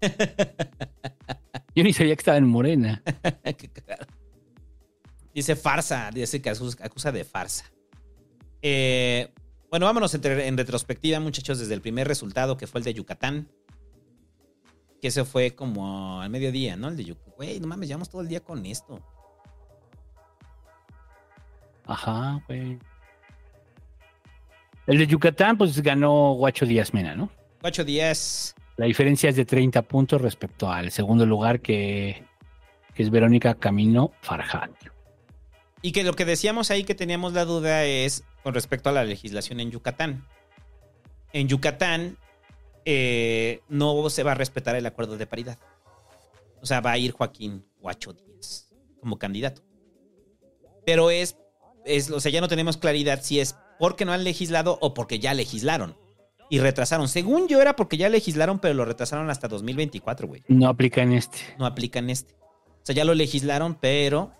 Yo 1.74 1.84
ni 1.84 1.92
sabía 1.92 2.16
que 2.16 2.20
estaba 2.20 2.36
en 2.38 2.48
Morena. 2.48 3.02
Qué. 3.58 3.70
Dice 5.34 5.54
farsa, 5.56 6.10
dice 6.12 6.42
que 6.42 6.50
acusa, 6.50 6.84
acusa 6.84 7.12
de 7.12 7.24
farsa. 7.24 7.64
Eh, 8.62 9.32
bueno, 9.70 9.86
vámonos 9.86 10.12
entre- 10.14 10.48
en 10.48 10.56
retrospectiva, 10.58 11.20
muchachos, 11.20 11.58
desde 11.60 11.74
el 11.74 11.80
primer 11.80 12.08
resultado 12.08 12.56
que 12.56 12.66
fue 12.66 12.80
el 12.80 12.84
de 12.84 12.94
Yucatán. 12.94 13.48
Que 15.00 15.08
ese 15.08 15.24
fue 15.24 15.54
como 15.54 16.20
al 16.20 16.28
mediodía, 16.30 16.76
¿no? 16.76 16.88
El 16.88 16.96
de 16.96 17.04
Yucatán. 17.04 17.34
Güey, 17.36 17.60
no 17.60 17.68
mames, 17.68 17.88
llevamos 17.88 18.10
todo 18.10 18.22
el 18.22 18.28
día 18.28 18.40
con 18.40 18.66
esto. 18.66 19.00
Ajá, 21.86 22.42
güey. 22.46 22.78
El 24.86 24.98
de 24.98 25.06
Yucatán, 25.06 25.56
pues 25.58 25.80
ganó 25.80 26.32
Guacho 26.34 26.66
Díaz 26.66 26.92
Mena, 26.94 27.14
¿no? 27.14 27.30
Ocho 27.62 27.84
días. 27.84 28.54
La 28.76 28.86
diferencia 28.86 29.28
es 29.28 29.36
de 29.36 29.44
30 29.44 29.82
puntos 29.82 30.20
respecto 30.20 30.70
al 30.70 30.90
segundo 30.90 31.26
lugar 31.26 31.60
que, 31.60 32.24
que 32.94 33.02
es 33.02 33.10
Verónica 33.10 33.54
Camino 33.54 34.12
Farjat. 34.22 34.70
Y 35.82 35.92
que 35.92 36.04
lo 36.04 36.14
que 36.14 36.24
decíamos 36.24 36.70
ahí 36.70 36.84
que 36.84 36.94
teníamos 36.94 37.34
la 37.34 37.44
duda 37.44 37.84
es 37.84 38.24
con 38.42 38.54
respecto 38.54 38.88
a 38.88 38.92
la 38.92 39.04
legislación 39.04 39.60
en 39.60 39.70
Yucatán. 39.70 40.26
En 41.32 41.48
Yucatán 41.48 42.16
eh, 42.86 43.60
no 43.68 44.08
se 44.08 44.22
va 44.22 44.32
a 44.32 44.34
respetar 44.34 44.76
el 44.76 44.86
acuerdo 44.86 45.18
de 45.18 45.26
paridad. 45.26 45.58
O 46.62 46.66
sea, 46.66 46.80
va 46.80 46.92
a 46.92 46.98
ir 46.98 47.12
Joaquín 47.12 47.66
Guacho 47.80 48.14
Díaz 48.14 48.70
como 49.00 49.18
candidato. 49.18 49.62
Pero 50.86 51.10
es, 51.10 51.36
es, 51.84 52.10
o 52.10 52.20
sea, 52.20 52.32
ya 52.32 52.40
no 52.40 52.48
tenemos 52.48 52.78
claridad 52.78 53.22
si 53.22 53.40
es 53.40 53.56
porque 53.80 54.04
no 54.04 54.12
han 54.12 54.24
legislado 54.24 54.76
o 54.82 54.92
porque 54.92 55.18
ya 55.20 55.32
legislaron. 55.32 55.96
Y 56.50 56.58
retrasaron. 56.58 57.08
Según 57.08 57.48
yo 57.48 57.62
era 57.62 57.76
porque 57.76 57.96
ya 57.96 58.10
legislaron, 58.10 58.58
pero 58.58 58.74
lo 58.74 58.84
retrasaron 58.84 59.30
hasta 59.30 59.48
2024, 59.48 60.28
güey. 60.28 60.42
No 60.48 60.68
aplica 60.68 61.00
en 61.00 61.14
este. 61.14 61.38
No 61.58 61.64
aplica 61.64 61.98
en 61.98 62.10
este. 62.10 62.34
O 62.34 62.82
sea, 62.82 62.94
ya 62.94 63.06
lo 63.06 63.14
legislaron, 63.14 63.78
pero 63.80 64.32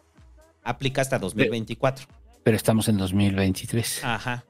aplica 0.63 1.01
hasta 1.01 1.19
2024. 1.19 2.07
Pero 2.43 2.55
estamos 2.55 2.89
en 2.89 2.99
2023. 2.99 4.05
Ajá. 4.05 4.45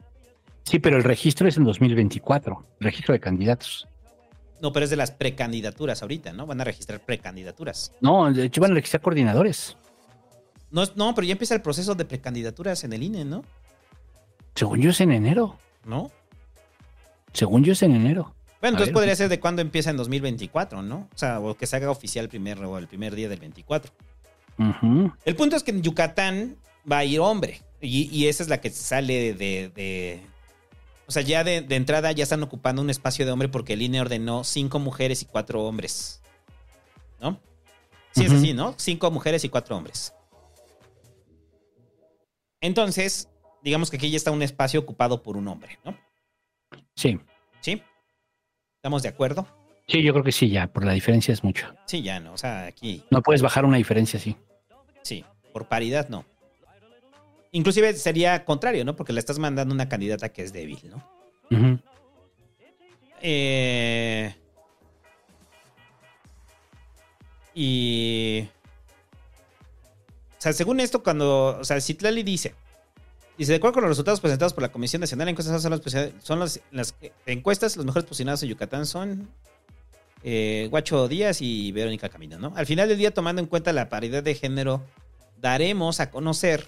Sí, 0.64 0.80
pero 0.80 0.96
el 0.96 1.04
registro 1.04 1.46
es 1.46 1.56
en 1.56 1.62
2024. 1.64 2.64
El 2.80 2.84
registro 2.84 3.12
de 3.12 3.20
candidatos. 3.20 3.86
No, 4.60 4.72
pero 4.72 4.82
es 4.82 4.90
de 4.90 4.96
las 4.96 5.12
precandidaturas 5.12 6.02
ahorita, 6.02 6.32
¿no? 6.32 6.46
Van 6.46 6.60
a 6.60 6.64
registrar 6.64 6.98
precandidaturas. 6.98 7.92
No, 8.00 8.32
de 8.32 8.46
hecho 8.46 8.60
van 8.60 8.72
a 8.72 8.74
registrar 8.74 9.02
coordinadores. 9.02 9.76
No, 10.72 10.82
no, 10.96 11.14
pero 11.14 11.28
ya 11.28 11.32
empieza 11.32 11.54
el 11.54 11.62
proceso 11.62 11.94
de 11.94 12.04
precandidaturas 12.04 12.82
en 12.82 12.92
el 12.92 13.04
INE, 13.04 13.24
¿no? 13.24 13.44
Según 14.54 14.80
yo 14.80 14.90
es 14.90 15.00
en 15.00 15.12
enero. 15.12 15.56
¿No? 15.84 16.10
Según 17.32 17.64
yo 17.64 17.72
es 17.72 17.82
en 17.82 17.94
enero. 17.94 18.34
Bueno, 18.60 18.74
entonces 18.74 18.88
ver. 18.88 18.94
podría 18.94 19.16
ser 19.16 19.28
de 19.30 19.40
cuándo 19.40 19.62
empieza 19.62 19.90
en 19.90 19.96
2024, 19.96 20.82
¿no? 20.82 21.08
O 21.14 21.18
sea, 21.18 21.40
o 21.40 21.56
que 21.56 21.66
se 21.66 21.76
haga 21.76 21.90
oficial 21.90 22.28
primero 22.28 22.70
o 22.70 22.76
el 22.78 22.88
primer 22.88 23.14
día 23.14 23.28
del 23.28 23.40
24. 23.40 23.90
Ujú. 24.58 25.12
El 25.24 25.36
punto 25.36 25.56
es 25.56 25.62
que 25.62 25.70
en 25.70 25.82
Yucatán 25.82 26.56
va 26.90 26.98
a 26.98 27.04
ir 27.04 27.20
hombre. 27.20 27.62
Y, 27.80 28.10
y 28.14 28.26
esa 28.28 28.42
es 28.42 28.48
la 28.50 28.60
que 28.60 28.68
sale 28.70 29.32
de. 29.34 29.70
de- 29.70 30.20
o 31.06 31.12
sea, 31.12 31.22
ya 31.22 31.42
de, 31.42 31.62
de 31.62 31.74
entrada 31.76 32.12
ya 32.12 32.22
están 32.22 32.42
ocupando 32.42 32.82
un 32.82 32.90
espacio 32.90 33.24
de 33.24 33.32
hombre 33.32 33.48
porque 33.48 33.72
el 33.72 33.82
INE 33.82 34.00
ordenó 34.00 34.44
cinco 34.44 34.78
mujeres 34.78 35.22
y 35.22 35.24
cuatro 35.24 35.64
hombres. 35.64 36.20
¿No? 37.20 37.40
Sí, 38.12 38.26
es 38.26 38.32
así, 38.32 38.52
¿no? 38.52 38.74
Cinco 38.76 39.10
mujeres 39.10 39.42
y 39.44 39.48
cuatro 39.48 39.76
hombres. 39.76 40.12
Entonces, 42.60 43.28
digamos 43.62 43.90
que 43.90 43.96
aquí 43.96 44.10
ya 44.10 44.16
está 44.16 44.30
un 44.30 44.42
espacio 44.42 44.80
ocupado 44.80 45.22
por 45.22 45.36
un 45.36 45.48
hombre, 45.48 45.78
¿no? 45.84 45.96
Sí. 46.94 47.18
¿Sí? 47.60 47.82
¿Estamos 48.76 49.02
de 49.02 49.08
acuerdo? 49.08 49.46
Sí, 49.86 50.02
yo 50.02 50.12
creo 50.12 50.24
que 50.24 50.32
sí, 50.32 50.48
ya. 50.50 50.68
Por 50.68 50.84
la 50.84 50.92
diferencia 50.92 51.32
es 51.32 51.42
mucho. 51.42 51.74
Sí, 51.86 52.02
ya 52.02 52.20
no. 52.20 52.32
O 52.32 52.38
sea, 52.38 52.66
aquí 52.66 53.02
No 53.10 53.22
puedes 53.22 53.42
bajar 53.42 53.64
una 53.64 53.76
diferencia 53.76 54.18
así. 54.18 54.36
Sí, 55.02 55.24
por 55.52 55.66
paridad 55.66 56.08
no. 56.08 56.24
Inclusive 57.52 57.94
sería 57.94 58.44
contrario, 58.44 58.84
¿no? 58.84 58.94
Porque 58.94 59.12
le 59.12 59.18
estás 59.18 59.38
mandando 59.38 59.74
una 59.74 59.88
candidata 59.88 60.28
que 60.28 60.42
es 60.42 60.52
débil, 60.52 60.78
¿no? 60.88 61.82
Eh, 63.20 64.34
y... 67.54 68.48
O 70.38 70.42
sea, 70.42 70.52
según 70.52 70.80
esto, 70.80 71.02
cuando... 71.02 71.58
O 71.60 71.64
sea, 71.64 71.80
Citlali 71.80 72.22
dice... 72.22 72.54
Dice, 73.40 73.52
de 73.52 73.56
acuerdo 73.56 73.72
con 73.72 73.84
los 73.84 73.92
resultados 73.92 74.20
presentados 74.20 74.52
por 74.52 74.60
la 74.60 74.70
Comisión 74.70 75.00
Nacional 75.00 75.24
de 75.24 75.30
Encuestas, 75.30 75.62
son, 75.62 75.70
las, 75.70 76.12
son 76.22 76.40
las, 76.40 76.60
las 76.72 76.94
encuestas, 77.24 77.74
los 77.74 77.86
mejores 77.86 78.06
posicionados 78.06 78.42
en 78.42 78.50
Yucatán 78.50 78.84
son 78.84 79.30
eh, 80.22 80.68
Guacho 80.70 81.08
Díaz 81.08 81.40
y 81.40 81.72
Verónica 81.72 82.10
Camino, 82.10 82.38
¿no? 82.38 82.52
Al 82.54 82.66
final 82.66 82.86
del 82.86 82.98
día, 82.98 83.14
tomando 83.14 83.40
en 83.40 83.46
cuenta 83.46 83.72
la 83.72 83.88
paridad 83.88 84.22
de 84.22 84.34
género, 84.34 84.84
daremos 85.40 86.00
a 86.00 86.10
conocer 86.10 86.66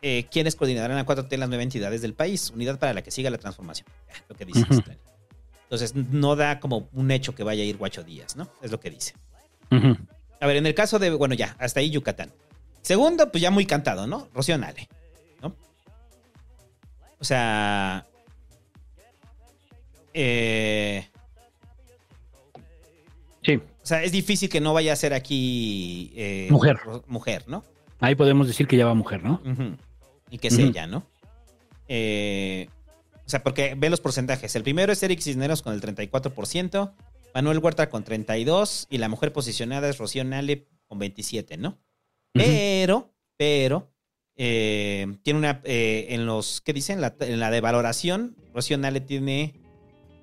eh, 0.00 0.26
quiénes 0.30 0.54
coordinarán 0.54 0.96
a 0.96 1.04
4T 1.04 1.26
en 1.32 1.40
las 1.40 1.48
nueve 1.48 1.64
entidades 1.64 2.02
del 2.02 2.14
país, 2.14 2.50
unidad 2.50 2.78
para 2.78 2.94
la 2.94 3.02
que 3.02 3.10
siga 3.10 3.28
la 3.28 3.38
transformación. 3.38 3.88
Lo 4.28 4.36
que 4.36 4.44
dice. 4.44 4.64
Entonces, 5.64 5.92
no 5.96 6.36
da 6.36 6.60
como 6.60 6.88
un 6.92 7.10
hecho 7.10 7.34
que 7.34 7.42
vaya 7.42 7.64
a 7.64 7.66
ir 7.66 7.78
Guacho 7.78 8.04
Díaz, 8.04 8.36
¿no? 8.36 8.48
Es 8.62 8.70
lo 8.70 8.78
que 8.78 8.90
dice. 8.90 9.14
A 9.72 10.46
ver, 10.46 10.54
en 10.54 10.66
el 10.66 10.74
caso 10.76 11.00
de, 11.00 11.10
bueno, 11.10 11.34
ya, 11.34 11.56
hasta 11.58 11.80
ahí 11.80 11.90
Yucatán. 11.90 12.32
Segundo, 12.80 13.32
pues 13.32 13.42
ya 13.42 13.50
muy 13.50 13.66
cantado, 13.66 14.06
¿no? 14.06 14.28
Rocío 14.32 14.56
Nale, 14.56 14.88
¿no? 15.42 15.54
O 17.18 17.24
sea. 17.24 18.04
Eh, 20.14 21.06
Sí. 23.42 23.54
o 23.56 23.86
sea, 23.86 24.02
es 24.02 24.12
difícil 24.12 24.48
que 24.50 24.60
no 24.60 24.74
vaya 24.74 24.92
a 24.92 24.96
ser 24.96 25.14
aquí. 25.14 26.12
eh, 26.16 26.48
Mujer. 26.50 26.76
Mujer, 27.06 27.44
¿no? 27.46 27.64
Ahí 28.00 28.14
podemos 28.14 28.46
decir 28.46 28.66
que 28.66 28.76
ya 28.76 28.84
va 28.86 28.94
mujer, 28.94 29.22
¿no? 29.24 29.40
Y 30.30 30.38
que 30.38 30.48
es 30.48 30.58
ella, 30.58 30.86
¿no? 30.86 31.04
Eh, 31.88 32.68
o 33.24 33.28
sea, 33.28 33.42
porque 33.42 33.74
ve 33.76 33.88
los 33.90 34.00
porcentajes. 34.00 34.54
El 34.56 34.62
primero 34.62 34.92
es 34.92 35.02
Eric 35.02 35.20
Cisneros 35.20 35.62
con 35.62 35.72
el 35.72 35.80
34%, 35.80 36.92
Manuel 37.34 37.58
Huerta 37.58 37.88
con 37.88 38.04
32% 38.04 38.86
y 38.90 38.98
la 38.98 39.08
mujer 39.08 39.32
posicionada 39.32 39.88
es 39.88 39.98
Rocío 39.98 40.24
Nale 40.24 40.66
con 40.86 41.00
27%, 41.00 41.56
¿no? 41.58 41.78
Pero, 42.32 43.10
pero, 43.36 43.90
eh, 44.38 45.06
tiene 45.22 45.38
una, 45.38 45.60
eh, 45.64 46.06
en 46.10 46.24
los, 46.26 46.60
¿qué 46.62 46.72
dicen? 46.72 47.00
La- 47.00 47.14
en 47.20 47.38
la 47.40 47.50
de 47.50 47.60
valoración, 47.60 48.36
Rocío 48.54 48.78
Nale 48.78 49.00
tiene 49.00 49.60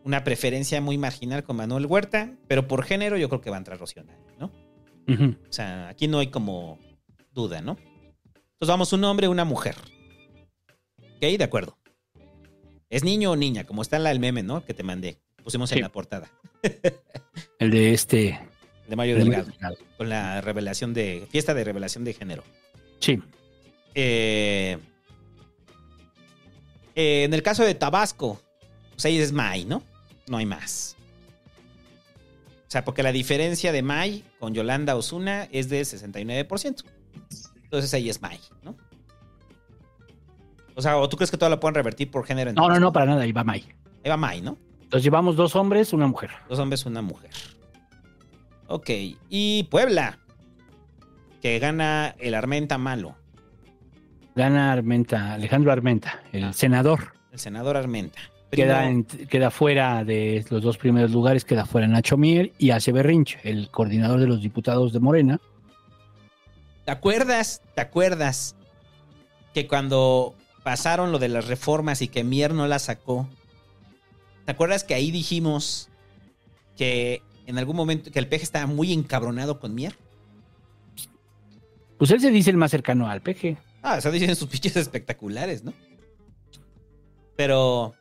una 0.03 0.23
preferencia 0.23 0.81
muy 0.81 0.97
marginal 0.97 1.43
con 1.43 1.57
Manuel 1.57 1.85
Huerta, 1.85 2.33
pero 2.47 2.67
por 2.67 2.83
género 2.83 3.17
yo 3.17 3.27
creo 3.29 3.41
que 3.41 3.49
va 3.49 3.57
a 3.57 3.59
entrar 3.59 3.77
Rocío 3.79 4.03
Nale, 4.03 4.19
¿no? 4.39 4.51
O 5.47 5.51
sea, 5.53 5.89
aquí 5.89 6.07
no 6.07 6.19
hay 6.19 6.27
como 6.27 6.79
duda, 7.31 7.61
¿no? 7.61 7.77
Entonces 7.77 8.67
vamos, 8.69 8.91
un 8.93 9.03
hombre, 9.03 9.27
una 9.27 9.45
mujer. 9.45 9.75
Ok, 11.17 11.21
de 11.37 11.43
acuerdo. 11.43 11.77
¿Es 12.89 13.03
niño 13.03 13.31
o 13.31 13.35
niña? 13.35 13.65
Como 13.65 13.81
está 13.81 13.97
en 13.97 14.03
la 14.03 14.09
del 14.09 14.19
meme, 14.19 14.41
¿no? 14.43 14.63
Que 14.63 14.73
te 14.73 14.83
mandé. 14.83 15.19
Pusimos 15.43 15.71
en 15.71 15.77
Sí. 15.77 15.81
la 15.81 15.89
portada. 15.91 16.31
El 17.59 17.71
de 17.71 17.93
este. 17.93 18.39
De 18.87 18.95
Mario 18.95 19.13
el 19.15 19.19
de 19.19 19.25
Delgado. 19.25 19.45
Delgado. 19.51 19.77
Con 19.97 20.09
la 20.09 20.41
revelación 20.41 20.93
de. 20.93 21.27
Fiesta 21.29 21.53
de 21.53 21.63
revelación 21.63 22.03
de 22.03 22.13
género. 22.13 22.43
Sí. 22.99 23.19
Eh, 23.95 24.77
eh, 26.95 27.23
en 27.23 27.33
el 27.33 27.41
caso 27.41 27.63
de 27.63 27.73
Tabasco, 27.73 28.39
pues 28.91 29.05
ahí 29.05 29.17
es 29.17 29.31
May, 29.31 29.65
¿no? 29.65 29.81
No 30.27 30.37
hay 30.37 30.45
más. 30.45 30.95
O 32.67 32.71
sea, 32.71 32.83
porque 32.83 33.03
la 33.03 33.11
diferencia 33.11 33.71
de 33.71 33.81
May 33.81 34.23
con 34.39 34.53
Yolanda 34.53 34.95
Osuna 34.95 35.47
es 35.51 35.69
de 35.69 35.81
69%. 35.81 36.83
Entonces 37.63 37.93
ahí 37.93 38.09
es 38.09 38.21
May, 38.21 38.39
¿no? 38.63 38.75
O 40.75 40.81
sea, 40.81 40.97
¿o 40.97 41.07
tú 41.07 41.15
crees 41.15 41.31
que 41.31 41.37
todo 41.37 41.49
lo 41.49 41.59
pueden 41.59 41.75
revertir 41.75 42.11
por 42.11 42.25
género? 42.25 42.51
No, 42.53 42.67
no, 42.67 42.79
no, 42.79 42.91
para 42.91 43.05
nada. 43.05 43.23
Ahí 43.23 43.31
va 43.31 43.43
May. 43.43 43.65
Ahí 44.03 44.09
va 44.09 44.17
May, 44.17 44.41
¿no? 44.41 44.57
Entonces 44.81 45.03
llevamos 45.03 45.35
dos 45.35 45.55
hombres, 45.55 45.93
una 45.93 46.07
mujer. 46.07 46.31
Dos 46.49 46.59
hombres, 46.59 46.85
una 46.85 47.01
mujer. 47.01 47.31
Ok. 48.67 48.89
Y 49.29 49.63
Puebla. 49.63 50.19
Que 51.41 51.59
gana 51.59 52.15
el 52.19 52.33
Armenta 52.33 52.77
Malo. 52.77 53.15
Gana 54.35 54.71
Armenta, 54.73 55.33
Alejandro 55.33 55.71
Armenta, 55.71 56.21
el 56.33 56.53
senador. 56.53 57.13
El 57.31 57.39
senador 57.39 57.77
Armenta. 57.77 58.19
Queda, 58.51 58.87
en- 58.89 59.03
queda 59.03 59.49
fuera 59.51 60.03
de 60.03 60.45
los 60.49 60.61
dos 60.61 60.77
primeros 60.77 61.11
lugares, 61.11 61.43
queda 61.43 61.65
fuera 61.65 61.87
Nacho 61.87 62.15
Mier 62.15 62.53
y 62.57 62.69
hace 62.71 62.91
Berrinche, 62.91 63.39
el 63.43 63.69
coordinador 63.69 64.19
de 64.19 64.27
los 64.27 64.41
diputados 64.41 64.93
de 64.93 64.99
Morena. 64.99 65.39
¿Te 66.85 66.91
acuerdas? 66.91 67.61
¿Te 67.73 67.81
acuerdas? 67.81 68.55
Que 69.53 69.67
cuando 69.67 70.35
pasaron 70.63 71.11
lo 71.11 71.19
de 71.19 71.29
las 71.29 71.47
reformas 71.47 72.01
y 72.01 72.07
que 72.07 72.23
Mier 72.23 72.53
no 72.53 72.67
la 72.67 72.79
sacó. 72.79 73.27
¿Te 74.45 74.51
acuerdas 74.51 74.83
que 74.83 74.93
ahí 74.93 75.11
dijimos 75.11 75.89
que 76.77 77.21
en 77.47 77.57
algún 77.57 77.75
momento 77.75 78.11
que 78.11 78.19
el 78.19 78.27
peje 78.27 78.43
estaba 78.43 78.67
muy 78.67 78.93
encabronado 78.93 79.59
con 79.59 79.73
Mier? 79.73 79.95
Pues 81.97 82.11
él 82.11 82.19
se 82.21 82.31
dice 82.31 82.51
el 82.51 82.57
más 82.57 82.71
cercano 82.71 83.09
al 83.09 83.21
peje. 83.21 83.57
Ah, 83.87 83.99
eso 83.99 84.09
dicen 84.09 84.35
sus 84.35 84.47
pinches 84.49 84.75
espectaculares, 84.77 85.63
¿no? 85.63 85.71
Pero. 87.35 87.93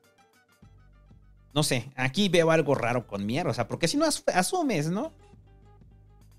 No 1.53 1.63
sé, 1.63 1.93
aquí 1.95 2.29
veo 2.29 2.51
algo 2.51 2.75
raro 2.75 3.07
con 3.07 3.25
Mier, 3.27 3.47
o 3.47 3.55
sea, 3.55 3.69
porque 3.69 3.87
si 3.87 3.97
no 3.97 4.05
as- 4.07 4.25
asumes, 4.35 4.91
¿no? 4.91 5.13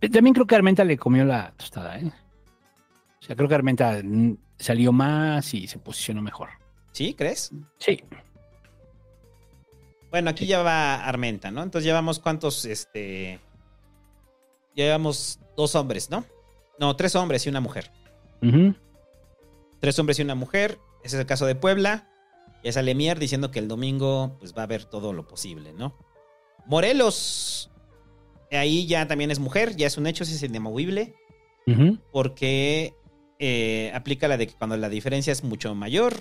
Eh, 0.01 0.09
También 0.09 0.33
creo 0.33 0.45
que 0.47 0.55
Armenta 0.55 0.83
le 0.83 0.97
comió 0.97 1.23
la 1.23 1.53
tostada, 1.55 1.97
¿eh? 1.99 2.11
O 3.21 3.23
sea, 3.23 3.35
creo 3.35 3.47
que 3.47 3.55
Armenta 3.55 4.01
mm, 4.03 4.35
salió 4.59 4.91
más 4.91 5.53
y 5.53 5.67
se 5.67 5.77
posicionó 5.79 6.21
mejor. 6.21 6.49
¿Sí? 6.91 7.13
¿Crees? 7.13 7.51
Sí. 7.77 8.03
Bueno, 10.11 10.29
aquí 10.31 10.47
ya 10.47 10.61
va 10.63 11.05
Armenta, 11.05 11.49
¿no? 11.51 11.63
Entonces 11.63 11.85
llevamos 11.85 12.19
cuántos, 12.19 12.65
este. 12.65 13.39
Llevamos 14.73 15.39
dos 15.55 15.75
hombres, 15.75 16.09
¿no? 16.09 16.25
No, 16.79 16.95
tres 16.97 17.15
hombres 17.15 17.45
y 17.45 17.49
una 17.49 17.61
mujer. 17.61 17.91
Ujú. 18.41 18.75
Tres 19.79 19.97
hombres 19.99 20.19
y 20.19 20.21
una 20.23 20.35
mujer. 20.35 20.79
Ese 21.03 21.15
es 21.17 21.19
el 21.21 21.25
caso 21.25 21.45
de 21.45 21.55
Puebla. 21.55 22.09
Ya 22.63 22.71
sale 22.71 22.95
Mier 22.95 23.19
diciendo 23.19 23.51
que 23.51 23.59
el 23.59 23.67
domingo 23.67 24.37
pues 24.39 24.55
va 24.55 24.61
a 24.61 24.63
haber 24.65 24.85
todo 24.85 25.13
lo 25.13 25.27
posible, 25.27 25.73
¿no? 25.73 25.95
Morelos. 26.65 27.69
Ahí 28.51 28.87
ya 28.87 29.07
también 29.07 29.31
es 29.31 29.39
mujer, 29.39 29.75
ya 29.75 29.85
es 29.87 29.97
un 29.97 30.07
hecho, 30.07 30.23
es 30.23 30.41
inamovible. 30.43 31.13
Porque 32.11 32.93
eh, 33.39 33.91
aplica 33.93 34.27
la 34.27 34.37
de 34.37 34.47
que 34.47 34.53
cuando 34.53 34.77
la 34.77 34.87
diferencia 34.89 35.31
es 35.33 35.43
mucho 35.43 35.73
mayor, 35.75 36.13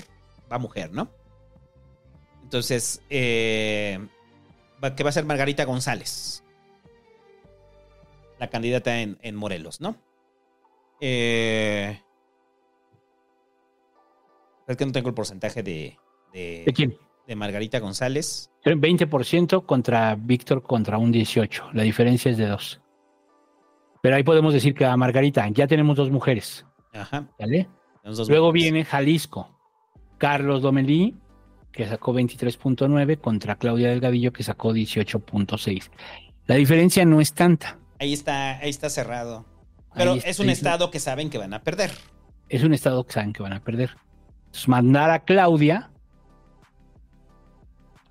va 0.51 0.59
mujer, 0.59 0.93
¿no? 0.93 1.11
Entonces, 2.43 3.03
eh, 3.11 3.99
va- 4.83 4.95
que 4.97 5.03
va 5.05 5.11
a 5.11 5.13
ser 5.13 5.25
Margarita 5.25 5.65
González. 5.65 6.43
La 8.39 8.49
candidata 8.51 9.01
en, 9.01 9.19
en 9.23 9.37
Morelos, 9.37 9.81
¿no? 9.81 9.97
Eh, 11.01 12.01
es 14.67 14.77
que 14.77 14.87
no 14.87 14.93
tengo 14.93 15.09
el 15.09 15.15
porcentaje 15.15 15.63
de, 15.63 15.97
de, 16.33 16.63
¿De 16.67 16.73
quién? 16.73 16.97
de 17.27 17.37
Margarita 17.37 17.79
González. 17.79 18.51
20% 18.65 19.67
contra 19.67 20.15
Víctor 20.15 20.63
contra 20.63 20.99
un 20.99 21.13
18. 21.13 21.71
La 21.73 21.83
diferencia 21.83 22.31
es 22.31 22.37
de 22.39 22.47
dos. 22.47 22.81
Pero 24.03 24.17
ahí 24.17 24.23
podemos 24.23 24.53
decir 24.53 24.75
que 24.75 24.85
a 24.85 24.97
Margarita 24.97 25.49
ya 25.49 25.67
tenemos 25.67 25.97
dos 25.97 26.11
mujeres. 26.11 26.67
Ajá. 26.93 27.27
¿Vale? 27.39 27.69
Dos 28.05 28.29
Luego 28.29 28.47
mujeres. 28.49 28.63
viene 28.65 28.85
Jalisco. 28.85 29.51
Carlos 30.19 30.63
Domelí, 30.63 31.17
que 31.73 31.87
sacó 31.89 32.13
23.9, 32.15 33.19
contra 33.19 33.57
Claudia 33.57 33.89
Delgadillo, 33.89 34.33
que 34.33 34.43
sacó 34.43 34.73
18.6. 34.73 35.91
La 36.47 36.55
diferencia 36.57 37.05
no 37.05 37.21
es 37.21 37.33
tanta. 37.33 37.79
Ahí 37.99 38.13
está, 38.13 38.59
ahí 38.59 38.71
está 38.71 38.91
cerrado. 38.91 39.47
Pero 39.95 40.13
Ahí 40.13 40.19
es 40.19 40.27
está, 40.27 40.43
un 40.43 40.51
estado 40.51 40.91
que 40.91 41.01
saben 41.01 41.31
que 41.31 41.39
van 41.39 41.55
a 41.55 41.63
perder. 41.63 41.93
Es 42.49 42.63
un 42.63 42.75
estado 42.75 43.05
que 43.07 43.13
saben 43.13 43.33
que 43.33 43.43
van 43.43 43.55
a 43.55 43.61
perder. 43.65 43.97
Entonces, 44.55 44.69
mandar 44.69 45.11
a 45.11 45.25
Claudia, 45.25 45.91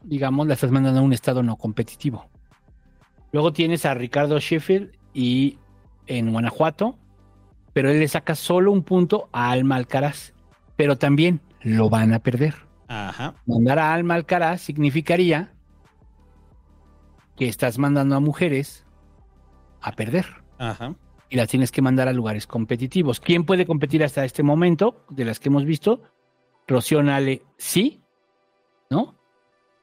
digamos, 0.03 0.45
la 0.45 0.55
estás 0.55 0.71
mandando 0.71 0.99
a 0.99 1.03
un 1.03 1.13
estado 1.13 1.41
no 1.41 1.55
competitivo. 1.55 2.29
Luego 3.31 3.53
tienes 3.53 3.85
a 3.85 3.93
Ricardo 3.93 4.37
Sheffield 4.37 4.91
y 5.13 5.57
en 6.05 6.33
Guanajuato, 6.33 6.99
pero 7.71 7.89
él 7.89 7.99
le 7.99 8.09
saca 8.09 8.35
solo 8.35 8.73
un 8.73 8.83
punto 8.83 9.29
a 9.31 9.51
Alma 9.51 9.77
Alcaraz, 9.77 10.33
pero 10.75 10.97
también 10.97 11.39
lo 11.61 11.89
van 11.89 12.13
a 12.13 12.19
perder. 12.19 12.55
Ajá. 12.89 13.35
Mandar 13.45 13.79
a 13.79 13.93
Alma 13.93 14.15
Alcaraz 14.15 14.59
significaría 14.59 15.53
que 17.37 17.47
estás 17.47 17.77
mandando 17.79 18.17
a 18.17 18.19
mujeres 18.19 18.85
a 19.79 19.93
perder 19.93 20.25
Ajá. 20.57 20.93
y 21.29 21.37
las 21.37 21.47
tienes 21.47 21.71
que 21.71 21.81
mandar 21.81 22.09
a 22.09 22.13
lugares 22.13 22.47
competitivos. 22.47 23.21
¿Quién 23.21 23.45
puede 23.45 23.65
competir 23.65 24.03
hasta 24.03 24.25
este 24.25 24.43
momento 24.43 25.05
de 25.09 25.23
las 25.23 25.39
que 25.39 25.47
hemos 25.47 25.63
visto? 25.63 26.01
Rocío 26.67 27.03
Nale, 27.03 27.41
sí, 27.57 28.01
¿no? 28.89 29.15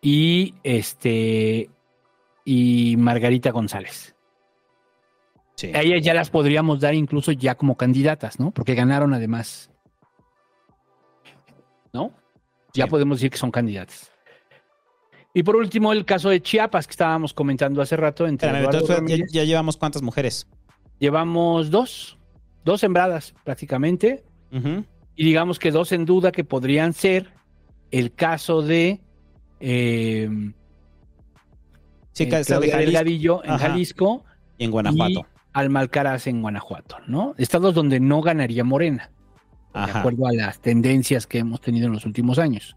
Y 0.01 0.55
este 0.63 1.71
y 2.45 2.97
Margarita 2.97 3.51
González. 3.51 4.15
Sí. 5.57 5.73
A 5.75 5.83
ellas 5.83 6.03
ya 6.03 6.15
las 6.15 6.31
podríamos 6.31 6.81
dar 6.81 6.95
incluso 6.95 7.33
ya 7.33 7.55
como 7.55 7.77
candidatas, 7.77 8.41
¿no? 8.41 8.51
Porque 8.51 8.75
ganaron 8.75 9.13
además. 9.13 9.71
¿No? 11.93 12.15
Ya 12.73 12.87
podemos 12.87 13.19
decir 13.19 13.31
que 13.31 13.37
son 13.37 13.51
candidatas. 13.51 14.11
Y 15.35 15.43
por 15.43 15.57
último, 15.57 15.93
el 15.93 16.05
caso 16.05 16.31
de 16.31 16.41
Chiapas 16.41 16.87
que 16.87 16.93
estábamos 16.93 17.35
comentando 17.35 17.83
hace 17.83 17.97
rato. 17.97 18.27
Entre 18.27 18.49
entonces, 18.49 18.89
ya, 18.89 18.95
Ramírez. 18.97 19.33
ya 19.33 19.45
llevamos 19.45 19.77
cuántas 19.77 20.03
mujeres. 20.03 20.49
Llevamos 20.99 21.71
dos, 21.71 22.19
dos 22.65 22.81
sembradas 22.81 23.35
prácticamente, 23.45 24.25
Ujú. 24.53 24.85
Y 25.21 25.25
digamos 25.25 25.59
que 25.59 25.71
dos 25.71 25.93
en 25.93 26.07
duda 26.07 26.33
que 26.33 26.45
podrían 26.45 26.95
ser 26.95 27.31
el 27.91 28.15
caso 28.15 28.63
de 28.63 29.03
eh, 29.61 30.31
Sí, 32.13 32.25
eh, 32.25 32.43
de. 32.43 32.59
Delgadillo 32.59 33.45
en 33.45 33.51
Ajá. 33.51 33.69
Jalisco 33.69 34.25
Y 34.57 34.65
en 34.65 34.71
Guanajuato. 34.71 35.11
y 35.11 35.23
Alma 35.53 35.81
Alcaraz 35.81 36.27
en 36.27 36.41
Guanajuato, 36.41 36.97
¿no? 37.07 37.35
Estados 37.37 37.75
donde 37.75 38.01
no 38.01 38.23
ganaría 38.23 38.65
Morena, 38.65 39.11
de 39.75 39.81
Ajá. 39.81 39.99
acuerdo 39.99 40.27
a 40.27 40.33
las 40.33 40.59
tendencias 40.63 41.27
que 41.27 41.41
hemos 41.41 41.61
tenido 41.61 41.89
en 41.89 41.93
los 41.93 42.07
últimos 42.07 42.39
años. 42.39 42.75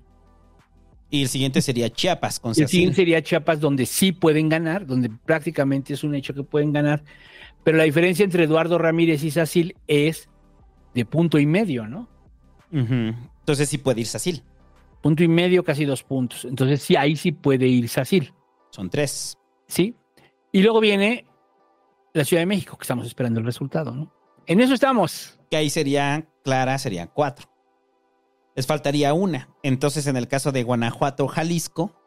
Y 1.10 1.22
el 1.22 1.30
siguiente 1.30 1.62
sería 1.62 1.90
Chiapas 1.92 2.42
con 2.42 2.50
el 2.58 2.68
siguiente 2.68 2.98
sería 2.98 3.24
Chiapas, 3.24 3.62
donde 3.62 3.86
sí 3.86 4.12
pueden 4.12 4.50
ganar, 4.50 4.86
donde 4.86 5.10
prácticamente 5.10 5.94
es 5.94 6.04
un 6.04 6.14
hecho 6.14 6.34
que 6.34 6.44
pueden 6.44 6.74
ganar. 6.74 7.06
Pero 7.64 7.78
la 7.78 7.86
diferencia 7.86 8.26
entre 8.26 8.44
Eduardo 8.44 8.78
Ramírez 8.80 9.24
y 9.24 9.32
Sacil 9.32 9.78
es 9.88 10.28
de 10.94 11.06
punto 11.06 11.40
y 11.40 11.46
medio, 11.46 11.88
¿no? 11.88 12.12
Entonces 12.74 13.70
sí 13.70 13.78
puede 13.78 14.02
ir 14.02 14.08
Cecil. 14.08 14.44
Punto 15.02 15.24
y 15.24 15.28
medio, 15.28 15.64
casi 15.64 15.86
dos 15.86 16.04
puntos. 16.04 16.46
Entonces 16.46 16.82
sí, 16.82 16.96
ahí 16.96 17.16
sí 17.16 17.32
puede 17.32 17.68
ir 17.68 17.90
Sacil, 17.90 18.34
Son 18.72 18.90
tres. 18.90 19.38
¿sí? 19.68 19.96
Y 20.52 20.62
luego 20.62 20.80
viene 20.80 21.26
la 22.14 22.24
Ciudad 22.24 22.42
de 22.42 22.46
México, 22.46 22.78
que 22.78 22.84
estamos 22.84 23.06
esperando 23.06 23.40
el 23.40 23.46
resultado, 23.46 23.92
¿no? 23.92 24.14
En 24.46 24.60
eso 24.62 24.74
estamos. 24.74 25.40
Que 25.50 25.58
ahí 25.58 25.70
sería, 25.70 26.28
Clara, 26.44 26.78
serían 26.78 27.10
cuatro. 27.14 27.50
Les 28.56 28.68
faltaría 28.68 29.14
una. 29.14 29.50
Entonces, 29.64 30.06
en 30.08 30.16
el 30.16 30.28
caso 30.28 30.52
de 30.52 30.64
Guanajuato, 30.64 31.28
Jalisco, 31.28 32.00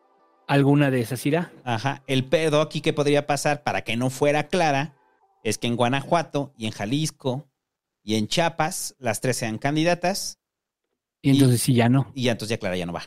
Alguna 0.49 0.93
de 0.93 1.01
esas 1.01 1.27
irá. 1.27 1.53
ajá, 1.65 2.05
el 2.07 2.25
pedo 2.25 2.61
aquí 2.61 2.81
que 2.81 2.93
podría 2.93 3.27
pasar 3.27 3.65
para 3.65 3.83
que 3.83 3.97
no 3.97 4.11
fuera 4.11 4.47
Clara 4.47 4.95
es 5.43 5.59
que 5.59 5.67
en 5.67 5.75
Guanajuato 5.75 6.53
y 6.57 6.67
en 6.67 6.73
Jalisco 6.73 7.49
y 8.05 8.15
en 8.15 8.29
Chiapas 8.29 8.95
las 9.01 9.21
tres 9.21 9.37
sean 9.39 9.59
candidatas 9.59 10.39
Y 11.27 11.31
entonces 11.31 11.61
sí, 11.61 11.75
ya 11.75 11.89
no. 11.89 12.13
y 12.15 12.25
ya 12.25 12.33
entonces 12.33 12.57
ya 12.57 12.61
Clara 12.61 12.77
ya 12.77 12.87
no 12.87 12.93
va, 12.93 13.03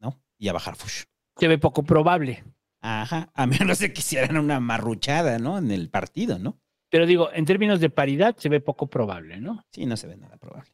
¿no? 0.00 0.20
Y 0.38 0.48
a 0.48 0.52
bajar 0.52 0.74
Fush. 0.74 1.04
Se 1.36 1.46
ve 1.46 1.56
poco 1.56 1.84
probable. 1.84 2.42
Ajá, 2.80 3.30
a 3.34 3.46
menos 3.46 3.78
de 3.78 3.92
que 3.92 4.00
hicieran 4.00 4.36
una 4.38 4.58
marruchada, 4.58 5.38
¿no? 5.38 5.58
En 5.58 5.70
el 5.70 5.88
partido, 5.88 6.38
¿no? 6.38 6.60
Pero 6.88 7.06
digo, 7.06 7.30
en 7.32 7.44
términos 7.44 7.78
de 7.78 7.88
paridad, 7.88 8.36
se 8.36 8.48
ve 8.48 8.60
poco 8.60 8.88
probable, 8.88 9.40
¿no? 9.40 9.64
Sí, 9.70 9.86
no 9.86 9.96
se 9.96 10.08
ve 10.08 10.16
nada 10.16 10.36
probable. 10.36 10.72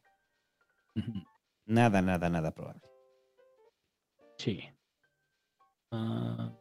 Nada, 1.67 2.01
nada, 2.01 2.29
nada 2.29 2.51
probable. 2.51 2.81
Sí. 4.39 4.63
Ah. 5.91 6.51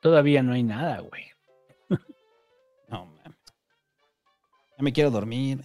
Todavía 0.00 0.42
no 0.42 0.52
hay 0.54 0.64
nada, 0.64 0.98
güey. 1.00 1.24
No, 2.88 3.06
mames. 3.06 3.38
Ya 4.76 4.82
me 4.82 4.92
quiero 4.92 5.10
dormir. 5.10 5.60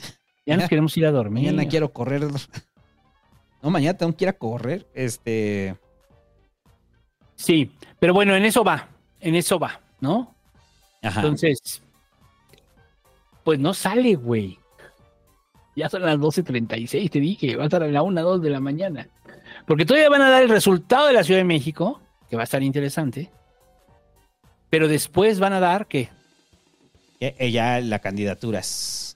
Ya 0.50 0.58
nos 0.58 0.69
queremos 0.69 0.98
ir 0.98 1.06
a 1.06 1.11
dormir. 1.11 1.45
Mañana 1.45 1.69
quiero 1.69 1.92
correr. 1.92 2.24
No, 3.61 3.69
mañana 3.69 3.98
tengo 3.98 4.16
que 4.16 4.24
ir 4.24 4.30
a 4.30 4.34
correr. 4.38 4.88
Este. 4.94 5.76
Sí, 7.36 7.69
pero 8.00 8.14
bueno, 8.14 8.34
en 8.34 8.45
eso 8.45 8.64
va. 8.64 8.88
En 9.19 9.36
eso 9.36 9.60
va, 9.60 9.82
¿no? 10.00 10.34
Ajá. 11.02 11.19
Entonces, 11.19 11.82
pues 13.44 13.60
no 13.60 13.74
sale, 13.74 14.16
güey. 14.16 14.58
Ya 15.76 15.90
son 15.90 16.03
las 16.03 16.18
12.36, 16.18 17.11
te 17.11 17.19
dije, 17.19 17.58
va 17.58 17.64
a 17.64 17.66
estar 17.66 17.84
a 17.84 17.88
la 17.88 18.02
1, 18.02 18.22
2 18.22 18.42
de 18.42 18.50
la 18.50 18.61
mañana. 18.61 19.10
Porque 19.68 19.86
todavía 19.86 20.10
van 20.10 20.22
a 20.22 20.30
dar 20.30 20.44
el 20.44 20.50
resultado 20.50 21.08
de 21.08 21.14
la 21.14 21.26
Ciudad 21.26 21.42
de 21.42 21.44
México, 21.44 22.00
que 22.30 22.38
va 22.38 22.44
a 22.44 22.45
estar 22.45 22.64
interesante. 22.64 23.30
Pero 24.69 24.88
después 24.88 25.42
van 25.42 25.52
a 25.52 25.60
dar 25.60 25.86
que 25.88 26.08
que 27.19 27.36
ella 27.38 27.82
la 27.82 28.00
candidaturas. 28.00 29.08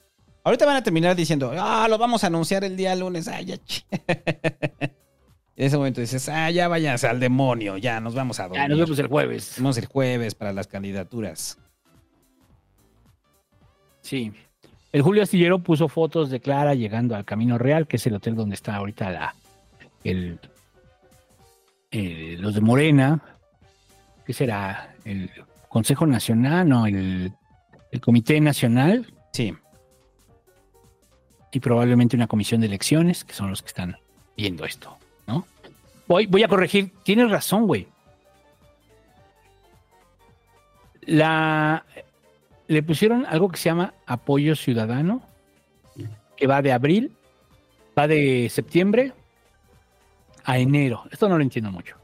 Ahorita 0.44 0.66
van 0.66 0.76
a 0.76 0.84
terminar 0.84 1.16
diciendo, 1.16 1.54
ah, 1.58 1.88
lo 1.90 1.98
vamos 1.98 2.24
a 2.24 2.28
anunciar 2.28 2.64
el 2.64 2.76
día 2.76 2.96
lunes. 2.96 3.28
Ah, 3.28 3.42
ya. 3.42 3.56
ch-". 3.56 3.86
En 5.56 5.68
ese 5.68 5.78
momento 5.78 6.02
dices, 6.02 6.28
ah, 6.30 6.50
ya 6.50 6.68
váyanse 6.68 7.08
al 7.08 7.20
demonio, 7.20 7.78
ya 7.78 8.00
nos 8.00 8.16
vamos 8.16 8.40
a 8.40 8.48
dormir. 8.48 8.62
ya 8.62 8.68
nos 8.68 8.80
vemos 8.80 8.98
el 8.98 9.08
jueves. 9.08 9.50
Nos 9.50 9.58
vemos 9.58 9.78
el 9.78 9.86
jueves 9.86 10.34
para 10.34 10.52
las 10.52 10.66
candidaturas. 10.66 11.60
Sí. 14.02 14.34
El 14.92 15.04
Julio 15.04 15.22
Astillero 15.22 15.60
puso 15.60 15.88
fotos 15.90 16.32
de 16.32 16.40
Clara 16.40 16.74
llegando 16.74 17.16
al 17.16 17.24
Camino 17.24 17.60
Real, 17.60 17.88
que 17.88 17.98
es 17.98 18.08
el 18.08 18.16
hotel 18.16 18.36
donde 18.36 18.56
está 18.56 18.76
ahorita 18.76 19.12
la, 19.12 19.36
el, 20.04 20.40
eh, 21.92 22.36
los 22.40 22.56
de 22.56 22.62
Morena. 22.62 23.22
¿Qué 24.26 24.34
será? 24.34 24.96
El 25.06 25.30
Consejo 25.70 26.08
Nacional, 26.08 26.68
no, 26.68 26.88
el, 26.88 27.32
el 27.92 28.02
Comité 28.02 28.42
Nacional 28.42 29.06
Sí. 29.34 29.54
Y 31.54 31.60
probablemente 31.60 32.16
una 32.16 32.28
comisión 32.28 32.62
de 32.62 32.68
elecciones, 32.68 33.24
que 33.24 33.36
son 33.36 33.52
los 33.52 33.62
que 33.62 33.68
están 33.68 33.96
viendo 34.36 34.66
esto, 34.66 34.98
¿no? 35.28 35.46
Voy, 36.08 36.26
voy 36.26 36.42
a 36.42 36.48
corregir, 36.48 36.92
tienes 37.04 37.30
razón, 37.30 37.68
güey. 37.68 37.88
La, 41.02 41.86
le 42.68 42.82
pusieron 42.82 43.28
algo 43.28 43.50
que 43.50 43.58
se 43.58 43.70
llama 43.70 43.94
apoyo 44.08 44.56
ciudadano, 44.56 45.22
que 46.36 46.48
va 46.48 46.64
de 46.64 46.72
abril, 46.72 47.12
va 47.98 48.08
de 48.08 48.50
septiembre 48.50 49.14
a 50.44 50.58
enero. 50.58 51.04
Esto 51.12 51.30
no 51.30 51.38
lo 51.38 51.44
entiendo 51.44 51.72
mucho. 51.72 51.98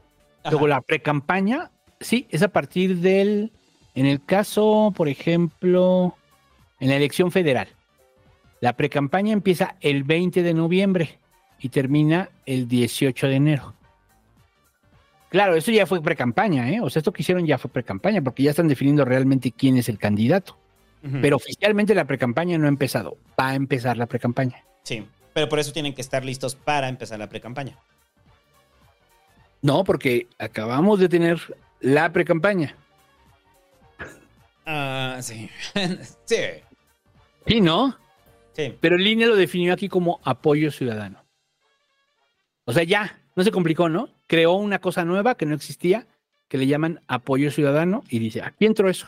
Luego 0.48 0.68
la 0.68 0.80
pre-campaña, 0.80 1.72
sí, 1.98 2.28
es 2.30 2.42
a 2.42 2.48
partir 2.48 2.98
del, 2.98 3.50
en 3.96 4.06
el 4.06 4.24
caso, 4.24 4.92
por 4.96 5.08
ejemplo, 5.08 6.14
en 6.78 6.88
la 6.88 6.96
elección 6.96 7.32
federal. 7.32 7.68
La 8.60 8.74
pre-campaña 8.74 9.32
empieza 9.32 9.76
el 9.80 10.04
20 10.04 10.42
de 10.42 10.54
noviembre 10.54 11.18
y 11.58 11.70
termina 11.70 12.30
el 12.46 12.68
18 12.68 13.26
de 13.26 13.34
enero. 13.34 13.74
Claro, 15.30 15.54
eso 15.54 15.70
ya 15.70 15.86
fue 15.86 16.02
pre-campaña, 16.02 16.68
¿eh? 16.70 16.80
O 16.80 16.90
sea, 16.90 17.00
esto 17.00 17.12
que 17.12 17.22
hicieron 17.22 17.46
ya 17.46 17.56
fue 17.56 17.70
pre-campaña, 17.70 18.20
porque 18.20 18.42
ya 18.42 18.50
están 18.50 18.68
definiendo 18.68 19.04
realmente 19.04 19.52
quién 19.52 19.76
es 19.76 19.88
el 19.88 19.98
candidato. 19.98 20.58
Pero 21.22 21.36
oficialmente 21.36 21.94
la 21.94 22.04
pre-campaña 22.04 22.58
no 22.58 22.66
ha 22.66 22.68
empezado. 22.68 23.16
Va 23.40 23.48
a 23.48 23.54
empezar 23.54 23.96
la 23.96 24.04
pre-campaña. 24.04 24.62
Sí. 24.82 25.06
Pero 25.32 25.48
por 25.48 25.58
eso 25.58 25.72
tienen 25.72 25.94
que 25.94 26.02
estar 26.02 26.24
listos 26.26 26.56
para 26.56 26.88
empezar 26.88 27.18
la 27.18 27.28
pre-campaña. 27.28 27.78
No, 29.62 29.84
porque 29.84 30.26
acabamos 30.38 30.98
de 30.98 31.08
tener 31.08 31.40
la 31.80 32.12
pre-campaña. 32.12 32.76
Ah, 34.66 35.18
sí. 35.22 35.48
sí. 36.26 36.36
Sí, 37.46 37.60
¿no? 37.62 37.96
Sí. 38.68 38.76
Pero 38.80 38.96
el 38.96 39.06
INE 39.06 39.26
lo 39.26 39.36
definió 39.36 39.72
aquí 39.72 39.88
como 39.88 40.20
apoyo 40.24 40.70
ciudadano. 40.70 41.24
O 42.64 42.72
sea, 42.72 42.84
ya, 42.84 43.20
no 43.36 43.42
se 43.42 43.50
complicó, 43.50 43.88
¿no? 43.88 44.08
Creó 44.26 44.52
una 44.52 44.80
cosa 44.80 45.04
nueva 45.04 45.34
que 45.36 45.46
no 45.46 45.54
existía, 45.54 46.06
que 46.48 46.58
le 46.58 46.66
llaman 46.66 47.00
apoyo 47.08 47.50
ciudadano, 47.50 48.02
y 48.08 48.18
dice, 48.18 48.42
aquí 48.42 48.66
entró 48.66 48.88
eso. 48.88 49.06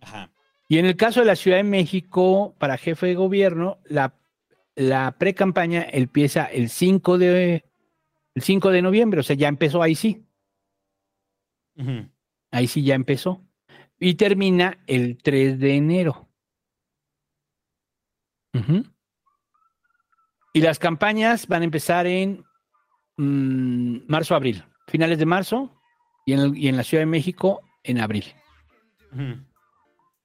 Ajá. 0.00 0.30
Y 0.68 0.78
en 0.78 0.86
el 0.86 0.96
caso 0.96 1.20
de 1.20 1.26
la 1.26 1.36
Ciudad 1.36 1.58
de 1.58 1.64
México, 1.64 2.54
para 2.58 2.78
jefe 2.78 3.06
de 3.06 3.14
gobierno, 3.14 3.78
la, 3.84 4.14
la 4.74 5.12
pre-campaña 5.18 5.86
empieza 5.90 6.44
el 6.44 6.70
5 6.70 7.18
de 7.18 7.64
el 8.34 8.42
5 8.42 8.70
de 8.70 8.82
noviembre, 8.82 9.20
o 9.20 9.22
sea, 9.22 9.36
ya 9.36 9.48
empezó 9.48 9.82
ahí 9.82 9.94
sí. 9.94 10.24
Ahí 12.50 12.66
sí 12.66 12.82
ya 12.82 12.94
empezó. 12.94 13.40
Y 13.98 14.14
termina 14.14 14.78
el 14.86 15.18
3 15.18 15.58
de 15.58 15.76
enero. 15.76 16.28
Y 20.52 20.60
las 20.60 20.78
campañas 20.78 21.46
van 21.48 21.62
a 21.62 21.64
empezar 21.64 22.06
en 22.06 22.44
mm, 23.16 23.98
marzo-abril, 24.08 24.64
finales 24.86 25.18
de 25.18 25.26
marzo, 25.26 25.72
y 26.26 26.32
en, 26.32 26.40
el- 26.40 26.56
y 26.56 26.68
en 26.68 26.76
la 26.76 26.84
Ciudad 26.84 27.02
de 27.02 27.06
México 27.06 27.60
en 27.82 28.00
abril. 28.00 28.24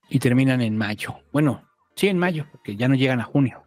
Y 0.09 0.19
terminan 0.19 0.61
en 0.61 0.77
mayo. 0.77 1.19
Bueno, 1.31 1.63
sí, 1.95 2.07
en 2.07 2.17
mayo, 2.17 2.47
porque 2.51 2.75
ya 2.75 2.87
no 2.87 2.95
llegan 2.95 3.19
a 3.19 3.23
junio. 3.25 3.63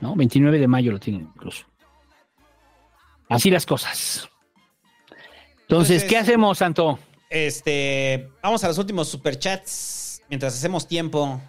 ¿No? 0.00 0.14
29 0.16 0.58
de 0.58 0.68
mayo 0.68 0.92
lo 0.92 0.98
tienen 1.00 1.22
incluso. 1.34 1.66
Así 3.28 3.50
las 3.50 3.64
cosas. 3.64 4.28
Entonces, 5.62 6.02
Entonces- 6.02 6.04
¿qué 6.04 6.18
hacemos, 6.18 6.58
Santo? 6.58 6.98
Este, 7.30 8.28
vamos 8.42 8.62
a 8.64 8.68
los 8.68 8.76
últimos 8.78 9.08
superchats 9.08 10.22
mientras 10.28 10.54
hacemos 10.54 10.86
tiempo. 10.86 11.40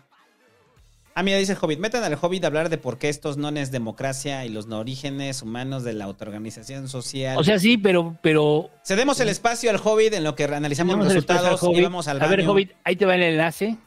Ah, 1.18 1.24
mira, 1.24 1.38
dice 1.38 1.54
el 1.54 1.58
Hobbit. 1.62 1.80
Metan 1.80 2.04
al 2.04 2.18
Hobbit 2.22 2.44
a 2.44 2.48
hablar 2.48 2.68
de 2.68 2.78
por 2.78 2.98
qué 2.98 3.08
estos 3.08 3.38
no 3.38 3.48
es 3.48 3.72
democracia 3.72 4.44
y 4.44 4.50
los 4.50 4.68
no 4.68 4.80
orígenes 4.80 5.42
humanos 5.42 5.86
de 5.86 5.94
la 5.94 6.04
autoorganización 6.04 6.90
social. 6.90 7.38
O 7.38 7.44
sea, 7.46 7.58
sí, 7.58 7.78
pero, 7.78 8.18
pero 8.22 8.70
Cedemos 8.84 9.22
el 9.22 9.30
espacio 9.30 9.70
al 9.70 9.80
Hobbit 9.82 10.14
en 10.14 10.26
lo 10.26 10.36
que 10.36 10.44
analizamos 10.44 10.98
los 10.98 11.08
al 11.08 11.14
resultados 11.14 11.64
y 11.64 11.82
vamos 11.82 12.10
al 12.10 12.22
A 12.22 12.28
ver, 12.28 12.40
baño. 12.42 12.52
Hobbit, 12.52 12.74
ahí 12.84 12.98
te 12.98 13.06
va 13.06 13.16
el 13.16 13.24
enlace. 13.24 13.78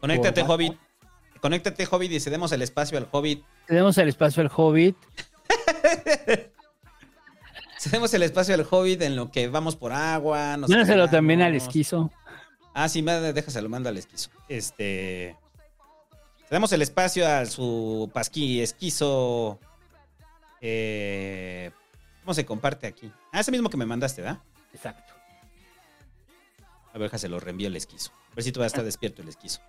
Conéctate, 0.00 0.40
Por- 0.40 0.52
Hobbit. 0.52 0.78
Conéctate, 1.42 1.86
Hobbit, 1.90 2.10
y 2.10 2.20
cedemos 2.20 2.52
el 2.52 2.62
espacio 2.62 2.96
al 2.96 3.06
Hobbit. 3.10 3.44
Tenemos 3.66 3.98
el 3.98 4.08
espacio 4.08 4.42
al 4.42 4.50
Hobbit. 4.56 4.96
Cedemos 7.78 8.12
el 8.14 8.22
espacio 8.22 8.54
al 8.54 8.66
Hobbit 8.68 9.02
en 9.02 9.14
lo 9.14 9.30
que 9.30 9.48
vamos 9.48 9.76
por 9.76 9.92
agua. 9.92 10.56
Mándaselo 10.56 11.08
también 11.08 11.42
al 11.42 11.54
esquizo. 11.54 12.10
Ah, 12.74 12.88
sí, 12.88 13.02
déjaselo, 13.02 13.68
manda 13.68 13.90
al 13.90 13.98
esquizo. 13.98 14.30
Este. 14.48 15.36
Cedemos 16.48 16.72
el 16.72 16.80
espacio 16.80 17.28
a 17.28 17.44
su 17.44 18.10
pasqui 18.12 18.62
esquizo. 18.62 19.60
Eh, 20.62 21.70
¿Cómo 22.24 22.32
se 22.32 22.46
comparte 22.46 22.86
aquí? 22.86 23.12
Ah, 23.32 23.40
ese 23.40 23.50
mismo 23.50 23.68
que 23.68 23.76
me 23.76 23.84
mandaste, 23.84 24.22
¿verdad? 24.22 24.40
Exacto. 24.72 25.12
A 26.94 26.98
ver, 26.98 27.16
se 27.18 27.28
lo 27.28 27.38
reenvío 27.38 27.68
el 27.68 27.76
esquizo. 27.76 28.12
A 28.32 28.34
ver 28.34 28.44
si 28.44 28.52
todavía 28.52 28.68
está 28.68 28.82
despierto 28.82 29.20
el 29.20 29.28
esquizo. 29.28 29.60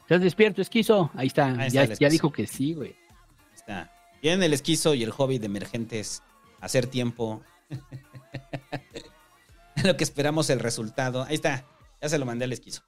¿Estás 0.00 0.20
despierto, 0.20 0.60
esquizo? 0.60 1.10
Ahí 1.14 1.28
está. 1.28 1.46
Ahí 1.46 1.68
está 1.68 1.84
ya, 1.84 1.94
ya 1.94 2.08
dijo 2.08 2.32
que 2.32 2.48
sí, 2.48 2.74
güey. 2.74 2.90
Ahí 2.90 3.54
Está. 3.54 3.92
Vienen 4.20 4.42
el 4.42 4.52
esquizo 4.52 4.94
y 4.94 5.04
el 5.04 5.12
hobby 5.12 5.38
de 5.38 5.46
emergentes 5.46 6.22
hacer 6.60 6.88
tiempo. 6.88 7.42
Lo 9.84 9.96
que 9.96 10.04
esperamos 10.04 10.50
el 10.50 10.58
resultado. 10.58 11.22
Ahí 11.22 11.36
está. 11.36 11.64
Ya 12.00 12.08
se 12.08 12.18
lo 12.18 12.26
mandé 12.26 12.44
al 12.44 12.52
esquizo. 12.52 12.82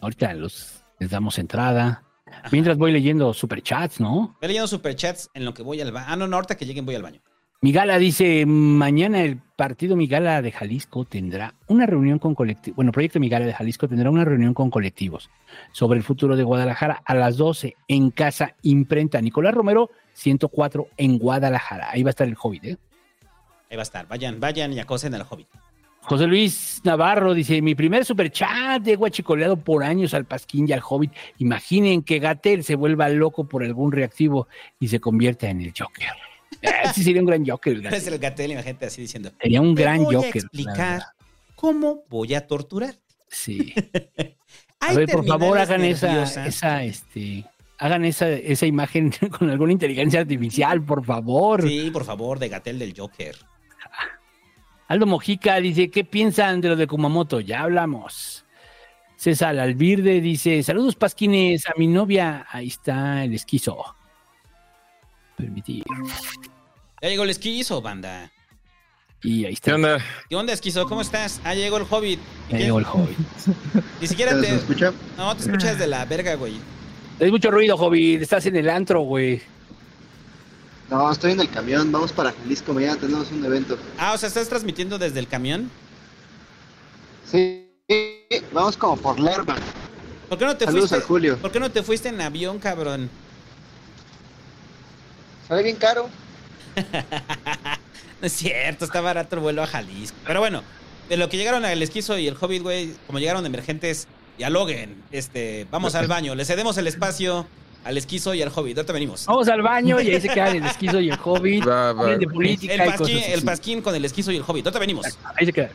Ahorita 0.00 0.34
los, 0.34 0.79
les 1.00 1.10
damos 1.10 1.38
entrada. 1.38 2.04
Mientras 2.52 2.78
voy 2.78 2.92
leyendo 2.92 3.34
superchats, 3.34 3.98
¿no? 3.98 4.36
Voy 4.40 4.48
leyendo 4.48 4.68
superchats 4.68 5.28
en 5.34 5.44
lo 5.44 5.52
que 5.52 5.62
voy 5.62 5.80
al 5.80 5.90
baño. 5.90 6.06
Ah, 6.08 6.16
no, 6.16 6.28
no, 6.28 6.36
ahorita 6.36 6.56
que 6.56 6.64
lleguen 6.64 6.86
voy 6.86 6.94
al 6.94 7.02
baño. 7.02 7.20
Migala 7.62 7.98
dice, 7.98 8.46
mañana 8.46 9.20
el 9.20 9.38
partido 9.56 9.94
Migala 9.94 10.40
de 10.40 10.50
Jalisco 10.50 11.04
tendrá 11.04 11.54
una 11.66 11.84
reunión 11.84 12.18
con 12.18 12.34
colectivos, 12.34 12.74
bueno, 12.74 12.90
Proyecto 12.90 13.20
Migala 13.20 13.44
de 13.44 13.52
Jalisco 13.52 13.86
tendrá 13.86 14.08
una 14.08 14.24
reunión 14.24 14.54
con 14.54 14.70
colectivos 14.70 15.28
sobre 15.72 15.98
el 15.98 16.02
futuro 16.02 16.36
de 16.36 16.42
Guadalajara 16.42 17.02
a 17.04 17.14
las 17.14 17.36
12 17.36 17.76
en 17.88 18.12
Casa 18.12 18.54
Imprenta. 18.62 19.20
Nicolás 19.20 19.52
Romero, 19.52 19.90
104 20.14 20.88
en 20.96 21.18
Guadalajara. 21.18 21.90
Ahí 21.90 22.02
va 22.02 22.08
a 22.08 22.12
estar 22.12 22.26
el 22.26 22.36
Hobbit, 22.40 22.64
¿eh? 22.64 22.78
Ahí 23.70 23.76
va 23.76 23.82
a 23.82 23.84
estar. 23.84 24.08
Vayan, 24.08 24.40
vayan 24.40 24.72
y 24.72 24.80
acosen 24.80 25.14
al 25.14 25.26
hobbit. 25.28 25.48
José 26.10 26.26
Luis 26.26 26.80
Navarro 26.82 27.34
dice, 27.34 27.62
mi 27.62 27.76
primer 27.76 28.04
superchat 28.04 28.82
de 28.82 28.96
guachicoleado 28.96 29.56
por 29.56 29.84
años 29.84 30.12
al 30.12 30.24
Pasquín 30.24 30.68
y 30.68 30.72
al 30.72 30.82
Hobbit. 30.84 31.12
Imaginen 31.38 32.02
que 32.02 32.18
Gatel 32.18 32.64
se 32.64 32.74
vuelva 32.74 33.08
loco 33.08 33.44
por 33.44 33.62
algún 33.62 33.92
reactivo 33.92 34.48
y 34.80 34.88
se 34.88 34.98
convierta 34.98 35.48
en 35.48 35.60
el 35.60 35.72
Joker. 35.72 36.08
Ah, 36.66 36.92
sí 36.92 37.04
sería 37.04 37.20
un 37.20 37.28
gran 37.28 37.46
Joker. 37.46 37.74
el 37.74 37.82
Gatel. 37.82 37.98
Es 38.00 38.06
el 38.08 38.18
gatel 38.18 38.60
gente 38.60 38.86
así 38.86 39.02
diciendo. 39.02 39.30
Sería 39.40 39.60
un 39.60 39.76
"Te 39.76 39.82
gran 39.82 40.02
voy 40.02 40.16
a 40.16 40.18
Joker, 40.18 40.34
la 40.34 40.40
explicar 40.40 41.02
cómo 41.54 42.02
voy 42.10 42.34
a 42.34 42.44
torturar. 42.44 42.96
Sí. 43.28 43.72
A 44.80 44.92
ver, 44.92 45.08
por 45.10 45.24
favor, 45.24 45.58
hagan 45.58 45.84
esa, 45.84 46.24
esa, 46.44 46.82
este, 46.82 47.44
hagan 47.78 48.04
esa, 48.04 48.28
esa 48.30 48.66
imagen 48.66 49.12
con 49.38 49.48
alguna 49.48 49.70
inteligencia 49.70 50.22
artificial, 50.22 50.82
por 50.82 51.04
favor. 51.04 51.62
Sí, 51.68 51.88
por 51.92 52.02
favor, 52.04 52.40
de 52.40 52.48
gatel 52.48 52.80
del 52.80 52.94
Joker. 52.98 53.36
Aldo 54.90 55.06
Mojica 55.06 55.60
dice, 55.60 55.88
¿qué 55.88 56.02
piensan 56.02 56.60
de 56.60 56.70
lo 56.70 56.74
de 56.74 56.88
Kumamoto? 56.88 57.38
Ya 57.38 57.60
hablamos. 57.60 58.44
César 59.14 59.56
Albirde 59.56 60.20
dice, 60.20 60.64
saludos 60.64 60.96
pasquines 60.96 61.68
a 61.68 61.74
mi 61.76 61.86
novia. 61.86 62.44
Ahí 62.50 62.66
está 62.66 63.22
el 63.22 63.32
esquizo. 63.32 63.94
Permitir. 65.36 65.84
Ya 67.00 67.08
llegó 67.08 67.22
el 67.22 67.30
esquizo, 67.30 67.80
banda. 67.80 68.32
Y 69.22 69.44
ahí 69.44 69.52
está. 69.52 69.66
¿Qué 69.66 69.74
onda? 69.74 69.98
¿Qué 70.28 70.34
onda, 70.34 70.52
esquizo? 70.54 70.84
¿Cómo 70.88 71.02
estás? 71.02 71.40
Ah, 71.44 71.54
llegó 71.54 71.76
el 71.76 71.86
hobbit. 71.88 72.18
Ya 72.50 72.58
llegó 72.58 72.80
el 72.80 72.84
Hobbit. 72.84 73.16
Ni 74.00 74.08
siquiera 74.08 74.32
¿Se 74.32 74.40
te. 74.40 74.54
escucha? 74.56 74.92
No, 75.16 75.36
te 75.36 75.42
escuchas 75.42 75.78
de 75.78 75.86
la 75.86 76.04
verga, 76.04 76.34
güey. 76.34 76.54
Hay 77.20 77.30
mucho 77.30 77.52
ruido, 77.52 77.76
Hobbit. 77.76 78.22
Estás 78.22 78.44
en 78.46 78.56
el 78.56 78.68
antro, 78.68 79.02
güey. 79.02 79.40
No, 80.90 81.10
estoy 81.10 81.32
en 81.32 81.40
el 81.40 81.48
camión, 81.48 81.92
vamos 81.92 82.12
para 82.12 82.32
Jalisco, 82.32 82.74
mañana 82.74 82.96
tenemos 82.96 83.30
un 83.30 83.44
evento. 83.44 83.78
Ah, 83.96 84.12
o 84.12 84.18
sea, 84.18 84.28
¿estás 84.28 84.48
transmitiendo 84.48 84.98
desde 84.98 85.20
el 85.20 85.28
camión? 85.28 85.70
Sí, 87.30 87.68
vamos 88.52 88.76
como 88.76 88.96
por 88.96 89.20
Lerma. 89.20 89.56
¿Por 90.28 90.38
qué 90.38 90.44
no 90.44 90.56
te 90.56 90.64
Saludos 90.64 90.90
fuiste? 90.90 91.04
a 91.04 91.06
Julio. 91.08 91.38
¿Por 91.38 91.52
qué 91.52 91.60
no 91.60 91.70
te 91.70 91.82
fuiste 91.84 92.08
en 92.08 92.20
avión, 92.20 92.58
cabrón? 92.58 93.08
Sale 95.46 95.62
bien 95.62 95.76
caro. 95.76 96.08
No 98.20 98.26
es 98.26 98.34
cierto, 98.34 98.84
está 98.84 99.00
barato 99.00 99.36
el 99.36 99.40
vuelo 99.40 99.62
a 99.62 99.66
Jalisco. 99.66 100.14
Pero 100.26 100.40
bueno, 100.40 100.62
de 101.08 101.16
lo 101.16 101.30
que 101.30 101.38
llegaron 101.38 101.64
al 101.64 101.82
esquizo 101.82 102.18
y 102.18 102.28
el 102.28 102.36
hobbit, 102.38 102.62
güey, 102.62 102.94
como 103.06 103.18
llegaron 103.18 103.46
emergentes, 103.46 104.08
dialoguen. 104.36 105.02
Este, 105.10 105.66
vamos 105.70 105.94
al 105.94 106.06
baño, 106.06 106.34
le 106.34 106.44
cedemos 106.44 106.76
el 106.76 106.86
espacio 106.86 107.46
al 107.84 107.96
esquizo 107.96 108.34
y 108.34 108.42
al 108.42 108.52
hobbit. 108.54 108.76
Ahorita 108.78 108.92
venimos. 108.92 109.26
Vamos 109.26 109.48
al 109.48 109.62
baño 109.62 110.00
y 110.00 110.10
ahí 110.10 110.20
se 110.20 110.28
quedan 110.28 110.56
el 110.56 110.66
esquizo 110.66 111.00
y 111.00 111.08
el 111.10 111.18
Hobbit. 111.22 111.66
Va, 111.66 111.92
va. 111.92 112.02
Hablan 112.04 112.18
de 112.20 112.26
política 112.28 112.74
El 112.74 112.80
y 112.80 112.90
pasquín, 112.92 113.16
cosas 113.16 113.28
el 113.32 113.42
pasquín 113.42 113.82
con 113.82 113.94
el 113.94 114.04
esquizo 114.04 114.32
y 114.32 114.36
el 114.36 114.42
hobbit. 114.46 114.66
Ahorita 114.66 114.78
venimos. 114.78 115.06
Ahí 115.36 115.46
se 115.46 115.52
quedan. 115.52 115.70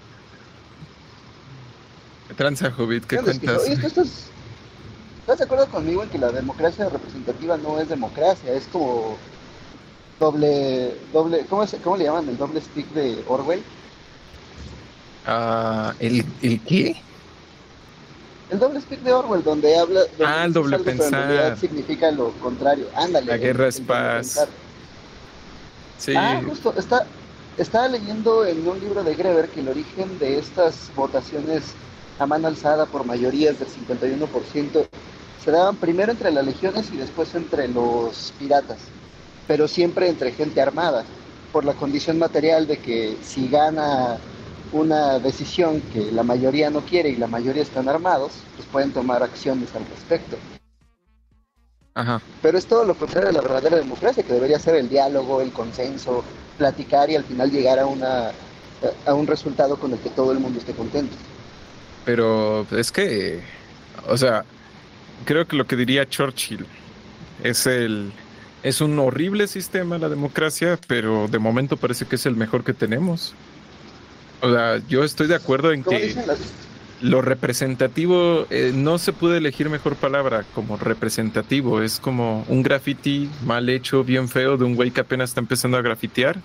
Tranza, 2.35 2.73
Hobbit, 2.77 3.05
¿qué 3.05 3.17
cuentas? 3.17 3.61
oye, 3.65 3.77
¿tú 3.77 3.87
estás, 3.87 4.07
¿Estás 5.21 5.37
de 5.39 5.43
acuerdo 5.45 5.67
conmigo 5.67 6.03
en 6.03 6.09
que 6.09 6.17
la 6.17 6.31
democracia 6.31 6.89
representativa 6.89 7.55
no 7.57 7.79
es 7.79 7.87
democracia? 7.87 8.53
Es 8.53 8.65
como 8.71 9.17
doble, 10.19 10.95
doble, 11.13 11.45
¿cómo, 11.49 11.63
es- 11.63 11.75
cómo 11.83 11.95
le 11.97 12.03
llaman? 12.03 12.27
El 12.27 12.37
doble 12.37 12.59
stick 12.61 12.87
de 12.93 13.23
Orwell. 13.27 13.63
Ah, 15.25 15.93
¿el, 15.99 16.25
¿El 16.41 16.59
qué? 16.61 17.01
El 18.49 18.59
doble 18.59 18.79
stick 18.81 19.01
de 19.01 19.13
Orwell, 19.13 19.43
donde 19.43 19.77
habla. 19.77 20.01
donde 20.01 20.25
Ah, 20.25 20.45
el 20.45 20.53
doble 20.53 20.75
algo, 20.75 20.85
pensar. 20.85 21.57
significa 21.57 22.11
lo 22.11 22.31
contrario. 22.33 22.87
Ándale. 22.95 23.25
La 23.25 23.37
guerra 23.37 23.67
es 23.67 23.79
paz. 23.79 24.47
Sí. 25.97 26.13
Ah, 26.15 26.41
justo, 26.45 26.73
está, 26.77 27.05
estaba 27.57 27.87
leyendo 27.87 28.45
en 28.45 28.67
un 28.67 28.79
libro 28.79 29.03
de 29.03 29.15
Greber 29.15 29.49
que 29.49 29.61
el 29.61 29.69
origen 29.69 30.19
de 30.19 30.37
estas 30.37 30.91
votaciones 30.95 31.63
a 32.19 32.25
mano 32.25 32.47
alzada 32.47 32.85
por 32.85 33.05
mayorías 33.05 33.57
del 33.59 33.67
51% 33.67 34.87
se 35.43 35.51
daban 35.51 35.75
primero 35.75 36.11
entre 36.11 36.31
las 36.31 36.45
legiones 36.45 36.91
y 36.91 36.97
después 36.97 37.33
entre 37.35 37.67
los 37.67 38.33
piratas, 38.39 38.77
pero 39.47 39.67
siempre 39.67 40.09
entre 40.09 40.31
gente 40.31 40.61
armada, 40.61 41.03
por 41.51 41.65
la 41.65 41.73
condición 41.73 42.19
material 42.19 42.67
de 42.67 42.77
que 42.77 43.17
si 43.23 43.47
gana 43.47 44.17
una 44.75 45.19
decisión 45.19 45.81
que 45.93 46.11
la 46.11 46.23
mayoría 46.23 46.69
no 46.69 46.81
quiere 46.81 47.09
y 47.09 47.15
la 47.15 47.27
mayoría 47.27 47.63
están 47.63 47.87
armados, 47.87 48.33
pues 48.55 48.67
pueden 48.67 48.91
tomar 48.91 49.23
acciones 49.23 49.73
al 49.73 49.85
respecto. 49.87 50.37
Ajá. 51.93 52.21
Pero 52.41 52.57
es 52.57 52.65
todo 52.65 52.83
lo 52.83 52.93
contrario 52.93 53.29
a 53.29 53.31
la 53.31 53.41
verdadera 53.41 53.77
democracia, 53.77 54.21
que 54.21 54.33
debería 54.33 54.59
ser 54.59 54.75
el 54.75 54.89
diálogo, 54.89 55.39
el 55.39 55.51
consenso, 55.53 56.23
platicar 56.57 57.09
y 57.09 57.15
al 57.15 57.23
final 57.23 57.51
llegar 57.51 57.79
a, 57.79 57.85
una, 57.85 58.31
a 59.05 59.13
un 59.13 59.27
resultado 59.27 59.77
con 59.77 59.93
el 59.93 59.99
que 59.99 60.09
todo 60.09 60.33
el 60.33 60.39
mundo 60.39 60.59
esté 60.59 60.73
contento. 60.73 61.15
Pero 62.03 62.67
es 62.71 62.91
que, 62.91 63.41
o 64.09 64.17
sea, 64.17 64.43
creo 65.23 65.47
que 65.47 65.55
lo 65.55 65.65
que 65.65 65.77
diría 65.77 66.07
Churchill 66.07 66.65
es 67.43 67.65
el, 67.65 68.11
Es 68.61 68.81
un 68.81 68.97
horrible 68.97 69.47
sistema 69.47 69.99
la 69.99 70.09
democracia, 70.09 70.79
pero 70.87 71.27
de 71.27 71.37
momento 71.37 71.77
parece 71.77 72.05
que 72.05 72.15
es 72.15 72.25
el 72.25 72.35
mejor 72.35 72.63
que 72.63 72.73
tenemos. 72.73 73.35
O 74.45 74.53
sea, 74.53 74.81
yo 74.87 75.03
estoy 75.03 75.27
de 75.27 75.35
acuerdo 75.35 75.71
en 75.71 75.83
que 75.83 76.13
las- 76.27 76.39
lo 77.01 77.21
representativo, 77.21 78.47
eh, 78.49 78.71
no 78.73 78.97
se 78.99 79.11
puede 79.11 79.37
elegir 79.39 79.69
mejor 79.69 79.95
palabra 79.95 80.45
como 80.53 80.77
representativo. 80.77 81.81
Es 81.81 81.99
como 81.99 82.45
un 82.47 82.63
graffiti 82.63 83.29
mal 83.45 83.69
hecho, 83.69 84.03
bien 84.03 84.29
feo, 84.29 84.55
de 84.57 84.65
un 84.65 84.75
güey 84.75 84.91
que 84.91 85.01
apenas 85.01 85.31
está 85.31 85.41
empezando 85.41 85.77
a 85.77 85.81
grafitear. 85.81 86.39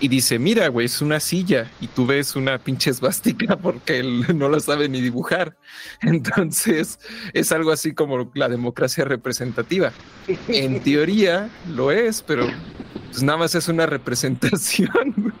Y 0.00 0.08
dice, 0.08 0.38
mira, 0.38 0.68
güey, 0.68 0.86
es 0.86 1.00
una 1.00 1.18
silla. 1.18 1.70
Y 1.80 1.86
tú 1.86 2.04
ves 2.06 2.36
una 2.36 2.58
pinche 2.58 2.90
esvástica 2.90 3.56
porque 3.62 3.98
él 4.00 4.24
no 4.36 4.48
la 4.48 4.60
sabe 4.60 4.88
ni 4.88 5.00
dibujar. 5.00 5.56
Entonces, 6.02 6.98
es 7.32 7.52
algo 7.52 7.72
así 7.72 7.94
como 7.94 8.30
la 8.34 8.48
democracia 8.48 9.04
representativa. 9.04 9.92
En 10.48 10.80
teoría 10.84 11.48
lo 11.64 11.90
es, 11.90 12.22
pero 12.22 12.46
pues 13.10 13.22
nada 13.22 13.38
más 13.38 13.54
es 13.54 13.68
una 13.68 13.86
representación. 13.86 15.32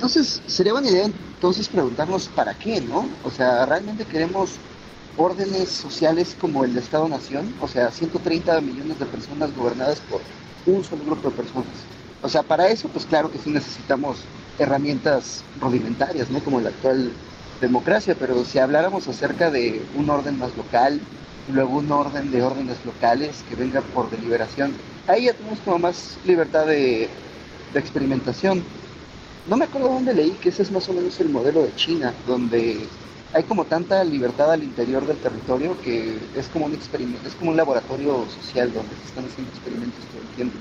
Entonces, 0.00 0.40
sería 0.46 0.72
buena 0.72 0.88
idea 0.88 1.04
entonces 1.04 1.68
preguntarnos 1.68 2.26
para 2.28 2.54
qué, 2.54 2.80
¿no? 2.80 3.06
O 3.22 3.30
sea, 3.30 3.66
¿realmente 3.66 4.06
queremos 4.06 4.52
órdenes 5.18 5.68
sociales 5.68 6.34
como 6.40 6.64
el 6.64 6.74
Estado-Nación? 6.74 7.54
O 7.60 7.68
sea, 7.68 7.90
130 7.90 8.62
millones 8.62 8.98
de 8.98 9.04
personas 9.04 9.54
gobernadas 9.54 10.00
por 10.00 10.22
un 10.64 10.82
solo 10.82 11.04
grupo 11.04 11.28
de 11.28 11.36
personas. 11.36 11.66
O 12.22 12.30
sea, 12.30 12.42
para 12.42 12.68
eso, 12.68 12.88
pues 12.88 13.04
claro 13.04 13.30
que 13.30 13.36
sí 13.36 13.50
necesitamos 13.50 14.16
herramientas 14.58 15.44
rudimentarias, 15.60 16.30
¿no? 16.30 16.40
Como 16.40 16.62
la 16.62 16.70
actual 16.70 17.12
democracia, 17.60 18.16
pero 18.18 18.42
si 18.46 18.58
habláramos 18.58 19.06
acerca 19.06 19.50
de 19.50 19.82
un 19.98 20.08
orden 20.08 20.38
más 20.38 20.56
local, 20.56 20.98
luego 21.52 21.76
un 21.76 21.92
orden 21.92 22.30
de 22.30 22.42
órdenes 22.42 22.82
locales 22.86 23.44
que 23.50 23.54
venga 23.54 23.82
por 23.82 24.10
deliberación, 24.10 24.72
ahí 25.06 25.26
ya 25.26 25.34
tenemos 25.34 25.58
como 25.58 25.78
más 25.78 26.16
libertad 26.24 26.64
de 26.64 27.06
experimentación. 27.74 28.64
No 29.46 29.56
me 29.56 29.64
acuerdo 29.64 29.88
dónde 29.88 30.14
leí 30.14 30.32
que 30.32 30.50
ese 30.50 30.62
es 30.62 30.70
más 30.70 30.88
o 30.88 30.92
menos 30.92 31.18
el 31.20 31.30
modelo 31.30 31.62
de 31.62 31.74
China, 31.74 32.14
donde 32.26 32.78
hay 33.32 33.42
como 33.44 33.64
tanta 33.64 34.02
libertad 34.04 34.52
al 34.52 34.62
interior 34.62 35.06
del 35.06 35.16
territorio 35.16 35.80
que 35.82 36.18
es 36.36 36.46
como 36.48 36.66
un 36.66 36.74
experimento, 36.74 37.26
es 37.26 37.34
como 37.34 37.50
un 37.50 37.56
laboratorio 37.56 38.26
social 38.28 38.72
donde 38.72 38.94
se 38.96 39.08
están 39.08 39.24
haciendo 39.24 39.50
experimentos 39.52 40.00
todo 40.06 40.20
el 40.20 40.36
tiempo. 40.36 40.58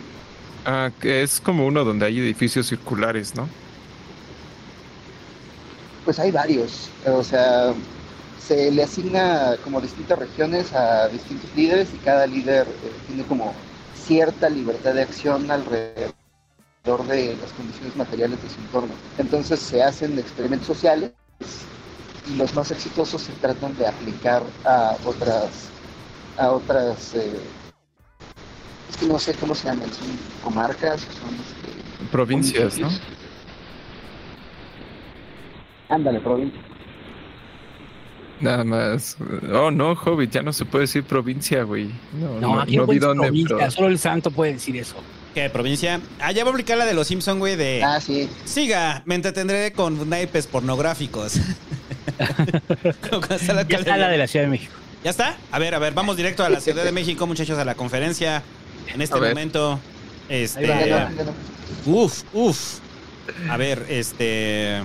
Ah, 0.66 0.92
que 1.00 1.24
es 1.24 1.40
como 1.40 1.66
uno 1.66 1.84
donde 1.84 2.06
hay 2.06 2.20
edificios 2.20 2.68
circulares, 2.68 3.36
¿no? 3.36 3.48
Pues 6.06 6.20
hay 6.20 6.32
varios, 6.32 6.90
o 7.06 7.24
sea, 7.24 7.74
se 8.40 8.72
le 8.72 8.84
asigna 8.84 9.58
como 9.64 9.82
distintas 9.82 10.18
regiones 10.18 10.74
a 10.74 11.08
distintos 11.08 11.54
líderes 11.56 11.90
y 11.94 11.98
cada 11.98 12.26
líder 12.26 12.68
eh, 12.68 12.92
tiene 13.08 13.24
como 13.24 13.54
cierta 13.94 14.50
libertad 14.50 14.94
de 14.94 15.04
acción 15.04 15.50
alrededor 15.52 16.14
de 16.84 17.36
las 17.42 17.52
condiciones 17.54 17.96
materiales 17.96 18.42
de 18.42 18.50
su 18.50 18.60
entorno. 18.62 18.94
Entonces 19.18 19.60
se 19.60 19.84
hacen 19.84 20.18
experimentos 20.18 20.68
sociales 20.68 21.12
y 22.28 22.36
los 22.36 22.54
más 22.56 22.72
exitosos 22.72 23.22
se 23.22 23.34
tratan 23.34 23.76
de 23.78 23.88
aplicar 23.88 24.42
a 24.66 24.96
otras, 25.06 25.70
a 26.38 26.52
otras, 26.52 27.14
eh, 27.16 27.34
es 28.90 28.98
que 28.98 29.06
no 29.08 29.20
sé 29.20 29.34
cómo 29.36 29.54
se 29.54 29.68
llaman, 29.68 29.90
son 29.92 30.08
comarcas, 30.44 31.02
son 31.02 31.36
este, 31.36 32.08
Provincias, 32.12 32.80
¿no? 32.80 32.90
Ándale, 35.90 36.20
provincia. 36.22 36.60
Nada 38.40 38.64
más. 38.64 39.18
Oh, 39.54 39.70
no, 39.70 39.92
Hobbit, 39.94 40.32
ya 40.32 40.42
no 40.42 40.54
se 40.54 40.64
puede 40.64 40.84
decir 40.84 41.04
provincia, 41.04 41.64
güey. 41.64 41.90
No, 42.14 42.40
No, 42.40 42.56
no, 42.56 42.62
aquí 42.62 42.78
no 42.78 42.84
no 42.84 42.88
vi 42.88 43.00
puede 43.00 43.00
ser 43.00 43.08
dónde, 43.10 43.28
provincia, 43.28 43.58
pero- 43.58 43.72
solo 43.72 43.88
el 43.90 44.00
santo 44.00 44.32
puede 44.32 44.54
decir 44.54 44.78
eso. 44.78 44.96
¿Qué 45.34 45.50
provincia? 45.50 46.02
Ah, 46.20 46.32
ya 46.32 46.44
voy 46.44 46.52
a 46.52 46.54
aplicar 46.54 46.78
la 46.78 46.86
de 46.86 46.94
los 46.94 47.08
Simpson, 47.08 47.40
güey, 47.40 47.56
de... 47.56 47.84
Ah, 47.84 48.02
sí. 48.02 48.28
Siga, 48.46 49.04
me 49.06 49.16
entretendré 49.16 49.72
con 49.72 50.10
naipes 50.10 50.48
pornográficos. 50.48 51.34
Ya 53.70 53.78
está 53.78 53.96
la 53.96 54.10
de 54.10 54.18
la 54.18 54.28
Ciudad 54.28 54.44
de 54.46 54.52
México. 54.52 54.74
¿Ya 55.04 55.12
está? 55.12 55.38
A 55.52 55.60
ver, 55.60 55.74
a 55.74 55.80
ver, 55.80 55.94
vamos 55.94 56.18
directo 56.18 56.44
a 56.44 56.50
la 56.50 56.60
Ciudad 56.60 56.84
de 56.84 56.92
México, 56.92 57.26
muchachos, 57.26 57.58
a 57.58 57.64
la 57.64 57.76
conferencia. 57.76 58.44
En 58.94 59.02
este 59.02 59.18
momento, 59.18 59.80
Ahí 60.30 60.44
este... 60.44 60.68
va, 60.68 60.78
ahí 60.78 60.90
Ya 60.90 61.10
no, 61.10 61.16
ya 61.16 61.24
no. 61.24 61.34
Uf, 61.86 62.24
uf. 62.34 62.80
A 63.50 63.56
ver, 63.56 63.86
este... 63.90 64.82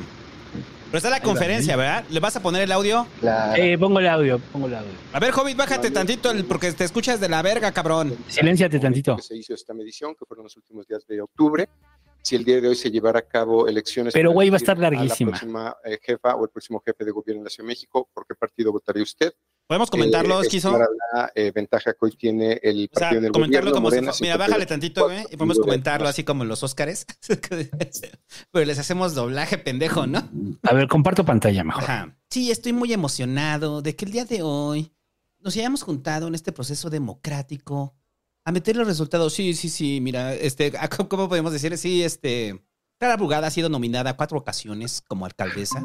Pero 0.94 0.98
está 1.08 1.10
la 1.10 1.20
conferencia, 1.20 1.74
¿verdad? 1.76 2.04
¿Le 2.08 2.20
vas 2.20 2.36
a 2.36 2.40
poner 2.40 2.62
el 2.62 2.70
audio? 2.70 3.04
Claro. 3.18 3.60
Eh, 3.60 3.76
pongo 3.76 3.98
el 3.98 4.06
audio, 4.06 4.38
pongo 4.52 4.68
el 4.68 4.76
audio. 4.76 4.92
A 5.12 5.18
ver, 5.18 5.32
Hobbit, 5.34 5.56
bájate 5.56 5.90
tantito 5.90 6.30
el- 6.30 6.44
porque 6.44 6.70
te 6.70 6.84
escuchas 6.84 7.18
de 7.18 7.28
la 7.28 7.42
verga, 7.42 7.72
cabrón. 7.72 8.16
Silénciate 8.28 8.78
tantito. 8.78 9.18
se 9.18 9.36
hizo 9.36 9.54
esta 9.54 9.74
medición, 9.74 10.14
que 10.14 10.24
fueron 10.24 10.44
los 10.44 10.56
últimos 10.56 10.86
días 10.86 11.04
de 11.08 11.20
octubre. 11.20 11.68
Si 12.22 12.36
el 12.36 12.44
día 12.44 12.60
de 12.60 12.68
hoy 12.68 12.76
se 12.76 12.92
llevara 12.92 13.18
a 13.18 13.22
cabo 13.22 13.66
elecciones. 13.66 14.14
Pero, 14.14 14.30
güey, 14.30 14.50
va 14.50 14.54
a 14.54 14.58
estar 14.58 14.78
larguísima. 14.78 15.32
la 15.32 15.36
próxima 15.38 15.76
eh, 15.84 15.98
jefa 16.00 16.36
o 16.36 16.44
el 16.44 16.50
próximo 16.50 16.80
jefe 16.86 17.04
de 17.04 17.10
gobierno 17.10 17.40
de 17.42 17.46
la 17.46 17.50
Ciudad 17.50 17.66
de 17.66 17.72
México, 17.72 18.08
¿por 18.14 18.24
qué 18.24 18.36
partido 18.36 18.70
votaría 18.70 19.02
usted? 19.02 19.32
¿Podemos 19.66 19.90
comentarlo, 19.90 20.40
Eh, 20.40 20.42
Esquizo? 20.46 20.78
la 21.14 21.32
eh, 21.34 21.50
ventaja 21.54 21.92
que 21.92 21.98
hoy 22.00 22.12
tiene 22.16 22.60
el 22.62 22.88
O 22.92 22.98
sea, 22.98 23.08
partido 23.08 23.18
en 23.20 23.24
el 23.26 23.32
comentarlo 23.32 23.70
gobierno, 23.70 23.72
como 23.72 23.90
si 23.90 23.96
Morena, 23.96 24.12
fu- 24.12 24.18
Mira, 24.22 24.34
58, 24.34 24.38
bájale 24.38 24.66
tantito, 24.66 25.04
güey, 25.04 25.20
y 25.20 25.22
podemos 25.22 25.38
partido 25.38 25.54
de- 25.54 25.60
comentarlo 25.68 26.08
así 26.08 26.24
como 26.24 26.42
en 26.42 26.48
los 26.50 26.62
Óscares. 26.62 27.06
Pero 28.52 28.66
les 28.66 28.78
hacemos 28.78 29.14
doblaje 29.14 29.56
pendejo, 29.58 30.06
¿no? 30.06 30.28
A 30.62 30.74
ver, 30.74 30.86
comparto 30.88 31.24
pantalla 31.24 31.64
mejor. 31.64 31.84
Ajá. 31.84 32.16
Sí, 32.30 32.50
estoy 32.50 32.72
muy 32.72 32.92
emocionado 32.92 33.80
de 33.80 33.96
que 33.96 34.04
el 34.04 34.12
día 34.12 34.24
de 34.26 34.42
hoy 34.42 34.92
nos 35.40 35.56
hayamos 35.56 35.82
juntado 35.82 36.28
en 36.28 36.34
este 36.34 36.52
proceso 36.52 36.90
democrático 36.90 37.94
a 38.44 38.52
meter 38.52 38.76
los 38.76 38.86
resultados. 38.86 39.32
Sí, 39.32 39.54
sí, 39.54 39.68
sí, 39.70 40.00
mira, 40.00 40.34
este, 40.34 40.72
ah, 40.78 40.88
¿cómo 40.88 41.08
cómo 41.08 41.28
podemos 41.28 41.52
decir? 41.52 41.76
Sí, 41.78 42.02
este, 42.02 42.62
Clara 42.98 43.16
Brugada 43.16 43.46
ha 43.46 43.50
sido 43.50 43.68
nominada 43.70 44.16
cuatro 44.16 44.38
ocasiones 44.38 45.00
como 45.00 45.24
alcaldesa. 45.26 45.82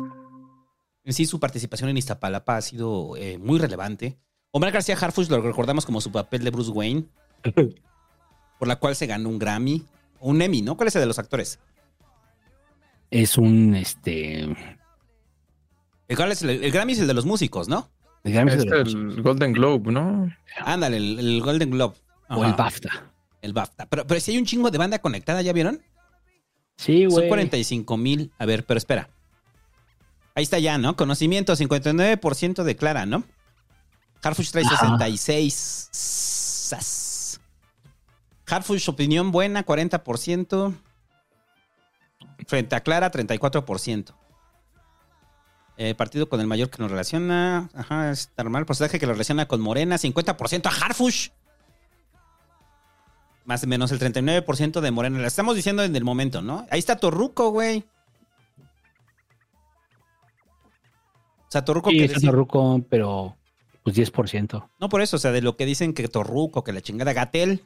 En 1.10 1.14
sí, 1.14 1.26
su 1.26 1.40
participación 1.40 1.90
en 1.90 1.98
Iztapalapa 1.98 2.58
ha 2.58 2.62
sido 2.62 3.18
eh, 3.18 3.40
muy 3.40 3.58
relevante. 3.58 4.20
Omar 4.52 4.70
García 4.72 4.96
Harfuch 4.96 5.28
lo 5.30 5.42
recordamos 5.42 5.84
como 5.84 6.02
su 6.02 6.12
papel 6.12 6.44
de 6.44 6.52
Bruce 6.52 6.70
Wayne, 6.70 7.06
por 8.60 8.68
la 8.68 8.76
cual 8.76 8.96
se 8.96 9.08
ganó 9.08 9.28
un 9.28 9.40
Grammy, 9.40 9.84
o 10.20 10.30
un 10.30 10.40
Emmy, 10.40 10.62
¿no? 10.62 10.78
¿Cuál 10.78 10.90
es 10.90 10.96
el 10.96 11.00
de 11.02 11.08
los 11.08 11.18
actores? 11.18 11.58
Es 13.10 13.40
un, 13.40 13.74
este... 13.74 14.42
El, 16.08 16.16
cuál 16.16 16.32
es 16.32 16.44
el, 16.44 16.64
el 16.64 16.72
Grammy 16.72 16.94
es 16.94 17.00
el 17.00 17.08
de 17.08 17.16
los 17.16 17.26
músicos, 17.26 17.68
¿no? 17.68 17.90
El 18.24 18.34
Grammy 18.34 18.52
es 18.52 18.58
Es 18.58 18.66
de 18.66 18.70
los- 18.78 18.94
el 18.94 19.22
Golden 19.24 19.52
Globe, 19.54 19.92
¿no? 19.92 20.32
Ándale, 20.60 20.98
el, 20.98 21.18
el 21.18 21.42
Golden 21.42 21.72
Globe. 21.72 21.96
O 22.30 22.46
el. 22.46 22.54
BAFTA. 22.54 23.12
El 23.42 23.54
BAFTA. 23.54 23.88
Pero, 23.88 24.06
pero 24.06 24.20
si 24.20 24.30
hay 24.34 24.38
un 24.38 24.46
chingo 24.46 24.70
de 24.70 24.78
banda 24.78 25.00
conectada, 25.00 25.42
¿ya 25.42 25.54
vieron? 25.54 25.82
Sí, 26.78 27.02
Son 27.06 27.12
güey. 27.14 27.30
45 27.30 27.98
mil. 27.98 28.32
A 28.38 28.46
ver, 28.46 28.64
pero 28.64 28.78
espera. 28.78 29.10
Ahí 30.40 30.44
está 30.44 30.58
ya, 30.58 30.78
¿no? 30.78 30.96
Conocimiento, 30.96 31.54
59% 31.54 32.64
de 32.64 32.76
Clara, 32.78 33.06
¿no? 33.06 33.26
Harfush 34.24 34.52
trae 34.52 34.64
Ajá. 34.64 34.78
66. 34.78 35.90
Sas. 35.92 37.42
Harfush, 38.48 38.88
opinión 38.88 39.34
buena, 39.34 39.66
40%. 39.66 40.74
Frente 42.48 42.74
a 42.74 42.80
Clara, 42.80 43.12
34%. 43.12 44.16
Eh, 45.76 45.94
partido 45.96 46.30
con 46.30 46.40
el 46.40 46.48
mayor 46.48 46.70
que 46.70 46.82
nos 46.82 46.90
relaciona. 46.90 47.70
Ajá, 47.74 48.10
es 48.10 48.32
normal. 48.38 48.66
Porcentaje 48.66 48.98
que 48.98 49.08
lo 49.08 49.12
relaciona 49.12 49.46
con 49.46 49.60
Morena, 49.60 49.98
50% 49.98 50.68
a 50.68 50.86
Harfush. 50.86 51.32
Más 53.44 53.66
o 53.66 53.68
menos 53.68 53.92
el 53.92 54.00
39% 54.00 54.80
de 54.80 54.92
Morena. 54.92 55.20
La 55.20 55.28
estamos 55.28 55.58
diciendo 55.58 55.84
en 55.84 55.94
el 55.98 56.06
momento, 56.06 56.42
¿no? 56.42 56.66
Ahí 56.72 56.80
está 56.80 56.96
Torruco, 56.96 57.50
güey. 57.50 57.84
O 61.50 61.52
sea, 61.52 61.66
Torruco 61.66 61.90
Sí, 61.90 61.98
que 61.98 62.06
está 62.06 62.16
decía- 62.16 62.30
Torruco, 62.30 62.82
pero 62.90 63.36
pues 63.84 63.96
10%. 63.96 64.70
No 64.80 64.88
por 64.90 65.02
eso, 65.02 65.16
o 65.16 65.20
sea, 65.20 65.32
de 65.32 65.42
lo 65.42 65.58
que 65.58 65.66
dicen 65.66 65.94
que 65.94 66.08
Torruco, 66.08 66.64
que 66.64 66.72
la 66.74 66.82
chingada 66.82 67.12
Gatel. 67.14 67.64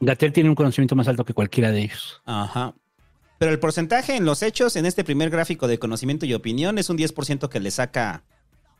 Gatel 0.00 0.32
tiene 0.32 0.48
un 0.48 0.56
conocimiento 0.56 0.96
más 0.96 1.06
alto 1.06 1.24
que 1.24 1.32
cualquiera 1.32 1.70
de 1.70 1.82
ellos. 1.82 2.20
Ajá. 2.24 2.74
Pero 3.38 3.52
el 3.52 3.60
porcentaje 3.60 4.16
en 4.16 4.24
los 4.24 4.42
hechos, 4.42 4.74
en 4.76 4.86
este 4.86 5.04
primer 5.04 5.30
gráfico 5.30 5.68
de 5.68 5.78
conocimiento 5.78 6.26
y 6.26 6.34
opinión, 6.34 6.76
es 6.78 6.90
un 6.90 6.96
10% 6.98 7.48
que 7.48 7.60
le 7.60 7.70
saca. 7.70 8.24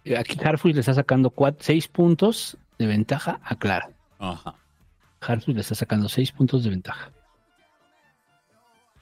Eh, 0.05 0.17
Aquí 0.19 0.37
Harfuch 0.43 0.75
le 0.75 0.81
está 0.81 0.95
sacando 0.95 1.33
6 1.61 1.89
puntos 1.89 2.57
de 2.79 2.87
ventaja 2.87 3.41
a 3.45 3.55
Clara. 3.57 3.91
Ajá. 4.19 4.55
Harfuch 5.21 5.55
le 5.55 5.61
está 5.61 5.77
sacando 5.77 6.09
6 6.09 6.33
puntos 6.33 6.65
de 6.65 6.71
ventaja. 6.71 7.13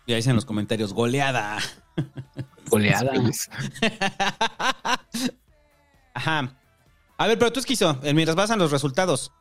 Y 0.07 0.13
ahí 0.13 0.17
dicen 0.17 0.31
en 0.33 0.37
los 0.37 0.45
comentarios, 0.45 0.93
goleada. 0.93 1.59
Goleada. 2.71 3.13
Ajá. 6.15 6.57
A 7.19 7.27
ver, 7.27 7.39
pero 7.39 7.53
tú 7.53 7.61
esquizo, 7.61 7.99
eh, 8.03 8.15
mientras 8.15 8.37
pasan 8.37 8.59
los 8.59 8.71
resultados. 8.71 9.33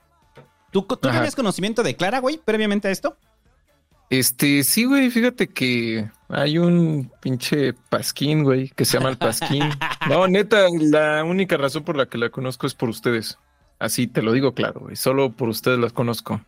¿Tú, 0.72 0.84
tú 0.84 1.08
Ajá. 1.08 1.20
tenías 1.20 1.36
conocimiento 1.36 1.82
de 1.84 1.96
Clara, 1.96 2.20
güey, 2.20 2.38
previamente 2.38 2.88
a 2.88 2.92
esto? 2.92 3.18
Este, 4.10 4.64
sí, 4.64 4.86
güey, 4.86 5.12
fíjate 5.12 5.48
que 5.50 6.10
Hay 6.30 6.58
un 6.58 7.12
pinche 7.22 7.74
pasquín, 7.74 8.44
güey, 8.44 8.70
que 8.70 8.86
se 8.86 8.98
llama 8.98 9.10
el 9.10 9.18
pasquín. 9.18 9.64
No, 10.10 10.28
neta, 10.28 10.66
la 10.80 11.24
única 11.24 11.58
razón 11.58 11.84
por 11.84 11.96
la 11.96 12.08
que 12.08 12.18
la 12.18 12.30
conozco 12.30 12.66
es 12.66 12.74
por 12.74 12.90
ustedes. 12.90 13.38
Así 13.78 14.08
te 14.08 14.22
lo 14.22 14.32
digo 14.32 14.54
claro, 14.54 14.82
güey. 14.82 14.96
Solo 14.96 15.32
por 15.32 15.50
ustedes 15.50 15.78
las 15.78 15.94
conozco. 15.94 16.42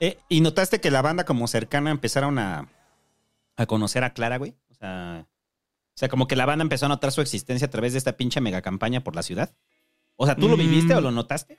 Eh, 0.00 0.18
¿Y 0.28 0.40
notaste 0.42 0.80
que 0.80 0.90
la 0.90 1.00
banda 1.00 1.24
como 1.24 1.46
cercana 1.48 1.90
empezaron 1.90 2.38
a, 2.38 2.68
a 3.56 3.66
conocer 3.66 4.04
a 4.04 4.10
Clara, 4.12 4.36
güey? 4.36 4.54
O 4.70 4.74
sea, 4.74 5.26
o 5.94 5.98
sea, 5.98 6.08
como 6.08 6.26
que 6.26 6.36
la 6.36 6.46
banda 6.46 6.62
empezó 6.62 6.86
a 6.86 6.88
notar 6.88 7.12
su 7.12 7.20
existencia 7.20 7.66
a 7.66 7.70
través 7.70 7.92
de 7.92 7.98
esta 7.98 8.16
pinche 8.16 8.40
mega 8.40 8.62
campaña 8.62 9.04
por 9.04 9.14
la 9.14 9.22
ciudad. 9.22 9.54
O 10.16 10.26
sea, 10.26 10.36
¿tú 10.36 10.48
lo 10.48 10.56
viviste 10.56 10.94
Mm. 10.94 10.98
o 10.98 11.00
lo 11.00 11.10
notaste? 11.10 11.58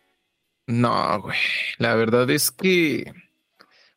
No, 0.68 1.22
güey. 1.22 1.38
La 1.78 1.95
verdad 1.95 2.30
es 2.30 2.52
que. 2.52 3.12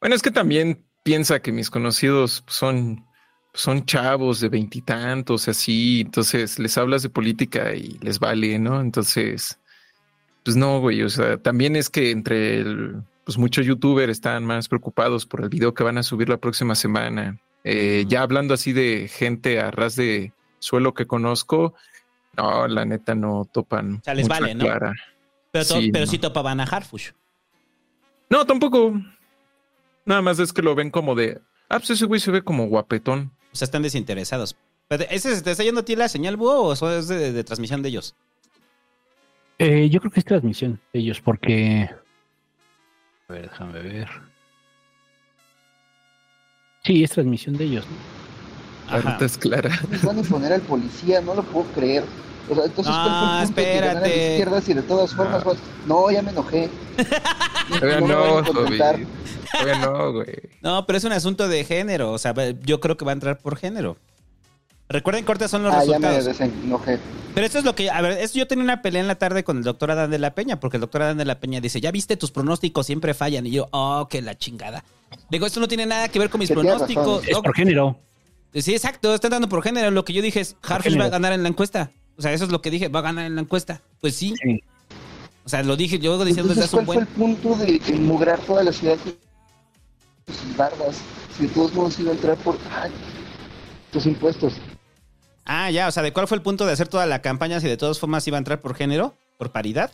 Bueno, 0.01 0.15
es 0.15 0.23
que 0.23 0.31
también 0.31 0.85
piensa 1.05 1.41
que 1.41 1.53
mis 1.53 1.71
conocidos 1.71 2.45
son, 2.49 3.07
son 3.55 3.87
chavos 3.87 4.41
de 4.41 4.49
veintitantos, 4.49 5.49
así. 5.49 6.01
Entonces 6.03 6.59
les 6.59 6.77
hablas 6.77 7.03
de 7.03 7.09
política 7.11 7.75
y 7.75 7.99
les 8.03 8.19
vale, 8.19 8.59
¿no? 8.59 8.81
Entonces, 8.81 9.59
pues 10.45 10.57
no, 10.57 10.81
güey. 10.81 11.03
O 11.03 11.09
sea, 11.09 11.39
también 11.39 11.77
es 11.77 11.89
que 11.89 12.11
entre 12.11 12.59
el, 12.59 13.03
pues 13.25 13.39
muchos 13.39 13.65
youtubers 13.65 14.13
están 14.13 14.45
más 14.45 14.69
preocupados 14.69 15.25
por 15.27 15.43
el 15.43 15.49
video 15.49 15.73
que 15.73 15.85
van 15.85 15.99
a 15.99 16.03
subir 16.03 16.29
la 16.29 16.37
próxima 16.39 16.75
semana. 16.75 17.39
Eh, 17.69 18.05
Ya 18.07 18.23
hablando 18.23 18.55
así 18.55 18.73
de 18.73 19.09
gente 19.09 19.59
a 19.61 19.71
ras 19.73 19.97
de 19.97 20.33
suelo 20.61 20.95
que 20.95 21.07
conozco, 21.07 21.75
no, 22.37 22.69
la 22.69 22.85
neta 22.85 23.15
no 23.17 23.45
topan. 23.53 23.95
O 23.97 24.01
sea, 24.05 24.15
les 24.15 24.29
mucho 24.29 24.41
vale, 24.41 24.55
¿no? 24.55 24.65
Clara. 24.65 24.93
Pero, 25.51 25.65
to- 25.67 25.81
Sí, 25.81 25.91
pero 25.91 26.05
no. 26.05 26.11
sí 26.11 26.19
topaban 26.19 26.61
a 26.61 26.65
Harfush. 26.65 27.11
No, 28.31 28.47
tampoco. 28.47 28.95
Nada 30.05 30.23
más 30.23 30.39
es 30.39 30.53
que 30.53 30.63
lo 30.63 30.75
ven 30.75 30.91
como 30.91 31.15
de. 31.17 31.41
Ah, 31.69 31.79
pues 31.79 31.91
ese 31.91 32.05
güey 32.07 32.21
se 32.21 32.31
ve 32.31 32.43
como 32.43 32.67
guapetón. 32.69 33.33
O 33.53 33.57
sea, 33.57 33.65
están 33.67 33.83
desinteresados. 33.83 34.57
Pero, 34.89 35.05
¿Ese 35.11 35.35
se 35.35 35.43
te 35.43 35.51
está 35.51 35.65
yendo 35.65 35.81
a 35.81 35.85
ti 35.85 35.97
la 35.97 36.09
señal, 36.09 36.37
búho, 36.37 36.61
o 36.63 36.73
eso 36.73 36.97
es 36.97 37.09
de, 37.09 37.33
de 37.33 37.43
transmisión 37.45 37.83
de 37.83 37.89
ellos? 37.89 38.15
Eh, 39.59 39.89
yo 39.91 40.01
creo 40.01 40.13
que 40.13 40.21
es 40.21 40.25
transmisión 40.27 40.81
de 40.93 41.01
ellos, 41.01 41.21
porque. 41.21 41.91
A 43.29 43.33
ver, 43.33 43.51
déjame 43.51 43.81
ver. 43.81 44.09
Sí, 46.87 47.03
es 47.03 47.11
transmisión 47.11 47.57
de 47.57 47.65
ellos. 47.65 47.85
¿no? 48.91 48.99
Ruta 48.99 49.25
es 49.25 49.37
clara. 49.37 49.71
Van 50.05 50.17
a 50.17 50.21
imponer 50.21 50.53
al 50.53 50.61
policía, 50.61 51.21
no 51.21 51.35
lo 51.35 51.43
puedo 51.43 51.67
creer. 51.75 52.05
O 52.49 52.55
sea, 52.55 52.65
entonces, 52.65 52.95
¿cuál 52.95 53.11
fue 53.11 53.43
el 53.43 53.47
punto 53.47 53.61
de 53.61 53.67
que 53.67 53.75
ganara 53.81 54.01
la 54.01 54.07
espérate. 54.07 54.31
izquierda 54.31 54.61
si 54.61 54.75
de 54.75 54.83
todas 54.83 55.15
formas 55.15 55.43
vas- 55.45 55.57
No, 55.87 56.11
ya 56.13 56.23
me 56.23 56.31
enojé. 56.31 56.71
Todavía 57.69 58.01
No 58.01 58.07
no, 58.07 58.39
a. 58.39 58.45
Todavía 58.45 59.79
no, 59.81 60.13
güey. 60.13 60.37
No, 60.63 60.87
pero 60.87 60.97
es 60.99 61.05
un 61.05 61.13
asunto 61.13 61.49
de 61.49 61.65
género. 61.65 62.13
O 62.13 62.19
sea, 62.19 62.33
yo 62.63 62.79
creo 62.81 62.97
que 62.97 63.05
va 63.05 63.11
a 63.11 63.15
entrar 63.15 63.39
por 63.39 63.57
género. 63.57 63.97
Recuerden 64.89 65.25
que 65.25 65.33
ahorita 65.33 65.49
son 65.49 65.65
los 65.65 65.75
Ah, 65.75 65.85
ya 65.85 65.99
me 65.99 66.09
resultados. 66.09 66.25
desenojé. 66.25 66.99
Pero 67.35 67.47
esto 67.47 67.59
es 67.59 67.65
lo 67.65 67.75
que, 67.75 67.91
a 67.91 68.01
ver, 68.01 68.13
eso 68.19 68.39
yo 68.39 68.47
tenía 68.47 68.63
una 68.65 68.83
pelea 68.83 69.01
en 69.03 69.09
la 69.09 69.17
tarde 69.17 69.43
con 69.43 69.59
el 69.59 69.65
doctor 69.65 69.91
Adán 69.91 70.11
de 70.11 70.19
la 70.19 70.35
Peña, 70.35 70.61
porque 70.61 70.77
el 70.77 70.81
doctor 70.81 71.03
Adán 71.03 71.19
de 71.19 71.25
la 71.25 71.41
Peña 71.41 71.61
dice, 71.61 71.81
ya 71.81 71.91
viste, 71.91 72.17
tus 72.17 72.31
pronósticos 72.31 72.87
siempre 72.87 73.13
fallan. 73.13 73.47
Y 73.47 73.51
yo, 73.51 73.67
oh, 73.73 74.07
que 74.09 74.23
la 74.23 74.37
chingada. 74.39 74.85
Digo, 75.29 75.47
esto 75.47 75.59
no 75.61 75.69
tiene 75.69 75.87
nada 75.87 76.09
que 76.09 76.19
ver 76.19 76.31
con 76.31 76.39
mis 76.39 76.51
pronósticos. 76.51 77.27
Es 77.27 77.37
por 77.39 77.55
género. 77.55 77.99
Sí, 78.55 78.73
exacto, 78.73 79.15
están 79.15 79.33
dando 79.33 79.49
por 79.49 79.63
género. 79.63 79.91
Lo 79.91 80.05
que 80.05 80.13
yo 80.13 80.23
dije 80.23 80.41
es, 80.41 80.57
género. 80.63 81.01
va 81.01 81.07
a 81.07 81.11
ganar 81.11 81.33
en 81.33 81.43
la 81.43 81.49
encuesta. 81.49 81.91
O 82.17 82.23
sea, 82.23 82.33
eso 82.33 82.45
es 82.45 82.51
lo 82.53 82.63
que 82.63 82.71
dije, 82.71 82.89
va 82.89 83.01
a 83.01 83.03
ganar 83.03 83.27
en 83.27 83.35
la 83.35 83.43
encuesta. 83.43 83.83
Pues 84.01 84.15
sí. 84.15 84.35
Sí. 84.43 84.63
O 85.45 85.49
sea, 85.49 85.63
lo 85.63 85.77
dije, 85.77 85.99
yo 85.99 86.13
vengo 86.13 86.25
diciendo 86.25 86.55
desde 86.55 86.65
hace 86.65 86.77
un 86.77 86.87
¿cuál 86.87 87.07
fue 87.07 87.07
buen... 87.25 87.31
el 87.33 87.39
punto 87.39 87.65
de 87.65 87.81
enmugrar 87.95 88.39
toda 88.41 88.65
la 88.65 88.73
ciudad 88.73 88.97
con 89.05 90.35
sus 90.35 90.57
bardas? 90.57 90.97
Si 91.37 91.47
de 91.47 91.49
todos 91.53 91.75
modos 91.75 91.99
iba 92.01 92.11
a 92.13 92.15
entrar 92.15 92.37
por 92.39 92.57
ay, 92.83 92.91
tus 93.93 94.07
impuestos. 94.07 94.55
Ah, 95.47 95.71
ya, 95.71 95.87
o 95.87 95.93
sea, 95.93 96.03
¿de 96.03 96.13
cuál 96.13 96.27
fue 96.27 96.37
el 96.37 96.43
punto 96.43 96.67
de 96.67 96.73
hacer 96.73 96.89
toda 96.89 97.07
la 97.07 97.23
campaña 97.23 97.61
si 97.61 97.69
de 97.69 97.77
todas 97.77 97.99
formas 97.99 98.27
iba 98.27 98.37
a 98.37 98.39
entrar 98.39 98.61
por 98.61 98.75
género? 98.75 99.15
¿Por 99.39 99.53
paridad? 99.53 99.93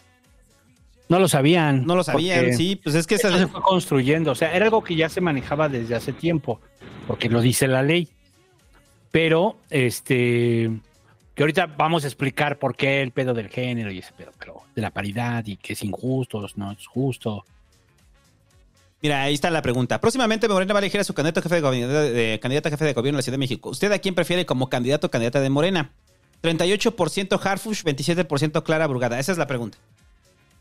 No 1.09 1.19
lo 1.19 1.29
sabían. 1.29 1.85
No 1.85 1.95
lo 1.95 2.03
sabían, 2.03 2.55
sí, 2.55 2.77
pues 2.77 2.95
es 2.95 3.07
que 3.07 3.17
esa... 3.17 3.37
Se 3.37 3.47
fue 3.47 3.61
construyendo. 3.61 4.31
O 4.31 4.35
sea, 4.35 4.55
era 4.55 4.65
algo 4.65 4.83
que 4.83 4.97
ya 4.97 5.11
se 5.11 5.21
manejaba 5.21 5.69
desde 5.69 5.95
hace 5.95 6.15
tiempo, 6.15 6.59
porque 7.07 7.29
lo 7.29 7.43
dice 7.43 7.69
la 7.69 7.83
ley. 7.83 8.09
Pero, 9.11 9.59
este, 9.69 10.71
que 11.35 11.43
ahorita 11.43 11.67
vamos 11.67 12.05
a 12.05 12.07
explicar 12.07 12.59
por 12.59 12.75
qué 12.75 13.03
el 13.03 13.11
pedo 13.11 13.35
del 13.35 13.49
género 13.49 13.91
y 13.91 13.99
ese 13.99 14.13
pedo, 14.13 14.33
pero 14.39 14.63
de 14.75 14.81
la 14.81 14.91
paridad 14.91 15.45
y 15.45 15.57
que 15.57 15.75
es 15.75 15.85
injusto, 15.85 16.47
no 16.57 16.73
es 16.73 16.87
justo. 16.87 17.45
Mira, 19.03 19.23
ahí 19.23 19.35
está 19.35 19.51
la 19.51 19.63
pregunta. 19.63 20.01
Próximamente 20.01 20.49
Morena 20.49 20.73
va 20.75 20.79
a 20.79 20.83
elegir 20.83 21.01
a 21.01 21.05
su 21.05 21.13
candidato 21.13 21.43
jefe 21.43 21.57
de, 21.57 21.61
gobierno, 21.61 21.93
de, 21.93 22.39
candidato 22.41 22.71
jefe 22.71 22.85
de 22.85 22.93
gobierno 22.93 23.17
en 23.17 23.19
la 23.19 23.23
Ciudad 23.23 23.35
de 23.35 23.41
México. 23.41 23.71
¿Usted 23.71 23.91
a 23.91 23.99
quién 23.99 24.15
prefiere 24.15 24.47
como 24.47 24.69
candidato 24.69 25.09
o 25.09 25.11
candidata 25.11 25.41
de 25.41 25.51
Morena? 25.51 25.91
38% 26.43 27.41
Harfush, 27.43 27.83
27% 27.83 28.63
Clara 28.63 28.87
Burgada. 28.87 29.19
Esa 29.19 29.33
es 29.33 29.39
la 29.39 29.49
pregunta. 29.49 29.79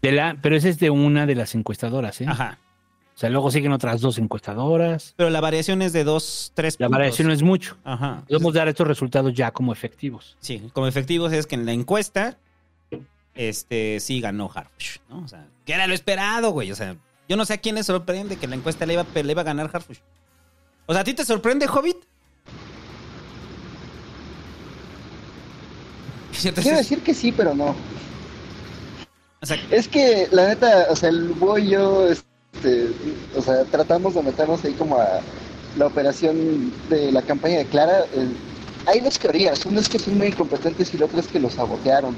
De 0.01 0.11
la, 0.11 0.37
pero 0.41 0.55
ese 0.55 0.69
es 0.69 0.79
de 0.79 0.89
una 0.89 1.27
de 1.27 1.35
las 1.35 1.53
encuestadoras, 1.53 2.19
¿eh? 2.21 2.25
Ajá. 2.27 2.57
O 3.15 3.19
sea, 3.21 3.29
luego 3.29 3.51
siguen 3.51 3.71
otras 3.71 4.01
dos 4.01 4.17
encuestadoras. 4.17 5.13
Pero 5.15 5.29
la 5.29 5.41
variación 5.41 5.83
es 5.83 5.93
de 5.93 6.03
2, 6.03 6.53
3 6.55 6.77
La 6.79 6.87
variación 6.87 7.27
no 7.27 7.33
es 7.33 7.43
mucho. 7.43 7.77
Ajá. 7.83 8.23
Podemos 8.27 8.53
dar 8.55 8.67
estos 8.67 8.87
resultados 8.87 9.33
ya 9.35 9.51
como 9.51 9.71
efectivos. 9.71 10.37
Sí, 10.39 10.63
como 10.73 10.87
efectivos 10.87 11.31
es 11.31 11.45
que 11.45 11.53
en 11.53 11.67
la 11.67 11.73
encuesta, 11.73 12.39
este, 13.35 13.99
sí 13.99 14.21
ganó 14.21 14.49
Harfush, 14.51 14.97
¿no? 15.09 15.19
O 15.19 15.27
sea, 15.27 15.45
que 15.65 15.73
era 15.73 15.85
lo 15.85 15.93
esperado, 15.93 16.49
güey. 16.49 16.71
O 16.71 16.75
sea, 16.75 16.95
yo 17.32 17.38
no 17.38 17.45
sé 17.45 17.53
a 17.53 17.58
quién 17.60 17.76
le 17.76 17.84
sorprende 17.85 18.35
que 18.35 18.45
la 18.45 18.58
encuesta 18.58 18.85
le 18.85 18.92
iba, 18.92 19.06
le 19.16 19.32
iba 19.32 19.40
a 19.40 19.45
ganar 19.45 19.69
Harfush. 19.72 20.00
O 20.85 20.92
sea, 20.92 21.01
¿a 21.01 21.06
ti 21.06 21.14
te 21.14 21.24
sorprende, 21.24 21.66
Hobbit? 21.66 21.95
Quiero 26.61 26.77
decir 26.77 27.01
que 27.01 27.14
sí, 27.14 27.32
pero 27.32 27.56
no. 27.56 27.74
O 29.42 29.45
sea, 29.45 29.58
Es 29.72 29.88
que, 29.88 30.27
la 30.32 30.50
neta, 30.50 30.88
o 30.90 30.95
sea, 30.98 31.08
el 31.08 31.30
Búho 31.30 31.58
y 31.58 31.69
yo, 31.69 32.10
este, 32.10 32.88
o 33.38 33.42
sea, 33.42 33.64
tratamos 33.64 34.16
de 34.16 34.24
meternos 34.24 34.66
ahí 34.66 34.74
como 34.74 34.98
a 34.98 35.22
la 35.77 35.88
operación 35.88 36.74
de 36.90 37.14
la 37.14 37.22
campaña 37.22 37.60
de 37.60 37.66
Clara. 37.68 38.00
eh, 38.14 38.27
hay 38.88 39.00
dos 39.00 39.18
teorías. 39.18 39.66
Una 39.66 39.80
es 39.80 39.88
que 39.88 40.00
son 40.00 40.18
muy 40.18 40.27
incompetentes 40.27 40.93
y 40.93 40.98
la 40.98 41.06
otra 41.06 41.22
es 41.22 41.27
que 41.27 41.40
los 41.40 41.53
sabotearon. 41.53 42.14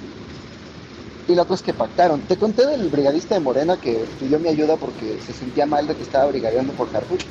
Y 1.28 1.36
la 1.36 1.44
otra 1.44 1.56
es 1.56 1.62
que 1.62 1.74
pactaron. 1.74 2.22
Te 2.22 2.38
conté 2.38 2.66
del 2.66 2.90
brigadista 2.90 3.36
de 3.36 3.42
Morena 3.42 3.78
que 3.78 4.06
pidió 4.20 4.40
mi 4.40 4.50
ayuda 4.50 4.76
porque 4.76 5.18
se 5.26 5.34
sentía 5.34 5.66
mal 5.66 5.88
de 5.88 5.96
que 5.96 6.04
estaba 6.04 6.26
brigadeando 6.26 6.74
por 6.74 6.94
Harfuch. 6.94 7.24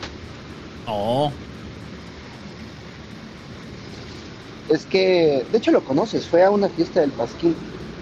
No. 0.87 1.31
Es 4.69 4.87
que, 4.87 5.45
de 5.51 5.59
hecho 5.59 5.71
lo 5.71 5.85
conoces, 5.85 6.27
fue 6.27 6.43
a 6.43 6.51
una 6.51 6.69
fiesta 6.69 7.01
del 7.01 7.11
Pasquín. 7.11 7.55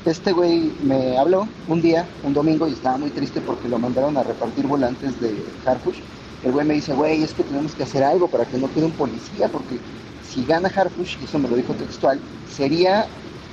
Este 0.06 0.32
güey 0.32 0.70
me 0.84 1.18
habló 1.18 1.48
un 1.66 1.82
día, 1.82 2.06
un 2.22 2.32
domingo, 2.32 2.68
y 2.68 2.72
estaba 2.72 2.96
muy 2.96 3.10
triste 3.10 3.40
porque 3.40 3.68
lo 3.68 3.78
mandaron 3.78 4.16
a 4.16 4.22
repartir 4.22 4.66
volantes 4.66 5.20
de 5.20 5.34
Harfush. 5.66 5.98
El 6.44 6.52
güey 6.52 6.64
me 6.64 6.74
dice, 6.74 6.94
güey, 6.94 7.22
es 7.22 7.34
que 7.34 7.42
tenemos 7.42 7.74
que 7.74 7.82
hacer 7.82 8.04
algo 8.04 8.28
para 8.28 8.46
que 8.46 8.56
no 8.56 8.72
quede 8.72 8.84
un 8.84 8.92
policía, 8.92 9.48
porque 9.48 9.78
si 10.22 10.44
gana 10.44 10.70
Harfush, 10.74 11.18
y 11.20 11.24
eso 11.24 11.38
me 11.38 11.48
lo 11.48 11.56
dijo 11.56 11.74
textual, 11.74 12.18
sería 12.48 13.06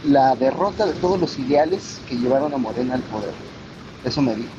la 0.03 0.35
derrota 0.35 0.85
de 0.85 0.93
todos 0.93 1.19
los 1.19 1.37
ideales 1.39 1.99
que 2.07 2.15
llevaron 2.15 2.53
a 2.53 2.57
Morena 2.57 2.95
al 2.95 3.01
poder. 3.01 3.33
Eso 4.03 4.21
me 4.21 4.35
dijo. 4.35 4.49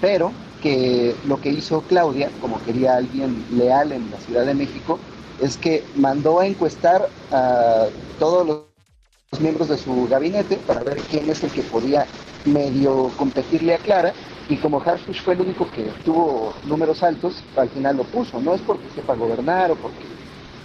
Pero 0.00 0.32
que 0.62 1.14
lo 1.26 1.40
que 1.40 1.50
hizo 1.50 1.82
Claudia, 1.82 2.30
como 2.40 2.62
quería 2.64 2.96
alguien 2.96 3.44
leal 3.56 3.92
en 3.92 4.10
la 4.10 4.18
Ciudad 4.18 4.46
de 4.46 4.54
México, 4.54 4.98
es 5.40 5.56
que 5.56 5.84
mandó 5.96 6.40
a 6.40 6.46
encuestar 6.46 7.08
a 7.32 7.86
todos 8.18 8.46
los 8.46 9.40
miembros 9.40 9.68
de 9.68 9.78
su 9.78 10.06
gabinete 10.08 10.56
para 10.56 10.82
ver 10.82 10.98
quién 11.10 11.28
es 11.30 11.42
el 11.42 11.50
que 11.50 11.62
podía 11.62 12.06
medio 12.44 13.10
competirle 13.16 13.74
a 13.74 13.78
Clara 13.78 14.12
y 14.48 14.56
como 14.56 14.80
Harfush 14.80 15.22
fue 15.22 15.34
el 15.34 15.40
único 15.40 15.70
que 15.70 15.84
tuvo 16.04 16.52
números 16.66 17.02
altos, 17.02 17.42
al 17.56 17.68
final 17.70 17.96
lo 17.96 18.04
puso. 18.04 18.40
No 18.40 18.54
es 18.54 18.60
porque 18.60 18.84
sepa 18.94 19.14
gobernar 19.14 19.70
o 19.70 19.76
porque 19.76 20.04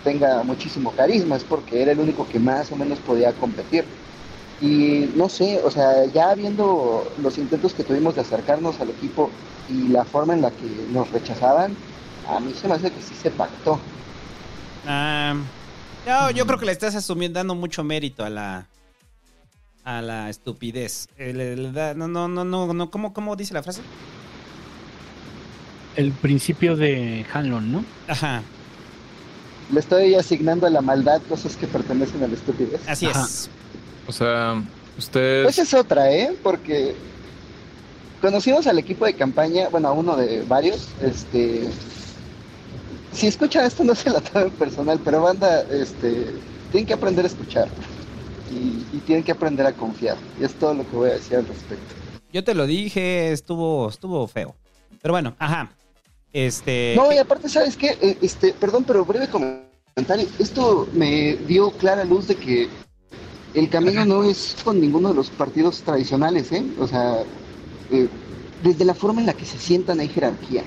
tenga 0.04 0.44
muchísimo 0.44 0.92
carisma, 0.92 1.36
es 1.36 1.44
porque 1.44 1.82
era 1.82 1.92
el 1.92 2.00
único 2.00 2.28
que 2.28 2.40
más 2.40 2.72
o 2.72 2.76
menos 2.76 3.00
podía 3.00 3.32
competir. 3.34 3.86
Y 4.62 5.10
no 5.16 5.30
sé, 5.30 5.62
o 5.64 5.70
sea, 5.70 6.06
ya 6.06 6.34
viendo 6.34 7.12
los 7.22 7.38
intentos 7.38 7.74
que 7.74 7.84
tuvimos 7.84 8.16
de 8.16 8.22
acercarnos 8.22 8.80
al 8.80 8.90
equipo 8.90 9.30
y 9.70 9.90
la 9.90 10.04
forma 10.04 10.34
en 10.34 10.42
la 10.42 10.50
que 10.52 10.66
nos 10.92 11.10
rechazaban, 11.12 11.76
a 12.28 12.40
mí 12.40 12.54
se 12.60 12.68
me 12.68 12.74
hace 12.74 12.90
que 12.92 13.02
sí 13.02 13.14
se 13.22 13.30
pactó. 13.30 13.80
Ah, 14.88 15.36
no, 16.08 16.32
yo 16.32 16.46
creo 16.48 16.58
que 16.58 16.66
le 16.66 16.72
estás 16.72 16.96
asumiendo, 16.96 17.38
dando 17.40 17.54
mucho 17.56 17.84
mérito 17.84 18.24
a 18.26 18.30
la 18.30 18.66
a 19.84 20.02
la 20.02 20.30
estupidez. 20.30 21.08
Eh, 21.18 21.32
le- 21.34 21.56
le 21.56 21.72
da- 21.72 21.94
no, 21.94 22.08
no, 22.10 22.28
no, 22.28 22.44
no, 22.44 22.74
no, 22.74 22.90
¿cómo, 22.92 23.14
¿cómo 23.14 23.36
dice 23.38 23.54
la 23.54 23.64
frase? 23.64 23.82
El 25.96 26.12
principio 26.12 26.76
de 26.76 27.26
Hanlon, 27.34 27.72
¿no? 27.72 27.86
Ajá, 28.08 28.42
Le 29.72 29.80
estoy 29.80 30.16
asignando 30.16 30.68
a 30.68 30.70
la 30.70 30.82
maldad 30.82 31.22
cosas 31.30 31.56
que 31.56 31.68
pertenecen 31.68 32.24
a 32.24 32.28
la 32.28 32.34
estupidez. 32.34 32.82
así 32.88 33.06
es. 33.08 33.50
O 34.08 34.12
sea, 34.12 34.64
ustedes. 34.98 35.44
Pues 35.44 35.60
es 35.60 35.74
otra, 35.74 36.12
¿eh? 36.12 36.36
Porque 36.42 36.96
conocimos 38.22 38.66
al 38.68 38.80
equipo 38.80 39.06
de 39.06 39.14
campaña, 39.14 39.70
bueno, 39.70 39.90
a 39.90 39.92
uno 39.92 40.16
de 40.16 40.44
varios, 40.44 40.88
este... 41.02 41.70
si 43.14 43.28
escuchan 43.28 43.66
esto 43.66 43.84
no 43.84 43.94
se 43.94 44.10
la 44.10 44.22
tomen 44.22 44.52
personal, 44.52 45.00
pero 45.04 45.22
banda, 45.22 45.62
este, 45.72 46.34
tienen 46.72 46.88
que 46.88 46.94
aprender 46.94 47.26
a 47.26 47.28
escuchar 47.28 47.68
y, 48.52 48.96
y 48.96 49.02
tienen 49.06 49.24
que 49.24 49.32
aprender 49.32 49.66
a 49.66 49.74
confiar. 49.74 50.18
Y 50.40 50.46
es 50.46 50.54
todo 50.56 50.74
lo 50.74 50.90
que 50.90 50.96
voy 50.96 51.10
a 51.10 51.14
decir 51.14 51.38
al 51.38 51.48
respecto. 51.48 51.96
Yo 52.34 52.44
te 52.44 52.54
lo 52.54 52.66
dije, 52.66 53.32
estuvo, 53.32 53.90
estuvo 53.90 54.28
feo. 54.28 54.56
Pero 55.02 55.14
bueno, 55.14 55.36
ajá. 55.40 55.72
Este. 56.34 56.94
No, 56.96 57.12
y 57.12 57.18
aparte, 57.18 57.50
¿sabes 57.50 57.78
qué? 57.78 57.98
Eh, 58.02 58.18
Este, 58.22 58.54
perdón, 58.54 58.84
pero 58.84 59.06
breve 59.06 59.28
comentario. 59.28 60.28
Esto 60.38 60.88
me 60.94 61.36
dio 61.48 61.72
clara 61.72 62.04
luz 62.04 62.28
de 62.28 62.36
que 62.36 62.68
el 63.54 63.70
camino 63.70 64.06
no 64.06 64.24
es 64.24 64.56
con 64.64 64.80
ninguno 64.80 65.10
de 65.10 65.16
los 65.16 65.30
partidos 65.30 65.82
tradicionales, 65.82 66.52
¿eh? 66.52 66.66
O 66.80 66.88
sea, 66.88 67.24
eh, 67.92 68.08
desde 68.64 68.86
la 68.86 68.94
forma 68.94 69.22
en 69.22 69.28
la 69.28 69.34
que 69.34 69.46
se 69.46 69.58
sientan 69.58 70.00
hay 70.00 70.10
jerarquía. 70.10 70.64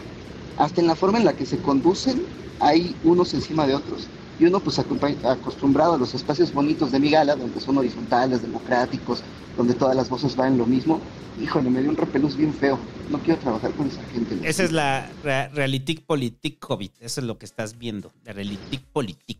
Hasta 0.59 0.81
en 0.81 0.86
la 0.86 0.94
forma 0.97 1.18
en 1.18 1.25
la 1.25 1.34
que 1.34 1.47
se 1.47 1.59
conducen 1.59 2.23
hay 2.59 2.94
unos 3.05 3.33
encima 3.34 3.67
de 3.67 3.75
otros. 3.75 4.07
Y 4.39 4.47
uno, 4.47 4.60
pues, 4.60 4.78
acostumbrado 4.78 5.94
a 5.94 5.99
los 5.99 6.15
espacios 6.15 6.52
bonitos 6.55 6.92
de 6.92 6.99
mi 6.99 7.10
gala, 7.10 7.36
donde 7.36 7.60
son 7.60 7.76
horizontales, 7.76 8.41
democráticos, 8.41 9.23
donde 9.57 9.75
todas 9.75 9.94
las 9.94 10.09
voces 10.09 10.34
van 10.34 10.57
lo 10.57 10.65
mismo. 10.65 10.99
Híjole, 11.42 11.68
me 11.68 11.81
dio 11.83 11.91
un 11.91 11.97
repelús 11.97 12.36
bien 12.36 12.52
feo. 12.55 12.78
No 13.10 13.18
quiero 13.18 13.39
trabajar 13.41 13.70
con 13.73 13.86
esa 13.89 14.02
gente. 14.12 14.39
Esa 14.49 14.65
es 14.65 14.73
la 14.73 15.10
re- 15.23 15.49
Realitic 15.49 16.05
Politic 16.07 16.59
COVID. 16.59 16.91
Eso 17.00 17.20
es 17.20 17.26
lo 17.26 17.39
que 17.39 17.44
estás 17.44 17.78
viendo. 17.78 18.12
La 18.25 18.33
Realitic 18.33 18.81
Politic. 18.92 19.39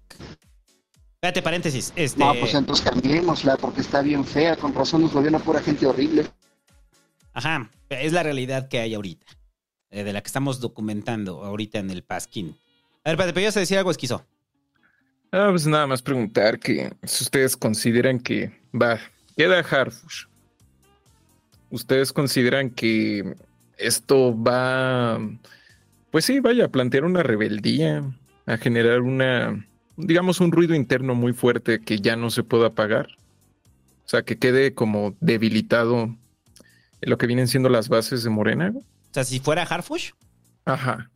Espérate, 1.23 1.42
paréntesis. 1.42 1.92
Este, 1.97 2.18
No, 2.18 2.32
pues 2.34 2.55
entonces 2.55 2.82
cambiémosla 2.89 3.58
porque 3.58 3.82
está 3.82 4.00
bien 4.00 4.24
fea. 4.24 4.57
Con 4.57 4.74
razón 4.74 5.02
nos 5.02 5.12
gobierna 5.12 5.39
pura 5.39 5.60
gente 5.60 5.84
horrible. 5.86 6.26
Ajá, 7.34 7.70
es 7.90 8.12
la 8.15 8.23
realidad 8.23 8.68
que 8.68 8.78
hay 8.81 8.94
ahorita. 8.94 9.26
eh, 9.90 10.02
de 10.05 10.12
la 10.15 10.23
que 10.23 10.28
estamos 10.28 10.60
documentando 10.60 11.44
ahorita 11.44 11.78
en 11.78 11.90
el 11.90 12.02
Pasquín. 12.05 12.57
A 13.05 13.10
ver, 13.10 13.15
espérate, 13.15 13.32
pero 13.34 13.42
ibas 13.42 13.57
a 13.57 13.60
decir 13.60 13.76
algo 13.76 13.90
esquizo. 13.90 14.24
Ah, 15.32 15.49
pues 15.50 15.66
nada 15.66 15.86
más 15.86 16.00
preguntar 16.00 16.58
que 16.58 16.92
si 17.02 17.24
ustedes 17.24 17.57
consideran 17.57 18.18
que 18.20 18.52
va, 18.73 18.99
queda 19.36 19.58
Harfush. 19.58 20.24
¿Ustedes 21.70 22.12
consideran 22.12 22.70
que 22.70 23.34
esto 23.76 24.34
va, 24.40 25.18
pues 26.10 26.24
sí, 26.24 26.40
vaya 26.40 26.65
a 26.65 26.68
plantear 26.68 27.05
una 27.05 27.23
rebeldía, 27.23 28.02
a 28.47 28.57
generar 28.57 29.00
una, 29.02 29.66
digamos, 30.01 30.41
un 30.41 30.53
ruido 30.53 30.75
interno 30.75 31.15
muy 31.15 31.33
fuerte 31.33 31.81
que 31.81 32.01
ya 32.01 32.17
no 32.17 32.31
se 32.31 32.43
pueda 32.43 32.69
apagar? 32.69 33.09
O 34.05 34.09
sea, 34.11 34.23
que 34.23 34.39
quede 34.39 34.75
como 34.75 35.15
debilitado 35.20 36.03
en 37.01 37.11
lo 37.11 37.17
que 37.19 37.27
vienen 37.27 37.49
siendo 37.49 37.69
las 37.69 37.89
bases 37.89 38.25
de 38.25 38.31
Morena. 38.31 38.73
O 38.77 38.83
sea, 39.15 39.25
si 39.25 39.39
fuera 39.41 39.62
Harfush, 39.62 40.11
Ajá. 40.65 41.11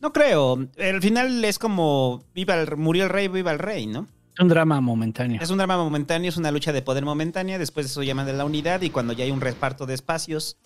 no 0.00 0.12
creo. 0.12 0.58
Al 0.78 1.00
final 1.00 1.44
es 1.44 1.58
como 1.58 2.24
viva 2.34 2.54
el, 2.60 2.76
murió 2.76 3.04
el 3.04 3.10
rey, 3.10 3.28
viva 3.28 3.52
el 3.52 3.58
rey, 3.58 3.86
¿no? 3.86 4.06
Un 4.40 4.48
drama 4.48 4.80
momentáneo. 4.80 5.40
Es 5.40 5.50
un 5.50 5.58
drama 5.58 5.76
momentáneo, 5.76 6.28
es 6.28 6.36
una 6.36 6.50
lucha 6.50 6.72
de 6.72 6.82
poder 6.82 7.04
momentánea. 7.04 7.56
Después 7.58 7.86
eso 7.86 8.02
llaman 8.02 8.26
de 8.26 8.32
la 8.32 8.44
unidad 8.44 8.82
y 8.82 8.90
cuando 8.90 9.12
ya 9.12 9.22
hay 9.24 9.30
un 9.30 9.40
reparto 9.40 9.86
de 9.86 9.94
espacios 9.94 10.56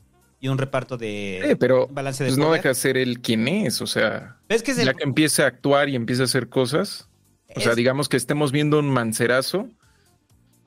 y 0.41 0.49
un 0.49 0.57
reparto 0.57 0.97
de 0.97 1.57
pero 1.61 1.87
balance 1.89 2.25
de 2.25 2.31
pues 2.31 2.39
no 2.39 2.47
poder. 2.47 2.61
deja 2.61 2.69
de 2.71 2.75
ser 2.77 2.97
él 2.97 3.21
quien 3.21 3.47
es, 3.49 3.83
o 3.83 3.87
sea, 3.87 4.37
Es 4.49 4.63
que 4.63 4.71
es 4.71 4.79
el- 4.79 4.87
ya 4.87 4.95
que 4.95 5.03
empiece 5.05 5.43
a 5.43 5.47
actuar 5.49 5.89
y 5.89 5.97
empiece 5.97 6.23
a 6.23 6.27
hacer 6.27 6.49
cosas, 6.49 7.08
o 7.55 7.61
sea, 7.61 7.75
digamos 7.75 8.09
que 8.09 8.17
estemos 8.17 8.53
viendo 8.53 8.79
un 8.79 8.91
mancerazo, 8.91 9.69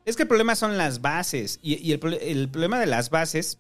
Es 0.05 0.15
que 0.15 0.23
el 0.23 0.27
problema 0.27 0.55
son 0.55 0.77
las 0.77 1.01
bases. 1.01 1.59
Y, 1.61 1.75
y 1.75 1.91
el, 1.91 1.99
pro- 1.99 2.11
el 2.19 2.49
problema 2.49 2.79
de 2.79 2.87
las 2.87 3.09
bases 3.09 3.59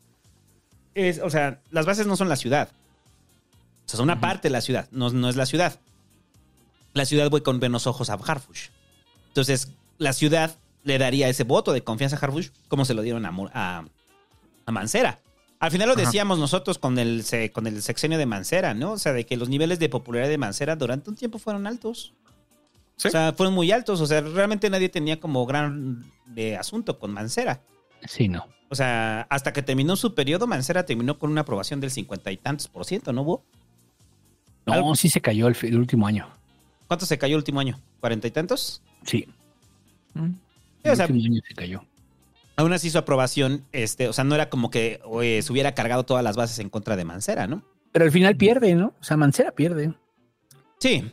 es, 0.95 1.19
o 1.19 1.29
sea, 1.29 1.61
las 1.69 1.85
bases 1.85 2.07
no 2.07 2.17
son 2.17 2.29
la 2.29 2.35
ciudad. 2.35 2.69
O 3.85 3.89
sea, 3.91 3.97
son 3.97 4.05
una 4.05 4.19
parte 4.19 4.47
de 4.47 4.51
la 4.51 4.61
ciudad, 4.61 4.87
no, 4.91 5.09
no 5.11 5.29
es 5.29 5.35
la 5.35 5.45
ciudad. 5.45 5.79
La 6.93 7.05
ciudad 7.05 7.29
voy 7.29 7.41
con 7.41 7.59
buenos 7.59 7.87
ojos 7.87 8.09
a 8.09 8.13
Harfush. 8.15 8.69
Entonces, 9.27 9.69
la 9.97 10.13
ciudad 10.13 10.55
le 10.83 10.97
daría 10.97 11.29
ese 11.29 11.43
voto 11.43 11.73
de 11.73 11.83
confianza 11.83 12.15
a 12.15 12.19
Harfush 12.19 12.49
como 12.67 12.85
se 12.85 12.93
lo 12.95 13.01
dieron 13.03 13.25
a, 13.25 13.31
a, 13.53 13.85
a 14.65 14.71
Mancera. 14.71 15.19
Al 15.59 15.69
final 15.71 15.87
lo 15.89 15.93
Ajá. 15.93 16.01
decíamos 16.05 16.39
nosotros 16.39 16.79
con 16.79 16.97
el, 16.97 17.23
con 17.53 17.67
el 17.67 17.83
sexenio 17.83 18.17
de 18.17 18.25
Mancera, 18.25 18.73
¿no? 18.73 18.93
O 18.93 18.97
sea, 18.97 19.13
de 19.13 19.27
que 19.27 19.37
los 19.37 19.47
niveles 19.47 19.77
de 19.77 19.89
popularidad 19.89 20.29
de 20.29 20.39
Mancera 20.39 20.75
durante 20.75 21.09
un 21.11 21.15
tiempo 21.15 21.37
fueron 21.37 21.67
altos. 21.67 22.13
O 23.05 23.09
sea, 23.11 23.33
fueron 23.33 23.53
muy 23.53 23.71
altos. 23.71 23.99
O 24.01 24.05
sea, 24.05 24.21
realmente 24.21 24.69
nadie 24.69 24.89
tenía 24.89 25.19
como 25.19 25.45
gran 25.45 26.03
de 26.25 26.57
asunto 26.57 26.99
con 26.99 27.11
Mancera. 27.13 27.61
Sí, 28.05 28.27
no. 28.27 28.45
O 28.69 28.75
sea, 28.75 29.27
hasta 29.29 29.51
que 29.53 29.61
terminó 29.61 29.95
su 29.95 30.15
periodo, 30.15 30.47
Mancera 30.47 30.85
terminó 30.85 31.17
con 31.19 31.29
una 31.31 31.41
aprobación 31.41 31.79
del 31.81 31.91
cincuenta 31.91 32.31
y 32.31 32.37
tantos 32.37 32.67
por 32.67 32.85
ciento, 32.85 33.11
¿no 33.11 33.21
hubo? 33.23 33.43
No, 34.65 34.95
sí 34.95 35.09
se 35.09 35.19
cayó 35.21 35.47
el, 35.47 35.57
el 35.63 35.77
último 35.77 36.07
año. 36.07 36.27
¿Cuánto 36.87 37.05
se 37.05 37.17
cayó 37.17 37.35
el 37.35 37.39
último 37.39 37.59
año? 37.59 37.79
¿Cuarenta 37.99 38.27
y 38.27 38.31
tantos? 38.31 38.81
Sí. 39.03 39.27
Sí, 40.13 40.19
El 40.83 40.91
o 40.91 40.95
sea, 40.95 41.05
último 41.07 41.25
año 41.25 41.41
se 41.47 41.55
cayó. 41.55 41.83
aún 42.55 42.71
así 42.73 42.89
su 42.89 42.97
aprobación, 42.97 43.65
este, 43.71 44.07
o 44.07 44.13
sea, 44.13 44.23
no 44.23 44.35
era 44.35 44.49
como 44.49 44.69
que 44.69 44.99
oye, 45.05 45.41
se 45.41 45.51
hubiera 45.51 45.73
cargado 45.73 46.03
todas 46.05 46.23
las 46.23 46.35
bases 46.35 46.59
en 46.59 46.69
contra 46.69 46.95
de 46.95 47.05
Mancera, 47.05 47.47
¿no? 47.47 47.63
Pero 47.91 48.05
al 48.05 48.11
final 48.11 48.37
pierde, 48.37 48.75
¿no? 48.75 48.93
O 48.99 49.03
sea, 49.03 49.17
Mancera 49.17 49.51
pierde. 49.51 49.93
Sí. 50.79 51.11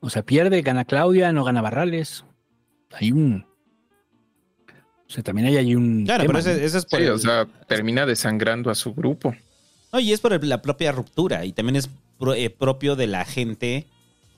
O 0.00 0.10
sea, 0.10 0.22
pierde, 0.22 0.62
gana 0.62 0.84
Claudia, 0.84 1.32
no 1.32 1.44
gana 1.44 1.62
Barrales. 1.62 2.24
Hay 2.92 3.12
un. 3.12 3.46
O 5.08 5.10
sea, 5.10 5.22
también 5.22 5.48
hay 5.48 5.56
ahí 5.56 5.74
un. 5.74 6.04
Claro, 6.04 6.22
tema, 6.24 6.34
pero 6.34 6.38
ese, 6.40 6.60
¿no? 6.60 6.66
ese 6.66 6.78
es 6.78 6.86
por 6.86 6.98
sí, 7.00 7.06
el- 7.06 7.12
o 7.12 7.18
sea, 7.18 7.46
termina 7.68 8.06
desangrando 8.06 8.70
a 8.70 8.74
su 8.74 8.94
grupo. 8.94 9.34
No, 9.92 10.00
y 10.00 10.12
es 10.12 10.20
por 10.20 10.32
el- 10.32 10.48
la 10.48 10.62
propia 10.62 10.92
ruptura 10.92 11.44
y 11.44 11.52
también 11.52 11.76
es 11.76 11.88
pro- 12.18 12.34
eh, 12.34 12.50
propio 12.50 12.96
de 12.96 13.06
la 13.06 13.24
gente 13.24 13.86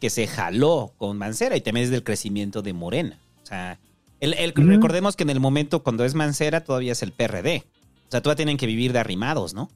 que 0.01 0.11
se 0.11 0.27
jaló 0.27 0.93
con 0.99 1.17
Mancera 1.19 1.57
y 1.57 1.61
también 1.61 1.85
es 1.85 1.91
del 1.91 2.05
crecimiento 2.05 2.63
de 2.63 2.73
Morena. 2.73 3.19
O 3.43 3.47
sea, 3.47 3.79
el, 4.21 4.35
el- 4.35 4.53
recordemos 4.55 5.17
que 5.17 5.23
en 5.25 5.31
el 5.31 5.41
momento 5.41 5.83
cuando 5.83 6.05
es 6.05 6.15
Mancera 6.15 6.63
todavía 6.63 6.93
es 6.93 7.03
el 7.03 7.13
PRD. 7.13 7.65
O 8.09 8.11
sea, 8.11 8.21
todavía 8.21 8.37
tienen 8.37 8.57
que 8.57 8.67
vivir 8.67 8.93
de 8.93 8.99
arrimados, 9.01 9.55
¿no? 9.55 9.71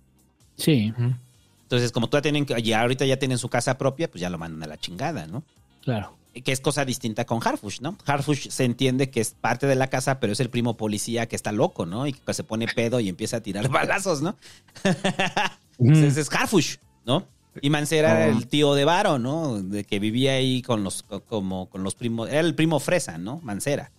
Sí, 0.56 0.92
Entonces, 1.62 1.90
como 1.90 2.08
todavía 2.08 2.30
tienen 2.30 2.44
que, 2.46 2.62
ya 2.62 2.82
ahorita 2.82 3.06
ya 3.06 3.18
tienen 3.18 3.38
su 3.38 3.48
casa 3.48 3.78
propia, 3.78 4.10
pues 4.10 4.20
ya 4.20 4.28
lo 4.28 4.36
mandan 4.38 4.62
a 4.62 4.66
la 4.66 4.76
chingada, 4.78 5.26
¿no? 5.26 5.42
Claro. 5.82 6.16
Que 6.44 6.52
es 6.52 6.60
cosa 6.60 6.86
distinta 6.86 7.26
con 7.26 7.46
Harfush, 7.46 7.80
¿no? 7.82 7.98
Harfush 8.06 8.48
se 8.48 8.64
entiende 8.64 9.10
que 9.10 9.20
es 9.20 9.32
parte 9.38 9.66
de 9.66 9.74
la 9.74 9.88
casa, 9.88 10.18
pero 10.18 10.32
es 10.32 10.40
el 10.40 10.48
primo 10.48 10.78
policía 10.78 11.26
que 11.28 11.36
está 11.36 11.52
loco, 11.52 11.84
¿no? 11.84 12.06
Y 12.06 12.14
que 12.14 12.32
se 12.32 12.42
pone 12.42 12.66
pedo 12.68 13.00
y 13.00 13.10
empieza 13.10 13.36
a 13.36 13.40
tirar 13.42 13.68
balazos, 13.70 14.22
¿no? 14.22 14.36
Ese 15.78 16.20
es 16.20 16.32
Harfush, 16.32 16.76
¿no? 17.04 17.26
Y 17.60 17.68
Mancera 17.68 18.12
era 18.12 18.26
el 18.38 18.46
tío 18.46 18.74
de 18.74 18.86
Varo, 18.86 19.18
¿no? 19.18 19.60
De 19.60 19.84
que 19.84 19.98
vivía 19.98 20.32
ahí 20.32 20.62
con 20.62 20.82
los, 20.84 21.02
co- 21.02 21.20
como 21.20 21.68
con 21.68 21.82
los 21.82 21.94
primos, 21.94 22.30
era 22.30 22.40
el 22.40 22.54
primo 22.54 22.80
fresa, 22.80 23.18
¿no? 23.18 23.40
Mancera. 23.42 23.90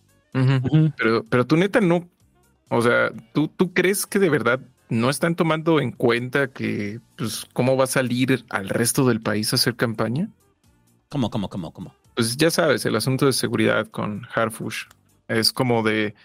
Pero, 0.97 1.23
pero 1.29 1.45
tú 1.45 1.55
neta 1.55 1.79
no, 1.79 2.09
o 2.69 2.81
sea, 2.81 3.11
¿tú, 3.33 3.47
tú 3.49 3.71
crees 3.73 4.07
que 4.07 4.17
de 4.17 4.31
verdad 4.31 4.59
no 4.89 5.11
están 5.11 5.35
tomando 5.35 5.79
en 5.79 5.91
cuenta 5.91 6.47
que, 6.47 6.99
pues, 7.15 7.45
cómo 7.53 7.77
va 7.77 7.83
a 7.83 7.87
salir 7.87 8.43
al 8.49 8.69
resto 8.69 9.07
del 9.07 9.21
país 9.21 9.53
a 9.53 9.57
hacer 9.57 9.75
campaña? 9.75 10.29
¿Cómo, 11.13 11.29
cómo, 11.29 11.47
cómo, 11.47 11.71
cómo? 11.71 11.95
Pues 12.15 12.37
ya 12.37 12.49
sabes, 12.49 12.87
el 12.87 12.95
asunto 12.95 13.27
de 13.27 13.33
seguridad 13.33 13.85
con 13.85 14.27
Harfush 14.33 14.85
es 15.27 15.53
como 15.53 15.83
de 15.83 16.15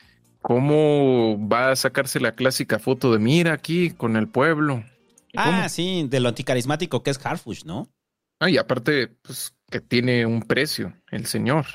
cómo 0.41 1.39
va 1.47 1.73
a 1.73 1.77
sacarse 1.77 2.21
la 2.21 2.33
clásica 2.33 2.79
foto 2.79 3.13
de 3.13 3.19
mira 3.19 3.53
aquí 3.53 3.91
con 3.91 4.17
el 4.17 4.29
pueblo. 4.29 4.83
Ah, 5.37 5.69
sí, 5.69 6.07
de 6.09 6.21
lo 6.21 6.31
anticarismático 6.31 7.03
que 7.03 7.11
es 7.11 7.21
Harfush, 7.23 7.65
¿no? 7.67 7.91
Ah, 8.41 8.49
y 8.49 8.57
aparte, 8.57 9.09
pues 9.09 9.55
que 9.71 9.83
tiene 9.83 10.25
un 10.25 10.41
precio 10.41 10.95
el 11.11 11.27
señor. 11.27 11.67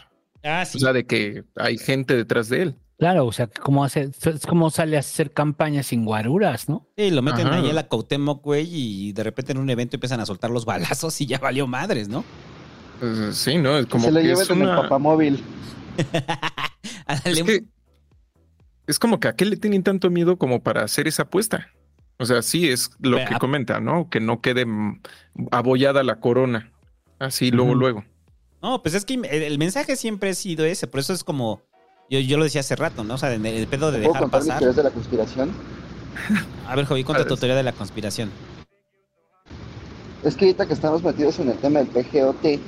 Ah, 0.44 0.66
sí. 0.66 0.80
O 0.80 0.82
sea, 0.82 0.92
de 0.92 1.06
que 1.06 1.44
hay 1.56 1.78
gente 1.78 2.16
detrás 2.16 2.50
de 2.50 2.64
él. 2.64 2.76
Claro, 2.98 3.28
o 3.28 3.32
sea, 3.32 3.46
¿cómo, 3.46 3.84
hace, 3.84 4.10
es 4.24 4.48
como 4.48 4.72
sale 4.72 4.98
a 4.98 5.02
hacer 5.02 5.34
campaña 5.34 5.84
sin 5.84 6.04
guaruras, 6.04 6.68
¿no? 6.68 6.88
Sí, 6.98 7.12
lo 7.12 7.22
meten 7.22 7.46
Ajá. 7.46 7.58
ahí 7.58 7.70
en 7.70 7.76
la 7.76 7.88
Cuauhtémoc, 7.88 8.44
güey, 8.44 8.68
y 8.72 9.14
de 9.14 9.22
repente 9.22 9.52
en 9.52 9.60
un 9.60 9.70
evento 9.70 9.98
empiezan 9.98 10.20
a 10.20 10.26
soltar 10.26 10.50
los 10.50 10.66
balazos 10.66 11.22
y 11.22 11.28
ya 11.28 11.38
valió 11.38 11.68
madres, 11.68 12.10
¿no? 12.10 12.26
Pues, 13.04 13.36
sí, 13.36 13.58
¿no? 13.58 13.78
Es 13.78 13.86
como 13.88 14.06
Se 14.06 14.12
lo 14.14 14.22
que 14.22 14.28
llevan 14.28 14.44
es 14.44 14.50
en 14.50 14.62
el 14.62 14.76
papamóvil. 14.76 15.44
Es 17.26 17.44
que 17.44 17.64
es 18.88 18.98
como 18.98 19.20
que 19.20 19.28
a 19.28 19.36
qué 19.36 19.46
le 19.46 19.58
tienen 19.58 19.84
tanto 19.84 20.10
miedo 20.10 20.38
como 20.38 20.64
para 20.64 20.84
hacer 20.84 21.08
esa 21.08 21.24
apuesta. 21.24 21.68
O 22.18 22.26
sea, 22.26 22.42
sí 22.42 22.70
es 22.70 22.92
lo 23.00 23.18
que 23.18 23.36
comenta, 23.40 23.82
¿no? 23.82 24.10
Que 24.10 24.22
no 24.22 24.40
quede 24.40 24.66
abollada 25.52 26.02
la 26.04 26.22
corona. 26.22 26.72
Así, 27.20 27.52
luego, 27.52 27.72
Ujú. 27.72 27.80
luego. 27.80 28.06
No, 28.62 28.82
pues 28.82 28.96
es 28.96 29.04
que 29.04 29.16
el, 29.16 29.58
mensaje 29.58 29.98
siempre 29.98 30.30
ha 30.30 30.34
sido 30.34 30.64
ese, 30.66 30.88
por 30.88 31.02
eso 31.02 31.12
es 31.12 31.26
como, 31.26 31.62
yo, 32.10 32.20
yo 32.20 32.38
lo 32.38 32.46
decía 32.46 32.62
hace 32.62 32.78
rato, 32.78 33.04
¿no? 33.04 33.16
O 33.16 33.18
sea, 33.18 33.34
el, 33.34 33.46
el 33.46 33.68
pedo 33.68 33.92
de 33.92 34.00
¿Puedo 34.00 34.14
dejar 34.14 34.30
pasar. 34.30 34.60
teorías 34.60 34.78
de 34.78 34.84
la 34.84 34.92
conspiración? 34.92 35.52
A 36.68 36.76
ver, 36.76 36.86
Javi, 36.86 37.04
cuenta 37.04 37.28
tu 37.28 37.36
teoría 37.36 37.58
de 37.58 37.64
la 37.64 37.74
conspiración. 37.74 38.32
Es 40.24 40.36
que 40.36 40.46
ahorita 40.46 40.66
que 40.66 40.74
estamos 40.74 41.04
metidos 41.04 41.38
en 41.40 41.50
el 41.50 41.58
tema 41.58 41.80
del 41.80 41.90
PGOT, 41.90 42.60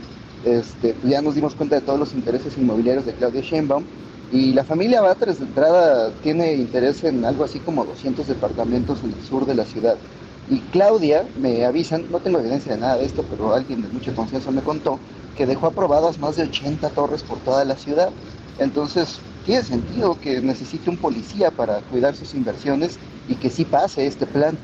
este, 0.41 0.95
pues 0.95 1.11
ya 1.11 1.21
nos 1.21 1.35
dimos 1.35 1.55
cuenta 1.55 1.75
de 1.75 1.81
todos 1.81 1.99
los 1.99 2.13
intereses 2.13 2.57
inmobiliarios 2.57 3.05
de 3.05 3.15
Claudia 3.15 3.41
Sheinbaum 3.41 3.87
y 4.27 4.53
la 4.53 4.65
familia 4.65 5.01
Batres 5.01 5.39
de 5.39 5.45
entrada 5.45 6.19
tiene 6.19 6.55
interés 6.55 7.03
en 7.03 7.25
algo 7.25 7.43
así 7.43 7.61
como 7.61 7.85
200 7.85 8.27
departamentos 8.27 9.03
en 9.03 9.11
el 9.13 9.21
sur 9.23 9.45
de 9.45 9.55
la 9.55 9.65
ciudad. 9.65 10.01
Y 10.47 10.69
Claudia, 10.69 11.31
me 11.33 11.65
avisan, 11.65 12.09
no 12.09 12.21
tengo 12.21 12.39
evidencia 12.39 12.71
de 12.73 12.77
nada 12.79 12.97
de 12.97 13.05
esto, 13.05 13.27
pero 13.27 13.53
alguien 13.53 13.81
de 13.81 13.89
mucha 13.89 14.13
confianza 14.13 14.51
me 14.51 14.63
contó 14.63 15.03
que 15.33 15.45
dejó 15.47 15.67
aprobadas 15.67 16.19
más 16.19 16.35
de 16.35 16.43
80 16.43 16.91
torres 16.91 17.23
por 17.23 17.41
toda 17.41 17.65
la 17.65 17.77
ciudad. 17.77 18.15
Entonces, 18.57 19.25
tiene 19.41 19.63
sentido 19.63 20.19
que 20.19 20.41
necesite 20.41 20.89
un 20.89 20.99
policía 20.99 21.51
para 21.51 21.81
cuidar 21.83 22.15
sus 22.15 22.33
inversiones 22.33 22.99
y 23.25 23.37
que 23.39 23.49
sí 23.49 23.65
pase 23.65 24.05
este 24.07 24.27
plan. 24.27 24.61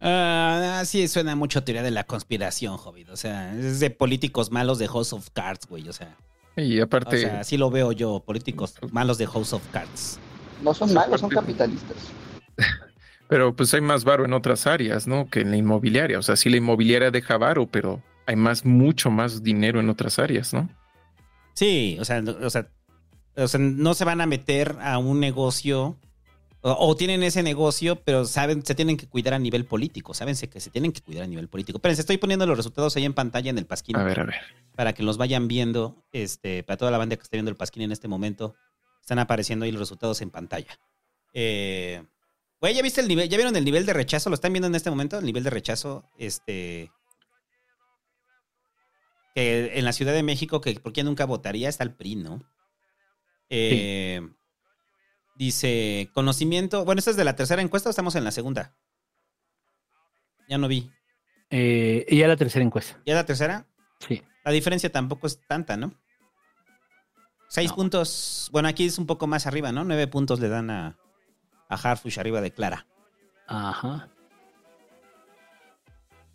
Ah, 0.00 0.82
sí, 0.86 1.08
suena 1.08 1.36
mucho 1.36 1.62
teoría 1.62 1.82
de 1.82 1.90
la 1.90 2.04
conspiración, 2.04 2.76
Hobbit. 2.82 3.10
O 3.10 3.16
sea, 3.16 3.54
es 3.54 3.80
de 3.80 3.90
políticos 3.90 4.50
malos 4.50 4.78
de 4.78 4.88
House 4.88 5.12
of 5.12 5.28
Cards, 5.32 5.66
güey. 5.66 5.88
O 5.88 5.92
sea, 5.92 6.16
Y 6.56 6.80
aparte, 6.80 7.16
o 7.16 7.20
sea, 7.20 7.40
así 7.40 7.56
lo 7.56 7.70
veo 7.70 7.92
yo, 7.92 8.20
políticos 8.20 8.74
malos 8.92 9.18
de 9.18 9.26
House 9.26 9.52
of 9.52 9.62
Cards. 9.70 10.18
No 10.62 10.72
son 10.72 10.94
malos, 10.94 11.20
son 11.20 11.30
capitalistas. 11.30 11.96
pero 13.28 13.54
pues 13.54 13.72
hay 13.74 13.80
más 13.80 14.04
varo 14.04 14.24
en 14.24 14.32
otras 14.32 14.66
áreas, 14.66 15.06
¿no? 15.06 15.28
Que 15.28 15.42
en 15.42 15.50
la 15.50 15.56
inmobiliaria. 15.56 16.18
O 16.18 16.22
sea, 16.22 16.36
sí 16.36 16.48
la 16.48 16.56
inmobiliaria 16.56 17.10
deja 17.10 17.36
varo, 17.36 17.66
pero 17.66 18.02
hay 18.26 18.36
más, 18.36 18.64
mucho 18.64 19.10
más 19.10 19.42
dinero 19.42 19.80
en 19.80 19.90
otras 19.90 20.18
áreas, 20.18 20.52
¿no? 20.54 20.68
Sí, 21.54 21.96
o 22.00 22.04
sea, 22.04 22.22
o 22.42 22.50
sea, 22.50 22.68
o 23.36 23.48
sea, 23.48 23.60
no 23.60 23.94
se 23.94 24.04
van 24.04 24.20
a 24.20 24.26
meter 24.26 24.76
a 24.80 24.98
un 24.98 25.20
negocio 25.20 25.96
o, 26.62 26.72
o 26.72 26.96
tienen 26.96 27.22
ese 27.22 27.42
negocio, 27.42 27.96
pero 27.96 28.24
saben, 28.24 28.64
se 28.64 28.74
tienen 28.74 28.96
que 28.96 29.06
cuidar 29.06 29.34
a 29.34 29.38
nivel 29.38 29.64
político. 29.64 30.14
Sábense 30.14 30.48
que 30.48 30.60
se 30.60 30.70
tienen 30.70 30.92
que 30.92 31.00
cuidar 31.00 31.24
a 31.24 31.26
nivel 31.26 31.48
político. 31.48 31.78
Espérense, 31.78 32.02
estoy 32.02 32.18
poniendo 32.18 32.46
los 32.46 32.56
resultados 32.56 32.96
ahí 32.96 33.04
en 33.04 33.14
pantalla 33.14 33.50
en 33.50 33.58
el 33.58 33.66
Pasquín. 33.66 33.96
A 33.96 34.04
ver, 34.04 34.20
a 34.20 34.24
ver. 34.24 34.40
Para 34.76 34.92
que 34.92 35.02
los 35.02 35.16
vayan 35.16 35.48
viendo, 35.48 35.96
este, 36.12 36.62
para 36.62 36.76
toda 36.76 36.90
la 36.90 36.98
banda 36.98 37.16
que 37.16 37.22
está 37.22 37.36
viendo 37.36 37.50
el 37.50 37.56
Pasquín 37.56 37.82
en 37.82 37.92
este 37.92 38.08
momento, 38.08 38.54
están 39.00 39.18
apareciendo 39.18 39.64
ahí 39.64 39.72
los 39.72 39.80
resultados 39.80 40.20
en 40.20 40.30
pantalla. 40.30 40.78
Eh, 41.32 42.04
güey, 42.60 42.74
¿ya 42.74 42.82
viste 42.82 43.00
el 43.00 43.08
nivel? 43.08 43.28
¿Ya 43.28 43.36
vieron 43.36 43.56
el 43.56 43.64
nivel 43.64 43.86
de 43.86 43.92
rechazo? 43.92 44.30
¿Lo 44.30 44.34
están 44.34 44.52
viendo 44.52 44.68
en 44.68 44.74
este 44.74 44.90
momento? 44.90 45.18
El 45.18 45.26
nivel 45.26 45.44
de 45.44 45.50
rechazo, 45.50 46.04
este. 46.18 46.90
Que 49.34 49.78
en 49.78 49.84
la 49.84 49.92
Ciudad 49.92 50.12
de 50.12 50.22
México, 50.22 50.60
que 50.60 50.74
por 50.80 50.92
quién 50.92 51.06
nunca 51.06 51.24
votaría, 51.24 51.68
está 51.68 51.84
el 51.84 51.94
PRI, 51.94 52.16
¿no? 52.16 52.42
Eh, 53.48 54.28
Dice, 55.40 56.10
conocimiento. 56.12 56.84
Bueno, 56.84 56.98
¿esta 56.98 57.12
es 57.12 57.16
de 57.16 57.24
la 57.24 57.34
tercera 57.34 57.62
encuesta 57.62 57.88
o 57.88 57.92
estamos 57.92 58.14
en 58.14 58.24
la 58.24 58.30
segunda? 58.30 58.76
Ya 60.50 60.58
no 60.58 60.68
vi. 60.68 60.90
Eh, 61.48 62.04
y 62.10 62.18
ya 62.18 62.28
la 62.28 62.36
tercera 62.36 62.62
encuesta. 62.62 63.00
¿Ya 63.06 63.14
la 63.14 63.24
tercera? 63.24 63.66
Sí. 64.06 64.22
La 64.44 64.52
diferencia 64.52 64.92
tampoco 64.92 65.26
es 65.26 65.40
tanta, 65.46 65.78
¿no? 65.78 65.94
Seis 67.48 67.72
puntos. 67.72 68.50
Bueno, 68.52 68.68
aquí 68.68 68.84
es 68.84 68.98
un 68.98 69.06
poco 69.06 69.26
más 69.26 69.46
arriba, 69.46 69.72
¿no? 69.72 69.82
Nueve 69.82 70.06
puntos 70.08 70.40
le 70.40 70.50
dan 70.50 70.68
a, 70.68 70.98
a 71.70 71.74
Harfush 71.74 72.20
arriba 72.20 72.42
de 72.42 72.52
Clara. 72.52 72.86
Ajá. 73.46 74.10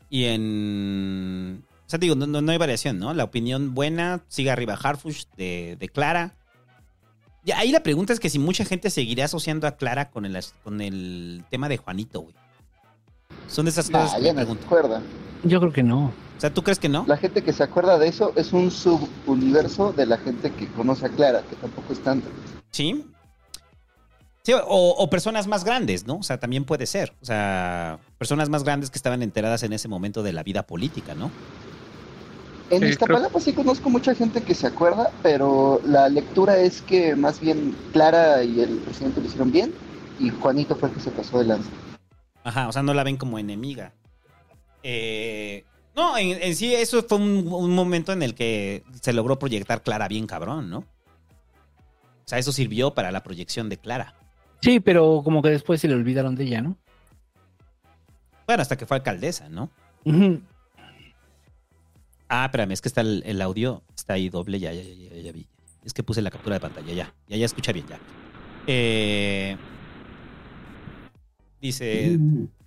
Y 0.09 0.25
en. 0.25 1.64
O 1.85 1.90
sea, 1.90 2.00
digo, 2.00 2.16
no, 2.16 2.25
no- 2.25 2.42
no 2.42 2.51
hay 2.51 2.58
variación, 2.58 2.98
¿no? 2.98 3.14
La 3.14 3.24
opinión 3.25 3.75
buena 3.75 4.24
sigue 4.30 4.50
arriba 4.50 4.74
Harfush 4.82 5.25
de, 5.38 5.77
de 5.80 5.90
Clara. 5.90 6.40
Y 7.45 7.51
ahí 7.51 7.72
la 7.72 7.82
pregunta 7.83 8.11
es 8.11 8.19
que 8.19 8.30
si 8.30 8.40
mucha 8.40 8.65
gente 8.65 8.90
seguirá 8.90 9.25
asociando 9.25 9.67
a 9.67 9.77
Clara 9.77 10.09
con 10.09 10.25
el, 10.25 10.38
con 10.64 10.82
el 10.82 11.43
tema 11.51 11.69
de 11.69 11.77
Juanito, 11.77 12.22
güey. 12.22 12.35
Son 13.48 13.65
de 13.65 13.72
esas 13.72 13.85
cosas 13.90 14.14
Nah, 14.14 14.17
que 14.17 14.24
ya 14.25 14.33
me 14.33 14.33
no 14.33 14.40
se 14.40 14.45
pregunto. 14.56 14.65
acuerda. 14.65 15.01
Yo 15.43 15.59
creo 15.59 15.72
que 15.72 15.83
no. 15.83 16.06
O 16.06 16.40
sea, 16.41 16.51
¿tú 16.51 16.64
crees 16.64 16.80
que 16.80 16.90
no? 16.90 17.06
La 17.07 17.17
gente 17.17 17.43
que 17.43 17.53
se 17.53 17.61
acuerda 17.64 17.99
de 17.99 18.07
eso 18.07 18.33
es 18.35 18.51
un 18.51 18.72
subuniverso 18.72 19.93
de 19.93 20.07
la 20.07 20.17
gente 20.17 20.51
que 20.51 20.67
conoce 20.69 21.06
a 21.06 21.09
Clara, 21.09 21.43
que 21.48 21.56
tampoco 21.56 21.93
es 21.93 21.99
tanto. 22.03 22.27
Sí. 22.72 23.06
Sí, 24.41 24.53
o, 24.53 24.59
o 24.67 25.09
personas 25.09 25.48
más 25.48 25.64
grandes, 25.64 26.06
¿no? 26.06 26.17
O 26.17 26.24
sea, 26.24 26.40
también 26.40 26.65
puede 26.65 26.85
ser. 26.88 27.14
O 27.22 27.25
sea, 27.25 27.99
personas 28.17 28.49
más 28.49 28.64
grandes 28.64 28.90
que 28.90 28.98
estaban 28.98 29.22
enteradas 29.22 29.61
en 29.64 29.74
ese 29.74 29.88
momento 29.88 30.24
de 30.24 30.33
la 30.33 30.43
vida 30.43 30.64
política, 30.67 31.14
¿no? 31.15 31.32
En 32.72 32.82
Sí, 32.82 32.88
Iztapalapa 32.88 33.40
sí 33.40 33.53
conozco 33.53 33.90
mucha 33.90 34.16
gente 34.16 34.42
que 34.42 34.56
se 34.56 34.66
acuerda, 34.68 35.11
pero 35.22 35.80
la 35.85 36.10
lectura 36.10 36.58
es 36.58 36.82
que 36.82 37.16
más 37.16 37.40
bien 37.40 37.76
Clara 37.94 38.44
y 38.44 38.60
el 38.60 38.77
presidente 38.80 39.22
lo 39.22 39.27
hicieron 39.27 39.52
bien 39.52 39.74
y 40.19 40.30
Juanito 40.32 40.76
fue 40.76 40.90
el 40.90 40.95
que 40.95 41.02
se 41.02 41.11
pasó 41.11 41.38
de 41.40 41.45
lanza. 41.45 41.69
Ajá, 42.44 42.68
o 42.68 42.72
sea, 42.72 42.82
no 42.82 42.94
la 42.94 43.03
ven 43.03 43.18
como 43.18 43.38
enemiga. 43.38 43.94
Eh, 44.82 45.64
no, 45.95 46.18
en, 46.18 46.42
en 46.42 46.56
sí, 46.56 46.74
eso 46.74 47.03
fue 47.03 47.18
un, 47.19 47.48
un 47.48 47.72
momento 47.76 48.14
en 48.14 48.24
el 48.24 48.34
que 48.34 48.84
se 49.02 49.14
logró 49.14 49.38
proyectar 49.38 49.82
Clara 49.84 50.08
bien 50.08 50.26
cabrón, 50.26 50.69
¿no? 50.69 50.80
O 50.80 52.27
sea, 52.27 52.40
eso 52.40 52.52
sirvió 52.52 52.95
para 52.95 53.11
la 53.11 53.22
proyección 53.22 53.69
de 53.69 53.77
Clara. 53.77 54.16
Sí, 54.61 54.80
pero 54.80 55.22
como 55.24 55.44
que 55.44 55.50
después 55.50 55.80
se 55.82 55.88
le 55.88 55.94
olvidaron 55.94 56.35
de 56.35 56.45
ella, 56.45 56.61
¿no? 56.61 56.77
Bueno, 58.48 58.61
hasta 58.64 58.76
que 58.76 58.88
fue 58.88 58.98
alcaldesa, 58.98 59.50
¿no? 59.50 59.69
Ujú. 60.03 60.42
Ah, 62.38 62.45
espérame, 62.45 62.72
es 62.72 62.81
que 62.81 62.89
está 62.89 63.01
el, 63.01 63.23
el 63.25 63.41
audio, 63.41 63.81
está 63.95 64.14
ahí 64.14 64.30
doble, 64.30 64.59
ya, 64.59 64.73
ya, 64.73 64.83
ya, 64.83 64.93
ya, 64.93 65.22
ya 65.22 65.31
vi. 65.31 65.47
Es 65.85 65.93
que 65.93 66.03
puse 66.03 66.22
la 66.22 66.31
captura 66.31 66.55
de 66.55 66.59
pantalla, 66.59 66.93
ya, 66.93 67.14
ya, 67.30 67.38
ya 67.38 67.45
escucha 67.45 67.72
bien, 67.72 67.85
ya. 67.88 67.97
Eh, 68.67 69.55
dice, 71.61 72.19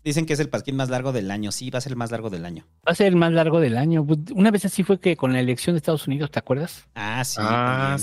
dicen 0.03 0.25
que 0.25 0.33
es 0.33 0.41
el 0.41 0.49
pasquín 0.49 0.77
más 0.77 0.89
largo 0.89 1.13
del 1.13 1.31
año. 1.31 1.53
Sí, 1.53 1.69
va 1.69 1.79
a 1.79 1.81
ser 1.83 1.93
el 1.93 1.97
más 1.97 2.11
largo 2.11 2.31
del 2.31 2.47
año. 2.47 2.65
Va 2.87 2.93
a 2.93 2.95
ser 2.95 3.09
el 3.09 3.17
más 3.17 3.33
largo 3.33 3.61
del 3.61 3.77
año. 3.77 4.07
Pues, 4.07 4.21
Una 4.35 4.51
vez 4.51 4.65
así 4.65 4.85
fue 4.85 5.01
que 5.01 5.17
con 5.17 5.33
la 5.35 5.41
elección 5.41 5.75
de 5.75 5.79
Estados 5.79 6.07
Unidos, 6.07 6.31
¿te 6.31 6.39
acuerdas? 6.39 6.87
Ah, 6.95 7.23
sí. 7.25 7.37
Ah, 7.41 7.99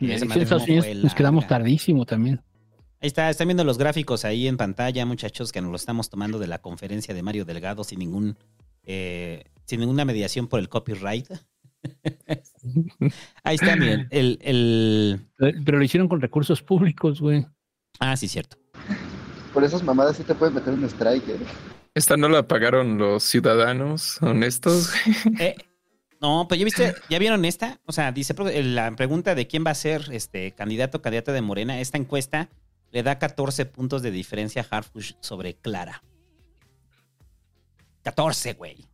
la 0.00 0.14
elección 0.14 0.28
de 0.34 0.42
Estados 0.42 0.64
Unidos 0.64 0.86
nos 0.96 1.14
quedamos 1.14 1.44
larga. 1.44 1.56
tardísimo 1.56 2.04
también. 2.04 2.42
Ahí 3.00 3.08
está, 3.08 3.30
están 3.30 3.48
viendo 3.48 3.64
los 3.64 3.78
gráficos 3.78 4.24
ahí 4.24 4.46
en 4.48 4.56
pantalla, 4.56 5.06
muchachos, 5.06 5.52
que 5.52 5.60
nos 5.60 5.70
lo 5.70 5.76
estamos 5.76 6.10
tomando 6.10 6.38
de 6.38 6.48
la 6.48 6.58
conferencia 6.58 7.14
de 7.14 7.22
Mario 7.22 7.44
Delgado 7.44 7.84
sin 7.84 7.98
ningún 7.98 8.36
eh, 8.86 9.44
sin 9.64 9.80
ninguna 9.80 10.04
mediación 10.04 10.46
por 10.48 10.60
el 10.60 10.68
copyright. 10.68 11.28
ahí 13.44 13.54
está, 13.56 13.76
miren, 13.76 14.08
el, 14.10 14.38
el... 14.42 15.20
Pero 15.64 15.78
lo 15.78 15.84
hicieron 15.84 16.08
con 16.08 16.20
recursos 16.20 16.62
públicos, 16.62 17.20
güey. 17.20 17.46
Ah, 18.00 18.16
sí, 18.16 18.28
cierto. 18.28 18.56
Por 19.52 19.64
esas 19.64 19.82
mamadas 19.82 20.16
sí 20.16 20.24
te 20.24 20.34
pueden 20.34 20.54
meter 20.54 20.74
un 20.74 20.84
strike. 20.84 21.28
¿eh? 21.28 21.36
esta 21.94 22.16
no 22.16 22.28
la 22.28 22.48
pagaron 22.48 22.98
los 22.98 23.22
ciudadanos 23.22 24.20
honestos. 24.20 24.92
Eh, 25.38 25.54
no, 26.20 26.46
pues 26.48 26.58
ya 26.58 26.64
viste, 26.64 26.94
¿ya 27.08 27.18
vieron 27.18 27.44
esta? 27.44 27.80
O 27.86 27.92
sea, 27.92 28.10
dice 28.10 28.34
pro- 28.34 28.50
la 28.50 28.90
pregunta 28.96 29.34
de 29.34 29.46
quién 29.46 29.64
va 29.64 29.70
a 29.70 29.74
ser 29.76 30.08
este 30.10 30.52
candidato 30.52 30.98
o 30.98 31.02
candidata 31.02 31.32
de 31.32 31.42
Morena, 31.42 31.80
esta 31.80 31.98
encuesta 31.98 32.48
le 32.90 33.02
da 33.02 33.18
14 33.18 33.66
puntos 33.66 34.02
de 34.02 34.10
diferencia 34.10 34.66
a 34.68 34.76
Harfush 34.76 35.12
sobre 35.20 35.54
Clara. 35.54 36.02
14, 38.04 38.54
güey. 38.54 38.86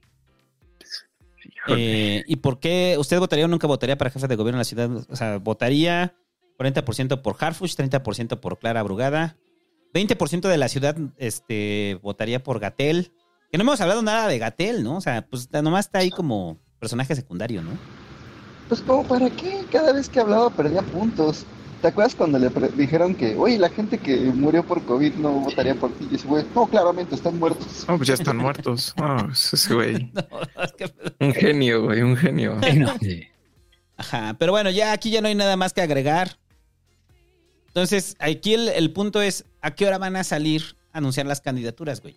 Eh, 1.69 2.25
¿Y 2.27 2.37
por 2.37 2.59
qué 2.59 2.97
usted 2.99 3.19
votaría 3.19 3.45
o 3.45 3.49
nunca 3.49 3.67
votaría 3.67 3.99
para 3.99 4.11
jefe 4.11 4.27
de 4.27 4.37
gobierno 4.37 4.57
en 4.57 4.61
la 4.61 4.65
ciudad? 4.65 4.91
O 5.11 5.17
sea, 5.17 5.39
votaría 5.39 6.15
40% 6.59 7.21
por 7.21 7.37
Harfush, 7.39 7.75
30% 7.75 8.41
por 8.41 8.59
Clara 8.59 8.83
Brugada, 8.83 9.37
20% 9.93 10.49
de 10.49 10.59
la 10.59 10.69
ciudad 10.69 10.97
este, 11.19 11.99
votaría 12.03 12.43
por 12.43 12.61
Gatel. 12.61 13.13
Que 13.51 13.59
no 13.59 13.63
hemos 13.63 13.81
hablado 13.81 14.01
nada 14.03 14.29
de 14.29 14.39
Gatel, 14.39 14.85
¿no? 14.85 14.97
O 14.97 15.01
sea, 15.01 15.27
pues 15.27 15.51
nomás 15.53 15.87
está 15.87 15.99
ahí 15.99 16.11
como 16.11 16.59
personaje 16.79 17.15
secundario, 17.17 17.63
¿no? 17.63 17.73
Pues 18.69 18.81
como 18.81 19.05
para 19.07 19.29
qué, 19.31 19.65
cada 19.73 19.93
vez 19.93 20.09
que 20.09 20.21
hablaba 20.21 20.51
perdía 20.51 20.83
puntos. 20.83 21.45
¿Te 21.81 21.89
acuerdas 21.89 22.15
cuando 22.15 22.39
le 22.39 22.51
dijeron 22.77 23.15
que, 23.15 23.35
oye, 23.37 23.59
la 23.59 23.71
gente 23.71 23.97
que 23.99 24.17
murió 24.19 24.63
por 24.63 24.83
COVID 24.85 25.15
no 25.15 25.31
votaría 25.33 25.75
por 25.75 25.91
ti? 25.93 26.09
Y 26.11 26.17
ese 26.17 26.27
güey, 26.29 26.45
no, 26.55 26.67
claramente, 26.67 27.15
están 27.15 27.39
muertos. 27.39 27.87
No, 27.89 27.97
pues 27.97 28.09
ya 28.09 28.15
están 28.15 28.37
muertos. 28.37 28.95
No, 28.99 29.31
ese 29.33 29.75
güey. 29.75 30.13
No, 30.13 30.63
es 30.63 30.73
que- 30.73 30.93
Un 31.21 31.33
genio, 31.33 31.85
güey, 31.85 32.03
un 32.03 32.17
genio. 32.17 32.61
Ajá, 33.97 34.37
pero 34.39 34.53
bueno, 34.53 34.69
ya 34.71 34.93
aquí 34.93 35.11
ya 35.11 35.23
no 35.23 35.29
hay 35.29 35.35
nada 35.35 35.57
más 35.57 35.73
que 35.73 35.81
agregar. 35.81 36.39
Entonces, 37.69 38.15
aquí 38.19 38.53
el, 38.55 38.69
el 38.69 38.93
punto 38.93 39.23
es, 39.23 39.45
¿a 39.63 39.71
qué 39.75 39.87
hora 39.87 39.97
van 39.97 40.17
a 40.17 40.25
salir 40.25 40.77
a 40.93 40.99
anunciar 40.99 41.25
las 41.27 41.41
candidaturas, 41.41 42.03
güey? 42.03 42.15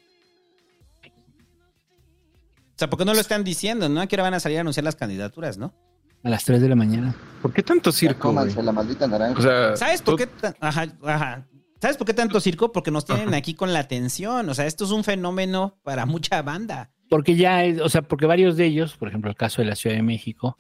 O 1.06 2.76
sea, 2.76 2.90
¿por 2.90 2.98
qué 3.00 3.06
no 3.06 3.14
lo 3.14 3.22
están 3.22 3.44
diciendo, 3.44 3.88
no? 3.88 4.02
¿A 4.02 4.08
qué 4.08 4.16
hora 4.16 4.24
van 4.24 4.34
a 4.34 4.40
salir 4.40 4.58
a 4.58 4.62
anunciar 4.62 4.84
las 4.84 4.96
candidaturas, 4.96 5.58
no? 5.58 5.74
A 6.24 6.30
las 6.30 6.46
3 6.46 6.62
de 6.62 6.70
la 6.70 6.76
mañana. 6.76 7.14
¿Por 7.42 7.52
qué 7.54 7.62
tanto 7.64 7.92
circo? 7.92 8.30
Cómanse 8.30 8.64
la 8.64 8.72
maldita 8.72 9.08
naranja. 9.08 9.38
O 9.40 9.42
sea, 9.42 9.76
¿Sabes 9.76 10.02
por 10.02 10.16
qué? 10.16 10.30
Ajá, 10.62 10.88
ajá. 11.06 11.48
¿Sabes 11.82 11.98
por 11.98 12.08
qué 12.08 12.14
tanto 12.14 12.40
circo? 12.40 12.72
Porque 12.72 12.92
nos 12.92 13.04
tienen 13.06 13.34
aquí 13.34 13.54
con 13.56 13.74
la 13.74 13.80
atención. 13.80 14.48
O 14.48 14.54
sea, 14.54 14.66
esto 14.66 14.86
es 14.86 14.92
un 14.92 15.04
fenómeno 15.04 15.80
para 15.84 16.06
mucha 16.06 16.42
banda. 16.42 16.92
Porque 17.10 17.36
ya, 17.36 17.66
es- 17.66 17.82
o 17.82 17.90
sea, 17.90 18.02
porque 18.04 18.26
varios 18.26 18.56
de 18.56 18.66
ellos, 18.66 18.96
por 18.96 19.10
ejemplo, 19.10 19.30
el 19.30 19.36
caso 19.36 19.62
de 19.62 19.68
la 19.68 19.76
Ciudad 19.76 19.98
de 19.98 20.02
México, 20.02 20.58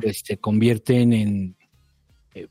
pues, 0.00 0.22
se 0.24 0.38
convierten 0.38 1.12
en, 1.12 1.56
eh, 2.34 2.48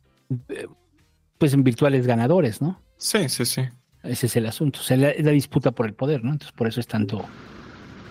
pues, 1.39 1.53
en 1.53 1.63
virtuales 1.63 2.05
ganadores, 2.05 2.61
¿no? 2.61 2.79
Sí, 2.97 3.27
sí, 3.29 3.45
sí. 3.45 3.63
Ese 4.03 4.27
es 4.27 4.35
el 4.35 4.45
asunto. 4.45 4.79
O 4.79 4.83
sea, 4.83 4.95
la- 4.97 5.09
es 5.09 5.25
la 5.25 5.31
disputa 5.31 5.71
por 5.71 5.87
el 5.87 5.93
poder, 5.95 6.23
¿no? 6.23 6.31
Entonces, 6.31 6.51
por 6.55 6.67
eso 6.67 6.79
es 6.79 6.85
tanto, 6.87 7.25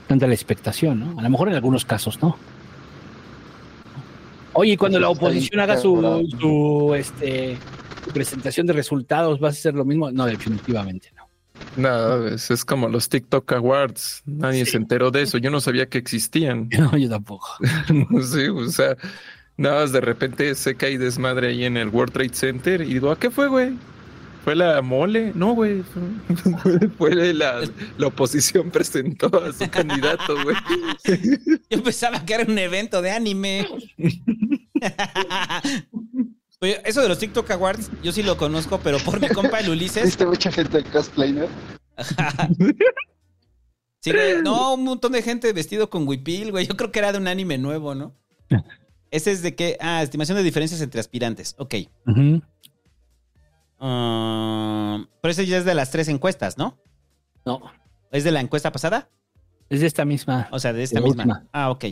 tanta 0.09 0.27
la 0.27 0.35
expectación, 0.35 0.99
¿no? 1.01 1.19
A 1.21 1.23
lo 1.23 1.31
mejor 1.31 1.49
en 1.49 1.55
algunos 1.55 1.85
casos, 1.85 2.21
¿no? 2.21 2.37
Oye, 4.59 4.73
y 4.73 4.77
cuando 4.77 4.99
la 4.99 5.09
Está 5.09 5.21
bien 5.21 5.31
oposición 5.31 5.61
haga 5.61 5.77
su, 5.77 6.29
su, 6.41 6.93
este, 6.97 7.57
su 8.05 8.11
presentación 8.11 8.67
de 8.67 8.73
resultados, 8.73 9.39
¿vas 9.39 9.55
a 9.55 9.59
hacer 9.59 9.75
lo 9.75 9.85
mismo? 9.85 10.11
No, 10.11 10.27
definitivamente 10.27 11.13
no. 11.17 11.29
No, 11.77 12.27
es, 12.27 12.51
es 12.51 12.65
como 12.65 12.89
los 12.89 13.09
TikTok 13.09 13.53
Awards. 13.53 14.25
Nadie 14.27 14.67
se 14.67 14.77
enteró 14.77 15.13
de 15.13 15.23
eso. 15.23 15.39
Yo 15.39 15.53
no 15.53 15.61
sabía 15.61 15.87
que 15.87 15.99
existían. 15.99 16.69
No, 16.77 16.97
yo 16.97 17.09
tampoco. 17.09 17.47
sí, 18.21 18.49
o 18.49 18.69
sea, 18.69 18.97
nada 19.57 19.83
más 19.83 19.93
de 19.93 20.01
repente 20.01 20.53
se 20.57 20.75
cae 20.75 20.99
desmadre 20.99 21.51
ahí 21.51 21.65
en 21.65 21.77
el 21.77 21.91
World 21.91 22.13
Trade 22.13 22.35
Center 22.35 22.81
y 22.81 22.95
digo, 22.95 23.13
¿a 23.13 23.19
qué 23.19 23.31
fue, 23.31 23.47
güey? 23.47 23.75
¿Fue 24.49 24.57
la 24.57 24.81
mole? 24.81 25.33
No, 25.35 25.55
güey. 25.55 25.83
Fue, 26.97 27.15
la, 27.35 27.61
la 27.99 28.07
oposición 28.07 28.71
presentó 28.71 29.27
a 29.45 29.53
su 29.53 29.69
candidato, 29.71 30.43
güey. 30.43 30.57
Yo 31.69 31.83
pensaba 31.83 32.25
que 32.25 32.33
era 32.33 32.45
un 32.51 32.57
evento 32.57 33.03
de 33.03 33.11
anime. 33.11 33.69
Oye, 36.63 36.81
eso 36.87 37.03
de 37.03 37.09
los 37.11 37.19
TikTok 37.19 37.51
Awards, 37.51 37.91
yo 38.03 38.11
sí 38.11 38.23
lo 38.23 38.39
conozco, 38.39 38.81
pero 38.83 38.97
por 39.01 39.21
mi 39.21 39.29
compa 39.29 39.61
el 39.61 39.69
Ulises. 39.69 40.07
Viste 40.07 40.25
mucha 40.25 40.51
gente 40.51 40.79
de 40.79 40.85
cosplay, 40.85 41.33
¿no? 41.33 41.45
Sí, 44.01 44.13
güey. 44.13 44.41
No, 44.43 44.77
un 44.77 44.85
montón 44.85 45.13
de 45.13 45.21
gente 45.21 45.53
vestido 45.53 45.91
con 45.91 46.09
huipil, 46.09 46.53
güey. 46.53 46.67
Yo 46.67 46.75
creo 46.75 46.91
que 46.91 47.01
era 47.01 47.13
de 47.13 47.19
un 47.19 47.29
anime 47.29 47.59
nuevo, 47.59 47.95
¿no? 47.95 48.15
Ese 49.11 49.31
es 49.31 49.43
de 49.43 49.55
qué? 49.55 49.77
Ah, 49.79 50.03
estimación 50.03 50.39
de 50.39 50.43
diferencias 50.43 50.81
entre 50.81 51.01
aspirantes. 51.01 51.55
Ok. 51.59 51.75
Ah, 53.81 55.05
pero 55.21 55.31
ese 55.33 55.47
ya 55.47 55.59
es 55.59 55.65
de 55.65 55.75
las 55.75 55.91
tres 55.91 56.09
encuestas, 56.09 56.59
¿no? 56.59 56.79
No. 57.45 57.61
¿Es 58.11 58.25
de 58.25 58.31
la 58.33 58.41
encuesta 58.41 58.73
pasada? 58.73 59.09
Es 59.71 59.81
de 59.81 59.87
esta 59.87 60.05
misma. 60.05 60.49
O 60.51 60.59
sea, 60.59 60.73
de 60.73 60.83
esta 60.83 61.01
misma. 61.01 61.23
última. 61.25 61.47
Ah, 61.53 61.71
ok. 61.71 61.85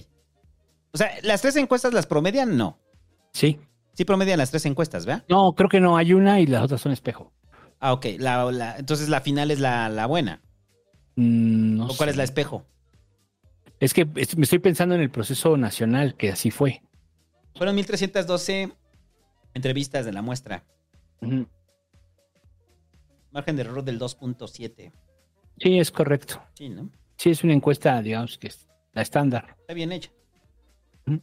O 0.92 0.98
sea, 0.98 1.10
¿las 1.23 1.42
tres 1.42 1.56
encuestas 1.56 1.92
las 1.92 2.06
promedian? 2.06 2.56
No. 2.56 2.78
Sí. 3.32 3.60
Sí 3.92 4.05
promedian 4.05 4.39
las 4.39 4.50
tres 4.50 4.65
encuestas, 4.66 5.06
¿verdad? 5.06 5.24
No, 5.28 5.52
creo 5.55 5.68
que 5.68 5.81
no. 5.81 5.97
Hay 5.97 6.12
una 6.12 6.40
y 6.40 6.47
las 6.47 6.62
otras 6.65 6.81
son 6.81 6.92
espejo. 6.92 7.32
Ah, 7.81 7.92
ok. 7.92 8.06
La- 8.18 8.50
la- 8.50 8.76
entonces 8.78 9.08
la 9.08 9.20
final 9.20 9.50
es 9.50 9.60
la, 9.60 9.89
la 9.89 10.06
buena. 10.06 10.40
Mm, 11.16 11.76
no 11.76 11.84
¿O 11.86 11.97
cuál 11.97 12.08
sé. 12.08 12.10
es 12.12 12.16
la 12.16 12.24
espejo? 12.24 12.65
Es 13.78 13.92
que 13.92 14.06
me 14.06 14.23
estoy 14.42 14.58
pensando 14.58 14.94
en 14.94 15.02
el 15.02 15.10
proceso 15.10 15.56
nacional, 15.58 16.15
que 16.16 16.31
así 16.32 16.50
fue. 16.50 16.82
Fueron 17.55 17.74
1312 17.76 18.73
entrevistas 19.52 20.06
de 20.06 20.12
la 20.12 20.23
muestra. 20.23 20.65
Margen 23.36 23.56
de 23.56 23.62
error 23.65 23.84
del 23.84 24.00
2.7. 24.00 24.92
Sí, 25.58 25.78
es 25.78 25.90
correcto. 25.90 26.42
Sí, 26.55 26.70
¿no? 26.70 26.89
Sí, 27.18 27.28
es 27.28 27.44
una 27.44 27.52
encuesta, 27.52 28.00
digamos, 28.00 28.39
que 28.39 28.47
es 28.47 28.66
la 28.94 29.02
estándar. 29.02 29.55
Está 29.60 29.74
bien 29.74 29.92
hecha. 29.92 30.10
Sí, 31.06 31.20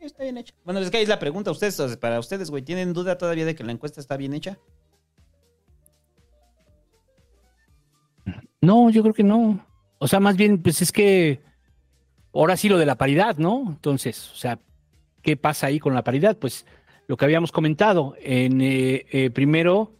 está 0.00 0.22
bien 0.22 0.38
hecha. 0.38 0.54
Bueno, 0.64 0.80
es 0.80 0.90
que 0.90 0.96
ahí 0.96 1.02
es 1.02 1.08
la 1.10 1.18
pregunta 1.18 1.50
a 1.50 1.52
ustedes, 1.52 1.98
para 1.98 2.18
ustedes, 2.18 2.48
güey. 2.50 2.62
¿Tienen 2.62 2.94
duda 2.94 3.18
todavía 3.18 3.44
de 3.44 3.54
que 3.54 3.62
la 3.62 3.72
encuesta 3.72 4.00
está 4.00 4.16
bien 4.16 4.32
hecha? 4.32 4.58
No, 8.62 8.88
yo 8.88 9.02
creo 9.02 9.12
que 9.12 9.22
no. 9.22 9.66
O 9.98 10.08
sea, 10.08 10.18
más 10.18 10.38
bien, 10.38 10.62
pues 10.62 10.80
es 10.80 10.90
que 10.90 11.42
ahora 12.32 12.56
sí 12.56 12.70
lo 12.70 12.78
de 12.78 12.86
la 12.86 12.96
paridad, 12.96 13.36
¿no? 13.36 13.64
Entonces, 13.68 14.30
o 14.30 14.36
sea, 14.36 14.58
¿qué 15.20 15.36
pasa 15.36 15.66
ahí 15.66 15.78
con 15.78 15.92
la 15.92 16.04
paridad? 16.04 16.38
Pues 16.38 16.64
lo 17.06 17.18
que 17.18 17.26
habíamos 17.26 17.52
comentado, 17.52 18.14
en 18.18 18.62
eh, 18.62 19.04
eh, 19.10 19.28
primero 19.28 19.99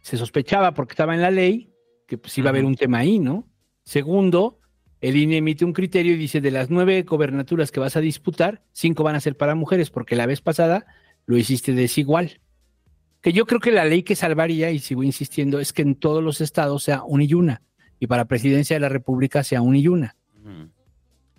se 0.00 0.16
sospechaba 0.16 0.74
porque 0.74 0.92
estaba 0.92 1.14
en 1.14 1.22
la 1.22 1.30
ley 1.30 1.72
que 2.06 2.18
pues 2.18 2.36
iba 2.38 2.48
a 2.48 2.50
haber 2.50 2.64
un 2.64 2.74
tema 2.76 2.98
ahí, 2.98 3.18
¿no? 3.18 3.46
Segundo, 3.84 4.60
el 5.00 5.16
INE 5.16 5.38
emite 5.38 5.64
un 5.64 5.72
criterio 5.72 6.14
y 6.14 6.16
dice 6.16 6.40
de 6.40 6.50
las 6.50 6.70
nueve 6.70 7.02
gobernaturas 7.02 7.70
que 7.70 7.80
vas 7.80 7.96
a 7.96 8.00
disputar, 8.00 8.62
cinco 8.72 9.02
van 9.04 9.14
a 9.14 9.20
ser 9.20 9.36
para 9.36 9.54
mujeres 9.54 9.90
porque 9.90 10.16
la 10.16 10.26
vez 10.26 10.40
pasada 10.40 10.86
lo 11.26 11.36
hiciste 11.36 11.72
desigual. 11.72 12.40
Que 13.20 13.32
yo 13.32 13.46
creo 13.46 13.60
que 13.60 13.72
la 13.72 13.84
ley 13.84 14.02
que 14.04 14.16
salvaría, 14.16 14.70
y 14.70 14.78
sigo 14.78 15.02
insistiendo, 15.02 15.58
es 15.60 15.72
que 15.72 15.82
en 15.82 15.96
todos 15.96 16.22
los 16.22 16.40
estados 16.40 16.84
sea 16.84 17.02
una 17.02 17.24
y 17.24 17.34
una. 17.34 17.62
Y 17.98 18.06
para 18.06 18.26
presidencia 18.26 18.76
de 18.76 18.80
la 18.80 18.88
República 18.88 19.42
sea 19.42 19.60
una 19.60 19.78
y 19.78 19.88
una. 19.88 20.16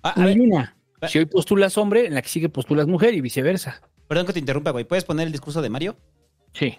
Ah, 0.04 0.14
Una 0.18 0.32
y 0.32 0.40
una. 0.40 0.78
Si 1.08 1.18
hoy 1.18 1.26
postulas 1.26 1.78
hombre, 1.78 2.06
en 2.06 2.14
la 2.14 2.22
que 2.22 2.30
sigue 2.30 2.50
postulas 2.50 2.88
mujer 2.88 3.14
y 3.14 3.22
viceversa. 3.22 3.82
perdón 4.08 4.26
que 4.26 4.34
te 4.34 4.40
interrumpa, 4.40 4.72
güey. 4.72 4.86
¿Puedes 4.86 5.06
poner 5.06 5.26
el 5.26 5.32
discurso 5.32 5.62
de 5.62 5.70
Mario? 5.70 5.98
Sí. 6.54 6.78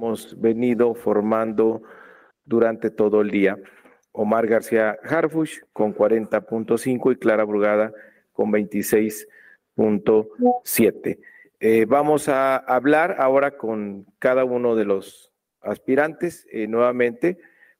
Hemos 0.00 0.40
venido 0.40 0.94
formando 0.94 1.82
durante 2.46 2.90
todo 2.90 3.20
el 3.20 3.30
día. 3.30 3.58
Omar 4.12 4.46
García 4.46 4.98
Harfush 5.04 5.58
con 5.74 5.94
40.5 5.94 7.12
y 7.12 7.16
Clara 7.16 7.44
Brugada 7.44 7.92
con 8.32 8.50
26.7. 8.50 11.18
Eh, 11.60 11.84
vamos 11.86 12.30
a 12.30 12.56
hablar 12.56 13.16
ahora 13.18 13.58
con 13.58 14.06
cada 14.18 14.46
uno 14.46 14.74
de 14.74 14.86
los 14.86 15.34
aspirantes 15.60 16.46
eh, 16.50 16.66
nuevamente 16.66 17.36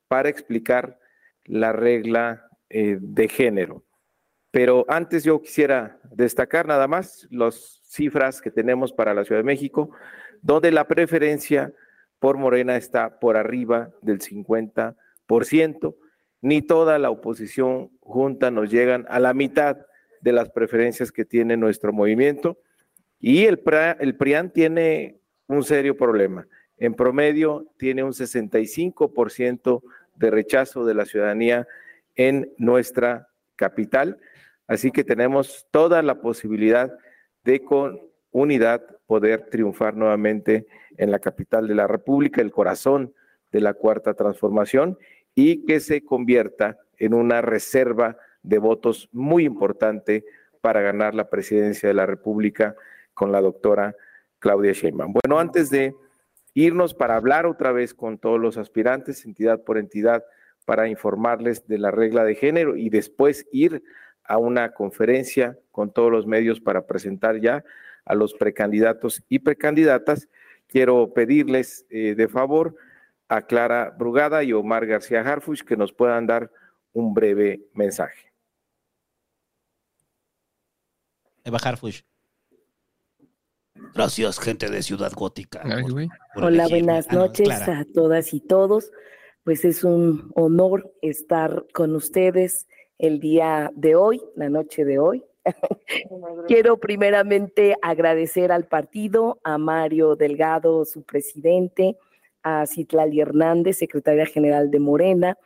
para 0.06 0.28
explicar 0.28 0.98
la 1.46 1.72
regla 1.72 2.50
eh, 2.68 2.98
de 3.00 3.28
género. 3.28 3.82
Pero 4.50 4.84
antes 4.88 5.24
yo 5.24 5.40
quisiera 5.40 5.98
destacar 6.10 6.68
nada 6.68 6.86
más 6.86 7.26
las 7.30 7.80
cifras 7.86 8.42
que 8.42 8.50
tenemos 8.50 8.92
para 8.92 9.14
la 9.14 9.24
Ciudad 9.24 9.40
de 9.40 9.44
México, 9.44 9.90
donde 10.42 10.70
la 10.70 10.86
preferencia 10.86 11.72
por 12.20 12.36
Morena 12.36 12.76
está 12.76 13.18
por 13.18 13.36
arriba 13.36 13.90
del 14.02 14.20
50%, 14.20 15.96
ni 16.42 16.62
toda 16.62 16.98
la 16.98 17.10
oposición 17.10 17.90
junta 18.00 18.50
nos 18.50 18.70
llegan 18.70 19.06
a 19.08 19.18
la 19.18 19.34
mitad 19.34 19.78
de 20.20 20.32
las 20.32 20.50
preferencias 20.50 21.10
que 21.10 21.24
tiene 21.24 21.56
nuestro 21.56 21.92
movimiento. 21.92 22.58
Y 23.18 23.46
el, 23.46 23.62
el 23.98 24.16
PRIAN 24.16 24.52
tiene 24.52 25.18
un 25.46 25.64
serio 25.64 25.96
problema. 25.96 26.46
En 26.76 26.94
promedio 26.94 27.66
tiene 27.78 28.04
un 28.04 28.12
65% 28.12 29.82
de 30.14 30.30
rechazo 30.30 30.84
de 30.84 30.94
la 30.94 31.06
ciudadanía 31.06 31.66
en 32.16 32.52
nuestra 32.58 33.28
capital. 33.56 34.18
Así 34.66 34.90
que 34.90 35.04
tenemos 35.04 35.66
toda 35.70 36.02
la 36.02 36.20
posibilidad 36.20 36.96
de 37.44 37.62
con 37.62 38.00
unidad 38.30 38.82
poder 39.10 39.46
triunfar 39.50 39.96
nuevamente 39.96 40.68
en 40.96 41.10
la 41.10 41.18
capital 41.18 41.66
de 41.66 41.74
la 41.74 41.88
República, 41.88 42.40
el 42.40 42.52
corazón 42.52 43.12
de 43.50 43.60
la 43.60 43.74
cuarta 43.74 44.14
transformación, 44.14 44.96
y 45.34 45.66
que 45.66 45.80
se 45.80 46.04
convierta 46.04 46.78
en 46.96 47.14
una 47.14 47.42
reserva 47.42 48.16
de 48.44 48.58
votos 48.58 49.08
muy 49.10 49.44
importante 49.44 50.24
para 50.60 50.80
ganar 50.80 51.16
la 51.16 51.28
presidencia 51.28 51.88
de 51.88 51.94
la 51.96 52.06
República 52.06 52.76
con 53.12 53.32
la 53.32 53.40
doctora 53.40 53.96
Claudia 54.38 54.70
Sheinbaum. 54.70 55.14
Bueno, 55.24 55.40
antes 55.40 55.70
de 55.70 55.92
irnos 56.54 56.94
para 56.94 57.16
hablar 57.16 57.46
otra 57.46 57.72
vez 57.72 57.94
con 57.94 58.16
todos 58.16 58.38
los 58.38 58.58
aspirantes, 58.58 59.24
entidad 59.24 59.64
por 59.64 59.76
entidad, 59.76 60.24
para 60.64 60.86
informarles 60.86 61.66
de 61.66 61.78
la 61.78 61.90
regla 61.90 62.22
de 62.22 62.36
género 62.36 62.76
y 62.76 62.90
después 62.90 63.48
ir 63.50 63.82
a 64.22 64.38
una 64.38 64.72
conferencia 64.72 65.58
con 65.72 65.92
todos 65.92 66.12
los 66.12 66.28
medios 66.28 66.60
para 66.60 66.86
presentar 66.86 67.40
ya 67.40 67.64
a 68.10 68.14
los 68.14 68.34
precandidatos 68.34 69.22
y 69.28 69.38
precandidatas. 69.38 70.28
Quiero 70.66 71.12
pedirles 71.14 71.86
eh, 71.90 72.14
de 72.16 72.28
favor 72.28 72.74
a 73.28 73.42
Clara 73.42 73.94
Brugada 73.96 74.42
y 74.42 74.52
Omar 74.52 74.84
García 74.86 75.20
Harfuch 75.20 75.62
que 75.62 75.76
nos 75.76 75.92
puedan 75.92 76.26
dar 76.26 76.50
un 76.92 77.14
breve 77.14 77.60
mensaje. 77.74 78.32
Eva 81.44 81.58
Harfush. 81.62 82.02
Gracias, 83.94 84.38
gente 84.38 84.68
de 84.68 84.82
Ciudad 84.82 85.12
Gótica. 85.12 85.62
por 86.34 86.44
Hola, 86.44 86.64
elegirme. 86.64 86.68
buenas 86.86 87.06
Ah, 87.08 87.14
no, 87.14 87.18
noches 87.20 87.46
Clara. 87.48 87.78
a 87.80 87.84
todas 87.84 88.34
y 88.34 88.40
todos. 88.40 88.90
Pues 89.44 89.64
es 89.64 89.84
un 89.84 90.30
honor 90.34 90.92
estar 91.00 91.64
con 91.72 91.94
ustedes 91.94 92.66
el 92.98 93.20
día 93.20 93.70
de 93.74 93.94
hoy, 93.96 94.20
la 94.36 94.48
noche 94.50 94.84
de 94.84 94.98
hoy. 94.98 95.24
Quiero 96.46 96.78
primeramente 96.78 97.76
agradecer 97.82 98.52
al 98.52 98.66
partido, 98.66 99.40
a 99.44 99.58
Mario 99.58 100.16
Delgado, 100.16 100.84
su 100.84 101.02
presidente, 101.02 101.96
a 102.42 102.66
Citlali 102.66 103.20
Hernández, 103.20 103.78
secretaria 103.78 104.26
general 104.26 104.70
de 104.70 104.80
Morena, 104.80 105.38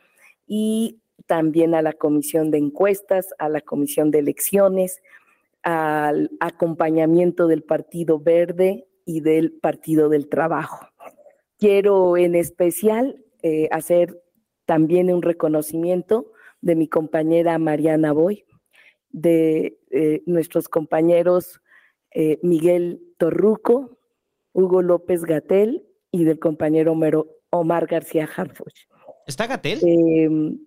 y 0.47 0.99
también 1.25 1.73
a 1.75 1.81
la 1.81 1.93
comisión 1.93 2.51
de 2.51 2.59
encuestas, 2.59 3.33
a 3.39 3.49
la 3.49 3.61
comisión 3.61 4.11
de 4.11 4.19
elecciones, 4.19 5.01
al 5.63 6.29
acompañamiento 6.39 7.47
del 7.47 7.63
Partido 7.63 8.19
Verde 8.19 8.87
y 9.05 9.21
del 9.21 9.51
Partido 9.51 10.09
del 10.09 10.29
Trabajo. 10.29 10.87
Quiero 11.57 12.17
en 12.17 12.35
especial 12.35 13.23
eh, 13.41 13.67
hacer 13.71 14.21
también 14.65 15.11
un 15.13 15.21
reconocimiento 15.21 16.31
de 16.61 16.75
mi 16.75 16.87
compañera 16.87 17.57
Mariana 17.57 18.11
Boy, 18.11 18.45
de 19.15 19.79
eh, 19.91 20.21
nuestros 20.25 20.67
compañeros 20.67 21.61
eh, 22.11 22.37
Miguel 22.43 23.01
Torruco, 23.17 23.97
Hugo 24.51 24.81
López 24.81 25.23
Gatel 25.23 25.85
y 26.11 26.25
del 26.25 26.37
compañero 26.39 26.91
Homero- 26.91 27.29
Omar 27.49 27.87
García 27.87 28.27
Harfuch. 28.35 28.87
¿Está 29.25 29.47
Gatel? 29.47 29.79
Eh, 29.85 30.57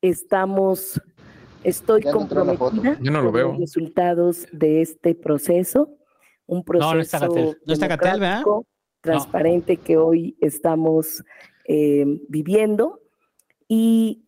estamos, 0.00 1.00
estoy 1.62 2.02
Ya 2.02 2.10
comprometida 2.12 2.98
Yo 3.00 3.10
no 3.12 3.20
lo 3.20 3.26
con 3.26 3.34
veo. 3.34 3.48
los 3.50 3.58
resultados 3.60 4.46
de 4.52 4.82
este 4.82 5.14
proceso, 5.14 5.96
un 6.46 6.64
proceso 6.64 6.88
No, 6.90 6.94
no 6.96 7.00
está 7.02 7.20
Gatell. 7.20 7.56
No 7.66 7.72
está 7.72 7.86
Gatell, 7.86 8.20
¿verdad? 8.20 8.38
democrático, 8.40 8.66
transparente 9.00 9.76
que 9.76 9.96
hoy 9.96 10.36
estamos 10.40 11.22
eh, 11.68 12.04
viviendo 12.28 13.00
y 13.68 14.24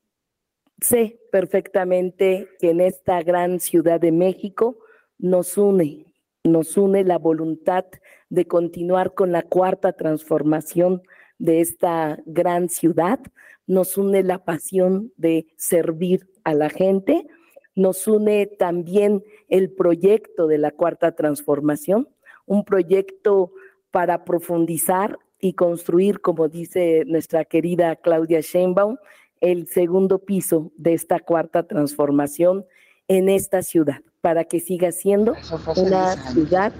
sé 0.80 1.18
perfectamente 1.32 2.48
que 2.58 2.70
en 2.70 2.80
esta 2.80 3.22
gran 3.22 3.60
ciudad 3.60 4.00
de 4.00 4.12
México 4.12 4.78
nos 5.18 5.56
une, 5.56 6.06
nos 6.44 6.76
une 6.76 7.04
la 7.04 7.18
voluntad 7.18 7.86
de 8.28 8.46
continuar 8.46 9.14
con 9.14 9.32
la 9.32 9.42
cuarta 9.42 9.92
transformación 9.92 11.02
de 11.38 11.60
esta 11.60 12.18
gran 12.26 12.68
ciudad, 12.68 13.20
nos 13.66 13.96
une 13.96 14.22
la 14.22 14.44
pasión 14.44 15.12
de 15.16 15.46
servir 15.56 16.28
a 16.44 16.54
la 16.54 16.70
gente, 16.70 17.26
nos 17.74 18.06
une 18.06 18.46
también 18.46 19.22
el 19.48 19.72
proyecto 19.72 20.46
de 20.46 20.58
la 20.58 20.70
cuarta 20.70 21.14
transformación, 21.14 22.08
un 22.46 22.64
proyecto 22.64 23.52
para 23.90 24.24
profundizar 24.24 25.18
y 25.40 25.54
construir, 25.54 26.20
como 26.20 26.48
dice 26.48 27.04
nuestra 27.06 27.44
querida 27.44 27.96
Claudia 27.96 28.40
Sheinbaum, 28.40 28.96
el 29.40 29.68
segundo 29.68 30.18
piso 30.18 30.72
de 30.76 30.94
esta 30.94 31.20
cuarta 31.20 31.66
transformación 31.66 32.64
en 33.08 33.28
esta 33.28 33.62
ciudad, 33.62 34.02
para 34.20 34.44
que 34.44 34.60
siga 34.60 34.92
siendo 34.92 35.34
una 35.76 36.14
ciudad 36.32 36.72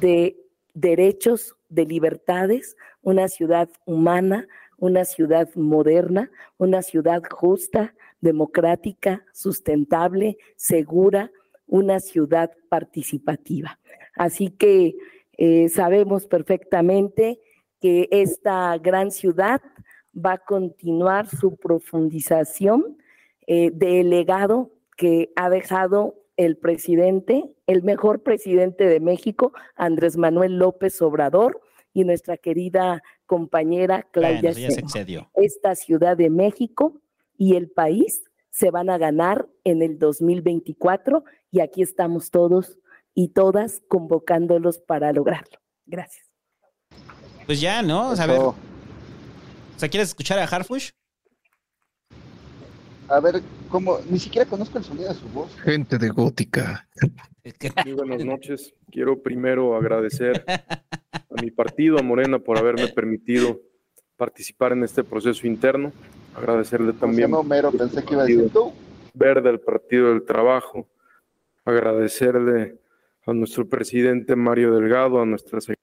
de 0.00 0.36
derechos, 0.74 1.56
de 1.68 1.86
libertades, 1.86 2.76
una 3.02 3.28
ciudad 3.28 3.68
humana, 3.84 4.46
una 4.78 5.04
ciudad 5.04 5.48
moderna, 5.54 6.30
una 6.58 6.82
ciudad 6.82 7.22
justa, 7.30 7.94
democrática, 8.20 9.24
sustentable, 9.32 10.38
segura, 10.56 11.30
una 11.66 12.00
ciudad 12.00 12.50
participativa. 12.68 13.78
Así 14.16 14.50
que 14.50 14.94
eh, 15.36 15.68
sabemos 15.68 16.26
perfectamente 16.26 17.40
que 17.80 18.08
esta 18.10 18.76
gran 18.78 19.10
ciudad 19.10 19.60
va 20.14 20.34
a 20.34 20.38
continuar 20.38 21.28
su 21.28 21.56
profundización 21.56 22.98
eh, 23.46 23.70
del 23.72 24.10
legado 24.10 24.70
que 24.96 25.32
ha 25.36 25.50
dejado 25.50 26.14
el 26.36 26.56
presidente, 26.56 27.44
el 27.66 27.82
mejor 27.82 28.22
presidente 28.22 28.86
de 28.86 29.00
México, 29.00 29.52
Andrés 29.76 30.16
Manuel 30.16 30.58
López 30.58 31.00
Obrador, 31.02 31.60
y 31.92 32.04
nuestra 32.04 32.36
querida 32.36 33.02
compañera 33.24 34.06
Claudia 34.10 34.52
Bueno, 34.52 34.52
ya 34.52 34.54
se 34.54 34.60
Sheinbaum. 34.60 34.84
excedió. 34.84 35.30
Esta 35.34 35.74
Ciudad 35.76 36.16
de 36.16 36.28
México 36.28 37.00
y 37.38 37.54
el 37.56 37.70
país 37.70 38.24
se 38.50 38.70
van 38.70 38.90
a 38.90 38.98
ganar 38.98 39.48
en 39.62 39.80
el 39.80 39.98
2024 39.98 41.24
y 41.50 41.60
aquí 41.60 41.82
estamos 41.82 42.30
todos 42.30 42.78
y 43.14 43.28
todas 43.28 43.82
convocándolos 43.88 44.78
para 44.78 45.12
lograrlo. 45.12 45.58
Gracias. 45.86 46.32
Pues 47.46 47.60
ya, 47.60 47.82
¿no? 47.82 48.10
O 48.10 48.16
sea, 48.16 48.24
a 48.24 48.28
ver. 48.28 48.40
O 49.76 49.78
sea, 49.78 49.88
¿quieres 49.88 50.08
escuchar 50.08 50.38
a 50.38 50.44
Harfush? 50.44 50.90
A 53.08 53.20
ver, 53.20 53.42
¿cómo? 53.68 53.98
Ni 54.08 54.18
siquiera 54.18 54.48
conozco 54.48 54.78
el 54.78 54.84
sonido 54.84 55.08
de 55.12 55.14
su 55.14 55.28
voz. 55.28 55.54
Gente 55.60 55.98
de 55.98 56.08
gótica. 56.08 56.88
Muy 57.84 57.92
buenas 57.92 58.24
noches. 58.24 58.72
Quiero 58.90 59.20
primero 59.22 59.76
agradecer 59.76 60.42
a 60.48 61.42
mi 61.42 61.50
partido, 61.50 61.98
a 61.98 62.02
Morena, 62.02 62.38
por 62.38 62.56
haberme 62.56 62.88
permitido 62.88 63.60
participar 64.16 64.72
en 64.72 64.84
este 64.84 65.04
proceso 65.04 65.46
interno. 65.46 65.92
Agradecerle 66.34 66.92
también 66.94 67.32
Homero, 67.34 67.70
pensé 67.72 68.02
que 68.04 68.14
iba 68.14 68.22
a 68.22 68.26
decir 68.26 68.50
tú. 68.50 68.72
Verde, 69.12 69.50
el 69.50 69.60
Partido 69.60 70.08
del 70.10 70.24
Trabajo. 70.24 70.88
Agradecerle 71.64 72.78
a 73.26 73.32
nuestro 73.32 73.68
presidente 73.68 74.34
Mario 74.34 74.74
Delgado, 74.74 75.20
a 75.20 75.26
nuestra 75.26 75.60
sec- 75.60 75.76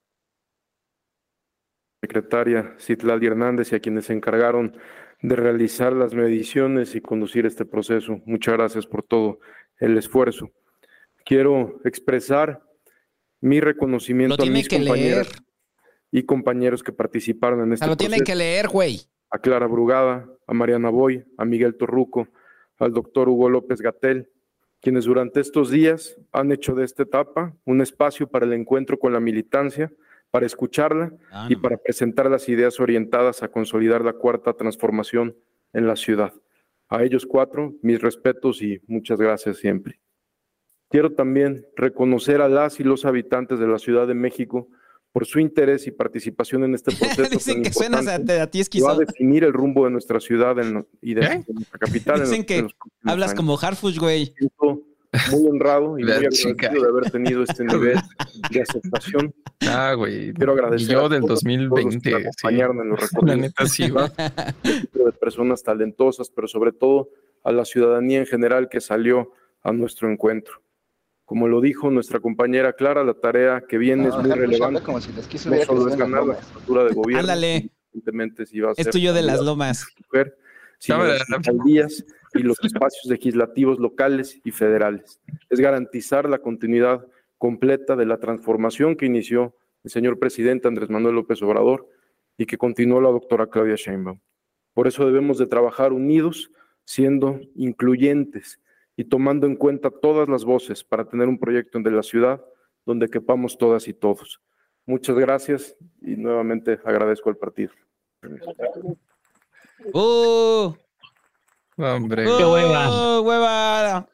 secretaria 2.02 2.74
Citlali 2.80 3.26
Hernández 3.26 3.72
y 3.72 3.76
a 3.76 3.80
quienes 3.80 4.06
se 4.06 4.12
encargaron 4.12 4.76
de 5.22 5.36
realizar 5.36 5.92
las 5.92 6.14
mediciones 6.14 6.96
y 6.96 7.00
conducir 7.00 7.46
este 7.46 7.64
proceso. 7.64 8.20
Muchas 8.26 8.54
gracias 8.54 8.86
por 8.86 9.04
todo 9.04 9.38
el 9.78 9.96
esfuerzo. 9.96 10.50
Quiero 11.24 11.80
expresar 11.84 12.60
mi 13.40 13.60
reconocimiento 13.60 14.42
a 14.42 14.46
mis 14.46 14.68
que 14.68 14.78
compañeras 14.78 15.28
leer. 15.28 15.42
y 16.10 16.24
compañeros 16.24 16.82
que 16.82 16.92
participaron 16.92 17.60
en 17.60 17.70
O 17.70 17.74
este 17.74 17.84
sea, 17.84 17.92
lo 17.92 17.96
tienen 17.96 18.18
proceso 18.18 18.32
que 18.32 18.34
leer, 18.34 18.68
güey. 18.68 19.00
a 19.30 19.38
Clara 19.38 19.68
Brugada, 19.68 20.28
a 20.48 20.52
Mariana 20.52 20.90
Boy, 20.90 21.24
a 21.38 21.44
Miguel 21.44 21.76
Torruco, 21.76 22.26
al 22.78 22.92
doctor 22.92 23.28
Hugo 23.28 23.48
López 23.48 23.80
Gatel, 23.80 24.28
quienes 24.80 25.04
durante 25.04 25.38
estos 25.40 25.70
días 25.70 26.16
han 26.32 26.50
hecho 26.50 26.74
de 26.74 26.84
esta 26.84 27.04
etapa 27.04 27.54
un 27.64 27.80
espacio 27.80 28.26
para 28.26 28.44
el 28.44 28.52
encuentro 28.54 28.98
con 28.98 29.12
la 29.12 29.20
militancia, 29.20 29.92
para 30.32 30.46
escucharla 30.46 31.12
y 31.50 31.56
para 31.56 31.76
presentar 31.76 32.28
las 32.30 32.48
ideas 32.48 32.80
orientadas 32.80 33.42
a 33.42 33.48
consolidar 33.48 34.02
la 34.02 34.14
cuarta 34.14 34.54
transformación 34.54 35.36
en 35.74 35.86
la 35.86 35.94
ciudad. 35.94 36.32
A 36.88 37.02
ellos 37.04 37.26
cuatro, 37.26 37.74
mis 37.82 38.00
respetos 38.00 38.62
y 38.62 38.80
muchas 38.86 39.20
gracias 39.20 39.58
siempre. 39.58 40.00
Quiero 40.88 41.12
también 41.12 41.66
reconocer 41.76 42.40
a 42.40 42.48
las 42.48 42.80
y 42.80 42.84
los 42.84 43.04
habitantes 43.04 43.58
de 43.58 43.66
la 43.66 43.78
Ciudad 43.78 44.06
de 44.06 44.14
México 44.14 44.68
por 45.12 45.26
su 45.26 45.38
interés 45.38 45.86
y 45.86 45.90
participación 45.90 46.64
en 46.64 46.74
este 46.74 46.92
proceso. 46.98 47.28
Dicen 47.30 47.62
que 47.62 47.70
suenas 47.72 48.06
a, 48.08 48.14
a 48.14 48.18
ti 48.18 48.24
que 48.24 48.58
va 48.58 48.60
esquizo. 48.62 48.90
a 48.90 48.96
definir 48.98 49.44
el 49.44 49.52
rumbo 49.52 49.84
de 49.84 49.90
nuestra 49.90 50.18
ciudad 50.18 50.58
en- 50.58 50.86
y 51.02 51.12
de, 51.12 51.20
¿Eh? 51.26 51.44
de 51.46 51.52
nuestra 51.54 51.78
capital. 51.78 52.16
en 52.20 52.24
Dicen 52.24 52.38
los- 52.38 52.46
que 52.46 52.56
en 52.56 52.64
los 52.64 52.74
hablas 53.04 53.30
años. 53.30 53.36
como 53.38 53.58
Harfush, 53.58 53.98
güey. 53.98 54.34
Muy 55.30 55.46
honrado 55.48 55.98
y 55.98 56.02
muy 56.02 56.04
La 56.04 56.14
agradecido 56.16 56.54
de 56.82 56.88
haber 56.88 57.10
tenido 57.10 57.42
este 57.42 57.64
nivel 57.64 57.98
de 58.50 58.62
aceptación. 58.62 59.34
Ah, 59.68 59.94
güey. 59.94 60.32
Quiero 60.32 60.52
agradecer 60.52 60.88
Y 60.88 60.92
yo 60.92 61.06
a 61.06 61.08
del 61.08 61.20
todos- 61.20 61.40
todos 61.42 61.54
los 61.54 61.96
que 62.02 62.10
2020. 62.10 62.10
me 62.10 62.30
sí. 62.32 62.60
en 62.60 62.88
los 62.88 63.00
La 63.00 63.06
recorridos 63.06 63.38
neta 63.38 63.66
sí, 63.66 63.88
la 63.88 64.04
un 64.04 64.76
equipo 64.76 65.04
de 65.04 65.12
personas 65.12 65.62
talentosas, 65.62 66.30
pero 66.30 66.48
sobre 66.48 66.72
todo 66.72 67.10
a 67.44 67.52
la 67.52 67.64
ciudadanía 67.64 68.18
en 68.20 68.26
general 68.26 68.68
que 68.68 68.80
salió 68.80 69.32
a 69.62 69.72
nuestro 69.72 70.10
encuentro. 70.10 70.54
Como 71.24 71.48
lo 71.48 71.60
dijo 71.60 71.90
nuestra 71.90 72.20
compañera 72.20 72.72
Clara, 72.74 73.04
la 73.04 73.14
tarea 73.14 73.62
que 73.68 73.78
viene 73.78 74.04
No, 74.04 74.08
es 74.08 74.14
muy 74.16 74.30
Harfush 74.30 74.32
habla 74.32 74.46
relevante. 74.46 74.82
como 74.82 75.00
si 75.00 75.12
les 75.12 75.26
quiso 75.28 75.50
No 75.50 75.56
solo 75.64 75.88
es 75.88 75.96
ganar 75.96 76.24
la 76.26 76.34
estructura 76.34 76.84
de 76.84 76.94
gobierno, 76.94 77.20
Ándale. 77.20 77.70
evidentemente 77.92 78.44
si 78.46 78.60
va 78.60 78.70
a 78.70 78.74
Es 78.76 78.90
tuyo 78.90 79.12
de 79.14 79.22
las 79.22 79.40
lomas. 79.40 79.86
mujer, 80.10 80.36
sino 80.78 80.98
No, 80.98 81.04
las 81.04 81.28
la- 81.28 81.36
alcaldías 81.36 82.04
y 82.34 82.42
los 82.42 82.56
espacios 82.64 83.04
legislativos 83.06 83.78
locales 83.78 84.40
y 84.44 84.50
federales. 84.50 85.20
Es 85.50 85.60
garantizar 85.60 86.28
la 86.28 86.38
continuidad 86.38 87.06
completa 87.38 87.96
de 87.96 88.06
la 88.06 88.18
transformación 88.18 88.96
que 88.96 89.06
inició 89.06 89.56
el 89.84 89.90
señor 89.90 90.18
presidente 90.18 90.68
Andrés 90.68 90.90
Manuel 90.90 91.16
López 91.16 91.42
Obrador 91.42 91.88
y 92.38 92.46
que 92.46 92.58
continuó 92.58 93.00
la 93.00 93.10
doctora 93.10 93.48
Claudia 93.48 93.74
Sheinbaum. 93.76 94.20
Por 94.74 94.86
eso 94.86 95.04
debemos 95.04 95.38
de 95.38 95.46
trabajar 95.46 95.92
unidos, 95.92 96.50
siendo 96.84 97.40
incluyentes 97.54 98.60
y 98.96 99.04
tomando 99.04 99.46
en 99.46 99.56
cuenta 99.56 99.90
todas 99.90 100.28
las 100.28 100.44
voces 100.44 100.84
para 100.84 101.04
tener 101.04 101.28
un 101.28 101.38
proyecto 101.38 101.80
de 101.80 101.90
la 101.90 102.02
ciudad 102.02 102.44
donde 102.84 103.08
quepamos 103.08 103.58
todas 103.58 103.88
y 103.88 103.94
todos. 103.94 104.40
Muchas 104.86 105.16
gracias 105.16 105.76
y 106.00 106.16
nuevamente 106.16 106.78
agradezco 106.84 107.30
al 107.30 107.36
partido. 107.36 107.72
¡Uh! 109.92 110.74
Hombre. 111.82 112.28
¡Uh, 112.28 113.20
hueva! 113.22 114.08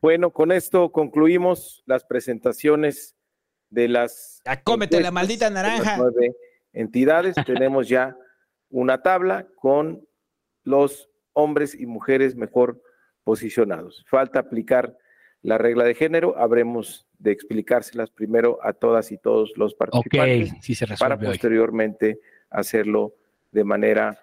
Bueno, 0.00 0.30
con 0.30 0.52
esto 0.52 0.92
concluimos 0.92 1.82
las 1.86 2.04
presentaciones 2.04 3.16
de 3.70 3.88
las. 3.88 4.40
Ya 4.44 4.62
cómete 4.62 5.00
la 5.00 5.10
maldita 5.10 5.50
naranja. 5.50 5.96
nueve 5.96 6.36
entidades. 6.72 7.34
Tenemos 7.46 7.88
ya 7.88 8.16
una 8.70 9.02
tabla 9.02 9.48
con 9.56 10.06
los 10.62 11.10
hombres 11.32 11.74
y 11.74 11.86
mujeres 11.86 12.36
mejor 12.36 12.80
posicionados. 13.24 14.04
Falta 14.08 14.38
aplicar 14.38 14.96
la 15.42 15.58
regla 15.58 15.84
de 15.84 15.94
género. 15.94 16.38
Habremos 16.38 17.08
de 17.18 17.32
explicárselas 17.32 18.10
primero 18.10 18.58
a 18.62 18.72
todas 18.74 19.10
y 19.10 19.18
todos 19.18 19.52
los 19.56 19.74
participantes 19.74 20.52
sí 20.60 20.74
se 20.76 20.86
para 20.98 21.18
posteriormente 21.18 22.20
hacerlo 22.50 23.14
de 23.50 23.64
manera 23.64 24.20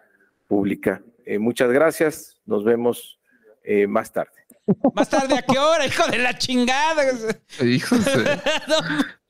pública. 0.57 1.01
Eh, 1.25 1.40
muchas 1.40 1.72
gracias. 1.72 2.38
Nos 2.45 2.64
vemos 2.64 3.19
eh, 3.64 3.88
más 3.88 4.11
tarde. 4.11 4.32
Más 4.95 5.09
tarde, 5.09 5.35
¿a 5.38 5.41
qué 5.41 5.57
hora, 5.59 5.85
hijo 5.85 6.07
de 6.07 6.19
la 6.19 6.38
chingada? 6.38 7.03
Hijo 7.61 7.98
de- 7.98 8.40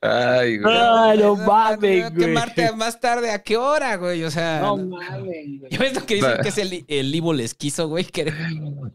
Ay, 0.00 0.58
güey. 0.58 0.76
Ah, 0.78 1.14
no 1.18 1.34
mames, 1.34 2.14
güey. 2.14 2.28
Marte, 2.32 2.70
más 2.72 3.00
tarde, 3.00 3.30
¿a 3.32 3.42
qué 3.42 3.56
hora, 3.56 3.96
güey? 3.96 4.22
O 4.22 4.30
sea. 4.30 4.60
No 4.60 4.76
no- 4.76 4.96
mames, 4.98 5.24
güey. 5.24 5.60
¿Ya 5.70 5.78
ves 5.78 5.94
lo 5.94 6.04
que 6.06 6.16
dicen 6.16 6.36
que 6.42 6.48
es 6.50 6.58
el, 6.58 6.84
el 6.86 7.14
Ivo 7.14 7.34
esquizo, 7.34 7.88
güey? 7.88 8.04
Que- 8.04 8.32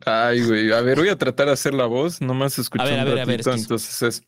Ay, 0.06 0.44
güey. 0.46 0.72
A 0.72 0.82
ver, 0.82 1.00
voy 1.00 1.10
a 1.10 1.18
tratar 1.18 1.48
de 1.48 1.54
hacer 1.54 1.74
la 1.74 1.88
voz, 1.88 2.22
nomás 2.22 2.58
escuché 2.60 2.84
A 2.84 2.86
ver, 2.86 2.94
un 2.94 3.00
a 3.00 3.04
ver, 3.06 3.14
a 3.14 3.26
ver, 3.26 3.38
ratito, 3.38 3.50
esquizo. 3.50 3.66
entonces 3.66 4.02
es 4.04 4.24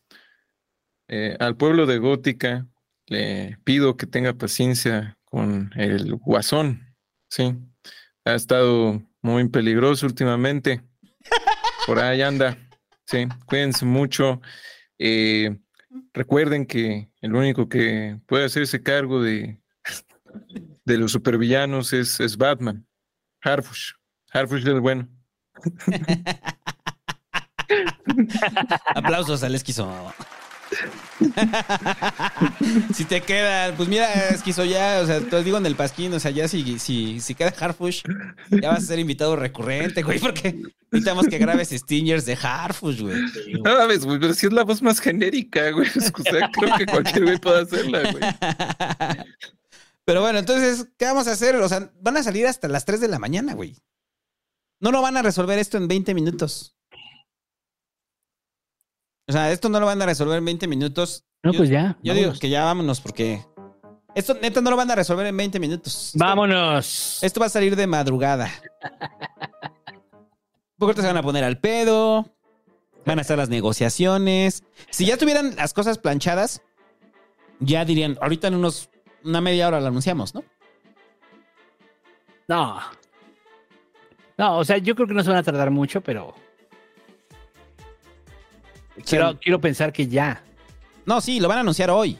eh, 1.07 1.37
al 1.39 1.55
pueblo 1.55 1.85
de 1.85 1.97
Gótica 1.99 2.65
le 3.07 3.57
pido 3.63 3.95
que 3.95 4.05
tenga 4.07 4.33
paciencia 4.33 5.17
con 5.25 5.71
el 5.75 6.15
guasón, 6.15 6.93
sí. 7.29 7.55
Ha 8.25 8.35
estado 8.35 9.01
muy 9.21 9.47
peligroso 9.49 10.05
últimamente. 10.05 10.81
Por 11.85 11.99
ahí 11.99 12.21
anda. 12.21 12.57
Sí, 13.05 13.27
cuídense 13.45 13.85
mucho. 13.85 14.41
Eh, 14.99 15.57
recuerden 16.13 16.65
que 16.65 17.09
el 17.21 17.35
único 17.35 17.67
que 17.67 18.19
puede 18.27 18.45
hacerse 18.45 18.83
cargo 18.83 19.21
de 19.21 19.61
de 20.85 20.97
los 20.97 21.11
supervillanos 21.11 21.93
es, 21.93 22.19
es 22.19 22.37
Batman. 22.37 22.87
Harfush. 23.41 23.93
Harfush 24.31 24.61
es 24.61 24.67
el 24.67 24.81
bueno. 24.81 25.07
Aplausos 28.95 29.43
al 29.43 29.55
esquizo. 29.55 30.13
si 32.93 33.05
te 33.05 33.21
queda, 33.21 33.75
pues 33.75 33.87
mira, 33.89 34.29
esquizo 34.29 34.65
ya, 34.65 34.99
o 35.01 35.05
sea, 35.05 35.19
te 35.21 35.43
digo 35.43 35.57
en 35.57 35.65
el 35.65 35.75
pasquín, 35.75 36.13
o 36.13 36.19
sea, 36.19 36.31
ya 36.31 36.47
si, 36.47 36.79
si, 36.79 37.19
si 37.19 37.35
queda 37.35 37.53
Harfush, 37.57 38.03
ya 38.49 38.69
vas 38.69 38.83
a 38.83 38.87
ser 38.87 38.99
invitado 38.99 39.35
recurrente, 39.35 40.03
güey, 40.03 40.19
porque 40.19 40.61
necesitamos 40.91 41.27
que 41.27 41.37
grabes 41.37 41.69
Stingers 41.69 42.25
de 42.25 42.37
Harfush, 42.41 43.01
güey. 43.01 43.21
No 43.63 43.77
mames, 43.77 44.05
güey, 44.05 44.19
pero 44.19 44.33
si 44.33 44.47
es 44.47 44.53
la 44.53 44.63
voz 44.63 44.81
más 44.81 44.99
genérica, 44.99 45.71
güey. 45.71 45.87
O 45.87 46.23
sea, 46.23 46.49
creo 46.51 46.77
que 46.77 46.85
cualquier 46.85 47.23
güey 47.23 47.37
puede 47.37 47.61
hacerla, 47.61 48.11
güey. 48.11 48.23
Pero 50.03 50.21
bueno, 50.21 50.39
entonces, 50.39 50.87
¿qué 50.97 51.05
vamos 51.05 51.27
a 51.27 51.33
hacer? 51.33 51.55
O 51.57 51.69
sea, 51.69 51.91
van 52.01 52.17
a 52.17 52.23
salir 52.23 52.47
hasta 52.47 52.67
las 52.67 52.85
3 52.85 52.99
de 52.99 53.07
la 53.07 53.19
mañana, 53.19 53.53
güey. 53.53 53.77
No 54.79 54.91
lo 54.91 55.01
van 55.01 55.15
a 55.15 55.21
resolver 55.21 55.59
esto 55.59 55.77
en 55.77 55.87
20 55.87 56.13
minutos. 56.15 56.75
O 59.31 59.33
sea, 59.33 59.49
esto 59.51 59.69
no 59.69 59.79
lo 59.79 59.85
van 59.85 60.01
a 60.01 60.05
resolver 60.05 60.37
en 60.37 60.43
20 60.43 60.67
minutos. 60.67 61.23
No, 61.41 61.53
Yo- 61.53 61.59
pues 61.59 61.69
ya, 61.69 61.97
Yo 62.03 62.13
digo 62.13 62.33
que 62.37 62.49
ya 62.49 62.65
vámonos 62.65 62.99
porque 62.99 63.41
esto 64.13 64.33
neta 64.41 64.59
no 64.59 64.69
lo 64.69 64.75
van 64.75 64.91
a 64.91 64.95
resolver 64.95 65.25
en 65.25 65.37
20 65.37 65.57
minutos. 65.57 66.07
Esto- 66.07 66.19
Vámonos. 66.19 67.23
Esto 67.23 67.39
va 67.39 67.45
a 67.45 67.49
salir 67.49 67.77
de 67.77 67.87
madrugada. 67.87 68.49
Porque 70.77 70.93
ahorita 70.93 71.01
se 71.03 71.07
van 71.07 71.17
a 71.17 71.21
poner 71.23 71.43
al 71.45 71.59
pedo. 71.59 72.27
Van 73.05 73.19
a 73.19 73.21
estar 73.21 73.37
las 73.37 73.49
negociaciones. 73.49 74.63
Si 74.89 75.05
ya 75.05 75.15
tuvieran 75.15 75.55
las 75.55 75.73
cosas 75.73 75.97
planchadas, 75.99 76.61
ya 77.59 77.85
dirían, 77.85 78.17
ahorita 78.19 78.47
en 78.47 78.55
unos 78.55 78.89
una 79.23 79.39
media 79.41 79.67
hora 79.67 79.79
lo 79.79 79.87
anunciamos, 79.87 80.33
¿no? 80.35 80.43
No. 82.47 82.79
No, 84.37 84.57
o 84.57 84.65
sea, 84.65 84.77
yo 84.79 84.95
creo 84.95 85.07
que 85.07 85.13
no 85.13 85.23
se 85.23 85.29
van 85.29 85.37
a 85.37 85.43
tardar 85.43 85.69
mucho, 85.71 86.01
pero. 86.01 86.33
Quiero, 89.01 89.39
quiero 89.39 89.59
pensar 89.59 89.91
que 89.91 90.07
ya. 90.07 90.43
No, 91.05 91.21
sí, 91.21 91.39
lo 91.39 91.47
van 91.47 91.59
a 91.59 91.61
anunciar 91.61 91.89
hoy. 91.89 92.17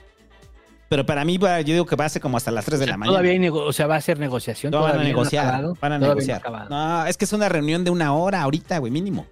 Pero 0.90 1.06
para 1.06 1.24
mí, 1.24 1.38
yo 1.38 1.64
digo 1.64 1.86
que 1.86 1.96
va 1.96 2.04
a 2.04 2.10
ser 2.10 2.22
como 2.22 2.36
hasta 2.36 2.52
las 2.52 2.66
3 2.66 2.80
de 2.82 2.88
la 2.88 2.98
mañana. 2.98 3.14
Todavía 3.14 3.32
hay 3.32 3.50
o 3.50 3.72
sea, 3.72 3.88
va 3.88 3.96
a 3.96 4.02
ser 4.02 4.20
negociación. 4.20 4.72
No 4.72 4.82
van 4.82 4.90
a 4.90 4.92
todavía 4.92 5.14
no 5.14 5.18
negociar. 5.18 5.48
acabado, 5.48 5.78
van 5.80 5.92
a 5.94 6.00
no 6.00 6.08
negociar. 6.08 6.42
No, 6.70 7.06
es 7.06 7.18
que 7.18 7.24
es 7.24 7.32
una 7.32 7.48
reunión 7.48 7.86
de 7.86 7.92
una 7.92 8.14
hora 8.14 8.42
ahorita, 8.42 8.78
güey, 8.80 8.92
mínimo. 8.92 9.26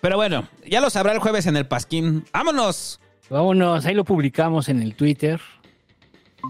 Pero 0.00 0.16
bueno, 0.16 0.48
ya 0.66 0.80
lo 0.80 0.88
sabrá 0.88 1.12
el 1.12 1.18
jueves 1.18 1.44
en 1.44 1.58
el 1.58 1.66
Pasquín. 1.66 2.24
¡Vámonos! 2.32 2.98
Vámonos, 3.28 3.84
ahí 3.84 3.94
lo 3.94 4.04
publicamos 4.04 4.70
en 4.70 4.80
el 4.80 4.94
Twitter. 4.94 5.38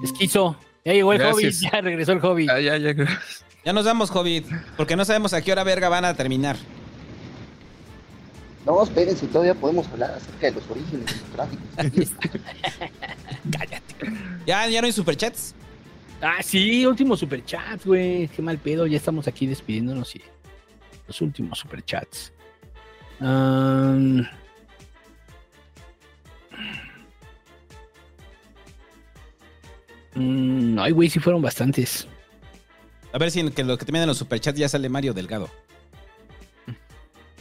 Esquizo. 0.04 0.56
Ya 0.84 0.92
llegó 0.92 1.12
el 1.12 1.18
Gracias. 1.18 1.56
Hobbit, 1.56 1.72
ya 1.72 1.80
regresó 1.80 2.12
el 2.12 2.24
Hobbit. 2.24 2.50
Ah, 2.50 2.60
ya, 2.60 2.76
ya. 2.76 2.94
Ya 3.64 3.72
nos 3.72 3.84
vamos, 3.84 4.10
Hobbit, 4.14 4.46
porque 4.76 4.96
no 4.96 5.04
sabemos 5.04 5.34
a 5.34 5.42
qué 5.42 5.50
hora 5.52 5.64
verga 5.64 5.88
van 5.88 6.04
a 6.04 6.14
terminar. 6.14 6.56
No, 8.66 8.82
espérense, 8.82 9.26
todavía 9.26 9.54
podemos 9.54 9.86
hablar 9.88 10.10
acerca 10.10 10.46
de 10.48 10.52
los 10.52 10.70
orígenes 10.70 11.06
democráticos. 11.22 12.12
¿Ya, 14.46 14.68
ya 14.68 14.80
no 14.80 14.86
hay 14.86 14.92
superchats? 14.92 15.54
Ah, 16.20 16.42
sí, 16.42 16.84
último 16.84 17.16
superchat, 17.16 17.84
güey. 17.84 18.28
Qué 18.28 18.42
mal 18.42 18.58
pedo. 18.58 18.86
Ya 18.86 18.98
estamos 18.98 19.26
aquí 19.26 19.46
despidiéndonos 19.46 20.14
y 20.16 20.22
los 21.06 21.20
últimos 21.22 21.58
superchats. 21.58 22.32
Am, 23.20 24.26
mm, 30.14 30.78
ay, 30.78 30.92
güey, 30.92 31.08
sí 31.08 31.18
fueron 31.18 31.40
bastantes. 31.40 32.06
A 33.12 33.18
ver 33.18 33.30
si 33.30 33.40
en 33.40 33.50
que 33.50 33.64
lo 33.64 33.78
que 33.78 33.84
terminan 33.86 34.06
los 34.06 34.18
superchats 34.18 34.58
ya 34.58 34.68
sale 34.68 34.88
Mario 34.90 35.14
Delgado. 35.14 35.48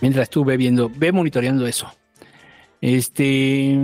Mientras 0.01 0.23
estuve 0.23 0.57
viendo, 0.57 0.89
ve 0.93 1.11
monitoreando 1.11 1.67
eso. 1.67 1.91
Este. 2.81 3.77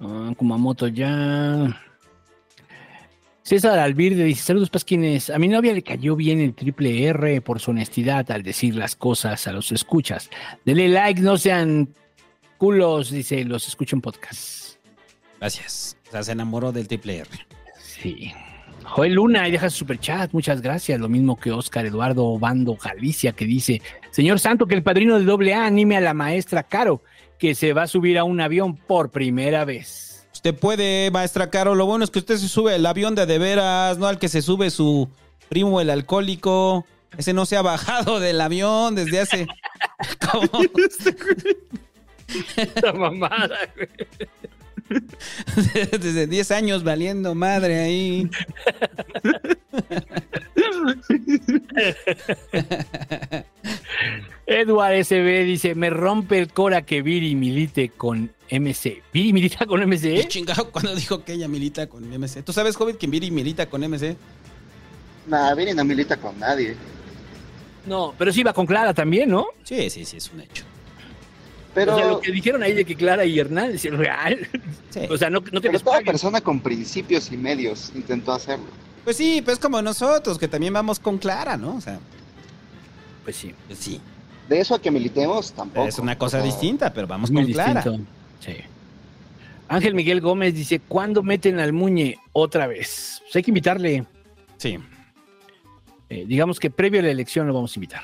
ah, 0.00 0.32
Kumamoto 0.36 0.88
ya. 0.88 1.80
César 3.42 3.78
Albirde 3.78 4.24
dice: 4.24 4.42
Saludos, 4.42 4.70
Pasquines. 4.70 5.30
A 5.30 5.38
mi 5.38 5.48
novia 5.48 5.72
le 5.72 5.82
cayó 5.82 6.14
bien 6.16 6.40
el 6.40 6.54
triple 6.54 7.04
R 7.06 7.40
por 7.40 7.60
su 7.60 7.70
honestidad 7.70 8.30
al 8.30 8.42
decir 8.42 8.74
las 8.74 8.94
cosas 8.94 9.46
a 9.46 9.52
los 9.52 9.72
escuchas. 9.72 10.30
Denle 10.64 10.88
like, 10.88 11.20
no 11.20 11.38
sean 11.38 11.94
culos, 12.58 13.10
dice, 13.10 13.44
los 13.44 13.66
escucho 13.66 13.96
en 13.96 14.02
podcast. 14.02 14.76
Gracias. 15.40 15.96
O 16.08 16.10
sea, 16.10 16.22
se 16.22 16.32
enamoró 16.32 16.72
del 16.72 16.88
triple 16.88 17.18
R. 17.18 17.30
Sí. 17.80 18.32
Joel 18.88 19.14
Luna, 19.14 19.46
y 19.46 19.50
deja 19.50 19.68
su 19.70 19.78
superchat, 19.78 20.32
muchas 20.32 20.60
gracias. 20.62 20.98
Lo 20.98 21.08
mismo 21.08 21.38
que 21.38 21.52
Oscar 21.52 21.86
Eduardo 21.86 22.24
Obando 22.24 22.74
Galicia, 22.74 23.32
que 23.32 23.44
dice: 23.44 23.82
Señor 24.10 24.40
Santo, 24.40 24.66
que 24.66 24.74
el 24.74 24.82
padrino 24.82 25.18
de 25.18 25.24
doble 25.24 25.54
A 25.54 25.66
anime 25.66 25.96
a 25.96 26.00
la 26.00 26.14
maestra 26.14 26.62
Caro, 26.62 27.02
que 27.38 27.54
se 27.54 27.72
va 27.72 27.82
a 27.82 27.86
subir 27.86 28.18
a 28.18 28.24
un 28.24 28.40
avión 28.40 28.76
por 28.76 29.10
primera 29.10 29.64
vez. 29.64 30.26
Usted 30.32 30.54
puede, 30.54 31.10
maestra 31.10 31.50
Caro. 31.50 31.74
Lo 31.74 31.86
bueno 31.86 32.04
es 32.04 32.10
que 32.10 32.20
usted 32.20 32.36
se 32.36 32.48
sube 32.48 32.74
el 32.74 32.86
avión 32.86 33.14
de 33.14 33.26
de 33.26 33.38
veras, 33.38 33.98
no 33.98 34.06
al 34.06 34.18
que 34.18 34.28
se 34.28 34.40
sube 34.40 34.70
su 34.70 35.08
primo 35.48 35.80
el 35.80 35.90
alcohólico. 35.90 36.86
Ese 37.16 37.32
no 37.32 37.46
se 37.46 37.56
ha 37.56 37.62
bajado 37.62 38.20
del 38.20 38.40
avión 38.40 38.94
desde 38.94 39.20
hace. 39.20 39.46
¿Cómo? 40.30 40.62
Esta 42.56 42.92
mamada, 42.92 43.58
güey. 43.74 43.88
Desde 46.00 46.26
10 46.26 46.50
años 46.50 46.84
valiendo 46.84 47.34
madre 47.34 47.80
ahí. 47.80 48.30
Edward 54.46 55.04
SB 55.04 55.44
dice: 55.44 55.74
Me 55.74 55.90
rompe 55.90 56.38
el 56.38 56.52
cora 56.52 56.82
que 56.82 57.02
Viri 57.02 57.34
milite 57.34 57.90
con 57.90 58.32
MC. 58.50 59.02
¿Viri 59.12 59.32
milita 59.32 59.66
con 59.66 59.80
MC? 59.86 60.02
¿Qué 60.02 60.28
chingado 60.28 60.70
cuando 60.70 60.94
dijo 60.94 61.24
que 61.24 61.34
ella 61.34 61.48
milita 61.48 61.86
con 61.86 62.08
MC? 62.08 62.42
¿Tú 62.42 62.52
sabes, 62.52 62.76
Hobbit, 62.80 62.96
que 62.96 63.06
Viri 63.06 63.30
milita 63.30 63.66
con 63.66 63.82
MC? 63.82 64.16
Nah, 65.28 65.54
Vini 65.54 65.74
no 65.74 65.84
milita 65.84 66.16
con 66.16 66.38
nadie. 66.38 66.74
No, 67.86 68.14
pero 68.16 68.32
sí 68.32 68.42
va 68.42 68.52
con 68.52 68.66
Clara 68.66 68.94
también, 68.94 69.30
¿no? 69.30 69.46
Sí, 69.62 69.90
sí, 69.90 70.04
sí, 70.04 70.16
es 70.16 70.30
un 70.32 70.40
hecho. 70.40 70.64
Pero, 71.74 71.94
O 71.94 71.98
sea, 71.98 72.08
lo 72.08 72.20
que 72.20 72.32
dijeron 72.32 72.62
ahí 72.62 72.72
de 72.72 72.84
que 72.84 72.94
Clara 72.96 73.24
y 73.24 73.38
Hernández 73.38 73.84
es 73.84 73.92
real. 73.96 74.48
O 75.10 75.16
sea, 75.16 75.30
no, 75.30 75.40
no 75.40 75.44
que 75.44 75.50
pero 75.60 75.72
les 75.72 75.82
toda 75.84 76.00
persona 76.00 76.40
con 76.40 76.60
principios 76.60 77.30
y 77.30 77.36
medios 77.36 77.92
intentó 77.94 78.32
hacerlo. 78.32 78.66
Pues 79.04 79.16
sí, 79.16 79.42
pues 79.44 79.58
como 79.58 79.80
nosotros, 79.80 80.38
que 80.38 80.48
también 80.48 80.72
vamos 80.72 80.98
con 80.98 81.18
Clara, 81.18 81.56
¿no? 81.56 81.76
O 81.76 81.80
sea, 81.80 81.98
Pues 83.24 83.36
sí. 83.36 83.54
pues 83.66 83.78
sí. 83.78 84.00
De 84.48 84.60
eso 84.60 84.74
a 84.74 84.80
que 84.82 84.90
militemos, 84.90 85.52
tampoco. 85.52 85.86
Es 85.86 85.98
una 85.98 86.16
cosa 86.18 86.38
O 86.38 86.40
sea, 86.40 86.46
distinta, 86.50 86.92
pero 86.92 87.06
vamos 87.06 87.30
Muy 87.30 87.44
con 87.44 87.52
Clara. 87.52 87.80
distinto. 87.82 88.04
Sí. 88.40 88.54
Ángel 89.68 89.94
Miguel 89.94 90.20
Gómez 90.22 90.54
dice: 90.54 90.80
¿Cuándo 90.80 91.22
meten 91.22 91.60
al 91.60 91.72
Muñe 91.74 92.16
otra 92.32 92.66
vez? 92.66 93.20
Pues 93.24 93.36
hay 93.36 93.42
que 93.42 93.50
invitarle. 93.50 94.04
Sí. 94.56 94.78
Eh, 96.08 96.24
digamos 96.26 96.58
que 96.58 96.70
previo 96.70 97.00
a 97.00 97.02
la 97.02 97.10
elección 97.10 97.46
lo 97.46 97.52
vamos 97.52 97.76
a 97.76 97.78
invitar. 97.78 98.02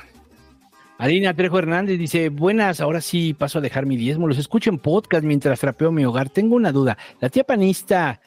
Alina 0.98 1.34
Trejo 1.34 1.58
Hernández 1.58 1.98
dice, 1.98 2.28
buenas, 2.28 2.80
ahora 2.80 3.00
sí 3.00 3.34
paso 3.34 3.58
a 3.58 3.60
dejar 3.60 3.84
mi 3.84 3.96
diezmo. 3.96 4.28
Los 4.28 4.38
escucho 4.38 4.70
en 4.70 4.78
podcast 4.78 5.24
mientras 5.24 5.60
trapeo 5.60 5.90
mi 5.90 6.04
hogar. 6.04 6.30
Tengo 6.30 6.54
una 6.54 6.70
duda. 6.70 6.96
¿La 7.20 7.28
tía 7.30 7.44
panista 7.44 8.20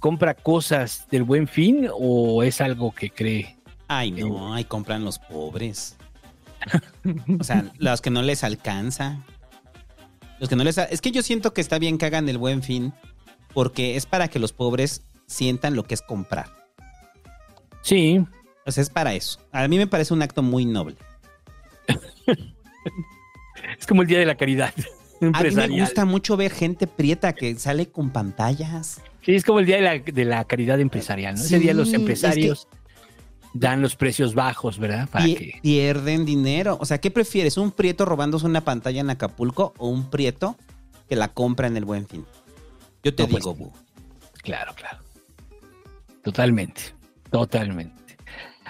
compra 0.00 0.34
cosas 0.34 1.06
del 1.10 1.22
buen 1.22 1.46
fin 1.46 1.88
o 1.92 2.42
es 2.42 2.60
algo 2.60 2.92
que 2.92 3.10
cree? 3.10 3.56
Ay, 3.86 4.10
no, 4.10 4.54
ahí 4.54 4.64
compran 4.64 5.04
los 5.04 5.18
pobres. 5.18 5.96
O 7.38 7.44
sea, 7.44 7.64
los 7.78 8.00
que 8.00 8.10
no 8.10 8.22
les 8.22 8.42
alcanza. 8.42 9.18
Los 10.40 10.48
que 10.48 10.56
no 10.56 10.64
les... 10.64 10.78
Es 10.78 11.00
que 11.00 11.12
yo 11.12 11.22
siento 11.22 11.54
que 11.54 11.60
está 11.60 11.78
bien 11.78 11.96
que 11.96 12.06
hagan 12.06 12.28
el 12.28 12.38
buen 12.38 12.62
fin 12.62 12.92
porque 13.54 13.96
es 13.96 14.06
para 14.06 14.28
que 14.28 14.38
los 14.38 14.52
pobres 14.52 15.04
sientan 15.26 15.76
lo 15.76 15.84
que 15.84 15.94
es 15.94 16.02
comprar. 16.02 16.46
Sí. 17.82 18.24
Sea, 18.66 18.82
es 18.82 18.90
para 18.90 19.14
eso. 19.14 19.40
A 19.52 19.66
mí 19.68 19.78
me 19.78 19.86
parece 19.86 20.14
un 20.14 20.22
acto 20.22 20.42
muy 20.42 20.64
noble. 20.64 20.96
Es 23.78 23.86
como 23.86 24.02
el 24.02 24.08
Día 24.08 24.18
de 24.18 24.26
la 24.26 24.36
Caridad 24.36 24.72
A 25.34 25.42
mí 25.42 25.50
me 25.50 25.80
gusta 25.80 26.04
mucho 26.04 26.36
ver 26.36 26.50
gente 26.50 26.86
prieta 26.86 27.34
que 27.34 27.54
sale 27.56 27.90
con 27.90 28.10
pantallas. 28.10 29.00
Sí, 29.22 29.34
es 29.34 29.44
como 29.44 29.60
el 29.60 29.66
Día 29.66 29.76
de 29.76 29.82
la, 29.82 29.98
de 29.98 30.24
la 30.24 30.44
Caridad 30.44 30.80
Empresarial, 30.80 31.34
¿no? 31.34 31.42
Ese 31.42 31.58
día 31.58 31.74
los 31.74 31.88
es 31.88 31.94
empresarios 31.94 32.68
dan 33.52 33.82
los 33.82 33.96
precios 33.96 34.34
bajos, 34.34 34.78
¿verdad? 34.78 35.08
Para 35.08 35.24
que... 35.24 35.58
Pierden 35.62 36.24
dinero. 36.24 36.78
O 36.80 36.86
sea, 36.86 36.98
¿qué 36.98 37.10
prefieres? 37.10 37.56
¿Un 37.56 37.72
prieto 37.72 38.04
robándose 38.04 38.46
una 38.46 38.62
pantalla 38.62 39.00
en 39.00 39.10
Acapulco 39.10 39.74
o 39.78 39.88
un 39.88 40.10
prieto 40.10 40.56
que 41.08 41.16
la 41.16 41.28
compra 41.28 41.66
en 41.66 41.76
el 41.76 41.84
buen 41.84 42.06
fin? 42.06 42.24
Yo 43.02 43.14
te 43.14 43.22
No, 43.22 43.28
pues, 43.28 43.42
digo, 43.42 43.54
Bu. 43.54 43.72
Claro, 44.42 44.72
claro. 44.74 44.98
Totalmente, 46.22 46.82
totalmente. 47.30 47.99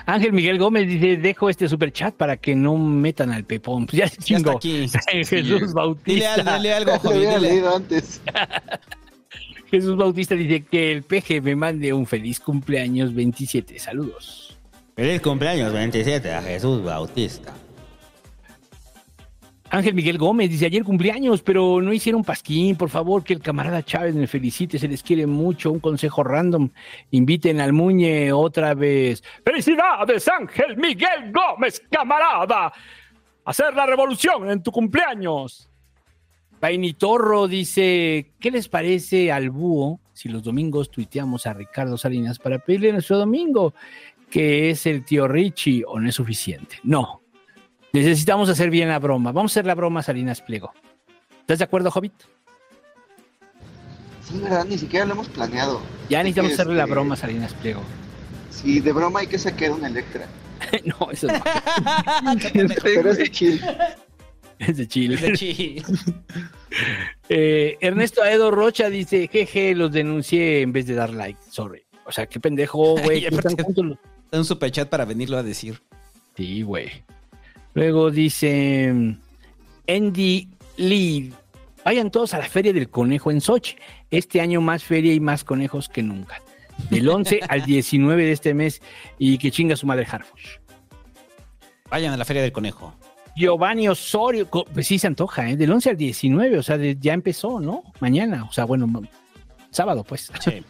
Ángel 0.06 0.32
Miguel 0.32 0.58
Gómez 0.58 0.86
dice, 0.88 1.16
dejo 1.16 1.50
este 1.50 1.68
super 1.68 1.92
chat 1.92 2.14
para 2.14 2.36
que 2.36 2.54
no 2.54 2.76
metan 2.76 3.30
al 3.32 3.44
pepón. 3.44 3.86
Pues 3.86 3.98
ya 3.98 4.08
se 4.08 4.16
Ya 4.24 4.36
está 4.38 4.58
chingó. 4.58 4.58
aquí. 4.58 4.88
Jesús 5.26 5.72
Bautista. 5.72 6.56
dile 6.58 6.72
algo, 6.74 6.92
dile. 7.12 7.38
leído 7.40 7.76
antes. 7.76 8.20
Jesús 9.70 9.96
Bautista 9.96 10.34
dice 10.34 10.64
que 10.64 10.90
el 10.92 11.02
peje 11.04 11.40
me 11.40 11.54
mande 11.54 11.92
un 11.92 12.06
feliz 12.06 12.40
cumpleaños 12.40 13.14
27. 13.14 13.78
Saludos. 13.78 14.56
Feliz 14.96 15.20
cumpleaños 15.20 15.72
27 15.72 16.32
a 16.34 16.42
Jesús 16.42 16.82
Bautista. 16.82 17.52
Ángel 19.72 19.94
Miguel 19.94 20.18
Gómez 20.18 20.50
dice, 20.50 20.66
ayer 20.66 20.82
cumpleaños, 20.82 21.42
pero 21.42 21.80
no 21.80 21.92
hicieron 21.92 22.24
pasquín, 22.24 22.74
por 22.74 22.90
favor, 22.90 23.22
que 23.22 23.34
el 23.34 23.40
camarada 23.40 23.84
Chávez 23.84 24.16
me 24.16 24.26
felicite, 24.26 24.80
se 24.80 24.88
les 24.88 25.00
quiere 25.00 25.28
mucho, 25.28 25.70
un 25.70 25.78
consejo 25.78 26.24
random, 26.24 26.70
inviten 27.12 27.60
al 27.60 27.72
Muñe 27.72 28.32
otra 28.32 28.74
vez. 28.74 29.22
¡Felicidades, 29.44 30.26
Ángel 30.26 30.76
Miguel 30.76 31.32
Gómez, 31.32 31.80
camarada! 31.88 32.72
Hacer 33.44 33.72
la 33.74 33.86
revolución 33.86 34.50
en 34.50 34.60
tu 34.60 34.72
cumpleaños. 34.72 35.68
Painitorro 36.58 37.46
dice, 37.46 38.32
¿qué 38.40 38.50
les 38.50 38.68
parece 38.68 39.30
al 39.30 39.50
búho 39.50 40.00
si 40.12 40.28
los 40.28 40.42
domingos 40.42 40.90
tuiteamos 40.90 41.46
a 41.46 41.52
Ricardo 41.52 41.96
Salinas 41.96 42.40
para 42.40 42.58
pedirle 42.58 42.92
nuestro 42.92 43.18
domingo, 43.18 43.72
que 44.28 44.70
es 44.70 44.84
el 44.86 45.04
tío 45.04 45.28
Richie, 45.28 45.84
o 45.86 46.00
no 46.00 46.08
es 46.08 46.16
suficiente? 46.16 46.80
No, 46.82 47.19
necesitamos 47.92 48.48
hacer 48.48 48.70
bien 48.70 48.88
la 48.88 48.98
broma. 48.98 49.32
Vamos 49.32 49.52
a 49.52 49.54
hacer 49.54 49.66
la 49.66 49.74
broma 49.74 50.02
Salinas 50.02 50.40
Pliego. 50.40 50.72
¿Estás 51.40 51.58
de 51.58 51.64
acuerdo, 51.64 51.90
Hobbit? 51.90 52.12
Sí, 54.22 54.38
verdad, 54.38 54.64
ni 54.64 54.78
siquiera 54.78 55.04
lo 55.06 55.14
hemos 55.14 55.28
planeado. 55.28 55.80
Ya 56.08 56.18
Así 56.20 56.28
necesitamos 56.28 56.52
hacerle 56.52 56.74
la 56.74 56.82
este, 56.84 56.92
broma 56.92 57.14
a 57.14 57.16
Salinas 57.16 57.54
Pliego. 57.54 57.82
Sí, 58.50 58.80
de 58.80 58.92
broma 58.92 59.20
hay 59.20 59.26
que 59.26 59.38
sacar 59.38 59.72
un 59.72 59.84
Electra. 59.84 60.26
no, 60.84 61.10
eso 61.10 61.26
no. 61.26 61.42
Pero 62.82 63.10
es 63.10 63.18
de 63.18 63.30
chill. 63.30 63.60
Es 64.60 64.76
de 64.76 64.86
Chile. 64.86 65.14
Es 65.14 65.22
de 65.22 65.32
Chile. 65.32 65.84
Eh, 67.32 67.76
Ernesto 67.80 68.22
Aedo 68.22 68.50
Rocha 68.50 68.90
dice, 68.90 69.28
jeje, 69.28 69.74
los 69.76 69.92
denuncié 69.92 70.62
en 70.62 70.72
vez 70.72 70.86
de 70.86 70.94
dar 70.94 71.10
like. 71.10 71.38
Sorry. 71.48 71.82
O 72.04 72.10
sea, 72.10 72.26
qué 72.26 72.40
pendejo, 72.40 72.96
güey. 72.96 73.24
Un 74.32 74.44
superchat 74.44 74.88
para 74.88 75.04
venirlo 75.04 75.36
a 75.36 75.44
decir. 75.44 75.80
Sí, 76.36 76.62
güey. 76.62 77.04
Luego 77.74 78.10
dice 78.10 78.92
Andy 79.88 80.48
Lee. 80.76 81.32
Vayan 81.84 82.10
todos 82.10 82.34
a 82.34 82.38
la 82.38 82.44
Feria 82.48 82.72
del 82.72 82.90
Conejo 82.90 83.30
en 83.30 83.40
Sochi. 83.40 83.76
Este 84.10 84.40
año 84.40 84.60
más 84.60 84.84
feria 84.84 85.14
y 85.14 85.20
más 85.20 85.44
conejos 85.44 85.88
que 85.88 86.02
nunca. 86.02 86.40
Del 86.90 87.08
11 87.08 87.40
al 87.48 87.64
19 87.64 88.24
de 88.24 88.32
este 88.32 88.54
mes. 88.54 88.82
Y 89.18 89.38
que 89.38 89.50
chinga 89.50 89.76
su 89.76 89.86
madre 89.86 90.06
Harfush. 90.10 90.56
Vayan 91.90 92.12
a 92.12 92.16
la 92.16 92.24
Feria 92.24 92.42
del 92.42 92.52
Conejo. 92.52 92.94
Giovanni 93.36 93.88
Osorio, 93.88 94.46
pues 94.48 94.86
sí 94.86 94.98
se 94.98 95.06
antoja, 95.06 95.48
¿eh? 95.48 95.56
Del 95.56 95.70
11 95.72 95.90
al 95.90 95.96
19, 95.96 96.58
o 96.58 96.62
sea, 96.62 96.76
de- 96.76 96.96
ya 97.00 97.14
empezó, 97.14 97.60
¿no? 97.60 97.84
Mañana, 98.00 98.44
o 98.44 98.52
sea, 98.52 98.64
bueno, 98.64 98.88
sábado, 99.70 100.04
pues. 100.04 100.30
Sí. 100.40 100.62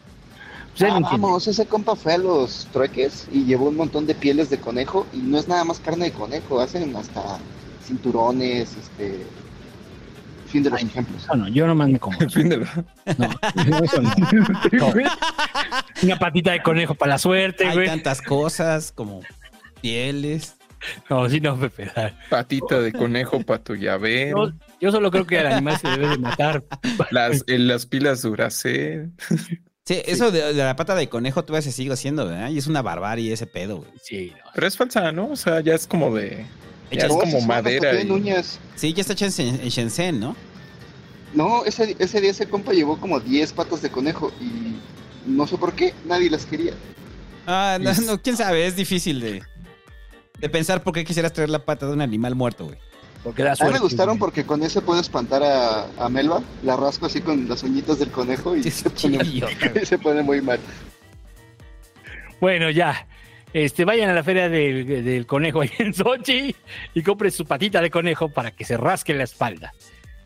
Pues 0.77 0.91
Ah, 0.91 0.99
vamos, 1.01 1.47
ese 1.47 1.65
compa 1.65 1.95
fue 1.95 2.13
a 2.13 2.17
los 2.17 2.67
trueques 2.71 3.27
y 3.31 3.43
llevó 3.43 3.67
un 3.69 3.75
montón 3.75 4.07
de 4.07 4.15
pieles 4.15 4.49
de 4.49 4.57
conejo 4.59 5.05
y 5.13 5.17
no 5.17 5.37
es 5.37 5.47
nada 5.47 5.63
más 5.63 5.79
carne 5.79 6.05
de 6.05 6.11
conejo, 6.11 6.59
hacen 6.61 6.95
hasta 6.95 7.21
cinturones, 7.85 8.75
este... 8.77 9.25
Fin 10.47 10.63
de 10.63 10.69
los 10.69 10.81
ejemplos. 10.81 11.25
No, 11.29 11.35
no, 11.35 11.47
yo 11.47 11.65
nomás 11.65 11.87
me 11.87 11.97
como. 11.97 12.17
Fin 12.29 12.49
de 12.49 12.57
No, 12.57 13.83
eso 13.83 14.01
no. 14.01 14.11
No. 14.73 14.93
Una 16.03 16.19
patita 16.19 16.51
de 16.51 16.61
conejo 16.61 16.93
para 16.93 17.11
la 17.11 17.17
suerte, 17.17 17.65
Hay 17.67 17.73
güey. 17.75 17.87
tantas 17.87 18.21
cosas 18.21 18.91
como 18.91 19.21
pieles. 19.81 20.57
No, 21.09 21.29
sí, 21.29 21.39
no, 21.39 21.57
Pepe. 21.57 21.89
Patita 22.29 22.81
de 22.81 22.91
conejo 22.91 23.41
para 23.43 23.63
tu 23.63 23.75
llavero. 23.75 24.49
Yo, 24.49 24.53
yo 24.81 24.91
solo 24.91 25.09
creo 25.09 25.25
que 25.25 25.39
al 25.39 25.47
animal 25.47 25.77
se 25.77 25.87
debe 25.87 26.09
de 26.09 26.17
matar. 26.17 26.65
Las, 27.11 27.45
en 27.47 27.67
las 27.69 27.85
pilas 27.85 28.21
Duracell. 28.23 29.09
Sí, 29.85 30.01
eso 30.05 30.29
de, 30.31 30.53
de 30.53 30.63
la 30.63 30.75
pata 30.75 30.93
de 30.95 31.09
conejo 31.09 31.43
todavía 31.43 31.63
se 31.63 31.71
sigue 31.71 31.91
haciendo, 31.91 32.27
¿verdad? 32.27 32.49
Y 32.49 32.57
es 32.59 32.67
una 32.67 32.81
barbarie 32.81 33.33
ese 33.33 33.47
pedo, 33.47 33.77
güey. 33.77 33.89
Sí, 34.01 34.31
Pero 34.53 34.67
es 34.67 34.77
falsa, 34.77 35.11
¿no? 35.11 35.31
O 35.31 35.35
sea, 35.35 35.59
ya 35.61 35.73
es 35.73 35.87
como 35.87 36.13
de. 36.15 36.45
Ya 36.91 37.03
es 37.05 37.07
No, 37.09 37.17
como 37.19 37.41
madera. 37.41 38.01
y- 38.01 38.09
uñas. 38.11 38.59
Sí, 38.75 38.93
ya 38.93 39.01
está 39.01 39.13
hecho 39.13 39.25
en, 39.25 39.31
Shen- 39.31 39.59
en 39.61 39.69
Shenzhen, 39.69 40.19
¿no? 40.19 40.35
No, 41.33 41.63
ese, 41.65 41.95
ese 41.97 42.19
día 42.21 42.31
ese 42.31 42.47
compa 42.47 42.73
llevó 42.73 42.99
como 42.99 43.19
10 43.19 43.53
patas 43.53 43.81
de 43.81 43.89
conejo 43.89 44.31
y 44.41 44.75
no 45.25 45.47
sé 45.47 45.57
por 45.57 45.73
qué, 45.73 45.93
nadie 46.05 46.29
las 46.29 46.45
quería. 46.45 46.73
Ah, 47.47 47.77
no, 47.81 47.93
no, 48.01 48.21
quién 48.21 48.35
sabe, 48.37 48.67
es 48.67 48.75
difícil 48.75 49.19
de, 49.21 49.41
de 50.39 50.49
pensar 50.49 50.83
por 50.83 50.93
qué 50.93 51.05
quisieras 51.05 51.31
traer 51.33 51.49
la 51.49 51.63
pata 51.65 51.87
de 51.87 51.93
un 51.93 52.01
animal 52.01 52.35
muerto, 52.35 52.65
güey. 52.65 52.77
Porque 53.23 53.43
da 53.43 53.53
A 53.59 53.65
mí 53.65 53.73
me 53.73 53.79
gustaron 53.79 54.17
güey. 54.17 54.19
porque 54.19 54.45
con 54.45 54.63
ese 54.63 54.81
puedo 54.81 54.99
espantar 54.99 55.43
a, 55.43 55.85
a 55.97 56.09
Melba, 56.09 56.41
la 56.63 56.75
rasco 56.75 57.05
así 57.05 57.21
con 57.21 57.47
las 57.47 57.63
uñitas 57.63 57.99
del 57.99 58.09
conejo 58.09 58.55
y 58.55 58.63
se 58.71 58.89
pone, 58.89 59.19
se 59.85 59.97
pone 59.97 60.23
muy 60.23 60.41
mal. 60.41 60.59
Bueno, 62.39 62.69
ya. 62.69 63.07
Este, 63.53 63.83
vayan 63.83 64.09
a 64.09 64.13
la 64.13 64.23
feria 64.23 64.47
del, 64.47 65.03
del 65.03 65.25
conejo 65.25 65.61
ahí 65.61 65.69
en 65.77 65.93
Sochi 65.93 66.55
y 66.93 67.03
compren 67.03 67.31
su 67.31 67.45
patita 67.45 67.81
de 67.81 67.91
conejo 67.91 68.29
para 68.29 68.51
que 68.51 68.63
se 68.63 68.77
rasque 68.77 69.13
la 69.13 69.25
espalda. 69.25 69.73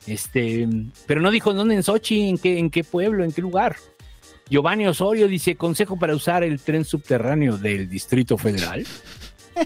Este, 0.08 0.68
pero 1.08 1.22
no 1.22 1.32
dijo 1.32 1.54
dónde 1.54 1.76
en 1.76 1.84
Sochi, 1.84 2.30
en 2.30 2.38
qué, 2.38 2.60
en 2.60 2.70
qué 2.70 2.84
pueblo, 2.84 3.24
en 3.24 3.32
qué 3.32 3.42
lugar. 3.42 3.76
Giovanni 4.48 4.86
Osorio 4.86 5.28
dice, 5.28 5.56
consejo 5.56 5.98
para 5.98 6.16
usar 6.16 6.44
el 6.44 6.62
tren 6.62 6.86
subterráneo 6.86 7.58
del 7.58 7.90
Distrito 7.90 8.38
Federal. 8.38 8.86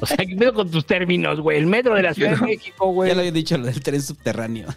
O 0.01 0.05
sea, 0.05 0.17
¿qué 0.17 0.35
pedo 0.35 0.53
con 0.53 0.69
tus 0.69 0.85
términos, 0.85 1.39
güey? 1.41 1.57
El 1.57 1.65
metro 1.67 1.95
de 1.95 2.03
la 2.03 2.13
Ciudad 2.13 2.37
de 2.37 2.45
México, 2.45 2.91
güey. 2.91 3.09
Ya 3.09 3.15
lo 3.15 3.21
había 3.21 3.31
dicho, 3.31 3.57
lo 3.57 3.65
del 3.65 3.81
tren 3.81 4.01
subterráneo. 4.01 4.67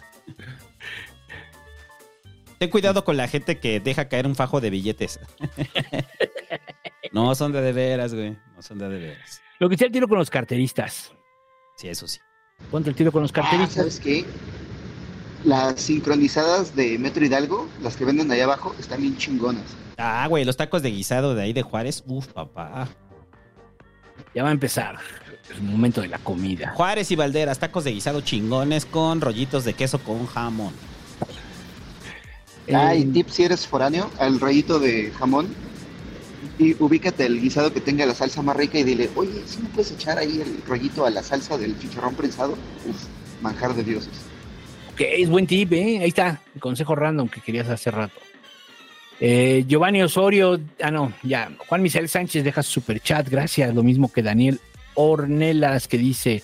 Ten 2.59 2.69
cuidado 2.69 3.03
con 3.03 3.17
la 3.17 3.27
gente 3.27 3.59
que 3.59 3.79
deja 3.79 4.07
caer 4.07 4.25
un 4.25 4.35
fajo 4.35 4.61
de 4.61 4.69
billetes. 4.69 5.19
no 7.11 7.35
son 7.35 7.51
de 7.51 7.61
de 7.61 7.73
veras, 7.73 8.13
güey. 8.13 8.37
No 8.55 8.61
son 8.61 8.79
de 8.79 8.89
de 8.89 8.97
veras. 8.99 9.41
Lo 9.59 9.69
que 9.69 9.77
sea 9.77 9.87
el 9.87 9.93
tiro 9.93 10.07
con 10.07 10.17
los 10.17 10.29
carteristas. 10.29 11.11
Sí, 11.77 11.87
eso 11.89 12.07
sí. 12.07 12.19
Ponte 12.71 12.89
el 12.89 12.95
tiro 12.95 13.11
con 13.11 13.21
los 13.21 13.31
Ah, 13.31 13.35
carteristas. 13.35 13.73
¿Sabes 13.75 13.99
qué? 13.99 14.25
Las 15.43 15.81
sincronizadas 15.81 16.73
de 16.75 16.97
Metro 16.97 17.25
Hidalgo, 17.25 17.67
las 17.81 17.97
que 17.97 18.05
venden 18.05 18.31
ahí 18.31 18.39
abajo, 18.39 18.73
están 18.79 19.01
bien 19.01 19.17
chingonas. 19.17 19.65
Ah, 19.97 20.25
güey, 20.29 20.45
los 20.45 20.55
tacos 20.55 20.81
de 20.81 20.91
guisado 20.91 21.35
de 21.35 21.43
ahí 21.43 21.53
de 21.53 21.61
Juárez. 21.63 22.03
Uf, 22.07 22.27
papá. 22.27 22.87
Ya 24.33 24.43
va 24.43 24.49
a 24.49 24.51
empezar 24.51 24.97
el 25.55 25.61
momento 25.61 26.01
de 26.01 26.07
la 26.07 26.17
comida. 26.19 26.71
Juárez 26.75 27.11
y 27.11 27.15
Valderas, 27.15 27.59
tacos 27.59 27.83
de 27.83 27.91
guisado 27.91 28.21
chingones 28.21 28.85
con 28.85 29.21
rollitos 29.21 29.63
de 29.65 29.73
queso 29.73 29.99
con 29.99 30.25
jamón. 30.25 30.73
Ah, 32.73 32.95
Eh, 32.95 32.99
y 32.99 33.05
tip 33.05 33.29
si 33.29 33.43
eres 33.43 33.67
foráneo, 33.67 34.09
al 34.19 34.39
rollito 34.39 34.79
de 34.79 35.11
jamón, 35.11 35.53
y 36.57 36.81
ubícate 36.81 37.25
el 37.25 37.41
guisado 37.41 37.73
que 37.73 37.81
tenga 37.81 38.05
la 38.05 38.15
salsa 38.15 38.41
más 38.41 38.55
rica 38.55 38.79
y 38.79 38.83
dile, 38.83 39.09
oye, 39.15 39.43
si 39.45 39.61
me 39.61 39.69
puedes 39.69 39.91
echar 39.91 40.17
ahí 40.17 40.41
el 40.41 40.61
rollito 40.65 41.05
a 41.05 41.09
la 41.09 41.23
salsa 41.23 41.57
del 41.57 41.77
chicharrón 41.79 42.15
prensado? 42.15 42.53
Uf, 42.87 43.03
manjar 43.41 43.73
de 43.75 43.83
dioses. 43.83 44.13
Ok, 44.93 45.01
es 45.01 45.29
buen 45.29 45.45
tip, 45.47 45.73
¿eh? 45.73 45.99
Ahí 46.01 46.09
está, 46.09 46.41
el 46.55 46.61
consejo 46.61 46.95
random 46.95 47.27
que 47.27 47.41
querías 47.41 47.67
hace 47.67 47.91
rato. 47.91 48.19
Eh, 49.19 49.63
Giovanni 49.67 50.01
Osorio, 50.01 50.59
ah, 50.81 50.91
no, 50.91 51.13
ya. 51.23 51.51
Juan 51.67 51.81
Misael 51.81 52.09
Sánchez 52.09 52.43
deja 52.43 52.61
su 52.63 52.71
super 52.73 52.99
chat, 52.99 53.29
gracias. 53.29 53.73
Lo 53.73 53.83
mismo 53.83 54.11
que 54.11 54.21
Daniel 54.23 54.59
Ornelas, 54.95 55.87
que 55.87 55.97
dice: 55.97 56.43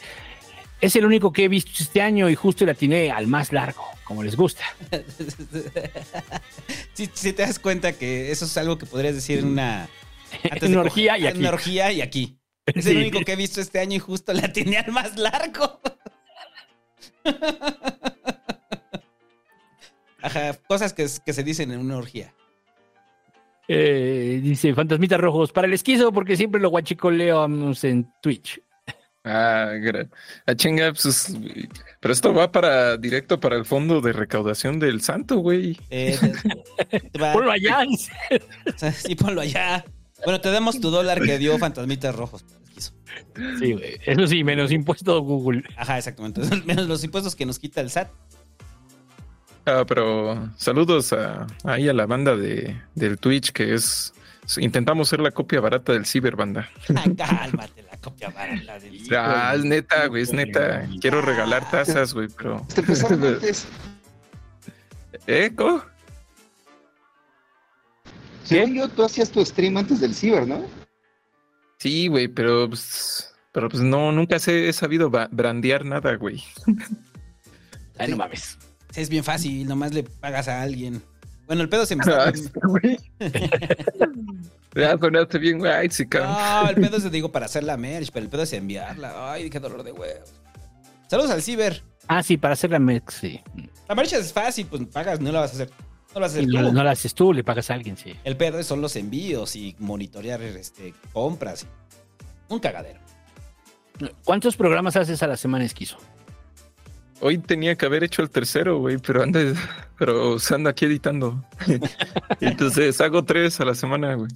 Es 0.79 0.95
el 0.95 1.05
único 1.05 1.33
que 1.33 1.43
he 1.45 1.47
visto 1.47 1.71
este 1.83 2.01
año 2.01 2.29
y 2.29 2.35
justo 2.35 2.65
le 2.65 2.71
atiné 2.71 3.11
al 3.11 3.27
más 3.27 3.51
largo, 3.51 3.83
como 4.03 4.23
les 4.23 4.35
gusta. 4.35 4.63
Si 6.93 7.07
te 7.31 7.43
das 7.43 7.59
cuenta 7.59 7.93
que 7.93 8.29
eso 8.31 8.43
es 8.43 8.57
algo 8.57 8.77
que 8.77 8.85
podrías 8.85 9.15
decir 9.15 9.39
en 9.39 9.45
una. 9.47 9.87
En 10.43 10.77
orgía 10.77 11.17
y 11.17 11.27
aquí. 11.27 11.39
En 11.39 11.45
orgía 11.45 11.91
y 11.93 12.01
aquí. 12.01 12.37
Es 12.65 12.83
Sí. 12.85 12.91
el 12.91 12.97
único 12.97 13.21
que 13.21 13.31
he 13.33 13.35
visto 13.37 13.61
este 13.61 13.79
año 13.79 13.95
y 13.95 13.99
justo 13.99 14.31
la 14.33 14.51
tiene 14.53 14.77
al 14.77 14.91
más 14.91 15.17
largo. 15.17 15.79
Ajá, 20.21 20.53
cosas 20.67 20.93
que, 20.93 21.07
que 21.25 21.33
se 21.33 21.43
dicen 21.43 21.71
en 21.71 21.79
una 21.79 21.97
orgía. 21.97 22.33
Eh, 23.71 24.39
dice 24.41 24.73
Fantasmitas 24.73 25.19
Rojos, 25.21 25.51
para 25.51 25.67
el 25.67 25.73
esquizo, 25.73 26.11
porque 26.11 26.35
siempre 26.35 26.59
lo 26.59 26.69
guachicoleamos 26.71 27.83
en 27.83 28.07
Twitch. 28.19 28.59
Ah, 29.23 29.73
gra- 29.75 30.09
ah, 30.47 30.55
chinga, 30.55 30.91
pues, 30.91 31.37
pero 31.99 32.11
esto 32.11 32.33
va 32.33 32.51
para 32.51 32.97
directo 32.97 33.39
para 33.39 33.57
el 33.57 33.65
fondo 33.65 34.01
de 34.01 34.11
recaudación 34.11 34.79
del 34.79 35.01
santo, 35.01 35.37
güey. 35.37 35.77
Eh, 35.91 36.17
Ponlo 37.33 37.51
allá. 37.51 37.83
Sí, 38.93 39.13
ponlo 39.15 39.41
allá. 39.41 39.85
Bueno, 40.23 40.41
te 40.41 40.49
damos 40.49 40.79
tu 40.81 40.89
dólar 40.89 41.21
que 41.21 41.37
dio 41.37 41.57
Fantasmitas 41.59 42.15
Rojos. 42.15 42.43
Sí, 43.59 43.73
güey. 43.73 43.99
Eso 44.05 44.25
sí, 44.25 44.43
menos 44.43 44.71
impuesto 44.71 45.21
Google. 45.21 45.63
Ajá, 45.75 45.97
exactamente. 45.97 46.41
Menos 46.65 46.87
los 46.87 47.03
impuestos 47.03 47.35
que 47.35 47.45
nos 47.45 47.59
quita 47.59 47.81
el 47.81 47.89
SAT. 47.89 48.09
Ah, 49.69 49.85
pero 49.85 50.49
saludos 50.57 51.13
a, 51.13 51.45
ahí 51.63 51.87
a 51.87 51.93
la 51.93 52.07
banda 52.07 52.35
de, 52.35 52.81
del 52.95 53.19
Twitch 53.19 53.51
que 53.51 53.75
es 53.75 54.13
intentamos 54.57 55.09
ser 55.09 55.19
la 55.19 55.29
copia 55.29 55.61
barata 55.61 55.93
del 55.93 56.07
Ciberbanda. 56.07 56.67
Ah, 56.95 57.03
cálmate, 57.15 57.83
la 57.83 57.97
copia 57.97 58.29
barata 58.29 58.79
del 58.79 59.07
Ah, 59.15 59.53
es 59.55 59.63
neta, 59.63 60.07
güey, 60.07 60.23
es 60.23 60.33
neta. 60.33 60.87
Quiero 60.99 61.21
regalar 61.21 61.69
tazas, 61.69 62.15
güey, 62.15 62.29
pero. 62.35 62.65
Te 62.73 62.81
empezaron 62.81 63.23
antes. 63.25 63.67
¿Eh? 65.27 65.51
¿Cómo? 65.55 65.83
Según 68.43 68.73
yo, 68.73 68.87
tú 68.87 69.03
hacías 69.03 69.29
tu 69.29 69.45
stream 69.45 69.77
antes 69.77 69.99
del 69.99 70.15
ciber, 70.15 70.47
¿no? 70.47 70.65
Sí, 71.77 72.07
güey, 72.07 72.27
pero 72.27 72.67
pues, 72.67 73.35
pero 73.51 73.69
pues 73.69 73.83
no, 73.83 74.11
nunca 74.11 74.39
se 74.39 74.67
he 74.67 74.73
sabido 74.73 75.11
brandear 75.11 75.85
nada, 75.85 76.15
güey. 76.15 76.43
Ay, 77.99 78.09
no 78.09 78.17
mames. 78.17 78.57
Es 78.99 79.07
bien 79.09 79.23
fácil, 79.23 79.65
nomás 79.65 79.93
le 79.93 80.03
pagas 80.03 80.49
a 80.49 80.61
alguien. 80.61 81.01
Bueno, 81.47 81.61
el 81.61 81.69
pedo 81.69 81.85
se 81.85 81.95
me 81.95 82.01
está... 82.01 82.31
Ya 84.75 84.97
sonaste 84.97 85.39
bien, 85.39 85.57
güey, 85.57 85.89
sí, 85.89 86.05
cabrón. 86.07 86.33
No, 86.33 86.69
el 86.69 86.75
pedo 86.75 86.97
es, 87.05 87.11
digo, 87.11 87.31
para 87.31 87.47
hacer 87.47 87.63
la 87.63 87.75
merch, 87.75 88.11
pero 88.11 88.23
el 88.23 88.29
pedo 88.29 88.43
es 88.43 88.53
enviarla. 88.53 89.31
Ay, 89.33 89.49
qué 89.49 89.59
dolor 89.59 89.83
de 89.83 89.91
huevo. 89.91 90.25
Saludos 91.07 91.31
al 91.31 91.41
ciber. 91.41 91.81
Ah, 92.07 92.21
sí, 92.21 92.37
para 92.37 92.53
hacer 92.53 92.69
la 92.71 92.79
merch, 92.79 93.09
sí. 93.09 93.41
La 93.87 93.95
merch 93.95 94.13
es 94.13 94.31
fácil, 94.31 94.67
pues 94.67 94.85
pagas, 94.87 95.19
no 95.19 95.31
la 95.31 95.39
vas 95.41 95.51
a 95.51 95.53
hacer. 95.55 95.69
No 96.13 96.19
la 96.19 96.27
vas 96.27 96.35
a 96.35 96.39
Y 96.41 96.43
hacer 96.45 96.53
no, 96.53 96.67
tú. 96.67 96.73
no 96.73 96.83
la 96.83 96.91
haces 96.91 97.13
tú, 97.15 97.33
le 97.33 97.43
pagas 97.43 97.71
a 97.71 97.73
alguien, 97.73 97.97
sí. 97.97 98.13
El 98.23 98.37
pedo 98.37 98.61
son 98.63 98.81
los 98.81 98.95
envíos 98.95 99.55
y 99.55 99.75
monitorear 99.79 100.41
este, 100.43 100.93
compras. 101.13 101.65
Un 102.49 102.59
cagadero. 102.59 102.99
¿Cuántos 104.23 104.55
programas 104.55 104.95
haces 104.95 105.21
a 105.23 105.27
la 105.27 105.35
semana, 105.37 105.65
Esquizo? 105.65 105.97
Hoy 107.21 107.37
tenía 107.37 107.75
que 107.75 107.85
haber 107.85 108.03
hecho 108.03 108.21
el 108.21 108.29
tercero, 108.29 108.79
güey, 108.79 108.97
pero 108.97 109.23
anda, 109.23 109.39
pero 109.97 110.39
se 110.39 110.55
anda 110.55 110.69
aquí 110.71 110.85
editando. 110.85 111.43
Entonces 112.41 112.99
hago 113.01 113.23
tres 113.25 113.59
a 113.59 113.65
la 113.65 113.75
semana, 113.75 114.13
güey. 114.15 114.29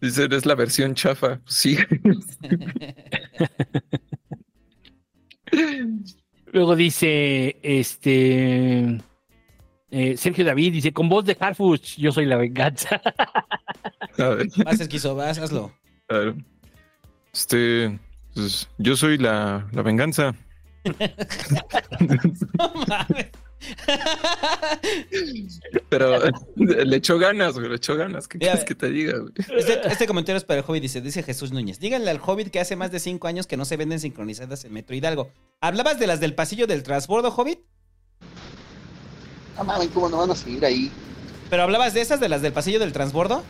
Dice, 0.00 0.28
es 0.30 0.46
la 0.46 0.54
versión 0.54 0.94
chafa. 0.94 1.40
Sí. 1.46 1.76
Luego 6.52 6.76
dice, 6.76 7.56
este... 7.62 9.00
eh, 9.90 10.16
Sergio 10.16 10.44
David 10.44 10.72
dice, 10.74 10.92
con 10.92 11.08
voz 11.08 11.24
de 11.24 11.36
Harfuch, 11.38 11.96
yo 11.98 12.12
soy 12.12 12.26
la 12.26 12.36
venganza. 12.36 13.00
A 14.18 14.28
ver, 14.28 14.46
Vas, 14.64 14.78
esquizo, 14.80 15.14
vas, 15.14 15.38
hazlo. 15.38 15.72
a 16.08 16.14
ver. 16.18 16.34
Este, 17.32 17.98
pues, 18.34 18.68
yo 18.78 18.96
soy 18.96 19.18
la, 19.18 19.66
la 19.72 19.82
venganza. 19.82 20.34
No 22.58 22.72
mames. 22.86 23.26
Pero 25.88 26.18
le 26.56 26.96
echó 26.96 27.18
ganas, 27.18 27.54
güey, 27.54 27.68
le 27.68 27.76
echó 27.76 27.96
ganas. 27.96 28.28
¿Qué 28.28 28.38
quieres 28.38 28.64
que 28.64 28.74
te 28.74 28.90
diga, 28.90 29.18
güey? 29.18 29.32
Este, 29.36 29.86
este 29.86 30.06
comentario 30.06 30.36
es 30.36 30.44
para 30.44 30.60
el 30.60 30.66
Hobbit, 30.66 30.82
dice, 30.82 31.00
dice 31.00 31.22
Jesús 31.22 31.52
Núñez. 31.52 31.78
Díganle 31.78 32.10
al 32.10 32.20
Hobbit 32.24 32.50
que 32.50 32.60
hace 32.60 32.76
más 32.76 32.90
de 32.90 33.00
cinco 33.00 33.28
años 33.28 33.46
que 33.46 33.56
no 33.56 33.64
se 33.64 33.76
venden 33.76 34.00
sincronizadas 34.00 34.64
en 34.64 34.72
Metro 34.72 34.96
Hidalgo. 34.96 35.30
¿Hablabas 35.60 35.98
de 35.98 36.06
las 36.06 36.20
del 36.20 36.34
pasillo 36.34 36.66
del 36.66 36.82
transbordo, 36.82 37.32
Hobbit? 37.34 37.60
No 39.56 39.64
mames, 39.64 39.88
¿cómo 39.88 40.08
no 40.08 40.18
van 40.18 40.30
a 40.30 40.34
seguir 40.34 40.64
ahí? 40.64 40.90
¿Pero 41.50 41.62
hablabas 41.62 41.94
de 41.94 42.00
esas, 42.00 42.20
de 42.20 42.28
las 42.28 42.42
del 42.42 42.52
pasillo 42.52 42.78
del 42.78 42.92
transbordo? 42.92 43.44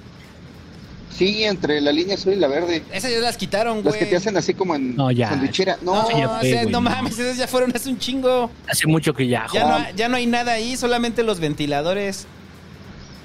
Sí, 1.16 1.44
entre 1.44 1.80
la 1.80 1.92
línea 1.92 2.14
azul 2.14 2.32
y 2.32 2.36
la 2.36 2.48
verde. 2.48 2.82
Esas 2.92 3.10
ya 3.12 3.18
las 3.18 3.36
quitaron, 3.36 3.76
Las 3.78 3.84
güey. 3.84 3.98
que 4.00 4.06
te 4.06 4.16
hacen 4.16 4.36
así 4.36 4.54
como 4.54 4.74
en 4.74 4.96
No, 4.96 5.10
ya. 5.10 5.28
sandwichera. 5.28 5.76
No, 5.82 6.02
No, 6.02 6.10
ya 6.18 6.28
o 6.28 6.38
fue, 6.40 6.48
sea, 6.50 6.60
güey, 6.62 6.72
no 6.72 6.80
no. 6.80 6.90
mames, 6.90 7.18
esas 7.18 7.36
ya 7.36 7.46
fueron 7.46 7.70
hace 7.74 7.88
un 7.90 7.98
chingo. 7.98 8.50
Hace 8.68 8.86
mucho 8.86 9.12
que 9.12 9.26
ya, 9.28 9.46
Ya 9.52 9.66
no, 9.68 9.84
ya 9.94 10.08
no 10.08 10.16
hay 10.16 10.26
nada 10.26 10.52
ahí, 10.52 10.76
solamente 10.76 11.22
los 11.22 11.38
ventiladores. 11.38 12.26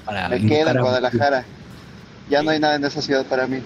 para 0.04 0.28
me 0.28 0.40
queda 0.46 0.72
en 0.72 0.80
Guadalajara. 0.80 1.44
Ya 2.30 2.42
no 2.42 2.50
hay 2.50 2.60
nada 2.60 2.74
en 2.76 2.84
esa 2.84 3.00
ciudad 3.00 3.24
para 3.26 3.46
mí. 3.46 3.60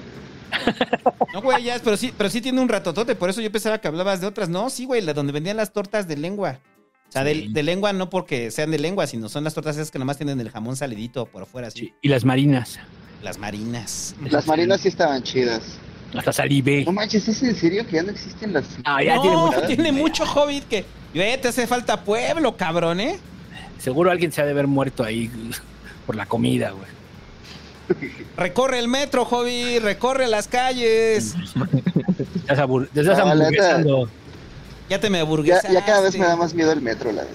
No, 1.35 1.43
güey, 1.43 1.65
ya, 1.65 1.79
pero 1.83 1.97
sí, 1.97 2.13
pero 2.17 2.31
sí 2.31 2.41
tiene 2.41 2.61
un 2.61 2.69
ratotote, 2.69 3.15
por 3.17 3.29
eso 3.31 3.41
yo 3.41 3.51
pensaba 3.51 3.79
que 3.79 3.89
hablabas 3.89 4.21
de 4.21 4.27
otras. 4.27 4.49
No, 4.49 4.71
sí, 4.71 4.85
güey, 4.85 5.01
la 5.03 5.15
donde 5.15 5.33
vendían 5.33 5.57
las 5.57 5.73
tortas 5.73 6.07
de 6.07 6.17
lengua. 6.17 6.61
O 7.09 7.13
sea, 7.13 7.25
de, 7.25 7.49
de 7.51 7.63
lengua 7.63 7.93
no 7.93 8.09
porque 8.09 8.51
sean 8.51 8.71
de 8.71 8.79
lengua, 8.79 9.07
sino 9.07 9.29
son 9.29 9.45
las 9.45 9.53
tortas 9.55 9.77
esas 9.77 9.91
que 9.91 9.99
nomás 9.99 10.17
tienen 10.17 10.41
el 10.41 10.51
jamón 10.51 10.77
salidito 10.77 11.27
por 11.27 11.43
afuera, 11.43 11.69
así. 11.69 11.93
Y 12.01 12.09
las 12.09 12.25
marinas. 12.25 12.79
Las 13.23 13.39
marinas. 13.39 14.15
Las 14.31 14.47
marinas 14.47 14.81
sí 14.81 14.89
estaban 14.89 15.23
chidas. 15.23 15.63
Hasta 16.17 16.33
salivé. 16.33 16.85
No 16.85 16.93
manches, 16.93 17.27
¿es 17.29 17.43
en 17.43 17.57
serio 17.57 17.87
que 17.87 17.93
ya 17.97 18.03
no 18.03 18.11
existen 18.11 18.53
las 18.53 18.65
Ah, 18.85 19.03
ya 19.03 19.17
no, 19.17 19.23
tiene 19.23 19.37
mucho. 19.37 19.63
tiene 19.63 19.93
mucho 19.93 20.25
hobbit 20.25 20.65
que. 20.69 20.85
Ve, 21.15 21.39
te 21.41 21.49
hace 21.49 21.67
falta 21.67 22.05
pueblo, 22.05 22.57
cabrón, 22.57 23.01
¿eh? 23.01 23.19
Seguro 23.79 24.11
alguien 24.11 24.33
se 24.33 24.41
ha 24.43 24.45
de 24.45 24.51
haber 24.53 24.67
muerto 24.67 25.05
ahí 25.05 25.31
por 26.07 26.17
la 26.17 26.27
comida, 26.27 26.71
güey. 26.71 26.91
Recorre 28.37 28.79
el 28.79 28.89
metro, 28.89 29.23
hobbit, 29.25 29.83
recorre 29.83 30.27
las 30.29 30.49
calles. 30.49 31.35
Ya 32.49 32.57
se 32.57 32.63
ya 32.95 33.11
estás. 33.51 33.87
Ya 34.89 35.01
te 35.01 35.11
me 35.11 35.19
Ya, 35.19 35.23
aburguesaste. 35.25 35.73
ya 35.73 35.85
cada 35.85 36.01
vez 36.03 36.19
me 36.19 36.27
da 36.27 36.37
más 36.37 36.55
miedo 36.55 36.73
el 36.73 36.81
metro, 36.81 37.13
la 37.13 37.23
neta. 37.23 37.35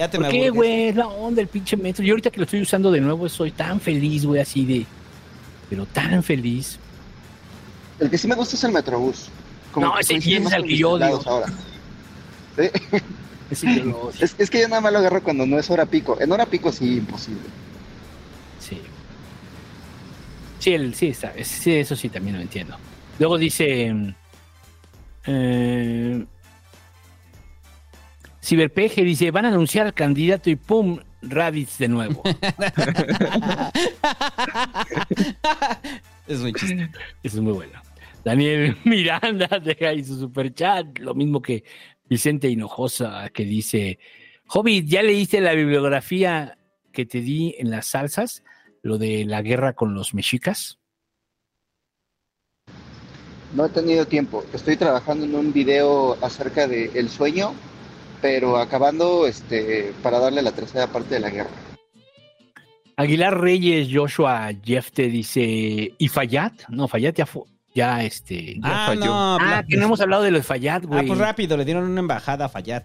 Ya 0.00 0.10
te 0.10 0.16
¿Por 0.16 0.28
me 0.28 0.32
qué, 0.32 0.48
güey? 0.48 0.88
Es 0.88 0.96
la 0.96 1.08
onda, 1.08 1.42
el 1.42 1.48
pinche 1.48 1.76
metro. 1.76 2.02
Yo 2.02 2.14
ahorita 2.14 2.30
que 2.30 2.38
lo 2.38 2.44
estoy 2.44 2.62
usando 2.62 2.90
de 2.90 3.02
nuevo 3.02 3.28
soy 3.28 3.50
tan 3.50 3.78
feliz, 3.78 4.24
güey, 4.24 4.40
así 4.40 4.64
de... 4.64 4.86
Pero 5.68 5.84
tan 5.84 6.22
feliz. 6.22 6.78
El 7.98 8.08
que 8.08 8.16
sí 8.16 8.26
me 8.26 8.34
gusta 8.34 8.56
es 8.56 8.64
el 8.64 8.72
metrobús. 8.72 9.28
No, 9.76 9.92
que 9.92 10.00
ese 10.00 10.18
sí 10.22 10.36
es 10.36 10.52
el 10.52 10.62
que 10.64 10.76
yo 10.78 10.92
odio. 10.92 11.20
Ahora. 11.26 11.48
Sí. 12.56 12.70
Ese 13.50 13.76
yo 13.76 13.84
lo 13.84 13.98
odio. 14.04 14.24
Es, 14.24 14.34
es 14.38 14.48
que 14.48 14.62
yo 14.62 14.68
nada 14.68 14.80
más 14.80 14.90
lo 14.90 15.00
agarro 15.00 15.22
cuando 15.22 15.44
no 15.44 15.58
es 15.58 15.68
hora 15.68 15.84
pico. 15.84 16.16
En 16.18 16.32
hora 16.32 16.46
pico 16.46 16.72
sí, 16.72 16.96
imposible. 16.96 17.42
Sí. 18.58 18.80
Sí, 20.60 20.72
el, 20.72 20.94
sí, 20.94 21.08
está, 21.08 21.34
es- 21.36 21.46
sí, 21.48 21.72
eso 21.74 21.94
sí 21.94 22.08
también 22.08 22.36
lo 22.36 22.42
entiendo. 22.42 22.74
Luego 23.18 23.36
dice... 23.36 23.92
mm, 23.92 24.14
Eh, 25.26 26.24
Ciberpeje 28.42 29.04
dice, 29.04 29.30
van 29.30 29.44
a 29.44 29.48
anunciar 29.48 29.86
al 29.86 29.94
candidato 29.94 30.50
y 30.50 30.56
pum, 30.56 30.98
Raditz 31.22 31.78
de 31.78 31.88
nuevo. 31.88 32.22
Es 36.26 36.38
muy 36.40 36.52
chiste. 36.52 36.88
Eso 37.22 37.38
es 37.38 37.42
muy 37.42 37.52
bueno. 37.52 37.82
Daniel 38.24 38.76
Miranda 38.84 39.48
deja 39.64 39.88
ahí 39.88 40.04
su 40.04 40.18
super 40.18 40.52
chat, 40.54 40.98
lo 40.98 41.14
mismo 41.14 41.42
que 41.42 41.64
Vicente 42.08 42.48
Hinojosa 42.48 43.28
que 43.30 43.44
dice, 43.44 43.98
Hobbit, 44.46 44.86
¿ya 44.86 45.02
leíste 45.02 45.40
la 45.40 45.54
bibliografía 45.54 46.58
que 46.92 47.06
te 47.06 47.20
di 47.20 47.54
en 47.58 47.70
las 47.70 47.86
salsas? 47.86 48.42
Lo 48.82 48.98
de 48.98 49.24
la 49.24 49.42
guerra 49.42 49.74
con 49.74 49.94
los 49.94 50.14
mexicas. 50.14 50.78
No 53.54 53.66
he 53.66 53.68
tenido 53.68 54.06
tiempo. 54.06 54.44
Estoy 54.52 54.76
trabajando 54.76 55.24
en 55.24 55.34
un 55.34 55.52
video 55.52 56.16
acerca 56.22 56.68
de 56.68 56.90
el 56.94 57.08
sueño, 57.08 57.54
pero 58.20 58.56
acabando 58.58 59.26
este 59.26 59.92
para 60.02 60.18
darle 60.18 60.42
la 60.42 60.52
tercera 60.52 60.86
parte 60.86 61.14
de 61.14 61.20
la 61.20 61.30
guerra. 61.30 61.50
Aguilar 62.96 63.40
Reyes, 63.40 63.88
Joshua 63.92 64.50
Jeff 64.62 64.90
te 64.92 65.04
dice, 65.08 65.94
¿y 65.96 66.08
Fayad? 66.08 66.52
No, 66.68 66.86
Fayad 66.86 67.14
ya 67.14 67.24
fue, 67.24 67.42
ya 67.74 68.04
este, 68.04 68.56
ya 68.56 68.60
Ah, 68.62 68.86
falló. 68.88 69.04
no, 69.06 69.34
ah, 69.36 69.38
bla- 69.40 69.66
que 69.66 69.76
no 69.76 69.86
hemos 69.86 70.00
hablado 70.02 70.22
de 70.22 70.30
lo 70.30 70.36
de 70.38 70.42
Fayad, 70.44 70.82
Ah, 70.84 70.86
güey. 70.86 71.06
pues 71.06 71.18
rápido, 71.18 71.56
le 71.56 71.64
dieron 71.64 71.84
una 71.84 72.00
embajada 72.00 72.44
a 72.44 72.48
Fayad. 72.50 72.82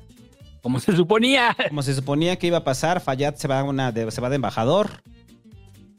Como 0.62 0.80
se 0.80 0.96
suponía. 0.96 1.56
Como 1.68 1.84
se 1.84 1.94
suponía 1.94 2.38
que 2.38 2.48
iba 2.48 2.58
a 2.60 2.64
pasar, 2.64 3.02
Fayad 3.02 3.36
se 3.36 3.48
va, 3.48 3.62
una 3.64 3.92
de, 3.92 4.10
se 4.10 4.22
va 4.22 4.30
de 4.30 4.38
embajador. 4.38 4.90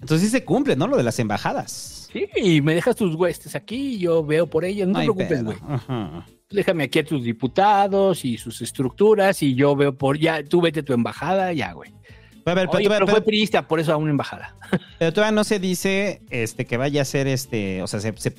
Entonces 0.00 0.28
sí 0.28 0.30
se 0.30 0.44
cumple, 0.44 0.76
¿no? 0.76 0.86
Lo 0.86 0.96
de 0.96 1.02
las 1.02 1.18
embajadas. 1.18 2.08
Sí, 2.12 2.26
y 2.36 2.60
me 2.62 2.74
dejas 2.74 2.96
tus 2.96 3.14
huestes 3.16 3.54
aquí, 3.54 3.98
yo 3.98 4.24
veo 4.24 4.46
por 4.46 4.64
ellos, 4.64 4.88
no 4.88 4.94
te 4.94 5.00
hay 5.00 5.06
preocupes, 5.06 5.44
güey. 5.44 5.56
Ajá. 5.68 6.26
Déjame 6.50 6.84
aquí 6.84 7.00
a 7.00 7.04
tus 7.04 7.24
diputados 7.24 8.24
y 8.24 8.38
sus 8.38 8.60
estructuras 8.62 9.42
y 9.42 9.54
yo 9.54 9.74
veo 9.74 9.96
por 9.96 10.18
ya, 10.18 10.44
tú 10.44 10.60
vete 10.60 10.80
a 10.80 10.84
tu 10.84 10.92
embajada, 10.92 11.52
ya, 11.52 11.72
güey. 11.72 11.90
A 12.44 12.54
ver, 12.54 12.68
pero, 12.68 12.78
Oye, 12.78 12.88
pero- 12.88 13.06
pero 13.06 13.06
fue 13.08 13.20
priista, 13.22 13.66
por 13.66 13.80
eso 13.80 13.92
a 13.92 13.96
una 13.96 14.10
embajada. 14.12 14.56
pero 15.00 15.12
todavía 15.12 15.34
no 15.34 15.42
se 15.42 15.58
dice 15.58 16.22
este, 16.30 16.64
que 16.64 16.76
vaya 16.76 17.02
a 17.02 17.04
ser 17.04 17.26
este. 17.26 17.82
O 17.82 17.88
sea, 17.88 17.98
se, 17.98 18.12
se- 18.16 18.34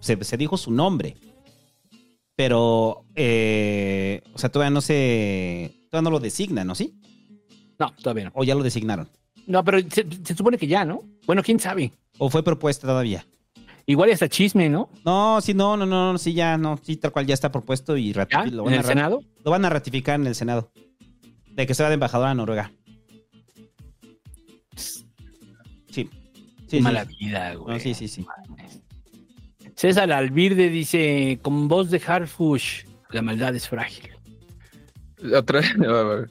se- 0.00 0.24
se- 0.24 0.36
dijo 0.36 0.56
su 0.56 0.72
nombre. 0.72 1.16
Pero. 2.34 3.04
eh, 3.14 4.20
o 4.34 4.38
sea, 4.38 4.50
todavía 4.50 4.70
no 4.70 4.80
se. 4.80 5.72
Todavía 5.90 6.10
no 6.10 6.10
lo 6.10 6.20
designan, 6.20 6.66
¿no? 6.66 6.74
¿Sí? 6.74 6.94
No, 7.78 7.92
todavía 8.02 8.24
no. 8.24 8.32
O 8.34 8.42
ya 8.42 8.54
lo 8.56 8.64
designaron. 8.64 9.08
No, 9.46 9.62
pero 9.64 9.78
se, 9.88 10.04
se 10.24 10.34
supone 10.34 10.58
que 10.58 10.66
ya, 10.66 10.84
¿no? 10.84 11.02
Bueno, 11.26 11.42
quién 11.44 11.60
sabe. 11.60 11.92
O 12.18 12.28
fue 12.28 12.42
propuesta 12.42 12.86
todavía. 12.88 13.24
Igual 13.88 14.10
hasta 14.10 14.28
chisme, 14.28 14.68
¿no? 14.68 14.90
No, 15.04 15.40
sí, 15.40 15.54
no, 15.54 15.76
no, 15.76 15.86
no, 15.86 16.18
sí, 16.18 16.32
ya, 16.34 16.58
no, 16.58 16.76
sí, 16.82 16.96
tal 16.96 17.12
cual 17.12 17.24
ya 17.26 17.34
está 17.34 17.52
propuesto 17.52 17.96
y 17.96 18.12
¿Ya? 18.12 18.26
lo 18.46 18.62
¿En 18.62 18.64
van 18.64 18.74
a 18.74 18.76
el 18.78 18.84
Senado? 18.84 19.22
Lo 19.44 19.50
van 19.52 19.64
a 19.64 19.70
ratificar 19.70 20.18
en 20.20 20.26
el 20.26 20.34
Senado. 20.34 20.72
De 21.52 21.66
que 21.66 21.74
se 21.74 21.82
va 21.84 21.88
de 21.88 21.94
embajadora 21.94 22.30
a 22.32 22.34
Noruega. 22.34 22.72
Sí. 25.88 26.10
Sí, 26.68 26.80
Mala 26.80 27.04
sí. 27.04 27.16
vida, 27.20 27.54
güey. 27.54 27.74
No, 27.76 27.80
sí, 27.80 27.94
sí, 27.94 28.08
sí. 28.08 28.26
César 29.76 30.10
Alvirde 30.10 30.68
dice, 30.68 31.38
con 31.42 31.68
voz 31.68 31.90
de 31.90 32.02
Harfush, 32.04 32.84
la 33.10 33.22
maldad 33.22 33.54
es 33.54 33.68
frágil. 33.68 34.10
Atra- 35.22 35.62
a 35.88 36.02
ver. 36.02 36.30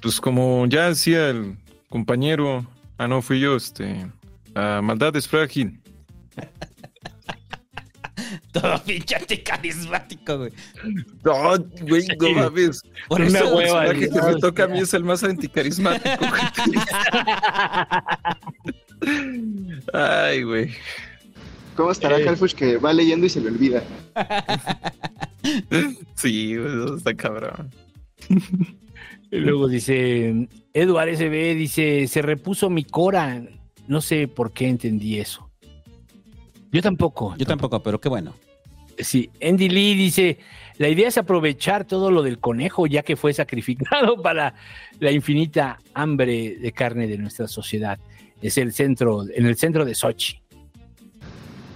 Pues 0.00 0.20
como 0.20 0.66
ya 0.66 0.88
decía 0.88 1.28
el 1.30 1.56
compañero, 1.88 2.66
ah 2.98 3.08
no, 3.08 3.20
fui 3.22 3.40
yo, 3.40 3.56
este, 3.56 4.06
la 4.54 4.80
maldad 4.82 5.14
es 5.16 5.26
frágil. 5.28 5.80
Todo 8.52 8.82
pinche 8.84 9.16
anticarismático, 9.16 10.38
güey. 10.38 10.52
No, 11.24 11.58
güey, 11.86 12.06
no 12.20 12.30
mames. 12.32 12.82
Por 13.08 13.20
Una 13.22 13.38
eso- 13.40 13.56
hueva. 13.56 13.86
El 13.86 13.96
güey. 13.96 14.00
personaje 14.08 14.28
que 14.30 14.34
me 14.34 14.40
toca 14.40 14.64
a 14.64 14.68
mí 14.68 14.78
es 14.80 14.94
el 14.94 15.04
más 15.04 15.24
anticarismático. 15.24 16.26
güey. 16.28 16.42
Ay, 19.92 20.42
güey. 20.42 20.70
¿Cómo 21.76 21.90
estará 21.90 22.18
Eh. 22.18 22.24
Calfush 22.24 22.54
que 22.54 22.76
va 22.76 22.92
leyendo 22.92 23.26
y 23.26 23.30
se 23.30 23.40
le 23.40 23.48
olvida? 23.48 23.82
Sí, 26.16 26.56
güey, 26.56 26.74
no, 26.76 26.96
está 26.96 27.14
cabrón. 27.14 27.70
Y 29.30 29.38
luego 29.38 29.68
dice, 29.68 30.48
Edward 30.74 31.16
SB 31.16 31.54
dice, 31.54 32.06
se 32.06 32.22
repuso 32.22 32.68
mi 32.70 32.84
Cora. 32.84 33.42
No 33.88 34.00
sé 34.00 34.28
por 34.28 34.52
qué 34.52 34.68
entendí 34.68 35.18
eso. 35.18 35.50
Yo 36.72 36.80
tampoco. 36.80 37.36
Yo 37.36 37.44
tampoco, 37.46 37.82
pero 37.82 38.00
qué 38.00 38.08
bueno. 38.08 38.34
Sí, 38.98 39.30
Andy 39.42 39.68
Lee 39.68 39.94
dice, 39.94 40.38
la 40.78 40.88
idea 40.88 41.08
es 41.08 41.18
aprovechar 41.18 41.84
todo 41.84 42.10
lo 42.10 42.22
del 42.22 42.38
conejo 42.38 42.86
ya 42.86 43.02
que 43.02 43.16
fue 43.16 43.32
sacrificado 43.32 44.16
para 44.22 44.54
la 44.98 45.10
infinita 45.10 45.78
hambre 45.94 46.56
de 46.56 46.72
carne 46.72 47.06
de 47.06 47.18
nuestra 47.18 47.46
sociedad. 47.46 47.98
Es 48.40 48.58
el 48.58 48.72
centro, 48.72 49.24
en 49.34 49.46
el 49.46 49.56
centro 49.56 49.84
de 49.84 49.94
Sochi. 49.94 50.42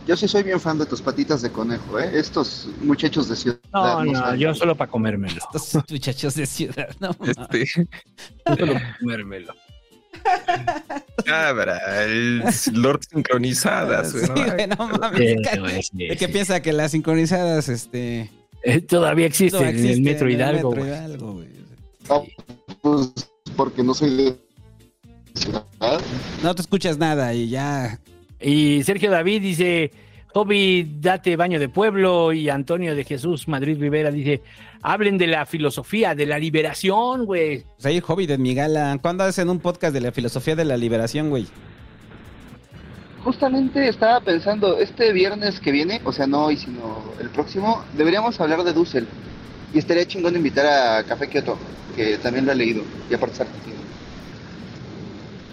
Yo 0.07 0.17
sí 0.17 0.29
soy 0.29 0.45
bien 0.45 0.61
fan 0.61 0.79
de 0.79 0.87
tus 0.87 1.03
patitas 1.03 1.43
de 1.43 1.51
conejo, 1.51 1.99
¿eh? 1.99 2.11
Estos 2.15 2.69
muchachos 2.81 3.29
de 3.29 3.35
ciudad. 3.35 3.59
No, 3.73 4.05
no, 4.05 4.35
yo 4.37 4.55
solo 4.55 4.77
para 4.77 4.89
comérmelo. 4.91 5.37
Estos 5.53 5.83
muchachos 5.91 6.37
de 6.37 6.47
ciudad, 6.47 6.89
no. 7.01 7.11
Este, 7.25 7.67
Solo 7.67 8.73
para 8.73 8.97
comérmelo. 8.99 9.53
Cabra, 11.25 12.05
el 12.05 12.43
Lord 12.73 13.01
sincronizadas. 13.11 14.13
Sí, 14.13 14.19
¿no? 14.29 14.35
güey, 14.35 14.67
no 14.67 14.89
mames. 14.89 15.19
Sí, 15.31 15.43
Ca- 15.43 15.59
güey, 15.59 15.83
sí, 15.83 16.09
¿De 16.09 16.17
qué 16.17 16.27
sí. 16.27 16.33
piensa 16.33 16.61
que 16.63 16.73
las 16.73 16.93
sincronizadas, 16.93 17.69
este... 17.69 18.31
Eh, 18.63 18.81
Todavía 18.81 19.27
existe 19.27 19.59
no 19.59 19.65
en 19.65 19.69
el 19.71 19.81
existen 19.81 20.05
Metro 20.05 20.29
en 20.29 20.33
el. 20.35 20.71
Metro. 20.75 20.87
Hidalgo, 20.87 21.33
güey? 21.35 21.49
Ah, 22.09 22.21
pues 22.83 23.13
porque 23.57 23.83
no 23.83 23.95
soy 23.95 24.17
de 24.17 24.37
ciudad. 25.35 25.65
No 26.43 26.55
te 26.55 26.63
escuchas 26.63 26.99
nada 26.99 27.33
y 27.35 27.49
ya... 27.49 28.01
Y 28.41 28.83
Sergio 28.85 29.11
David 29.11 29.41
dice, 29.43 29.91
Toby, 30.37 30.99
date 31.01 31.35
baño 31.35 31.59
de 31.59 31.71
pueblo. 31.71 32.31
Y 32.31 32.51
Antonio 32.51 32.95
de 32.95 33.05
Jesús 33.05 33.49
Madrid 33.49 33.81
Rivera 33.81 34.11
dice, 34.11 34.43
hablen 34.83 35.17
de 35.17 35.29
la 35.29 35.47
filosofía, 35.47 36.15
de 36.15 36.27
la 36.27 36.39
liberación, 36.39 37.25
güey. 37.25 37.65
Pues 37.65 37.87
ahí, 37.87 38.01
Hobby 38.01 38.27
de 38.27 38.37
Migala. 38.37 38.99
¿Cuándo 39.01 39.25
hacen 39.25 39.49
un 39.49 39.61
podcast 39.61 39.95
de 39.95 40.03
la 40.03 40.13
filosofía 40.13 40.55
de 40.55 40.67
la 40.67 40.77
liberación, 40.77 41.31
güey? 41.31 41.47
Justamente 43.25 43.89
estaba 43.89 44.21
pensando, 44.21 44.77
este 44.77 45.11
viernes 45.15 45.59
que 45.59 45.73
viene, 45.73 46.03
o 46.05 46.13
sea, 46.13 46.27
no 46.27 46.45
hoy, 46.45 46.59
sino 46.59 47.03
el 47.19 47.31
próximo, 47.31 47.83
deberíamos 47.97 48.39
hablar 48.39 48.63
de 48.63 48.75
Dussel. 48.75 49.09
Y 49.73 49.79
estaría 49.79 50.07
chingón 50.07 50.37
invitar 50.37 50.67
a 50.67 51.03
Café 51.05 51.31
Kioto, 51.31 51.57
que 51.97 52.19
también 52.19 52.45
lo 52.45 52.53
ha 52.53 52.55
leído, 52.55 52.83
y 53.11 53.15
aparte 53.15 53.37
es 53.37 53.41
argentino. 53.41 53.77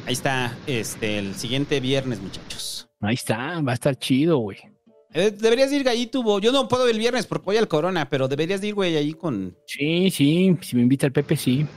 Ahí 0.05 0.11
está, 0.11 0.57
este, 0.67 1.19
el 1.19 1.35
siguiente 1.35 1.79
viernes, 1.79 2.19
muchachos. 2.19 2.89
Ahí 2.99 3.15
está, 3.15 3.61
va 3.61 3.71
a 3.71 3.75
estar 3.75 3.95
chido, 3.95 4.39
güey. 4.39 4.72
Eh, 5.13 5.31
deberías 5.37 5.71
ir 5.71 5.87
ahí, 5.87 6.07
tuvo. 6.07 6.39
Yo 6.39 6.51
no 6.51 6.67
puedo 6.67 6.87
el 6.87 6.97
viernes 6.97 7.27
porque 7.27 7.45
voy 7.45 7.57
al 7.57 7.67
Corona, 7.67 8.09
pero 8.09 8.27
deberías 8.27 8.61
de 8.61 8.67
ir, 8.67 8.73
güey, 8.73 8.97
ahí 8.97 9.13
con. 9.13 9.55
Sí, 9.65 10.09
sí, 10.09 10.57
si 10.61 10.75
me 10.75 10.81
invita 10.81 11.05
el 11.05 11.11
Pepe, 11.11 11.37
sí. 11.37 11.67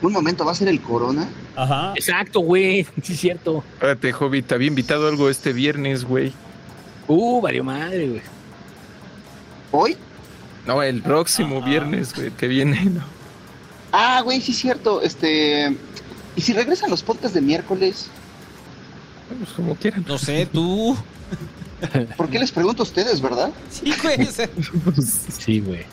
Un 0.00 0.12
momento, 0.12 0.44
¿va 0.44 0.52
a 0.52 0.54
ser 0.54 0.68
el 0.68 0.80
Corona? 0.80 1.28
Ajá. 1.56 1.92
Exacto, 1.94 2.40
güey, 2.40 2.84
sí 3.02 3.12
es 3.12 3.20
cierto. 3.20 3.62
Espérate, 3.74 4.12
Hobbit, 4.12 4.46
te 4.46 4.54
había 4.54 4.68
invitado 4.68 5.08
algo 5.08 5.28
este 5.28 5.52
viernes, 5.52 6.04
güey. 6.04 6.32
Uh, 7.06 7.40
valió 7.40 7.64
madre, 7.64 8.08
güey. 8.08 8.22
¿Hoy? 9.72 9.96
No, 10.66 10.82
el 10.82 11.02
próximo 11.02 11.62
viernes, 11.62 12.14
güey, 12.14 12.30
que 12.30 12.48
viene, 12.48 12.84
¿no? 12.84 13.02
Ah, 13.92 14.20
güey, 14.22 14.40
sí 14.40 14.52
es 14.52 14.58
cierto, 14.58 15.02
este... 15.02 15.76
¿Y 16.36 16.40
si 16.40 16.52
regresan 16.52 16.90
los 16.90 17.02
podcasts 17.02 17.34
de 17.34 17.40
miércoles? 17.40 18.08
Pues 19.36 19.50
como 19.50 19.74
quieran. 19.74 20.04
No 20.06 20.18
sé, 20.18 20.46
tú. 20.46 20.96
¿Por 22.16 22.28
qué 22.28 22.38
les 22.38 22.50
pregunto 22.52 22.82
a 22.82 22.86
ustedes, 22.86 23.20
verdad? 23.20 23.50
Sí, 23.70 23.92
güey. 24.02 24.26
Sí, 25.38 25.60
güey. 25.60 25.84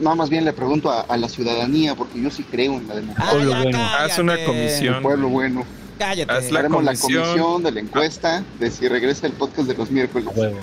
No, 0.00 0.16
más 0.16 0.30
bien 0.30 0.44
le 0.44 0.52
pregunto 0.52 0.90
a, 0.90 1.02
a 1.02 1.16
la 1.16 1.28
ciudadanía, 1.28 1.94
porque 1.94 2.20
yo 2.20 2.30
sí 2.30 2.42
creo 2.42 2.74
en 2.74 2.88
la 2.88 2.94
democracia. 2.94 3.38
Ah, 3.38 3.62
bueno. 3.62 3.78
Haz 3.98 4.18
una 4.18 4.42
comisión. 4.44 4.94
El 4.96 5.02
pueblo 5.02 5.28
bueno. 5.28 5.64
Cállate. 5.98 6.32
Haz 6.32 6.50
la 6.50 6.60
Haremos 6.60 6.82
la 6.82 6.94
comisión. 6.94 7.62
de 7.62 7.70
la 7.70 7.80
encuesta 7.80 8.42
de 8.58 8.70
si 8.70 8.88
regresa 8.88 9.26
el 9.26 9.34
podcast 9.34 9.68
de 9.68 9.74
los 9.74 9.90
miércoles. 9.90 10.28
Huevo. 10.34 10.60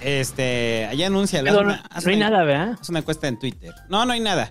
Este, 0.00 0.86
allá 0.90 1.06
anuncia. 1.06 1.42
No, 1.42 1.62
no 1.64 1.76
hay 2.06 2.16
nada, 2.16 2.44
¿verdad? 2.44 2.78
Haz 2.80 2.88
una 2.90 3.00
encuesta 3.00 3.26
en 3.26 3.38
Twitter. 3.38 3.74
No, 3.88 4.04
no 4.04 4.12
hay 4.12 4.20
nada. 4.20 4.50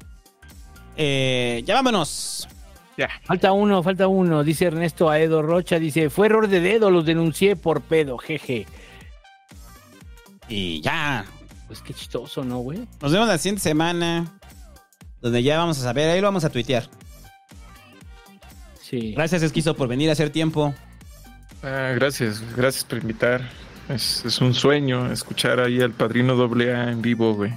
Eh, 0.98 1.64
ya 1.66 1.76
vámonos. 1.76 2.48
Ya. 2.98 3.10
Falta 3.24 3.52
uno, 3.52 3.82
falta 3.82 4.08
uno. 4.08 4.44
Dice 4.44 4.66
Ernesto 4.66 5.10
Aedo 5.10 5.42
Rocha, 5.42 5.80
dice, 5.80 6.10
fue 6.10 6.28
error 6.28 6.48
de 6.48 6.60
dedo, 6.60 6.92
los 6.92 7.06
denuncié 7.06 7.56
por 7.56 7.82
pedo, 7.82 8.18
jeje. 8.18 8.68
Y 10.48 10.82
ya. 10.82 11.26
Pues 11.68 11.82
qué 11.82 11.94
chistoso, 11.94 12.44
¿no, 12.44 12.60
güey? 12.60 12.88
Nos 13.02 13.12
vemos 13.12 13.28
la 13.28 13.38
siguiente 13.38 13.62
semana. 13.62 14.40
Donde 15.22 15.42
ya 15.42 15.58
vamos 15.58 15.80
a 15.80 15.84
saber. 15.84 16.10
Ahí 16.10 16.22
lo 16.22 16.28
vamos 16.28 16.44
a 16.44 16.50
tuitear. 16.50 16.88
Sí. 18.82 19.14
Gracias, 19.14 19.42
Esquizo, 19.42 19.74
por 19.76 19.88
venir 19.88 20.10
a 20.10 20.14
hacer 20.14 20.30
tiempo. 20.30 20.74
Ah, 21.64 21.94
gracias, 21.96 22.44
gracias 22.56 22.84
por 22.84 23.00
invitar. 23.00 23.50
Es, 23.90 24.24
es 24.26 24.40
un 24.40 24.54
sueño 24.54 25.12
escuchar 25.12 25.60
ahí 25.60 25.82
al 25.82 25.92
padrino 25.92 26.36
doble 26.36 26.76
A 26.76 26.92
en 26.92 27.02
vivo, 27.02 27.34
güey. 27.34 27.54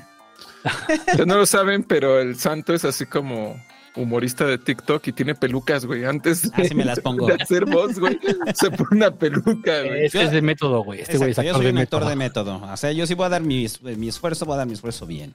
Ustedes 0.89 1.27
no 1.27 1.37
lo 1.37 1.47
saben, 1.47 1.83
pero 1.83 2.21
el 2.21 2.37
santo 2.37 2.73
es 2.73 2.85
así 2.85 3.07
como 3.07 3.61
humorista 3.97 4.45
de 4.45 4.59
TikTok 4.59 5.07
y 5.09 5.13
tiene 5.13 5.35
pelucas, 5.35 5.85
güey. 5.87 6.05
Antes 6.05 6.43
de, 6.43 6.51
Ah, 6.55 6.63
sí 6.69 6.75
me 6.75 6.85
las 6.85 7.01
pongo. 7.01 7.27
de 7.27 7.35
hacer 7.43 7.65
voz, 7.65 7.99
güey, 7.99 8.19
se 8.55 8.71
pone 8.71 8.89
una 8.93 9.11
peluca, 9.11 9.83
güey. 9.83 10.05
Este 10.07 10.23
es 10.23 10.31
de 10.31 10.43
método, 10.43 10.85
güey. 10.85 11.01
Este 11.01 11.17
güey 11.19 11.31
es 11.31 11.39
Exacto, 11.39 11.47
yo 11.47 11.51
actor 11.51 11.63
soy 11.63 11.67
de 11.67 11.73
un 11.73 11.79
actor 11.79 12.01
método. 12.01 12.11
de 12.11 12.17
método. 12.61 12.73
O 12.73 12.77
sea, 12.77 12.93
yo 12.93 13.07
sí 13.07 13.15
voy 13.15 13.27
a 13.27 13.29
dar 13.31 13.43
mi, 13.43 13.67
mi 13.83 14.09
esfuerzo, 14.09 14.45
voy 14.45 14.55
a 14.55 14.59
dar 14.59 14.67
mi 14.67 14.75
esfuerzo 14.75 15.07
bien. 15.07 15.35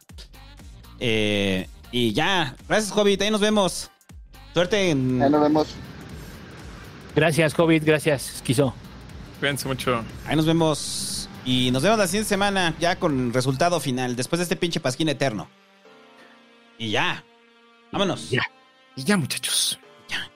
Eh, 1.00 1.68
y 1.92 2.14
ya. 2.14 2.56
Gracias, 2.70 2.96
Hobbit. 2.96 3.22
Ahí 3.22 3.32
nos 3.32 3.42
vemos. 3.42 3.90
Suerte 4.54 4.92
en. 4.92 5.22
Ahí 5.22 5.30
nos 5.30 5.42
vemos. 5.42 5.68
Gracias, 7.16 7.58
Hobbit, 7.58 7.84
gracias, 7.84 8.36
Esquizo. 8.36 8.74
Cuídense 9.40 9.68
mucho. 9.68 10.04
Ahí 10.28 10.36
nos 10.36 10.46
vemos. 10.46 11.30
Y 11.44 11.72
nos 11.72 11.82
vemos 11.82 11.98
la 11.98 12.06
siguiente 12.06 12.30
semana, 12.30 12.76
ya 12.80 12.98
con 12.98 13.34
resultado 13.34 13.80
final, 13.80 14.16
después 14.16 14.38
de 14.40 14.44
este 14.44 14.56
pinche 14.56 14.80
pasquín 14.80 15.10
eterno. 15.10 15.50
Y 16.78 16.92
ya. 16.92 17.24
Vámonos. 17.92 18.30
Ya. 18.30 18.44
Y 18.96 19.04
ya, 19.04 19.18
muchachos. 19.18 19.80
Ya. 20.10 20.30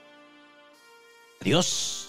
Adiós. 1.41 2.01